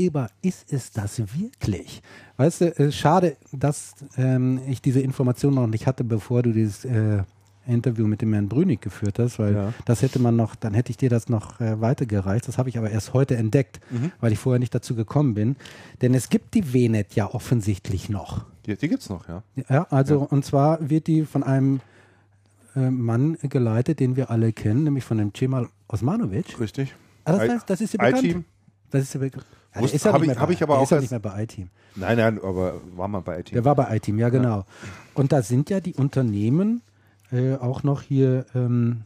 aber 0.00 0.28
ist 0.40 0.72
es 0.72 0.90
das 0.92 1.18
wirklich? 1.38 2.02
Weißt 2.38 2.62
du, 2.62 2.78
äh, 2.78 2.92
schade, 2.92 3.36
dass 3.52 3.94
ähm, 4.16 4.60
ich 4.66 4.80
diese 4.80 5.00
Information 5.00 5.54
noch 5.54 5.66
nicht 5.66 5.86
hatte, 5.86 6.04
bevor 6.04 6.42
du 6.42 6.52
dieses 6.52 6.84
äh, 6.84 7.24
Interview 7.66 8.06
mit 8.06 8.22
dem 8.22 8.32
Herrn 8.32 8.48
Brünig 8.48 8.80
geführt 8.80 9.18
hast, 9.18 9.38
weil 9.38 9.54
Ja. 9.54 9.72
das 9.84 10.02
hätte 10.02 10.18
man 10.18 10.34
noch, 10.36 10.54
dann 10.54 10.74
hätte 10.74 10.90
ich 10.90 10.96
dir 10.96 11.08
das 11.10 11.28
noch 11.28 11.60
äh, 11.60 11.80
weitergereicht. 11.80 12.46
Das 12.48 12.58
habe 12.58 12.68
ich 12.68 12.78
aber 12.78 12.90
erst 12.90 13.12
heute 13.14 13.36
entdeckt, 13.36 13.80
weil 14.20 14.32
ich 14.32 14.38
vorher 14.38 14.58
nicht 14.58 14.74
dazu 14.74 14.94
gekommen 14.94 15.34
bin. 15.34 15.56
Denn 16.00 16.14
es 16.14 16.28
gibt 16.28 16.54
die 16.54 16.72
WNET 16.72 17.14
ja 17.14 17.26
offensichtlich 17.32 18.08
noch. 18.08 18.44
Die, 18.66 18.76
die 18.76 18.88
gibt's 18.88 19.08
noch, 19.08 19.28
ja. 19.28 19.42
Ja, 19.68 19.86
also 19.90 20.20
und 20.20 20.44
zwar 20.44 20.88
wird 20.88 21.06
die 21.06 21.24
von 21.24 21.42
einem 21.42 21.80
äh, 22.76 22.90
Mann 22.90 23.36
geleitet, 23.42 24.00
den 24.00 24.16
wir 24.16 24.30
alle 24.30 24.52
kennen, 24.52 24.84
nämlich 24.84 25.04
von 25.04 25.18
dem 25.18 25.32
Cemal 25.34 25.68
Osmanovic. 25.88 26.58
Richtig. 26.60 26.94
Ah, 27.24 27.32
das, 27.32 27.40
heißt, 27.50 27.70
das 27.70 27.80
ist 27.80 27.94
ja 27.94 28.04
bekannt. 28.04 28.24
I-Team? 28.24 28.44
Das 28.90 29.02
ist 29.02 29.14
ja 29.14 29.20
bekannt. 29.20 29.46
Ja, 29.74 29.80
ist 29.82 30.04
ja 30.04 30.12
hab 30.12 30.20
nicht 30.20 30.30
ich- 30.32 30.38
hab 30.38 30.46
bei- 30.48 30.52
ich 30.52 30.62
aber 30.62 30.74
der 30.74 30.78
auch 30.80 30.84
ist 30.84 30.90
ja 30.90 31.00
nicht 31.00 31.10
mehr 31.10 31.20
bei 31.20 31.42
iTeam. 31.44 31.68
Nein, 31.96 32.16
nein, 32.18 32.38
aber 32.42 32.74
war 32.96 33.08
mal 33.08 33.20
bei 33.20 33.40
IT. 33.40 33.52
Der 33.54 33.64
war 33.64 33.74
bei 33.74 33.96
iTeam, 33.96 34.18
ja 34.18 34.28
genau. 34.28 34.64
Und 35.14 35.32
da 35.32 35.42
sind 35.42 35.70
ja 35.70 35.80
die 35.80 35.94
Unternehmen 35.94 36.82
äh, 37.32 37.54
auch 37.56 37.82
noch 37.82 38.02
hier 38.02 38.46
ähm, 38.54 39.02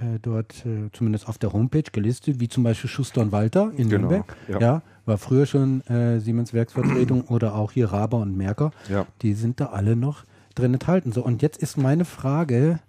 äh, 0.00 0.18
dort 0.20 0.64
äh, 0.66 0.90
zumindest 0.92 1.28
auf 1.28 1.38
der 1.38 1.52
Homepage 1.52 1.84
gelistet, 1.92 2.40
wie 2.40 2.48
zum 2.48 2.62
Beispiel 2.64 2.90
Schuster 2.90 3.20
und 3.20 3.32
Walter 3.32 3.72
in 3.76 3.88
Genau, 3.88 4.08
Nürnberg. 4.08 4.36
ja. 4.48 4.60
Ja. 4.60 4.82
war 5.06 5.18
früher 5.18 5.46
schon 5.46 5.80
äh, 5.86 6.20
Siemens 6.20 6.52
Werksvertretung 6.52 7.22
oder 7.28 7.54
auch 7.54 7.72
hier 7.72 7.90
Raber 7.92 8.18
und 8.18 8.36
Merker. 8.36 8.70
Ja. 8.88 9.06
Die 9.22 9.34
sind 9.34 9.60
da 9.60 9.66
alle 9.66 9.96
noch 9.96 10.24
drin 10.54 10.74
enthalten. 10.74 11.12
So, 11.12 11.24
und 11.24 11.40
jetzt 11.42 11.62
ist 11.62 11.76
meine 11.76 12.04
Frage, 12.04 12.80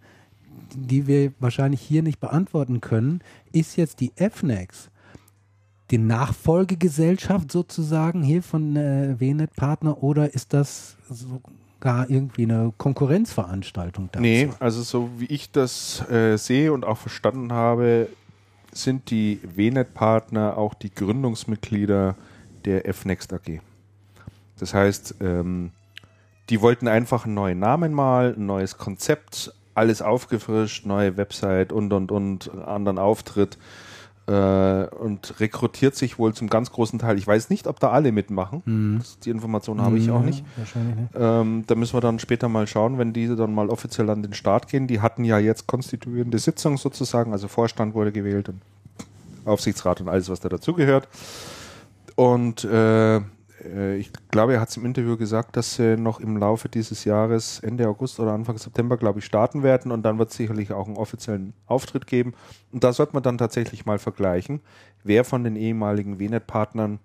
die 0.75 1.07
wir 1.07 1.31
wahrscheinlich 1.39 1.81
hier 1.81 2.03
nicht 2.03 2.19
beantworten 2.19 2.81
können, 2.81 3.21
ist 3.51 3.75
jetzt 3.77 3.99
die 4.01 4.11
FNEX 4.15 4.89
die 5.91 5.97
Nachfolgegesellschaft 5.97 7.51
sozusagen 7.51 8.21
hier 8.21 8.43
von 8.43 8.75
äh, 8.75 9.15
WNET-Partner 9.19 10.03
oder 10.03 10.33
ist 10.35 10.53
das 10.53 10.97
sogar 11.79 12.09
irgendwie 12.09 12.43
eine 12.43 12.73
Konkurrenzveranstaltung 12.77 14.09
dazu? 14.11 14.21
Nee, 14.21 14.49
also 14.59 14.81
so 14.81 15.09
wie 15.17 15.25
ich 15.25 15.51
das 15.51 16.07
äh, 16.09 16.37
sehe 16.37 16.73
und 16.73 16.85
auch 16.85 16.97
verstanden 16.97 17.53
habe, 17.53 18.09
sind 18.71 19.09
die 19.09 19.39
WNET-Partner 19.43 20.57
auch 20.57 20.73
die 20.73 20.91
Gründungsmitglieder 20.91 22.15
der 22.65 22.93
FNext 22.93 23.33
AG. 23.33 23.61
Das 24.59 24.73
heißt, 24.73 25.15
ähm, 25.21 25.71
die 26.49 26.61
wollten 26.61 26.87
einfach 26.87 27.25
einen 27.25 27.33
neuen 27.33 27.59
Namen 27.59 27.93
mal, 27.93 28.35
ein 28.37 28.45
neues 28.45 28.77
Konzept, 28.77 29.53
alles 29.73 30.01
aufgefrischt, 30.01 30.85
neue 30.85 31.15
Website 31.15 31.71
und 31.71 31.93
und 31.93 32.11
und, 32.11 32.51
anderen 32.65 32.97
Auftritt 32.97 33.57
äh, 34.29 34.87
und 34.95 35.39
rekrutiert 35.39 35.95
sich 35.95 36.19
wohl 36.19 36.33
zum 36.33 36.49
ganz 36.49 36.71
großen 36.71 36.99
Teil. 36.99 37.17
Ich 37.17 37.25
weiß 37.25 37.49
nicht, 37.49 37.65
ob 37.65 37.79
da 37.79 37.89
alle 37.89 38.11
mitmachen. 38.11 38.97
Das, 38.99 39.17
die 39.19 39.31
Information 39.31 39.81
habe 39.81 39.97
ich 39.97 40.11
auch 40.11 40.19
Ja, 40.19 40.25
nicht. 40.25 40.45
Wahrscheinlich 40.55 40.95
nicht. 40.95 41.09
Ähm, 41.17 41.63
da 41.65 41.75
müssen 41.75 41.95
wir 41.95 42.01
dann 42.01 42.19
später 42.19 42.47
mal 42.47 42.67
schauen, 42.67 42.97
wenn 42.99 43.11
diese 43.11 43.35
dann 43.35 43.53
mal 43.53 43.69
offiziell 43.69 44.09
an 44.09 44.21
den 44.21 44.33
Start 44.33 44.67
gehen. 44.67 44.85
Die 44.85 45.01
hatten 45.01 45.23
ja 45.23 45.39
jetzt 45.39 45.65
konstituierende 45.65 46.37
Sitzung 46.37 46.77
sozusagen, 46.77 47.31
also 47.31 47.47
Vorstand 47.47 47.95
wurde 47.95 48.11
gewählt 48.11 48.49
und 48.49 48.61
Aufsichtsrat 49.45 50.01
und 50.01 50.09
alles, 50.09 50.29
was 50.29 50.39
da 50.39 50.49
dazugehört. 50.49 51.07
Und 52.15 52.63
äh, 52.65 53.21
äh, 53.65 53.97
ich 53.97 54.11
glaube, 54.31 54.53
er 54.53 54.61
hat 54.61 54.69
es 54.69 54.77
im 54.77 54.85
Interview 54.85 55.17
gesagt, 55.17 55.55
dass 55.55 55.75
sie 55.75 55.97
noch 55.97 56.19
im 56.19 56.37
Laufe 56.37 56.69
dieses 56.69 57.05
Jahres, 57.05 57.59
Ende 57.59 57.87
August 57.87 58.19
oder 58.19 58.31
Anfang 58.31 58.57
September, 58.57 58.97
glaube 58.97 59.19
ich, 59.19 59.25
starten 59.25 59.63
werden 59.63 59.91
und 59.91 60.03
dann 60.03 60.17
wird 60.19 60.31
es 60.31 60.37
sicherlich 60.37 60.71
auch 60.71 60.87
einen 60.87 60.97
offiziellen 60.97 61.53
Auftritt 61.65 62.07
geben. 62.07 62.33
Und 62.71 62.83
da 62.83 62.93
sollte 62.93 63.13
man 63.13 63.23
dann 63.23 63.37
tatsächlich 63.37 63.85
mal 63.85 63.99
vergleichen, 63.99 64.61
wer 65.03 65.23
von 65.23 65.43
den 65.43 65.55
ehemaligen 65.55 66.19
WNET-Partnern 66.19 66.99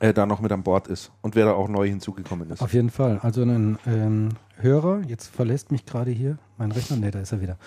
äh, 0.00 0.12
da 0.12 0.26
noch 0.26 0.40
mit 0.40 0.52
an 0.52 0.62
Bord 0.62 0.88
ist 0.88 1.12
und 1.22 1.34
wer 1.34 1.46
da 1.46 1.52
auch 1.52 1.68
neu 1.68 1.88
hinzugekommen 1.88 2.50
ist. 2.50 2.62
Auf 2.62 2.74
jeden 2.74 2.90
Fall. 2.90 3.18
Also 3.22 3.42
ein 3.42 3.78
ähm, 3.86 4.30
Hörer, 4.56 5.02
jetzt 5.06 5.28
verlässt 5.28 5.70
mich 5.72 5.86
gerade 5.86 6.10
hier 6.10 6.38
mein 6.58 6.72
Rechner, 6.72 6.96
ne, 6.96 7.10
da 7.10 7.20
ist 7.20 7.32
er 7.32 7.40
wieder. 7.40 7.58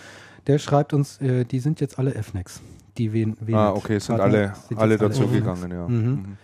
Der 0.46 0.60
schreibt 0.60 0.94
uns, 0.94 1.20
äh, 1.22 1.46
die 1.46 1.60
sind 1.60 1.82
jetzt 1.82 2.00
alle 2.00 2.12
FNEX. 2.12 2.62
Die 2.98 3.14
wen, 3.14 3.38
wen 3.42 3.56
ah, 3.56 3.72
okay, 3.72 4.00
sind 4.00 4.20
alle, 4.20 4.54
sind 4.68 4.80
alle 4.80 4.98
alle 4.98 4.98
dazugegangen, 4.98 5.72
ja. 5.72 5.88
Mhm. 5.88 5.98
Mhm. 5.98 6.38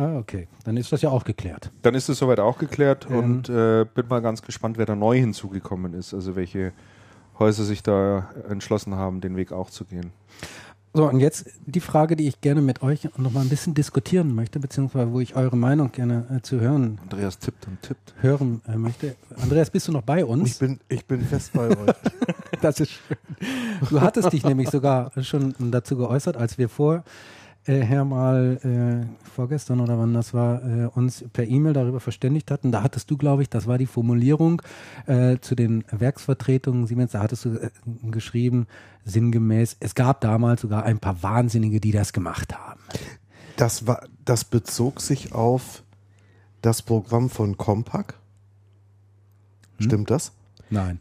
Ah, 0.00 0.16
okay. 0.18 0.48
Dann 0.64 0.76
ist 0.78 0.90
das 0.92 1.02
ja 1.02 1.10
auch 1.10 1.24
geklärt. 1.24 1.70
Dann 1.82 1.94
ist 1.94 2.08
es 2.08 2.18
soweit 2.18 2.40
auch 2.40 2.56
geklärt 2.58 3.06
Ähm. 3.10 3.16
und 3.18 3.48
äh, 3.50 3.84
bin 3.94 4.08
mal 4.08 4.20
ganz 4.20 4.40
gespannt, 4.42 4.78
wer 4.78 4.86
da 4.86 4.96
neu 4.96 5.18
hinzugekommen 5.18 5.92
ist. 5.94 6.14
Also 6.14 6.36
welche 6.36 6.72
Häuser 7.38 7.64
sich 7.64 7.82
da 7.82 8.30
entschlossen 8.48 8.94
haben, 8.94 9.20
den 9.20 9.36
Weg 9.36 9.52
auch 9.52 9.68
zu 9.70 9.84
gehen. 9.84 10.12
So, 10.92 11.08
und 11.08 11.20
jetzt 11.20 11.46
die 11.66 11.78
Frage, 11.80 12.16
die 12.16 12.26
ich 12.26 12.40
gerne 12.40 12.62
mit 12.62 12.82
euch 12.82 13.08
noch 13.16 13.30
mal 13.32 13.42
ein 13.42 13.48
bisschen 13.48 13.74
diskutieren 13.74 14.34
möchte, 14.34 14.58
beziehungsweise 14.58 15.12
wo 15.12 15.20
ich 15.20 15.36
eure 15.36 15.56
Meinung 15.56 15.92
gerne 15.92 16.26
äh, 16.36 16.40
zu 16.42 16.58
hören, 16.60 16.98
Andreas 17.02 17.38
tippt 17.38 17.68
und 17.68 17.80
tippt. 17.80 18.14
hören 18.20 18.60
äh, 18.66 18.76
möchte. 18.76 19.14
Andreas, 19.40 19.70
bist 19.70 19.86
du 19.86 19.92
noch 19.92 20.02
bei 20.02 20.24
uns? 20.24 20.50
Ich 20.50 20.58
bin, 20.58 20.80
ich 20.88 21.04
bin 21.06 21.20
fest 21.20 21.52
bei 21.52 21.68
euch. 21.68 21.76
Das 22.60 22.78
ist 22.78 22.90
schön. 22.90 23.16
Du 23.88 24.02
hattest 24.02 24.34
dich 24.34 24.44
nämlich 24.44 24.68
sogar 24.68 25.12
schon 25.22 25.54
dazu 25.70 25.96
geäußert, 25.96 26.36
als 26.36 26.58
wir 26.58 26.68
vorher 27.78 28.04
mal 28.04 28.60
äh, 28.62 29.28
vorgestern 29.30 29.80
oder 29.80 29.98
wann 29.98 30.12
das 30.12 30.34
war, 30.34 30.62
äh, 30.64 30.86
uns 30.86 31.24
per 31.32 31.46
E-Mail 31.46 31.72
darüber 31.72 32.00
verständigt 32.00 32.50
hatten. 32.50 32.72
Da 32.72 32.82
hattest 32.82 33.10
du, 33.10 33.16
glaube 33.16 33.42
ich, 33.42 33.48
das 33.48 33.66
war 33.66 33.78
die 33.78 33.86
Formulierung 33.86 34.60
äh, 35.06 35.38
zu 35.40 35.54
den 35.54 35.84
Werksvertretungen 35.90 36.86
Siemens, 36.86 37.12
da 37.12 37.20
hattest 37.20 37.44
du 37.44 37.50
äh, 37.50 37.70
geschrieben, 38.10 38.66
sinngemäß, 39.04 39.76
es 39.80 39.94
gab 39.94 40.20
damals 40.20 40.62
sogar 40.62 40.84
ein 40.84 40.98
paar 40.98 41.22
Wahnsinnige, 41.22 41.80
die 41.80 41.92
das 41.92 42.12
gemacht 42.12 42.56
haben. 42.56 42.80
Das, 43.56 43.86
war, 43.86 44.06
das 44.24 44.44
bezog 44.44 45.00
sich 45.00 45.32
auf 45.32 45.82
das 46.62 46.82
Programm 46.82 47.30
von 47.30 47.56
Compaq. 47.56 48.14
Stimmt 49.78 50.10
das? 50.10 50.32
Nein. 50.68 50.98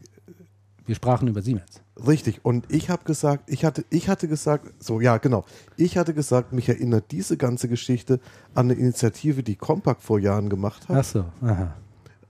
Wir 0.86 0.96
sprachen 0.96 1.28
über 1.28 1.42
Siemens. 1.42 1.82
Richtig. 2.06 2.40
Und 2.44 2.66
ich 2.70 2.90
habe 2.90 3.04
gesagt, 3.04 3.50
ich 3.50 3.66
hatte, 3.66 3.84
ich 3.90 4.08
hatte 4.10 4.28
gesagt, 4.28 4.72
so 4.80 5.02
ja, 5.02 5.18
genau. 5.18 5.46
Ich 5.78 5.98
hatte 5.98 6.14
gesagt, 6.14 6.54
mich 6.54 6.70
erinnert 6.70 7.12
diese 7.12 7.38
ganze 7.38 7.68
Geschichte 7.68 8.20
an 8.54 8.68
eine 8.70 8.74
Initiative, 8.80 9.44
die 9.44 9.56
Compaq 9.56 10.02
vor 10.02 10.20
Jahren 10.20 10.50
gemacht 10.50 10.88
hat. 10.88 10.98
Ach 10.98 11.04
so, 11.04 11.26
aha. 11.42 11.74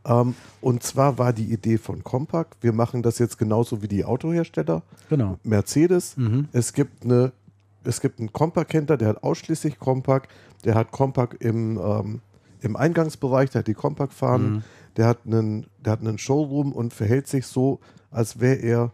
Ähm, 0.06 0.34
und 0.62 0.82
zwar 0.84 1.18
war 1.18 1.34
die 1.34 1.52
Idee 1.52 1.78
von 1.78 2.04
Compaq, 2.04 2.56
wir 2.62 2.74
machen 2.74 3.04
das 3.04 3.20
jetzt 3.20 3.38
genauso 3.38 3.82
wie 3.82 3.88
die 3.88 4.06
Autohersteller. 4.06 4.82
Genau. 5.10 5.38
Mercedes. 5.44 6.16
Mhm. 6.18 6.48
Es 6.52 6.74
gibt 6.74 7.04
eine, 7.04 7.32
es 7.84 8.00
gibt 8.02 8.20
einen 8.20 8.32
Compaq-Händler, 8.34 8.98
der 8.98 9.10
hat 9.10 9.24
ausschließlich 9.24 9.78
Compaq, 9.78 10.28
der 10.64 10.76
hat 10.76 10.92
Compaq 10.92 11.36
im, 11.42 11.78
ähm, 11.78 12.22
im 12.62 12.76
Eingangsbereich, 12.76 13.50
der 13.52 13.60
hat 13.60 13.68
die 13.68 13.74
Compaq-Fahnen, 13.74 14.54
Mhm. 14.54 14.64
der 14.98 15.06
hat 15.08 15.20
einen, 15.26 15.68
der 15.84 15.94
hat 15.94 16.00
einen 16.00 16.18
Showroom 16.18 16.72
und 16.72 16.94
verhält 16.94 17.28
sich 17.28 17.46
so, 17.46 17.80
als 18.10 18.40
wäre 18.40 18.56
er, 18.56 18.92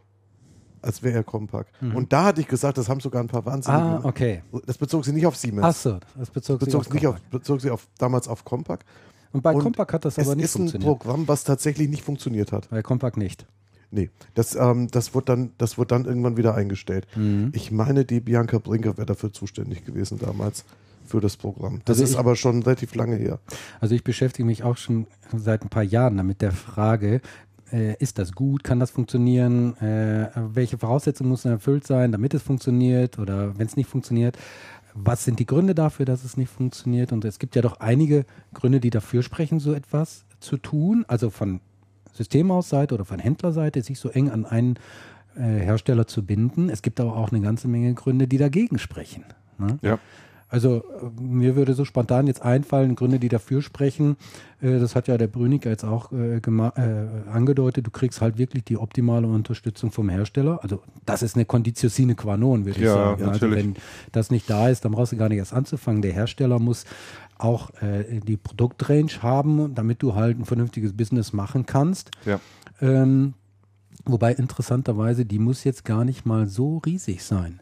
als 0.86 1.04
wäre 1.04 1.16
er 1.18 1.24
Compaq. 1.24 1.68
Und 1.94 2.14
da 2.14 2.26
hatte 2.26 2.42
ich 2.42 2.48
gesagt, 2.48 2.78
das 2.78 2.88
haben 2.90 3.00
sogar 3.00 3.22
ein 3.22 3.28
paar 3.28 3.46
Wahnsinnige. 3.46 3.84
Mhm. 3.84 3.90
Ah, 3.90 4.02
okay. 4.04 4.44
Das 4.66 4.78
bezog 4.78 5.04
sich 5.06 5.14
nicht 5.14 5.26
auf 5.26 5.36
Siemens. 5.36 5.66
Ach 5.66 5.74
so, 5.76 6.00
das 6.18 6.30
bezog, 6.30 6.60
bezog 6.60 6.84
sich 6.84 6.94
sich 6.94 7.02
nicht 7.02 7.08
auf, 7.08 7.20
bezog 7.32 7.62
sich 7.62 7.72
auf 7.72 7.88
damals 7.98 8.28
auf 8.28 8.46
Compaq. 8.46 8.82
Und 9.32 9.42
bei 9.42 9.54
Und 9.54 9.64
Compaq 9.64 9.92
hat 9.94 10.06
das 10.06 10.18
Es 10.18 10.26
aber 10.28 10.36
nicht 10.36 10.46
ist 10.46 10.56
ein 10.56 10.60
funktioniert. 10.70 10.88
Programm, 11.00 11.28
was 11.28 11.44
tatsächlich 11.44 11.90
nicht 11.90 12.04
funktioniert 12.04 12.52
hat. 12.52 12.70
Bei 12.70 12.82
Compaq 12.82 13.18
nicht. 13.18 13.46
Nee, 13.92 14.10
das, 14.34 14.56
ähm, 14.56 14.88
das, 14.92 15.14
wird 15.14 15.30
dann, 15.30 15.52
das 15.58 15.78
wird 15.78 15.92
dann 15.92 16.06
irgendwann 16.06 16.38
wieder 16.38 16.56
eingestellt. 16.56 17.06
Mhm. 17.16 17.52
Ich 17.54 17.72
meine, 17.72 18.04
die 18.06 18.20
Bianca 18.20 18.58
Brinker 18.60 18.98
wäre 18.98 19.06
dafür 19.06 19.32
zuständig 19.32 19.86
gewesen 19.86 20.20
damals 20.20 20.66
für 21.06 21.22
das 21.22 21.38
Programm. 21.38 21.82
Das 21.86 21.96
Also 21.98 22.04
ist 22.04 22.10
ich- 22.12 22.18
aber 22.18 22.36
schon 22.36 22.64
relativ 22.64 22.96
lange 22.96 23.16
her. 23.16 23.40
Also 23.80 23.94
ich 23.94 24.04
beschäftige 24.04 24.46
mich 24.46 24.64
auch 24.64 24.76
schon 24.78 25.06
seit 25.36 25.62
ein 25.62 25.70
paar 25.70 25.84
Jahren 25.84 26.18
damit 26.18 26.42
der 26.42 26.52
Frage, 26.52 27.22
äh, 27.72 27.96
ist 27.98 28.20
das 28.20 28.34
gut, 28.34 28.64
kann 28.64 28.80
das 28.80 28.92
funktionieren, 28.92 29.78
äh, 29.78 30.30
welche 30.36 30.78
Voraussetzungen 30.78 31.30
müssen 31.30 31.52
erfüllt 31.52 31.86
sein, 31.86 32.12
damit 32.12 32.34
es 32.34 32.44
funktioniert 32.44 33.20
oder 33.20 33.58
wenn 33.58 33.68
es 33.68 33.76
nicht 33.76 33.90
funktioniert, 33.90 34.38
was 34.94 35.26
sind 35.26 35.40
die 35.40 35.46
Gründe 35.46 35.76
dafür, 35.76 36.06
dass 36.06 36.24
es 36.24 36.38
nicht 36.38 36.50
funktioniert 36.50 37.12
und 37.12 37.26
es 37.26 37.38
gibt 37.40 37.56
ja 37.56 37.62
doch 37.62 37.80
einige 37.80 38.26
Gründe, 38.54 38.80
die 38.80 38.90
dafür 38.90 39.24
sprechen, 39.24 39.60
so 39.60 39.74
etwas 39.74 40.26
zu 40.40 40.58
tun, 40.58 41.06
also 41.08 41.30
von 41.30 41.60
Systemhausseite 42.14 42.96
oder 42.96 43.06
von 43.06 43.20
Händlerseite, 43.20 43.82
sich 43.82 44.00
so 44.00 44.10
eng 44.10 44.30
an 44.30 44.46
einen 44.46 44.78
äh, 45.36 45.42
Hersteller 45.42 46.08
zu 46.08 46.26
binden. 46.26 46.70
Es 46.70 46.82
gibt 46.82 47.00
aber 47.00 47.18
auch 47.18 47.32
eine 47.32 47.42
ganze 47.42 47.68
Menge 47.68 47.94
Gründe, 47.94 48.28
die 48.28 48.38
dagegen 48.38 48.80
sprechen. 48.80 49.26
Ne? 49.58 49.78
Ja. 49.82 50.00
Also 50.48 50.78
äh, 50.78 51.22
mir 51.22 51.56
würde 51.56 51.74
so 51.74 51.86
spontan 51.86 52.28
jetzt 52.28 52.42
einfallen, 52.42 52.96
Gründe, 52.96 53.20
die 53.20 53.30
dafür 53.30 53.62
sprechen. 53.62 54.16
Äh, 54.62 54.80
das 54.80 54.96
hat 54.96 55.08
ja 55.08 55.18
der 55.18 55.28
Brünig 55.28 55.66
jetzt 55.66 55.84
auch 55.84 56.12
äh, 56.12 56.38
äh, 56.38 57.08
angedeutet. 57.32 57.88
Du 57.88 57.92
kriegst 57.92 58.22
halt 58.22 58.38
wirklich 58.38 58.64
die 58.64 58.78
optimale 58.78 59.28
Unterstützung 59.28 59.92
vom 59.92 60.10
Hersteller. 60.10 60.60
Also 60.62 60.82
das 61.06 61.24
ist 61.24 61.36
eine 61.36 61.46
Conditio 61.46 61.90
sine 61.90 62.16
qua 62.16 62.38
non, 62.38 62.66
würde 62.66 62.80
ich 62.80 62.86
Ja, 62.86 62.94
sagen. 62.94 63.24
Also 63.24 63.32
natürlich. 63.32 63.66
wenn 63.66 63.76
das 64.12 64.30
nicht 64.30 64.50
da 64.50 64.70
ist, 64.70 64.86
dann 64.86 64.92
brauchst 64.92 65.12
du 65.12 65.18
gar 65.18 65.30
nicht 65.30 65.40
erst 65.40 65.54
anzufangen. 65.54 66.02
Der 66.02 66.14
Hersteller 66.14 66.60
muss 66.60 66.86
auch 67.38 67.72
äh, 67.82 68.20
die 68.22 68.38
Produktrange 68.38 69.22
haben, 69.22 69.74
damit 69.76 70.02
du 70.02 70.16
halt 70.16 70.40
ein 70.40 70.46
vernünftiges 70.46 70.96
Business 70.96 71.34
machen 71.34 71.66
kannst. 71.66 72.12
Ja. 72.26 72.40
Ähm, 72.82 73.34
wobei 74.06 74.34
interessanterweise, 74.34 75.26
die 75.26 75.40
muss 75.40 75.64
jetzt 75.64 75.86
gar 75.86 76.06
nicht 76.06 76.26
mal 76.26 76.48
so 76.48 76.78
riesig 76.78 77.24
sein. 77.24 77.62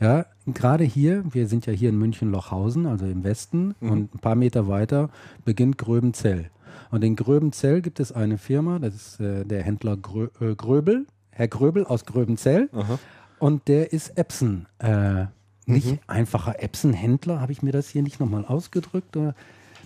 Ja, 0.00 0.26
gerade 0.46 0.84
hier, 0.84 1.24
wir 1.32 1.46
sind 1.46 1.66
ja 1.66 1.72
hier 1.72 1.88
in 1.88 1.98
München-Lochhausen, 1.98 2.86
also 2.86 3.06
im 3.06 3.24
Westen, 3.24 3.74
und 3.80 4.14
ein 4.14 4.18
paar 4.18 4.34
Meter 4.34 4.68
weiter 4.68 5.10
beginnt 5.44 5.78
Gröbenzell. 5.78 6.50
Und 6.90 7.04
in 7.04 7.16
Gröbenzell 7.16 7.80
gibt 7.80 8.00
es 8.00 8.12
eine 8.12 8.38
Firma, 8.38 8.78
das 8.78 8.94
ist 8.94 9.20
äh, 9.20 9.44
der 9.44 9.62
Händler 9.62 9.96
Grö 9.96 10.28
äh, 10.40 10.54
Gröbel, 10.54 11.06
Herr 11.30 11.48
Gröbel 11.48 11.86
aus 11.86 12.04
Gröbenzell. 12.04 12.68
Aha. 12.72 12.98
Und 13.38 13.68
der 13.68 13.92
ist 13.92 14.18
Epson. 14.18 14.66
Äh, 14.78 15.26
nicht 15.64 16.00
einfacher 16.06 16.62
Epson-Händler, 16.62 17.40
habe 17.40 17.52
ich 17.52 17.62
mir 17.62 17.72
das 17.72 17.88
hier 17.88 18.02
nicht 18.02 18.20
nochmal 18.20 18.44
ausgedrückt? 18.44 19.16
Oder? 19.16 19.34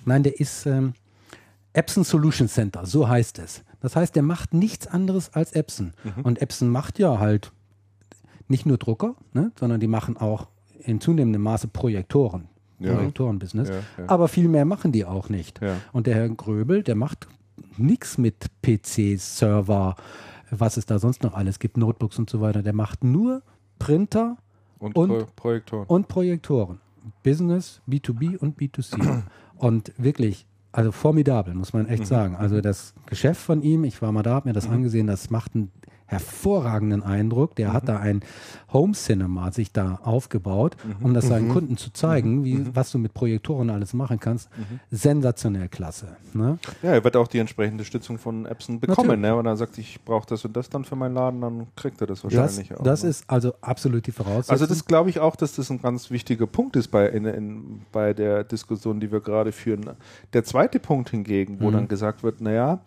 Nein, 0.05 0.23
der 0.23 0.41
ist 0.41 0.67
ähm, 0.67 0.95
Epson 1.73 2.03
Solution 2.03 2.49
Center, 2.49 2.87
so 2.87 3.09
heißt 3.09 3.39
es. 3.39 3.63
Das 3.81 3.95
heißt, 3.95 4.17
der 4.17 4.23
macht 4.23 4.55
nichts 4.55 4.87
anderes 4.87 5.33
als 5.35 5.53
Epson. 5.53 5.93
Und 6.23 6.41
Epson 6.41 6.69
macht 6.71 6.99
ja 6.99 7.19
halt 7.19 7.53
nicht 8.49 8.67
nur 8.67 8.79
Drucker, 8.79 9.15
ne, 9.33 9.53
sondern 9.59 9.81
die 9.81 9.87
machen 9.89 10.17
auch 10.17 10.49
in 10.81 11.01
zunehmendem 11.01 11.43
Maße 11.43 11.69
Projektoren. 11.69 12.49
Ja. 12.79 12.95
Projektoren-Business. 12.95 13.71
Ja, 13.71 13.75
ja. 13.75 13.83
Aber 14.09 14.29
viel 14.29 14.49
mehr 14.49 14.65
machen 14.67 14.93
die 14.93 15.05
auch 15.07 15.29
nicht. 15.31 15.61
Und 15.93 16.07
der 16.07 16.15
Herr 16.15 16.29
Gröbel, 16.29 16.83
der 16.83 16.95
macht 16.95 17.27
nichts 17.79 18.19
mit 18.19 18.47
PCs, 18.63 19.39
Server, 19.39 19.97
was 20.51 20.77
es 20.77 20.85
da 20.87 20.99
sonst 20.99 21.23
noch 21.23 21.35
alles 21.35 21.59
gibt, 21.59 21.77
Notebooks 21.79 22.19
und 22.19 22.29
so 22.29 22.41
weiter. 22.43 22.63
Der 22.63 22.75
macht 22.75 23.03
nur 23.03 23.43
Printer 23.79 24.37
Und, 24.79 24.95
Und- 24.95 25.09
Pro 25.09 25.25
Projektoren. 25.37 25.87
und 25.87 26.09
Projektoren. 26.09 26.81
Business, 27.23 27.81
B2B 27.89 28.37
und 28.37 28.59
B2C. 28.59 29.23
und 29.57 29.93
wirklich, 29.97 30.47
also 30.73 30.93
formidabel, 30.93 31.55
muss 31.55 31.73
man 31.73 31.87
echt 31.87 32.07
sagen. 32.07 32.37
Also 32.37 32.61
das 32.61 32.93
Geschäft 33.07 33.41
von 33.41 33.63
ihm, 33.63 33.85
ich 33.85 34.03
war 34.03 34.13
mal 34.13 34.23
da, 34.23 34.35
habe 34.35 34.49
mir 34.51 34.53
das 34.53 34.69
angesehen, 34.69 35.07
das 35.07 35.31
macht 35.31 35.55
einen 35.55 35.71
hervorragenden 36.07 37.03
Eindruck. 37.03 37.57
Der 37.57 37.73
hat 37.73 37.89
da 37.89 37.99
ein 37.99 38.21
Home 38.73 38.93
Cinema 38.95 39.53
sich 39.53 39.73
da 39.73 40.01
aufgebaut, 40.03 40.77
um 41.03 41.15
das 41.15 41.27
seinen 41.29 41.49
Kunden 41.49 41.77
zu 41.77 41.93
zeigen, 41.93 42.45
wie, 42.45 42.75
was 42.75 42.91
du 42.93 42.99
mit 42.99 43.15
Projektoren 43.15 43.71
alles 43.71 43.93
machen 43.95 44.21
kannst. 44.21 44.49
Sensationell 44.91 45.69
klasse. 45.69 46.17
Ne? 46.35 46.59
Ja, 46.83 46.91
er 46.93 47.05
wird 47.05 47.17
auch 47.17 47.29
die 47.29 47.39
entsprechende 47.39 47.85
Stützung 47.85 48.19
von 48.19 48.47
Epson 48.47 48.81
bekommen. 48.81 49.21
Ne? 49.21 49.35
Und 49.35 49.47
er 49.47 49.57
sagt, 49.57 49.79
ich 49.79 50.01
brauche 50.05 50.27
das 50.27 50.45
und 50.45 50.57
das 50.57 50.69
dann 50.69 50.85
für 50.85 50.97
meinen 50.97 51.15
Laden, 51.15 51.41
dann 51.41 51.67
kriegt 51.77 52.01
er 52.01 52.07
das 52.07 52.23
Das, 52.23 52.35
wahrscheinlich 52.35 52.75
auch. 52.75 52.83
das 52.83 53.03
ne? 53.03 53.11
ist 53.11 53.25
also 53.29 53.55
absolut 53.61 54.07
die 54.07 54.13
Voraussetzung. 54.13 54.53
Also 54.53 54.67
das 54.67 54.85
glaube 54.85 55.11
ich 55.11 55.21
auch, 55.21 55.37
dass 55.37 55.57
das 55.57 55.71
ein 55.71 55.81
ganz 55.81 56.11
wichtiger 56.11 56.47
Punkt 56.47 56.77
ist 56.77 56.89
bei, 56.89 57.09
in, 57.09 57.25
in, 57.25 57.81
bei 57.93 58.13
der 58.15 58.45
Diskussion, 58.45 59.01
die 59.01 59.11
wir 59.11 59.21
gerade 59.21 59.53
führen. 59.53 59.91
Der 60.33 60.45
zweite 60.45 60.79
Punkt 60.79 61.11
hingegen, 61.11 61.61
wo 61.61 61.71
dann 61.71 61.89
gesagt 61.89 62.23
wird, 62.23 62.41
naja, 62.41 62.81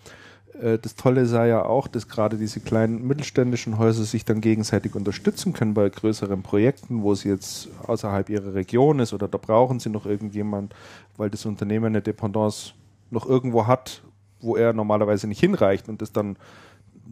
das 0.62 0.96
Tolle 0.96 1.26
sei 1.26 1.48
ja 1.48 1.64
auch, 1.64 1.88
dass 1.88 2.08
gerade 2.10 2.38
diese 2.38 2.60
kleinen 2.60 3.08
mittelständischen 3.08 3.78
Häuser 3.78 4.04
sich 4.04 4.26
dann 4.26 4.42
gegenseitig 4.42 4.94
unterstützen 4.94 5.54
können 5.54 5.74
bei 5.74 5.88
größeren 5.88 6.44
Projekten, 6.44 7.02
wo 7.02 7.16
sie 7.16 7.30
jetzt 7.30 7.70
außerhalb 7.88 8.30
ihrer 8.30 8.54
Region 8.54 9.00
ist 9.00 9.14
oder 9.14 9.28
da 9.28 9.38
brauchen 9.38 9.80
sie 9.80 9.90
noch 9.90 10.06
irgendjemand, 10.06 10.76
weil 11.16 11.30
das 11.30 11.46
Unternehmen 11.46 11.86
eine 11.86 12.02
Dependance 12.02 12.74
noch 13.10 13.26
irgendwo 13.26 13.68
hat, 13.68 14.02
wo 14.42 14.58
er 14.58 14.74
normalerweise 14.74 15.28
nicht 15.28 15.40
hinreicht 15.40 15.88
und 15.88 16.02
das 16.02 16.12
dann 16.12 16.36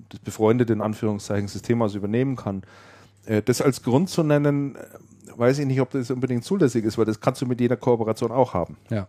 das 0.09 0.19
befreundete 0.19 0.73
in 0.73 0.81
Anführungszeichen 0.81 1.47
Systemhaus 1.47 1.95
übernehmen 1.95 2.35
kann. 2.35 2.63
Äh, 3.25 3.41
Das 3.41 3.61
als 3.61 3.81
Grund 3.81 4.09
zu 4.09 4.23
nennen, 4.23 4.75
äh, 4.75 4.79
weiß 5.37 5.59
ich 5.59 5.65
nicht, 5.65 5.81
ob 5.81 5.91
das 5.91 6.11
unbedingt 6.11 6.43
zulässig 6.43 6.83
ist, 6.85 6.97
weil 6.97 7.05
das 7.05 7.19
kannst 7.19 7.41
du 7.41 7.45
mit 7.45 7.61
jeder 7.61 7.77
Kooperation 7.77 8.31
auch 8.31 8.53
haben. 8.53 8.77
ja. 8.89 9.07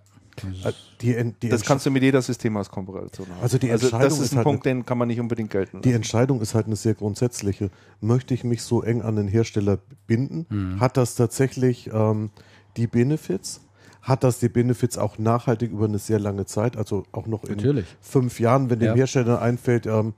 Äh, 0.64 0.72
Die, 1.00 1.32
die, 1.42 1.48
Das 1.48 1.62
kannst 1.62 1.86
du 1.86 1.90
mit 1.90 2.02
jeder 2.02 2.20
Systemhauskooperation 2.22 3.28
haben. 3.28 3.40
Also 3.42 3.58
die 3.58 3.68
das 3.68 3.82
Entscheidung 3.82 4.18
ist 4.18 4.24
ist 4.24 4.32
ein 4.32 4.36
halt 4.38 4.44
Punkt, 4.44 4.66
den 4.66 4.84
kann 4.86 4.98
man 4.98 5.08
nicht 5.08 5.20
unbedingt 5.20 5.50
gelten 5.50 5.80
die 5.82 5.88
lassen. 5.88 5.96
Entscheidung 5.96 6.40
ist 6.40 6.54
halt 6.54 6.66
eine 6.66 6.76
sehr 6.76 6.94
grundsätzliche. 6.94 7.70
Möchte 8.00 8.34
ich 8.34 8.44
mich 8.44 8.62
so 8.62 8.82
eng 8.82 9.02
an 9.02 9.16
den 9.16 9.28
Hersteller 9.28 9.78
binden? 10.06 10.46
Mhm. 10.48 10.80
Hat 10.80 10.96
das 10.96 11.14
tatsächlich 11.14 11.90
ähm, 11.92 12.30
die 12.76 12.86
Benefits? 12.86 13.60
hat 14.00 14.24
das 14.24 14.38
die 14.38 14.48
Benefits 14.48 14.96
auch 14.96 15.18
nachhaltig 15.18 15.70
über 15.70 15.84
eine 15.84 15.98
sehr 15.98 16.18
lange 16.18 16.46
Zeit, 16.46 16.78
also 16.78 17.04
auch 17.12 17.26
noch 17.26 17.44
in 17.44 17.56
Natürlich. 17.56 17.84
fünf 18.00 18.40
Jahren, 18.40 18.70
wenn 18.70 18.78
dem 18.78 18.86
Ja. 18.90 18.94
Hersteller 18.94 19.42
einfällt, 19.42 19.84
ähm, 19.86 20.14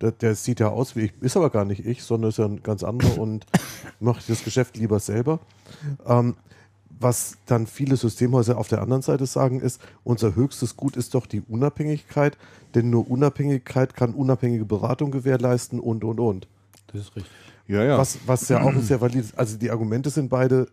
der, 0.00 0.10
der 0.10 0.34
sieht 0.34 0.58
ja 0.58 0.70
aus 0.70 0.96
wie 0.96 1.02
ich, 1.02 1.12
ist 1.20 1.36
aber 1.36 1.50
gar 1.50 1.64
nicht 1.64 1.86
ich, 1.86 2.02
sondern 2.02 2.30
ist 2.30 2.38
ja 2.38 2.46
ein 2.46 2.64
ganz 2.64 2.82
anderer 2.82 3.16
und 3.18 3.46
macht 4.00 4.28
das 4.28 4.42
Geschäft 4.42 4.76
lieber 4.76 4.98
selber. 4.98 5.38
Ähm, 6.06 6.34
was 7.00 7.38
dann 7.46 7.66
viele 7.66 7.96
Systemhäuser 7.96 8.58
auf 8.58 8.68
der 8.68 8.82
anderen 8.82 9.02
Seite 9.02 9.26
sagen, 9.26 9.60
ist, 9.60 9.80
unser 10.04 10.34
höchstes 10.34 10.76
Gut 10.76 10.96
ist 10.96 11.14
doch 11.14 11.26
die 11.26 11.40
Unabhängigkeit, 11.40 12.36
denn 12.74 12.90
nur 12.90 13.10
Unabhängigkeit 13.10 13.94
kann 13.94 14.14
unabhängige 14.14 14.64
Beratung 14.64 15.10
gewährleisten 15.10 15.80
und, 15.80 16.04
und, 16.04 16.20
und. 16.20 16.48
Das 16.88 17.02
ist 17.02 17.16
richtig. 17.16 17.32
Ja, 17.66 17.84
ja. 17.84 17.98
Was, 17.98 18.18
was 18.26 18.48
ja 18.48 18.62
auch 18.62 18.74
sehr 18.80 19.00
valid 19.00 19.20
ist. 19.20 19.38
Also 19.38 19.58
die 19.58 19.70
Argumente 19.70 20.10
sind 20.10 20.30
beide, 20.30 20.68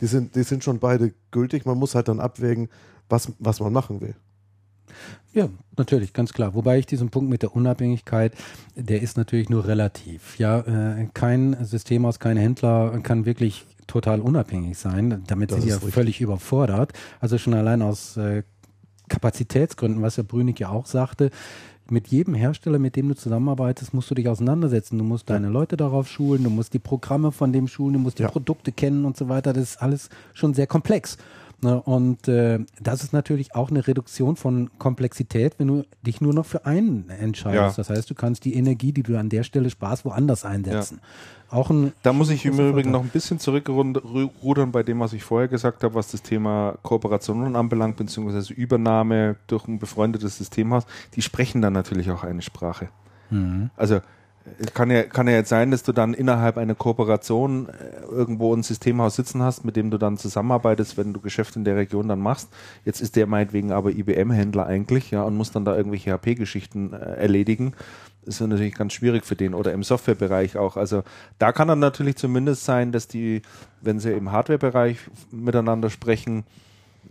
die 0.00 0.06
sind, 0.06 0.34
die 0.34 0.42
sind 0.42 0.64
schon 0.64 0.78
beide 0.78 1.12
gültig. 1.30 1.66
Man 1.66 1.78
muss 1.78 1.94
halt 1.94 2.08
dann 2.08 2.18
abwägen, 2.18 2.68
was, 3.08 3.30
was 3.38 3.60
man 3.60 3.72
machen 3.72 4.00
will. 4.00 4.14
Ja, 5.32 5.48
natürlich, 5.76 6.12
ganz 6.12 6.32
klar. 6.32 6.54
Wobei 6.54 6.78
ich 6.78 6.86
diesen 6.86 7.10
Punkt 7.10 7.28
mit 7.28 7.42
der 7.42 7.54
Unabhängigkeit, 7.54 8.32
der 8.76 9.02
ist 9.02 9.16
natürlich 9.16 9.50
nur 9.50 9.66
relativ. 9.66 10.38
Ja, 10.38 10.60
äh, 10.60 11.08
kein 11.12 11.56
Systemhaus, 11.64 12.20
kein 12.20 12.36
Händler 12.36 12.98
kann 13.02 13.26
wirklich 13.26 13.66
total 13.86 14.20
unabhängig 14.20 14.78
sein. 14.78 15.22
Damit 15.26 15.52
Das 15.52 15.60
die 15.60 15.68
ja 15.68 15.76
richtig. 15.76 15.94
völlig 15.94 16.20
überfordert. 16.20 16.92
Also 17.20 17.38
schon 17.38 17.54
allein 17.54 17.82
aus 17.82 18.16
äh, 18.16 18.42
Kapazitätsgründen, 19.08 20.02
was 20.02 20.16
der 20.16 20.22
Brünig 20.22 20.58
ja 20.60 20.70
auch 20.70 20.86
sagte, 20.86 21.30
mit 21.90 22.08
jedem 22.08 22.32
Hersteller, 22.34 22.78
mit 22.78 22.96
dem 22.96 23.08
du 23.08 23.14
zusammenarbeitest, 23.14 23.92
musst 23.92 24.10
du 24.10 24.14
dich 24.14 24.28
auseinandersetzen. 24.28 24.96
Du 24.96 25.04
musst 25.04 25.28
deine 25.28 25.48
Leute 25.48 25.76
darauf 25.76 26.08
schulen, 26.08 26.42
du 26.42 26.48
musst 26.48 26.72
die 26.72 26.78
Programme 26.78 27.30
von 27.30 27.52
dem 27.52 27.68
schulen, 27.68 27.92
du 27.94 27.98
musst 27.98 28.18
die 28.18 28.22
Ja. 28.22 28.30
Produkte 28.30 28.72
kennen 28.72 29.04
und 29.04 29.16
so 29.18 29.28
weiter. 29.28 29.52
Das 29.52 29.62
ist 29.62 29.82
alles 29.82 30.08
schon 30.32 30.54
sehr 30.54 30.66
komplex. 30.66 31.18
Ne? 31.60 31.80
Und 31.80 32.28
äh, 32.28 32.60
das 32.80 33.02
ist 33.02 33.12
natürlich 33.12 33.54
auch 33.54 33.70
eine 33.70 33.86
Reduktion 33.86 34.36
von 34.36 34.70
Komplexität, 34.78 35.54
wenn 35.58 35.68
du 35.68 35.84
dich 36.02 36.20
nur 36.20 36.34
noch 36.34 36.46
für 36.46 36.66
einen 36.66 37.08
entscheidest. 37.10 37.76
Ja. 37.76 37.82
Das 37.84 37.90
heißt, 37.90 38.10
du 38.10 38.14
kannst 38.14 38.44
die 38.44 38.54
Energie, 38.54 38.92
die 38.92 39.02
du 39.02 39.18
an 39.18 39.28
der 39.28 39.42
Stelle 39.42 39.70
sparst, 39.70 40.04
woanders 40.04 40.44
einsetzen. 40.44 41.00
Auch 41.50 41.70
ein 41.70 41.92
Da 42.02 42.12
muss 42.12 42.30
ich 42.30 42.44
im 42.44 42.58
Übrigen 42.58 42.90
noch 42.90 43.02
ein 43.02 43.08
bisschen 43.08 43.38
zurückrudern 43.38 44.72
bei 44.72 44.82
dem, 44.82 45.00
was 45.00 45.12
ich 45.12 45.22
vorher 45.22 45.48
gesagt 45.48 45.84
habe, 45.84 45.94
was 45.94 46.10
das 46.10 46.22
Thema 46.22 46.76
Kooperationen 46.82 47.54
anbelangt, 47.54 47.96
beziehungsweise 47.96 48.52
Übernahme 48.52 49.36
durch 49.46 49.68
ein 49.68 49.78
befreundetes 49.78 50.38
Systemhaus. 50.38 50.84
Die 51.14 51.22
sprechen 51.22 51.62
dann 51.62 51.72
natürlich 51.72 52.10
auch 52.10 52.24
eine 52.24 52.42
Sprache. 52.42 52.88
Mhm. 53.30 53.70
Also 53.76 54.00
kann 54.74 54.90
ja, 54.90 55.04
kann 55.04 55.26
ja 55.26 55.34
jetzt 55.34 55.48
sein, 55.48 55.70
dass 55.70 55.82
du 55.82 55.92
dann 55.92 56.12
innerhalb 56.12 56.58
einer 56.58 56.74
Kooperation 56.74 57.68
äh, 57.68 58.04
irgendwo 58.10 58.54
ein 58.54 58.62
Systemhaus 58.62 59.16
sitzen 59.16 59.42
hast, 59.42 59.64
mit 59.64 59.76
dem 59.76 59.90
du 59.90 59.98
dann 59.98 60.18
zusammenarbeitest, 60.18 60.96
wenn 60.98 61.12
du 61.12 61.20
Geschäfte 61.20 61.58
in 61.58 61.64
der 61.64 61.76
Region 61.76 62.08
dann 62.08 62.20
machst. 62.20 62.50
Jetzt 62.84 63.00
ist 63.00 63.16
der 63.16 63.26
meinetwegen 63.26 63.72
aber 63.72 63.90
IBM-Händler 63.90 64.66
eigentlich, 64.66 65.10
ja, 65.10 65.22
und 65.22 65.36
muss 65.36 65.52
dann 65.52 65.64
da 65.64 65.76
irgendwelche 65.76 66.12
HP-Geschichten 66.12 66.92
äh, 66.92 66.96
erledigen. 66.96 67.72
ist 68.26 68.40
ja 68.40 68.46
natürlich 68.46 68.74
ganz 68.74 68.92
schwierig 68.92 69.24
für 69.24 69.36
den 69.36 69.54
oder 69.54 69.72
im 69.72 69.82
Softwarebereich 69.82 70.58
auch. 70.58 70.76
Also 70.76 71.04
da 71.38 71.52
kann 71.52 71.68
dann 71.68 71.78
natürlich 71.78 72.16
zumindest 72.16 72.64
sein, 72.64 72.92
dass 72.92 73.08
die, 73.08 73.40
wenn 73.80 73.98
sie 73.98 74.12
im 74.12 74.30
Hardwarebereich 74.30 74.98
miteinander 75.30 75.88
sprechen, 75.88 76.44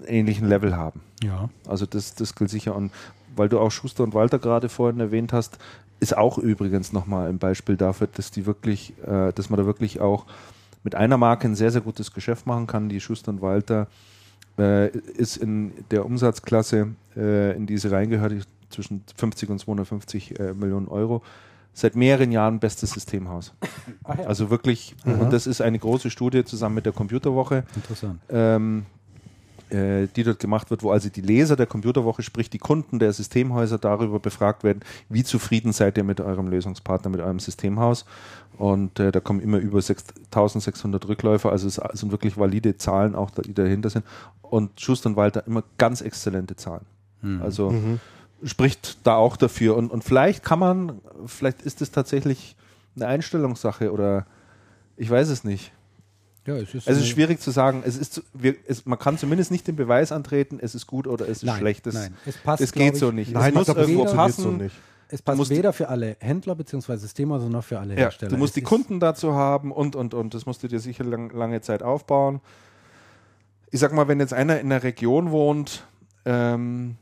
ähnlichen 0.05 0.47
Level 0.47 0.75
haben. 0.75 1.01
Ja. 1.23 1.49
Also 1.67 1.85
das, 1.85 2.13
das 2.13 2.35
gilt 2.35 2.49
sicher. 2.51 2.75
Und 2.75 2.91
weil 3.35 3.49
du 3.49 3.59
auch 3.59 3.71
Schuster 3.71 4.03
und 4.03 4.13
Walter 4.13 4.39
gerade 4.39 4.69
vorhin 4.69 4.99
erwähnt 4.99 5.33
hast, 5.33 5.57
ist 6.03 6.17
auch 6.17 6.37
übrigens 6.37 6.91
nochmal 6.91 7.29
ein 7.29 7.39
Beispiel 7.39 7.77
dafür, 7.77 8.07
dass 8.13 8.29
die 8.29 8.45
wirklich, 8.45 8.93
äh, 9.07 9.31
dass 9.31 9.49
man 9.49 9.57
da 9.57 9.65
wirklich 9.65 10.01
auch 10.01 10.25
mit 10.83 10.95
einer 10.95 11.17
Marke 11.17 11.47
ein 11.47 11.55
sehr, 11.55 11.71
sehr 11.71 11.81
gutes 11.81 12.13
Geschäft 12.13 12.45
machen 12.45 12.67
kann. 12.67 12.89
Die 12.89 12.99
Schuster 12.99 13.31
und 13.31 13.41
Walter 13.41 13.87
äh, 14.59 14.89
ist 14.89 15.37
in 15.37 15.71
der 15.91 16.05
Umsatzklasse, 16.05 16.89
äh, 17.15 17.55
in 17.55 17.65
die 17.65 17.77
sie 17.77 17.89
reingehört, 17.89 18.33
zwischen 18.69 19.03
50 19.15 19.49
und 19.49 19.59
250 19.59 20.39
äh, 20.39 20.53
Millionen 20.53 20.89
Euro, 20.89 21.21
seit 21.73 21.95
mehreren 21.95 22.31
Jahren 22.31 22.59
bestes 22.59 22.91
Systemhaus. 22.91 23.53
Also 24.05 24.49
wirklich, 24.49 24.95
und 25.05 25.31
das 25.31 25.47
ist 25.47 25.61
eine 25.61 25.79
große 25.79 26.09
Studie 26.09 26.43
zusammen 26.43 26.75
mit 26.75 26.85
der 26.85 26.91
Computerwoche, 26.91 27.63
Interessant. 27.73 28.19
ähm, 28.29 28.79
äh, 28.79 28.92
die 29.71 30.23
dort 30.23 30.39
gemacht 30.39 30.69
wird, 30.69 30.83
wo 30.83 30.91
also 30.91 31.09
die 31.09 31.21
Leser 31.21 31.55
der 31.55 31.65
Computerwoche, 31.65 32.21
sprich 32.21 32.49
die 32.49 32.59
Kunden 32.59 32.99
der 32.99 33.11
Systemhäuser 33.13 33.77
darüber 33.77 34.19
befragt 34.19 34.63
werden, 34.63 34.81
wie 35.09 35.23
zufrieden 35.23 35.73
seid 35.73 35.97
ihr 35.97 36.03
mit 36.03 36.21
eurem 36.21 36.47
Lösungspartner, 36.47 37.09
mit 37.09 37.21
eurem 37.21 37.39
Systemhaus. 37.39 38.05
Und 38.57 38.99
äh, 38.99 39.11
da 39.11 39.19
kommen 39.19 39.39
immer 39.39 39.57
über 39.57 39.81
6600 39.81 41.07
Rückläufer, 41.07 41.51
also 41.51 41.67
es 41.67 41.79
sind 41.99 42.11
wirklich 42.11 42.37
valide 42.37 42.77
Zahlen 42.77 43.15
auch, 43.15 43.31
die 43.31 43.53
dahinter 43.53 43.89
sind. 43.89 44.05
Und 44.41 44.79
Schuster 44.79 45.09
und 45.09 45.15
Walter 45.15 45.47
immer 45.47 45.63
ganz 45.77 46.01
exzellente 46.01 46.55
Zahlen. 46.55 46.85
Also 47.41 47.73
spricht 48.43 48.97
da 49.07 49.15
auch 49.15 49.37
dafür. 49.37 49.77
Und, 49.77 49.91
und 49.91 50.03
vielleicht 50.03 50.43
kann 50.43 50.59
man, 50.59 50.99
vielleicht 51.25 51.61
ist 51.61 51.81
es 51.81 51.91
tatsächlich 51.91 52.55
eine 52.95 53.07
Einstellungssache 53.07 53.91
oder 53.91 54.25
ich 54.97 55.09
weiß 55.09 55.29
es 55.29 55.43
nicht. 55.43 55.71
Ja, 56.45 56.55
es 56.57 56.73
ist, 56.73 56.87
Es 56.87 56.97
ist 56.97 57.07
schwierig 57.07 57.39
zu 57.39 57.51
sagen. 57.51 57.83
Es 57.85 57.95
ist, 57.97 58.21
wir, 58.33 58.55
es, 58.67 58.85
man 58.85 58.99
kann 58.99 59.17
zumindest 59.17 59.49
nicht 59.51 59.65
den 59.67 59.75
Beweis 59.77 60.11
antreten, 60.11 60.59
es 60.61 60.75
ist 60.75 60.87
gut 60.87 61.07
oder 61.07 61.23
es 61.27 61.37
ist 61.37 61.43
Nein, 61.45 61.59
schlecht. 61.59 61.85
Das, 61.85 61.93
nein. 61.93 62.13
Es 62.25 62.35
passt, 62.37 62.59
glaub 62.73 62.73
geht 62.85 62.93
ich, 62.95 62.99
so 62.99 63.11
nicht. 63.11 63.31
Nein, 63.33 63.49
es 63.49 63.67
muss 63.67 63.67
irgendwo 63.69 64.05
passen. 64.05 64.41
so 64.43 64.51
nicht. 64.51 64.75
Es 65.07 65.21
passt 65.21 65.37
musst- 65.37 65.51
weder 65.51 65.71
für 65.73 65.87
alle 65.89 66.17
Händler 66.19 66.55
bzw. 66.55 66.97
Systemhäuser 66.97 67.47
noch 67.47 67.63
für 67.63 67.79
alle 67.79 67.93
Ja, 67.93 68.01
Hersteller. 68.01 68.31
du 68.31 68.37
musst 68.37 68.51
Es 68.51 68.55
die 68.55 68.61
Kunden 68.63 68.99
dazu 68.99 69.33
haben 69.35 69.71
und, 69.71 69.95
und, 69.95 70.13
und. 70.13 70.33
Das 70.33 70.45
musst 70.45 70.61
du 70.63 70.67
dir 70.67 70.79
sicher 70.79 71.03
lang, 71.05 71.29
lange 71.31 71.61
Zeit 71.61 71.81
aufbauen. 71.83 72.41
Ich 73.71 73.79
sag 73.79 73.93
mal, 73.93 74.07
wenn 74.07 74.19
jetzt 74.19 74.33
einer 74.33 74.59
in 74.59 74.71
einer 74.71 74.83
Region 74.83 75.31
wohnt, 75.31 75.85
ähm, 76.25 76.95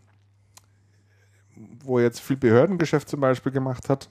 wo 1.83 1.99
jetzt 1.99 2.19
viel 2.19 2.37
Behördengeschäft 2.37 3.09
zum 3.09 3.19
Beispiel 3.21 3.51
gemacht 3.51 3.89
hat, 3.89 4.09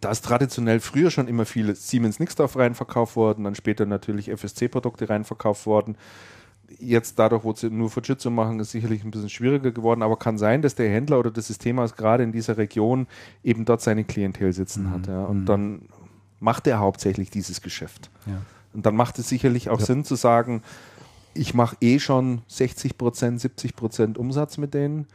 da 0.00 0.10
ist 0.10 0.24
traditionell 0.24 0.80
früher 0.80 1.10
schon 1.10 1.28
immer 1.28 1.44
viel 1.44 1.74
Siemens 1.74 2.18
Nixdorf 2.18 2.56
reinverkauft 2.56 3.16
worden, 3.16 3.44
dann 3.44 3.54
später 3.54 3.86
natürlich 3.86 4.30
FSC-Produkte 4.30 5.08
reinverkauft 5.08 5.66
worden. 5.66 5.96
Jetzt 6.78 7.18
dadurch, 7.18 7.44
wo 7.44 7.52
sie 7.52 7.70
nur 7.70 7.90
Fujitsu 7.90 8.30
machen, 8.30 8.58
ist 8.60 8.70
sicherlich 8.70 9.04
ein 9.04 9.10
bisschen 9.10 9.28
schwieriger 9.28 9.72
geworden, 9.72 10.02
aber 10.02 10.16
kann 10.16 10.38
sein, 10.38 10.62
dass 10.62 10.74
der 10.74 10.88
Händler 10.88 11.18
oder 11.18 11.30
das 11.30 11.48
Systemhaus 11.48 11.94
gerade 11.96 12.22
in 12.22 12.32
dieser 12.32 12.56
Region 12.56 13.06
eben 13.44 13.64
dort 13.64 13.82
seine 13.82 14.04
Klientel 14.04 14.52
sitzen 14.52 14.90
hat. 14.90 15.06
Ja. 15.06 15.24
Und 15.24 15.46
dann 15.46 15.82
macht 16.40 16.66
er 16.66 16.78
hauptsächlich 16.78 17.30
dieses 17.30 17.60
Geschäft. 17.60 18.10
Ja. 18.26 18.40
Und 18.72 18.86
dann 18.86 18.96
macht 18.96 19.18
es 19.18 19.28
sicherlich 19.28 19.68
auch 19.68 19.80
Sinn 19.80 20.04
zu 20.04 20.14
sagen, 20.14 20.62
ich 21.34 21.52
mache 21.52 21.76
eh 21.80 21.98
schon 21.98 22.40
60 22.48 22.96
Prozent, 22.96 23.40
70 23.40 23.76
Prozent 23.76 24.18
Umsatz 24.18 24.56
mit 24.56 24.72
denen. 24.72 25.06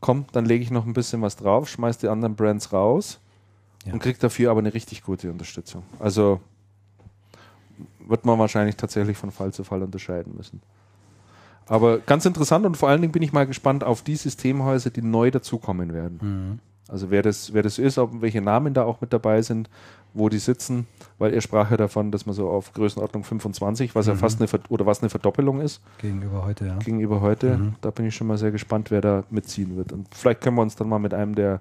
Komm, 0.00 0.26
dann 0.32 0.44
lege 0.44 0.62
ich 0.62 0.70
noch 0.70 0.86
ein 0.86 0.92
bisschen 0.92 1.22
was 1.22 1.36
drauf, 1.36 1.68
schmeiß 1.68 1.98
die 1.98 2.08
anderen 2.08 2.36
Brands 2.36 2.72
raus 2.72 3.18
Ja. 3.86 3.92
und 3.92 4.00
kriege 4.00 4.18
dafür 4.18 4.50
aber 4.50 4.60
eine 4.60 4.74
richtig 4.74 5.02
gute 5.02 5.30
Unterstützung. 5.30 5.82
Also 5.98 6.40
wird 8.06 8.24
man 8.24 8.38
wahrscheinlich 8.38 8.76
tatsächlich 8.76 9.16
von 9.16 9.30
Fall 9.30 9.52
zu 9.52 9.64
Fall 9.64 9.82
unterscheiden 9.82 10.34
müssen. 10.36 10.60
Aber 11.66 11.98
ganz 11.98 12.24
interessant 12.24 12.64
und 12.64 12.76
vor 12.76 12.88
allen 12.88 13.02
Dingen 13.02 13.12
bin 13.12 13.22
ich 13.22 13.32
mal 13.32 13.46
gespannt 13.46 13.84
auf 13.84 14.02
die 14.02 14.16
Systemhäuser, 14.16 14.90
die 14.90 15.02
neu 15.02 15.30
dazukommen 15.30 15.92
werden. 15.92 16.18
Mhm. 16.22 16.58
Also 16.88 17.10
wer 17.10 17.22
das, 17.22 17.52
wer 17.52 17.62
das 17.62 17.78
ist, 17.78 17.98
ob 17.98 18.22
welche 18.22 18.40
Namen 18.40 18.72
da 18.72 18.84
auch 18.84 19.02
mit 19.02 19.12
dabei 19.12 19.42
sind, 19.42 19.68
wo 20.14 20.30
die 20.30 20.38
sitzen, 20.38 20.86
weil 21.18 21.34
er 21.34 21.42
sprach 21.42 21.70
ja 21.70 21.76
davon, 21.76 22.10
dass 22.10 22.24
man 22.24 22.34
so 22.34 22.48
auf 22.48 22.72
Größenordnung 22.72 23.24
25, 23.24 23.94
was 23.94 24.06
ja 24.06 24.14
fast 24.14 24.40
eine 24.40 24.48
oder 24.70 24.86
was 24.86 25.00
eine 25.02 25.10
Verdoppelung 25.10 25.60
ist 25.60 25.82
Gegenüber 25.98 26.46
heute, 26.46 26.66
ja. 26.66 26.78
gegenüber 26.78 27.20
heute. 27.20 27.74
Da 27.82 27.90
bin 27.90 28.06
ich 28.06 28.16
schon 28.16 28.26
mal 28.26 28.38
sehr 28.38 28.50
gespannt, 28.50 28.90
wer 28.90 29.02
da 29.02 29.24
mitziehen 29.28 29.76
wird. 29.76 29.92
Und 29.92 30.08
vielleicht 30.14 30.40
können 30.40 30.56
wir 30.56 30.62
uns 30.62 30.76
dann 30.76 30.88
mal 30.88 30.98
mit 30.98 31.12
einem 31.12 31.34
der, 31.34 31.60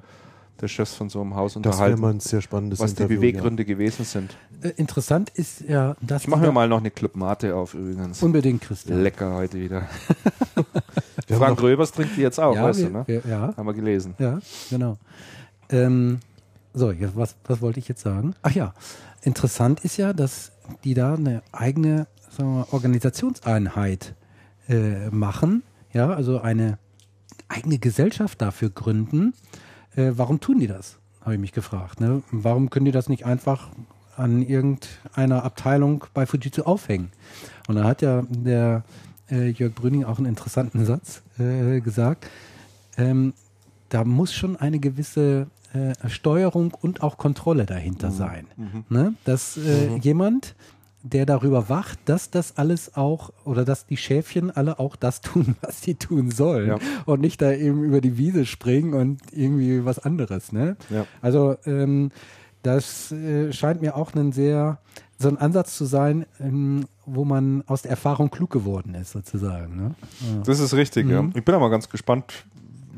der 0.61 0.67
Chefs 0.67 0.95
von 0.95 1.09
so 1.09 1.21
einem 1.21 1.35
Haus 1.35 1.55
unterhalten, 1.55 2.01
mal 2.01 2.13
ein 2.13 2.19
sehr 2.19 2.41
spannendes 2.41 2.79
was 2.79 2.95
die. 2.95 3.05
Beweggründe 3.05 3.65
gewesen 3.65 4.05
sind. 4.05 4.35
Äh, 4.61 4.69
interessant 4.77 5.29
ist 5.29 5.61
ja, 5.61 5.95
dass 6.01 6.23
Ich 6.23 6.27
mache 6.27 6.41
mir 6.41 6.51
mal 6.51 6.67
noch 6.67 6.79
eine 6.79 6.91
Club 6.91 7.15
Mate 7.15 7.55
auf 7.55 7.73
übrigens. 7.73 8.21
unbedingt, 8.23 8.61
Christian. 8.61 9.01
Lecker 9.03 9.33
heute 9.35 9.59
wieder. 9.59 9.87
Frank 11.27 11.61
Röbers 11.61 11.91
trinkt 11.91 12.15
die 12.17 12.21
jetzt 12.21 12.39
auch, 12.39 12.55
ja, 12.55 12.63
weißt 12.63 12.79
wir, 12.79 12.87
du, 12.87 12.93
ne? 12.93 13.03
wir, 13.07 13.21
ja, 13.27 13.53
Haben 13.55 13.65
wir 13.67 13.73
gelesen. 13.73 14.15
ja, 14.17 14.39
genau. 14.69 14.97
Ähm, 15.69 16.19
so, 16.73 16.91
jetzt, 16.91 17.15
was, 17.15 17.35
was 17.45 17.61
wollte 17.61 17.79
ich 17.79 17.87
jetzt 17.87 18.01
sagen? 18.01 18.33
Ach 18.41 18.51
ja, 18.51 18.73
interessant 19.21 19.81
ist 19.83 19.97
ja, 19.97 20.13
dass 20.13 20.51
die 20.83 20.93
da 20.93 21.15
eine 21.15 21.41
eigene 21.51 22.07
sagen 22.29 22.49
wir, 22.49 22.59
mal, 22.59 22.67
Organisationseinheit 22.71 24.15
äh, 24.69 25.09
machen, 25.09 25.63
ja, 25.93 26.09
also 26.09 26.39
eine 26.39 26.77
eigene 27.47 27.79
Gesellschaft 27.79 28.41
dafür 28.41 28.69
gründen. 28.69 29.33
Äh, 29.97 30.11
warum 30.15 30.39
tun 30.39 30.59
die 30.59 30.67
das? 30.67 30.99
Habe 31.21 31.33
ich 31.33 31.41
mich 31.41 31.51
gefragt. 31.51 31.99
Ne? 31.99 32.23
Warum 32.31 32.69
können 32.69 32.85
die 32.85 32.91
das 32.91 33.09
nicht 33.09 33.25
einfach 33.25 33.69
an 34.15 34.41
irgendeiner 34.41 35.43
Abteilung 35.43 36.05
bei 36.13 36.25
Fujitsu 36.25 36.63
aufhängen? 36.63 37.11
Und 37.67 37.75
da 37.75 37.83
hat 37.83 38.01
ja 38.01 38.23
der 38.29 38.83
äh, 39.29 39.49
Jörg 39.49 39.73
Brüning 39.73 40.05
auch 40.05 40.19
einen 40.19 40.27
interessanten 40.27 40.85
Satz 40.85 41.23
äh, 41.37 41.81
gesagt. 41.81 42.29
Ähm, 42.97 43.33
da 43.89 44.03
muss 44.03 44.33
schon 44.33 44.55
eine 44.55 44.79
gewisse 44.79 45.47
äh, 45.73 46.09
Steuerung 46.09 46.73
und 46.79 47.03
auch 47.03 47.17
Kontrolle 47.17 47.65
dahinter 47.65 48.11
sein. 48.11 48.47
Ne? 48.89 49.15
Dass 49.25 49.57
äh, 49.57 49.97
jemand, 49.97 50.55
der 51.09 51.25
darüber 51.25 51.69
wacht, 51.69 51.99
dass 52.05 52.29
das 52.29 52.57
alles 52.57 52.95
auch 52.95 53.31
oder 53.45 53.65
dass 53.65 53.85
die 53.85 53.97
Schäfchen 53.97 54.51
alle 54.51 54.79
auch 54.79 54.95
das 54.95 55.21
tun, 55.21 55.55
was 55.61 55.81
sie 55.81 55.95
tun 55.95 56.31
sollen 56.31 56.67
Ja. 56.69 56.77
und 57.05 57.21
nicht 57.21 57.41
da 57.41 57.51
eben 57.51 57.83
über 57.83 58.01
die 58.01 58.17
Wiese 58.17 58.45
springen 58.45 58.93
und 58.93 59.21
irgendwie 59.31 59.85
was 59.85 59.99
anderes. 59.99 60.51
Ne? 60.51 60.77
Ja. 60.89 61.05
Also 61.21 61.55
ähm, 61.65 62.11
das 62.63 63.11
äh, 63.11 63.51
scheint 63.53 63.81
mir 63.81 63.95
auch 63.95 64.13
ein 64.15 64.31
sehr 64.31 64.79
so 65.19 65.29
ein 65.29 65.37
Ansatz 65.37 65.75
zu 65.75 65.85
sein, 65.85 66.25
ähm, 66.39 66.85
wo 67.05 67.25
man 67.25 67.63
aus 67.65 67.81
der 67.81 67.91
Erfahrung 67.91 68.29
klug 68.29 68.51
geworden 68.51 68.93
ist, 68.93 69.11
sozusagen. 69.13 69.75
Ne? 69.75 69.95
Das 70.45 70.59
ist 70.59 70.75
richtig, 70.75 71.09
ja. 71.09 71.23
Mhm. 71.23 71.31
Ich 71.33 71.43
bin 71.43 71.55
aber 71.55 71.71
ganz 71.71 71.89
gespannt, 71.89 72.45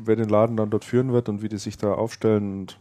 wer 0.04 0.16
den 0.16 0.28
Laden 0.28 0.56
dann 0.56 0.68
dort 0.68 0.84
führen 0.84 1.12
wird 1.12 1.28
und 1.30 1.40
wie 1.42 1.48
die 1.48 1.56
sich 1.56 1.78
da 1.78 1.92
aufstellen 1.92 2.60
und 2.60 2.78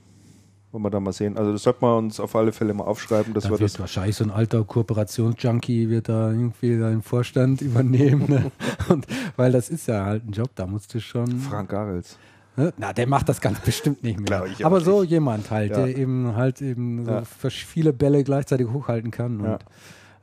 wollen 0.71 0.83
wir 0.83 0.89
da 0.89 0.99
mal 0.99 1.13
sehen. 1.13 1.37
Also 1.37 1.51
das 1.51 1.63
sollte 1.63 1.79
man 1.81 1.97
uns 1.97 2.19
auf 2.19 2.35
alle 2.35 2.51
Fälle 2.51 2.73
mal 2.73 2.83
aufschreiben, 2.83 3.33
dass 3.33 3.43
Da 3.45 3.49
wir 3.49 3.59
wird 3.59 3.71
das 3.73 3.79
wahrscheinlich 3.79 4.15
so 4.15 4.23
ein 4.23 4.31
alter 4.31 4.63
Kooperationsjunkie 4.63 5.89
wird 5.89 6.09
da 6.09 6.29
irgendwie 6.29 6.77
den 6.77 7.01
Vorstand 7.01 7.61
übernehmen. 7.63 8.25
Ne? 8.27 8.51
Und 8.89 9.07
weil 9.35 9.51
das 9.51 9.69
ist 9.69 9.87
ja 9.87 10.05
halt 10.05 10.27
ein 10.27 10.31
Job, 10.31 10.49
da 10.55 10.65
musst 10.67 10.93
du 10.93 10.99
schon. 10.99 11.39
Frank 11.39 11.69
Garels. 11.69 12.17
Ne? 12.55 12.73
Na, 12.77 12.93
der 12.93 13.07
macht 13.07 13.29
das 13.29 13.41
ganz 13.41 13.59
bestimmt 13.65 14.03
nicht 14.03 14.19
mehr. 14.19 14.45
Aber 14.63 14.77
auch 14.77 14.81
so 14.81 15.01
nicht. 15.01 15.11
jemand 15.11 15.49
halt, 15.49 15.71
Ja. 15.71 15.85
der 15.85 15.97
eben 15.97 16.35
halt 16.35 16.61
eben 16.61 17.05
so 17.05 17.11
Ja. 17.11 17.23
viele 17.49 17.93
Bälle 17.93 18.23
gleichzeitig 18.23 18.67
hochhalten 18.67 19.11
kann. 19.11 19.39
Ja. 19.43 19.59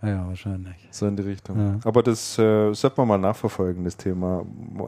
ja. 0.03 0.09
ja, 0.09 0.27
wahrscheinlich. 0.29 0.77
So 0.91 1.07
in 1.07 1.17
die 1.17 1.23
Richtung. 1.23 1.59
Ja. 1.59 1.79
Aber 1.85 2.03
das 2.03 2.39
äh, 2.39 2.73
sollte 2.73 2.95
man 2.99 3.09
mal 3.09 3.19
nachverfolgen, 3.19 3.85
das 3.85 3.97
Thema. 3.97 4.45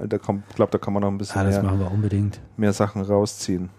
Da 0.06 0.18
kommt, 0.18 0.44
ich 0.50 0.56
glaube, 0.56 0.70
da 0.72 0.78
kann 0.78 0.92
man 0.92 1.02
noch 1.02 1.10
ein 1.10 1.18
bisschen 1.18 1.42
das 1.44 1.62
mehr, 1.62 1.78
wir 1.78 2.30
mehr 2.56 2.72
Sachen 2.72 3.02
rausziehen. 3.02 3.70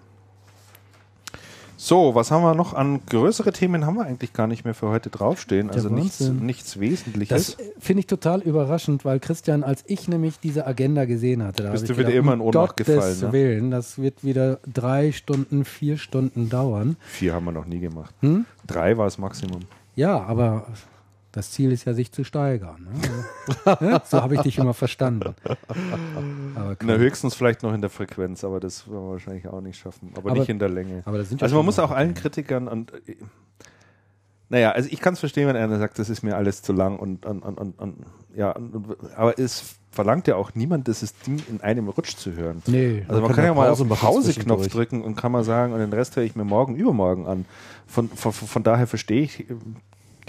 So, 1.82 2.14
was 2.14 2.30
haben 2.30 2.44
wir 2.44 2.56
noch 2.56 2.74
an 2.74 3.00
größere 3.06 3.54
Themen 3.54 3.86
haben 3.86 3.96
wir 3.96 4.04
eigentlich 4.04 4.34
gar 4.34 4.48
nicht 4.48 4.66
mehr 4.66 4.74
für 4.74 4.90
heute 4.90 5.10
draufstehen. 5.10 5.70
Also 5.70 5.88
nichts, 5.88 6.20
nichts 6.20 6.78
Wesentliches. 6.78 7.56
Das 7.56 7.66
äh, 7.66 7.72
finde 7.80 8.02
ich 8.02 8.08
total 8.08 8.42
überraschend, 8.42 9.06
weil 9.06 9.22
Christian, 9.22 9.64
als 9.64 9.86
ich 9.88 10.10
nämlich 10.10 10.42
diese 10.42 10.68
Agenda 10.68 11.06
gesehen 11.06 11.42
hatte, 11.42 11.64
da 11.64 11.72
Bist 11.72 11.88
du 11.88 11.94
wieder 11.94 12.10
gedacht, 12.10 12.16
immer 12.16 12.34
in 12.34 12.42
Ohnmacht 12.42 12.76
Gottes 12.76 12.86
gefallen, 12.86 13.20
ne? 13.22 13.32
Willen, 13.32 13.72
das 13.72 13.98
wird 13.98 14.26
wieder 14.26 14.60
drei 14.72 15.14
Stunden, 15.14 15.64
vier 15.64 15.98
Stunden 15.98 16.50
dauern. 16.50 16.98
Vier 17.08 17.34
haben 17.34 17.46
wir 17.46 17.54
noch 17.54 17.66
nie 17.66 17.80
gemacht. 17.80 18.14
Hm? 18.20 18.44
Drei 18.68 18.98
war 18.98 19.06
das 19.06 19.18
Maximum. 19.18 19.62
Ja, 19.96 20.22
aber 20.22 20.68
das 21.32 21.52
Ziel 21.52 21.72
ist 21.72 21.86
ja, 21.86 21.94
sich 21.94 22.12
zu 22.12 22.24
steigern. 22.24 22.88
Ne? 22.92 23.76
Ne? 23.82 24.02
so 24.06 24.22
habe 24.22 24.36
ich 24.36 24.42
dich 24.42 24.58
immer 24.58 24.74
verstanden. 24.74 25.36
Na, 26.82 26.96
höchstens 26.96 27.36
vielleicht 27.36 27.62
noch 27.64 27.74
in 27.74 27.82
der 27.82 27.90
Frequenz, 27.90 28.44
aber 28.44 28.60
das 28.60 28.88
werden 28.88 29.06
wir 29.06 29.12
wahrscheinlich 29.12 29.48
auch 29.48 29.62
nicht 29.62 29.80
schaffen. 29.80 30.12
Aber, 30.16 30.32
Aber- 30.32 30.40
nicht 30.40 30.50
in 30.50 30.60
der 30.60 30.70
Länge. 30.70 31.04
also 31.06 31.56
man 31.56 31.66
muss 31.66 31.80
auch 31.80 31.92
allen 31.92 32.14
Kritikern 32.14 32.68
und 32.68 32.94
äh, 33.08 33.16
naja, 34.52 34.72
also 34.72 34.90
ich 34.92 35.00
kann 35.00 35.14
es 35.14 35.20
verstehen, 35.20 35.48
wenn 35.48 35.56
einer 35.56 35.78
sagt, 35.78 36.00
das 36.00 36.10
ist 36.10 36.24
mir 36.24 36.36
alles 36.36 36.64
zu 36.64 36.74
lang 36.74 36.98
und, 36.98 37.24
und, 37.26 37.44
und, 37.44 37.80
und, 37.80 37.96
ja, 38.36 38.56
aber 39.16 39.38
es 39.38 39.76
verlangt 39.92 40.28
ja 40.28 40.36
auch 40.36 40.56
niemand, 40.56 40.88
dieses 40.88 41.14
Ding 41.20 41.40
in 41.50 41.62
einem 41.62 41.88
Rutsch 41.88 42.16
zu 42.16 42.34
hören. 42.34 42.64
Nee. 42.66 43.06
Also 43.08 43.22
man, 43.22 43.28
kann 43.30 43.36
kann 43.36 43.46
ja 43.46 43.54
mal 43.54 43.70
auf 43.70 43.78
den 43.78 43.90
Pause-Knopf 43.90 44.68
drücken 44.68 45.04
und 45.04 45.16
kann 45.16 45.32
mal 45.32 45.44
sagen, 45.44 45.74
und 45.74 45.80
den 45.80 45.94
Rest 45.94 46.16
höre 46.16 46.24
ich 46.24 46.36
mir 46.36 46.46
morgen, 46.46 46.76
übermorgen 46.76 47.28
an. 47.28 47.46
Von, 47.86 48.10
von, 48.10 48.32
von 48.32 48.64
daher 48.64 48.88
verstehe 48.88 49.22
ich 49.22 49.46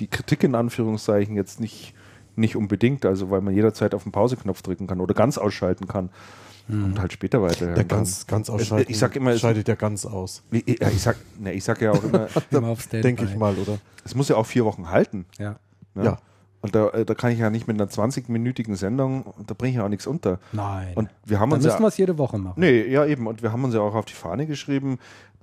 die 0.00 0.08
Kritik 0.08 0.42
in 0.42 0.54
Anführungszeichen 0.54 1.36
jetzt 1.36 1.60
nicht, 1.60 1.94
nicht 2.36 2.56
unbedingt, 2.56 3.04
also 3.06 3.30
weil 3.30 3.40
man 3.40 3.54
jederzeit 3.54 3.94
auf 3.94 4.02
den 4.02 4.12
Pause-Knopf 4.12 4.62
drücken 4.62 4.86
kann 4.86 5.00
oder 5.00 5.14
ganz 5.14 5.38
ausschalten 5.38 5.86
kann 5.86 6.10
und 6.68 7.00
halt 7.00 7.12
später 7.12 7.42
weiterhören 7.42 7.74
Der 7.74 7.84
kann. 7.84 7.98
ganz, 7.98 8.26
ganz 8.28 8.48
ausschalten 8.48 8.90
ich 8.92 8.98
sag 8.98 9.16
immer, 9.16 9.32
es- 9.32 9.40
scheidet 9.40 9.66
ja 9.66 9.74
ganz 9.74 10.06
aus. 10.06 10.44
Ich, 10.52 10.68
ich, 10.80 11.02
sag, 11.02 11.16
ne, 11.38 11.52
ich 11.52 11.64
sag 11.64 11.80
ja 11.82 11.90
auch 11.90 12.04
immer. 12.04 12.28
Denke 12.92 13.24
ich 13.24 13.36
mal, 13.36 13.54
oder? 13.56 13.78
es 14.04 14.14
muss 14.14 14.28
ja 14.28 14.36
auch 14.36 14.46
vier 14.46 14.64
Wochen 14.64 14.88
halten. 14.88 15.26
Ja. 15.38 15.56
Ne? 15.94 16.04
Ja. 16.04 16.18
Und 16.60 16.74
da, 16.76 16.90
äh, 16.90 17.04
da 17.04 17.14
kann 17.14 17.32
ich 17.32 17.38
ja 17.40 17.50
nicht 17.50 17.66
mit 17.66 17.80
einer 17.80 17.90
20-minütigen 17.90 18.76
Sendung, 18.76 19.24
da 19.46 19.54
bringe 19.54 19.70
ich 19.70 19.76
ja 19.78 19.84
auch 19.84 19.88
nichts 19.88 20.06
unter. 20.06 20.38
Nein. 20.52 20.92
Und 20.94 21.08
wir 21.24 21.40
haben 21.40 21.50
Dann 21.50 21.56
uns 21.58 21.64
ja, 21.66 21.72
müssen 21.72 21.82
wir 21.82 21.88
es 21.88 21.96
jede 21.96 22.18
Woche 22.18 22.38
machen. 22.38 22.60
Nee, 22.60 22.86
ja 22.86 23.04
eben. 23.04 23.26
Und 23.26 23.42
wir 23.42 23.50
haben 23.50 23.64
uns 23.64 23.74
ja 23.74 23.80
auch 23.80 23.94
auf 23.96 24.04
die 24.04 24.12
Fahne 24.14 24.46
geschrieben, 24.46 24.98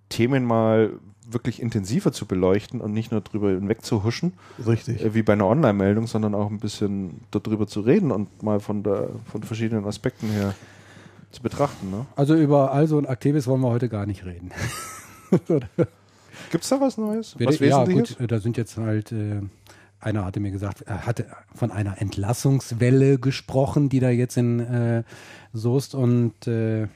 Themen 0.10 0.46
mal 0.46 0.92
wirklich 1.30 1.62
intensiver 1.62 2.12
zu 2.12 2.26
beleuchten 2.26 2.82
und 2.82 2.94
nicht 2.94 3.12
nur 3.12 3.22
drüber 3.22 3.50
hinweg 3.50 3.84
zu 3.84 4.04
huschen, 4.04 4.34
Richtig. 4.66 5.04
äh, 5.04 5.14
wie 5.14 5.24
bei 5.24 5.34
einer 5.34 5.48
Online-Meldung, 5.48 6.08
sondern 6.08 6.34
auch 6.34 6.50
ein 6.50 6.60
bisschen 6.60 7.22
darüber 7.32 7.68
zu 7.68 7.82
reden 7.82 8.12
und 8.12 8.44
mal 8.44 8.60
von, 8.60 8.84
der, 8.84 9.10
von 9.32 9.44
verschiedenen 9.44 9.86
Aspekten 9.86 10.30
her 10.30 10.56
zu 11.32 11.42
betrachten. 11.42 11.92
Ne? 11.92 12.06
Also 12.16 12.36
über 12.36 12.72
Also 12.72 12.98
und 12.98 13.08
Aktivis 13.08 13.48
wollen 13.48 13.62
wir 13.62 13.70
heute 13.70 13.90
gar 13.90 14.06
nicht 14.06 14.26
reden. 14.26 14.52
Gibt 16.52 16.64
es 16.64 16.70
da 16.70 16.80
was 16.80 16.98
Neues? 16.98 17.36
Was 17.40 17.60
ja, 17.60 17.84
gut, 17.84 18.20
äh, 18.20 18.28
da 18.28 18.40
sind 18.40 18.56
jetzt 18.58 18.78
halt, 18.78 19.12
äh, 19.12 19.42
einer 20.00 20.24
hatte 20.24 20.40
mir 20.40 20.52
gesagt, 20.52 20.84
er 20.84 21.06
hatte 21.06 21.26
von 21.54 21.72
einer 21.72 22.02
Entlassungswelle 22.02 23.20
gesprochen, 23.20 23.90
die 23.90 24.00
da 24.00 24.10
jetzt 24.10 24.38
in 24.38 24.60
äh, 24.60 25.04
Soest 25.52 25.96
und 25.96 26.48
äh, 26.48 26.88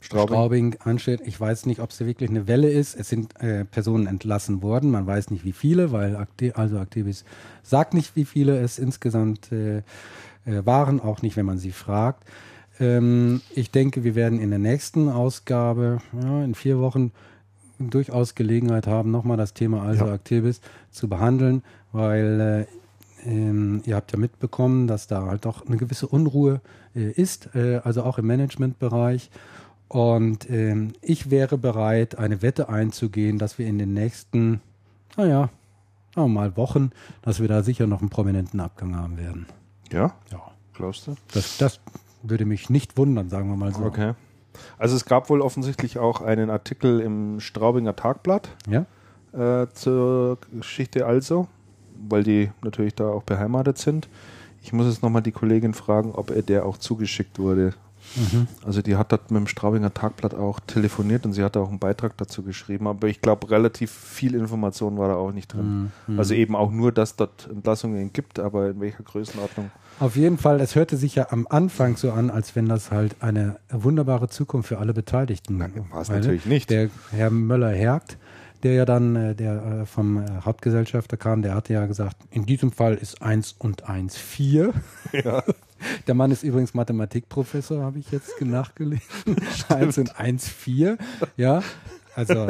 Straubing. 0.00 0.28
Straubing 0.34 0.76
ansteht. 0.84 1.20
Ich 1.24 1.40
weiß 1.40 1.66
nicht, 1.66 1.80
ob 1.80 1.90
es 1.90 2.00
wirklich 2.00 2.30
eine 2.30 2.46
Welle 2.46 2.70
ist. 2.70 2.94
Es 2.94 3.08
sind 3.08 3.40
äh, 3.40 3.64
Personen 3.64 4.06
entlassen 4.06 4.62
worden. 4.62 4.90
Man 4.90 5.06
weiß 5.06 5.30
nicht, 5.30 5.44
wie 5.44 5.52
viele, 5.52 5.90
weil 5.92 6.16
Akti 6.16 6.52
also 6.52 6.78
Aktivis 6.78 7.24
sagt 7.62 7.94
nicht, 7.94 8.14
wie 8.14 8.24
viele 8.24 8.58
es 8.58 8.78
insgesamt 8.78 9.50
äh, 9.50 9.78
äh, 9.78 9.82
waren, 10.64 11.00
auch 11.00 11.22
nicht, 11.22 11.36
wenn 11.36 11.46
man 11.46 11.58
sie 11.58 11.72
fragt. 11.72 12.24
Ähm, 12.80 13.40
ich 13.54 13.70
denke, 13.70 14.04
wir 14.04 14.14
werden 14.14 14.40
in 14.40 14.50
der 14.50 14.60
nächsten 14.60 15.08
Ausgabe, 15.08 15.98
ja, 16.22 16.44
in 16.44 16.54
vier 16.54 16.78
Wochen, 16.78 17.12
durchaus 17.78 18.34
Gelegenheit 18.34 18.86
haben, 18.86 19.10
nochmal 19.10 19.36
das 19.36 19.54
Thema 19.54 19.82
also 19.82 20.06
Ja. 20.06 20.12
Aktivis 20.12 20.60
zu 20.90 21.08
behandeln, 21.08 21.62
weil 21.92 22.66
äh, 23.24 23.28
ähm, 23.28 23.82
ihr 23.84 23.96
habt 23.96 24.12
ja 24.12 24.18
mitbekommen, 24.18 24.86
dass 24.86 25.06
da 25.06 25.26
halt 25.26 25.44
doch 25.44 25.66
eine 25.66 25.76
gewisse 25.76 26.06
Unruhe 26.06 26.60
äh, 26.94 27.10
ist, 27.10 27.54
äh, 27.54 27.80
also 27.84 28.02
auch 28.02 28.18
im 28.18 28.26
Managementbereich. 28.26 29.30
Und 29.88 30.48
ähm, 30.50 30.92
ich 31.00 31.30
wäre 31.30 31.56
bereit, 31.58 32.18
eine 32.18 32.42
Wette 32.42 32.68
einzugehen, 32.68 33.38
dass 33.38 33.58
wir 33.58 33.66
in 33.66 33.78
den 33.78 33.94
nächsten, 33.94 34.60
naja, 35.16 35.48
mal 36.14 36.56
Wochen, 36.56 36.90
dass 37.22 37.40
wir 37.40 37.46
da 37.48 37.62
sicher 37.62 37.86
noch 37.86 38.00
einen 38.00 38.10
prominenten 38.10 38.58
Abgang 38.60 38.96
haben 38.96 39.16
werden. 39.18 39.46
Ja, 39.92 40.14
Ja. 40.32 40.40
glaubst 40.74 41.06
du? 41.06 41.14
Das, 41.32 41.58
das 41.58 41.80
würde 42.22 42.44
mich 42.44 42.68
nicht 42.70 42.96
wundern, 42.96 43.28
sagen 43.28 43.48
wir 43.48 43.56
mal 43.56 43.72
so. 43.72 43.84
Okay. 43.84 44.14
Also 44.78 44.96
es 44.96 45.04
gab 45.04 45.30
wohl 45.30 45.40
offensichtlich 45.40 45.98
auch 45.98 46.20
einen 46.20 46.50
Artikel 46.50 47.00
im 47.00 47.38
Straubinger 47.38 47.94
Tagblatt 47.94 48.48
Ja? 48.68 48.84
äh, 49.32 49.68
zur 49.72 50.38
Geschichte 50.52 51.06
also, 51.06 51.46
weil 52.08 52.24
die 52.24 52.50
natürlich 52.62 52.96
da 52.96 53.08
auch 53.08 53.22
beheimatet 53.22 53.78
sind. 53.78 54.08
Ich 54.60 54.72
muss 54.72 54.86
jetzt 54.86 55.02
nochmal 55.04 55.22
die 55.22 55.30
Kollegin 55.32 55.72
fragen, 55.74 56.10
ob 56.12 56.30
er 56.30 56.42
der 56.42 56.66
auch 56.66 56.76
zugeschickt 56.78 57.38
wurde. 57.38 57.74
Also 58.64 58.82
die 58.82 58.96
hat 58.96 59.12
dort 59.12 59.30
mit 59.30 59.40
dem 59.40 59.46
Straubinger 59.46 59.92
Tagblatt 59.92 60.34
auch 60.34 60.60
telefoniert 60.60 61.26
und 61.26 61.32
sie 61.32 61.42
hat 61.42 61.56
auch 61.56 61.68
einen 61.68 61.78
Beitrag 61.78 62.16
dazu 62.16 62.42
geschrieben, 62.42 62.86
aber 62.86 63.08
ich 63.08 63.20
glaube, 63.20 63.50
relativ 63.50 63.90
viel 63.90 64.34
Information 64.34 64.98
war 64.98 65.08
da 65.08 65.14
auch 65.14 65.32
nicht 65.32 65.52
drin. 65.52 65.92
Also 66.16 66.34
eben 66.34 66.56
auch 66.56 66.70
nur, 66.70 66.92
dass 66.92 67.16
dort 67.16 67.48
Entlassungen 67.50 68.12
gibt, 68.12 68.38
aber 68.38 68.70
in 68.70 68.80
welcher 68.80 69.02
Größenordnung. 69.02 69.70
Auf 70.00 70.14
jeden 70.14 70.38
Fall, 70.38 70.60
es 70.60 70.76
hörte 70.76 70.96
sich 70.96 71.16
ja 71.16 71.28
am 71.30 71.46
Anfang 71.48 71.96
so 71.96 72.12
an, 72.12 72.30
als 72.30 72.54
wenn 72.54 72.68
das 72.68 72.90
halt 72.92 73.16
eine 73.20 73.56
wunderbare 73.70 74.28
Zukunft 74.28 74.68
für 74.68 74.78
alle 74.78 74.94
Beteiligten 74.94 75.58
Nein, 75.58 75.72
war 75.90 76.02
es 76.02 76.08
natürlich 76.08 76.46
nicht. 76.46 76.70
Der 76.70 76.88
Herr 77.10 77.30
Möller-Hergt, 77.30 78.16
der 78.62 78.74
ja 78.74 78.84
dann 78.84 79.16
äh, 79.16 79.34
der 79.34 79.80
äh, 79.82 79.86
vom 79.86 80.18
äh, 80.18 80.26
Hauptgesellschafter 80.44 81.16
kam, 81.16 81.42
der 81.42 81.54
hatte 81.54 81.72
ja 81.72 81.86
gesagt, 81.86 82.16
in 82.30 82.46
diesem 82.46 82.72
Fall 82.72 82.94
ist 82.94 83.22
1 83.22 83.56
und 83.58 83.88
1 83.88 84.16
4. 84.16 84.72
Der 86.06 86.14
Mann 86.14 86.30
ist 86.30 86.42
übrigens 86.42 86.74
Mathematikprofessor, 86.74 87.82
habe 87.82 87.98
ich 87.98 88.10
jetzt 88.10 88.40
nachgelesen. 88.40 89.36
1 89.68 89.98
und 89.98 90.18
1 90.18 90.48
4. 90.48 90.98
Ja, 91.36 91.62
also 92.14 92.48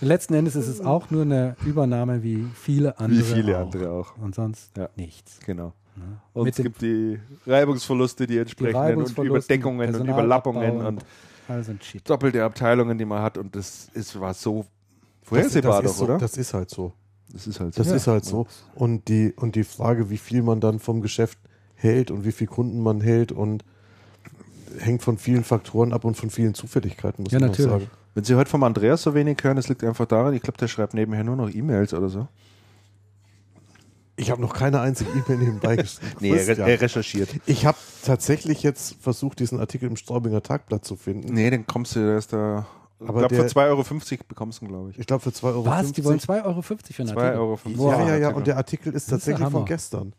letzten 0.00 0.34
Endes 0.34 0.56
ist 0.56 0.68
es 0.68 0.80
auch 0.80 1.10
nur 1.10 1.22
eine 1.22 1.56
Übernahme 1.64 2.22
wie 2.22 2.44
viele 2.54 2.98
andere. 2.98 3.22
viele 3.22 3.58
auch. 3.58 3.62
andere 3.62 3.90
auch. 3.90 4.16
Und 4.18 4.34
sonst 4.34 4.76
Ja. 4.76 4.88
nichts. 4.96 5.38
Genau. 5.46 5.72
Und 6.32 6.44
Mit 6.44 6.58
es 6.58 6.62
gibt 6.64 6.82
die 6.82 7.20
Reibungsverluste, 7.46 8.26
die 8.26 8.38
entsprechenden 8.38 8.76
und 8.76 8.82
Reibungsverluste, 8.84 9.54
Überdeckungen 9.54 9.94
und 9.94 10.08
Überlappungen 10.08 10.76
und- 10.78 10.86
und 10.86 11.04
Also 11.46 11.72
doppelte 12.04 12.42
Abteilungen, 12.42 12.98
die 12.98 13.04
man 13.04 13.22
hat 13.22 13.38
und 13.38 13.54
das 13.54 13.88
ist, 13.94 14.18
war 14.18 14.34
so 14.34 14.66
vorhersehbar 15.22 15.82
das, 15.82 15.82
doch, 15.82 15.90
ist 15.92 15.98
so, 15.98 16.04
oder? 16.04 16.18
das 16.18 16.36
ist 16.36 16.52
halt 16.52 16.70
so. 16.70 16.92
Das 17.32 17.46
ist 17.46 17.60
halt 17.60 17.78
Das 17.78 17.88
so. 17.88 17.94
ist 17.94 18.06
halt 18.08 18.24
so. 18.24 18.46
Und 18.74 19.08
die, 19.08 19.32
und 19.36 19.54
die 19.54 19.64
Frage, 19.64 20.10
wie 20.10 20.18
viel 20.18 20.42
man 20.42 20.60
dann 20.60 20.78
vom 20.80 21.00
Geschäft 21.00 21.38
hält 21.84 22.10
und 22.10 22.24
wie 22.24 22.32
viel 22.32 22.48
Kunden 22.48 22.82
man 22.82 23.00
hält 23.00 23.30
und 23.30 23.64
hängt 24.78 25.02
von 25.02 25.18
vielen 25.18 25.44
Faktoren 25.44 25.92
ab 25.92 26.04
und 26.04 26.16
von 26.16 26.30
vielen 26.30 26.54
Zufälligkeiten, 26.54 27.22
muss 27.22 27.32
Ja, 27.32 27.38
man 27.38 27.50
natürlich. 27.50 27.70
sagen. 27.70 27.86
Wenn 28.14 28.24
Sie 28.24 28.34
heute 28.34 28.50
vom 28.50 28.62
Andreas 28.64 29.02
so 29.02 29.14
wenig 29.14 29.38
hören, 29.42 29.56
das 29.56 29.68
liegt 29.68 29.84
einfach 29.84 30.06
daran, 30.06 30.34
ich 30.34 30.42
glaube, 30.42 30.56
der 30.58 30.68
schreibt 30.68 30.94
nebenher 30.94 31.24
nur 31.24 31.36
noch 31.36 31.52
E-Mails 31.52 31.94
oder 31.94 32.08
so. 32.08 32.26
Ich 34.16 34.30
habe 34.30 34.40
noch 34.40 34.52
keine 34.54 34.80
einzige 34.80 35.10
E-Mail 35.10 35.38
nebenbei 35.38 35.76
geschrieben. 35.82 36.12
Nee, 36.20 36.30
er, 36.36 36.58
er 36.58 36.80
recherchiert. 36.80 37.28
Ich 37.46 37.66
habe 37.66 37.76
tatsächlich 38.04 38.62
jetzt 38.62 38.96
versucht, 39.00 39.40
diesen 39.40 39.58
Artikel 39.58 39.88
im 39.88 39.96
Straubinger 39.96 40.42
Tagblatt 40.42 40.84
zu 40.84 40.94
finden. 40.96 41.32
Nee, 41.34 41.50
dann 41.50 41.66
kommst 41.66 41.96
du, 41.96 42.00
der 42.00 42.18
ist 42.18 42.32
da 42.32 42.66
Ich 43.00 43.06
glaube, 43.06 43.34
für 43.34 43.42
2,50 43.42 43.56
Euro 43.68 43.84
bekommst 44.28 44.60
du 44.60 44.64
ihn, 44.66 44.68
glaube 44.68 44.90
ich. 44.90 44.98
Ich 45.00 45.06
glaube 45.06 45.22
für 45.22 45.30
2,50 45.30 45.44
Euro. 45.44 45.66
Was? 45.66 45.92
Die 45.92 46.04
wollen 46.04 46.20
2,50 46.20 46.44
Euro 46.44 46.62
für 46.62 46.74
einen 46.74 46.80
2,50 46.82 47.00
Artikel? 47.10 47.38
Euro. 47.40 47.58
Wow. 47.64 47.92
Ja, 47.92 48.08
ja, 48.08 48.16
ja. 48.16 48.28
Und 48.34 48.46
der 48.46 48.56
Artikel 48.56 48.90
ist 48.90 49.02
ist 49.04 49.10
tatsächlich 49.10 49.48
von 49.48 49.64
gestern. 49.64 50.12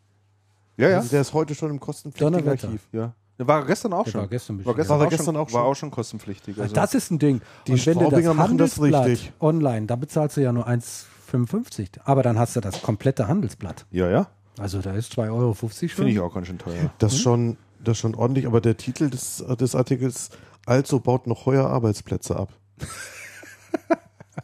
Ja, 0.78 0.90
ja. 0.90 0.98
Also 0.98 1.10
der 1.10 1.22
ist 1.22 1.34
heute 1.34 1.56
schon 1.56 1.70
im 1.72 1.80
kostenpflichtigen. 1.80 2.48
Archiv. 2.50 2.82
ja. 2.92 3.14
Der 3.38 3.48
war 3.48 3.66
gestern 3.66 3.92
auch 3.94 4.06
Der 4.06 4.12
schon. 4.12 4.22
war 4.22 4.28
gestern 4.30 4.66
war 4.66 4.76
gestern, 4.76 4.84
ja. 4.84 4.90
War 4.90 4.98
auch, 4.98 5.02
er 5.04 5.10
gestern 5.10 5.26
schon, 5.26 5.36
auch 5.38 5.54
war 5.54 5.62
schon? 5.62 5.72
auch 5.72 5.76
schon 5.76 5.92
kostenpflichtig. 5.92 6.60
Also 6.60 6.74
Das 6.74 6.94
ist 6.94 7.12
ein 7.12 7.20
Ding. 7.20 7.42
Die 7.68 7.74
Und 7.74 7.86
wenn 7.86 7.94
du 7.96 8.00
Straubinger 8.06 8.30
das 8.30 8.38
machen 8.38 8.58
das 8.58 8.82
richtig. 8.82 9.34
online, 9.42 9.88
da 9.88 9.96
bezahlst 9.98 10.38
du 10.38 10.42
ja 10.42 10.54
nur 10.54 10.68
1,55. 10.68 12.00
Aber 12.06 12.24
dann 12.24 12.40
hast 12.40 12.56
du 12.56 12.62
das 12.62 12.82
komplette 12.82 13.28
Handelsblatt. 13.28 13.86
ja, 13.92 14.10
ja. 14.10 14.28
Also 14.58 14.82
da 14.82 14.94
ist 14.94 15.12
2,50 15.12 15.32
Euro 15.34 15.54
schon. 15.54 15.70
Finde 15.90 16.12
ich 16.12 16.20
auch 16.22 16.34
ganz 16.34 16.48
schön 16.48 16.58
teuer. 16.58 16.90
Das 17.00 17.12
ist 17.12 17.20
schon, 17.20 17.58
das 17.84 17.98
schon 17.98 18.16
ordentlich, 18.16 18.48
aber 18.48 18.62
der 18.62 18.78
Titel 18.78 19.10
des, 19.10 19.44
des 19.60 19.76
Artikels, 19.76 20.30
also 20.66 21.02
baut 21.02 21.28
noch 21.28 21.46
heuer 21.46 21.68
Arbeitsplätze 21.68 22.38
ab. 22.38 22.54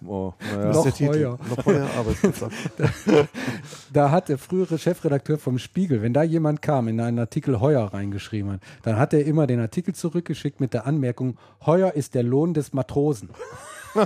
Oh, 0.05 0.33
Das 0.39 0.51
naja. 0.57 0.69
ist 0.69 0.75
Noch 0.75 0.83
der 0.83 0.93
Titel. 0.93 1.09
heuer. 1.09 1.39
Noch 1.49 1.65
heuer 1.65 1.87
Arbeitsplätze 1.97 2.45
ab. 2.45 2.51
Da 3.93 4.09
hat 4.11 4.29
der 4.29 4.37
frühere 4.37 4.77
Chefredakteur 4.77 5.37
vom 5.37 5.57
Spiegel, 5.59 6.01
wenn 6.01 6.13
da 6.13 6.23
jemand 6.23 6.61
kam, 6.61 6.87
in 6.87 6.99
einen 7.01 7.19
Artikel 7.19 7.59
Heuer 7.59 7.93
reingeschrieben 7.93 8.51
hat, 8.53 8.61
dann 8.83 8.97
hat 8.97 9.13
er 9.13 9.25
immer 9.25 9.47
den 9.47 9.59
Artikel 9.59 9.93
zurückgeschickt 9.93 10.61
mit 10.61 10.73
der 10.73 10.85
Anmerkung, 10.87 11.37
Heuer 11.65 11.91
ist 11.93 12.15
der 12.15 12.23
Lohn 12.23 12.53
des 12.53 12.71
Matrosen. 12.73 13.29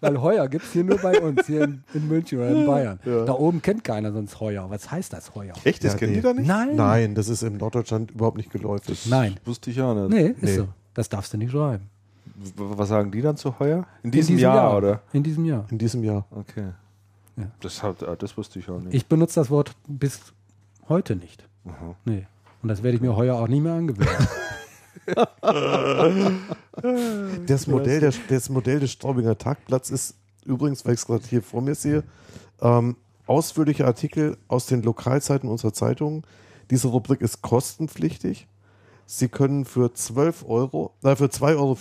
Weil 0.00 0.20
Heuer 0.22 0.48
gibt 0.48 0.64
es 0.64 0.72
hier 0.72 0.84
nur 0.84 0.98
bei 0.98 1.20
uns, 1.20 1.46
hier 1.46 1.64
in, 1.64 1.84
in 1.94 2.08
München 2.08 2.38
oder 2.38 2.48
in 2.48 2.66
Bayern. 2.66 2.98
Da 3.04 3.32
oben 3.32 3.60
kennt 3.62 3.84
keiner 3.84 4.12
sonst 4.12 4.40
Heuer. 4.40 4.70
Was 4.70 4.90
heißt 4.90 5.12
das 5.12 5.34
Heuer? 5.34 5.54
Echt? 5.64 5.84
Das 5.84 5.92
Ja, 5.92 5.98
kennen 5.98 6.12
nee. 6.12 6.18
die 6.18 6.22
da 6.22 6.32
nicht? 6.32 6.46
Nein. 6.46 6.76
Nein, 6.76 7.14
das 7.14 7.28
ist 7.28 7.42
in 7.42 7.56
Norddeutschland 7.58 8.12
überhaupt 8.12 8.36
nicht 8.38 8.50
geläufig. 8.50 9.06
Nein. 9.06 9.36
Wusste 9.44 9.70
ich 9.70 9.80
auch 9.82 9.94
nicht. 9.94 10.08
Nee, 10.10 10.28
ist 10.28 10.42
Nee. 10.42 10.56
so. 10.56 10.68
Das 10.94 11.08
darfst 11.10 11.32
du 11.34 11.36
nicht 11.36 11.50
schreiben. 11.52 11.90
Was 12.56 12.88
sagen 12.88 13.10
die 13.10 13.22
dann 13.22 13.36
zu 13.36 13.58
heuer? 13.58 13.86
In 14.02 14.08
In 14.08 14.10
diesem, 14.10 14.38
Jahr, 14.38 14.76
oder? 14.76 15.02
In 15.12 15.22
diesem 15.22 15.44
Jahr. 15.44 15.66
In 15.70 15.78
diesem 15.78 16.04
Jahr. 16.04 16.26
Okay. 16.30 16.72
Ja. 17.36 17.50
Das, 17.60 17.82
hat, 17.82 18.02
ah, 18.02 18.16
das 18.16 18.36
wusste 18.36 18.58
ich 18.58 18.68
auch 18.68 18.80
nicht. 18.80 18.94
Ich 18.94 19.06
benutze 19.06 19.40
das 19.40 19.50
Wort 19.50 19.74
bis 19.86 20.20
heute 20.88 21.16
nicht. 21.16 21.48
Nee. 22.04 22.26
Und 22.62 22.68
das 22.68 22.82
werde 22.82 22.96
ich 22.96 23.02
mir 23.02 23.16
heuer 23.16 23.36
auch 23.36 23.48
nie 23.48 23.60
mehr 23.60 23.74
angewöhnen. 23.74 24.08
Das 27.46 27.66
Modell, 27.66 28.00
der, 28.00 28.12
das 28.28 28.48
Modell 28.48 28.80
des 28.80 28.90
Straubinger 28.92 29.38
Tagblatts 29.38 29.90
ist 29.90 30.16
übrigens, 30.44 30.84
weil 30.84 30.94
ich 30.94 31.00
es 31.00 31.06
gerade 31.06 31.24
hier 31.26 31.42
vor 31.42 31.62
mir 31.62 31.74
sehe, 31.74 32.02
ähm, 32.60 32.96
ausführliche 33.26 33.86
Artikel 33.86 34.36
aus 34.48 34.66
den 34.66 34.82
Lokalzeiten 34.82 35.48
unserer 35.48 35.72
Zeitungen. 35.72 36.22
Diese 36.70 36.88
Rubrik 36.88 37.20
ist 37.20 37.42
kostenpflichtig. 37.42 38.46
Sie 39.06 39.28
können 39.28 39.64
für 39.64 39.92
12 39.92 40.44
Euro, 40.48 40.94
äh, 41.02 41.14
für 41.16 41.26
2,50 41.26 41.56
Euro 41.56 41.76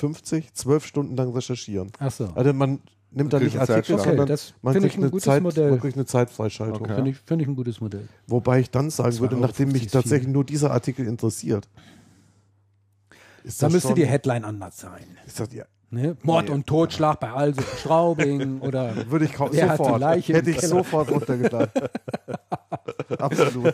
12 0.53 0.85
Stunden 0.85 1.15
lang 1.17 1.31
recherchieren. 1.33 1.91
Ach 1.99 2.11
so. 2.11 2.25
Also 2.35 2.53
man 2.53 2.79
nimmt 3.11 3.33
da 3.33 3.39
nicht 3.39 3.57
Artikel. 3.59 3.95
Okay, 3.95 4.03
sondern 4.03 4.27
das 4.27 4.53
man 4.61 4.73
kriegt, 4.75 4.95
ein 4.95 5.01
eine 5.01 5.09
gutes 5.11 5.25
Zeit, 5.25 5.41
Modell. 5.41 5.69
man 5.71 5.79
kriegt 5.79 5.95
eine 5.95 6.05
Zeitfreischaltung. 6.05 6.81
Okay. 6.83 6.95
Finde 6.95 7.11
ich, 7.11 7.17
finde 7.17 7.43
ich 7.43 7.49
ein 7.49 7.55
gutes 7.55 7.81
Modell. 7.81 8.07
Wobei 8.27 8.59
ich 8.59 8.69
dann 8.69 8.89
sagen 8.89 9.17
würde, 9.19 9.35
2,50 9.37 9.39
nachdem 9.39 9.71
mich 9.71 9.87
tatsächlich 9.87 10.23
viel. 10.25 10.33
nur 10.33 10.43
dieser 10.43 10.71
Artikel 10.71 11.07
interessiert, 11.07 11.67
ist 13.43 13.61
Da 13.61 13.69
müsste 13.69 13.89
schon- 13.89 13.95
die 13.95 14.05
Headline 14.05 14.43
anders 14.43 14.77
sein. 14.77 15.05
ist 15.25 15.39
das, 15.39 15.51
ja, 15.53 15.65
Ne? 15.95 16.17
Mord 16.23 16.49
und 16.49 16.67
Totschlag 16.67 17.21
bei 17.21 17.31
Also 17.31 17.61
Straubing 17.61 18.59
oder 18.61 18.93
Würde 19.09 19.25
ich 19.25 19.37
sofort, 19.37 20.27
hätte 20.27 20.49
ich 20.49 20.59
sofort 20.59 21.09
runtergeladen. 21.09 21.71
Absolut. 23.17 23.73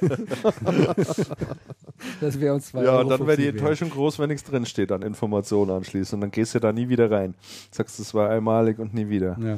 das 2.21 2.39
wäre 2.39 2.53
uns 2.53 2.67
zwei 2.67 2.83
ja, 2.83 2.91
Euro 2.91 3.01
und 3.01 3.09
dann 3.09 3.25
wäre 3.25 3.37
die. 3.37 3.47
Enttäuschung 3.47 3.89
groß, 3.89 4.19
wenn 4.19 4.29
nichts 4.29 4.43
drinsteht 4.43 4.91
an 4.91 5.01
Informationen 5.01 5.71
anschließend. 5.71 6.13
Und 6.13 6.21
dann 6.21 6.31
gehst 6.31 6.53
du 6.53 6.59
da 6.59 6.71
nie 6.71 6.89
wieder 6.89 7.09
rein. 7.09 7.33
Sagst, 7.71 7.99
es 7.99 8.13
war 8.13 8.29
einmalig 8.29 8.77
und 8.77 8.93
nie 8.93 9.09
wieder. 9.09 9.35
Ja. 9.43 9.57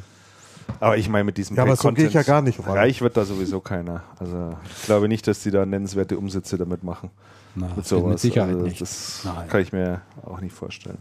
Aber 0.79 0.97
ich 0.97 1.09
meine, 1.09 1.25
mit 1.25 1.37
diesem 1.37 1.57
Ja, 1.57 1.63
aber 1.63 1.75
so 1.75 1.91
gehe 1.91 2.07
ich 2.07 2.13
ja 2.13 2.23
gar 2.23 2.41
nicht 2.41 2.65
ran. 2.65 2.77
Reich 2.77 3.01
wird 3.01 3.17
da 3.17 3.25
sowieso 3.25 3.59
keiner. 3.59 4.03
Also 4.19 4.55
ich 4.79 4.85
glaube 4.85 5.09
nicht, 5.09 5.27
dass 5.27 5.43
die 5.43 5.51
da 5.51 5.65
nennenswerte 5.65 6.17
Umsätze 6.17 6.57
damit 6.57 6.81
machen. 6.85 7.11
Na, 7.55 7.67
mit 7.67 7.77
mit, 7.77 7.87
sowas. 7.87 8.09
mit 8.11 8.19
Sicherheit 8.19 8.53
also, 8.53 8.65
nicht. 8.65 8.79
Das 8.79 9.21
Nein. 9.25 9.49
kann 9.49 9.61
ich 9.61 9.73
mir 9.73 10.01
auch 10.25 10.39
nicht 10.39 10.55
vorstellen. 10.55 10.99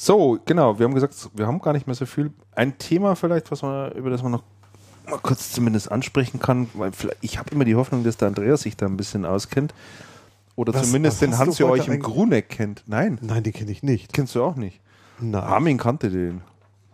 So, 0.00 0.38
genau, 0.44 0.78
wir 0.78 0.84
haben 0.84 0.94
gesagt, 0.94 1.28
wir 1.34 1.48
haben 1.48 1.58
gar 1.58 1.72
nicht 1.72 1.88
mehr 1.88 1.94
so 1.96 2.06
viel. 2.06 2.30
Ein 2.54 2.78
Thema 2.78 3.16
vielleicht, 3.16 3.50
was 3.50 3.62
man, 3.62 3.90
über 3.92 4.10
das 4.10 4.22
man 4.22 4.30
noch 4.30 4.44
mal 5.10 5.18
kurz 5.18 5.50
zumindest 5.50 5.90
ansprechen 5.90 6.38
kann, 6.38 6.68
weil 6.74 6.92
vielleicht, 6.92 7.18
ich 7.20 7.36
habe 7.36 7.50
immer 7.50 7.64
die 7.64 7.74
Hoffnung, 7.74 8.04
dass 8.04 8.16
der 8.16 8.28
Andreas 8.28 8.60
sich 8.62 8.76
da 8.76 8.86
ein 8.86 8.96
bisschen 8.96 9.26
auskennt. 9.26 9.74
Oder 10.54 10.72
Was- 10.72 10.86
zumindest 10.86 11.20
was 11.20 11.28
den 11.28 11.36
Hans 11.36 11.60
euch 11.60 11.88
im 11.88 11.98
Gruneck 12.00 12.48
kennt. 12.48 12.84
Nein, 12.86 13.18
Nein, 13.22 13.42
die 13.42 13.50
kenne 13.50 13.72
ich 13.72 13.82
nicht. 13.82 14.12
kennst 14.12 14.36
du 14.36 14.42
auch 14.44 14.54
nicht. 14.54 14.80
Nein. 15.18 15.42
Armin 15.42 15.78
kannte 15.78 16.10
den. 16.10 16.42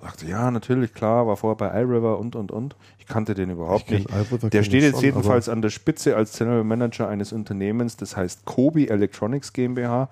Sagte, 0.01 0.26
ja, 0.26 0.51
natürlich, 0.51 0.94
klar, 0.94 1.26
war 1.26 1.36
vorher 1.36 1.56
bei 1.56 1.78
iRiver 1.82 2.18
und, 2.18 2.36
und, 2.36 2.52
und. 2.52 2.74
Ich 2.98 3.05
kannte 3.06 3.35
den 3.35 3.51
überhaupt 3.51 3.90
nicht. 3.90 4.09
iRiver, 4.10 4.48
Der 4.48 4.62
steht 4.62 4.82
jetzt 4.82 4.94
schon, 4.97 5.05
jedenfalls 5.05 5.51
an 5.51 5.60
der 5.60 5.68
Spitze 5.70 6.16
als 6.16 6.39
General 6.39 6.64
Manager 6.64 7.06
eines 7.09 7.32
Unternehmens, 7.35 7.98
das 7.98 8.16
heißt 8.16 8.47
Kobi 8.47 8.86
Electronics 8.89 9.52
GmbH. 9.52 10.09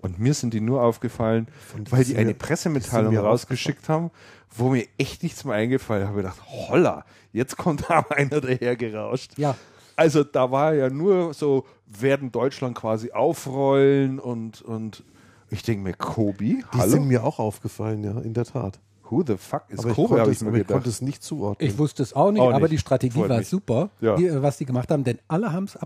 Und 0.00 0.18
mir 0.18 0.32
sind 0.34 0.54
die 0.54 0.60
nur 0.60 0.82
aufgefallen, 0.82 1.48
Von- 1.66 1.90
weil 1.90 2.04
die 2.04 2.16
eine 2.16 2.34
Pressemitteilung 2.34 3.16
rausgeschickt 3.16 3.88
haben, 3.88 4.10
wo 4.56 4.68
mir 4.70 4.86
echt 4.96 5.22
nichts 5.22 5.44
mehr 5.44 5.54
eingefallen 5.54 6.02
ist. 6.02 6.06
Ich 6.06 6.10
habe 6.10 6.22
gedacht, 6.22 6.40
holla, 6.46 7.04
jetzt 7.32 7.56
kommt 7.56 7.84
da 7.88 8.04
einer 8.10 8.40
dahergerauscht. 8.40 9.36
Ja. 9.38 9.56
Also 9.96 10.22
da 10.22 10.50
war 10.52 10.74
ja 10.74 10.88
nur 10.90 11.34
so, 11.34 11.66
werden 11.86 12.30
Deutschland 12.30 12.76
quasi 12.76 13.10
aufrollen 13.10 14.20
und, 14.20 14.62
und 14.62 15.02
ich 15.50 15.62
denke 15.64 15.82
mir, 15.82 15.94
Kobi, 15.94 16.62
Die 16.72 16.78
hallo? 16.78 16.90
sind 16.92 17.08
mir 17.08 17.24
auch 17.24 17.38
aufgefallen, 17.40 18.04
ja, 18.04 18.20
in 18.20 18.34
der 18.34 18.44
Tat. 18.44 18.78
Who 19.10 19.22
the 19.26 19.36
fuck 19.38 19.64
ist 19.68 19.80
Aber 19.80 19.96
habe 20.20 20.30
es, 20.30 20.36
ich 20.36 20.42
mir 20.42 20.48
aber 20.48 20.56
ich 20.58 20.62
gedacht. 20.64 20.74
konnte 20.74 20.88
es 20.90 21.00
nicht 21.00 21.22
zuordnen. 21.22 21.68
Ich 21.68 21.78
wusste 21.78 22.02
es 22.02 22.12
auch 22.12 22.30
nicht, 22.30 22.42
Auch 22.42 22.50
aber 22.50 22.60
nicht. 22.60 22.72
die 22.72 22.78
Strategie 22.78 23.18
Freut 23.18 23.30
war 23.30 23.38
mich. 23.38 23.48
super, 23.48 23.90
Ja. 24.00 24.16
die, 24.16 24.26
äh, 24.26 24.42
was 24.42 24.58
die 24.58 24.66
gemacht 24.66 24.90
haben, 24.90 25.04
denn 25.04 25.18
alle 25.28 25.52
haben 25.52 25.64
es 25.64 25.76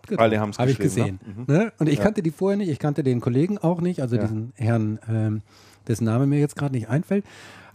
haben's 0.40 0.58
Habe 0.58 0.70
ich 0.70 0.78
geschrieben, 0.78 1.20
gesehen. 1.20 1.44
Ne? 1.46 1.72
Und 1.78 1.88
ich 1.88 2.00
kannte 2.00 2.22
die 2.22 2.30
vorher 2.32 2.56
nicht, 2.56 2.68
ich 2.68 2.78
kannte 2.78 3.02
den 3.04 3.20
Kollegen 3.20 3.58
auch 3.58 3.80
nicht, 3.80 4.00
also 4.00 4.16
Ja. 4.16 4.22
diesen 4.22 4.52
Herrn, 4.56 4.98
ähm, 5.08 5.42
dessen 5.86 6.04
Name 6.04 6.26
mir 6.26 6.40
jetzt 6.40 6.56
gerade 6.56 6.74
nicht 6.74 6.88
einfällt. 6.88 7.24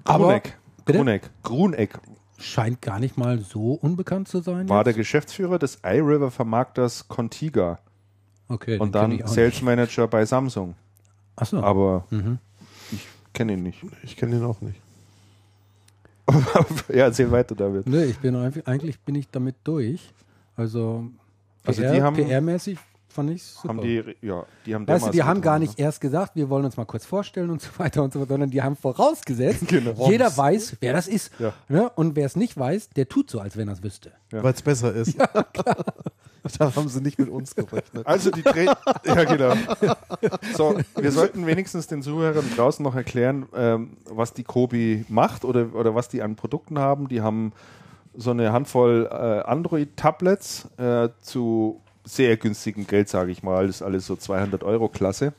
Aber 0.04 0.26
Gruneck. 0.26 0.58
Bitte? 0.86 0.98
Gruneck. 1.00 1.30
Gruneck 1.44 2.00
scheint 2.38 2.82
gar 2.82 3.00
nicht 3.00 3.18
mal 3.18 3.40
so 3.40 3.74
unbekannt 3.74 4.28
zu 4.28 4.42
sein. 4.42 4.68
war 4.70 4.84
der 4.84 4.92
jetzt. 4.92 4.98
Geschäftsführer 4.98 5.60
des 5.60 5.80
iRiver 5.86 6.30
Vermarkters 6.32 7.08
Contiga 7.08 7.80
okay, 8.50 8.78
und 8.80 8.94
dann 8.96 9.18
Sales 9.26 9.56
nicht. 9.56 9.64
Manager 9.64 10.08
bei 10.08 10.26
Samsung. 10.26 10.76
Achso. 11.36 11.60
Aber 11.62 12.06
Mhm. 12.10 12.38
ich 12.92 13.08
kenne 13.34 13.54
ihn 13.54 13.64
nicht. 13.64 13.82
Ich 14.04 14.16
kenne 14.18 14.36
den 14.36 14.44
auch 14.46 14.62
nicht. 14.62 14.80
ja, 16.90 17.06
erzähl 17.06 17.32
weiter, 17.32 17.56
David. 17.56 17.88
Nee, 17.88 18.06
ich 18.06 18.18
bin 18.18 18.36
eigentlich, 18.36 19.00
bin 19.00 19.16
ich 19.16 19.30
damit 19.30 19.56
durch. 19.64 20.14
Also, 20.56 21.06
Also 21.64 21.82
PR, 21.82 22.12
PR-mäßig 22.12 22.78
fand 23.08 23.32
ich 23.32 23.44
super. 23.44 23.70
Haben 23.70 23.82
die, 23.82 24.04
ja, 24.22 24.46
die 24.66 24.76
haben 24.76 24.88
Weißt 24.88 25.08
du, 25.08 25.12
die 25.12 25.24
haben 25.24 25.42
gar 25.42 25.60
nicht 25.60 25.80
erst 25.80 26.02
gesagt, 26.02 26.36
wir 26.36 26.50
wollen 26.50 26.66
uns 26.66 26.78
mal 26.78 26.86
kurz 26.86 27.06
vorstellen 27.06 27.50
und 27.50 27.62
so 27.62 27.70
weiter 27.78 28.04
und 28.04 28.14
so 28.14 28.20
fort, 28.20 28.30
sondern 28.30 28.50
die 28.50 28.62
haben 28.62 28.76
vorausgesetzt, 28.76 29.68
Genau. 29.68 30.10
jeder 30.10 30.36
weiß, 30.36 30.78
wer 30.80 30.94
das 30.94 31.08
ist. 31.08 31.32
Ja. 31.40 31.54
Ne? 31.68 31.90
Und 31.96 32.16
wer 32.16 32.26
es 32.26 32.36
nicht 32.36 32.58
weiß, 32.58 32.90
der 32.92 33.08
tut 33.10 33.30
so, 33.30 33.40
als 33.40 33.58
wenn 33.58 33.68
er 33.68 33.74
es 33.74 33.84
wüsste. 33.84 34.12
Ja. 34.32 34.44
Weil 34.44 34.54
es 34.54 34.62
besser 34.62 34.94
ist. 34.94 35.18
da 36.60 36.76
haben 36.76 36.88
sie 36.88 37.02
nicht 37.02 37.20
mit 37.20 37.30
uns 37.30 37.56
gerechnet. 37.56 38.06
Also 38.06 38.32
die 38.32 38.44
Dreh 38.44 38.66
ja 38.66 39.24
genau. 39.24 39.54
So, 40.56 40.78
wir 40.96 41.12
sollten 41.12 41.46
wenigstens 41.46 41.88
den 41.88 42.02
Zuhörern 42.02 42.46
draußen 42.56 42.84
noch 42.84 42.96
erklären, 42.96 43.48
ähm, 43.56 43.98
was 44.06 44.34
die 44.34 44.44
Kobi 44.44 45.06
macht 45.10 45.46
oder, 45.46 45.74
oder 45.74 45.96
was 45.96 46.10
die 46.10 46.22
an 46.22 46.36
Produkten 46.36 46.80
haben. 46.80 47.08
Die 47.08 47.22
haben 47.22 47.54
so 48.16 48.32
eine 48.32 48.52
Handvoll 48.52 49.08
äh, 49.12 49.16
Android-Tablets 49.16 50.70
äh, 50.78 51.10
zu 51.22 51.82
sehr 52.08 52.38
günstigem 52.38 52.88
Geld, 52.88 53.10
sage 53.10 53.32
ich 53.32 53.44
mal. 53.44 53.68
Das 53.68 53.78
ist 53.78 53.82
alles 53.82 54.06
so 54.06 54.16
200 54.16 54.64
Euro 54.64 54.88
Klasse. 54.90 55.34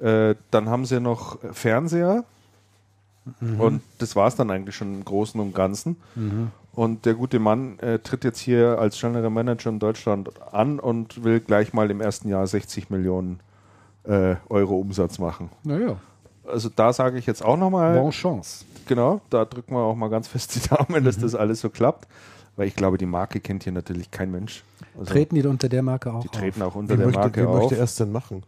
Äh, 0.00 0.34
dann 0.50 0.68
haben 0.68 0.84
sie 0.86 1.00
noch 1.00 1.38
Fernseher. 1.52 2.24
Und 3.58 3.82
das 3.98 4.16
war 4.16 4.26
es 4.28 4.36
dann 4.36 4.50
eigentlich 4.50 4.74
schon 4.74 4.94
im 4.94 5.04
Großen 5.04 5.38
und 5.40 5.54
Ganzen. 5.54 5.96
Und 6.72 7.04
der 7.04 7.14
gute 7.14 7.38
Mann 7.38 7.78
äh, 7.80 7.98
tritt 7.98 8.24
jetzt 8.24 8.38
hier 8.38 8.78
als 8.78 8.98
General 8.98 9.28
Manager 9.30 9.68
in 9.68 9.78
Deutschland 9.78 10.30
an 10.52 10.78
und 10.80 11.24
will 11.24 11.40
gleich 11.40 11.72
mal 11.74 11.90
im 11.90 12.00
ersten 12.00 12.28
Jahr 12.30 12.46
60 12.46 12.88
Millionen 12.88 13.40
äh, 14.04 14.36
Euro 14.48 14.78
Umsatz 14.78 15.18
machen. 15.18 15.50
Naja, 15.64 15.96
Also 16.50 16.70
da 16.74 16.92
sage 16.94 17.18
ich 17.18 17.26
jetzt 17.26 17.44
auch 17.44 17.58
nochmal, 17.58 17.98
bon 18.00 18.10
chance. 18.12 18.64
genau, 18.86 19.20
da 19.28 19.44
drücken 19.44 19.74
wir 19.74 19.80
auch 19.80 19.96
mal 19.96 20.08
ganz 20.08 20.28
fest 20.28 20.54
die 20.54 20.68
Daumen, 20.68 21.04
dass 21.04 21.18
das 21.18 21.34
alles 21.34 21.60
so 21.60 21.68
klappt. 21.68 22.06
Weil 22.56 22.66
ich 22.68 22.76
glaube, 22.76 22.96
die 22.96 23.06
Marke 23.06 23.40
kennt 23.40 23.64
hier 23.64 23.72
natürlich 23.72 24.10
kein 24.10 24.30
Mensch. 24.30 24.64
Also, 24.98 25.12
Treten 25.12 25.34
die 25.36 25.46
unter 25.46 25.68
der 25.68 25.82
Marke 25.82 26.12
auch 26.12 26.22
die 26.22 26.28
treten 26.28 26.60
auch 26.62 26.74
Wie 26.74 26.78
unter 26.78 26.96
der 26.96 27.06
möchte, 27.06 27.20
Marke 27.20 27.42
wie 27.42 27.46
auf. 27.46 27.58
möchte 27.60 27.76
er 27.76 27.84
es 27.84 27.94
denn 27.96 28.10
machen? 28.12 28.42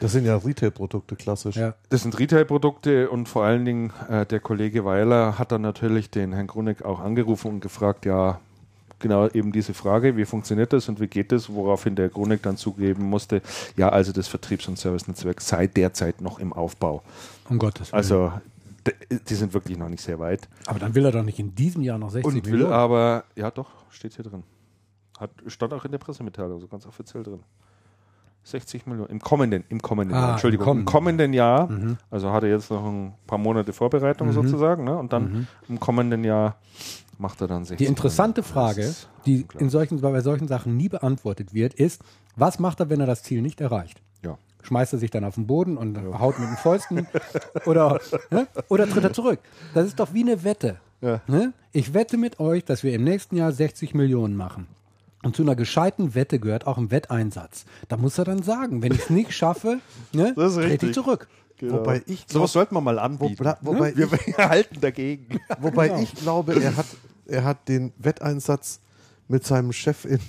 Das 0.00 0.12
sind 0.12 0.24
ja 0.24 0.36
Retail-Produkte, 0.36 1.16
klassisch. 1.16 1.56
Ja. 1.56 1.74
Das 1.88 2.02
sind 2.02 2.18
Retail-Produkte 2.18 3.10
und 3.10 3.28
vor 3.28 3.44
allen 3.44 3.64
Dingen 3.64 3.92
äh, 4.08 4.24
der 4.26 4.38
Kollege 4.40 4.84
Weiler 4.84 5.38
hat 5.38 5.50
dann 5.52 5.62
natürlich 5.62 6.08
den 6.10 6.32
Herrn 6.32 6.46
Gruneck 6.46 6.84
auch 6.84 7.00
angerufen 7.00 7.48
und 7.48 7.60
gefragt, 7.60 8.06
ja, 8.06 8.38
genau 9.00 9.26
eben 9.28 9.50
diese 9.52 9.74
Frage, 9.74 10.16
wie 10.16 10.24
funktioniert 10.24 10.72
das 10.72 10.88
und 10.88 11.00
wie 11.00 11.08
geht 11.08 11.32
das, 11.32 11.52
woraufhin 11.52 11.96
der 11.96 12.08
Chronik 12.10 12.42
dann 12.42 12.56
zugeben 12.56 13.04
musste, 13.04 13.42
ja, 13.76 13.88
also 13.88 14.12
das 14.12 14.28
Vertriebs- 14.28 14.68
und 14.68 14.78
Servicenetzwerk 14.78 15.40
sei 15.40 15.66
derzeit 15.66 16.20
noch 16.20 16.38
im 16.38 16.52
Aufbau. 16.52 17.02
Um 17.48 17.58
Gottes 17.58 17.92
Willen. 17.92 17.96
Also 17.98 18.32
die 19.28 19.34
sind 19.34 19.52
wirklich 19.52 19.76
noch 19.76 19.88
nicht 19.88 20.02
sehr 20.02 20.18
weit. 20.18 20.48
aber 20.66 20.78
dann 20.78 20.94
will 20.94 21.04
er 21.04 21.12
doch 21.12 21.22
nicht 21.24 21.38
in 21.40 21.54
diesem 21.54 21.82
Jahr 21.82 21.98
noch 21.98 22.10
60 22.10 22.24
Und 22.34 22.44
will 22.46 22.52
Millionen. 22.52 22.72
aber, 22.72 23.24
ja 23.36 23.50
doch, 23.50 23.68
steht 23.90 24.14
hier 24.14 24.24
drin. 24.24 24.44
Hat, 25.18 25.30
stand 25.46 25.72
auch 25.74 25.84
in 25.84 25.90
der 25.92 25.98
Pressemitteilung, 25.98 26.60
so 26.60 26.66
ganz 26.68 26.86
offiziell 26.86 27.22
drin. 27.22 27.40
60 28.44 28.86
Millionen 28.86 29.10
im 29.10 29.18
kommenden, 29.20 29.64
im 29.68 29.82
kommenden 29.82 30.16
Ah, 30.16 30.20
Jahr, 30.20 30.30
Entschuldigung, 30.32 30.66
im 30.68 30.78
im 30.80 30.84
kommenden 30.86 31.30
kommenden, 31.32 31.80
Mhm. 31.80 31.88
Jahr, 31.88 31.98
also 32.10 32.32
hat 32.32 32.44
er 32.44 32.48
jetzt 32.50 32.70
noch 32.70 32.84
ein 32.86 33.14
paar 33.26 33.36
Monate 33.38 33.72
Vorbereitung 33.72 34.32
sozusagen, 34.32 34.84
ne? 34.84 34.96
und 34.96 35.12
dann 35.12 35.46
im 35.68 35.78
kommenden 35.78 36.24
Jahr 36.24 36.56
macht 37.18 37.40
er 37.42 37.48
dann 37.48 37.64
60 37.64 37.78
Die 37.78 37.84
interessante 37.90 38.40
Millionen. 38.40 38.54
Frage, 38.74 38.94
die 39.26 39.46
in 39.58 39.68
solchen, 39.68 40.00
bei 40.00 40.20
solchen 40.22 40.48
Sachen 40.48 40.76
nie 40.76 40.88
beantwortet 40.88 41.52
wird, 41.52 41.74
ist, 41.74 42.02
was 42.36 42.58
macht 42.58 42.80
er, 42.80 42.88
wenn 42.88 43.00
er 43.00 43.06
das 43.06 43.22
Ziel 43.22 43.42
nicht 43.42 43.60
erreicht? 43.60 44.00
Ja. 44.24 44.38
Schmeißt 44.62 44.92
er 44.94 44.98
sich 44.98 45.10
dann 45.10 45.24
auf 45.24 45.34
den 45.34 45.46
Boden 45.46 45.76
und 45.76 45.98
haut 46.18 46.38
mit 46.38 46.48
den 46.48 46.56
Fäusten 46.56 47.06
oder, 47.66 48.00
ne? 48.30 48.46
oder 48.68 48.88
tritt 48.88 49.04
er 49.04 49.12
zurück? 49.12 49.40
Das 49.74 49.84
ist 49.86 49.98
doch 50.00 50.14
wie 50.14 50.22
eine 50.22 50.42
Wette. 50.44 50.78
Ja. 51.02 51.20
Ne? 51.26 51.52
Ich 51.72 51.92
wette 51.92 52.16
mit 52.16 52.40
euch, 52.40 52.64
dass 52.64 52.82
wir 52.82 52.94
im 52.94 53.04
nächsten 53.04 53.36
Jahr 53.36 53.52
60 53.52 53.94
Millionen 53.94 54.36
machen. 54.36 54.68
Und 55.22 55.34
zu 55.36 55.42
einer 55.42 55.56
gescheiten 55.56 56.14
Wette 56.14 56.38
gehört 56.38 56.66
auch 56.66 56.78
ein 56.78 56.90
Wetteinsatz. 56.90 57.64
Da 57.88 57.96
muss 57.96 58.18
er 58.18 58.24
dann 58.24 58.42
sagen, 58.42 58.82
wenn 58.82 58.92
ich 58.92 59.00
es 59.00 59.10
nicht 59.10 59.32
schaffe, 59.32 59.80
ne, 60.12 60.28
ist 60.36 60.54
trete 60.54 60.86
ich 60.86 60.94
zurück. 60.94 61.28
Wobei 61.60 62.02
ich 62.06 62.20
Sowas 62.20 62.26
glaub, 62.28 62.48
sollten 62.50 62.74
wir 62.76 62.80
mal 62.80 62.98
anbieten. 63.00 63.44
Wobei- 63.44 63.56
wobei 63.62 63.96
wir, 63.96 64.12
wir 64.36 64.48
halten 64.48 64.80
dagegen. 64.80 65.40
wobei 65.60 65.88
Genau. 65.88 66.00
ich 66.00 66.14
glaube, 66.14 66.62
er 66.62 66.76
hat, 66.76 66.86
er 67.26 67.44
hat 67.44 67.68
den 67.68 67.92
Wetteinsatz 67.98 68.80
mit 69.26 69.44
seinem 69.44 69.72
Chef 69.72 70.04
in 70.04 70.20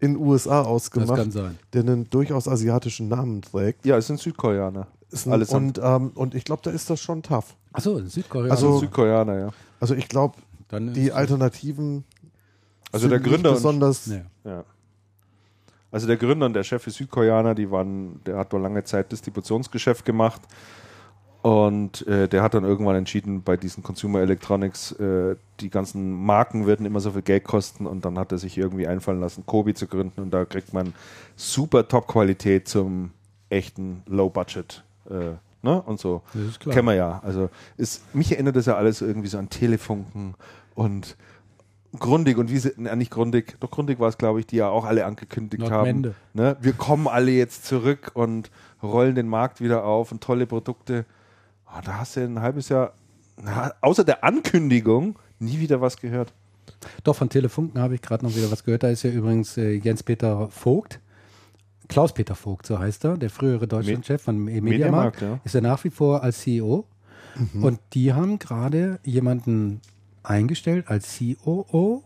in 0.00 0.16
USA 0.16 0.62
ausgemacht, 0.62 1.10
Das 1.10 1.16
kann 1.18 1.30
sein. 1.30 1.58
der 1.72 1.82
einen 1.82 2.10
durchaus 2.10 2.48
asiatischen 2.48 3.06
Namen 3.06 3.40
trägt. 3.42 3.86
Ja, 3.86 3.96
es 3.98 4.08
sind 4.08 4.18
Südkoreaner. 4.18 4.88
Ist 5.12 5.28
ein, 5.28 5.42
und, 5.44 5.78
ähm, 5.82 6.10
und 6.16 6.34
ich 6.34 6.44
glaube, 6.44 6.62
da 6.64 6.72
ist 6.72 6.90
das 6.90 7.00
schon 7.00 7.22
tough. 7.22 7.54
Achso, 7.72 7.98
in 7.98 8.08
Südkorea. 8.08 8.50
Also- 8.50 8.80
Südkoreaner, 8.80 9.38
ja. 9.38 9.50
Also 9.78 9.94
ich 9.94 10.08
glaube, 10.08 10.34
ist- 10.72 10.96
die 10.96 11.12
Alternativen 11.12 12.04
Also 12.92 13.08
der 13.08 13.18
Gründer 13.20 13.36
nicht 13.36 13.46
und- 13.46 13.54
besonders 13.54 14.06
Nee. 14.06 14.22
Ja. 14.44 14.64
Also 15.90 16.06
der 16.06 16.16
Gründer 16.16 16.46
und 16.46 16.54
der 16.54 16.64
Chef 16.64 16.86
ist 16.86 16.96
Südkoreaner, 16.96 17.54
die 17.54 17.70
waren, 17.70 18.20
der 18.24 18.38
hat 18.38 18.52
wohl 18.52 18.60
lange 18.62 18.82
Zeit 18.84 19.12
Distributionsgeschäft 19.12 20.04
gemacht 20.06 20.40
und 21.42 22.06
äh, 22.06 22.28
der 22.28 22.42
hat 22.42 22.54
dann 22.54 22.64
irgendwann 22.64 22.96
entschieden, 22.96 23.42
bei 23.42 23.56
diesen 23.56 23.82
Consumer 23.82 24.20
Electronics, 24.20 24.92
äh, 24.92 25.36
die 25.60 25.68
ganzen 25.70 26.12
Marken 26.12 26.66
würden 26.66 26.86
immer 26.86 27.00
so 27.00 27.10
viel 27.10 27.22
Geld 27.22 27.44
kosten 27.44 27.86
und 27.86 28.04
dann 28.04 28.18
hat 28.18 28.32
er 28.32 28.38
sich 28.38 28.56
irgendwie 28.56 28.86
einfallen 28.86 29.20
lassen, 29.20 29.44
Kobi 29.44 29.74
zu 29.74 29.86
gründen 29.86 30.20
und 30.22 30.30
da 30.32 30.44
kriegt 30.44 30.72
man 30.72 30.94
super 31.36 31.86
Top-Qualität 31.88 32.68
zum 32.68 33.10
echten 33.50 34.02
Low-Budget. 34.06 34.84
Äh, 35.10 35.32
ne? 35.62 35.82
Und 35.82 35.98
so. 36.00 36.22
Das 36.32 36.42
ist 36.44 36.60
klar. 36.60 36.74
Kennen 36.74 36.86
wir 36.88 36.94
ja. 36.94 37.20
Also 37.24 37.50
ist, 37.76 38.14
mich 38.14 38.32
erinnert 38.32 38.56
das 38.56 38.66
ja 38.66 38.76
alles 38.76 39.02
irgendwie 39.02 39.28
so 39.28 39.36
an 39.36 39.50
Telefunken 39.50 40.34
und 40.74 41.16
Grundig 41.98 42.38
und 42.38 42.50
wie 42.50 42.58
sie, 42.58 42.72
na, 42.76 42.96
nicht 42.96 43.10
Grundig, 43.10 43.56
doch 43.60 43.70
Grundig 43.70 44.00
war 44.00 44.08
es, 44.08 44.16
glaube 44.18 44.40
ich, 44.40 44.46
die 44.46 44.56
ja 44.56 44.68
auch 44.68 44.84
alle 44.84 45.04
angekündigt 45.04 45.62
Nordmende. 45.62 46.10
haben. 46.10 46.16
Ne? 46.32 46.56
Wir 46.60 46.72
kommen 46.72 47.06
alle 47.06 47.30
jetzt 47.32 47.66
zurück 47.66 48.12
und 48.14 48.50
rollen 48.82 49.14
den 49.14 49.28
Markt 49.28 49.60
wieder 49.60 49.84
auf 49.84 50.10
und 50.10 50.22
tolle 50.22 50.46
Produkte. 50.46 51.04
Ah, 51.66 51.80
da 51.82 51.98
hast 51.98 52.16
du 52.16 52.20
ein 52.22 52.40
halbes 52.40 52.68
Jahr, 52.70 52.94
na, 53.42 53.72
außer 53.82 54.04
der 54.04 54.24
Ankündigung, 54.24 55.18
nie 55.38 55.58
wieder 55.60 55.80
was 55.80 55.98
gehört. 55.98 56.32
Doch, 57.04 57.14
von 57.16 57.28
Telefunken 57.28 57.80
habe 57.80 57.94
ich 57.94 58.02
gerade 58.02 58.24
noch 58.24 58.34
wieder 58.34 58.50
was 58.50 58.64
gehört. 58.64 58.82
Da 58.82 58.88
ist 58.88 59.02
ja 59.02 59.10
übrigens 59.10 59.56
äh, 59.58 59.72
Jens-Peter 59.72 60.48
Vogt, 60.48 60.98
Klaus-Peter 61.88 62.34
Vogt, 62.34 62.66
so 62.66 62.78
heißt 62.78 63.04
er, 63.04 63.18
der 63.18 63.28
frühere 63.28 63.68
Deutschlandchef 63.68 64.22
von 64.22 64.38
Me- 64.38 64.60
Mediamarkt, 64.62 65.20
Mediamarkt, 65.20 65.20
ja. 65.22 65.40
ist 65.44 65.54
er 65.54 65.60
nach 65.60 65.82
wie 65.84 65.90
vor 65.90 66.22
als 66.22 66.40
CEO. 66.40 66.86
Und 67.60 67.80
die 67.94 68.12
haben 68.12 68.38
gerade 68.38 69.00
jemanden 69.04 69.80
eingestellt 70.22 70.88
als 70.88 71.18
COO. 71.18 72.02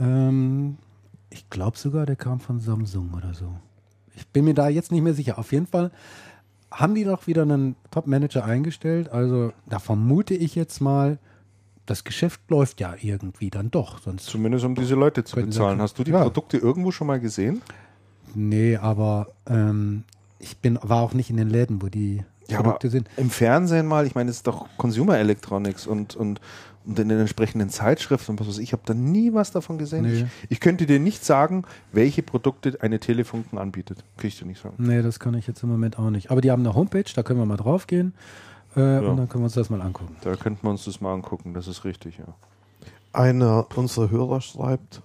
Ähm, 0.00 0.76
ich 1.30 1.48
glaube 1.50 1.76
sogar, 1.78 2.06
der 2.06 2.16
kam 2.16 2.40
von 2.40 2.60
Samsung 2.60 3.12
oder 3.14 3.34
so. 3.34 3.52
Ich 4.16 4.26
bin 4.28 4.44
mir 4.44 4.54
da 4.54 4.68
jetzt 4.68 4.90
nicht 4.92 5.02
mehr 5.02 5.14
sicher. 5.14 5.38
Auf 5.38 5.52
jeden 5.52 5.66
Fall 5.66 5.90
haben 6.70 6.94
die 6.94 7.04
doch 7.04 7.26
wieder 7.26 7.42
einen 7.42 7.76
Top-Manager 7.90 8.44
eingestellt. 8.44 9.10
Also 9.10 9.52
da 9.68 9.78
vermute 9.78 10.34
ich 10.34 10.54
jetzt 10.54 10.80
mal, 10.80 11.18
das 11.86 12.04
Geschäft 12.04 12.40
läuft 12.50 12.80
ja 12.80 12.94
irgendwie 13.00 13.50
dann 13.50 13.70
doch. 13.70 14.00
Sonst 14.00 14.26
Zumindest 14.26 14.64
um 14.64 14.74
diese 14.74 14.94
Leute 14.94 15.24
zu 15.24 15.36
bezahlen. 15.36 15.80
Hast 15.80 15.98
du 15.98 16.04
die 16.04 16.10
Ja. 16.10 16.22
Produkte 16.22 16.58
irgendwo 16.58 16.90
schon 16.90 17.06
mal 17.06 17.20
gesehen? 17.20 17.62
Nee, 18.34 18.76
aber 18.76 19.28
ähm, 19.46 20.04
ich 20.38 20.58
bin, 20.58 20.78
war 20.82 21.00
auch 21.02 21.14
nicht 21.14 21.30
in 21.30 21.36
den 21.38 21.48
Läden, 21.48 21.80
wo 21.80 21.86
die 21.88 22.24
Produkte 22.48 22.90
sind. 22.90 23.08
im 23.16 23.30
Fernsehen 23.30 23.86
mal, 23.86 24.06
ich 24.06 24.14
meine, 24.14 24.30
es 24.30 24.36
ist 24.38 24.46
doch 24.46 24.66
Consumer 24.76 25.18
Electronics 25.18 25.86
und, 25.86 26.16
und, 26.16 26.40
und 26.88 26.98
in 26.98 27.10
den 27.10 27.20
entsprechenden 27.20 27.68
Zeitschriften 27.68 28.32
und 28.32 28.40
was 28.40 28.48
weiß 28.48 28.58
ich, 28.58 28.64
ich 28.64 28.72
habe 28.72 28.82
da 28.86 28.94
nie 28.94 29.34
was 29.34 29.52
davon 29.52 29.76
gesehen. 29.76 30.04
Nee. 30.04 30.22
Ich, 30.22 30.26
ich 30.48 30.60
könnte 30.60 30.86
dir 30.86 30.98
nicht 30.98 31.22
sagen, 31.22 31.64
welche 31.92 32.22
Produkte 32.22 32.78
eine 32.80 32.98
Telefunken 32.98 33.58
anbietet. 33.58 34.04
Kann 34.16 34.28
ich 34.28 34.38
dir 34.38 34.46
nicht 34.46 34.62
sagen. 34.62 34.76
Nee, 34.78 35.02
das 35.02 35.20
kann 35.20 35.34
ich 35.34 35.46
jetzt 35.46 35.62
im 35.62 35.68
Moment 35.68 35.98
auch 35.98 36.08
nicht. 36.08 36.30
Aber 36.30 36.40
die 36.40 36.50
haben 36.50 36.64
eine 36.64 36.74
Homepage, 36.74 37.04
da 37.14 37.22
können 37.22 37.38
wir 37.38 37.44
mal 37.44 37.58
drauf 37.58 37.86
gehen 37.86 38.14
äh, 38.74 38.80
und 39.00 39.18
dann 39.18 39.28
können 39.28 39.42
wir 39.42 39.46
uns 39.46 39.54
das 39.54 39.68
mal 39.68 39.82
angucken. 39.82 40.16
Da 40.22 40.34
könnten 40.34 40.66
wir 40.66 40.70
uns 40.70 40.86
das 40.86 41.02
mal 41.02 41.12
angucken, 41.12 41.52
das 41.52 41.68
ist 41.68 41.84
richtig, 41.84 42.18
ja. 42.18 42.34
einer 43.12 43.66
unserer 43.76 44.10
Hörer 44.10 44.40
schreibt, 44.40 45.02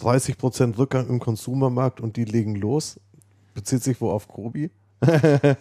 30% 0.00 0.78
Rückgang 0.78 1.06
im 1.08 1.20
Konsumermarkt 1.20 2.00
und 2.00 2.16
die 2.16 2.24
legen 2.24 2.54
los. 2.54 2.98
Bezieht 3.52 3.82
sich 3.82 4.00
wo 4.00 4.10
auf 4.10 4.26
Kobi. 4.26 4.70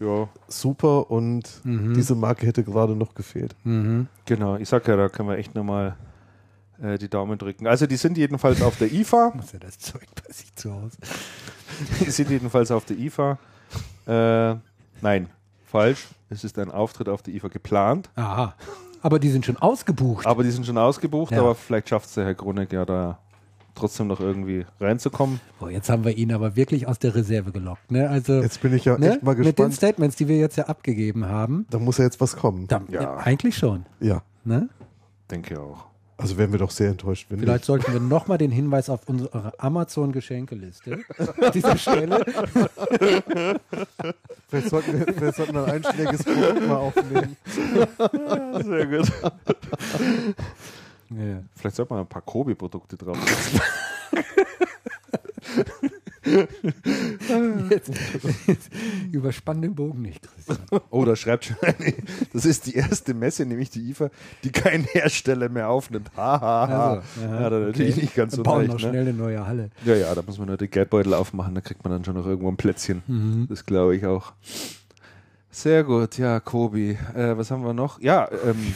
Ja, 0.00 0.28
Super 0.48 1.10
und 1.10 1.60
Mhm. 1.64 1.94
diese 1.94 2.14
Marke 2.14 2.46
hätte 2.46 2.62
gerade 2.64 2.94
noch 2.94 3.14
gefehlt. 3.14 3.54
Mhm. 3.64 4.08
genau. 4.24 4.56
Ich 4.56 4.68
sag 4.68 4.86
ja, 4.88 4.96
da 4.96 5.08
können 5.08 5.28
wir 5.28 5.38
echt 5.38 5.54
nochmal 5.54 5.96
äh, 6.82 6.98
die 6.98 7.08
Daumen 7.08 7.38
drücken. 7.38 7.66
Also 7.66 7.86
die 7.86 7.96
sind 7.96 8.18
jedenfalls 8.18 8.60
auf 8.62 8.76
der 8.78 8.92
IFA. 8.92 9.32
Muss 9.34 9.52
ja 9.52 9.58
das 9.58 9.78
Zeug 9.78 10.06
bei 10.14 10.32
sich 10.32 10.54
zu 10.54 10.72
Hause. 10.72 10.98
Die 12.00 12.10
sind 12.10 12.30
jedenfalls 12.30 12.70
auf 12.70 12.84
der 12.86 12.96
IFA. 12.98 13.38
Äh, 14.06 14.56
nein, 15.02 15.28
falsch. 15.64 16.06
Es 16.30 16.42
ist 16.44 16.58
ein 16.58 16.70
Auftritt 16.70 17.08
auf 17.08 17.22
der 17.22 17.34
IFA 17.34 17.48
geplant. 17.48 18.08
Aha. 18.14 18.54
Aber 19.02 19.18
die 19.18 19.28
sind 19.30 19.44
schon 19.46 19.56
ausgebucht. 19.58 20.26
Aber 20.26 20.42
die 20.42 20.50
sind 20.50 20.64
schon 20.66 20.78
ausgebucht, 20.78 21.32
Ja. 21.32 21.40
aber 21.40 21.54
vielleicht 21.54 21.88
schafft 21.88 22.06
es 22.06 22.14
der 22.14 22.24
Herr 22.24 22.34
Gruneck 22.34 22.72
ja 22.72 22.84
da 22.84 23.18
trotzdem 23.76 24.08
noch 24.08 24.20
irgendwie 24.20 24.66
reinzukommen. 24.80 25.40
Boah, 25.60 25.70
jetzt 25.70 25.88
haben 25.88 26.04
wir 26.04 26.16
ihn 26.16 26.32
aber 26.32 26.56
wirklich 26.56 26.86
aus 26.88 26.98
der 26.98 27.14
Reserve 27.14 27.52
gelockt. 27.52 27.90
Ne? 27.90 28.08
Also 28.10 28.40
Jetzt 28.42 28.60
bin 28.60 28.74
ich 28.74 28.84
ja 28.84 28.98
ne? 28.98 29.12
echt 29.14 29.22
mal 29.22 29.34
mit 29.36 29.44
den 29.46 29.52
gespannt. 29.52 29.74
Statements, 29.74 30.16
die 30.16 30.26
wir 30.28 30.38
jetzt 30.38 30.56
ja 30.56 30.64
abgegeben 30.64 31.26
haben, 31.26 31.66
Da 31.70 31.78
muss 31.78 31.98
ja 31.98 32.04
jetzt 32.04 32.20
was 32.20 32.36
kommen. 32.36 32.66
da, 32.66 32.82
Ja. 32.88 33.02
ja. 33.02 33.16
eigentlich 33.18 33.56
schon. 33.56 33.86
Ja. 34.00 34.22
Ne? 34.44 34.68
Denke 35.30 35.60
auch. 35.60 35.86
Also 36.18 36.38
wären 36.38 36.50
wir 36.50 36.58
doch 36.58 36.70
sehr 36.70 36.88
enttäuscht, 36.88 37.26
wenn 37.28 37.40
Vielleicht 37.40 37.56
nicht. 37.58 37.64
sollten 37.66 37.92
wir 37.92 38.00
nochmal 38.00 38.38
den 38.38 38.50
Hinweis 38.50 38.88
auf 38.88 39.00
unsere 39.06 39.52
Amazon-Geschenkeliste 39.58 41.00
an 41.18 41.52
dieser 41.52 41.76
Stelle. 41.76 42.24
Vielleicht 44.48 44.70
sollten 44.70 44.98
wir, 44.98 45.12
vielleicht 45.14 45.36
sollten 45.36 45.54
wir 45.54 45.64
ein 45.66 45.70
einschlägiges 45.84 46.24
Produkt 46.24 46.66
mal 46.66 46.76
aufnehmen. 46.76 47.36
Sehr 48.64 48.86
gut. 48.86 49.12
Ja. 51.10 51.42
Vielleicht 51.54 51.76
sollte 51.76 51.92
man 51.92 52.02
ein 52.02 52.08
paar 52.08 52.22
Kobi-Produkte 52.22 52.96
drauf. 52.96 53.16
Jetzt, 57.70 57.90
jetzt 58.48 58.70
überspann 59.12 59.62
den 59.62 59.74
Bogen 59.76 60.02
nicht, 60.02 60.26
Christian. 60.34 60.58
Oh, 60.90 61.04
da 61.04 61.14
schreibt 61.14 61.44
schon 61.46 61.56
eine. 61.62 61.94
Das 62.32 62.44
ist 62.44 62.66
die 62.66 62.74
erste 62.74 63.14
Messe, 63.14 63.46
nämlich 63.46 63.70
die 63.70 63.90
IFA, 63.90 64.10
die 64.42 64.50
kein 64.50 64.82
Hersteller 64.84 65.48
mehr 65.48 65.68
aufnimmt. 65.68 66.10
Ha, 66.16 66.40
ha, 66.40 66.68
ha. 66.68 66.90
Also, 66.94 67.02
aha, 67.26 67.40
ja, 67.42 67.50
da 67.50 67.58
natürlich 67.60 67.92
okay. 67.94 68.00
nicht 68.02 68.14
ganz 68.16 68.32
so 68.32 68.38
Wir 68.38 68.42
bauen 68.44 68.58
leicht. 68.66 68.72
noch 68.72 68.80
Ne? 68.82 68.88
schnell 68.88 69.02
eine 69.02 69.12
neue 69.12 69.46
Halle. 69.46 69.70
Ja, 69.84 69.94
ja, 69.94 70.14
da 70.14 70.22
muss 70.22 70.36
man 70.38 70.48
nur 70.48 70.56
die 70.56 70.68
Geldbeutel 70.68 71.14
aufmachen, 71.14 71.54
da 71.54 71.60
kriegt 71.60 71.84
man 71.84 71.92
dann 71.92 72.04
schon 72.04 72.16
noch 72.16 72.26
irgendwo 72.26 72.48
ein 72.48 72.56
Plätzchen. 72.56 73.02
Mhm. 73.06 73.46
Das 73.48 73.64
glaube 73.64 73.94
ich 73.96 74.04
auch. 74.04 74.32
Sehr 75.50 75.84
gut, 75.84 76.18
ja, 76.18 76.40
Kobi. 76.40 76.98
Äh, 77.14 77.36
was 77.38 77.50
haben 77.52 77.62
wir 77.64 77.72
noch? 77.72 78.00
Ja, 78.00 78.28
ähm, 78.44 78.74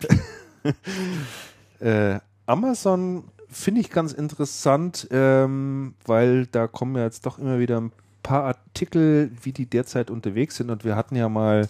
äh, 1.80 2.18
Amazon 2.46 3.24
finde 3.48 3.80
ich 3.80 3.90
ganz 3.90 4.12
interessant, 4.12 5.08
ähm, 5.10 5.94
weil 6.06 6.46
da 6.46 6.66
kommen 6.66 6.96
ja 6.96 7.04
jetzt 7.04 7.26
doch 7.26 7.38
immer 7.38 7.58
wieder 7.58 7.80
ein 7.80 7.92
paar 8.22 8.44
Artikel, 8.44 9.30
wie 9.42 9.52
die 9.52 9.66
derzeit 9.66 10.10
unterwegs 10.10 10.56
sind. 10.56 10.70
Und 10.70 10.84
wir 10.84 10.96
hatten 10.96 11.16
ja 11.16 11.28
mal 11.28 11.68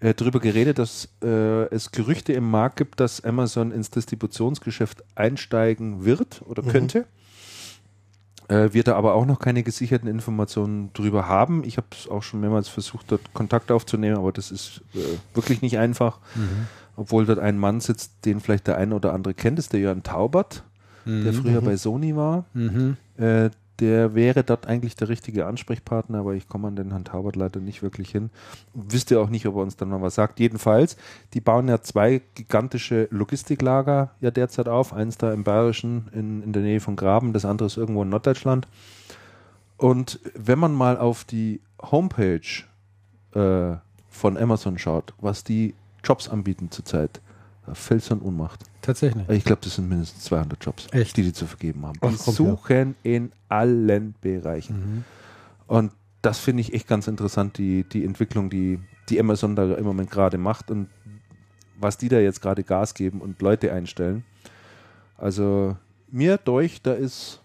äh, 0.00 0.14
darüber 0.14 0.40
geredet, 0.40 0.78
dass 0.78 1.08
äh, 1.22 1.66
es 1.74 1.90
Gerüchte 1.90 2.32
im 2.32 2.50
Markt 2.50 2.76
gibt, 2.76 3.00
dass 3.00 3.22
Amazon 3.24 3.72
ins 3.72 3.90
Distributionsgeschäft 3.90 5.02
einsteigen 5.14 6.04
wird 6.04 6.42
oder 6.46 6.62
könnte. 6.62 7.06
Äh, 8.48 8.72
wir 8.72 8.82
da 8.84 8.96
aber 8.96 9.14
auch 9.14 9.24
noch 9.24 9.38
keine 9.38 9.62
gesicherten 9.62 10.08
Informationen 10.08 10.92
drüber 10.92 11.28
haben. 11.28 11.64
Ich 11.64 11.76
habe 11.76 11.86
es 11.92 12.08
auch 12.08 12.22
schon 12.22 12.40
mehrmals 12.40 12.68
versucht, 12.68 13.10
dort 13.10 13.32
Kontakt 13.32 13.70
aufzunehmen, 13.70 14.16
aber 14.16 14.32
das 14.32 14.50
ist 14.50 14.82
äh, 14.94 14.98
wirklich 15.34 15.62
nicht 15.62 15.78
einfach. 15.78 16.18
Obwohl 16.96 17.26
dort 17.26 17.38
ein 17.38 17.58
Mann 17.58 17.80
sitzt, 17.80 18.24
den 18.24 18.40
vielleicht 18.40 18.66
der 18.66 18.76
eine 18.76 18.94
oder 18.94 19.12
andere 19.12 19.34
kennt, 19.34 19.58
ist 19.58 19.72
der 19.72 19.80
Jörn 19.80 20.02
Taubert, 20.02 20.64
der 21.04 21.32
früher 21.32 21.60
bei 21.62 21.76
Sony 21.76 22.14
war. 22.14 22.44
Mhm. 22.54 22.96
Äh, 23.16 23.50
der 23.82 24.14
wäre 24.14 24.44
dort 24.44 24.68
eigentlich 24.68 24.94
der 24.94 25.08
richtige 25.08 25.46
Ansprechpartner, 25.46 26.18
aber 26.18 26.34
ich 26.34 26.48
komme 26.48 26.68
an 26.68 26.76
den 26.76 26.90
Herrn 26.90 27.04
Taubert 27.04 27.34
leider 27.34 27.58
nicht 27.58 27.82
wirklich 27.82 28.10
hin. 28.10 28.30
Wüsste 28.74 29.18
auch 29.18 29.28
nicht, 29.28 29.44
ob 29.46 29.56
er 29.56 29.62
uns 29.62 29.76
dann 29.76 29.88
mal 29.88 30.00
was 30.00 30.14
sagt. 30.14 30.38
Jedenfalls, 30.38 30.96
die 31.34 31.40
bauen 31.40 31.66
ja 31.66 31.80
zwei 31.80 32.22
gigantische 32.34 33.08
Logistiklager 33.10 34.10
ja 34.20 34.30
derzeit 34.30 34.68
auf. 34.68 34.92
Eins 34.92 35.18
da 35.18 35.32
im 35.32 35.42
Bayerischen 35.42 36.08
in, 36.12 36.42
in 36.44 36.52
der 36.52 36.62
Nähe 36.62 36.78
von 36.78 36.94
Graben, 36.94 37.32
das 37.32 37.44
andere 37.44 37.66
ist 37.66 37.76
irgendwo 37.76 38.02
in 38.02 38.10
Norddeutschland. 38.10 38.68
Und 39.78 40.20
wenn 40.36 40.60
man 40.60 40.72
mal 40.74 40.96
auf 40.96 41.24
die 41.24 41.60
Homepage 41.80 42.40
äh, 43.34 43.76
von 44.08 44.36
Amazon 44.36 44.78
schaut, 44.78 45.12
was 45.20 45.42
die 45.42 45.74
Jobs 46.04 46.28
anbieten 46.28 46.70
zurzeit, 46.70 47.20
fällt 47.72 48.02
es 48.02 48.10
in 48.10 48.18
Unmacht. 48.18 48.64
Tatsächlich. 48.80 49.28
Ich 49.28 49.44
glaube, 49.44 49.60
das 49.62 49.76
sind 49.76 49.88
mindestens 49.88 50.24
200 50.24 50.64
Jobs, 50.64 50.86
Echt? 50.92 51.16
die 51.16 51.22
die 51.22 51.32
zu 51.32 51.46
vergeben 51.46 51.86
haben. 51.86 51.98
Komm, 52.00 52.16
suchen 52.16 52.96
in 53.02 53.32
allen 53.48 54.14
Bereichen. 54.20 54.76
Mhm. 54.76 55.04
Und 55.66 55.92
das 56.22 56.38
finde 56.38 56.60
ich 56.60 56.72
echt 56.72 56.86
ganz 56.86 57.06
interessant, 57.08 57.58
die, 57.58 57.84
die 57.84 58.04
Entwicklung, 58.04 58.50
die, 58.50 58.78
die 59.08 59.18
Amazon 59.20 59.56
da 59.56 59.74
im 59.74 59.84
Moment 59.84 60.10
gerade 60.10 60.38
macht 60.38 60.70
und 60.70 60.88
was 61.78 61.98
die 61.98 62.08
da 62.08 62.18
jetzt 62.18 62.40
gerade 62.40 62.62
Gas 62.62 62.94
geben 62.94 63.20
und 63.20 63.42
Leute 63.42 63.72
einstellen. 63.72 64.24
Also 65.16 65.76
mir 66.10 66.38
durch, 66.38 66.82
da 66.82 66.92
ist 66.92 67.41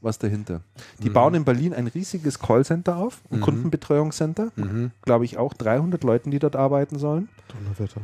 was 0.00 0.18
dahinter. 0.18 0.60
Die 1.02 1.08
Mhm. 1.10 1.12
bauen 1.12 1.34
in 1.34 1.44
Berlin 1.44 1.74
ein 1.74 1.86
riesiges 1.86 2.38
Callcenter 2.38 2.96
auf, 2.96 3.20
ein 3.30 3.38
Mhm. 3.38 3.42
Kundenbetreuungscenter. 3.42 4.50
Mhm. 4.56 4.90
Glaube 5.02 5.24
ich 5.24 5.36
auch 5.38 5.52
300 5.54 6.02
Leuten, 6.04 6.30
die 6.30 6.38
dort 6.38 6.56
arbeiten 6.56 6.98
sollen. 6.98 7.28
Donnerwetter. 7.48 8.00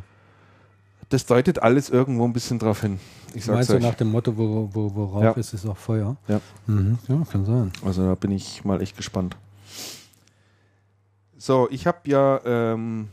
Das 1.09 1.25
deutet 1.25 1.63
alles 1.63 1.89
irgendwo 1.89 2.25
ein 2.25 2.33
bisschen 2.33 2.59
drauf 2.59 2.81
hin. 2.81 2.99
Ich 3.33 3.45
sag's 3.45 3.57
Meinst 3.57 3.71
du 3.71 3.75
euch. 3.77 3.83
nach 3.83 3.95
dem 3.95 4.11
Motto, 4.11 4.37
wo, 4.37 4.69
wo, 4.73 4.95
worauf 4.95 5.23
Ja. 5.23 5.31
ist, 5.33 5.55
ist 5.55 5.65
auch 5.67 5.77
Feuer? 5.77 6.17
Ja. 6.27 6.41
Mhm. 6.67 6.99
Ja, 7.09 7.23
kann 7.31 7.45
sein. 7.45 7.71
Also 7.85 8.05
da 8.07 8.15
bin 8.17 8.33
ich 8.33 8.65
mal 8.65 8.83
echt 8.83 8.97
gespannt. 8.97 9.37
So, 11.39 11.69
ich 11.71 11.87
habe 11.87 11.99
ja 12.07 12.41
ähm, 12.45 13.09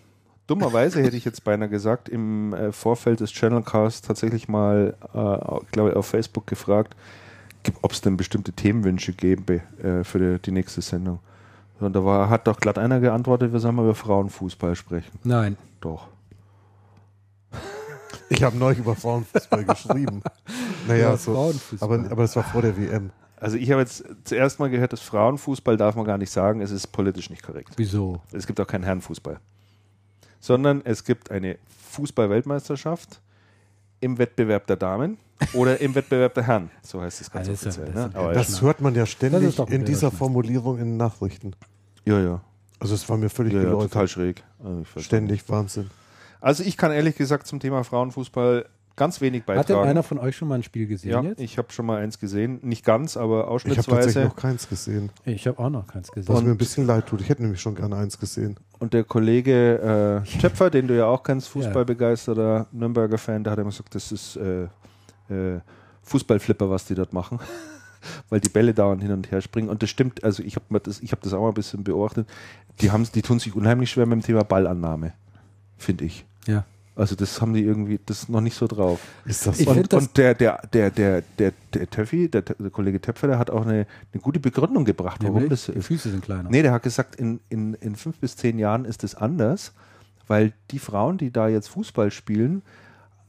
dummerweise 0.47 1.01
hätte 1.03 1.17
ich 1.17 1.25
jetzt 1.25 1.43
beinahe 1.43 1.69
gesagt 1.69 2.09
im 2.09 2.53
äh, 2.53 2.71
Vorfeld 2.71 3.19
des 3.19 3.31
Channelcasts 3.31 4.01
tatsächlich 4.01 4.47
mal, 4.47 4.95
äh, 5.13 5.63
ich 5.63 5.71
glaube 5.71 5.95
auf 5.95 6.07
Facebook 6.07 6.47
gefragt, 6.47 6.95
ob 7.81 7.91
es 7.91 8.01
denn 8.01 8.17
bestimmte 8.17 8.53
Themenwünsche 8.53 9.13
gäbe 9.13 9.61
äh, 9.81 10.03
für 10.03 10.19
die, 10.19 10.41
die 10.41 10.51
nächste 10.51 10.81
Sendung. 10.81 11.19
Und 11.79 11.93
da 11.93 12.05
war, 12.05 12.29
hat 12.29 12.47
doch 12.47 12.59
glatt 12.59 12.77
einer 12.77 12.99
geantwortet, 12.99 13.51
wir 13.51 13.59
sollen 13.59 13.75
mal 13.75 13.83
über 13.83 13.95
Frauenfußball 13.95 14.75
sprechen. 14.75 15.19
Nein. 15.23 15.57
Doch. 15.81 16.07
Ich 18.29 18.41
habe 18.43 18.57
neulich 18.57 18.79
über 18.79 18.95
Frauenfußball 18.95 19.63
geschrieben. 19.65 20.21
Naja, 20.87 21.09
Ja, 21.11 21.17
so. 21.17 21.33
Frauenfußball. 21.33 21.99
Aber, 21.99 22.11
aber 22.11 22.21
das 22.21 22.35
war 22.35 22.43
vor 22.43 22.61
der 22.61 22.77
WM. 22.77 23.11
Also 23.37 23.57
ich 23.57 23.69
habe 23.71 23.81
jetzt 23.81 24.05
zuerst 24.23 24.59
mal 24.59 24.69
gehört, 24.69 24.93
dass 24.93 25.01
Frauenfußball 25.01 25.75
darf 25.75 25.95
man 25.95 26.05
gar 26.05 26.17
nicht 26.17 26.31
sagen, 26.31 26.61
es 26.61 26.71
ist 26.71 26.87
politisch 26.87 27.29
nicht 27.29 27.43
korrekt. 27.43 27.73
Wieso? 27.75 28.21
Es 28.31 28.47
gibt 28.47 28.59
auch 28.61 28.67
keinen 28.67 28.83
Herrenfußball. 28.83 29.39
Sondern 30.39 30.81
es 30.85 31.03
gibt 31.03 31.29
eine 31.29 31.57
Fußball-Weltmeisterschaft 31.91 33.19
im 34.03 34.17
Wettbewerb 34.17 34.67
der 34.67 34.75
Damen 34.75 35.17
oder 35.53 35.79
im 35.81 35.95
Wettbewerb 35.95 36.33
der 36.35 36.45
Herren. 36.45 36.69
So 36.81 37.01
heißt 37.01 37.21
es 37.21 37.31
ganz 37.31 37.47
Also, 37.49 37.69
offiziell. 37.69 37.91
das 37.91 38.13
Ne? 38.13 38.33
Das 38.33 38.61
hört 38.61 38.81
man 38.81 38.93
ja 38.95 39.05
ständig 39.05 39.57
in 39.69 39.85
dieser. 39.85 40.11
Formulierung 40.11 40.77
in 40.77 40.85
den 40.85 40.97
Nachrichten. 40.97 41.55
ja, 42.05 42.19
ja. 42.19 42.41
Also 42.79 42.95
es 42.95 43.07
war 43.07 43.15
mir 43.15 43.29
völlig 43.29 43.53
ja, 43.53 43.63
ja 43.63 43.69
total 43.71 44.09
schräg. 44.09 44.43
Also, 44.61 44.99
Ständig 44.99 45.47
Wahnsinn. 45.47 45.89
Also 46.41 46.63
ich 46.63 46.75
kann 46.75 46.91
ehrlich 46.91 47.15
gesagt 47.15 47.47
zum 47.47 47.61
Thema 47.61 47.85
Frauenfußball 47.85 48.65
ganz 48.95 49.21
wenig 49.21 49.41
Hat 49.41 49.49
denn 49.49 49.55
beitragen. 49.55 49.89
einer 49.89 50.03
von 50.03 50.19
euch 50.19 50.35
schon 50.35 50.47
mal 50.47 50.55
ein 50.55 50.63
Spiel 50.63 50.87
gesehen 50.87 51.11
ja, 51.11 51.21
jetzt? 51.21 51.39
ich 51.41 51.57
habe 51.57 51.71
schon 51.71 51.85
mal 51.85 52.01
eins 52.01 52.19
gesehen. 52.19 52.59
Nicht 52.61 52.85
ganz, 52.85 53.17
aber 53.17 53.41
Ich 53.41 53.47
habe 53.47 53.51
tatsächlich 53.63 53.87
ausschnittsweise. 53.87 54.25
noch 54.25 54.35
keins 54.35 54.69
gesehen. 54.69 55.09
Ich 55.25 55.47
habe 55.47 55.59
auch 55.59 55.69
noch 55.69 55.87
keins 55.87 56.09
Was 56.09 56.13
gesehen. 56.15 56.45
mir 56.45 56.51
ein 56.51 56.57
bisschen 56.57 56.85
leid 56.85 57.07
tut. 57.07 57.21
Ich 57.21 57.29
hätte 57.29 57.41
nämlich 57.41 57.61
schon 57.61 57.75
gerne 57.75 57.95
eins 57.95 58.19
gesehen. 58.19 58.57
Und 58.79 58.93
der 58.93 59.03
Kollege 59.03 60.23
äh, 60.25 60.39
Töpfer, 60.39 60.69
den 60.69 60.87
du 60.87 60.95
ja 60.95 61.05
auch 61.05 61.23
kennst, 61.23 61.49
Fußballbegeisterter 61.49 62.67
Nürnberger 62.71 63.17
Fan, 63.17 63.43
der 63.43 63.51
hat 63.51 63.59
immer 63.59 63.69
gesagt, 63.69 63.95
das 63.95 64.11
ist 64.11 64.35
äh, 64.37 64.63
äh, 65.29 65.59
Fußballflipper, 66.03 66.69
was 66.69 66.85
die 66.85 66.95
dort 66.95 67.13
machen. 67.13 67.39
Weil 68.29 68.41
die 68.41 68.49
Bälle 68.49 68.73
dauernd 68.73 69.01
hin 69.01 69.11
und 69.13 69.31
her 69.31 69.39
springen. 69.39 69.69
Und 69.69 69.81
das 69.81 69.89
stimmt, 69.89 70.23
also 70.25 70.43
ich 70.43 70.57
habe 70.57 70.79
das, 70.81 70.99
ich 70.99 71.13
hab 71.13 71.21
das 71.21 71.33
auch 71.33 71.41
mal 71.41 71.47
ein 71.47 71.53
bisschen 71.53 71.85
beobachtet. 71.85 72.27
Die, 72.81 72.91
haben, 72.91 73.07
die 73.15 73.21
tun 73.21 73.39
sich 73.39 73.55
unheimlich 73.55 73.91
schwer 73.91 74.05
mit 74.05 74.19
dem 74.19 74.25
Thema 74.25 74.43
Ballannahme, 74.43 75.13
finde 75.77 76.03
ich. 76.03 76.25
Ja. 76.45 76.65
Also 76.95 77.15
das 77.15 77.41
haben 77.41 77.53
die 77.53 77.63
irgendwie, 77.63 77.99
das 78.05 78.23
ist 78.23 78.29
noch 78.29 78.41
nicht 78.41 78.55
so 78.55 78.67
drauf. 78.67 78.99
Ist 79.25 79.47
das 79.47 79.57
so? 79.57 79.71
Und, 79.71 79.93
und 79.93 80.17
der, 80.17 80.35
der, 80.35 80.61
der, 80.71 80.91
der, 80.91 81.23
der, 81.39 81.53
der 81.73 81.89
Töffi, 81.89 82.29
der, 82.29 82.43
der 82.43 82.69
Kollege 82.69 83.01
Töpfer, 83.01 83.27
der 83.27 83.39
hat 83.39 83.49
auch 83.49 83.63
eine, 83.63 83.87
eine 84.13 84.21
gute 84.21 84.39
Begründung 84.39 84.85
gebracht, 84.85 85.21
warum 85.23 85.35
Nämlich, 85.35 85.49
das 85.49 85.65
so 85.65 85.71
die. 85.73 85.81
Füße 85.81 86.11
sind 86.11 86.23
kleiner. 86.23 86.49
Nee, 86.49 86.61
der 86.61 86.71
hat 86.71 86.83
gesagt, 86.83 87.15
in, 87.15 87.39
in, 87.49 87.73
in 87.75 87.95
fünf 87.95 88.19
bis 88.19 88.35
zehn 88.35 88.59
Jahren 88.59 88.85
ist 88.85 89.03
es 89.03 89.15
anders, 89.15 89.73
weil 90.27 90.53
die 90.69 90.77
Frauen, 90.77 91.17
die 91.17 91.31
da 91.31 91.47
jetzt 91.47 91.69
Fußball 91.69 92.11
spielen, 92.11 92.61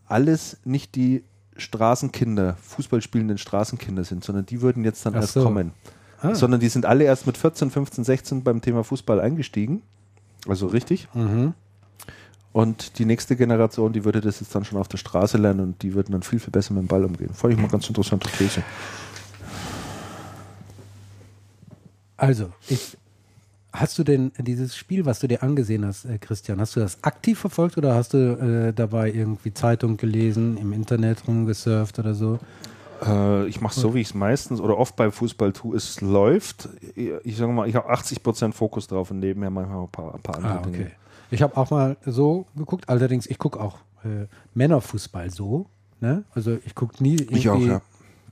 alles 0.07 0.59
nicht 0.65 0.95
die 0.95 1.25
Straßenkinder, 1.57 2.57
Fußball 2.61 3.01
spielenden 3.01 3.39
Straßenkinder 3.39 4.05
sind, 4.05 4.25
sondern 4.25 4.45
die 4.45 4.61
würden 4.61 4.85
jetzt 4.85 5.07
dann 5.07 5.15
Ach 5.15 5.23
erst 5.23 5.35
so. 5.35 5.43
kommen. 5.43 5.73
Ah. 6.21 6.35
Sondern 6.35 6.61
die 6.61 6.69
sind 6.69 6.85
alle 6.85 7.05
erst 7.05 7.27
mit 7.27 7.39
14, 7.39 7.71
15, 7.71 8.05
16 8.05 8.43
beim 8.43 8.61
Thema 8.61 8.85
Fußball 8.85 9.21
eingestiegen. 9.21 9.83
Also 10.47 10.67
richtig. 10.67 11.09
Mhm. 11.15 11.55
Und 12.55 13.01
die 13.01 13.05
nächste 13.05 13.35
Generation, 13.35 13.93
die 13.93 14.05
würde 14.05 14.21
das 14.21 14.39
jetzt 14.39 14.55
dann 14.55 14.65
schon 14.65 14.79
auf 14.79 14.87
der 14.87 14.97
Straße 14.97 15.37
lernen 15.39 15.59
und 15.61 15.83
die 15.83 15.93
würden 15.93 16.13
dann 16.13 16.23
viel, 16.23 16.39
viel 16.39 16.53
besser 16.53 16.73
mit 16.73 16.85
dem 16.85 16.87
Ball 16.87 17.05
umgehen. 17.05 17.35
Fand 17.35 17.53
ich 17.53 17.59
mal 17.59 17.67
ganz 17.69 17.89
interessante 17.89 18.29
These. 18.29 18.63
Also, 22.17 22.53
ich, 22.69 22.97
hast 23.73 23.99
du 23.99 24.05
denn 24.05 24.31
dieses 24.39 24.77
Spiel, 24.77 25.05
was 25.05 25.19
du 25.19 25.27
dir 25.27 25.43
angesehen 25.43 25.85
hast, 25.85 26.05
äh, 26.05 26.19
Christian, 26.19 26.61
hast 26.61 26.77
du 26.77 26.81
das 26.81 27.03
aktiv 27.03 27.41
verfolgt 27.41 27.77
oder 27.77 27.95
hast 27.97 28.15
du 28.15 28.19
äh, 28.69 28.73
dabei 28.73 29.11
irgendwie 29.11 29.53
Zeitung 29.53 29.97
gelesen, 29.97 30.57
im 30.57 30.73
Internet 30.73 31.27
rumgesurft 31.27 31.99
oder 31.99 32.15
so? 32.15 32.39
Äh, 33.05 33.49
ich 33.49 33.61
mache 33.61 33.79
so, 33.79 33.95
wie 33.95 34.01
ich 34.01 34.09
es 34.11 34.15
meistens 34.15 34.61
oder 34.61 34.79
oft 34.79 34.95
beim 34.95 35.11
Fußball 35.11 35.53
tue. 35.53 35.77
Es 35.77 36.01
läuft. 36.01 36.69
Ich, 36.95 37.11
ich 37.25 37.37
sage 37.37 37.51
mal, 37.53 37.69
ich 37.69 37.75
habe 37.75 37.93
80% 37.93 38.53
Fokus 38.53 38.87
drauf 38.87 39.11
und 39.11 39.19
nebenher 39.19 39.51
manchmal 39.51 39.83
ein 39.83 39.89
paar, 39.89 40.15
ein 40.15 40.23
paar 40.23 40.37
andere 40.37 40.53
Ah, 40.53 40.59
okay. 40.61 40.71
Dinge. 40.71 40.91
Ich 41.35 41.43
habe 41.43 41.57
auch 41.57 41.71
mal 41.71 41.97
so 42.07 42.47
geguckt, 42.57 42.89
allerdings, 42.89 43.27
ich 43.27 43.39
gucke 43.39 43.61
auch 43.61 43.79
äh, 44.05 44.27
Männerfußball 44.55 45.31
so. 45.31 45.67
Ne? 46.01 46.23
Also 46.35 46.57
ich 46.65 46.75
gucke 46.75 47.03
nie 47.03 47.15
irgendwie 47.17 47.35
Ich 47.39 47.49
auch, 47.49 47.59
ja. 47.61 47.81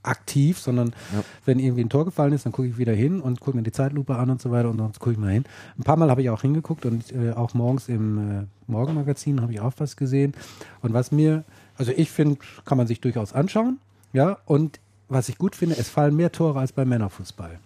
aktiv, 0.03 0.59
sondern 0.59 0.89
Ja. 1.13 1.23
wenn 1.45 1.59
irgendwie 1.59 1.83
ein 1.83 1.89
Tor 1.89 2.05
gefallen 2.05 2.33
ist, 2.33 2.45
dann 2.45 2.53
gucke 2.53 2.67
ich 2.67 2.77
wieder 2.77 2.93
hin 2.93 3.19
und 3.19 3.39
gucke 3.39 3.57
mir 3.57 3.63
die 3.63 3.71
Zeitlupe 3.71 4.15
an 4.15 4.29
und 4.29 4.41
so 4.41 4.51
weiter 4.51 4.69
und 4.69 4.77
sonst 4.77 4.99
gucke 4.99 5.11
ich 5.13 5.17
mal 5.17 5.31
hin. 5.31 5.43
Ein 5.77 5.83
paar 5.83 5.97
Mal 5.97 6.09
habe 6.09 6.21
ich 6.21 6.29
auch 6.29 6.41
hingeguckt 6.41 6.85
und 6.85 7.11
äh, 7.11 7.31
auch 7.31 7.53
morgens 7.53 7.89
im 7.89 8.17
äh, 8.41 8.43
Morgenmagazin 8.67 9.41
habe 9.41 9.51
ich 9.53 9.59
auch 9.59 9.73
was 9.77 9.95
gesehen. 9.97 10.33
Und 10.81 10.93
was 10.93 11.11
mir, 11.11 11.43
also 11.77 11.91
ich 11.95 12.09
finde, 12.11 12.37
kann 12.65 12.77
man 12.77 12.87
sich 12.87 13.01
durchaus 13.01 13.33
anschauen. 13.33 13.79
Ja, 14.13 14.37
und 14.45 14.79
was 15.09 15.27
ich 15.29 15.37
gut 15.37 15.55
finde, 15.55 15.75
es 15.77 15.89
fallen 15.89 16.15
mehr 16.15 16.31
Tore 16.31 16.59
als 16.59 16.71
beim 16.71 16.87
Männerfußball. 16.89 17.59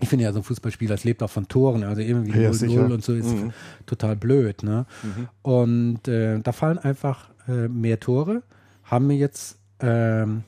Ich 0.00 0.08
finde 0.08 0.24
ja, 0.24 0.32
so 0.32 0.40
ein 0.40 0.42
Fußballspiel, 0.42 0.88
das 0.88 1.04
lebt 1.04 1.22
auch 1.22 1.30
von 1.30 1.48
Toren, 1.48 1.82
also 1.84 2.02
irgendwie 2.02 2.32
Ja, 2.38 2.50
0-0 2.50 2.52
sicher. 2.54 2.84
und 2.84 3.02
so 3.04 3.14
ist 3.14 3.26
Mhm. 3.32 3.52
total 3.86 4.14
blöd. 4.16 4.62
Ne? 4.62 4.84
Und 5.42 6.06
äh, 6.08 6.38
da 6.40 6.52
fallen 6.52 6.78
einfach 6.78 7.30
äh, 7.48 7.68
mehr 7.68 7.98
Tore, 8.00 8.42
haben 8.84 9.06
mir 9.06 9.16
jetzt 9.16 9.58
ähm, 9.80 10.42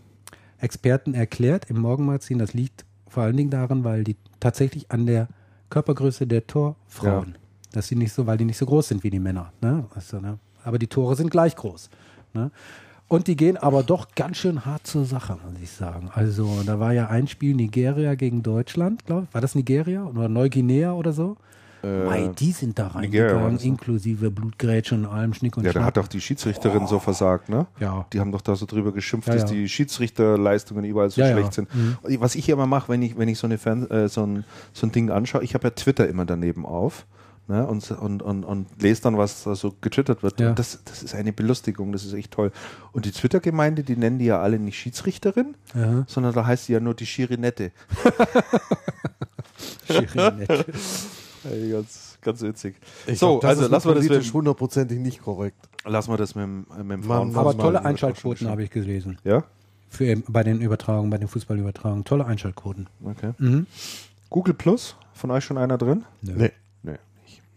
Experten 0.58 1.14
erklärt 1.14 1.70
im 1.70 1.78
Morgenmagazin, 1.80 2.38
das 2.38 2.52
liegt 2.52 2.84
vor 3.08 3.22
allen 3.22 3.36
Dingen 3.36 3.50
daran, 3.50 3.84
weil 3.84 4.04
die 4.04 4.16
tatsächlich 4.40 4.90
an 4.90 5.06
der 5.06 5.28
Körpergröße 5.70 6.26
der 6.26 6.46
Torfrauen, 6.46 7.36
dass 7.72 7.88
sie 7.88 7.94
nicht 7.96 8.12
so, 8.12 8.26
weil 8.26 8.36
die 8.38 8.44
nicht 8.44 8.58
so 8.58 8.66
groß 8.66 8.88
sind 8.88 9.02
wie 9.04 9.10
die 9.10 9.18
Männer. 9.20 9.52
Ne? 9.60 9.86
Also, 9.94 10.20
ne? 10.20 10.38
Aber 10.64 10.78
die 10.78 10.86
Tore 10.88 11.14
sind 11.16 11.30
gleich 11.30 11.56
groß. 11.56 11.88
Ne? 12.34 12.50
Und 13.08 13.26
die 13.26 13.36
gehen 13.36 13.56
aber 13.56 13.82
doch 13.82 14.08
ganz 14.14 14.36
schön 14.36 14.66
hart 14.66 14.86
zur 14.86 15.04
Sache, 15.06 15.38
muss 15.42 15.60
ich 15.62 15.70
sagen. 15.70 16.10
Also, 16.14 16.62
da 16.66 16.78
war 16.78 16.92
ja 16.92 17.06
ein 17.08 17.26
Spiel 17.26 17.54
Nigeria 17.54 18.14
gegen 18.14 18.42
Deutschland, 18.42 19.06
glaube 19.06 19.26
ich. 19.28 19.34
War 19.34 19.40
das 19.40 19.54
Nigeria 19.54 20.04
oder 20.04 20.28
Neuguinea 20.28 20.92
oder 20.92 21.12
so? 21.12 21.36
Mei, 21.80 22.28
die 22.36 22.50
sind 22.50 22.76
da 22.76 22.88
Äh, 22.88 22.90
reingegangen, 22.90 23.54
ne? 23.54 23.60
inklusive 23.62 24.32
Blutgrätsche 24.32 24.96
und 24.96 25.06
allem 25.06 25.32
Schnick 25.32 25.56
und 25.56 25.62
Ja, 25.62 25.68
da 25.72 25.78
Schnack. 25.78 25.84
hat 25.86 25.98
auch 25.98 26.08
die 26.08 26.20
Schiedsrichterin 26.20 26.88
so 26.88 26.98
versagt, 26.98 27.48
ne? 27.48 27.66
Ja. 27.78 28.04
Die 28.12 28.18
haben 28.18 28.32
doch 28.32 28.40
da 28.40 28.56
so 28.56 28.66
drüber 28.66 28.90
geschimpft, 28.92 29.28
Ja, 29.28 29.34
dass 29.34 29.42
ja. 29.44 29.56
die 29.56 29.68
Schiedsrichterleistungen 29.68 30.84
überall 30.84 31.08
so 31.10 31.20
Ja, 31.20 31.30
schlecht 31.30 31.52
sind. 31.52 31.72
Mhm. 31.72 31.96
Was 32.18 32.34
ich 32.34 32.44
hier 32.46 32.54
immer 32.54 32.66
mache, 32.66 32.88
wenn 32.90 33.00
ich, 33.02 33.16
wenn 33.16 33.28
ich 33.28 33.38
so, 33.38 33.46
eine 33.46 33.58
Fern 33.58 33.88
äh, 33.90 34.08
so, 34.08 34.24
ein, 34.26 34.44
so 34.72 34.86
ein 34.88 34.92
Ding 34.92 35.10
anschaue, 35.10 35.44
ich 35.44 35.54
habe 35.54 35.68
ja 35.68 35.70
Twitter 35.70 36.08
immer 36.08 36.24
daneben 36.24 36.66
auf. 36.66 37.06
Ne, 37.50 37.66
und, 37.66 37.90
und, 37.92 38.22
und, 38.22 38.44
und 38.44 38.66
lese 38.82 39.00
dann, 39.02 39.16
was 39.16 39.44
da 39.44 39.54
so 39.56 39.74
getwittert 39.80 40.22
wird. 40.22 40.38
Ja. 40.38 40.50
Und 40.50 40.58
das, 40.58 40.80
das 40.84 41.02
ist 41.02 41.14
eine 41.14 41.32
Belustigung, 41.32 41.92
das 41.92 42.04
ist 42.04 42.12
echt 42.12 42.30
toll. 42.32 42.52
Und 42.92 43.06
die 43.06 43.10
Twitter-Gemeinde, 43.10 43.84
die 43.84 43.96
nennen 43.96 44.18
die 44.18 44.26
ja 44.26 44.42
alle 44.42 44.58
nicht 44.58 44.78
Schiedsrichterin, 44.78 45.56
Ja. 45.74 46.04
sondern 46.06 46.34
da 46.34 46.44
heißt 46.44 46.66
sie 46.66 46.74
ja 46.74 46.80
nur 46.80 46.92
die 46.92 47.06
Schirinette. 47.06 47.72
Schirinette. 49.86 50.66
Ey, 51.50 51.70
ganz, 51.70 52.18
ganz 52.20 52.42
witzig. 52.42 52.76
Ich 53.06 53.18
so, 53.18 53.38
glaub, 53.38 53.40
das 53.40 53.50
also 53.50 53.64
ist 53.64 53.70
lassen 53.70 53.88
wir 53.88 53.94
das 53.94 54.08
werden. 54.08 54.32
hundertprozentig 54.32 54.98
nicht 54.98 55.22
korrekt. 55.22 55.56
Lassen 55.84 56.12
wir 56.12 56.16
das 56.18 56.34
mit 56.34 56.44
dem, 56.44 56.66
mit 56.82 56.90
dem 56.90 57.02
Frauen. 57.04 57.34
Aber 57.34 57.56
tolle 57.56 57.84
Einschaltquoten 57.84 58.48
habe 58.48 58.62
ich 58.62 58.70
gelesen. 58.70 59.18
Ja? 59.24 59.44
Für, 59.88 60.04
eben 60.04 60.22
bei 60.28 60.42
den 60.42 60.60
Übertragungen, 60.60 61.08
bei 61.10 61.18
den 61.18 61.28
Fußballübertragungen. 61.28 62.04
Tolle 62.04 62.26
Einschaltquoten. 62.26 62.88
Okay. 63.02 63.32
Mhm. 63.38 63.66
Google 64.28 64.52
Plus, 64.52 64.96
von 65.14 65.30
euch 65.30 65.44
schon 65.44 65.56
einer 65.56 65.78
drin? 65.78 66.04
Nee. 66.20 66.32
Nee, 66.36 66.52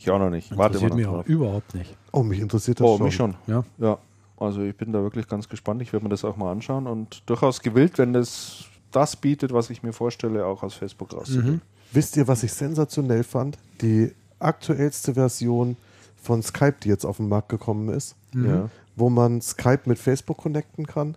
ich, 0.02 0.11
auch 0.11 0.19
noch 0.19 0.30
nicht. 0.30 0.56
Warte 0.57 0.78
Interessiert 0.78 0.91
mal 0.91 0.98
mich 0.98 1.06
drauf. 1.06 1.26
überhaupt 1.28 1.76
nicht. 1.76 1.98
Oh, 2.11 2.23
mich 2.23 2.40
interessiert 2.40 2.80
das 2.80 2.88
Oh, 2.88 2.98
schon. 2.98 3.06
mich 3.06 3.15
schon. 3.15 3.36
Ja. 3.48 3.64
Ja, 3.78 3.98
also 4.38 4.61
ich 4.61 4.76
bin 4.76 4.91
da 4.91 5.02
wirklich 5.02 5.28
ganz 5.28 5.48
gespannt. 5.49 5.82
Ich 5.82 5.94
werde 5.94 6.03
mir 6.06 6.10
das 6.10 6.23
auch 6.26 6.36
mal 6.38 6.52
anschauen 6.52 6.88
und 6.88 7.23
durchaus 7.28 7.61
gewillt, 7.61 7.98
wenn 7.98 8.14
das 8.14 8.65
das 8.91 9.15
bietet, 9.15 9.53
was 9.53 9.69
ich 9.69 9.84
mir 9.84 9.94
vorstelle, 9.94 10.45
auch 10.45 10.64
aus 10.64 10.73
Facebook 10.73 11.14
rauszugehen. 11.14 11.61
Wisst 11.94 12.18
ihr, 12.18 12.28
was 12.28 12.44
ich 12.44 12.52
sensationell 12.53 13.23
fand? 13.23 13.57
Die 13.82 14.14
aktuellste 14.40 15.14
Version 15.14 15.78
von 16.22 16.41
Skype, 16.44 16.76
die 16.84 16.90
jetzt 16.90 17.06
auf 17.06 17.18
den 17.18 17.30
Markt 17.30 17.49
gekommen 17.49 17.90
ist, 17.90 18.15
Ja. 18.34 18.69
wo 18.95 19.10
man 19.10 19.41
Skype 19.41 19.82
mit 19.86 19.98
Facebook 19.98 20.38
connecten 20.38 20.86
kann 20.88 21.15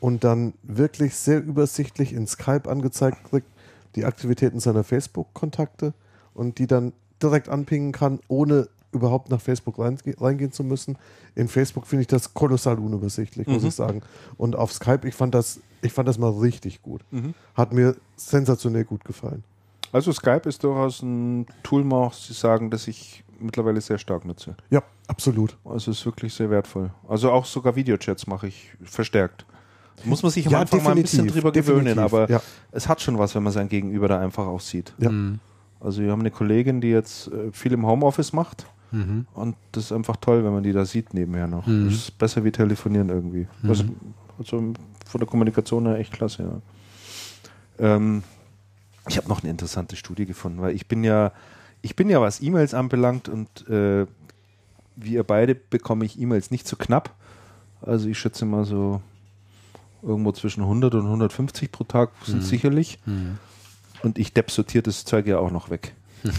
und 0.00 0.24
dann 0.24 0.54
wirklich 0.64 1.14
sehr 1.14 1.42
übersichtlich 1.42 2.12
in 2.12 2.26
Skype 2.26 2.68
angezeigt 2.68 3.18
kriegt, 3.30 3.46
die 3.94 4.04
Aktivitäten 4.04 4.60
seiner 4.60 4.84
Facebook-Kontakte 4.84 5.94
und 6.34 6.58
die 6.58 6.66
dann 6.66 6.92
direkt 7.22 7.48
anpingen 7.48 7.92
kann, 7.92 8.20
ohne 8.28 8.68
überhaupt 8.92 9.30
nach 9.30 9.40
Facebook 9.40 9.78
reinge- 9.78 10.20
reingehen 10.20 10.50
zu 10.52 10.64
müssen. 10.64 10.96
In 11.34 11.48
Facebook 11.48 11.86
finde 11.86 12.02
ich 12.02 12.06
das 12.08 12.32
kolossal 12.32 12.78
unübersichtlich, 12.78 13.46
muss 13.46 13.62
ich 13.64 13.74
sagen. 13.74 14.00
Und 14.38 14.56
auf 14.56 14.72
Skype, 14.72 15.06
ich 15.06 15.14
fand 15.14 15.34
das, 15.34 15.60
ich 15.82 15.92
fand 15.92 16.08
das 16.08 16.18
mal 16.18 16.30
richtig 16.30 16.80
gut. 16.82 17.02
Hat 17.54 17.72
mir 17.72 17.96
sensationell 18.16 18.84
gut 18.84 19.04
gefallen. 19.04 19.44
Also 19.92 20.12
Skype 20.12 20.48
ist 20.48 20.64
durchaus 20.64 21.02
ein 21.02 21.46
Tool, 21.62 21.84
muss 21.84 22.26
Sie 22.26 22.32
sagen, 22.34 22.70
das 22.70 22.88
ich 22.88 23.24
mittlerweile 23.40 23.80
sehr 23.80 23.98
stark 23.98 24.24
nutze. 24.24 24.56
Ja, 24.70 24.82
absolut. 25.06 25.56
Also 25.64 25.90
es 25.90 25.98
ist 26.00 26.06
wirklich 26.06 26.34
sehr 26.34 26.50
wertvoll. 26.50 26.90
Also 27.08 27.30
auch 27.30 27.44
sogar 27.44 27.76
Videochats 27.76 28.26
mache 28.26 28.48
ich 28.48 28.72
verstärkt. 28.82 29.46
Muss 30.04 30.22
man 30.22 30.30
sich 30.30 30.46
am 30.46 30.52
Ja, 30.52 30.60
Anfang 30.60 30.82
mal 30.82 30.90
ein 30.92 31.02
bisschen 31.02 31.24
definitiv, 31.26 31.42
drüber 31.42 31.52
gewöhnen, 31.52 31.98
aber 31.98 32.30
ja. 32.30 32.40
es 32.72 32.86
hat 32.88 33.00
schon 33.00 33.18
was, 33.18 33.34
wenn 33.34 33.42
man 33.42 33.52
sein 33.52 33.68
Gegenüber 33.68 34.08
da 34.08 34.20
einfach 34.20 34.46
auch 34.46 34.60
sieht. 34.60 34.94
Ja. 34.98 35.10
Also 35.80 36.02
wir 36.02 36.10
haben 36.10 36.20
eine 36.20 36.30
Kollegin, 36.30 36.80
die 36.80 36.88
jetzt 36.88 37.28
äh, 37.28 37.52
viel 37.52 37.72
im 37.72 37.86
Homeoffice 37.86 38.32
macht 38.32 38.66
und 39.34 39.54
das 39.72 39.84
ist 39.84 39.92
einfach 39.92 40.16
toll, 40.16 40.44
wenn 40.44 40.52
man 40.52 40.62
die 40.62 40.72
da 40.72 40.84
sieht 40.84 41.12
nebenher 41.14 41.46
noch. 41.46 41.66
Das 41.66 41.94
ist 41.94 42.18
besser 42.18 42.42
wie 42.44 42.50
telefonieren 42.50 43.10
irgendwie. 43.10 43.46
Das, 43.62 43.84
also 44.38 44.72
von 45.06 45.18
der 45.20 45.26
Kommunikation 45.28 45.86
her 45.86 45.98
echt 45.98 46.12
klasse, 46.12 46.42
ja. 46.42 46.60
Ähm, 47.96 48.22
ich 49.08 49.16
habe 49.16 49.28
noch 49.28 49.42
eine 49.42 49.50
interessante 49.50 49.94
Studie 49.96 50.26
gefunden, 50.26 50.60
weil 50.60 50.74
ich 50.74 50.88
bin 50.88 51.04
ja, 51.04 51.32
ich 51.82 51.96
bin 51.96 52.08
ja, 52.10 52.20
was 52.20 52.40
E-Mails 52.42 52.74
anbelangt 52.74 53.28
und 53.28 53.68
äh, 53.68 54.06
wie 54.96 55.12
ihr 55.14 55.22
beide 55.22 55.54
bekomme 55.54 56.04
ich 56.04 56.18
E-Mails 56.20 56.50
nicht 56.50 56.66
so 56.66 56.76
knapp. 56.76 57.14
Also 57.82 58.08
ich 58.08 58.18
schätze 58.18 58.44
mal 58.46 58.64
so 58.64 59.00
irgendwo 60.02 60.32
zwischen 60.32 60.62
100 60.62 60.94
und 60.94 61.04
150 61.04 61.70
pro 61.70 61.84
Tag 61.84 62.10
sind 62.24 62.42
sicherlich. 62.42 62.98
Und 64.02 64.18
ich 64.18 64.32
depp 64.32 64.50
sortiert 64.50 64.86
das 64.86 65.04
Zeug 65.04 65.26
ja 65.26 65.38
auch 65.38 65.50
noch 65.50 65.70
weg. 65.70 65.94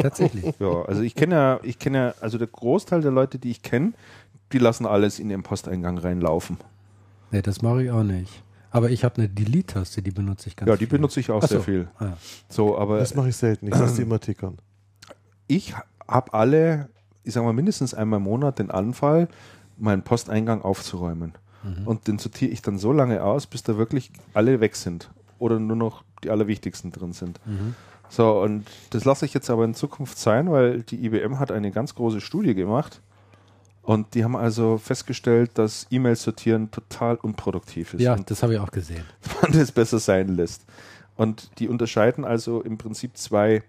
Tatsächlich. 0.00 0.54
Ja, 0.58 0.82
also 0.82 1.02
ich 1.02 1.14
kenne 1.14 1.34
ja, 1.34 1.60
ich 1.62 1.78
kenne 1.78 1.98
ja, 1.98 2.14
also 2.20 2.38
der 2.38 2.46
Großteil 2.46 3.00
der 3.02 3.10
Leute, 3.10 3.38
die 3.38 3.50
ich 3.50 3.62
kenne, 3.62 3.92
die 4.52 4.58
lassen 4.58 4.86
alles 4.86 5.18
in 5.18 5.30
ihren 5.30 5.42
Posteingang 5.42 5.98
reinlaufen. 5.98 6.58
nee, 7.30 7.42
das 7.42 7.62
mache 7.62 7.82
ich 7.84 7.90
auch 7.90 8.02
nicht. 8.04 8.42
Aber 8.70 8.90
ich 8.90 9.04
habe 9.04 9.16
eine 9.16 9.28
Delete-Taste, 9.28 10.02
die 10.02 10.10
benutze 10.10 10.48
ich 10.48 10.56
ganz 10.56 10.68
Ja, 10.68 10.76
die 10.76 10.86
viel. 10.86 10.98
benutze 10.98 11.20
ich 11.20 11.30
auch 11.30 11.42
Ach 11.42 11.48
sehr 11.48 11.58
so. 11.58 11.64
viel. 11.64 11.88
Ah, 11.98 12.04
ja. 12.04 12.16
So, 12.48 12.76
aber 12.78 12.98
Das 12.98 13.14
mache 13.14 13.30
ich 13.30 13.36
selten. 13.36 13.66
Ich 13.66 13.74
lasse 13.74 13.96
die 13.96 14.02
immer 14.02 14.20
tickern. 14.20 14.58
ich 15.46 15.74
habe 16.06 16.34
alle, 16.34 16.88
ich 17.24 17.32
sage 17.32 17.46
mal 17.46 17.52
mindestens 17.52 17.94
einmal 17.94 18.18
im 18.18 18.24
Monat 18.24 18.58
den 18.58 18.70
Anfall, 18.70 19.28
meinen 19.78 20.02
Posteingang 20.02 20.62
aufzuräumen. 20.62 21.32
Und 21.84 22.06
den 22.06 22.20
sortiere 22.20 22.52
ich 22.52 22.62
dann 22.62 22.78
so 22.78 22.92
lange 22.92 23.24
aus, 23.24 23.48
bis 23.48 23.64
da 23.64 23.76
wirklich 23.76 24.12
alle 24.34 24.60
weg 24.60 24.76
sind. 24.76 25.10
Oder 25.38 25.58
nur 25.58 25.76
noch 25.76 26.04
die 26.24 26.30
allerwichtigsten 26.30 26.92
drin 26.92 27.12
sind. 27.12 27.40
So, 28.08 28.40
und 28.40 28.66
das 28.90 29.04
lasse 29.04 29.26
ich 29.26 29.34
jetzt 29.34 29.50
aber 29.50 29.64
in 29.64 29.74
Zukunft 29.74 30.18
sein, 30.18 30.50
weil 30.50 30.82
die 30.82 31.04
IBM 31.04 31.38
hat 31.38 31.50
eine 31.50 31.70
ganz 31.70 31.94
große 31.94 32.20
Studie 32.20 32.54
gemacht. 32.54 33.00
Und 33.82 34.14
die 34.14 34.24
haben 34.24 34.34
also 34.34 34.78
festgestellt, 34.78 35.52
dass 35.54 35.86
E-Mails 35.90 36.22
sortieren 36.22 36.72
total 36.72 37.16
unproduktiv 37.16 37.94
ist. 37.94 38.00
ja, 38.00 38.14
und 38.14 38.28
das 38.30 38.42
habe 38.42 38.54
ich 38.54 38.58
auch 38.58 38.72
gesehen. 38.72 39.04
man 39.42 39.52
das 39.52 39.70
besser 39.70 40.00
sein 40.00 40.28
lässt. 40.28 40.64
Und 41.16 41.50
die 41.60 41.68
unterscheiden 41.68 42.24
also 42.24 42.62
im 42.62 42.78
Prinzip 42.78 43.16
zwei 43.16 43.62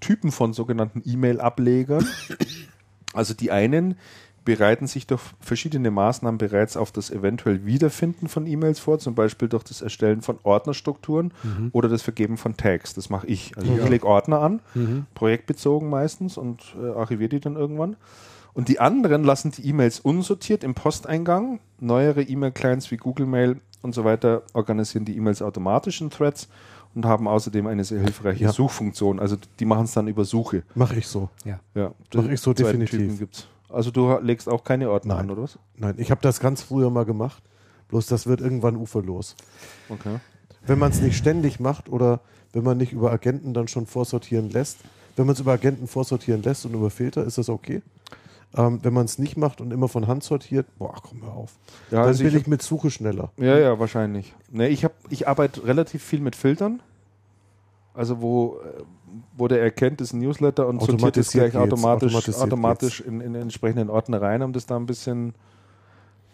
Typen 0.00 0.30
von 0.30 0.52
sogenannten 0.52 1.02
E-Mail-Ablegern. 1.04 2.06
Also 3.12 3.32
die 3.32 3.50
einen 3.50 3.96
bereiten 4.46 4.86
sich 4.86 5.06
durch 5.06 5.20
verschiedene 5.40 5.90
Maßnahmen 5.90 6.38
bereits 6.38 6.78
auf 6.78 6.90
das 6.90 7.10
eventuell 7.10 7.66
Wiederfinden 7.66 8.28
von 8.28 8.46
E-Mails 8.46 8.78
vor, 8.78 8.98
zum 8.98 9.14
Beispiel 9.14 9.48
durch 9.48 9.64
das 9.64 9.82
Erstellen 9.82 10.22
von 10.22 10.38
Ordnerstrukturen 10.42 11.34
oder 11.72 11.90
das 11.90 12.00
Vergeben 12.00 12.38
von 12.38 12.56
Tags. 12.56 12.94
Das 12.94 13.10
mache 13.10 13.26
ich. 13.26 13.54
Also 13.58 13.76
ich 13.76 13.86
lege 13.88 14.06
Ordner 14.06 14.40
an, 14.40 14.60
projektbezogen 15.14 15.90
meistens 15.90 16.38
und 16.38 16.74
äh, 16.82 16.86
archiviere 16.96 17.28
die 17.28 17.40
dann 17.40 17.56
irgendwann. 17.56 17.96
Und 18.54 18.68
die 18.68 18.80
anderen 18.80 19.22
lassen 19.24 19.50
die 19.50 19.68
E-Mails 19.68 20.00
unsortiert 20.00 20.64
im 20.64 20.74
Posteingang. 20.74 21.60
Neuere 21.78 22.22
E-Mail-Clients 22.22 22.90
wie 22.90 22.96
Google 22.96 23.26
Mail 23.26 23.60
und 23.82 23.94
so 23.94 24.04
weiter 24.04 24.44
organisieren 24.54 25.04
die 25.04 25.14
E-Mails 25.16 25.42
automatisch 25.42 26.00
in 26.00 26.08
Threads 26.08 26.48
und 26.94 27.04
haben 27.04 27.28
außerdem 27.28 27.66
eine 27.66 27.84
sehr 27.84 28.00
hilfreiche 28.00 28.44
Ja. 28.44 28.52
Suchfunktion. 28.52 29.20
Also 29.20 29.36
die 29.60 29.66
machen 29.66 29.84
es 29.84 29.92
dann 29.92 30.08
über 30.08 30.24
Suche. 30.24 30.62
Mache 30.74 30.96
ich 30.96 31.06
so. 31.06 31.28
Ja. 31.44 31.60
Ja, 31.74 31.92
Mach 32.14 32.24
ich 32.28 32.40
so 32.40 32.54
definitiv. 32.54 32.98
Typen 32.98 33.18
gibt's. 33.18 33.46
Also 33.76 33.90
du 33.90 34.18
legst 34.20 34.48
auch 34.48 34.64
keine 34.64 34.90
Ordner 34.90 35.16
Nein. 35.16 35.24
an, 35.24 35.30
oder 35.32 35.42
was? 35.42 35.58
Nein, 35.76 35.96
ich 35.98 36.10
habe 36.10 36.22
das 36.22 36.40
ganz 36.40 36.62
früher 36.62 36.88
mal 36.88 37.04
gemacht. 37.04 37.42
Bloß 37.88 38.06
das 38.06 38.26
wird 38.26 38.40
irgendwann 38.40 38.74
uferlos. 38.74 39.36
Okay. 39.90 40.16
Wenn 40.66 40.78
man 40.78 40.92
es 40.92 41.02
nicht 41.02 41.16
ständig 41.16 41.60
macht 41.60 41.90
oder 41.90 42.20
wenn 42.54 42.64
man 42.64 42.78
nicht 42.78 42.94
über 42.94 43.12
Agenten 43.12 43.52
dann 43.52 43.68
schon 43.68 43.86
vorsortieren 43.86 44.48
lässt, 44.48 44.78
wenn 45.14 45.26
man 45.26 45.34
es 45.34 45.40
über 45.40 45.52
Agenten 45.52 45.88
vorsortieren 45.88 46.42
lässt 46.42 46.64
und 46.64 46.72
über 46.72 46.88
Filter, 46.88 47.24
ist 47.24 47.36
das 47.36 47.50
okay. 47.50 47.82
Ähm, 48.56 48.80
wenn 48.82 48.94
man 48.94 49.04
es 49.04 49.18
nicht 49.18 49.36
macht 49.36 49.60
und 49.60 49.70
immer 49.74 49.88
von 49.88 50.06
Hand 50.06 50.24
sortiert, 50.24 50.66
boah, 50.78 50.94
komm 51.02 51.20
mal 51.20 51.28
auf. 51.28 51.52
Ja, 51.90 51.98
dann 51.98 52.08
also 52.08 52.24
bin 52.24 52.34
ich 52.34 52.42
ich, 52.42 52.46
mit 52.46 52.62
Suche 52.62 52.90
schneller. 52.90 53.30
Ja, 53.36 53.58
ja, 53.58 53.78
wahrscheinlich. 53.78 54.34
Ne, 54.50 54.68
ich, 54.68 54.84
hab, 54.84 54.94
ich 55.10 55.28
arbeite 55.28 55.66
relativ 55.66 56.02
viel 56.02 56.20
mit 56.20 56.34
Filtern. 56.34 56.80
Also 57.96 58.20
wo, 58.20 58.60
äh, 58.62 58.82
wo 59.36 59.48
der 59.48 59.62
erkennt, 59.62 60.00
ist 60.00 60.12
ein 60.12 60.20
Newsletter 60.20 60.66
und 60.66 60.80
sortiert 60.82 61.16
es 61.16 61.30
gleich 61.30 61.56
automatisch, 61.56 62.14
automatisiert 62.14 62.42
automatisch 62.42 63.00
in, 63.00 63.20
in 63.20 63.32
den 63.32 63.42
entsprechenden 63.42 63.90
Ordner 63.90 64.20
rein, 64.20 64.42
um 64.42 64.52
das 64.52 64.66
da 64.66 64.76
ein 64.76 64.86
bisschen, 64.86 65.34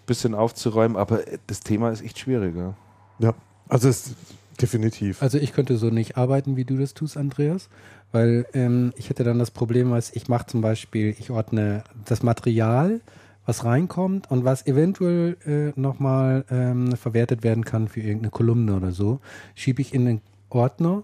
bisschen 0.06 0.34
aufzuräumen. 0.34 0.96
Aber 0.96 1.20
das 1.46 1.60
Thema 1.60 1.90
ist 1.90 2.02
echt 2.02 2.18
schwieriger. 2.18 2.74
Ja, 3.18 3.34
also 3.68 3.88
es 3.88 4.14
definitiv. 4.60 5.22
Also 5.22 5.38
ich 5.38 5.52
könnte 5.52 5.76
so 5.76 5.90
nicht 5.90 6.16
arbeiten, 6.16 6.56
wie 6.56 6.64
du 6.64 6.76
das 6.76 6.94
tust, 6.94 7.16
Andreas, 7.16 7.68
weil 8.10 8.46
ähm, 8.52 8.92
ich 8.96 9.08
hätte 9.08 9.24
dann 9.24 9.38
das 9.38 9.50
Problem, 9.50 9.90
was 9.90 10.10
ich 10.14 10.28
mache 10.28 10.46
zum 10.46 10.60
Beispiel, 10.60 11.14
ich 11.18 11.30
ordne 11.30 11.84
das 12.04 12.22
Material, 12.22 13.00
was 13.46 13.64
reinkommt 13.64 14.30
und 14.30 14.44
was 14.44 14.66
eventuell 14.66 15.36
äh, 15.46 15.80
nochmal 15.80 16.44
ähm, 16.50 16.96
verwertet 16.96 17.42
werden 17.42 17.64
kann 17.64 17.88
für 17.88 18.00
irgendeine 18.00 18.30
Kolumne 18.30 18.76
oder 18.76 18.92
so, 18.92 19.20
schiebe 19.54 19.82
ich 19.82 19.94
in 19.94 20.04
den 20.04 20.20
Ordner 20.48 21.02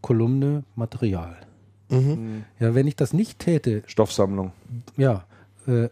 Kolumne 0.00 0.64
Material. 0.74 1.36
Mhm. 1.90 2.44
Ja, 2.58 2.74
wenn 2.74 2.86
ich 2.86 2.96
das 2.96 3.12
nicht 3.12 3.38
täte, 3.38 3.82
Stoffsammlung. 3.86 4.52
ja, 4.96 5.24
äh, 5.66 5.88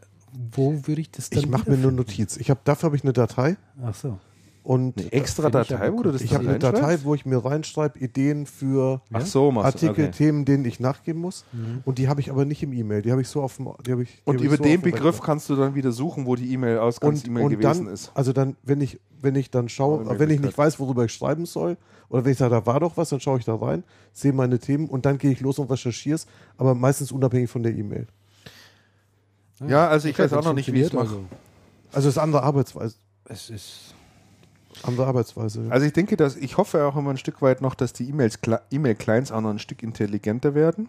wo 0.52 0.86
würde 0.86 1.00
ich 1.00 1.10
das 1.10 1.30
dann 1.30 1.38
Ich 1.40 1.48
mache 1.48 1.70
mir 1.70 1.78
nur? 1.78 1.92
Notiz. 1.92 2.36
Ich 2.36 2.50
habe 2.50 2.60
dafür 2.64 2.88
habe 2.88 2.96
ich 2.96 3.04
eine 3.04 3.12
Datei 3.14 3.56
Ach 3.82 3.94
so. 3.94 4.18
Und 4.66 4.98
Eine 4.98 5.12
extra 5.12 5.44
finde 5.44 5.62
ich 5.62 5.68
Datei, 5.68 5.92
wo 5.92 6.02
du 6.02 6.10
das 6.10 6.22
ich 6.22 6.34
habe 6.34 6.48
eine 6.48 6.58
Datei, 6.58 6.98
wo 7.04 7.14
ich 7.14 7.24
mir 7.24 7.36
reinschreibe 7.36 8.00
Ideen 8.00 8.46
für 8.46 9.00
Ach 9.12 9.24
so, 9.24 9.52
Artikel, 9.52 10.06
okay. 10.06 10.10
Themen, 10.10 10.44
denen 10.44 10.64
ich 10.64 10.80
nachgeben 10.80 11.20
muss. 11.20 11.44
Und 11.84 11.98
die 11.98 12.08
habe 12.08 12.20
ich 12.20 12.32
aber 12.32 12.44
nicht 12.44 12.64
im 12.64 12.72
E-Mail. 12.72 13.02
Die 13.02 13.12
habe 13.12 13.20
ich 13.20 13.28
so 13.28 13.42
auf 13.42 13.58
dem. 13.58 13.70
Die 13.86 13.92
ich, 13.92 14.08
die 14.16 14.22
Und 14.24 14.40
ich 14.40 14.46
über 14.46 14.56
so 14.56 14.64
den 14.64 14.82
Begriff 14.82 15.20
kannst 15.20 15.48
du 15.48 15.54
dann 15.54 15.76
wieder 15.76 15.92
suchen, 15.92 16.26
wo 16.26 16.34
die 16.34 16.52
E-Mail 16.52 16.78
Ausgangs-E-Mail 16.78 17.50
gewesen 17.50 17.84
dann, 17.84 17.94
ist. 17.94 18.10
also 18.14 18.32
dann, 18.32 18.56
wenn 18.64 18.80
ich, 18.80 18.98
wenn 19.20 19.36
ich 19.36 19.52
dann 19.52 19.68
schaue, 19.68 20.18
wenn 20.18 20.30
ich 20.30 20.40
nicht 20.40 20.58
weiß, 20.58 20.80
worüber 20.80 21.04
ich 21.04 21.12
schreiben 21.12 21.46
soll, 21.46 21.76
oder 22.08 22.24
wenn 22.24 22.32
ich 22.32 22.38
sage, 22.38 22.50
da 22.50 22.66
war 22.66 22.80
doch 22.80 22.96
was, 22.96 23.10
dann 23.10 23.20
schaue 23.20 23.38
ich 23.38 23.44
da 23.44 23.54
rein, 23.54 23.84
sehe 24.12 24.32
meine 24.32 24.58
Themen 24.58 24.88
und 24.88 25.06
dann 25.06 25.18
gehe 25.18 25.30
ich 25.30 25.40
los 25.40 25.60
und 25.60 25.70
recherchiere 25.70 26.16
es, 26.16 26.26
aber 26.58 26.74
meistens 26.74 27.12
unabhängig 27.12 27.50
von 27.50 27.62
der 27.62 27.72
E-Mail. 27.72 28.08
Ja, 29.64 29.86
also 29.86 30.08
ich 30.08 30.14
Okay, 30.14 30.24
weiß 30.24 30.32
auch 30.32 30.36
das 30.38 30.46
noch 30.46 30.54
nicht, 30.54 30.72
wie 30.72 30.80
ich 30.80 30.86
es 30.88 30.92
mache. 30.92 31.20
Also 31.92 32.08
es 32.08 32.16
ist 32.16 32.18
andere 32.18 32.42
Arbeitsweise. 32.42 32.96
Es 33.28 33.48
ist 33.48 33.95
Andere 34.82 35.06
Arbeitsweise. 35.06 35.64
ja. 35.64 35.70
Also 35.70 35.86
ich 35.86 35.92
denke, 35.92 36.16
dass 36.16 36.36
ich 36.36 36.56
hoffe 36.56 36.84
auch 36.84 36.96
immer 36.96 37.10
ein 37.10 37.16
Stück 37.16 37.42
weit 37.42 37.60
noch, 37.60 37.74
dass 37.74 37.92
die 37.92 38.08
E-Mail-Clients 38.08 39.32
auch 39.32 39.40
noch 39.40 39.50
ein 39.50 39.58
Stück 39.58 39.82
intelligenter 39.82 40.54
werden 40.54 40.88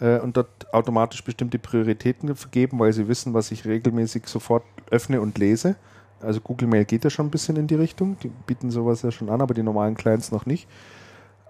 äh, 0.00 0.18
und 0.18 0.36
dort 0.36 0.72
automatisch 0.72 1.24
bestimmte 1.24 1.58
Prioritäten 1.58 2.34
vergeben, 2.36 2.78
weil 2.78 2.92
sie 2.92 3.08
wissen, 3.08 3.34
was 3.34 3.50
ich 3.50 3.64
regelmäßig 3.64 4.26
sofort 4.26 4.64
öffne 4.90 5.20
und 5.20 5.38
lese. 5.38 5.76
Also 6.20 6.40
Google 6.40 6.68
Mail 6.68 6.84
geht 6.84 7.04
ja 7.04 7.10
schon 7.10 7.26
ein 7.26 7.30
bisschen 7.30 7.56
in 7.56 7.66
die 7.66 7.74
Richtung. 7.74 8.16
Die 8.22 8.28
bieten 8.46 8.70
sowas 8.70 9.02
ja 9.02 9.10
schon 9.10 9.28
an, 9.28 9.40
aber 9.40 9.54
die 9.54 9.62
normalen 9.62 9.94
Clients 9.94 10.30
noch 10.30 10.46
nicht. 10.46 10.68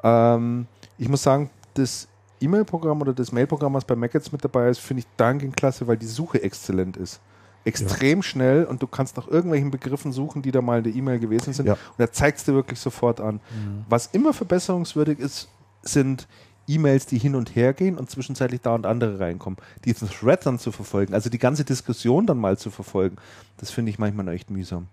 Ähm, 0.02 0.66
ich 0.98 1.08
muss 1.08 1.22
sagen, 1.22 1.50
das 1.74 2.08
E-Mail-Programm 2.40 3.00
oder 3.00 3.12
das 3.12 3.32
Mail-Programm, 3.32 3.74
was 3.74 3.84
bei 3.84 3.96
Mac 3.96 4.14
jetzt 4.14 4.32
mit 4.32 4.44
dabei 4.44 4.68
ist, 4.68 4.78
finde 4.78 5.00
ich 5.00 5.06
dahingehend 5.16 5.56
klasse, 5.56 5.86
weil 5.86 5.96
die 5.96 6.06
Suche 6.06 6.42
exzellent 6.42 6.96
ist. 6.96 7.20
Extrem 7.64 8.22
schnell 8.22 8.64
und 8.64 8.82
du 8.82 8.86
kannst 8.86 9.16
nach 9.16 9.26
irgendwelchen 9.28 9.70
Begriffen 9.70 10.12
suchen, 10.12 10.42
die 10.42 10.50
da 10.52 10.60
mal 10.60 10.78
in 10.78 10.84
der 10.84 10.94
E-Mail 10.94 11.18
gewesen 11.18 11.52
sind. 11.52 11.66
Ja. 11.66 11.72
Und 11.74 11.98
er 11.98 12.12
zeigt 12.12 12.38
es 12.38 12.44
dir 12.44 12.54
wirklich 12.54 12.78
sofort 12.78 13.20
an. 13.20 13.40
Was 13.88 14.06
immer 14.12 14.32
verbesserungswürdig 14.32 15.18
ist, 15.18 15.48
sind 15.82 16.26
E-Mails, 16.66 17.04
die 17.04 17.18
hin 17.18 17.34
und 17.34 17.54
her 17.54 17.74
gehen 17.74 17.98
und 17.98 18.08
zwischenzeitlich 18.10 18.62
da 18.62 18.74
und 18.74 18.86
andere 18.86 19.20
reinkommen. 19.20 19.58
Diesen 19.84 20.08
Thread 20.08 20.46
dann 20.46 20.58
zu 20.58 20.72
verfolgen, 20.72 21.12
also 21.12 21.28
die 21.28 21.38
ganze 21.38 21.62
Diskussion 21.62 22.26
dann 22.26 22.38
mal 22.38 22.56
zu 22.56 22.70
verfolgen, 22.70 23.16
das 23.58 23.70
finde 23.70 23.90
ich 23.90 23.98
manchmal 23.98 24.24
noch 24.24 24.32
echt 24.32 24.48
mühsam. 24.50 24.86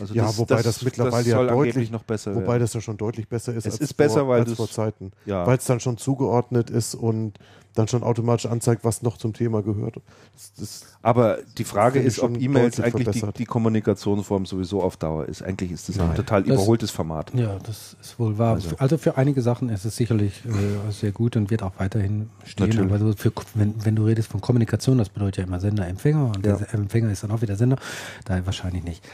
Also 0.00 0.14
Ja, 0.14 0.34
wobei 0.38 0.62
das 0.62 0.80
mittlerweile 0.82 1.28
ja 1.28 1.36
soll 1.36 1.48
deutlich- 1.48 1.90
noch 1.90 2.04
besser 2.04 2.34
Wobei 2.34 2.46
werden. 2.52 2.60
das 2.60 2.72
ja 2.72 2.80
schon 2.80 2.96
deutlich 2.96 3.28
besser 3.28 3.52
ist 3.52 3.66
Es 3.66 3.74
als, 3.74 3.80
ist 3.82 3.94
besser, 3.94 4.20
vor, 4.20 4.28
weil 4.28 4.40
als 4.40 4.52
vor 4.54 4.70
Zeiten. 4.70 5.12
Ja. 5.26 5.46
Weil 5.46 5.58
es 5.58 5.66
dann 5.66 5.78
schon 5.80 5.98
zugeordnet 5.98 6.70
ist 6.70 6.94
und 6.94 7.34
dann 7.74 7.88
schon 7.88 8.02
automatisch 8.02 8.46
anzeigt, 8.46 8.84
was 8.84 9.02
noch 9.02 9.18
zum 9.18 9.32
Thema 9.32 9.62
gehört. 9.62 9.96
Das, 10.34 10.52
das, 10.54 10.86
Aber 11.02 11.38
die 11.58 11.64
Frage 11.64 12.00
ist, 12.00 12.20
ob 12.20 12.40
E-Mails 12.40 12.80
eigentlich 12.80 13.08
die, 13.20 13.32
die 13.38 13.44
Kommunikationsform 13.44 14.46
sowieso 14.46 14.82
auf 14.82 14.96
Dauer 14.96 15.26
ist. 15.26 15.42
Eigentlich 15.42 15.72
ist 15.72 15.88
das 15.88 15.98
ein 15.98 16.06
Nein. 16.08 16.16
total 16.16 16.42
Das- 16.44 16.54
überholtes 16.54 16.90
Format. 16.90 17.32
Ja, 17.34 17.58
das 17.64 17.96
ist 18.00 18.18
wohl 18.18 18.38
wahr. 18.38 18.54
Also- 18.54 18.76
Also, 18.78 18.98
für 18.98 19.16
einige 19.16 19.42
Sachen 19.42 19.68
ist 19.68 19.84
es 19.84 19.96
sicherlich 19.96 20.42
äh, 20.46 20.92
sehr 20.92 21.12
gut 21.12 21.36
und 21.36 21.50
wird 21.50 21.62
auch 21.62 21.72
weiterhin 21.78 22.30
stehen. 22.44 22.68
Natürlich. 22.68 22.90
Aber 22.92 22.98
so 22.98 23.12
für, 23.16 23.32
wenn, 23.54 23.74
wenn 23.84 23.96
du 23.96 24.04
redest 24.06 24.30
von 24.30 24.40
Kommunikation, 24.40 24.98
das 24.98 25.08
bedeutet 25.08 25.38
ja 25.38 25.44
immer 25.44 25.60
Sender, 25.60 25.86
Empfänger 25.88 26.26
und 26.34 26.46
Ja. 26.46 26.56
der 26.56 26.74
Empfänger 26.74 27.10
ist 27.10 27.24
dann 27.24 27.30
auch 27.32 27.42
wieder 27.42 27.56
Sender. 27.56 27.76
Daher 28.24 28.46
wahrscheinlich 28.46 28.84
nicht. 28.84 29.04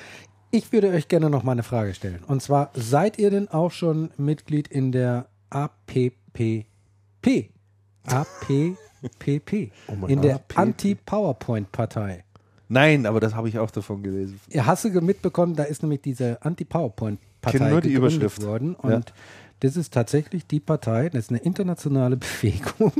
Ich 0.51 0.73
würde 0.73 0.89
euch 0.89 1.09
gerne 1.09 1.31
noch 1.31 1.45
mal 1.45 1.53
eine 1.53 1.63
Frage 1.63 1.95
stellen. 1.95 2.21
Und 2.27 2.43
zwar, 2.43 2.71
seid 2.75 3.19
ihr 3.19 3.31
denn 3.31 3.49
auch 3.49 3.71
schon 3.71 4.11
Mitglied 4.17 4.69
in 4.69 4.93
der 4.93 5.27
APPP? 5.49 7.51
APPP. 8.07 9.71
Oh 9.89 10.07
in 10.07 10.23
der. 10.23 10.41
Anti-PowerPoint-Partei. 10.55 12.25
Nein, 12.69 13.07
aber 13.07 13.19
das 13.21 13.35
habe 13.35 13.49
ich 13.49 13.59
auch 13.59 13.71
davon 13.71 14.03
gelesen. 14.03 14.39
Ihr 14.49 14.65
hast 14.67 14.85
du 14.85 15.01
mitbekommen, 15.01 15.57
da 15.57 15.65
ist 15.65 15.83
nämlich 15.83 16.03
diese 16.03 16.41
Anti-PowerPoint-Partei 16.45 17.71
nur 17.71 17.81
die 17.81 17.93
Überschrift. 17.93 18.43
worden. 18.45 18.75
Und 18.77 18.91
Ja. 18.91 19.01
das 19.61 19.77
ist 19.77 19.93
tatsächlich 19.93 20.47
die 20.47 20.61
Partei, 20.61 21.09
das 21.09 21.25
ist 21.25 21.31
eine 21.31 21.41
internationale 21.41 22.17
Bewegung, 22.17 22.93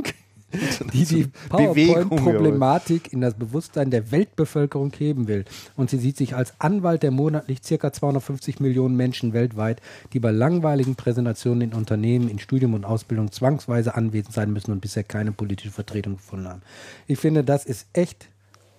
die 0.93 1.05
die 1.05 1.27
PowerPoint-Problematik 1.49 3.13
in 3.13 3.21
das 3.21 3.33
Bewusstsein 3.35 3.89
der 3.91 4.11
Weltbevölkerung 4.11 4.91
heben 4.97 5.27
will. 5.27 5.45
Und 5.75 5.89
sie 5.89 5.97
sieht 5.97 6.17
sich 6.17 6.35
als 6.35 6.53
Anwalt 6.59 7.03
der 7.03 7.11
monatlich 7.11 7.61
ca. 7.61 7.91
250 7.91 8.59
Millionen 8.59 8.95
Menschen 8.95 9.33
weltweit, 9.33 9.81
die 10.13 10.19
bei 10.19 10.31
langweiligen 10.31 10.95
Präsentationen 10.95 11.61
in 11.71 11.73
Unternehmen, 11.73 12.29
in 12.29 12.39
Studium 12.39 12.73
und 12.73 12.85
Ausbildung 12.85 13.31
zwangsweise 13.31 13.95
anwesend 13.95 14.33
sein 14.33 14.51
müssen 14.51 14.71
und 14.71 14.81
bisher 14.81 15.03
keine 15.03 15.31
politische 15.31 15.71
Vertretung 15.71 16.17
gefunden 16.17 16.47
haben. 16.47 16.61
Ich 17.07 17.19
finde, 17.19 17.43
das 17.43 17.65
ist 17.65 17.87
echt 17.93 18.29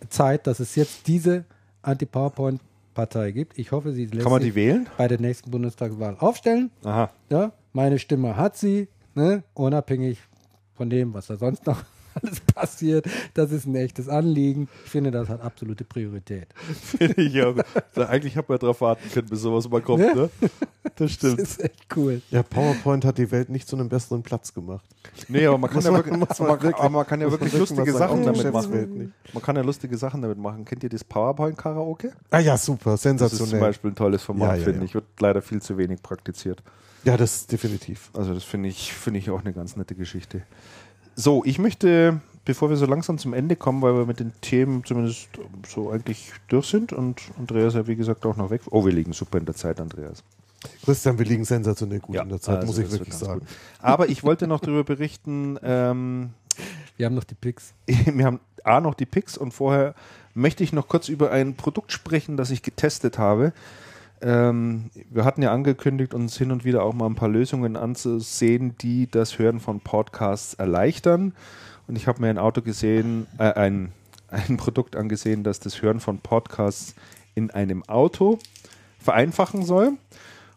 Zeit, 0.09 0.47
dass 0.47 0.61
es 0.61 0.75
jetzt 0.75 1.07
diese 1.07 1.45
Anti-PowerPoint-Partei 1.83 3.31
gibt. 3.33 3.59
Ich 3.59 3.73
hoffe, 3.73 3.93
sie 3.93 4.07
lässt 4.07 4.23
Kann 4.23 4.33
man 4.33 4.43
sich 4.43 4.51
die 4.53 4.57
wählen? 4.57 4.89
bei 4.97 5.09
der 5.09 5.21
nächsten 5.21 5.51
Bundestagswahl 5.51 6.17
aufstellen. 6.19 6.71
Aha. 6.85 7.11
Ja, 7.31 7.53
meine 7.73 7.99
Stimme 7.99 8.37
hat 8.37 8.57
sie, 8.57 8.89
ne? 9.15 9.43
unabhängig 9.55 10.19
von 10.75 10.91
dem, 10.91 11.13
was 11.15 11.27
da 11.27 11.37
sonst 11.37 11.67
noch 11.67 11.83
alles 12.23 12.41
passiert. 12.41 13.07
Das 13.35 13.53
ist 13.53 13.67
ein 13.67 13.75
echtes 13.75 14.09
Anliegen. 14.09 14.69
Ich 14.85 14.91
finde, 14.91 15.11
das 15.11 15.29
hat 15.31 15.41
absolute 15.41 15.85
Priorität. 15.85 16.49
Finde 16.83 17.23
ich 17.23 17.43
auch. 17.43 17.55
Da, 17.95 18.07
eigentlich 18.07 18.37
hat 18.39 18.49
man 18.49 18.59
darauf 18.59 18.81
warten 18.81 19.07
können, 19.13 19.29
bis 19.29 19.41
sowas 19.43 19.69
mal 19.69 19.83
kommt. 19.83 20.01
Ne? 20.15 20.31
Das 20.41 20.51
Das 20.97 21.13
stimmt. 21.13 21.39
ist 21.41 21.63
echt 21.63 21.87
cool. 21.97 22.21
ja, 22.31 22.43
PowerPoint 22.43 23.05
hat 23.05 23.17
die 23.19 23.31
Welt 23.31 23.49
nicht 23.51 23.67
zu 23.69 23.77
einem 23.77 23.89
besseren 23.89 24.23
Platz 24.23 24.53
gemacht. 24.55 24.85
Nee, 25.29 25.47
aber 25.47 25.57
man 25.59 25.71
kann, 25.71 25.83
ja, 25.83 25.93
wirklich, 25.93 26.17
man 26.17 26.29
wirklich- 26.29 26.75
aber 26.75 26.89
man 26.91 27.07
kann 27.07 27.21
ja 27.21 27.31
wirklich 27.31 27.53
lustige 27.53 27.93
Sachen 27.93 28.25
damit 28.25 28.51
machen. 28.53 29.13
Man 29.33 29.43
kann 29.43 29.57
ja 29.57 29.63
lustige 29.63 29.97
Sachen 29.99 30.23
damit 30.23 30.39
machen. 30.39 30.65
Kennt 30.65 30.83
ihr 30.85 30.89
das 30.91 31.05
PowerPoint-Karaoke? 31.05 32.13
Ah 32.31 32.39
ja, 32.41 32.57
super, 32.57 32.93
Das 32.93 33.01
ist 33.01 33.03
zum 33.03 33.19
sensationell. 33.19 33.61
Beispiel 33.61 33.91
ein 33.91 33.95
tolles 33.95 34.23
Format, 34.23 34.49
Ja, 34.51 34.57
ja, 34.57 34.65
finde 34.65 34.79
ja. 34.81 34.85
ich. 34.87 34.95
Wird 34.95 35.05
leider 35.21 35.43
viel 35.43 35.61
zu 35.63 35.77
wenig 35.79 36.03
praktiziert. 36.03 36.63
Ja, 37.05 37.17
das 37.17 37.37
ist 37.37 37.53
definitiv. 37.53 38.11
Also 38.15 38.35
das 38.35 38.45
finde 38.45 38.69
ich, 38.69 38.93
finde 38.93 39.19
ich 39.19 39.31
auch 39.31 39.41
eine 39.41 39.53
ganz 39.53 39.77
nette 39.77 39.95
Geschichte. 39.95 40.43
So, 41.15 41.45
ich 41.45 41.59
möchte, 41.59 42.21
bevor 42.45 42.71
wir 42.71 42.77
so 42.77 42.87
langsam 42.87 43.19
zum 43.19 43.35
Ende 43.35 43.57
kommen, 43.57 43.83
weil 43.83 43.95
wir 43.95 44.07
mit 44.07 44.21
den 44.21 44.33
Themen 44.41 44.85
zumindest 44.85 45.29
so 45.69 45.91
eigentlich 45.91 46.33
durch 46.49 46.67
sind 46.67 46.93
und 46.93 47.21
Andreas 47.39 47.75
ja 47.75 47.87
wie 47.87 47.97
gesagt 47.97 48.25
auch 48.25 48.37
noch 48.37 48.51
weg. 48.51 48.63
Oh, 48.71 48.85
wir 48.85 48.93
liegen 48.93 49.13
super 49.13 49.39
in 49.39 49.45
der 49.45 49.55
Zeit, 49.55 49.81
Andreas. 49.81 50.23
Christian, 50.85 51.19
wir 51.19 51.27
liegen 51.27 51.45
sensationell 51.45 51.99
gut 51.99 52.17
in 52.17 52.29
der 52.29 52.41
Zeit, 52.41 52.59
also 52.59 52.69
muss 52.69 52.79
ich 52.79 52.91
wirklich 52.91 53.15
sagen. 53.15 53.41
gut. 53.41 53.49
Aber 53.81 54.09
ich 54.09 54.23
wollte 54.23 54.47
noch 54.47 54.61
darüber 54.61 54.85
berichten, 54.85 55.59
ähm, 55.63 56.31
Wir 56.97 57.07
haben 57.07 57.15
noch 57.15 57.25
die 57.25 57.35
Picks. 57.35 57.75
wir 57.87 58.25
haben 58.25 58.41
A 58.65 58.81
noch 58.81 58.95
die 58.95 59.07
Picks 59.07 59.37
und 59.37 59.53
vorher 59.53 59.95
möchte 60.35 60.63
ich 60.63 60.73
noch 60.73 60.89
kurz 60.89 61.09
über 61.09 61.31
ein 61.31 61.57
Produkt 61.57 61.93
sprechen, 61.93 62.37
das 62.37 62.51
ich 62.51 62.63
getestet 62.63 63.19
habe. 63.19 63.53
Ähm, 64.23 64.91
wir 65.11 65.25
hatten 65.25 65.43
ja 65.43 65.53
angekündigt, 65.53 66.15
uns 66.15 66.39
hin 66.39 66.53
und 66.53 66.65
wieder 66.65 66.85
auch 66.85 66.95
mal 66.95 67.07
ein 67.07 67.17
paar 67.17 67.29
Lösungen 67.29 67.77
anzusehen, 67.77 68.77
die 68.79 69.11
das 69.11 69.39
Hören 69.39 69.59
von 69.59 69.81
Podcasts 69.81 70.55
erleichtern. 70.55 71.35
Und 71.89 71.97
ich 71.97 72.07
habe 72.07 72.21
mir 72.21 72.29
ein 72.29 72.39
Auto 72.39 72.63
gesehen, 72.63 73.27
äh, 73.39 73.53
ein, 73.53 73.93
ein 74.29 74.57
Produkt 74.57 74.95
angesehen, 74.97 75.43
das 75.43 75.59
das 75.59 75.83
Hören 75.83 76.01
von 76.01 76.19
Podcasts 76.19 76.95
in 77.35 77.51
einem 77.51 77.83
Auto 77.89 78.39
vereinfachen 79.01 79.65
soll. 79.65 79.95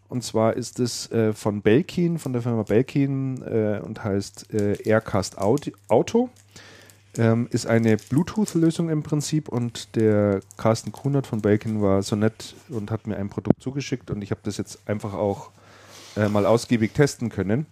Und 0.07 0.23
zwar 0.23 0.53
ist 0.53 0.79
es 0.79 1.11
äh, 1.11 1.33
von 1.33 1.61
Belkin, 1.61 2.19
von 2.19 2.33
der 2.33 2.43
Firma 2.43 2.63
Belkin 2.63 3.41
äh, 3.41 3.81
und 3.83 4.03
heißt 4.03 4.53
äh, 4.53 4.81
Aircast 4.83 5.39
Audi 5.39 5.73
Auto. 5.87 6.29
Ähm, 7.17 7.47
ist 7.51 7.65
eine 7.65 7.95
Bluetooth-Lösung 7.95 8.89
im 8.89 9.01
Prinzip 9.01 9.47
und 9.47 9.95
der 9.95 10.41
Carsten 10.57 10.91
Kunert 10.91 11.27
von 11.27 11.41
Belkin 11.41 11.81
war 11.81 12.03
so 12.03 12.15
nett 12.15 12.55
und 12.69 12.91
hat 12.91 13.07
mir 13.07 13.15
ein 13.15 13.29
Produkt 13.29 13.61
zugeschickt 13.61 14.11
und 14.11 14.21
ich 14.21 14.31
habe 14.31 14.41
das 14.43 14.57
jetzt 14.57 14.79
einfach 14.85 15.13
auch 15.13 15.51
äh, 16.17 16.27
mal 16.27 16.45
ausgiebig 16.45 16.93
testen 16.93 17.29
können. 17.29 17.67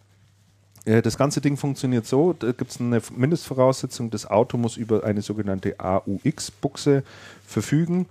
Äh, 0.85 1.01
das 1.01 1.17
ganze 1.17 1.41
Ding 1.41 1.57
funktioniert 1.57 2.05
so, 2.05 2.33
da 2.33 2.51
gibt 2.51 2.71
es 2.71 2.79
eine 2.79 3.01
Mindestvoraussetzung, 3.15 4.09
das 4.09 4.25
Auto 4.29 4.57
muss 4.57 4.77
über 4.77 5.03
eine 5.03 5.21
sogenannte 5.21 5.79
AUX-Buchse 5.79 7.03
verfügen. 7.45 8.05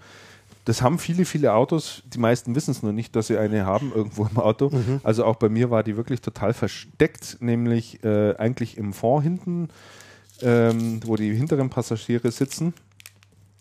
Das 0.64 0.80
haben 0.80 1.00
viele, 1.00 1.24
viele 1.24 1.54
Autos. 1.54 2.02
Die 2.14 2.18
meisten 2.18 2.54
wissen 2.54 2.70
es 2.70 2.84
nur 2.84 2.92
nicht, 2.92 3.16
dass 3.16 3.26
sie 3.26 3.36
eine 3.36 3.66
haben 3.66 3.92
irgendwo 3.92 4.26
im 4.26 4.38
Auto. 4.38 4.70
Also 5.02 5.24
auch 5.24 5.36
bei 5.36 5.48
mir 5.48 5.70
war 5.70 5.82
die 5.82 5.96
wirklich 5.96 6.20
total 6.20 6.54
versteckt, 6.54 7.38
nämlich 7.40 8.04
äh, 8.04 8.36
eigentlich 8.36 8.78
im 8.78 8.92
Fond 8.92 9.24
hinten, 9.24 9.70
ähm, 10.42 11.00
wo 11.04 11.16
die 11.16 11.34
hinteren 11.34 11.70
Passagiere 11.70 12.30
sitzen. 12.30 12.74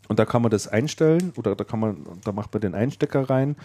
Und 0.07 0.19
da 0.19 0.25
kann 0.25 0.41
man 0.41 0.51
das 0.51 0.67
einstellen 0.67 1.31
oder 1.37 1.55
da 1.55 1.63
kann 1.63 1.79
man, 1.79 2.05
da 2.25 2.33
macht 2.33 2.53
man 2.53 2.59
den 2.59 2.75
Einstecker 2.75 3.29
rein 3.29 3.55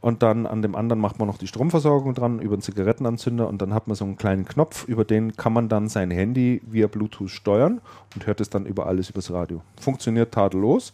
und 0.00 0.24
dann 0.24 0.46
an 0.46 0.60
dem 0.60 0.74
anderen 0.74 1.00
macht 1.00 1.20
man 1.20 1.28
noch 1.28 1.38
die 1.38 1.46
Stromversorgung 1.46 2.14
dran 2.14 2.40
über 2.40 2.54
einen 2.54 2.62
Zigarettenanzünder 2.62 3.48
und 3.48 3.62
dann 3.62 3.72
hat 3.72 3.86
man 3.86 3.94
so 3.94 4.04
einen 4.04 4.16
kleinen 4.16 4.44
Knopf, 4.44 4.84
über 4.88 5.04
den 5.04 5.36
kann 5.36 5.52
man 5.52 5.68
dann 5.68 5.88
sein 5.88 6.10
Handy 6.10 6.60
via 6.66 6.88
Bluetooth 6.88 7.30
steuern 7.30 7.80
und 8.14 8.26
hört 8.26 8.40
es 8.40 8.50
dann 8.50 8.66
über 8.66 8.86
alles 8.86 9.10
übers 9.10 9.30
Radio. 9.30 9.62
Funktioniert 9.80 10.34
tadellos. 10.34 10.92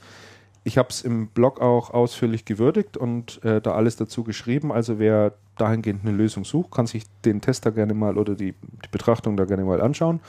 Ich 0.62 0.76
habe 0.76 0.90
es 0.90 1.00
im 1.00 1.28
Blog 1.28 1.62
auch 1.62 1.88
ausführlich 1.88 2.44
gewürdigt 2.44 2.98
und 2.98 3.42
äh, 3.44 3.62
da 3.62 3.72
alles 3.72 3.96
dazu 3.96 4.24
geschrieben. 4.24 4.70
Also 4.70 4.98
wer 4.98 5.32
dahingehend 5.56 6.02
eine 6.04 6.14
Lösung 6.14 6.44
sucht, 6.44 6.70
kann 6.70 6.86
sich 6.86 7.04
den 7.24 7.40
Tester 7.40 7.72
gerne 7.72 7.94
mal 7.94 8.18
oder 8.18 8.34
die, 8.34 8.52
die 8.52 8.88
Betrachtung 8.90 9.38
da 9.38 9.46
gerne 9.46 9.64
mal 9.64 9.80
anschauen. 9.80 10.20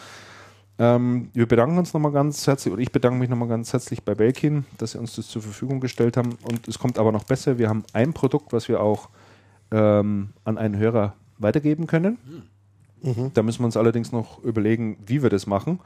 Ähm, 0.79 1.29
wir 1.33 1.45
bedanken 1.45 1.77
uns 1.77 1.93
nochmal 1.93 2.13
ganz 2.13 2.47
herzlich, 2.47 2.71
oder 2.73 2.81
ich 2.81 2.91
bedanke 2.91 3.19
mich 3.19 3.29
nochmal 3.29 3.49
ganz 3.49 3.73
herzlich 3.73 4.03
bei 4.03 4.15
Belkin, 4.15 4.65
dass 4.77 4.93
sie 4.93 4.97
uns 4.99 5.15
das 5.15 5.27
zur 5.27 5.41
Verfügung 5.41 5.81
gestellt 5.81 6.15
haben. 6.15 6.37
Und 6.43 6.67
es 6.69 6.79
kommt 6.79 6.97
aber 6.97 7.11
noch 7.11 7.25
besser. 7.25 7.57
Wir 7.57 7.67
haben 7.69 7.83
ein 7.93 8.13
Produkt, 8.13 8.53
was 8.53 8.69
wir 8.69 8.79
auch 8.81 9.09
ähm, 9.71 10.29
an 10.45 10.57
einen 10.57 10.77
Hörer 10.77 11.13
weitergeben 11.37 11.85
können. 11.85 12.17
Da 13.33 13.43
müssen 13.43 13.59
wir 13.59 13.65
uns 13.65 13.77
allerdings 13.77 14.11
noch 14.11 14.43
überlegen, 14.43 14.97
wie 15.05 15.21
wir 15.23 15.29
das 15.29 15.47
machen. 15.47 15.79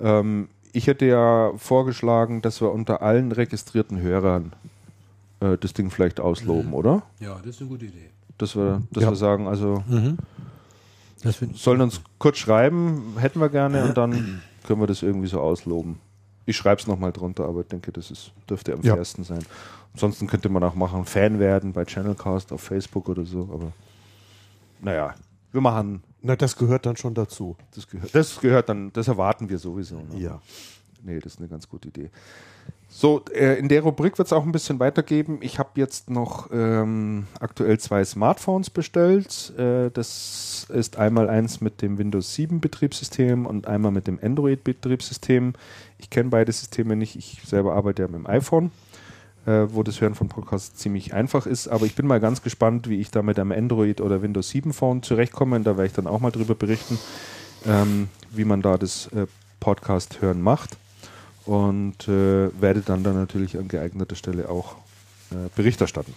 Ähm, 0.00 0.48
ich 0.72 0.86
hätte 0.86 1.06
ja 1.06 1.52
vorgeschlagen, 1.56 2.42
dass 2.42 2.60
wir 2.60 2.70
unter 2.72 3.00
allen 3.00 3.32
registrierten 3.32 4.00
Hörern 4.00 4.52
äh, 5.40 5.56
das 5.58 5.72
Ding 5.72 5.90
vielleicht 5.90 6.20
ausloben, 6.20 6.74
oder? 6.74 7.02
Ja, 7.20 7.36
das 7.38 7.56
ist 7.56 7.60
eine 7.62 7.70
gute 7.70 7.86
Idee. 7.86 8.10
Dass 8.36 8.54
wir, 8.54 8.82
dass 8.92 9.04
Ja. 9.04 9.10
wir 9.10 9.16
sagen, 9.16 9.46
also 9.48 9.82
find- 9.88 10.18
sollen 11.54 11.80
uns 11.80 12.00
kurz 12.18 12.38
schreiben, 12.38 13.14
hätten 13.18 13.40
wir 13.40 13.48
gerne 13.48 13.84
und 13.84 13.96
dann 13.96 14.42
können 14.66 14.80
wir 14.80 14.86
das 14.86 15.02
irgendwie 15.02 15.28
so 15.28 15.40
ausloben. 15.40 15.98
Ich 16.44 16.56
schreibe 16.56 16.80
es 16.80 16.86
nochmal 16.86 17.12
drunter, 17.12 17.44
aber 17.46 17.60
ich 17.62 17.66
denke, 17.68 17.90
das 17.92 18.10
ist, 18.10 18.32
dürfte 18.48 18.72
am 18.72 18.82
Ja. 18.82 18.94
fairsten 18.94 19.24
sein. 19.24 19.44
Ansonsten 19.94 20.26
könnte 20.26 20.48
man 20.48 20.62
auch 20.62 20.74
machen, 20.74 21.04
Fan 21.04 21.38
werden 21.38 21.72
bei 21.72 21.84
Channelcast 21.84 22.52
auf 22.52 22.60
Facebook 22.60 23.08
oder 23.08 23.24
so, 23.24 23.48
aber 23.52 23.72
naja, 24.80 25.14
wir 25.52 25.60
machen, 25.60 26.02
Na, 26.22 26.36
das 26.36 26.56
gehört 26.56 26.84
dann 26.86 26.96
schon 26.96 27.14
dazu. 27.14 27.56
das 27.74 27.88
gehört, 27.88 28.14
das 28.14 28.38
gehört 28.40 28.68
dann, 28.68 28.92
das 28.92 29.08
erwarten 29.08 29.48
wir 29.48 29.58
sowieso. 29.58 29.96
Ne? 29.96 30.18
Ja. 30.18 30.40
Nee, 31.02 31.18
das 31.20 31.34
ist 31.34 31.38
eine 31.38 31.48
ganz 31.48 31.68
gute 31.68 31.88
Idee. 31.88 32.10
So, 32.88 33.22
äh, 33.34 33.58
in 33.58 33.68
der 33.68 33.82
Rubrik 33.82 34.16
wird 34.16 34.26
es 34.26 34.32
auch 34.32 34.44
ein 34.44 34.52
bisschen 34.52 34.78
weitergeben. 34.78 35.38
Ich 35.42 35.58
habe 35.58 35.70
jetzt 35.74 36.08
noch 36.08 36.48
ähm, 36.52 37.26
aktuell 37.40 37.78
zwei 37.78 38.04
Smartphones 38.04 38.70
bestellt. 38.70 39.52
Äh, 39.58 39.90
das 39.90 40.66
ist 40.70 40.96
einmal 40.96 41.28
eins 41.28 41.60
mit 41.60 41.82
dem 41.82 41.98
Windows 41.98 42.34
7 42.34 42.60
Betriebssystem 42.60 43.44
und 43.44 43.66
einmal 43.66 43.92
mit 43.92 44.06
dem 44.06 44.18
Android 44.22 44.64
Betriebssystem. 44.64 45.54
Ich 45.98 46.10
kenne 46.10 46.30
beide 46.30 46.52
Systeme 46.52 46.96
nicht. 46.96 47.16
Ich 47.16 47.42
selber 47.44 47.74
arbeite 47.74 48.02
ja 48.02 48.08
mit 48.08 48.16
dem 48.18 48.26
iPhone. 48.26 48.70
äh, 49.46 49.66
wo 49.72 49.82
das 49.82 50.00
Hören 50.00 50.14
von 50.14 50.28
Podcasts 50.28 50.74
ziemlich 50.76 51.14
einfach 51.14 51.46
ist. 51.46 51.68
Aber 51.68 51.86
ich 51.86 51.94
bin 51.94 52.06
mal 52.06 52.20
ganz 52.20 52.42
gespannt, 52.42 52.88
wie 52.88 53.00
ich 53.00 53.10
da 53.10 53.22
mit 53.22 53.38
einem 53.38 53.52
Android 53.52 54.00
oder 54.00 54.22
Windows 54.22 54.50
7 54.50 54.72
Phone 54.72 55.02
zurechtkomme. 55.02 55.56
Und 55.56 55.64
da 55.64 55.76
werde 55.76 55.86
ich 55.86 55.92
dann 55.92 56.06
auch 56.06 56.20
mal 56.20 56.32
drüber 56.32 56.54
berichten, 56.54 56.98
ähm, 57.64 58.08
wie 58.30 58.44
man 58.44 58.62
da 58.62 58.76
das 58.76 59.06
äh, 59.08 59.26
Podcast 59.60 60.20
hören 60.20 60.42
macht. 60.42 60.76
Und 61.46 62.08
äh, 62.08 62.50
werde 62.60 62.80
dann 62.80 63.02
dann 63.04 63.14
natürlich 63.14 63.56
an 63.56 63.68
geeigneter 63.68 64.16
Stelle 64.16 64.48
auch 64.48 64.76
äh, 65.30 65.48
Bericht 65.54 65.80
erstatten. 65.80 66.12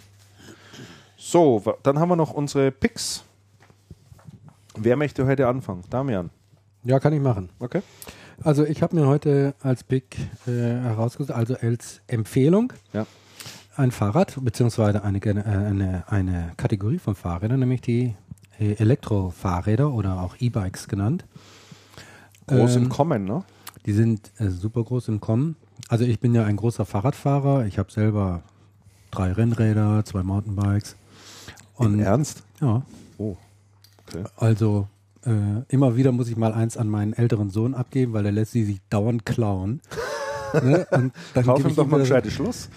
So, 1.18 1.62
dann 1.84 2.00
haben 2.00 2.10
wir 2.10 2.16
noch 2.16 2.32
unsere 2.34 2.72
Picks. 2.72 3.24
Wer 4.76 4.96
möchte 4.96 5.26
heute 5.26 5.48
anfangen? 5.48 5.84
Damian. 5.90 6.30
Ja, 6.84 7.00
kann 7.00 7.14
ich 7.14 7.22
machen. 7.22 7.50
Okay. 7.60 7.82
Also 8.42 8.64
ich 8.66 8.82
habe 8.82 8.96
mir 8.96 9.06
heute 9.06 9.54
als 9.62 9.84
Pick 9.84 10.18
äh, 10.48 10.52
herausgesucht, 10.52 11.36
also 11.36 11.56
als 11.56 12.00
Empfehlung, 12.08 12.72
Ja. 12.94 13.06
ein 13.76 13.92
Fahrrad, 13.92 14.38
beziehungsweise 14.42 15.04
eine, 15.04 15.20
äh, 15.22 15.32
eine, 15.44 16.04
eine 16.08 16.54
Kategorie 16.56 17.00
von 17.00 17.16
Fahrrädern, 17.16 17.60
nämlich 17.60 17.82
die 17.82 18.16
äh, 18.58 18.74
Elektrofahrräder 18.76 19.92
oder 19.92 20.22
auch 20.22 20.36
E-Bikes 20.40 20.88
genannt. 20.88 21.26
Groß 22.48 22.78
Ähm, 22.78 22.84
im 22.84 22.90
Kommen, 22.90 23.26
ne? 23.26 23.44
Die 23.86 23.94
sind 23.94 24.32
äh, 24.38 24.50
super 24.50 24.84
groß 24.84 25.08
im 25.08 25.20
Kommen. 25.22 25.56
Also 25.88 26.06
ich 26.06 26.20
bin 26.20 26.36
ja 26.36 26.46
ein 26.46 26.56
großer 26.58 26.86
Fahrradfahrer. 26.86 27.66
Ich 27.66 27.80
habe 27.80 27.92
selber 27.92 28.44
drei 29.12 29.32
Rennräder, 29.32 30.04
zwei 30.06 30.24
Mountainbikes. 30.24 30.96
Im 31.80 32.00
Ernst? 32.00 32.44
Ja. 32.62 32.84
Oh. 33.18 33.38
Okay. 34.08 34.24
Also 34.36 34.88
äh, 35.26 35.64
immer 35.70 35.96
wieder 35.96 36.12
muss 36.12 36.30
ich 36.30 36.36
mal 36.38 36.54
eins 36.54 36.78
an 36.78 36.90
meinen 36.90 37.14
älteren 37.14 37.50
Sohn 37.50 37.74
abgeben, 37.74 38.14
weil 38.14 38.26
er 38.26 38.32
lässt 38.32 38.52
sie 38.52 38.66
sich 38.66 38.82
dauernd 38.90 39.26
klauen. 39.26 39.82
ne? 40.54 40.86
Und 40.92 41.14
dann 41.34 41.46
Kauf 41.46 41.64
ihm 41.64 41.76
doch 41.76 41.88
mal 41.88 42.00
gescheites 42.00 42.34
Schluss. 42.34 42.70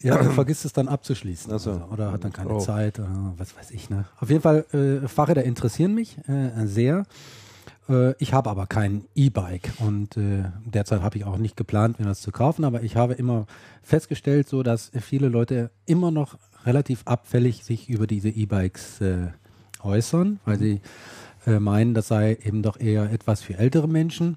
Ja, 0.00 0.14
er 0.16 0.30
vergisst 0.30 0.64
es 0.64 0.72
dann 0.72 0.86
abzuschließen. 0.88 1.48
So. 1.58 1.72
Also, 1.72 1.84
oder 1.92 2.12
hat 2.12 2.22
dann 2.22 2.32
keine 2.32 2.50
Oh. 2.50 2.60
Zeit 2.60 3.00
oder 3.00 3.34
was 3.36 3.56
weiß 3.56 3.72
ich. 3.72 3.90
Ne? 3.90 4.04
Auf 4.20 4.30
jeden 4.30 4.42
Fall, 4.42 4.64
äh, 4.72 5.08
Fahrräder 5.08 5.42
interessieren 5.44 5.94
mich 5.94 6.18
äh, 6.28 6.66
sehr. 6.66 7.04
Äh, 7.88 8.14
ich 8.18 8.32
habe 8.32 8.50
aber 8.50 8.66
kein 8.66 9.04
E-Bike 9.14 9.72
und 9.78 10.16
äh, 10.16 10.44
derzeit 10.64 11.02
habe 11.02 11.18
ich 11.18 11.24
auch 11.24 11.38
nicht 11.38 11.56
geplant, 11.56 11.98
mir 11.98 12.06
das 12.06 12.20
zu 12.20 12.30
kaufen, 12.30 12.64
aber 12.64 12.82
ich 12.82 12.96
habe 12.96 13.14
immer 13.14 13.46
festgestellt, 13.82 14.48
so 14.48 14.62
dass 14.62 14.90
viele 15.00 15.28
Leute 15.28 15.70
immer 15.86 16.10
noch 16.10 16.38
relativ 16.64 17.02
abfällig 17.06 17.64
sich 17.64 17.88
über 17.88 18.06
diese 18.06 18.28
E-Bikes 18.28 19.00
äh, 19.00 19.28
äußern, 19.82 20.40
weil 20.44 20.58
sie 20.58 20.80
meinen, 21.46 21.94
das 21.94 22.08
sei 22.08 22.36
eben 22.42 22.62
doch 22.62 22.78
eher 22.78 23.10
etwas 23.10 23.40
für 23.42 23.56
ältere 23.56 23.88
Menschen 23.88 24.36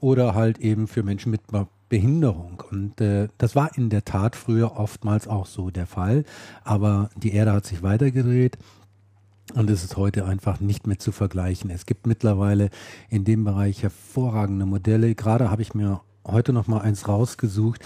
oder 0.00 0.34
halt 0.34 0.58
eben 0.58 0.86
für 0.86 1.02
Menschen 1.02 1.30
mit 1.30 1.46
Be- 1.48 1.66
Behinderung. 1.88 2.62
Und 2.70 2.94
das 3.38 3.56
war 3.56 3.76
in 3.76 3.88
der 3.88 4.04
Tat 4.04 4.36
früher 4.36 4.76
oftmals 4.76 5.26
auch 5.26 5.46
so 5.46 5.70
der 5.70 5.86
Fall. 5.86 6.24
Aber 6.62 7.08
die 7.16 7.32
Erde 7.32 7.54
hat 7.54 7.64
sich 7.64 7.82
weitergedreht. 7.82 8.58
Und 9.54 9.68
es 9.70 9.84
ist 9.84 9.96
heute 9.96 10.24
einfach 10.24 10.60
nicht 10.60 10.86
mehr 10.86 10.98
zu 10.98 11.12
vergleichen. 11.12 11.70
Es 11.70 11.84
gibt 11.86 12.06
mittlerweile 12.06 12.70
in 13.10 13.24
dem 13.24 13.44
Bereich 13.44 13.82
hervorragende 13.82 14.64
Modelle. 14.66 15.14
Gerade 15.14 15.50
habe 15.50 15.62
ich 15.62 15.74
mir 15.74 16.00
heute 16.26 16.52
noch 16.52 16.66
mal 16.66 16.80
eins 16.80 17.06
rausgesucht. 17.08 17.80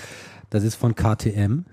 Das 0.51 0.63
ist 0.63 0.77
von 0.77 0.95
KTM. 0.95 1.65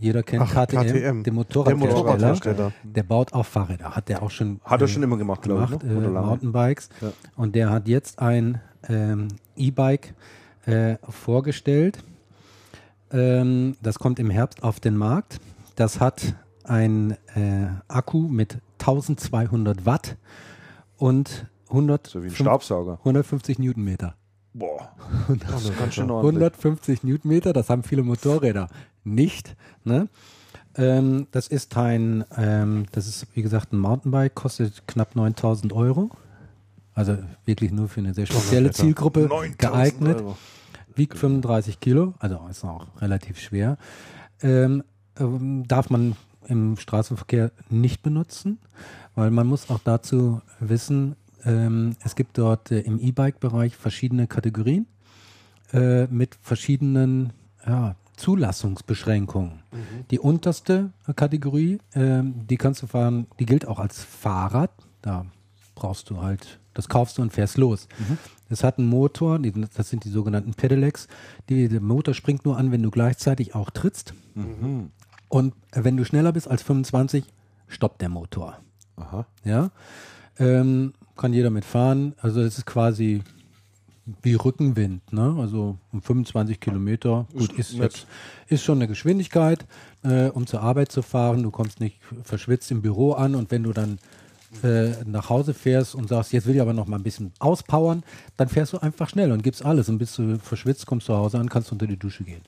Jeder 0.00 0.22
kennt 0.24 0.42
Ach, 0.42 0.52
KTM, 0.52 0.76
KTM. 0.82 0.92
den 0.92 1.22
Der 1.24 1.32
Motorradhersteller. 1.32 1.94
Motorradhersteller. 1.94 2.72
Der 2.82 3.02
baut 3.04 3.32
auch 3.32 3.46
Fahrräder. 3.46 3.94
Hat 3.96 4.08
der 4.08 4.22
auch 4.22 4.30
schon 4.30 4.60
Hat 4.64 4.80
er 4.80 4.84
äh, 4.84 4.88
schon 4.88 5.02
immer 5.04 5.16
gemacht, 5.16 5.42
glaube 5.42 5.62
ich. 5.62 5.78
gemacht, 5.78 5.84
Ne? 5.84 6.06
äh. 6.06 6.10
Mountainbikes. 6.10 6.88
Ja. 7.00 7.12
Und 7.36 7.54
der 7.54 7.70
hat 7.70 7.88
jetzt 7.88 8.18
ein 8.18 8.60
ähm, 8.88 9.28
E-Bike 9.56 10.12
äh, 10.66 10.96
vorgestellt. 11.08 11.98
Ähm, 13.10 13.76
das 13.80 13.98
kommt 13.98 14.18
im 14.18 14.28
Herbst 14.28 14.62
auf 14.62 14.80
den 14.80 14.96
Markt. 14.96 15.40
Das 15.76 16.00
hat 16.00 16.34
ein 16.68 17.12
äh, 17.34 17.68
Akku 17.88 18.28
mit 18.28 18.58
1200 18.80 19.86
Watt 19.86 20.16
und 20.96 21.46
100, 21.68 22.06
So 22.06 22.22
wie 22.22 22.28
ein 22.28 22.34
Staubsauger. 22.34 22.94
150 22.98 23.58
Newtonmeter. 23.58 24.14
Boah. 24.54 24.92
Das 25.50 25.64
ist 25.64 25.78
ganz 25.78 25.94
schön 25.94 26.10
ordentlich. 26.10 26.42
150 26.42 27.04
Newtonmeter, 27.04 27.52
das 27.52 27.70
haben 27.70 27.82
viele 27.82 28.02
Motorräder 28.02 28.68
nicht. 29.04 29.56
Ne? 29.84 30.08
Ähm, 30.74 31.26
das 31.30 31.48
ist 31.48 31.76
ein, 31.76 32.24
ähm, 32.36 32.86
das 32.92 33.06
ist 33.06 33.26
wie 33.34 33.42
gesagt 33.42 33.72
ein 33.72 33.78
Mountainbike, 33.78 34.34
kostet 34.34 34.86
knapp 34.86 35.16
9000 35.16 35.72
Euro. 35.72 36.10
Also 36.94 37.16
wirklich 37.44 37.70
nur 37.70 37.88
für 37.88 38.00
eine 38.00 38.14
sehr 38.14 38.26
spezielle 38.26 38.70
Zielgruppe 38.70 39.20
9000 39.20 39.58
geeignet. 39.58 40.20
Euro. 40.20 40.36
Wiegt 40.94 41.16
35 41.16 41.78
Kilo, 41.78 42.14
also 42.18 42.40
ist 42.50 42.64
auch 42.64 42.86
relativ 43.00 43.38
schwer. 43.38 43.76
Ähm, 44.42 44.82
ähm, 45.18 45.68
darf 45.68 45.90
man 45.90 46.16
im 46.48 46.76
Straßenverkehr 46.76 47.52
nicht 47.70 48.02
benutzen, 48.02 48.58
weil 49.14 49.30
man 49.30 49.46
muss 49.46 49.70
auch 49.70 49.80
dazu 49.80 50.40
wissen, 50.60 51.16
ähm, 51.44 51.96
es 52.02 52.16
gibt 52.16 52.38
dort 52.38 52.70
äh, 52.70 52.80
im 52.80 52.98
E-Bike-Bereich 52.98 53.76
verschiedene 53.76 54.26
Kategorien 54.26 54.86
äh, 55.72 56.06
mit 56.06 56.36
verschiedenen 56.42 57.32
ja, 57.66 57.94
Zulassungsbeschränkungen. 58.16 59.60
Die 60.10 60.18
unterste 60.18 60.90
Kategorie, 61.14 61.78
ähm, 61.94 62.46
die 62.48 62.56
kannst 62.56 62.82
du 62.82 62.86
fahren, 62.86 63.26
die 63.38 63.46
gilt 63.46 63.66
auch 63.68 63.78
als 63.78 64.02
Fahrrad. 64.02 64.70
Da 65.02 65.26
brauchst 65.74 66.10
du 66.10 66.20
halt, 66.20 66.58
das 66.74 66.88
kaufst 66.88 67.18
du 67.18 67.22
und 67.22 67.32
fährst 67.32 67.56
los. 67.56 67.86
Es 68.48 68.64
hat 68.64 68.78
einen 68.78 68.88
Motor, 68.88 69.38
die, 69.38 69.52
das 69.52 69.90
sind 69.90 70.04
die 70.04 70.08
sogenannten 70.08 70.54
Pedelecs. 70.54 71.06
Die, 71.48 71.68
der 71.68 71.80
Motor 71.80 72.14
springt 72.14 72.44
nur 72.44 72.56
an, 72.56 72.72
wenn 72.72 72.82
du 72.82 72.90
gleichzeitig 72.90 73.54
auch 73.54 73.70
trittst. 73.70 74.14
Und 75.28 75.54
wenn 75.72 75.96
du 75.96 76.04
schneller 76.04 76.32
bist 76.32 76.48
als 76.48 76.62
25, 76.62 77.24
stoppt 77.66 78.00
der 78.00 78.08
Motor. 78.08 78.58
Aha. 78.96 79.26
Ja, 79.44 79.70
ähm, 80.38 80.94
kann 81.16 81.32
jeder 81.32 81.50
mitfahren. 81.50 82.14
Also 82.20 82.40
es 82.40 82.58
ist 82.58 82.66
quasi 82.66 83.22
wie 84.22 84.34
Rückenwind, 84.34 85.12
ne? 85.12 85.36
Also 85.38 85.76
um 85.92 86.00
25 86.00 86.60
Kilometer. 86.60 87.26
Gut, 87.36 87.52
ist 87.52 87.74
jetzt 87.74 88.06
ist 88.46 88.64
schon 88.64 88.78
eine 88.78 88.88
Geschwindigkeit, 88.88 89.66
äh, 90.02 90.28
um 90.28 90.46
zur 90.46 90.62
Arbeit 90.62 90.90
zu 90.90 91.02
fahren. 91.02 91.42
Du 91.42 91.50
kommst 91.50 91.80
nicht 91.80 92.00
verschwitzt 92.22 92.70
im 92.70 92.80
Büro 92.80 93.12
an 93.12 93.34
und 93.34 93.50
wenn 93.50 93.62
du 93.62 93.72
dann 93.72 93.98
äh, 94.62 94.92
nach 95.04 95.28
Hause 95.30 95.54
fährst 95.54 95.94
und 95.94 96.08
sagst, 96.08 96.32
jetzt 96.32 96.46
will 96.46 96.54
ich 96.54 96.60
aber 96.60 96.72
noch 96.72 96.86
mal 96.86 96.96
ein 96.96 97.02
bisschen 97.02 97.32
auspowern, 97.38 98.02
dann 98.36 98.48
fährst 98.48 98.72
du 98.72 98.78
einfach 98.78 99.08
schnell 99.08 99.32
und 99.32 99.42
gibst 99.42 99.64
alles 99.64 99.88
und 99.88 99.98
bist 99.98 100.16
du 100.18 100.38
verschwitzt, 100.38 100.86
kommst 100.86 101.06
zu 101.06 101.16
Hause 101.16 101.38
an, 101.38 101.48
kannst 101.48 101.70
unter 101.72 101.86
die 101.86 101.98
Dusche 101.98 102.24
gehen. 102.24 102.42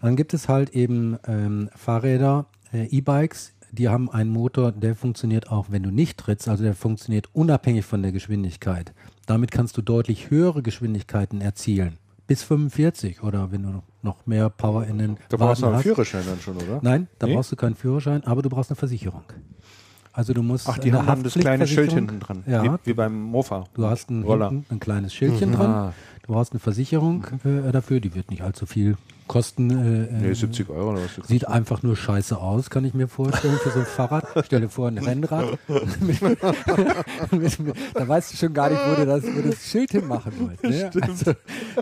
Dann 0.00 0.16
gibt 0.16 0.34
es 0.34 0.48
halt 0.48 0.70
eben 0.70 1.18
ähm, 1.26 1.70
Fahrräder, 1.74 2.46
äh, 2.72 2.84
E-Bikes, 2.86 3.52
die 3.70 3.88
haben 3.88 4.10
einen 4.10 4.30
Motor, 4.30 4.70
der 4.72 4.94
funktioniert 4.94 5.50
auch, 5.50 5.66
wenn 5.70 5.82
du 5.82 5.90
nicht 5.90 6.18
trittst, 6.18 6.48
also 6.48 6.62
der 6.62 6.74
funktioniert 6.74 7.28
unabhängig 7.32 7.86
von 7.86 8.02
der 8.02 8.12
Geschwindigkeit. 8.12 8.92
Damit 9.26 9.50
kannst 9.50 9.76
du 9.78 9.82
deutlich 9.82 10.28
höhere 10.30 10.62
Geschwindigkeiten 10.62 11.40
erzielen. 11.40 11.96
Bis 12.26 12.42
45 12.42 13.22
oder 13.22 13.50
wenn 13.50 13.62
du 13.62 13.82
noch 14.02 14.26
mehr 14.26 14.48
Power 14.50 14.84
in 14.84 14.98
den 14.98 15.16
Da 15.28 15.36
brauchst 15.38 15.62
du 15.62 15.66
Waden 15.66 15.68
einen 15.68 15.74
hast. 15.76 15.82
Führerschein 15.82 16.22
dann 16.26 16.40
schon, 16.40 16.56
oder? 16.56 16.80
Nein, 16.82 17.08
da 17.18 17.26
Nee? 17.26 17.34
brauchst 17.34 17.50
du 17.52 17.56
keinen 17.56 17.74
Führerschein, 17.74 18.24
aber 18.24 18.42
du 18.42 18.48
brauchst 18.48 18.70
eine 18.70 18.76
Versicherung. 18.76 19.22
Also 20.12 20.34
du 20.34 20.42
musst 20.42 20.68
Ach, 20.68 20.78
die 20.78 20.92
haben 20.92 21.06
dann 21.06 21.22
das 21.22 21.34
kleine 21.34 21.66
Schild 21.66 21.92
hinten 21.92 22.20
dran. 22.20 22.44
Ja, 22.46 22.62
Wie, 22.64 22.70
wie 22.84 22.92
beim 22.94 23.20
Mofa. 23.22 23.64
Du 23.74 23.86
hast 23.86 24.10
ein, 24.10 24.24
hinten 24.24 24.64
ein 24.68 24.80
kleines 24.80 25.14
Schildchen 25.14 25.50
Mhm. 25.50 25.54
dran. 25.54 25.70
Ah. 25.70 25.92
Du 26.26 26.34
brauchst 26.34 26.52
eine 26.52 26.60
Versicherung 26.60 27.24
äh, 27.44 27.72
dafür. 27.72 27.98
Die 28.00 28.14
wird 28.14 28.30
nicht 28.30 28.42
allzu 28.42 28.66
viel 28.66 28.96
kosten. 29.26 29.70
Äh, 29.70 30.08
Nee, 30.22 30.28
äh, 30.30 30.34
70 30.34 30.68
Euro 30.68 30.90
oder 30.92 31.00
was. 31.02 31.26
Sieht 31.26 31.48
einfach 31.48 31.82
nur 31.82 31.96
scheiße 31.96 32.36
aus, 32.38 32.68
kann 32.70 32.84
ich 32.84 32.92
mir 32.94 33.08
vorstellen, 33.08 33.56
für 33.62 33.70
so 33.70 33.78
ein 33.80 33.86
Fahrrad. 33.86 34.26
Stell 34.44 34.60
dir 34.60 34.68
vor, 34.68 34.88
ein 34.88 34.98
Rennrad. 34.98 35.58
da 37.94 38.08
weißt 38.08 38.32
du 38.32 38.36
schon 38.36 38.52
gar 38.54 38.68
nicht, 38.70 38.80
wo 38.88 38.94
du 38.96 39.06
das, 39.06 39.22
wo 39.24 39.40
du 39.42 39.48
das 39.50 39.64
Schild 39.66 39.90
hinmachen 39.92 40.32
willst. 40.60 40.94
Ne? 40.94 41.02
Also, 41.02 41.32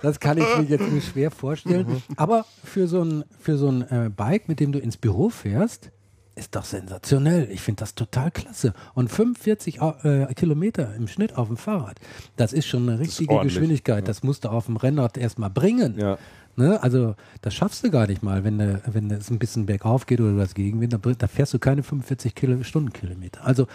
das 0.03 0.21
kann 0.21 0.39
ich 0.39 0.45
mir 0.59 0.65
jetzt 0.65 0.91
nur 0.91 1.01
schwer 1.01 1.31
vorstellen. 1.31 2.03
Aber 2.17 2.45
für 2.65 2.87
so 2.87 3.03
ein, 3.03 3.25
für 3.41 3.57
so 3.57 3.69
ein 3.69 3.83
äh, 3.91 4.11
Bike, 4.15 4.49
mit 4.49 4.61
dem 4.61 4.73
du 4.73 4.79
ins 4.79 4.97
Büro 4.97 5.29
fährst, 5.31 5.91
ist 6.37 6.55
doch 6.57 6.65
sensationell. 6.65 7.49
Ich 7.51 7.61
finde 7.61 7.81
das 7.81 7.95
total 7.95 8.31
klasse. 8.31 8.73
Und 8.95 9.11
45 9.11 9.81
Au- 9.83 9.97
äh, 10.03 10.33
Kilometer 10.35 10.95
im 10.95 11.09
Schnitt 11.09 11.37
auf 11.37 11.49
dem 11.49 11.57
Fahrrad, 11.57 11.99
das 12.37 12.53
ist 12.53 12.67
schon 12.67 12.89
eine 12.89 12.99
richtige 12.99 13.33
ordentlich, 13.33 13.55
Geschwindigkeit. 13.55 14.09
Das 14.09 14.23
musst 14.23 14.45
du 14.45 14.49
auf 14.49 14.67
dem 14.67 14.77
Rennrad 14.77 15.19
erstmal 15.19 15.51
bringen. 15.51 15.99
Ja. 15.99 16.19
Ne? 16.57 16.83
Also 16.83 17.15
das 17.43 17.55
schaffst 17.55 17.85
du 17.85 17.91
gar 17.91 18.07
nicht 18.07 18.23
mal, 18.23 18.45
wenn, 18.45 18.59
du, 18.59 18.83
wenn 18.87 19.11
es 19.11 19.31
ein 19.31 19.39
bisschen 19.39 19.67
bergauf 19.67 20.07
geht 20.07 20.21
oder 20.21 20.33
du 20.33 20.41
hast 20.41 20.55
Gegenwind, 20.55 20.93
da, 21.19 21.27
fährst 21.29 21.55
du 21.55 21.59
keine 21.59 21.83
45 21.83 22.35
Kilo, 22.35 22.63
Stundenkilometer. 22.63 23.45
Also 23.45 23.67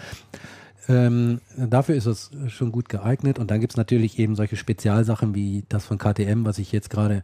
ähm, 0.88 1.40
dafür 1.56 1.96
ist 1.96 2.06
es 2.06 2.30
schon 2.48 2.70
gut 2.72 2.88
geeignet. 2.88 3.38
Und 3.38 3.50
dann 3.50 3.60
gibt 3.60 3.72
es 3.72 3.76
natürlich 3.76 4.18
eben 4.18 4.36
solche 4.36 4.56
Spezialsachen 4.56 5.34
wie 5.34 5.64
das 5.68 5.84
von 5.84 5.98
KTM, 5.98 6.44
was 6.44 6.58
ich 6.58 6.70
jetzt 6.72 6.90
gerade 6.90 7.22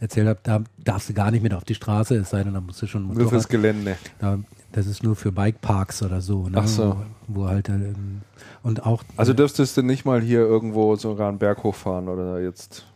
erzählt 0.00 0.28
habe. 0.28 0.40
Da 0.42 0.62
darfst 0.82 1.08
du 1.08 1.12
gar 1.14 1.30
nicht 1.30 1.42
mit 1.42 1.52
auf 1.52 1.64
die 1.64 1.74
Straße, 1.74 2.16
es 2.16 2.30
sei 2.30 2.42
denn, 2.42 2.54
da 2.54 2.60
musst 2.60 2.80
du 2.80 2.86
schon 2.86 3.06
Nur 3.08 3.28
fürs 3.28 3.48
Gelände. 3.48 3.96
da, 4.18 4.38
das 4.72 4.86
ist 4.86 5.02
nur 5.02 5.16
für 5.16 5.32
Bikeparks 5.32 6.02
oder 6.02 6.20
so. 6.20 6.48
Ne? 6.48 6.56
Ach 6.56 6.66
so. 6.66 6.96
Wo, 7.28 7.42
wo 7.42 7.48
halt 7.48 7.68
ähm, 7.68 8.22
und 8.62 8.84
auch 8.84 9.04
Also 9.16 9.32
dürftest 9.32 9.76
du 9.76 9.82
nicht 9.82 10.04
mal 10.04 10.20
hier 10.20 10.40
irgendwo 10.40 10.96
sogar 10.96 11.28
einen 11.28 11.38
Berg 11.38 11.62
hochfahren 11.62 12.08
oder 12.08 12.40
jetzt. 12.40 12.86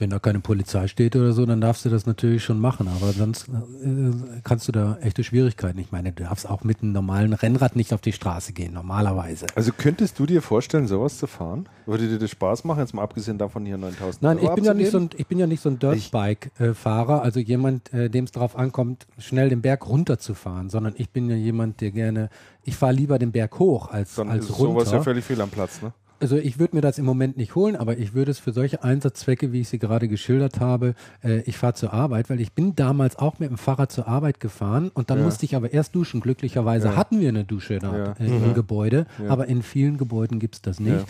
Wenn 0.00 0.08
da 0.08 0.18
keine 0.18 0.40
Polizei 0.40 0.88
steht 0.88 1.14
oder 1.14 1.32
so, 1.32 1.44
dann 1.44 1.60
darfst 1.60 1.84
du 1.84 1.90
das 1.90 2.06
natürlich 2.06 2.42
schon 2.42 2.58
machen. 2.58 2.88
Aber 2.88 3.12
sonst 3.12 3.48
äh, 3.48 4.40
kannst 4.42 4.66
du 4.66 4.72
da 4.72 4.96
echte 5.02 5.22
Schwierigkeiten. 5.22 5.78
Ich 5.78 5.92
meine, 5.92 6.10
du 6.12 6.24
darfst 6.24 6.48
auch 6.48 6.64
mit 6.64 6.82
einem 6.82 6.92
normalen 6.92 7.34
Rennrad 7.34 7.76
nicht 7.76 7.92
auf 7.92 8.00
die 8.00 8.12
Straße 8.12 8.54
gehen, 8.54 8.72
normalerweise. 8.72 9.44
Also 9.54 9.72
könntest 9.76 10.18
du 10.18 10.24
dir 10.24 10.40
vorstellen, 10.40 10.86
sowas 10.88 11.18
zu 11.18 11.26
fahren? 11.26 11.68
Würde 11.84 12.08
dir 12.08 12.18
das 12.18 12.30
Spaß 12.30 12.64
machen, 12.64 12.80
jetzt 12.80 12.94
mal 12.94 13.02
abgesehen 13.02 13.36
davon 13.36 13.66
hier 13.66 13.76
9000 13.76 14.22
Nein, 14.22 14.38
Euro 14.38 14.48
ich 14.48 14.54
bin, 14.54 14.64
ja 14.64 14.74
nicht 14.74 14.90
so 14.90 14.98
ein, 14.98 15.10
ich 15.14 15.26
bin 15.26 15.38
ja 15.38 15.46
nicht 15.46 15.60
so 15.60 15.68
ein 15.68 15.78
Dirtbike-Fahrer, 15.78 17.22
also 17.22 17.40
jemand, 17.40 17.92
äh, 17.92 18.08
dem 18.08 18.24
es 18.24 18.32
darauf 18.32 18.56
ankommt, 18.56 19.06
schnell 19.18 19.50
den 19.50 19.60
Berg 19.60 19.86
runterzufahren, 19.86 20.70
sondern 20.70 20.94
ich 20.96 21.10
bin 21.10 21.28
ja 21.28 21.36
jemand, 21.36 21.80
der 21.80 21.90
gerne, 21.90 22.30
ich 22.64 22.76
fahre 22.76 22.92
lieber 22.92 23.18
den 23.18 23.32
Berg 23.32 23.58
hoch 23.58 23.90
als, 23.90 24.14
Dann 24.14 24.30
als 24.30 24.46
ist 24.46 24.58
runter. 24.58 24.80
sowas 24.80 24.92
ja 24.92 25.02
völlig 25.02 25.24
fehl 25.24 25.40
am 25.40 25.50
Platz, 25.50 25.82
ne? 25.82 25.92
Also 26.20 26.36
ich 26.36 26.58
würde 26.58 26.76
mir 26.76 26.82
das 26.82 26.98
im 26.98 27.06
Moment 27.06 27.38
nicht 27.38 27.54
holen, 27.54 27.76
aber 27.76 27.96
ich 27.96 28.12
würde 28.12 28.30
es 28.30 28.38
für 28.38 28.52
solche 28.52 28.84
Einsatzzwecke, 28.84 29.52
wie 29.52 29.60
ich 29.62 29.70
sie 29.70 29.78
gerade 29.78 30.06
geschildert 30.06 30.60
habe, 30.60 30.94
äh, 31.24 31.40
ich 31.40 31.56
fahre 31.56 31.72
zur 31.72 31.94
Arbeit, 31.94 32.28
weil 32.28 32.40
ich 32.40 32.52
bin 32.52 32.76
damals 32.76 33.16
auch 33.16 33.38
mit 33.38 33.48
dem 33.48 33.56
Fahrrad 33.56 33.90
zur 33.90 34.06
Arbeit 34.06 34.38
gefahren 34.38 34.90
und 34.92 35.08
dann 35.08 35.18
Ja. 35.18 35.24
musste 35.24 35.46
ich 35.46 35.56
aber 35.56 35.72
erst 35.72 35.94
duschen. 35.94 36.20
Glücklicherweise 36.20 36.88
Ja. 36.88 36.96
hatten 36.96 37.20
wir 37.20 37.30
eine 37.30 37.44
Dusche 37.44 37.78
da 37.78 37.96
Ja. 37.96 38.12
äh, 38.20 38.26
im 38.26 38.52
Gebäude, 38.54 39.06
Ja. 39.22 39.30
aber 39.30 39.46
in 39.46 39.62
vielen 39.62 39.96
Gebäuden 39.96 40.38
gibt 40.38 40.56
es 40.56 40.62
das 40.62 40.78
nicht. 40.78 41.06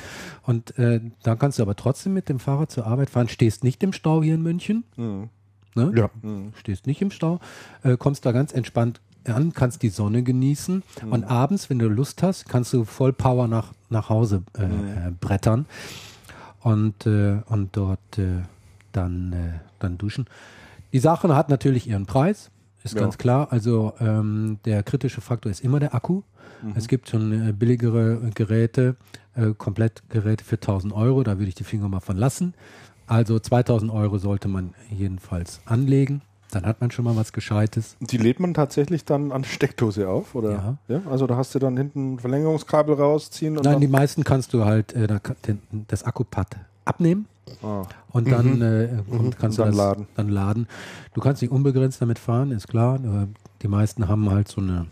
Und 0.47 0.79
äh, 0.79 1.01
dann 1.25 1.39
kannst 1.41 1.59
du 1.59 1.63
aber 1.65 1.75
trotzdem 1.75 2.15
mit 2.15 2.29
dem 2.29 2.39
Fahrrad 2.39 2.71
zur 2.71 2.87
Arbeit 2.87 3.11
fahren, 3.11 3.29
stehst 3.29 3.65
nicht 3.65 3.83
im 3.83 3.93
Stau 3.93 4.23
hier 4.23 4.35
in 4.37 4.43
München, 4.43 4.85
Mhm. 4.97 5.29
ne? 5.75 5.93
Ja. 5.97 6.11
stehst 6.55 6.87
nicht 6.87 7.03
im 7.03 7.11
Stau, 7.11 7.41
äh, 7.83 7.97
kommst 7.97 8.25
da 8.27 8.31
ganz 8.33 8.53
entspannt 8.53 9.01
an, 9.25 9.53
kannst 9.53 9.83
die 9.83 9.89
Sonne 9.91 10.23
genießen 10.23 10.83
und 11.11 11.25
abends, 11.25 11.71
wenn 11.71 11.79
du 11.79 11.89
Lust 11.89 12.23
hast, 12.23 12.49
kannst 12.49 12.73
du 12.73 12.85
voll 12.85 13.13
Power 13.13 13.49
nach, 13.49 13.73
nach 13.89 14.09
Hause 14.09 14.43
äh, 14.59 14.65
äh, 14.65 14.69
brettern 15.21 15.67
und, 16.61 17.07
äh, 17.07 17.39
und 17.47 17.77
dort 17.77 18.19
äh, 18.19 18.43
dann, 18.93 19.33
äh, 19.33 19.37
dann 19.79 19.99
duschen. 19.99 20.27
Die 20.93 20.99
Sache 20.99 21.35
hat 21.37 21.49
natürlich 21.49 21.87
ihren 21.89 22.07
Preis, 22.07 22.51
ist 22.83 22.95
Ja. 22.95 23.03
ganz 23.03 23.19
klar. 23.19 23.49
Also 23.53 23.93
ähm, 24.01 24.59
der 24.65 24.83
kritische 24.83 25.21
Faktor 25.21 25.51
ist 25.51 25.61
immer 25.63 25.81
der 25.81 25.95
Akku. 25.95 26.23
Es 26.75 26.89
gibt 26.89 27.09
schon 27.09 27.49
äh, 27.49 27.53
billigere 27.53 28.31
Geräte, 28.35 28.97
äh, 29.35 29.53
Komplettgeräte 29.57 30.45
für 30.45 30.57
1000 30.57 30.93
Euro, 30.93 31.23
da 31.23 31.39
würde 31.39 31.49
ich 31.49 31.55
die 31.55 31.65
Finger 31.65 31.89
mal 31.89 32.01
von 32.01 32.17
lassen. 32.19 32.53
Also 33.07 33.39
2000 33.39 33.91
Euro 33.91 34.19
sollte 34.19 34.47
man 34.49 34.75
jedenfalls 34.91 35.61
anlegen. 35.65 36.21
Dann 36.51 36.67
hat 36.67 36.81
man 36.81 36.91
schon 36.91 37.05
mal 37.05 37.17
was 37.17 37.33
Gescheites. 37.33 37.97
Die 38.01 38.17
lädt 38.17 38.41
man 38.41 38.55
tatsächlich 38.55 39.05
dann 39.05 39.33
an 39.33 39.45
Steckdose 39.45 40.09
auf, 40.09 40.35
oder? 40.35 40.79
Ja. 40.89 41.01
Also 41.11 41.27
da 41.27 41.37
hast 41.37 41.55
du 41.55 41.59
dann 41.59 41.77
hinten 41.77 42.15
ein 42.15 42.19
Verlängerungskabel 42.19 42.95
rausziehen 42.95 43.57
und 43.57 43.65
Nein, 43.65 43.81
die 43.81 43.89
meisten 43.89 44.25
kannst 44.25 44.53
du 44.53 44.65
halt 44.65 44.93
äh, 44.93 45.07
das 45.89 46.05
Akkupad 46.05 46.57
abnehmen 46.85 47.27
ah, 47.63 47.83
und 48.13 48.31
dann, 48.31 48.61
äh, 48.63 48.89
und 49.09 49.39
kannst 49.39 49.59
Und 49.59 49.67
dann 49.67 49.73
du 49.73 49.77
das 49.77 49.77
laden. 49.77 50.07
dann 50.17 50.29
laden. 50.29 50.67
Du 51.15 51.21
kannst 51.21 51.43
nicht 51.43 51.51
unbegrenzt 51.53 52.01
damit 52.03 52.19
fahren, 52.19 52.51
ist 52.53 52.69
klar. 52.69 52.99
Nur 52.99 53.29
Die 53.63 53.69
meisten 53.69 54.09
haben 54.09 54.31
halt 54.31 54.49
so 54.49 54.61
eine 54.61 54.87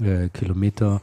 äh, 0.00 0.28
Kilometer 0.30 1.00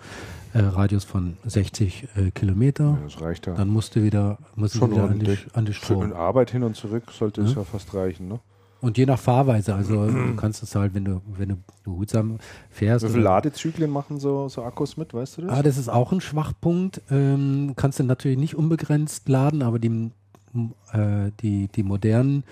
äh, 0.53 0.59
Radius 0.59 1.03
von 1.03 1.37
60 1.45 2.07
äh, 2.15 2.31
Kilometer. 2.31 2.97
das 3.03 3.19
reicht 3.21 3.47
ja. 3.47 3.53
Dann 3.53 3.69
musst 3.69 3.95
du 3.95 4.03
wieder, 4.03 4.37
musst 4.55 4.75
Schon 4.75 4.91
wieder 4.91 5.03
an 5.05 5.19
die, 5.19 5.37
an 5.53 5.65
die 5.65 5.73
Strom. 5.73 6.03
eine 6.03 6.15
Arbeit 6.15 6.51
hin 6.51 6.63
und 6.63 6.75
zurück 6.75 7.05
sollte 7.11 7.41
es 7.41 7.51
Ja. 7.51 7.57
ja 7.59 7.63
fast 7.63 7.93
reichen, 7.93 8.27
ne? 8.27 8.39
Und 8.83 8.97
je 8.97 9.05
nach 9.05 9.17
Fahrweise, 9.17 9.73
also 9.73 10.07
du 10.07 10.35
kannst 10.35 10.61
es 10.61 10.75
halt, 10.75 10.93
wenn 10.93 11.05
du, 11.05 11.21
wenn 11.37 11.47
du 11.47 11.55
behutsam 11.85 12.39
fährst. 12.69 13.05
Wie 13.05 13.11
viele 13.11 13.23
Ladezyklen 13.23 13.89
machen 13.89 14.19
so, 14.19 14.49
so 14.49 14.61
Akkus 14.63 14.97
mit, 14.97 15.13
weißt 15.13 15.37
du 15.37 15.41
das? 15.43 15.51
Ah, 15.51 15.63
das 15.63 15.77
ist 15.77 15.87
auch 15.87 16.11
ein 16.11 16.19
Schwachpunkt. 16.19 17.01
Ähm, 17.09 17.73
kannst 17.77 17.99
du 17.99 18.03
natürlich 18.03 18.37
nicht 18.37 18.55
unbegrenzt 18.55 19.29
laden, 19.29 19.61
aber 19.61 19.79
die, 19.79 20.11
äh, 20.91 21.31
die, 21.41 21.69
die 21.73 21.83
modernen 21.83 22.43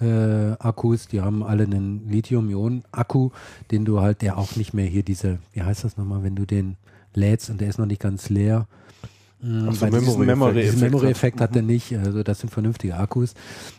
äh, 0.00 0.52
Akkus, 0.58 1.06
die 1.06 1.20
haben 1.20 1.44
alle 1.44 1.62
einen 1.62 2.08
Lithium-Ionen-Akku, 2.10 3.30
den 3.70 3.84
du 3.84 4.00
halt, 4.00 4.22
der 4.22 4.38
auch 4.38 4.56
nicht 4.56 4.74
mehr 4.74 4.86
hier 4.86 5.04
diese, 5.04 5.38
wie 5.52 5.62
heißt 5.62 5.84
das 5.84 5.96
nochmal, 5.96 6.24
wenn 6.24 6.34
du 6.34 6.46
den 6.46 6.76
lädst 7.14 7.48
und 7.48 7.60
der 7.60 7.68
ist 7.68 7.78
noch 7.78 7.86
nicht 7.86 8.00
ganz 8.00 8.28
leer. 8.28 8.66
Mm, 9.40 9.68
Ach 9.70 9.74
so, 9.74 9.86
Memory-Effekt. 9.86 10.80
Memory-Effekt 10.80 11.40
hat 11.40 11.52
Mhm. 11.52 11.56
er 11.58 11.62
nicht. 11.62 11.96
Also 11.96 12.24
das 12.24 12.40
sind 12.40 12.50
vernünftige 12.50 12.96
Akkus. 12.96 13.34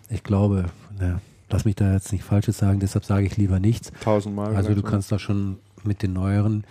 Ich 0.10 0.24
glaube, 0.24 0.66
na, 0.98 1.20
lass 1.52 1.66
mich 1.66 1.76
da 1.76 1.94
jetzt 1.94 2.12
nicht 2.12 2.24
Falsches 2.24 2.58
sagen, 2.58 2.80
deshalb 2.80 3.06
sage 3.06 3.26
ich 3.26 3.38
lieber 3.38 3.60
nichts. 3.60 3.92
Tausendmal. 4.02 4.56
Also 4.56 4.74
du 4.74 4.82
kannst 4.82 5.12
da 5.12 5.20
schon 5.20 5.58
mit 5.84 6.04
den 6.04 6.14
neueren, 6.14 6.64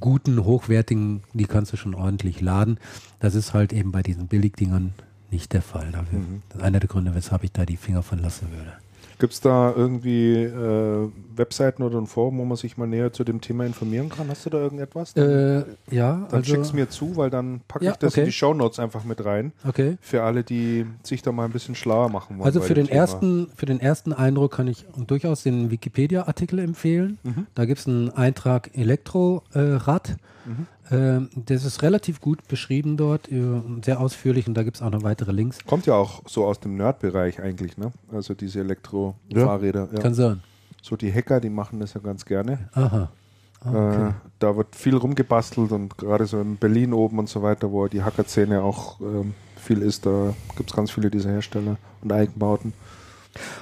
guten, 0.00 0.44
hochwertigen, 0.44 1.22
die 1.32 1.46
kannst 1.46 1.72
du 1.72 1.76
schon 1.76 1.94
ordentlich 1.94 2.40
laden. 2.40 2.78
Das 3.20 3.34
ist 3.34 3.54
halt 3.54 3.72
eben 3.72 3.92
bei 3.92 4.02
diesen 4.02 4.26
Billigdingern 4.26 4.94
nicht 5.30 5.52
der 5.52 5.62
Fall. 5.62 5.90
Dafür. 5.92 6.20
Mhm. 6.20 6.42
Das 6.48 6.58
ist 6.58 6.64
einer 6.64 6.80
der 6.80 6.88
Gründe, 6.88 7.14
weshalb 7.14 7.44
ich 7.44 7.52
da 7.52 7.64
die 7.64 7.76
Finger 7.76 8.02
von 8.02 8.18
lassen 8.18 8.48
würde. 8.50 8.72
Gibt 9.18 9.32
es 9.32 9.40
da 9.40 9.72
irgendwie 9.74 10.42
äh, 10.42 11.08
Webseiten 11.36 11.82
oder 11.82 11.98
ein 11.98 12.06
Forum, 12.06 12.38
wo 12.38 12.44
man 12.44 12.56
sich 12.56 12.76
mal 12.76 12.86
näher 12.86 13.12
zu 13.12 13.24
dem 13.24 13.40
Thema 13.40 13.64
informieren 13.64 14.08
kann? 14.08 14.28
Hast 14.28 14.46
du 14.46 14.50
da 14.50 14.58
irgendetwas? 14.58 15.14
Äh, 15.16 15.64
ja, 15.90 16.26
dann 16.28 16.28
also, 16.30 16.54
schick's 16.54 16.72
mir 16.72 16.88
zu, 16.88 17.16
weil 17.16 17.30
dann 17.30 17.60
packe 17.68 17.84
Ja, 17.84 17.92
ich 17.92 17.96
das 17.98 18.12
okay. 18.12 18.20
in 18.20 18.26
die 18.26 18.32
Shownotes 18.32 18.78
einfach 18.78 19.04
mit 19.04 19.24
rein. 19.24 19.52
Okay. 19.66 19.96
Für 20.00 20.22
alle, 20.22 20.42
die 20.44 20.86
sich 21.02 21.22
da 21.22 21.32
mal 21.32 21.44
ein 21.44 21.52
bisschen 21.52 21.74
schlauer 21.74 22.08
machen 22.08 22.38
wollen. 22.38 22.46
Also 22.46 22.60
für 22.60 22.74
den, 22.74 22.86
Thema. 22.86 22.98
ersten, 23.00 23.48
für 23.54 23.66
den 23.66 23.80
ersten 23.80 24.12
Eindruck 24.12 24.52
kann 24.52 24.68
ich 24.68 24.84
durchaus 24.96 25.42
den 25.42 25.70
Wikipedia-Artikel 25.70 26.58
empfehlen. 26.58 27.18
Mhm. 27.22 27.46
Da 27.54 27.64
gibt 27.64 27.80
es 27.80 27.86
einen 27.86 28.10
Eintrag 28.10 28.70
Elektrorad. 28.74 30.16
Mhm. 30.44 30.66
Ähm, 30.90 31.30
das 31.34 31.64
ist 31.64 31.82
relativ 31.82 32.20
gut 32.20 32.46
beschrieben 32.48 32.96
dort, 32.96 33.30
äh, 33.30 33.42
sehr 33.84 34.00
ausführlich 34.00 34.46
und 34.46 34.54
da 34.54 34.62
gibt 34.62 34.76
es 34.76 34.82
auch 34.82 34.90
noch 34.90 35.02
weitere 35.02 35.32
Links. 35.32 35.58
Kommt 35.64 35.86
ja 35.86 35.94
auch 35.94 36.22
so 36.26 36.44
aus 36.44 36.60
dem 36.60 36.76
Nerd-Bereich 36.76 37.40
eigentlich, 37.40 37.78
ne? 37.78 37.92
Also 38.12 38.34
diese 38.34 38.60
Elektro-Fahrräder. 38.60 39.88
Ja. 39.92 40.00
Kann 40.00 40.14
sein. 40.14 40.42
So 40.82 40.96
die 40.96 41.12
Hacker, 41.12 41.40
die 41.40 41.48
machen 41.48 41.80
das 41.80 41.94
ja 41.94 42.00
ganz 42.00 42.24
gerne. 42.24 42.68
Aha. 42.72 43.10
Ah, 43.60 43.68
okay. 43.70 44.08
Äh, 44.08 44.12
da 44.38 44.56
wird 44.56 44.76
viel 44.76 44.96
rumgebastelt 44.96 45.72
und 45.72 45.96
gerade 45.96 46.26
so 46.26 46.40
in 46.40 46.56
Berlin 46.56 46.92
oben 46.92 47.18
und 47.18 47.28
so 47.28 47.42
weiter, 47.42 47.72
wo 47.72 47.88
die 47.88 48.02
Hackerszene 48.02 48.62
auch 48.62 49.00
ähm, 49.00 49.32
viel 49.56 49.80
ist, 49.80 50.04
da 50.04 50.34
gibt 50.56 50.70
es 50.70 50.76
ganz 50.76 50.90
viele 50.90 51.10
dieser 51.10 51.30
Hersteller 51.30 51.78
und 52.02 52.12
Eigenbauten. 52.12 52.74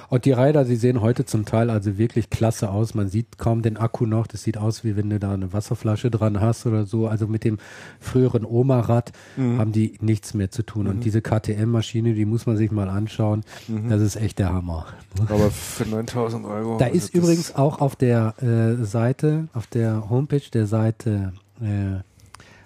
Und 0.09 0.25
die 0.25 0.31
Räder, 0.31 0.63
die 0.65 0.75
sehen 0.75 1.01
heute 1.01 1.25
zum 1.25 1.45
Teil 1.45 1.69
also 1.69 1.97
wirklich 1.97 2.29
klasse 2.29 2.69
aus. 2.69 2.93
Man 2.93 3.09
sieht 3.09 3.37
kaum 3.37 3.61
den 3.61 3.77
Akku 3.77 4.05
noch. 4.05 4.27
Das 4.27 4.43
sieht 4.43 4.57
aus, 4.57 4.83
wie 4.83 4.95
wenn 4.95 5.09
du 5.09 5.19
da 5.19 5.33
eine 5.33 5.53
Wasserflasche 5.53 6.11
dran 6.11 6.39
hast 6.41 6.65
oder 6.65 6.85
so. 6.85 7.07
Also 7.07 7.27
mit 7.27 7.43
dem 7.43 7.57
früheren 7.99 8.45
Oma-Rad 8.45 9.11
Mhm. 9.37 9.57
haben 9.59 9.71
die 9.71 9.97
nichts 10.01 10.33
mehr 10.33 10.51
zu 10.51 10.63
tun. 10.63 10.87
Und 10.87 11.03
diese 11.03 11.21
KTM-Maschine, 11.21 12.13
die 12.13 12.25
muss 12.25 12.45
man 12.45 12.57
sich 12.57 12.71
mal 12.71 12.89
anschauen. 12.89 13.43
Mhm. 13.67 13.89
Das 13.89 14.01
ist 14.01 14.15
echt 14.15 14.39
der 14.39 14.53
Hammer. 14.53 14.85
Aber 15.27 15.49
für 15.51 15.85
9000 15.85 16.45
Euro. 16.45 16.77
Da 16.77 16.85
ist 16.87 17.13
übrigens 17.13 17.55
auch 17.55 17.79
auf 17.81 17.95
der 17.95 18.35
äh, 18.41 18.83
Seite, 18.85 19.47
auf 19.53 19.67
der 19.67 20.09
Homepage 20.09 20.41
der 20.53 20.67
Seite 20.67 21.33
äh, 21.61 22.01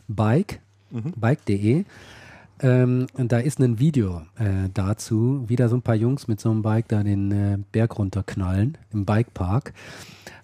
Bike, 0.07 0.59
Mhm. 0.89 1.11
bike.de, 1.17 1.83
ähm, 2.61 3.07
da 3.15 3.39
ist 3.39 3.59
ein 3.59 3.79
Video 3.79 4.21
äh, 4.37 4.69
dazu, 4.73 5.43
wie 5.47 5.55
da 5.55 5.69
so 5.69 5.75
ein 5.75 5.81
paar 5.81 5.95
Jungs 5.95 6.27
mit 6.27 6.39
so 6.39 6.49
einem 6.49 6.61
Bike 6.61 6.87
da 6.87 7.03
den 7.03 7.31
äh, 7.31 7.57
Berg 7.71 7.97
runterknallen 7.97 8.77
im 8.91 9.05
Bikepark. 9.05 9.73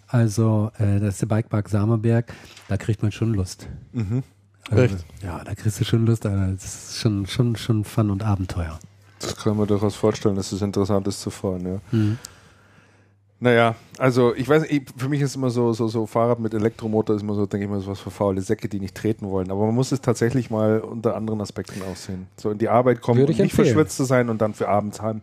Also, 0.07 0.71
äh, 0.77 0.99
das 0.99 1.15
ist 1.15 1.21
der 1.21 1.27
Bikepark 1.27 1.69
Samerberg, 1.69 2.33
da 2.67 2.77
kriegt 2.77 3.01
man 3.01 3.11
schon 3.11 3.33
Lust. 3.33 3.67
Mhm. 3.93 4.23
Also? 4.69 4.95
Ja, 5.21 5.43
da 5.43 5.55
kriegst 5.55 5.79
du 5.79 5.85
schon 5.85 6.05
Lust, 6.05 6.25
Alter. 6.25 6.53
das 6.53 6.63
ist 6.63 6.97
schon, 6.97 7.25
schon, 7.25 7.55
schon 7.55 7.83
Fun 7.83 8.11
und 8.11 8.23
Abenteuer. 8.23 8.79
Das 9.19 9.35
kann 9.37 9.57
man 9.57 9.67
durchaus 9.67 9.95
vorstellen, 9.95 10.35
dass 10.35 10.51
es 10.51 10.61
interessant 10.61 11.07
ist 11.07 11.21
zu 11.21 11.29
fahren, 11.29 11.65
ja. 11.65 11.79
Mhm. 11.91 12.17
Naja, 13.43 13.75
also 13.97 14.33
ich 14.33 14.47
weiß 14.47 14.63
ich- 14.69 14.83
für 14.95 15.09
mich 15.09 15.19
ist 15.19 15.35
immer 15.35 15.49
so, 15.49 15.73
so, 15.73 15.89
so 15.89 16.05
Fahrrad 16.05 16.39
mit 16.39 16.53
Elektromotor 16.53 17.13
ist 17.13 17.23
immer 17.23 17.35
so, 17.35 17.45
denke 17.45 17.65
ich 17.65 17.69
mal, 17.69 17.81
so 17.81 17.91
was 17.91 17.99
für 17.99 18.09
faule 18.09 18.39
Säcke, 18.41 18.69
die 18.69 18.79
nicht 18.79 18.95
treten 18.95 19.29
wollen. 19.29 19.51
Aber 19.51 19.65
man 19.65 19.75
muss 19.75 19.91
es 19.91 19.99
tatsächlich 19.99 20.49
mal 20.49 20.79
unter 20.79 21.17
anderen 21.17 21.41
Aspekten 21.41 21.81
aussehen. 21.81 22.27
So 22.37 22.51
in 22.51 22.57
die 22.57 22.69
Arbeit 22.69 23.01
kommen 23.01 23.19
und 23.21 23.29
ich 23.29 23.39
nicht 23.39 23.51
empfehlen. 23.51 23.65
verschwitzt 23.75 23.97
zu 23.97 24.05
sein 24.05 24.29
und 24.29 24.41
dann 24.41 24.53
für 24.53 24.69
abends 24.69 25.01
heim, 25.01 25.21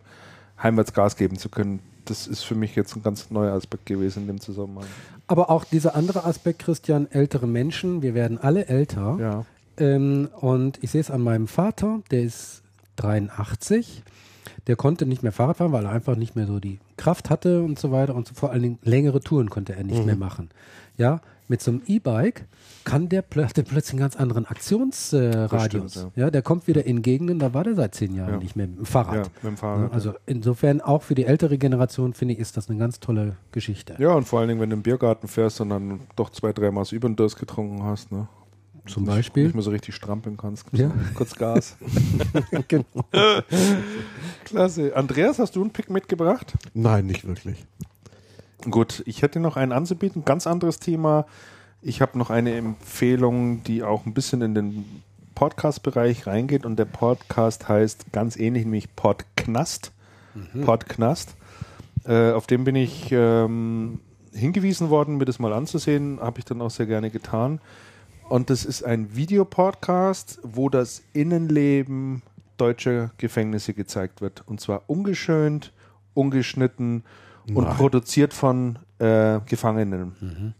heimwärts 0.61 0.93
Gas 0.93 1.15
geben 1.15 1.39
zu 1.39 1.49
können. 1.49 1.79
Das 2.05 2.27
ist 2.27 2.43
für 2.43 2.53
mich 2.53 2.75
jetzt 2.75 2.95
ein 2.95 3.01
ganz 3.01 3.31
neuer 3.31 3.53
Aspekt 3.53 3.87
gewesen 3.87 4.21
in 4.21 4.27
dem 4.27 4.39
Zusammenhang. 4.39 4.85
Aber 5.25 5.49
auch 5.49 5.63
dieser 5.63 5.95
andere 5.95 6.23
Aspekt, 6.23 6.59
Christian, 6.59 7.07
ältere 7.09 7.47
Menschen, 7.47 8.03
wir 8.03 8.13
werden 8.13 8.37
alle 8.37 8.67
älter. 8.67 9.17
Ja. 9.19 9.45
Ähm, 9.83 10.29
und 10.39 10.77
ich 10.83 10.91
sehe 10.91 11.01
es 11.01 11.09
an 11.09 11.21
meinem 11.21 11.47
Vater, 11.47 12.01
der 12.11 12.21
ist 12.21 12.61
83. 12.97 14.03
Der 14.67 14.75
konnte 14.75 15.07
nicht 15.07 15.23
mehr 15.23 15.31
Fahrrad 15.31 15.57
fahren, 15.57 15.71
weil 15.71 15.85
er 15.85 15.91
einfach 15.91 16.15
nicht 16.15 16.35
mehr 16.35 16.45
so 16.45 16.59
die 16.59 16.77
Kraft 17.01 17.29
hatte 17.31 17.63
und 17.63 17.79
so 17.79 17.91
weiter. 17.91 18.13
Und 18.15 18.27
so, 18.27 18.35
vor 18.35 18.51
allen 18.51 18.61
Dingen 18.61 18.79
längere 18.83 19.19
Touren 19.21 19.49
konnte 19.49 19.75
er 19.75 19.83
nicht 19.83 20.05
mehr 20.05 20.15
machen. 20.15 20.49
Ja, 20.97 21.19
mit 21.47 21.61
so 21.61 21.71
einem 21.71 21.81
E-Bike 21.87 22.45
kann 22.85 23.09
der, 23.09 23.21
plö 23.23 23.45
der 23.45 23.63
plötzlich 23.63 23.93
einen 23.93 23.99
ganz 23.99 24.15
anderen 24.15 24.45
Aktionsradius. 24.45 25.91
stimmt, 25.93 26.15
ja. 26.15 26.31
der 26.31 26.41
kommt 26.41 26.67
wieder 26.67 26.85
in 26.85 27.01
Gegenden, 27.01 27.39
da 27.39 27.53
war 27.53 27.63
der 27.63 27.75
seit 27.75 27.93
zehn 27.95 28.15
Jahren 28.15 28.33
Ja. 28.33 28.37
nicht 28.37 28.55
mehr 28.55 28.67
mit 28.67 28.77
dem 28.77 28.83
ja, 28.83 28.89
Fahrrad. 28.89 29.31
mit 29.43 29.51
dem 29.51 29.57
Fahrrad. 29.57 29.93
Also 29.93 30.13
insofern 30.25 30.79
auch 30.79 31.01
für 31.03 31.15
die 31.15 31.25
ältere 31.25 31.57
Generation 31.57 32.13
finde 32.13 32.35
ich, 32.35 32.39
ist 32.39 32.55
das 32.55 32.69
eine 32.69 32.79
ganz 32.79 32.99
tolle 32.99 33.35
Geschichte. 33.51 33.93
ja. 33.99 34.09
ja, 34.09 34.13
und 34.13 34.27
vor 34.27 34.39
allen 34.39 34.49
Dingen, 34.49 34.61
wenn 34.61 34.69
du 34.69 34.75
im 34.77 34.83
Biergarten 34.83 35.27
fährst 35.27 35.59
und 35.61 35.69
dann 35.69 36.01
doch 36.15 36.29
zwei, 36.29 36.53
dreimal 36.53 36.85
Durst 37.15 37.37
getrunken 37.37 37.83
hast, 37.83 38.11
ne? 38.11 38.27
Zum 38.87 39.03
Nicht- 39.03 39.13
Beispiel. 39.15 39.43
Nicht 39.45 39.53
mehr 39.53 39.63
so 39.63 39.71
richtig 39.71 39.95
strampeln 39.95 40.37
kannst. 40.37 40.65
Ja. 40.71 40.91
Kurz 41.13 41.35
Gas. 41.35 41.77
genau. 42.67 42.85
Klasse. 44.45 44.95
Andreas, 44.95 45.39
hast 45.39 45.55
du 45.55 45.61
einen 45.61 45.71
Pick 45.71 45.89
mitgebracht? 45.89 46.53
Nein, 46.73 47.05
nicht 47.05 47.25
wirklich. 47.27 47.65
Gut, 48.69 49.01
ich 49.05 49.21
hätte 49.21 49.39
noch 49.39 49.57
einen 49.57 49.71
anzubieten, 49.71 50.23
ganz 50.25 50.45
anderes 50.47 50.79
Thema. 50.79 51.25
Ich 51.81 52.01
habe 52.01 52.17
noch 52.17 52.29
eine 52.29 52.53
Empfehlung, 52.55 53.63
die 53.63 53.81
auch 53.83 54.05
ein 54.05 54.13
bisschen 54.13 54.41
in 54.41 54.53
den 54.53 54.85
Podcast-Bereich 55.33 56.27
reingeht 56.27 56.65
und 56.65 56.77
der 56.77 56.85
Podcast 56.85 57.67
heißt 57.67 58.11
ganz 58.11 58.35
ähnlich, 58.37 58.65
nämlich 58.65 58.95
Podknast. 58.95 59.91
Mhm. 60.35 60.61
Podknast. 60.61 61.35
Äh, 62.05 62.31
auf 62.31 62.45
dem 62.45 62.63
bin 62.63 62.75
ich 62.75 63.11
ähm, 63.11 63.99
hingewiesen 64.33 64.89
worden, 64.89 65.17
mir 65.17 65.25
das 65.25 65.39
mal 65.39 65.53
anzusehen, 65.53 66.19
habe 66.21 66.39
ich 66.39 66.45
dann 66.45 66.61
auch 66.61 66.69
sehr 66.71 66.85
gerne 66.85 67.09
getan. 67.09 67.59
Und 68.31 68.49
das 68.49 68.63
ist 68.63 68.83
ein 68.83 69.13
Videopodcast, 69.13 70.39
wo 70.43 70.69
das 70.69 71.03
Innenleben 71.11 72.21
deutscher 72.55 73.11
Gefängnisse 73.17 73.73
gezeigt 73.73 74.21
wird. 74.21 74.43
Und 74.47 74.61
zwar 74.61 74.83
ungeschönt, 74.87 75.73
ungeschnitten 76.13 77.03
Nein. 77.45 77.57
und 77.57 77.69
produziert 77.75 78.33
von 78.33 78.79
äh, 78.99 79.41
Gefangenen, 79.47 80.15
mhm. 80.21 80.53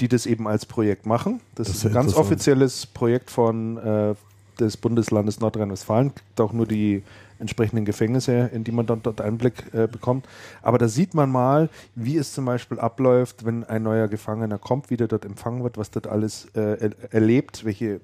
die 0.00 0.08
das 0.08 0.24
eben 0.24 0.48
als 0.48 0.64
Projekt 0.64 1.04
machen. 1.04 1.42
Das, 1.54 1.66
das 1.66 1.76
ist 1.76 1.84
ein 1.84 1.92
ganz 1.92 2.14
offizielles 2.14 2.86
Projekt 2.86 3.30
von 3.30 3.76
äh, 3.76 4.14
des 4.58 4.78
Bundeslandes 4.78 5.38
Nordrhein-Westfalen. 5.38 6.14
Gibt 6.14 6.40
auch 6.40 6.54
nur 6.54 6.66
die 6.66 7.02
entsprechenden 7.42 7.84
Gefängnisse, 7.84 8.50
in 8.54 8.64
die 8.64 8.72
man 8.72 8.86
dann 8.86 9.02
dort 9.02 9.20
Einblick 9.20 9.74
äh, 9.74 9.86
bekommt. 9.86 10.26
Aber 10.62 10.78
da 10.78 10.88
sieht 10.88 11.12
man 11.12 11.30
mal, 11.30 11.68
wie 11.94 12.16
es 12.16 12.32
zum 12.32 12.46
Beispiel 12.46 12.78
abläuft, 12.78 13.44
wenn 13.44 13.64
ein 13.64 13.82
neuer 13.82 14.08
Gefangener 14.08 14.58
kommt, 14.58 14.88
wie 14.88 14.96
der 14.96 15.08
dort 15.08 15.26
empfangen 15.26 15.62
wird, 15.62 15.76
was 15.76 15.90
dort 15.90 16.06
alles 16.06 16.46
äh, 16.54 16.90
erlebt, 17.10 17.64
welche 17.64 18.00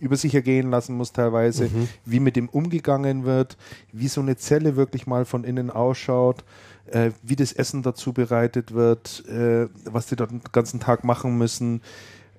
über 0.00 0.16
sich 0.16 0.34
ergehen 0.34 0.70
lassen 0.70 0.96
muss 0.96 1.12
teilweise, 1.12 1.64
mhm. 1.64 1.88
wie 2.04 2.20
mit 2.20 2.34
dem 2.34 2.48
umgegangen 2.48 3.24
wird, 3.24 3.56
wie 3.92 4.08
so 4.08 4.20
eine 4.20 4.36
Zelle 4.36 4.76
wirklich 4.76 5.06
mal 5.06 5.24
von 5.24 5.44
innen 5.44 5.70
ausschaut, 5.70 6.42
äh, 6.86 7.10
wie 7.22 7.36
das 7.36 7.52
Essen 7.52 7.82
dazu 7.82 8.12
bereitet 8.12 8.72
wird, 8.72 9.24
äh, 9.28 9.68
was 9.84 10.06
die 10.06 10.16
dort 10.16 10.30
den 10.30 10.40
ganzen 10.52 10.80
Tag 10.80 11.04
machen 11.04 11.38
müssen, 11.38 11.82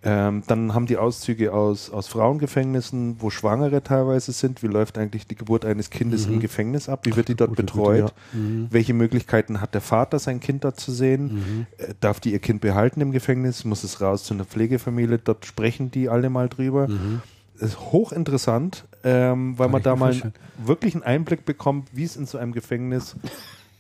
ähm, 0.04 0.42
dann 0.48 0.74
haben 0.74 0.88
die 0.88 0.98
Auszüge 0.98 1.54
aus, 1.54 1.92
aus 1.92 2.08
Frauengefängnissen, 2.08 3.18
wo 3.20 3.30
Schwangere 3.30 3.84
teilweise 3.84 4.32
sind. 4.32 4.64
Wie 4.64 4.68
läuft 4.68 4.98
eigentlich 4.98 5.28
die 5.28 5.36
Geburt 5.36 5.64
eines 5.64 5.92
Kindes 5.92 6.26
mhm. 6.26 6.36
im 6.36 6.40
Gefängnis 6.40 6.90
ab? 6.90 7.06
Wie 7.06 7.16
wird 7.16 7.28
die 7.28 7.36
dort 7.36 7.52
Gute, 7.52 7.64
betreut? 7.64 8.14
Ja. 8.34 8.40
mhm. 8.40 8.68
Welche 8.72 8.96
Möglichkeiten 8.96 9.62
hat 9.62 9.76
der 9.76 9.82
Vater, 9.82 10.18
sein 10.18 10.40
Kind 10.40 10.64
dort 10.64 10.80
zu 10.80 10.92
sehen? 10.92 11.34
Mhm. 11.34 11.66
Äh, 11.78 11.94
darf 12.00 12.20
die 12.20 12.32
ihr 12.32 12.40
Kind 12.40 12.62
behalten 12.62 13.00
im 13.00 13.12
Gefängnis? 13.12 13.64
Muss 13.64 13.84
es 13.84 14.02
raus 14.02 14.24
zu 14.24 14.34
einer 14.34 14.46
Pflegefamilie? 14.46 15.20
Dort 15.20 15.46
sprechen 15.46 15.92
die 15.92 16.10
alle 16.10 16.32
mal 16.32 16.50
drüber. 16.50 16.88
Mhm. 16.88 17.22
Das 17.60 17.70
ist 17.70 17.80
hochinteressant, 17.80 18.86
ähm, 19.04 19.60
weil 19.60 19.68
Kann 19.68 19.72
man 19.72 19.84
da 19.84 19.96
mal 19.96 20.14
vorstellen. 20.14 20.34
wirklich 20.66 20.96
einen 20.96 21.04
Einblick 21.04 21.46
bekommt, 21.46 21.90
wie 21.94 22.06
es 22.06 22.16
in 22.16 22.26
so 22.26 22.40
einem 22.40 22.54
Gefängnis 22.54 23.16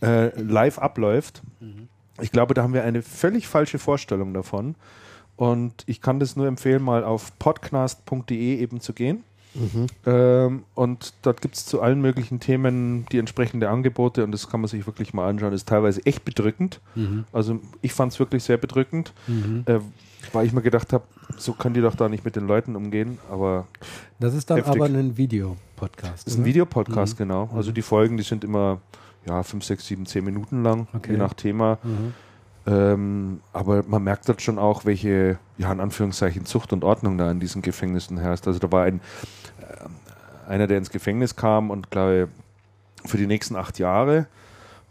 äh, 0.03 0.39
live 0.39 0.77
abläuft. 0.77 1.41
Mhm. 1.59 1.87
Ich 2.21 2.31
glaube, 2.31 2.53
da 2.53 2.61
haben 2.61 2.75
wir 2.75 2.83
eine 2.83 3.01
völlig 3.01 3.47
falsche 3.47 3.79
Vorstellung 3.79 4.35
davon. 4.35 4.75
Und 5.41 5.73
ich 5.87 6.01
kann 6.01 6.19
das 6.19 6.35
nur 6.35 6.45
empfehlen, 6.45 6.83
mal 6.83 7.03
auf 7.03 7.31
podcast.de 7.39 8.59
eben 8.59 8.79
zu 8.79 8.93
gehen. 8.93 9.23
Mhm. 9.55 9.87
Ähm, 10.05 10.63
und 10.75 11.15
dort 11.23 11.41
gibt 11.41 11.55
es 11.55 11.65
zu 11.65 11.81
allen 11.81 11.99
möglichen 11.99 12.39
Themen 12.39 13.07
die 13.11 13.17
entsprechende 13.17 13.67
Angebote 13.67 14.23
und 14.23 14.31
das 14.33 14.49
kann 14.49 14.61
man 14.61 14.67
sich 14.67 14.85
wirklich 14.85 15.15
mal 15.15 15.27
anschauen. 15.27 15.49
Das 15.49 15.61
ist 15.61 15.67
teilweise 15.67 16.05
echt 16.05 16.25
bedrückend. 16.25 16.79
Mhm. 16.93 17.25
Also 17.33 17.59
ich 17.81 17.91
fand 17.91 18.13
es 18.13 18.19
wirklich 18.19 18.43
sehr 18.43 18.57
bedrückend, 18.57 19.13
mhm. 19.25 19.63
äh, 19.65 19.79
weil 20.31 20.45
ich 20.45 20.53
mir 20.53 20.61
gedacht 20.61 20.93
habe, 20.93 21.05
so 21.37 21.53
können 21.53 21.73
die 21.73 21.81
doch 21.81 21.95
da 21.95 22.07
nicht 22.07 22.23
mit 22.23 22.35
den 22.35 22.45
Leuten 22.45 22.75
umgehen. 22.75 23.17
Aber 23.31 23.65
das 24.19 24.35
ist 24.35 24.47
dann 24.51 24.57
heftig. 24.57 24.75
aber 24.75 24.85
ein 24.85 25.17
Videopodcast. 25.17 26.27
Das 26.27 26.33
ist 26.35 26.39
ein 26.39 26.45
Videopodcast, 26.45 27.15
mhm. 27.15 27.17
genau. 27.17 27.49
Also 27.55 27.71
mhm. 27.71 27.73
die 27.73 27.81
Folgen, 27.81 28.15
die 28.15 28.23
sind 28.23 28.43
immer 28.43 28.79
ja, 29.25 29.41
5, 29.41 29.65
6, 29.65 29.87
7, 29.87 30.05
10 30.05 30.23
Minuten 30.23 30.61
lang, 30.61 30.87
okay. 30.93 31.13
je 31.13 31.17
nach 31.17 31.33
Thema. 31.33 31.79
Mhm. 31.81 32.13
Ähm, 32.67 33.41
aber 33.53 33.83
man 33.87 34.03
merkt 34.03 34.29
dort 34.29 34.41
schon 34.41 34.59
auch, 34.59 34.85
welche, 34.85 35.39
ja, 35.57 35.71
in 35.71 35.79
Anführungszeichen, 35.79 36.45
Zucht 36.45 36.73
und 36.73 36.83
Ordnung 36.83 37.17
da 37.17 37.31
in 37.31 37.39
diesen 37.39 37.61
Gefängnissen 37.61 38.17
herrscht. 38.17 38.47
Also 38.47 38.59
da 38.59 38.71
war 38.71 38.83
ein, 38.83 39.01
äh, 39.59 40.49
einer, 40.49 40.67
der 40.67 40.77
ins 40.77 40.91
Gefängnis 40.91 41.35
kam 41.35 41.71
und 41.71 41.89
glaube 41.89 42.27
für 43.05 43.17
die 43.17 43.27
nächsten 43.27 43.55
acht 43.55 43.79
Jahre 43.79 44.27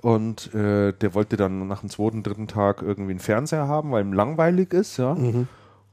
und 0.03 0.53
äh, 0.55 0.93
der 0.93 1.15
wollte 1.15 1.37
dann 1.37 1.69
nach 1.69 1.81
dem 1.81 1.91
zweiten, 1.91 2.23
dritten 2.23 2.49
Tag 2.49 2.83
irgendwie 2.83 3.13
einen 3.13 3.21
Fernseher 3.21 3.69
haben, 3.69 3.93
weil 3.93 4.05
ihm 4.05 4.13
langweilig 4.13 4.73
ist, 4.73 4.97
ja. 4.97 5.15
Mhm. 5.15 5.47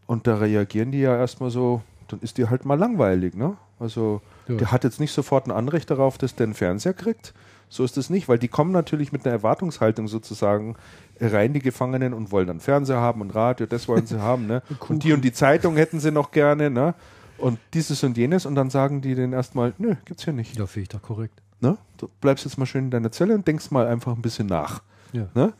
Und 0.05 0.25
da 0.25 0.37
reagieren 0.37 0.91
die 0.91 1.01
ja 1.01 1.15
erstmal 1.15 1.49
so, 1.49 1.81
dann 2.07 2.21
ist 2.21 2.37
dir 2.37 2.49
halt 2.49 2.65
mal 2.65 2.79
langweilig, 2.79 3.35
ne? 3.35 3.57
Also 3.79 4.21
ja. 4.47 4.55
der 4.55 4.71
hat 4.71 4.83
jetzt 4.85 4.99
nicht 4.99 5.11
sofort 5.11 5.45
ein 5.45 5.51
Anrecht 5.51 5.91
darauf, 5.91 6.17
dass 6.17 6.35
der 6.35 6.45
einen 6.45 6.53
Fernseher 6.53 6.93
kriegt. 6.93 7.33
So 7.69 7.83
ist 7.83 7.97
es 7.97 8.09
nicht, 8.09 8.29
weil 8.29 8.39
die 8.39 8.47
kommen 8.47 8.71
natürlich 8.71 9.11
mit 9.11 9.25
einer 9.25 9.33
Erwartungshaltung 9.33 10.07
sozusagen 10.07 10.75
rein, 11.19 11.53
die 11.53 11.59
Gefangenen, 11.59 12.13
und 12.13 12.31
wollen 12.31 12.47
dann 12.47 12.59
Fernseher 12.59 13.01
haben 13.01 13.21
und 13.21 13.35
Radio, 13.35 13.65
das 13.65 13.87
wollen 13.87 14.05
sie 14.05 14.21
haben. 14.21 14.47
Ne? 14.47 14.61
Und 14.87 15.03
die 15.03 15.13
und 15.13 15.21
die 15.21 15.33
Zeitung 15.33 15.75
hätten 15.75 15.99
sie 15.99 16.11
noch 16.11 16.31
gerne. 16.31 16.69
Ne? 16.69 16.95
Und 17.37 17.59
dieses 17.73 18.03
und 18.03 18.17
jenes. 18.17 18.45
Und 18.45 18.55
dann 18.55 18.69
sagen 18.69 19.01
die 19.01 19.15
denen 19.15 19.33
erstmal, 19.33 19.73
nö, 19.77 19.95
gibt's 20.05 20.23
hier 20.23 20.33
nicht. 20.33 20.57
Ja, 20.57 20.65
finde 20.65 20.83
ich 20.83 20.89
doch 20.89 21.01
korrekt. 21.01 21.41
Ne? 21.59 21.77
Du 21.97 22.07
bleibst 22.21 22.45
jetzt 22.45 22.57
mal 22.57 22.65
schön 22.65 22.85
in 22.85 22.91
deiner 22.91 23.11
Zelle 23.11 23.35
und 23.35 23.47
denkst 23.47 23.71
mal 23.71 23.87
einfach 23.87 24.15
ein 24.15 24.21
bisschen 24.21 24.47
nach. 24.47 24.81
Ja. 25.11 25.27
Ne? 25.33 25.53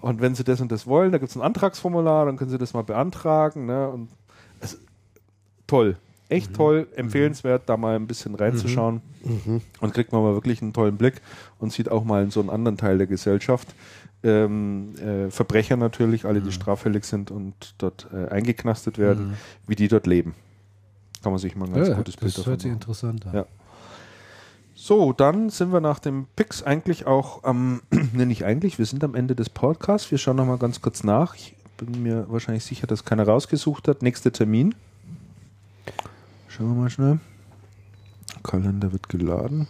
Und 0.00 0.20
wenn 0.20 0.34
sie 0.34 0.44
das 0.44 0.60
und 0.60 0.72
das 0.72 0.86
wollen, 0.86 1.12
da 1.12 1.18
gibt 1.18 1.30
es 1.30 1.36
ein 1.36 1.42
Antragsformular, 1.42 2.26
dann 2.26 2.36
können 2.36 2.50
sie 2.50 2.58
das 2.58 2.74
mal 2.74 2.82
beantragen. 2.82 3.66
Ne? 3.66 3.88
Und 3.88 4.08
es, 4.60 4.78
toll 5.66 5.96
echt 6.28 6.50
mhm. 6.50 6.56
toll, 6.56 6.86
empfehlenswert, 6.96 7.62
da 7.66 7.76
mal 7.76 7.96
ein 7.96 8.06
bisschen 8.06 8.34
reinzuschauen. 8.34 9.00
Mhm. 9.24 9.60
Und 9.80 9.94
kriegt 9.94 10.12
man 10.12 10.22
mal 10.22 10.34
wirklich 10.34 10.62
einen 10.62 10.72
tollen 10.72 10.96
Blick 10.96 11.20
und 11.58 11.72
sieht 11.72 11.90
auch 11.90 12.04
mal 12.04 12.22
in 12.22 12.30
so 12.30 12.40
einen 12.40 12.50
anderen 12.50 12.76
Teil 12.76 12.98
der 12.98 13.06
Gesellschaft. 13.06 13.68
Ähm, 14.24 14.94
äh, 14.98 15.30
Verbrecher 15.30 15.76
natürlich, 15.76 16.24
alle, 16.24 16.40
die 16.40 16.46
mhm. 16.46 16.52
straffällig 16.52 17.04
sind 17.04 17.30
und 17.30 17.74
dort 17.78 18.06
äh, 18.12 18.28
eingeknastet 18.28 18.98
werden, 18.98 19.30
mhm. 19.30 19.34
wie 19.66 19.74
die 19.74 19.88
dort 19.88 20.06
leben. 20.06 20.34
Kann 21.22 21.32
man 21.32 21.38
sich 21.38 21.54
mal 21.56 21.66
ein 21.66 21.74
ganz 21.74 21.88
ja, 21.88 21.94
gutes 21.94 22.16
Bild 22.16 22.32
davon 22.32 22.42
Das 22.42 22.50
hört 22.50 22.60
sich 22.60 22.72
interessant 22.72 23.26
an. 23.26 23.34
Ja. 23.34 23.46
So, 24.74 25.12
dann 25.12 25.50
sind 25.50 25.72
wir 25.72 25.80
nach 25.80 26.00
dem 26.00 26.26
Pix 26.34 26.62
eigentlich 26.62 27.06
auch 27.06 27.44
am, 27.44 27.82
ne, 28.12 28.26
nicht 28.26 28.44
eigentlich, 28.44 28.78
wir 28.78 28.86
sind 28.86 29.04
am 29.04 29.14
Ende 29.14 29.36
des 29.36 29.48
Podcasts. 29.48 30.10
Wir 30.10 30.18
schauen 30.18 30.36
nochmal 30.36 30.58
ganz 30.58 30.80
kurz 30.80 31.04
nach. 31.04 31.34
Ich 31.36 31.54
bin 31.76 32.02
mir 32.02 32.26
wahrscheinlich 32.28 32.64
sicher, 32.64 32.86
dass 32.86 33.04
keiner 33.04 33.24
rausgesucht 33.24 33.86
hat. 33.86 34.02
Nächster 34.02 34.32
Termin. 34.32 34.74
Schauen 36.62 36.76
wir 36.76 36.82
mal 36.82 36.90
schnell. 36.90 37.18
Kalender 38.44 38.92
wird 38.92 39.08
geladen. 39.08 39.66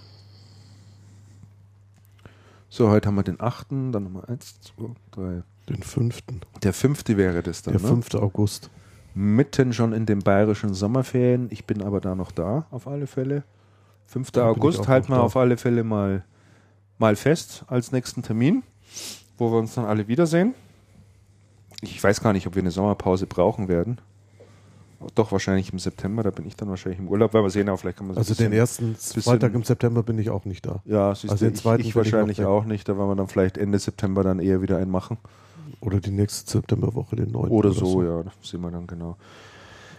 So, 2.69 2.91
heute 2.91 3.09
haben 3.09 3.15
wir 3.15 3.23
den 3.23 3.41
8., 3.41 3.69
dann 3.71 4.05
nochmal 4.05 4.27
1, 4.27 4.61
2, 4.61 4.91
3. 5.13 5.43
Den 5.71 5.83
5. 5.83 6.19
Der 6.63 6.75
5. 6.75 7.09
wäre 7.17 7.43
das 7.43 7.63
dann. 7.63 7.73
Der 7.73 7.81
5. 7.81 8.13
Ne? 8.13 8.21
August. 8.21 8.69
Mitten 9.15 9.73
schon 9.73 9.95
in 9.95 10.05
den 10.05 10.19
bayerischen 10.19 10.75
Sommerferien. 10.75 11.47
Ich 11.49 11.65
bin 11.65 11.81
aber 11.81 12.03
da 12.03 12.15
noch 12.15 12.31
da, 12.31 12.67
auf 12.71 12.87
alle 12.87 13.07
Fälle. 13.07 13.45
5. 14.09 14.31
Da 14.33 14.49
August 14.49 14.87
halten 14.87 15.15
wir 15.15 15.23
auf 15.23 15.35
alle 15.35 15.57
Fälle 15.57 15.85
mal, 15.85 16.27
mal 16.99 17.17
fest 17.17 17.65
als 17.69 17.93
nächsten 17.93 18.23
Termin, 18.23 18.65
wo 19.39 19.51
wir 19.51 19.59
uns 19.59 19.73
dann 19.77 19.87
alle 19.87 20.09
wiedersehen. 20.09 20.55
Ich 21.81 22.05
weiß 22.05 22.21
gar 22.21 22.35
nicht, 22.35 22.47
ob 22.47 22.55
wir 22.55 22.61
eine 22.61 22.71
Sommerpause 22.71 23.27
brauchen 23.27 23.69
werden. 23.69 23.99
Doch, 25.15 25.33
wahrscheinlich 25.33 25.73
im 25.73 25.79
September, 25.79 26.23
da 26.23 26.31
bin 26.31 26.47
ich 26.47 26.57
dann 26.57 26.69
wahrscheinlich 26.69 27.01
im 27.01 27.09
Urlaub, 27.09 27.35
weil 27.35 27.43
wir 27.43 27.51
sehen 27.51 27.67
ja, 27.67 27.77
vielleicht 27.77 27.99
kann 27.99 28.09
man 28.09 28.17
Also 28.17 28.35
den 28.35 28.53
ersten 28.53 28.95
Freitag 28.97 29.55
im 29.55 29.65
September 29.65 30.03
bin 30.03 30.19
ich 30.19 30.31
auch 30.31 30.45
nicht 30.45 30.67
da. 30.67 30.83
Ja, 30.85 31.09
also 31.09 31.35
den 31.37 31.55
zweiten 31.55 31.83
ich, 31.83 31.89
ich 31.89 31.97
wahrscheinlich 31.97 32.39
ich 32.39 32.45
auch 32.45 32.65
nicht, 32.65 32.89
da 32.89 32.97
werden 32.97 33.09
wir 33.09 33.17
dann 33.17 33.29
vielleicht 33.29 33.59
Ende 33.59 33.79
September 33.79 34.23
dann 34.23 34.39
eher 34.41 34.63
wieder 34.63 34.79
einen 34.79 34.91
machen. 34.91 35.19
Oder 35.81 36.01
die 36.01 36.11
nächste 36.11 36.51
Septemberwoche, 36.51 37.17
den 37.17 37.33
9. 37.33 37.51
Oder, 37.51 37.53
oder 37.53 37.73
so, 37.73 37.87
so, 37.87 38.03
ja, 38.03 38.23
sehen 38.41 38.61
wir 38.61 38.71
dann 38.71 38.87
genau. 38.87 39.17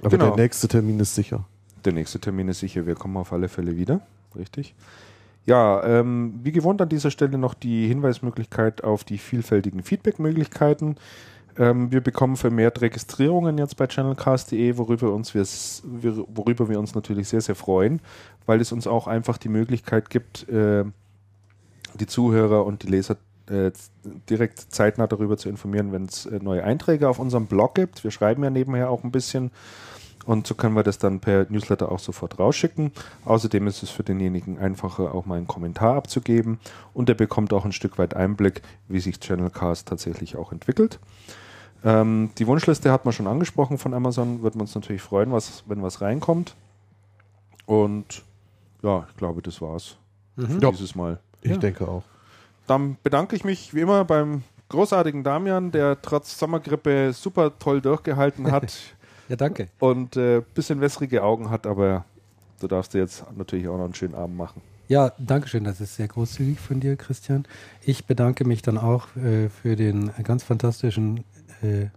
Aber 0.01 0.09
genau. 0.09 0.35
der 0.35 0.43
nächste 0.43 0.67
Termin 0.67 0.99
ist 0.99 1.15
sicher. 1.15 1.45
Der 1.83 1.93
nächste 1.93 2.19
Termin 2.19 2.47
ist 2.47 2.59
sicher, 2.59 2.85
wir 2.85 2.95
kommen 2.95 3.17
auf 3.17 3.33
alle 3.33 3.49
Fälle 3.49 3.75
wieder, 3.75 4.01
richtig. 4.35 4.75
Ja, 5.45 5.83
ähm, 5.83 6.39
wie 6.41 6.53
gewohnt 6.53 6.81
an 6.81 6.87
dieser 6.87 7.11
Stelle 7.11 7.37
noch 7.37 7.53
die 7.53 7.87
Hinweismöglichkeit 7.87 8.83
auf 8.83 9.03
die 9.03 9.17
vielfältigen 9.17 9.83
Feedback-Möglichkeiten. 9.83 10.95
Ähm, 11.57 11.91
wir 11.91 12.01
bekommen 12.01 12.35
vermehrt 12.35 12.81
Registrierungen 12.81 13.57
jetzt 13.57 13.77
bei 13.77 13.87
channelcast.de, 13.87 14.77
worüber, 14.77 15.07
wir, 15.13 16.25
worüber 16.27 16.69
wir 16.69 16.79
uns 16.79 16.95
natürlich 16.95 17.27
sehr, 17.27 17.41
sehr 17.41 17.55
freuen, 17.55 18.01
weil 18.45 18.61
es 18.61 18.71
uns 18.71 18.87
auch 18.87 19.07
einfach 19.07 19.37
die 19.37 19.49
Möglichkeit 19.49 20.09
gibt, 20.09 20.47
äh, 20.49 20.83
die 21.95 22.07
Zuhörer 22.07 22.65
und 22.65 22.83
die 22.83 22.87
Leser 22.87 23.17
äh, 23.49 23.71
direkt 24.29 24.59
zeitnah 24.59 25.07
darüber 25.07 25.37
zu 25.37 25.49
informieren, 25.49 25.91
wenn 25.91 26.05
es 26.05 26.25
äh, 26.25 26.39
neue 26.41 26.63
Einträge 26.63 27.07
auf 27.07 27.19
unserem 27.19 27.45
Blog 27.45 27.75
gibt. 27.75 28.03
Wir 28.03 28.11
schreiben 28.11 28.43
ja 28.43 28.49
nebenher 28.49 28.89
auch 28.89 29.03
ein 29.03 29.11
bisschen 29.11 29.51
und 30.25 30.47
so 30.47 30.55
können 30.55 30.75
wir 30.75 30.83
das 30.83 30.97
dann 30.97 31.19
per 31.19 31.45
Newsletter 31.49 31.91
auch 31.91 31.99
sofort 31.99 32.39
rausschicken. 32.39 32.91
Außerdem 33.25 33.67
ist 33.67 33.83
es 33.83 33.89
für 33.89 34.03
denjenigen 34.03 34.57
einfacher, 34.57 35.13
auch 35.13 35.25
mal 35.25 35.37
einen 35.37 35.47
Kommentar 35.47 35.95
abzugeben 35.95 36.59
und 36.93 37.09
er 37.09 37.15
bekommt 37.15 37.53
auch 37.53 37.65
ein 37.65 37.73
Stück 37.73 37.97
weit 37.97 38.15
Einblick, 38.15 38.61
wie 38.87 38.99
sich 38.99 39.19
Channelcast 39.19 39.87
tatsächlich 39.87 40.37
auch 40.37 40.51
entwickelt. 40.51 40.99
Ähm, 41.83 42.29
die 42.37 42.47
Wunschliste 42.47 42.91
hat 42.91 43.05
man 43.05 43.13
schon 43.13 43.27
angesprochen 43.27 43.77
von 43.77 43.93
Amazon. 43.93 44.41
Würden 44.41 44.57
wir 44.59 44.61
uns 44.63 44.75
natürlich 44.75 45.01
freuen, 45.01 45.31
was, 45.31 45.63
wenn 45.67 45.81
was 45.83 46.01
reinkommt. 46.01 46.55
Und 47.65 48.23
ja, 48.81 49.05
ich 49.09 49.17
glaube, 49.17 49.41
das 49.41 49.61
war's 49.61 49.97
mhm. 50.35 50.59
für 50.59 50.71
dieses 50.71 50.95
Mal. 50.95 51.19
Ich 51.41 51.51
Ja. 51.51 51.57
denke 51.57 51.87
auch. 51.87 52.03
Dann 52.67 52.97
bedanke 53.03 53.35
ich 53.35 53.43
mich 53.43 53.73
wie 53.73 53.81
immer 53.81 54.05
beim 54.05 54.43
großartigen 54.69 55.23
Damian, 55.23 55.71
der 55.71 56.01
trotz 56.01 56.37
Sommergrippe 56.39 57.11
super 57.13 57.51
toll 57.59 57.81
durchgehalten 57.81 58.51
hat 58.51 58.73
Ja, 59.29 59.35
danke. 59.35 59.67
und 59.79 60.15
äh, 60.17 60.41
bisschen 60.53 60.81
wässrige 60.81 61.23
Augen 61.23 61.49
hat, 61.49 61.67
aber 61.67 62.05
du 62.59 62.67
darfst 62.67 62.93
dir 62.93 62.99
jetzt 62.99 63.23
natürlich 63.35 63.67
auch 63.67 63.77
noch 63.77 63.85
einen 63.85 63.93
schönen 63.93 64.15
Abend 64.15 64.37
machen. 64.37 64.61
Ja, 64.87 65.11
danke 65.17 65.47
schön. 65.47 65.63
Das 65.63 65.79
ist 65.79 65.95
sehr 65.95 66.07
großzügig 66.07 66.59
von 66.59 66.79
dir, 66.79 66.95
Christian. 66.97 67.45
Ich 67.81 68.05
bedanke 68.05 68.45
mich 68.45 68.61
dann 68.61 68.77
auch 68.77 69.15
äh, 69.15 69.49
für 69.49 69.75
den 69.75 70.11
ganz 70.23 70.43
fantastischen. 70.43 71.23
Äh, 71.63 71.89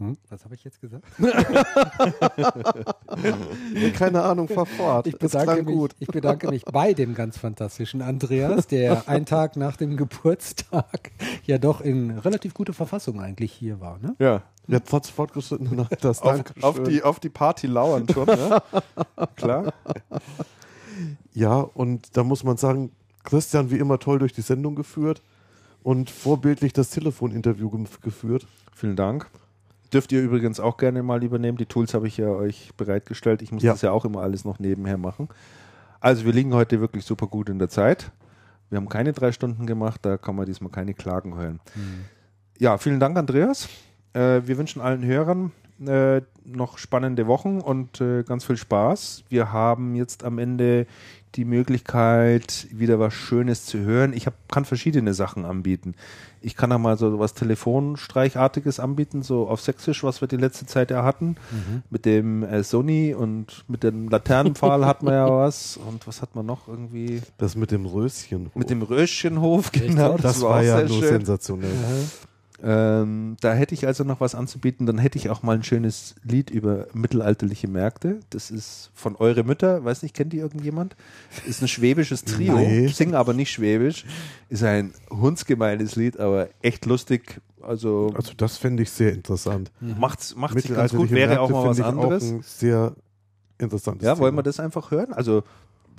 hm, 0.00 0.16
was 0.30 0.44
habe 0.46 0.54
ich 0.54 0.64
jetzt 0.64 0.80
gesagt? 0.80 1.04
Keine 3.94 4.22
Ahnung, 4.22 4.48
fahr 4.48 4.64
fort. 4.64 5.06
Ich 5.06 5.18
bedanke, 5.18 5.62
mich, 5.62 5.74
gut. 5.74 5.94
ich 5.98 6.08
bedanke 6.08 6.48
mich 6.48 6.64
bei 6.64 6.94
dem 6.94 7.14
ganz 7.14 7.36
fantastischen 7.36 8.00
Andreas, 8.00 8.66
der 8.66 9.10
einen 9.10 9.26
Tag 9.26 9.56
nach 9.56 9.76
dem 9.76 9.98
Geburtstag 9.98 11.10
ja 11.44 11.58
doch 11.58 11.82
in 11.82 12.18
relativ 12.18 12.54
guter 12.54 12.72
Verfassung 12.72 13.20
eigentlich 13.20 13.52
hier 13.52 13.80
war. 13.80 13.98
Ne? 13.98 14.16
Ja, 14.18 14.42
Ja, 14.68 14.80
trotz 14.80 15.10
fortgeschrittenen 15.10 15.80
Alters. 15.80 16.22
auf, 16.22 16.44
auf, 16.62 16.82
die, 16.82 17.02
auf 17.02 17.20
die 17.20 17.28
Party 17.28 17.66
lauern 17.66 18.06
schon, 18.08 18.24
ne? 18.24 18.62
Klar. 19.36 19.74
Ja, 21.34 21.60
und 21.60 22.16
da 22.16 22.24
muss 22.24 22.42
man 22.42 22.56
sagen, 22.56 22.92
Christian 23.22 23.70
wie 23.70 23.76
immer 23.76 23.98
toll 23.98 24.18
durch 24.18 24.32
die 24.32 24.40
Sendung 24.40 24.76
geführt 24.76 25.20
und 25.82 26.10
vorbildlich 26.10 26.72
das 26.72 26.90
Telefoninterview 26.90 27.70
geführt. 28.02 28.46
Vielen 28.74 28.96
Dank. 28.96 29.28
Dürft 29.92 30.12
ihr 30.12 30.22
übrigens 30.22 30.60
auch 30.60 30.76
gerne 30.76 31.02
mal 31.02 31.22
übernehmen. 31.24 31.58
Die 31.58 31.66
Tools 31.66 31.94
habe 31.94 32.06
ich 32.06 32.16
ja 32.16 32.28
euch 32.28 32.70
bereitgestellt. 32.76 33.42
Ich 33.42 33.50
muss 33.50 33.62
Ja. 33.62 33.72
das 33.72 33.82
ja 33.82 33.90
auch 33.90 34.04
immer 34.04 34.20
alles 34.22 34.44
noch 34.44 34.58
nebenher 34.58 34.98
machen. 34.98 35.28
Also 36.00 36.24
wir 36.24 36.32
liegen 36.32 36.54
heute 36.54 36.80
wirklich 36.80 37.04
super 37.04 37.26
gut 37.26 37.48
in 37.48 37.58
der 37.58 37.68
Zeit. 37.68 38.10
Wir 38.68 38.76
haben 38.76 38.88
keine 38.88 39.12
drei 39.12 39.32
Stunden 39.32 39.66
gemacht, 39.66 40.00
da 40.02 40.16
kann 40.16 40.36
man 40.36 40.46
diesmal 40.46 40.70
keine 40.70 40.94
Klagen 40.94 41.34
hören. 41.36 41.58
Ja, 42.58 42.78
vielen 42.78 43.00
Dank, 43.00 43.18
Andreas. 43.18 43.68
Äh, 44.12 44.42
wir 44.44 44.58
wünschen 44.58 44.80
allen 44.80 45.04
Hörern 45.04 45.50
äh, 45.86 46.22
noch 46.44 46.78
spannende 46.78 47.26
Wochen 47.26 47.60
und 47.60 48.00
äh, 48.00 48.22
ganz 48.22 48.44
viel 48.44 48.56
Spaß. 48.56 49.24
Wir 49.28 49.52
haben 49.52 49.94
jetzt 49.94 50.24
am 50.24 50.38
Ende 50.38 50.86
die 51.36 51.44
Möglichkeit, 51.44 52.66
wieder 52.72 52.98
was 52.98 53.14
Schönes 53.14 53.64
zu 53.64 53.78
hören. 53.78 54.12
Ich 54.12 54.26
hab, 54.26 54.34
kann 54.48 54.64
verschiedene 54.64 55.14
Sachen 55.14 55.44
anbieten. 55.44 55.94
Ich 56.40 56.56
kann 56.56 56.72
auch 56.72 56.78
mal 56.78 56.96
so 56.96 57.18
was 57.18 57.34
Telefonstreichartiges 57.34 58.80
anbieten, 58.80 59.22
so 59.22 59.48
auf 59.48 59.60
Sächsisch, 59.60 60.02
was 60.02 60.20
wir 60.20 60.28
die 60.28 60.36
letzte 60.36 60.66
Zeit 60.66 60.90
ja 60.90 61.04
hatten. 61.04 61.36
Mit 61.90 62.04
dem 62.04 62.42
äh, 62.42 62.64
Sony 62.64 63.14
und 63.14 63.64
mit 63.68 63.84
dem 63.84 64.08
Laternenpfahl 64.08 64.84
hatten 64.86 65.06
wir 65.06 65.14
ja 65.14 65.30
was. 65.30 65.76
Und 65.76 66.06
was 66.06 66.20
hat 66.20 66.34
man 66.34 66.46
noch 66.46 66.66
irgendwie? 66.66 67.22
Das 67.38 67.54
mit 67.54 67.70
dem 67.70 67.86
Röschen. 67.86 68.50
Mit 68.54 68.70
dem 68.70 68.82
Röschenhof, 68.82 69.70
genau. 69.70 70.16
das 70.16 70.40
war 70.42 70.58
auch 70.58 70.62
ja 70.62 70.78
sehr 70.78 70.88
nur 70.88 70.98
schön. 70.98 71.08
sensationell. 71.08 71.70
Ähm, 72.62 73.36
da 73.40 73.54
hätte 73.54 73.74
ich 73.74 73.86
also 73.86 74.04
noch 74.04 74.20
was 74.20 74.34
anzubieten. 74.34 74.86
Dann 74.86 74.98
hätte 74.98 75.18
ich 75.18 75.30
auch 75.30 75.42
mal 75.42 75.56
ein 75.56 75.62
schönes 75.62 76.14
Lied 76.22 76.50
über 76.50 76.86
mittelalterliche 76.92 77.68
Märkte. 77.68 78.20
Das 78.30 78.50
ist 78.50 78.90
von 78.94 79.16
Eure 79.16 79.44
Mütter. 79.44 79.84
Weiß 79.84 80.02
nicht, 80.02 80.14
kennt 80.14 80.32
die 80.32 80.38
irgendjemand? 80.38 80.94
Ist 81.46 81.62
ein 81.62 81.68
schwäbisches 81.68 82.24
Trio. 82.24 82.56
Nee. 82.58 82.88
Singen 82.88 83.14
aber 83.14 83.32
nicht 83.32 83.50
schwäbisch. 83.50 84.04
Ist 84.48 84.62
ein 84.62 84.92
hundsgemeines 85.10 85.96
Lied, 85.96 86.18
aber 86.20 86.48
echt 86.60 86.84
lustig. 86.86 87.40
Also, 87.62 88.12
Also 88.14 88.32
das 88.36 88.56
fände 88.56 88.82
ich 88.82 88.90
sehr 88.90 89.12
interessant. 89.12 89.70
macht's, 89.80 90.34
macht 90.36 90.58
sich 90.60 90.74
ganz 90.74 90.92
gut. 90.92 91.10
Wäre 91.10 91.40
auch 91.40 91.50
Märkte 91.50 91.52
mal 91.52 91.68
was 91.68 91.76
finde 91.76 91.88
ich 91.90 92.04
anderes. 92.04 92.24
Auch 92.24 92.34
ein 92.36 92.42
sehr 92.42 92.92
interessantes 93.58 94.06
Ja, 94.06 94.18
wollen 94.18 94.34
wir 94.34 94.42
das 94.42 94.60
einfach 94.60 94.90
hören? 94.90 95.12
Also, 95.12 95.42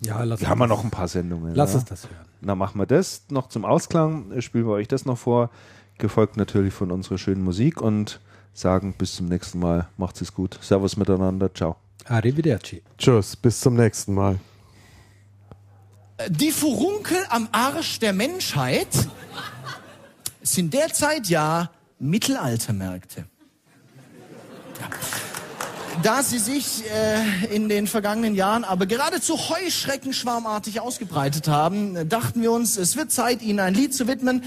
Ja, 0.03 0.23
lass 0.23 0.41
wir 0.41 0.49
haben 0.49 0.59
ja 0.59 0.67
das- 0.67 0.77
noch 0.77 0.83
ein 0.83 0.89
paar 0.91 1.07
Sendungen. 1.07 1.53
Lass 1.55 1.73
ja. 1.73 1.79
uns 1.79 1.89
das 1.89 2.03
hören. 2.05 2.25
Dann 2.41 2.57
machen 2.57 2.79
wir 2.79 2.87
das 2.87 3.23
noch 3.29 3.47
zum 3.49 3.65
Ausklang, 3.65 4.41
spielen 4.41 4.65
wir 4.65 4.71
euch 4.73 4.87
das 4.87 5.05
noch 5.05 5.17
vor, 5.19 5.51
gefolgt 6.01 6.35
natürlich 6.35 6.73
von 6.73 6.91
unserer 6.91 7.17
schönen 7.17 7.43
Musik 7.43 7.81
und 7.81 8.19
sagen 8.53 8.93
bis 8.97 9.15
zum 9.15 9.27
nächsten 9.27 9.59
Mal. 9.59 9.87
Macht's 9.95 10.19
es 10.19 10.33
gut. 10.33 10.59
Servus 10.61 10.97
miteinander. 10.97 11.53
Ciao. 11.53 11.77
Arrivederci. 12.05 12.81
Tschüss, 12.97 13.37
bis 13.37 13.61
zum 13.61 13.75
nächsten 13.75 14.13
Mal. 14.13 14.39
Die 16.27 16.51
Furunkel 16.51 17.17
am 17.29 17.47
Arsch 17.51 17.99
der 17.99 18.13
Menschheit 18.13 18.89
sind 20.41 20.73
derzeit 20.73 21.27
ja 21.27 21.71
Mittelaltermärkte. 21.99 23.25
Ja. 24.79 24.89
Da 26.03 26.23
sie 26.23 26.39
sich 26.39 26.83
äh, 26.89 27.53
in 27.55 27.69
den 27.69 27.85
vergangenen 27.85 28.33
Jahren 28.33 28.63
aber 28.63 28.85
geradezu 28.85 29.37
heuschreckenschwarmartig 29.37 30.79
ausgebreitet 30.79 31.47
haben, 31.47 32.09
dachten 32.09 32.41
wir 32.41 32.51
uns, 32.51 32.77
es 32.77 32.95
wird 32.95 33.11
Zeit, 33.11 33.41
ihnen 33.41 33.59
ein 33.59 33.73
Lied 33.73 33.93
zu 33.93 34.07
widmen. 34.07 34.43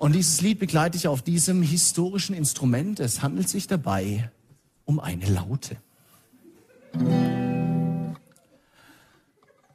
Und 0.00 0.14
dieses 0.14 0.40
Lied 0.40 0.58
begleite 0.58 0.96
ich 0.96 1.08
auf 1.08 1.20
diesem 1.20 1.60
historischen 1.62 2.34
Instrument. 2.34 3.00
Es 3.00 3.20
handelt 3.20 3.50
sich 3.50 3.66
dabei 3.66 4.30
um 4.86 4.98
eine 4.98 5.26
Laute. 5.26 5.76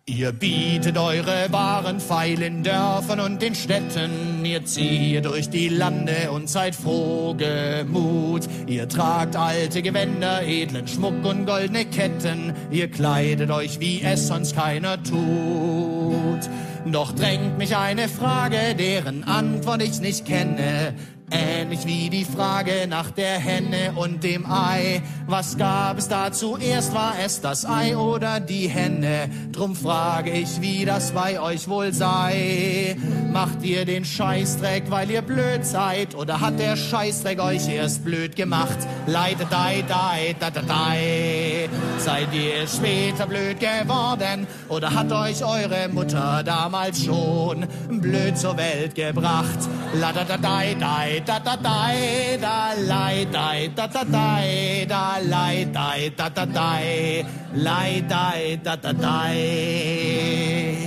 Ihr 0.08 0.32
bietet 0.32 1.00
eure 1.00 1.51
Waren 1.51 2.00
feil 2.00 2.40
in 2.43 2.61
Dörfern 2.61 3.19
und 3.19 3.42
in 3.42 3.56
Städten. 3.56 4.45
Ihr 4.45 4.64
zieht 4.64 5.25
durch 5.25 5.50
die 5.50 5.67
Lande 5.67 6.30
und 6.32 6.48
seid 6.48 6.75
frohgemut. 6.75 8.43
Ihr 8.67 8.88
tragt 8.88 9.35
alte 9.35 9.82
Gewänder, 9.82 10.43
edlen 10.43 10.88
Schmuck 10.88 11.25
und 11.25 11.48
goldene 11.48 11.85
Ketten. 11.85 12.53
Ihr 12.69 12.88
kleidet 12.88 13.50
euch, 13.50 13.80
wie 13.80 14.03
es 14.03 14.27
sonst 14.27 14.56
keiner 14.56 15.01
tut. 15.01 16.51
Doch 16.85 17.11
drängt 17.14 17.58
mich 17.58 17.75
eine 17.75 18.08
Frage, 18.08 18.75
deren 18.77 19.24
Antwort 19.24 19.82
ich 19.82 20.01
nicht 20.01 20.27
kenne. 20.27 20.93
Ähnlich 21.31 21.87
wie 21.87 22.11
die 22.11 22.23
Frage 22.23 22.85
nach 22.87 23.09
der 23.09 23.39
Henne 23.39 23.93
und 23.95 24.23
dem 24.23 24.45
Ei. 24.45 25.01
Was 25.25 25.57
gab 25.57 25.97
es 25.97 26.07
da 26.07 26.31
zuerst? 26.31 26.93
War 26.93 27.13
es 27.23 27.41
das 27.41 27.65
Ei 27.65 27.97
oder 27.97 28.39
die 28.39 28.67
Henne? 28.67 29.29
Drum 29.51 29.75
frage 29.75 30.29
ich, 30.29 30.61
wie 30.61 30.85
das 30.85 31.11
bei 31.11 31.39
euch 31.39 31.67
wohl 31.67 31.93
sei. 31.93 32.95
Macht 33.31 33.63
ihr 33.63 33.85
den 33.85 34.05
Scheißdreck, 34.05 34.83
weil 34.89 35.09
ihr 35.09 35.23
blöd 35.23 35.65
seid? 35.65 36.13
Oder 36.13 36.41
hat 36.41 36.59
der 36.59 36.77
Scheißdreck 36.77 37.39
euch 37.39 37.67
erst 37.67 38.05
blöd 38.05 38.35
gemacht? 38.35 38.77
Leide, 39.07 39.45
dei, 39.49 39.83
dei, 39.87 40.35
da, 40.39 40.51
da, 40.51 40.61
dei. 40.61 41.67
Seid 41.97 42.33
ihr 42.33 42.67
später 42.67 43.25
blöd 43.25 43.59
geworden? 43.59 44.45
Oder 44.69 44.93
hat 44.93 45.11
euch 45.11 45.43
eure 45.43 45.89
Mutter 45.89 46.43
damals 46.43 47.03
schon 47.03 47.65
blöd 47.89 48.37
zur 48.37 48.57
Welt 48.57 48.93
gebracht? 48.93 49.59
La, 49.95 50.13
da, 50.13 50.23
da, 50.23 50.37
dei, 50.37 50.75
dei, 50.79 51.14
da, 51.21 51.39
da, 51.39 51.55
dei, 51.55 52.37
da, 52.37 52.73
lei, 52.73 53.25
dei, 53.25 53.69
da, 53.69 53.87
da, 53.87 54.03
dei, 54.03 54.85
da, 54.85 55.17
lei, 55.19 55.65
dei, 55.65 56.09
da, 56.09 56.29
da, 56.29 56.45
dei, 56.45 57.25
lei, 57.53 58.01
dei, 58.01 58.57
da, 58.57 58.75
da, 58.75 58.91
dei. 58.91 60.85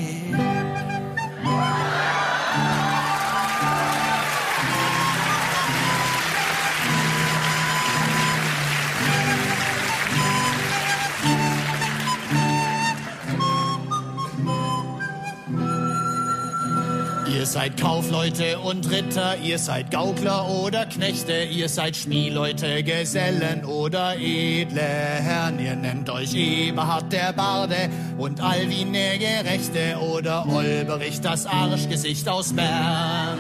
Ihr 17.39 17.47
seid 17.47 17.81
Kaufleute 17.81 18.59
und 18.59 18.91
Ritter, 18.91 19.37
ihr 19.41 19.61
seid 19.61 19.93
Gaukler 19.93 20.49
oder 20.49 20.87
Knechte, 20.87 21.45
ihr 21.45 21.69
seid 21.69 21.95
Spielleute, 21.95 22.83
Gesellen 22.83 23.65
oder 23.65 24.17
edle 24.19 24.81
Herren. 24.81 25.61
Ihr 25.61 25.77
nennt 25.77 26.11
euch 26.11 26.35
Eberhard 26.35 27.13
der 27.13 27.33
Barde 27.33 27.91
und 28.19 28.41
Alwin 28.41 28.93
der 28.93 29.19
Gerechte 29.19 29.99
oder 30.01 30.49
Olberich 30.49 31.21
das 31.21 31.47
Arschgesicht 31.47 32.29
aus 32.29 32.53
Bern. 32.53 33.39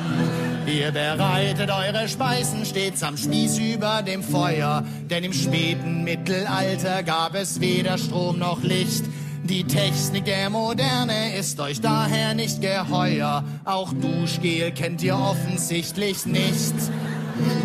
Ihr 0.68 0.93
bereitet 0.93 1.68
eure 1.68 2.07
Speisen 2.07 2.65
stets 2.65 3.02
am 3.02 3.17
Spieß 3.17 3.59
über 3.59 4.02
dem 4.02 4.23
Feuer, 4.23 4.85
denn 5.10 5.25
im 5.25 5.33
späten 5.33 6.05
Mittelalter 6.05 7.02
gab 7.02 7.35
es 7.35 7.60
weder 7.60 7.99
Strom 7.99 8.39
noch 8.39 8.62
Licht. 8.62 9.07
Die 9.49 9.65
Technik 9.65 10.27
der 10.27 10.51
Moderne 10.51 11.35
ist 11.35 11.59
euch 11.59 11.81
daher 11.81 12.35
nicht 12.35 12.60
geheuer. 12.60 13.43
Auch 13.65 13.94
Duschgel 13.94 14.73
kennt 14.73 15.02
ihr 15.02 15.17
offensichtlich 15.17 16.27
nicht. 16.27 16.75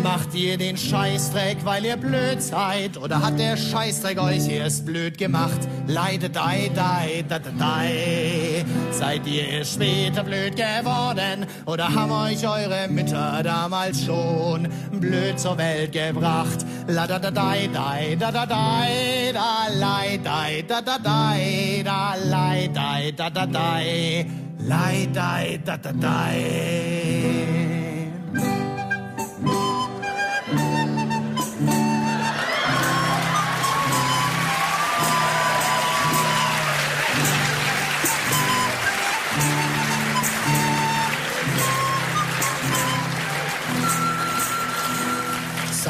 Macht 0.02 0.34
ihr 0.34 0.58
den 0.58 0.76
Scheißdreck, 0.76 1.58
weil 1.64 1.84
ihr 1.84 1.96
blöd 1.96 2.42
seid? 2.42 2.96
Oder 2.98 3.22
hat 3.22 3.38
der 3.38 3.56
Scheißdreck 3.56 4.20
euch 4.20 4.48
erst 4.48 4.84
blöd 4.84 5.16
gemacht? 5.18 5.60
Leide, 5.86 6.28
dei, 6.30 6.70
dei, 6.74 7.24
da, 7.28 7.38
da, 7.38 7.50
dei. 7.50 8.64
Seid 8.90 9.26
ihr 9.26 9.48
erst 9.48 9.74
später 9.74 10.22
blöd 10.22 10.56
geworden? 10.56 11.46
Oder 11.66 11.94
haben 11.94 12.12
euch 12.12 12.46
eure 12.46 12.88
Mütter 12.88 13.42
damals 13.42 14.04
schon 14.04 14.68
blöd 14.92 15.40
zur 15.40 15.56
Welt 15.58 15.92
gebracht? 15.92 16.64
La, 16.86 17.06
da, 17.06 17.18
da, 17.18 17.30
dei, 17.30 17.68
dei, 17.72 18.16
da, 18.16 18.30
da, 18.30 18.46
dei, 18.46 19.32
da, 19.32 19.68
lei, 19.74 20.18
dei, 20.18 20.64
da, 20.68 20.80
da, 20.80 20.98
dei, 20.98 21.82
da, 21.82 22.14
lei, 22.14 22.68
dei, 22.68 23.12
da, 23.12 23.30
da, 23.30 23.46
dei. 23.46 24.26
Lei, 24.58 25.08
dai, 25.12 25.60
da, 25.64 25.76
da, 25.76 25.92
dai. 25.92 27.63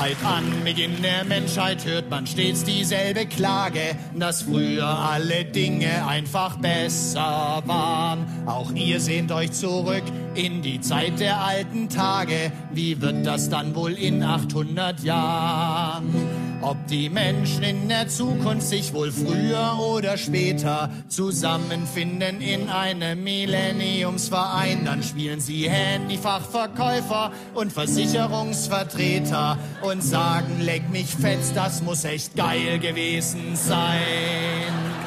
Seit 0.04 0.22
Anbeginn 0.22 1.00
der 1.00 1.24
Menschheit 1.24 1.86
hört 1.86 2.10
man 2.10 2.26
stets 2.26 2.62
dieselbe 2.62 3.24
Klage, 3.24 3.96
dass 4.14 4.42
früher 4.42 4.86
alle 4.86 5.46
Dinge 5.46 6.06
einfach 6.06 6.58
besser 6.58 7.62
waren. 7.64 8.26
Auch 8.44 8.70
ihr 8.72 9.00
sehnt 9.00 9.32
euch 9.32 9.52
zurück 9.52 10.02
in 10.34 10.60
die 10.60 10.82
Zeit 10.82 11.20
der 11.20 11.40
alten 11.40 11.88
Tage. 11.88 12.52
Wie 12.70 13.00
wird 13.00 13.24
das 13.24 13.48
dann 13.48 13.74
wohl 13.74 13.92
in 13.92 14.22
800 14.22 15.02
Jahren? 15.02 16.43
Ob 16.64 16.86
die 16.86 17.10
Menschen 17.10 17.62
in 17.62 17.90
der 17.90 18.08
Zukunft 18.08 18.66
sich 18.66 18.94
wohl 18.94 19.12
früher 19.12 19.78
oder 19.78 20.16
später 20.16 20.88
zusammenfinden 21.08 22.40
in 22.40 22.70
einem 22.70 23.22
Millenniumsverein, 23.22 24.86
dann 24.86 25.02
spielen 25.02 25.40
sie 25.40 25.68
Handyfachverkäufer 25.68 27.32
und 27.52 27.70
Versicherungsvertreter 27.70 29.58
und 29.82 30.02
sagen, 30.02 30.62
leck 30.62 30.88
mich 30.88 31.14
fetz, 31.14 31.52
das 31.52 31.82
muss 31.82 32.02
echt 32.04 32.34
geil 32.34 32.78
gewesen 32.78 33.56
sein. 33.56 35.03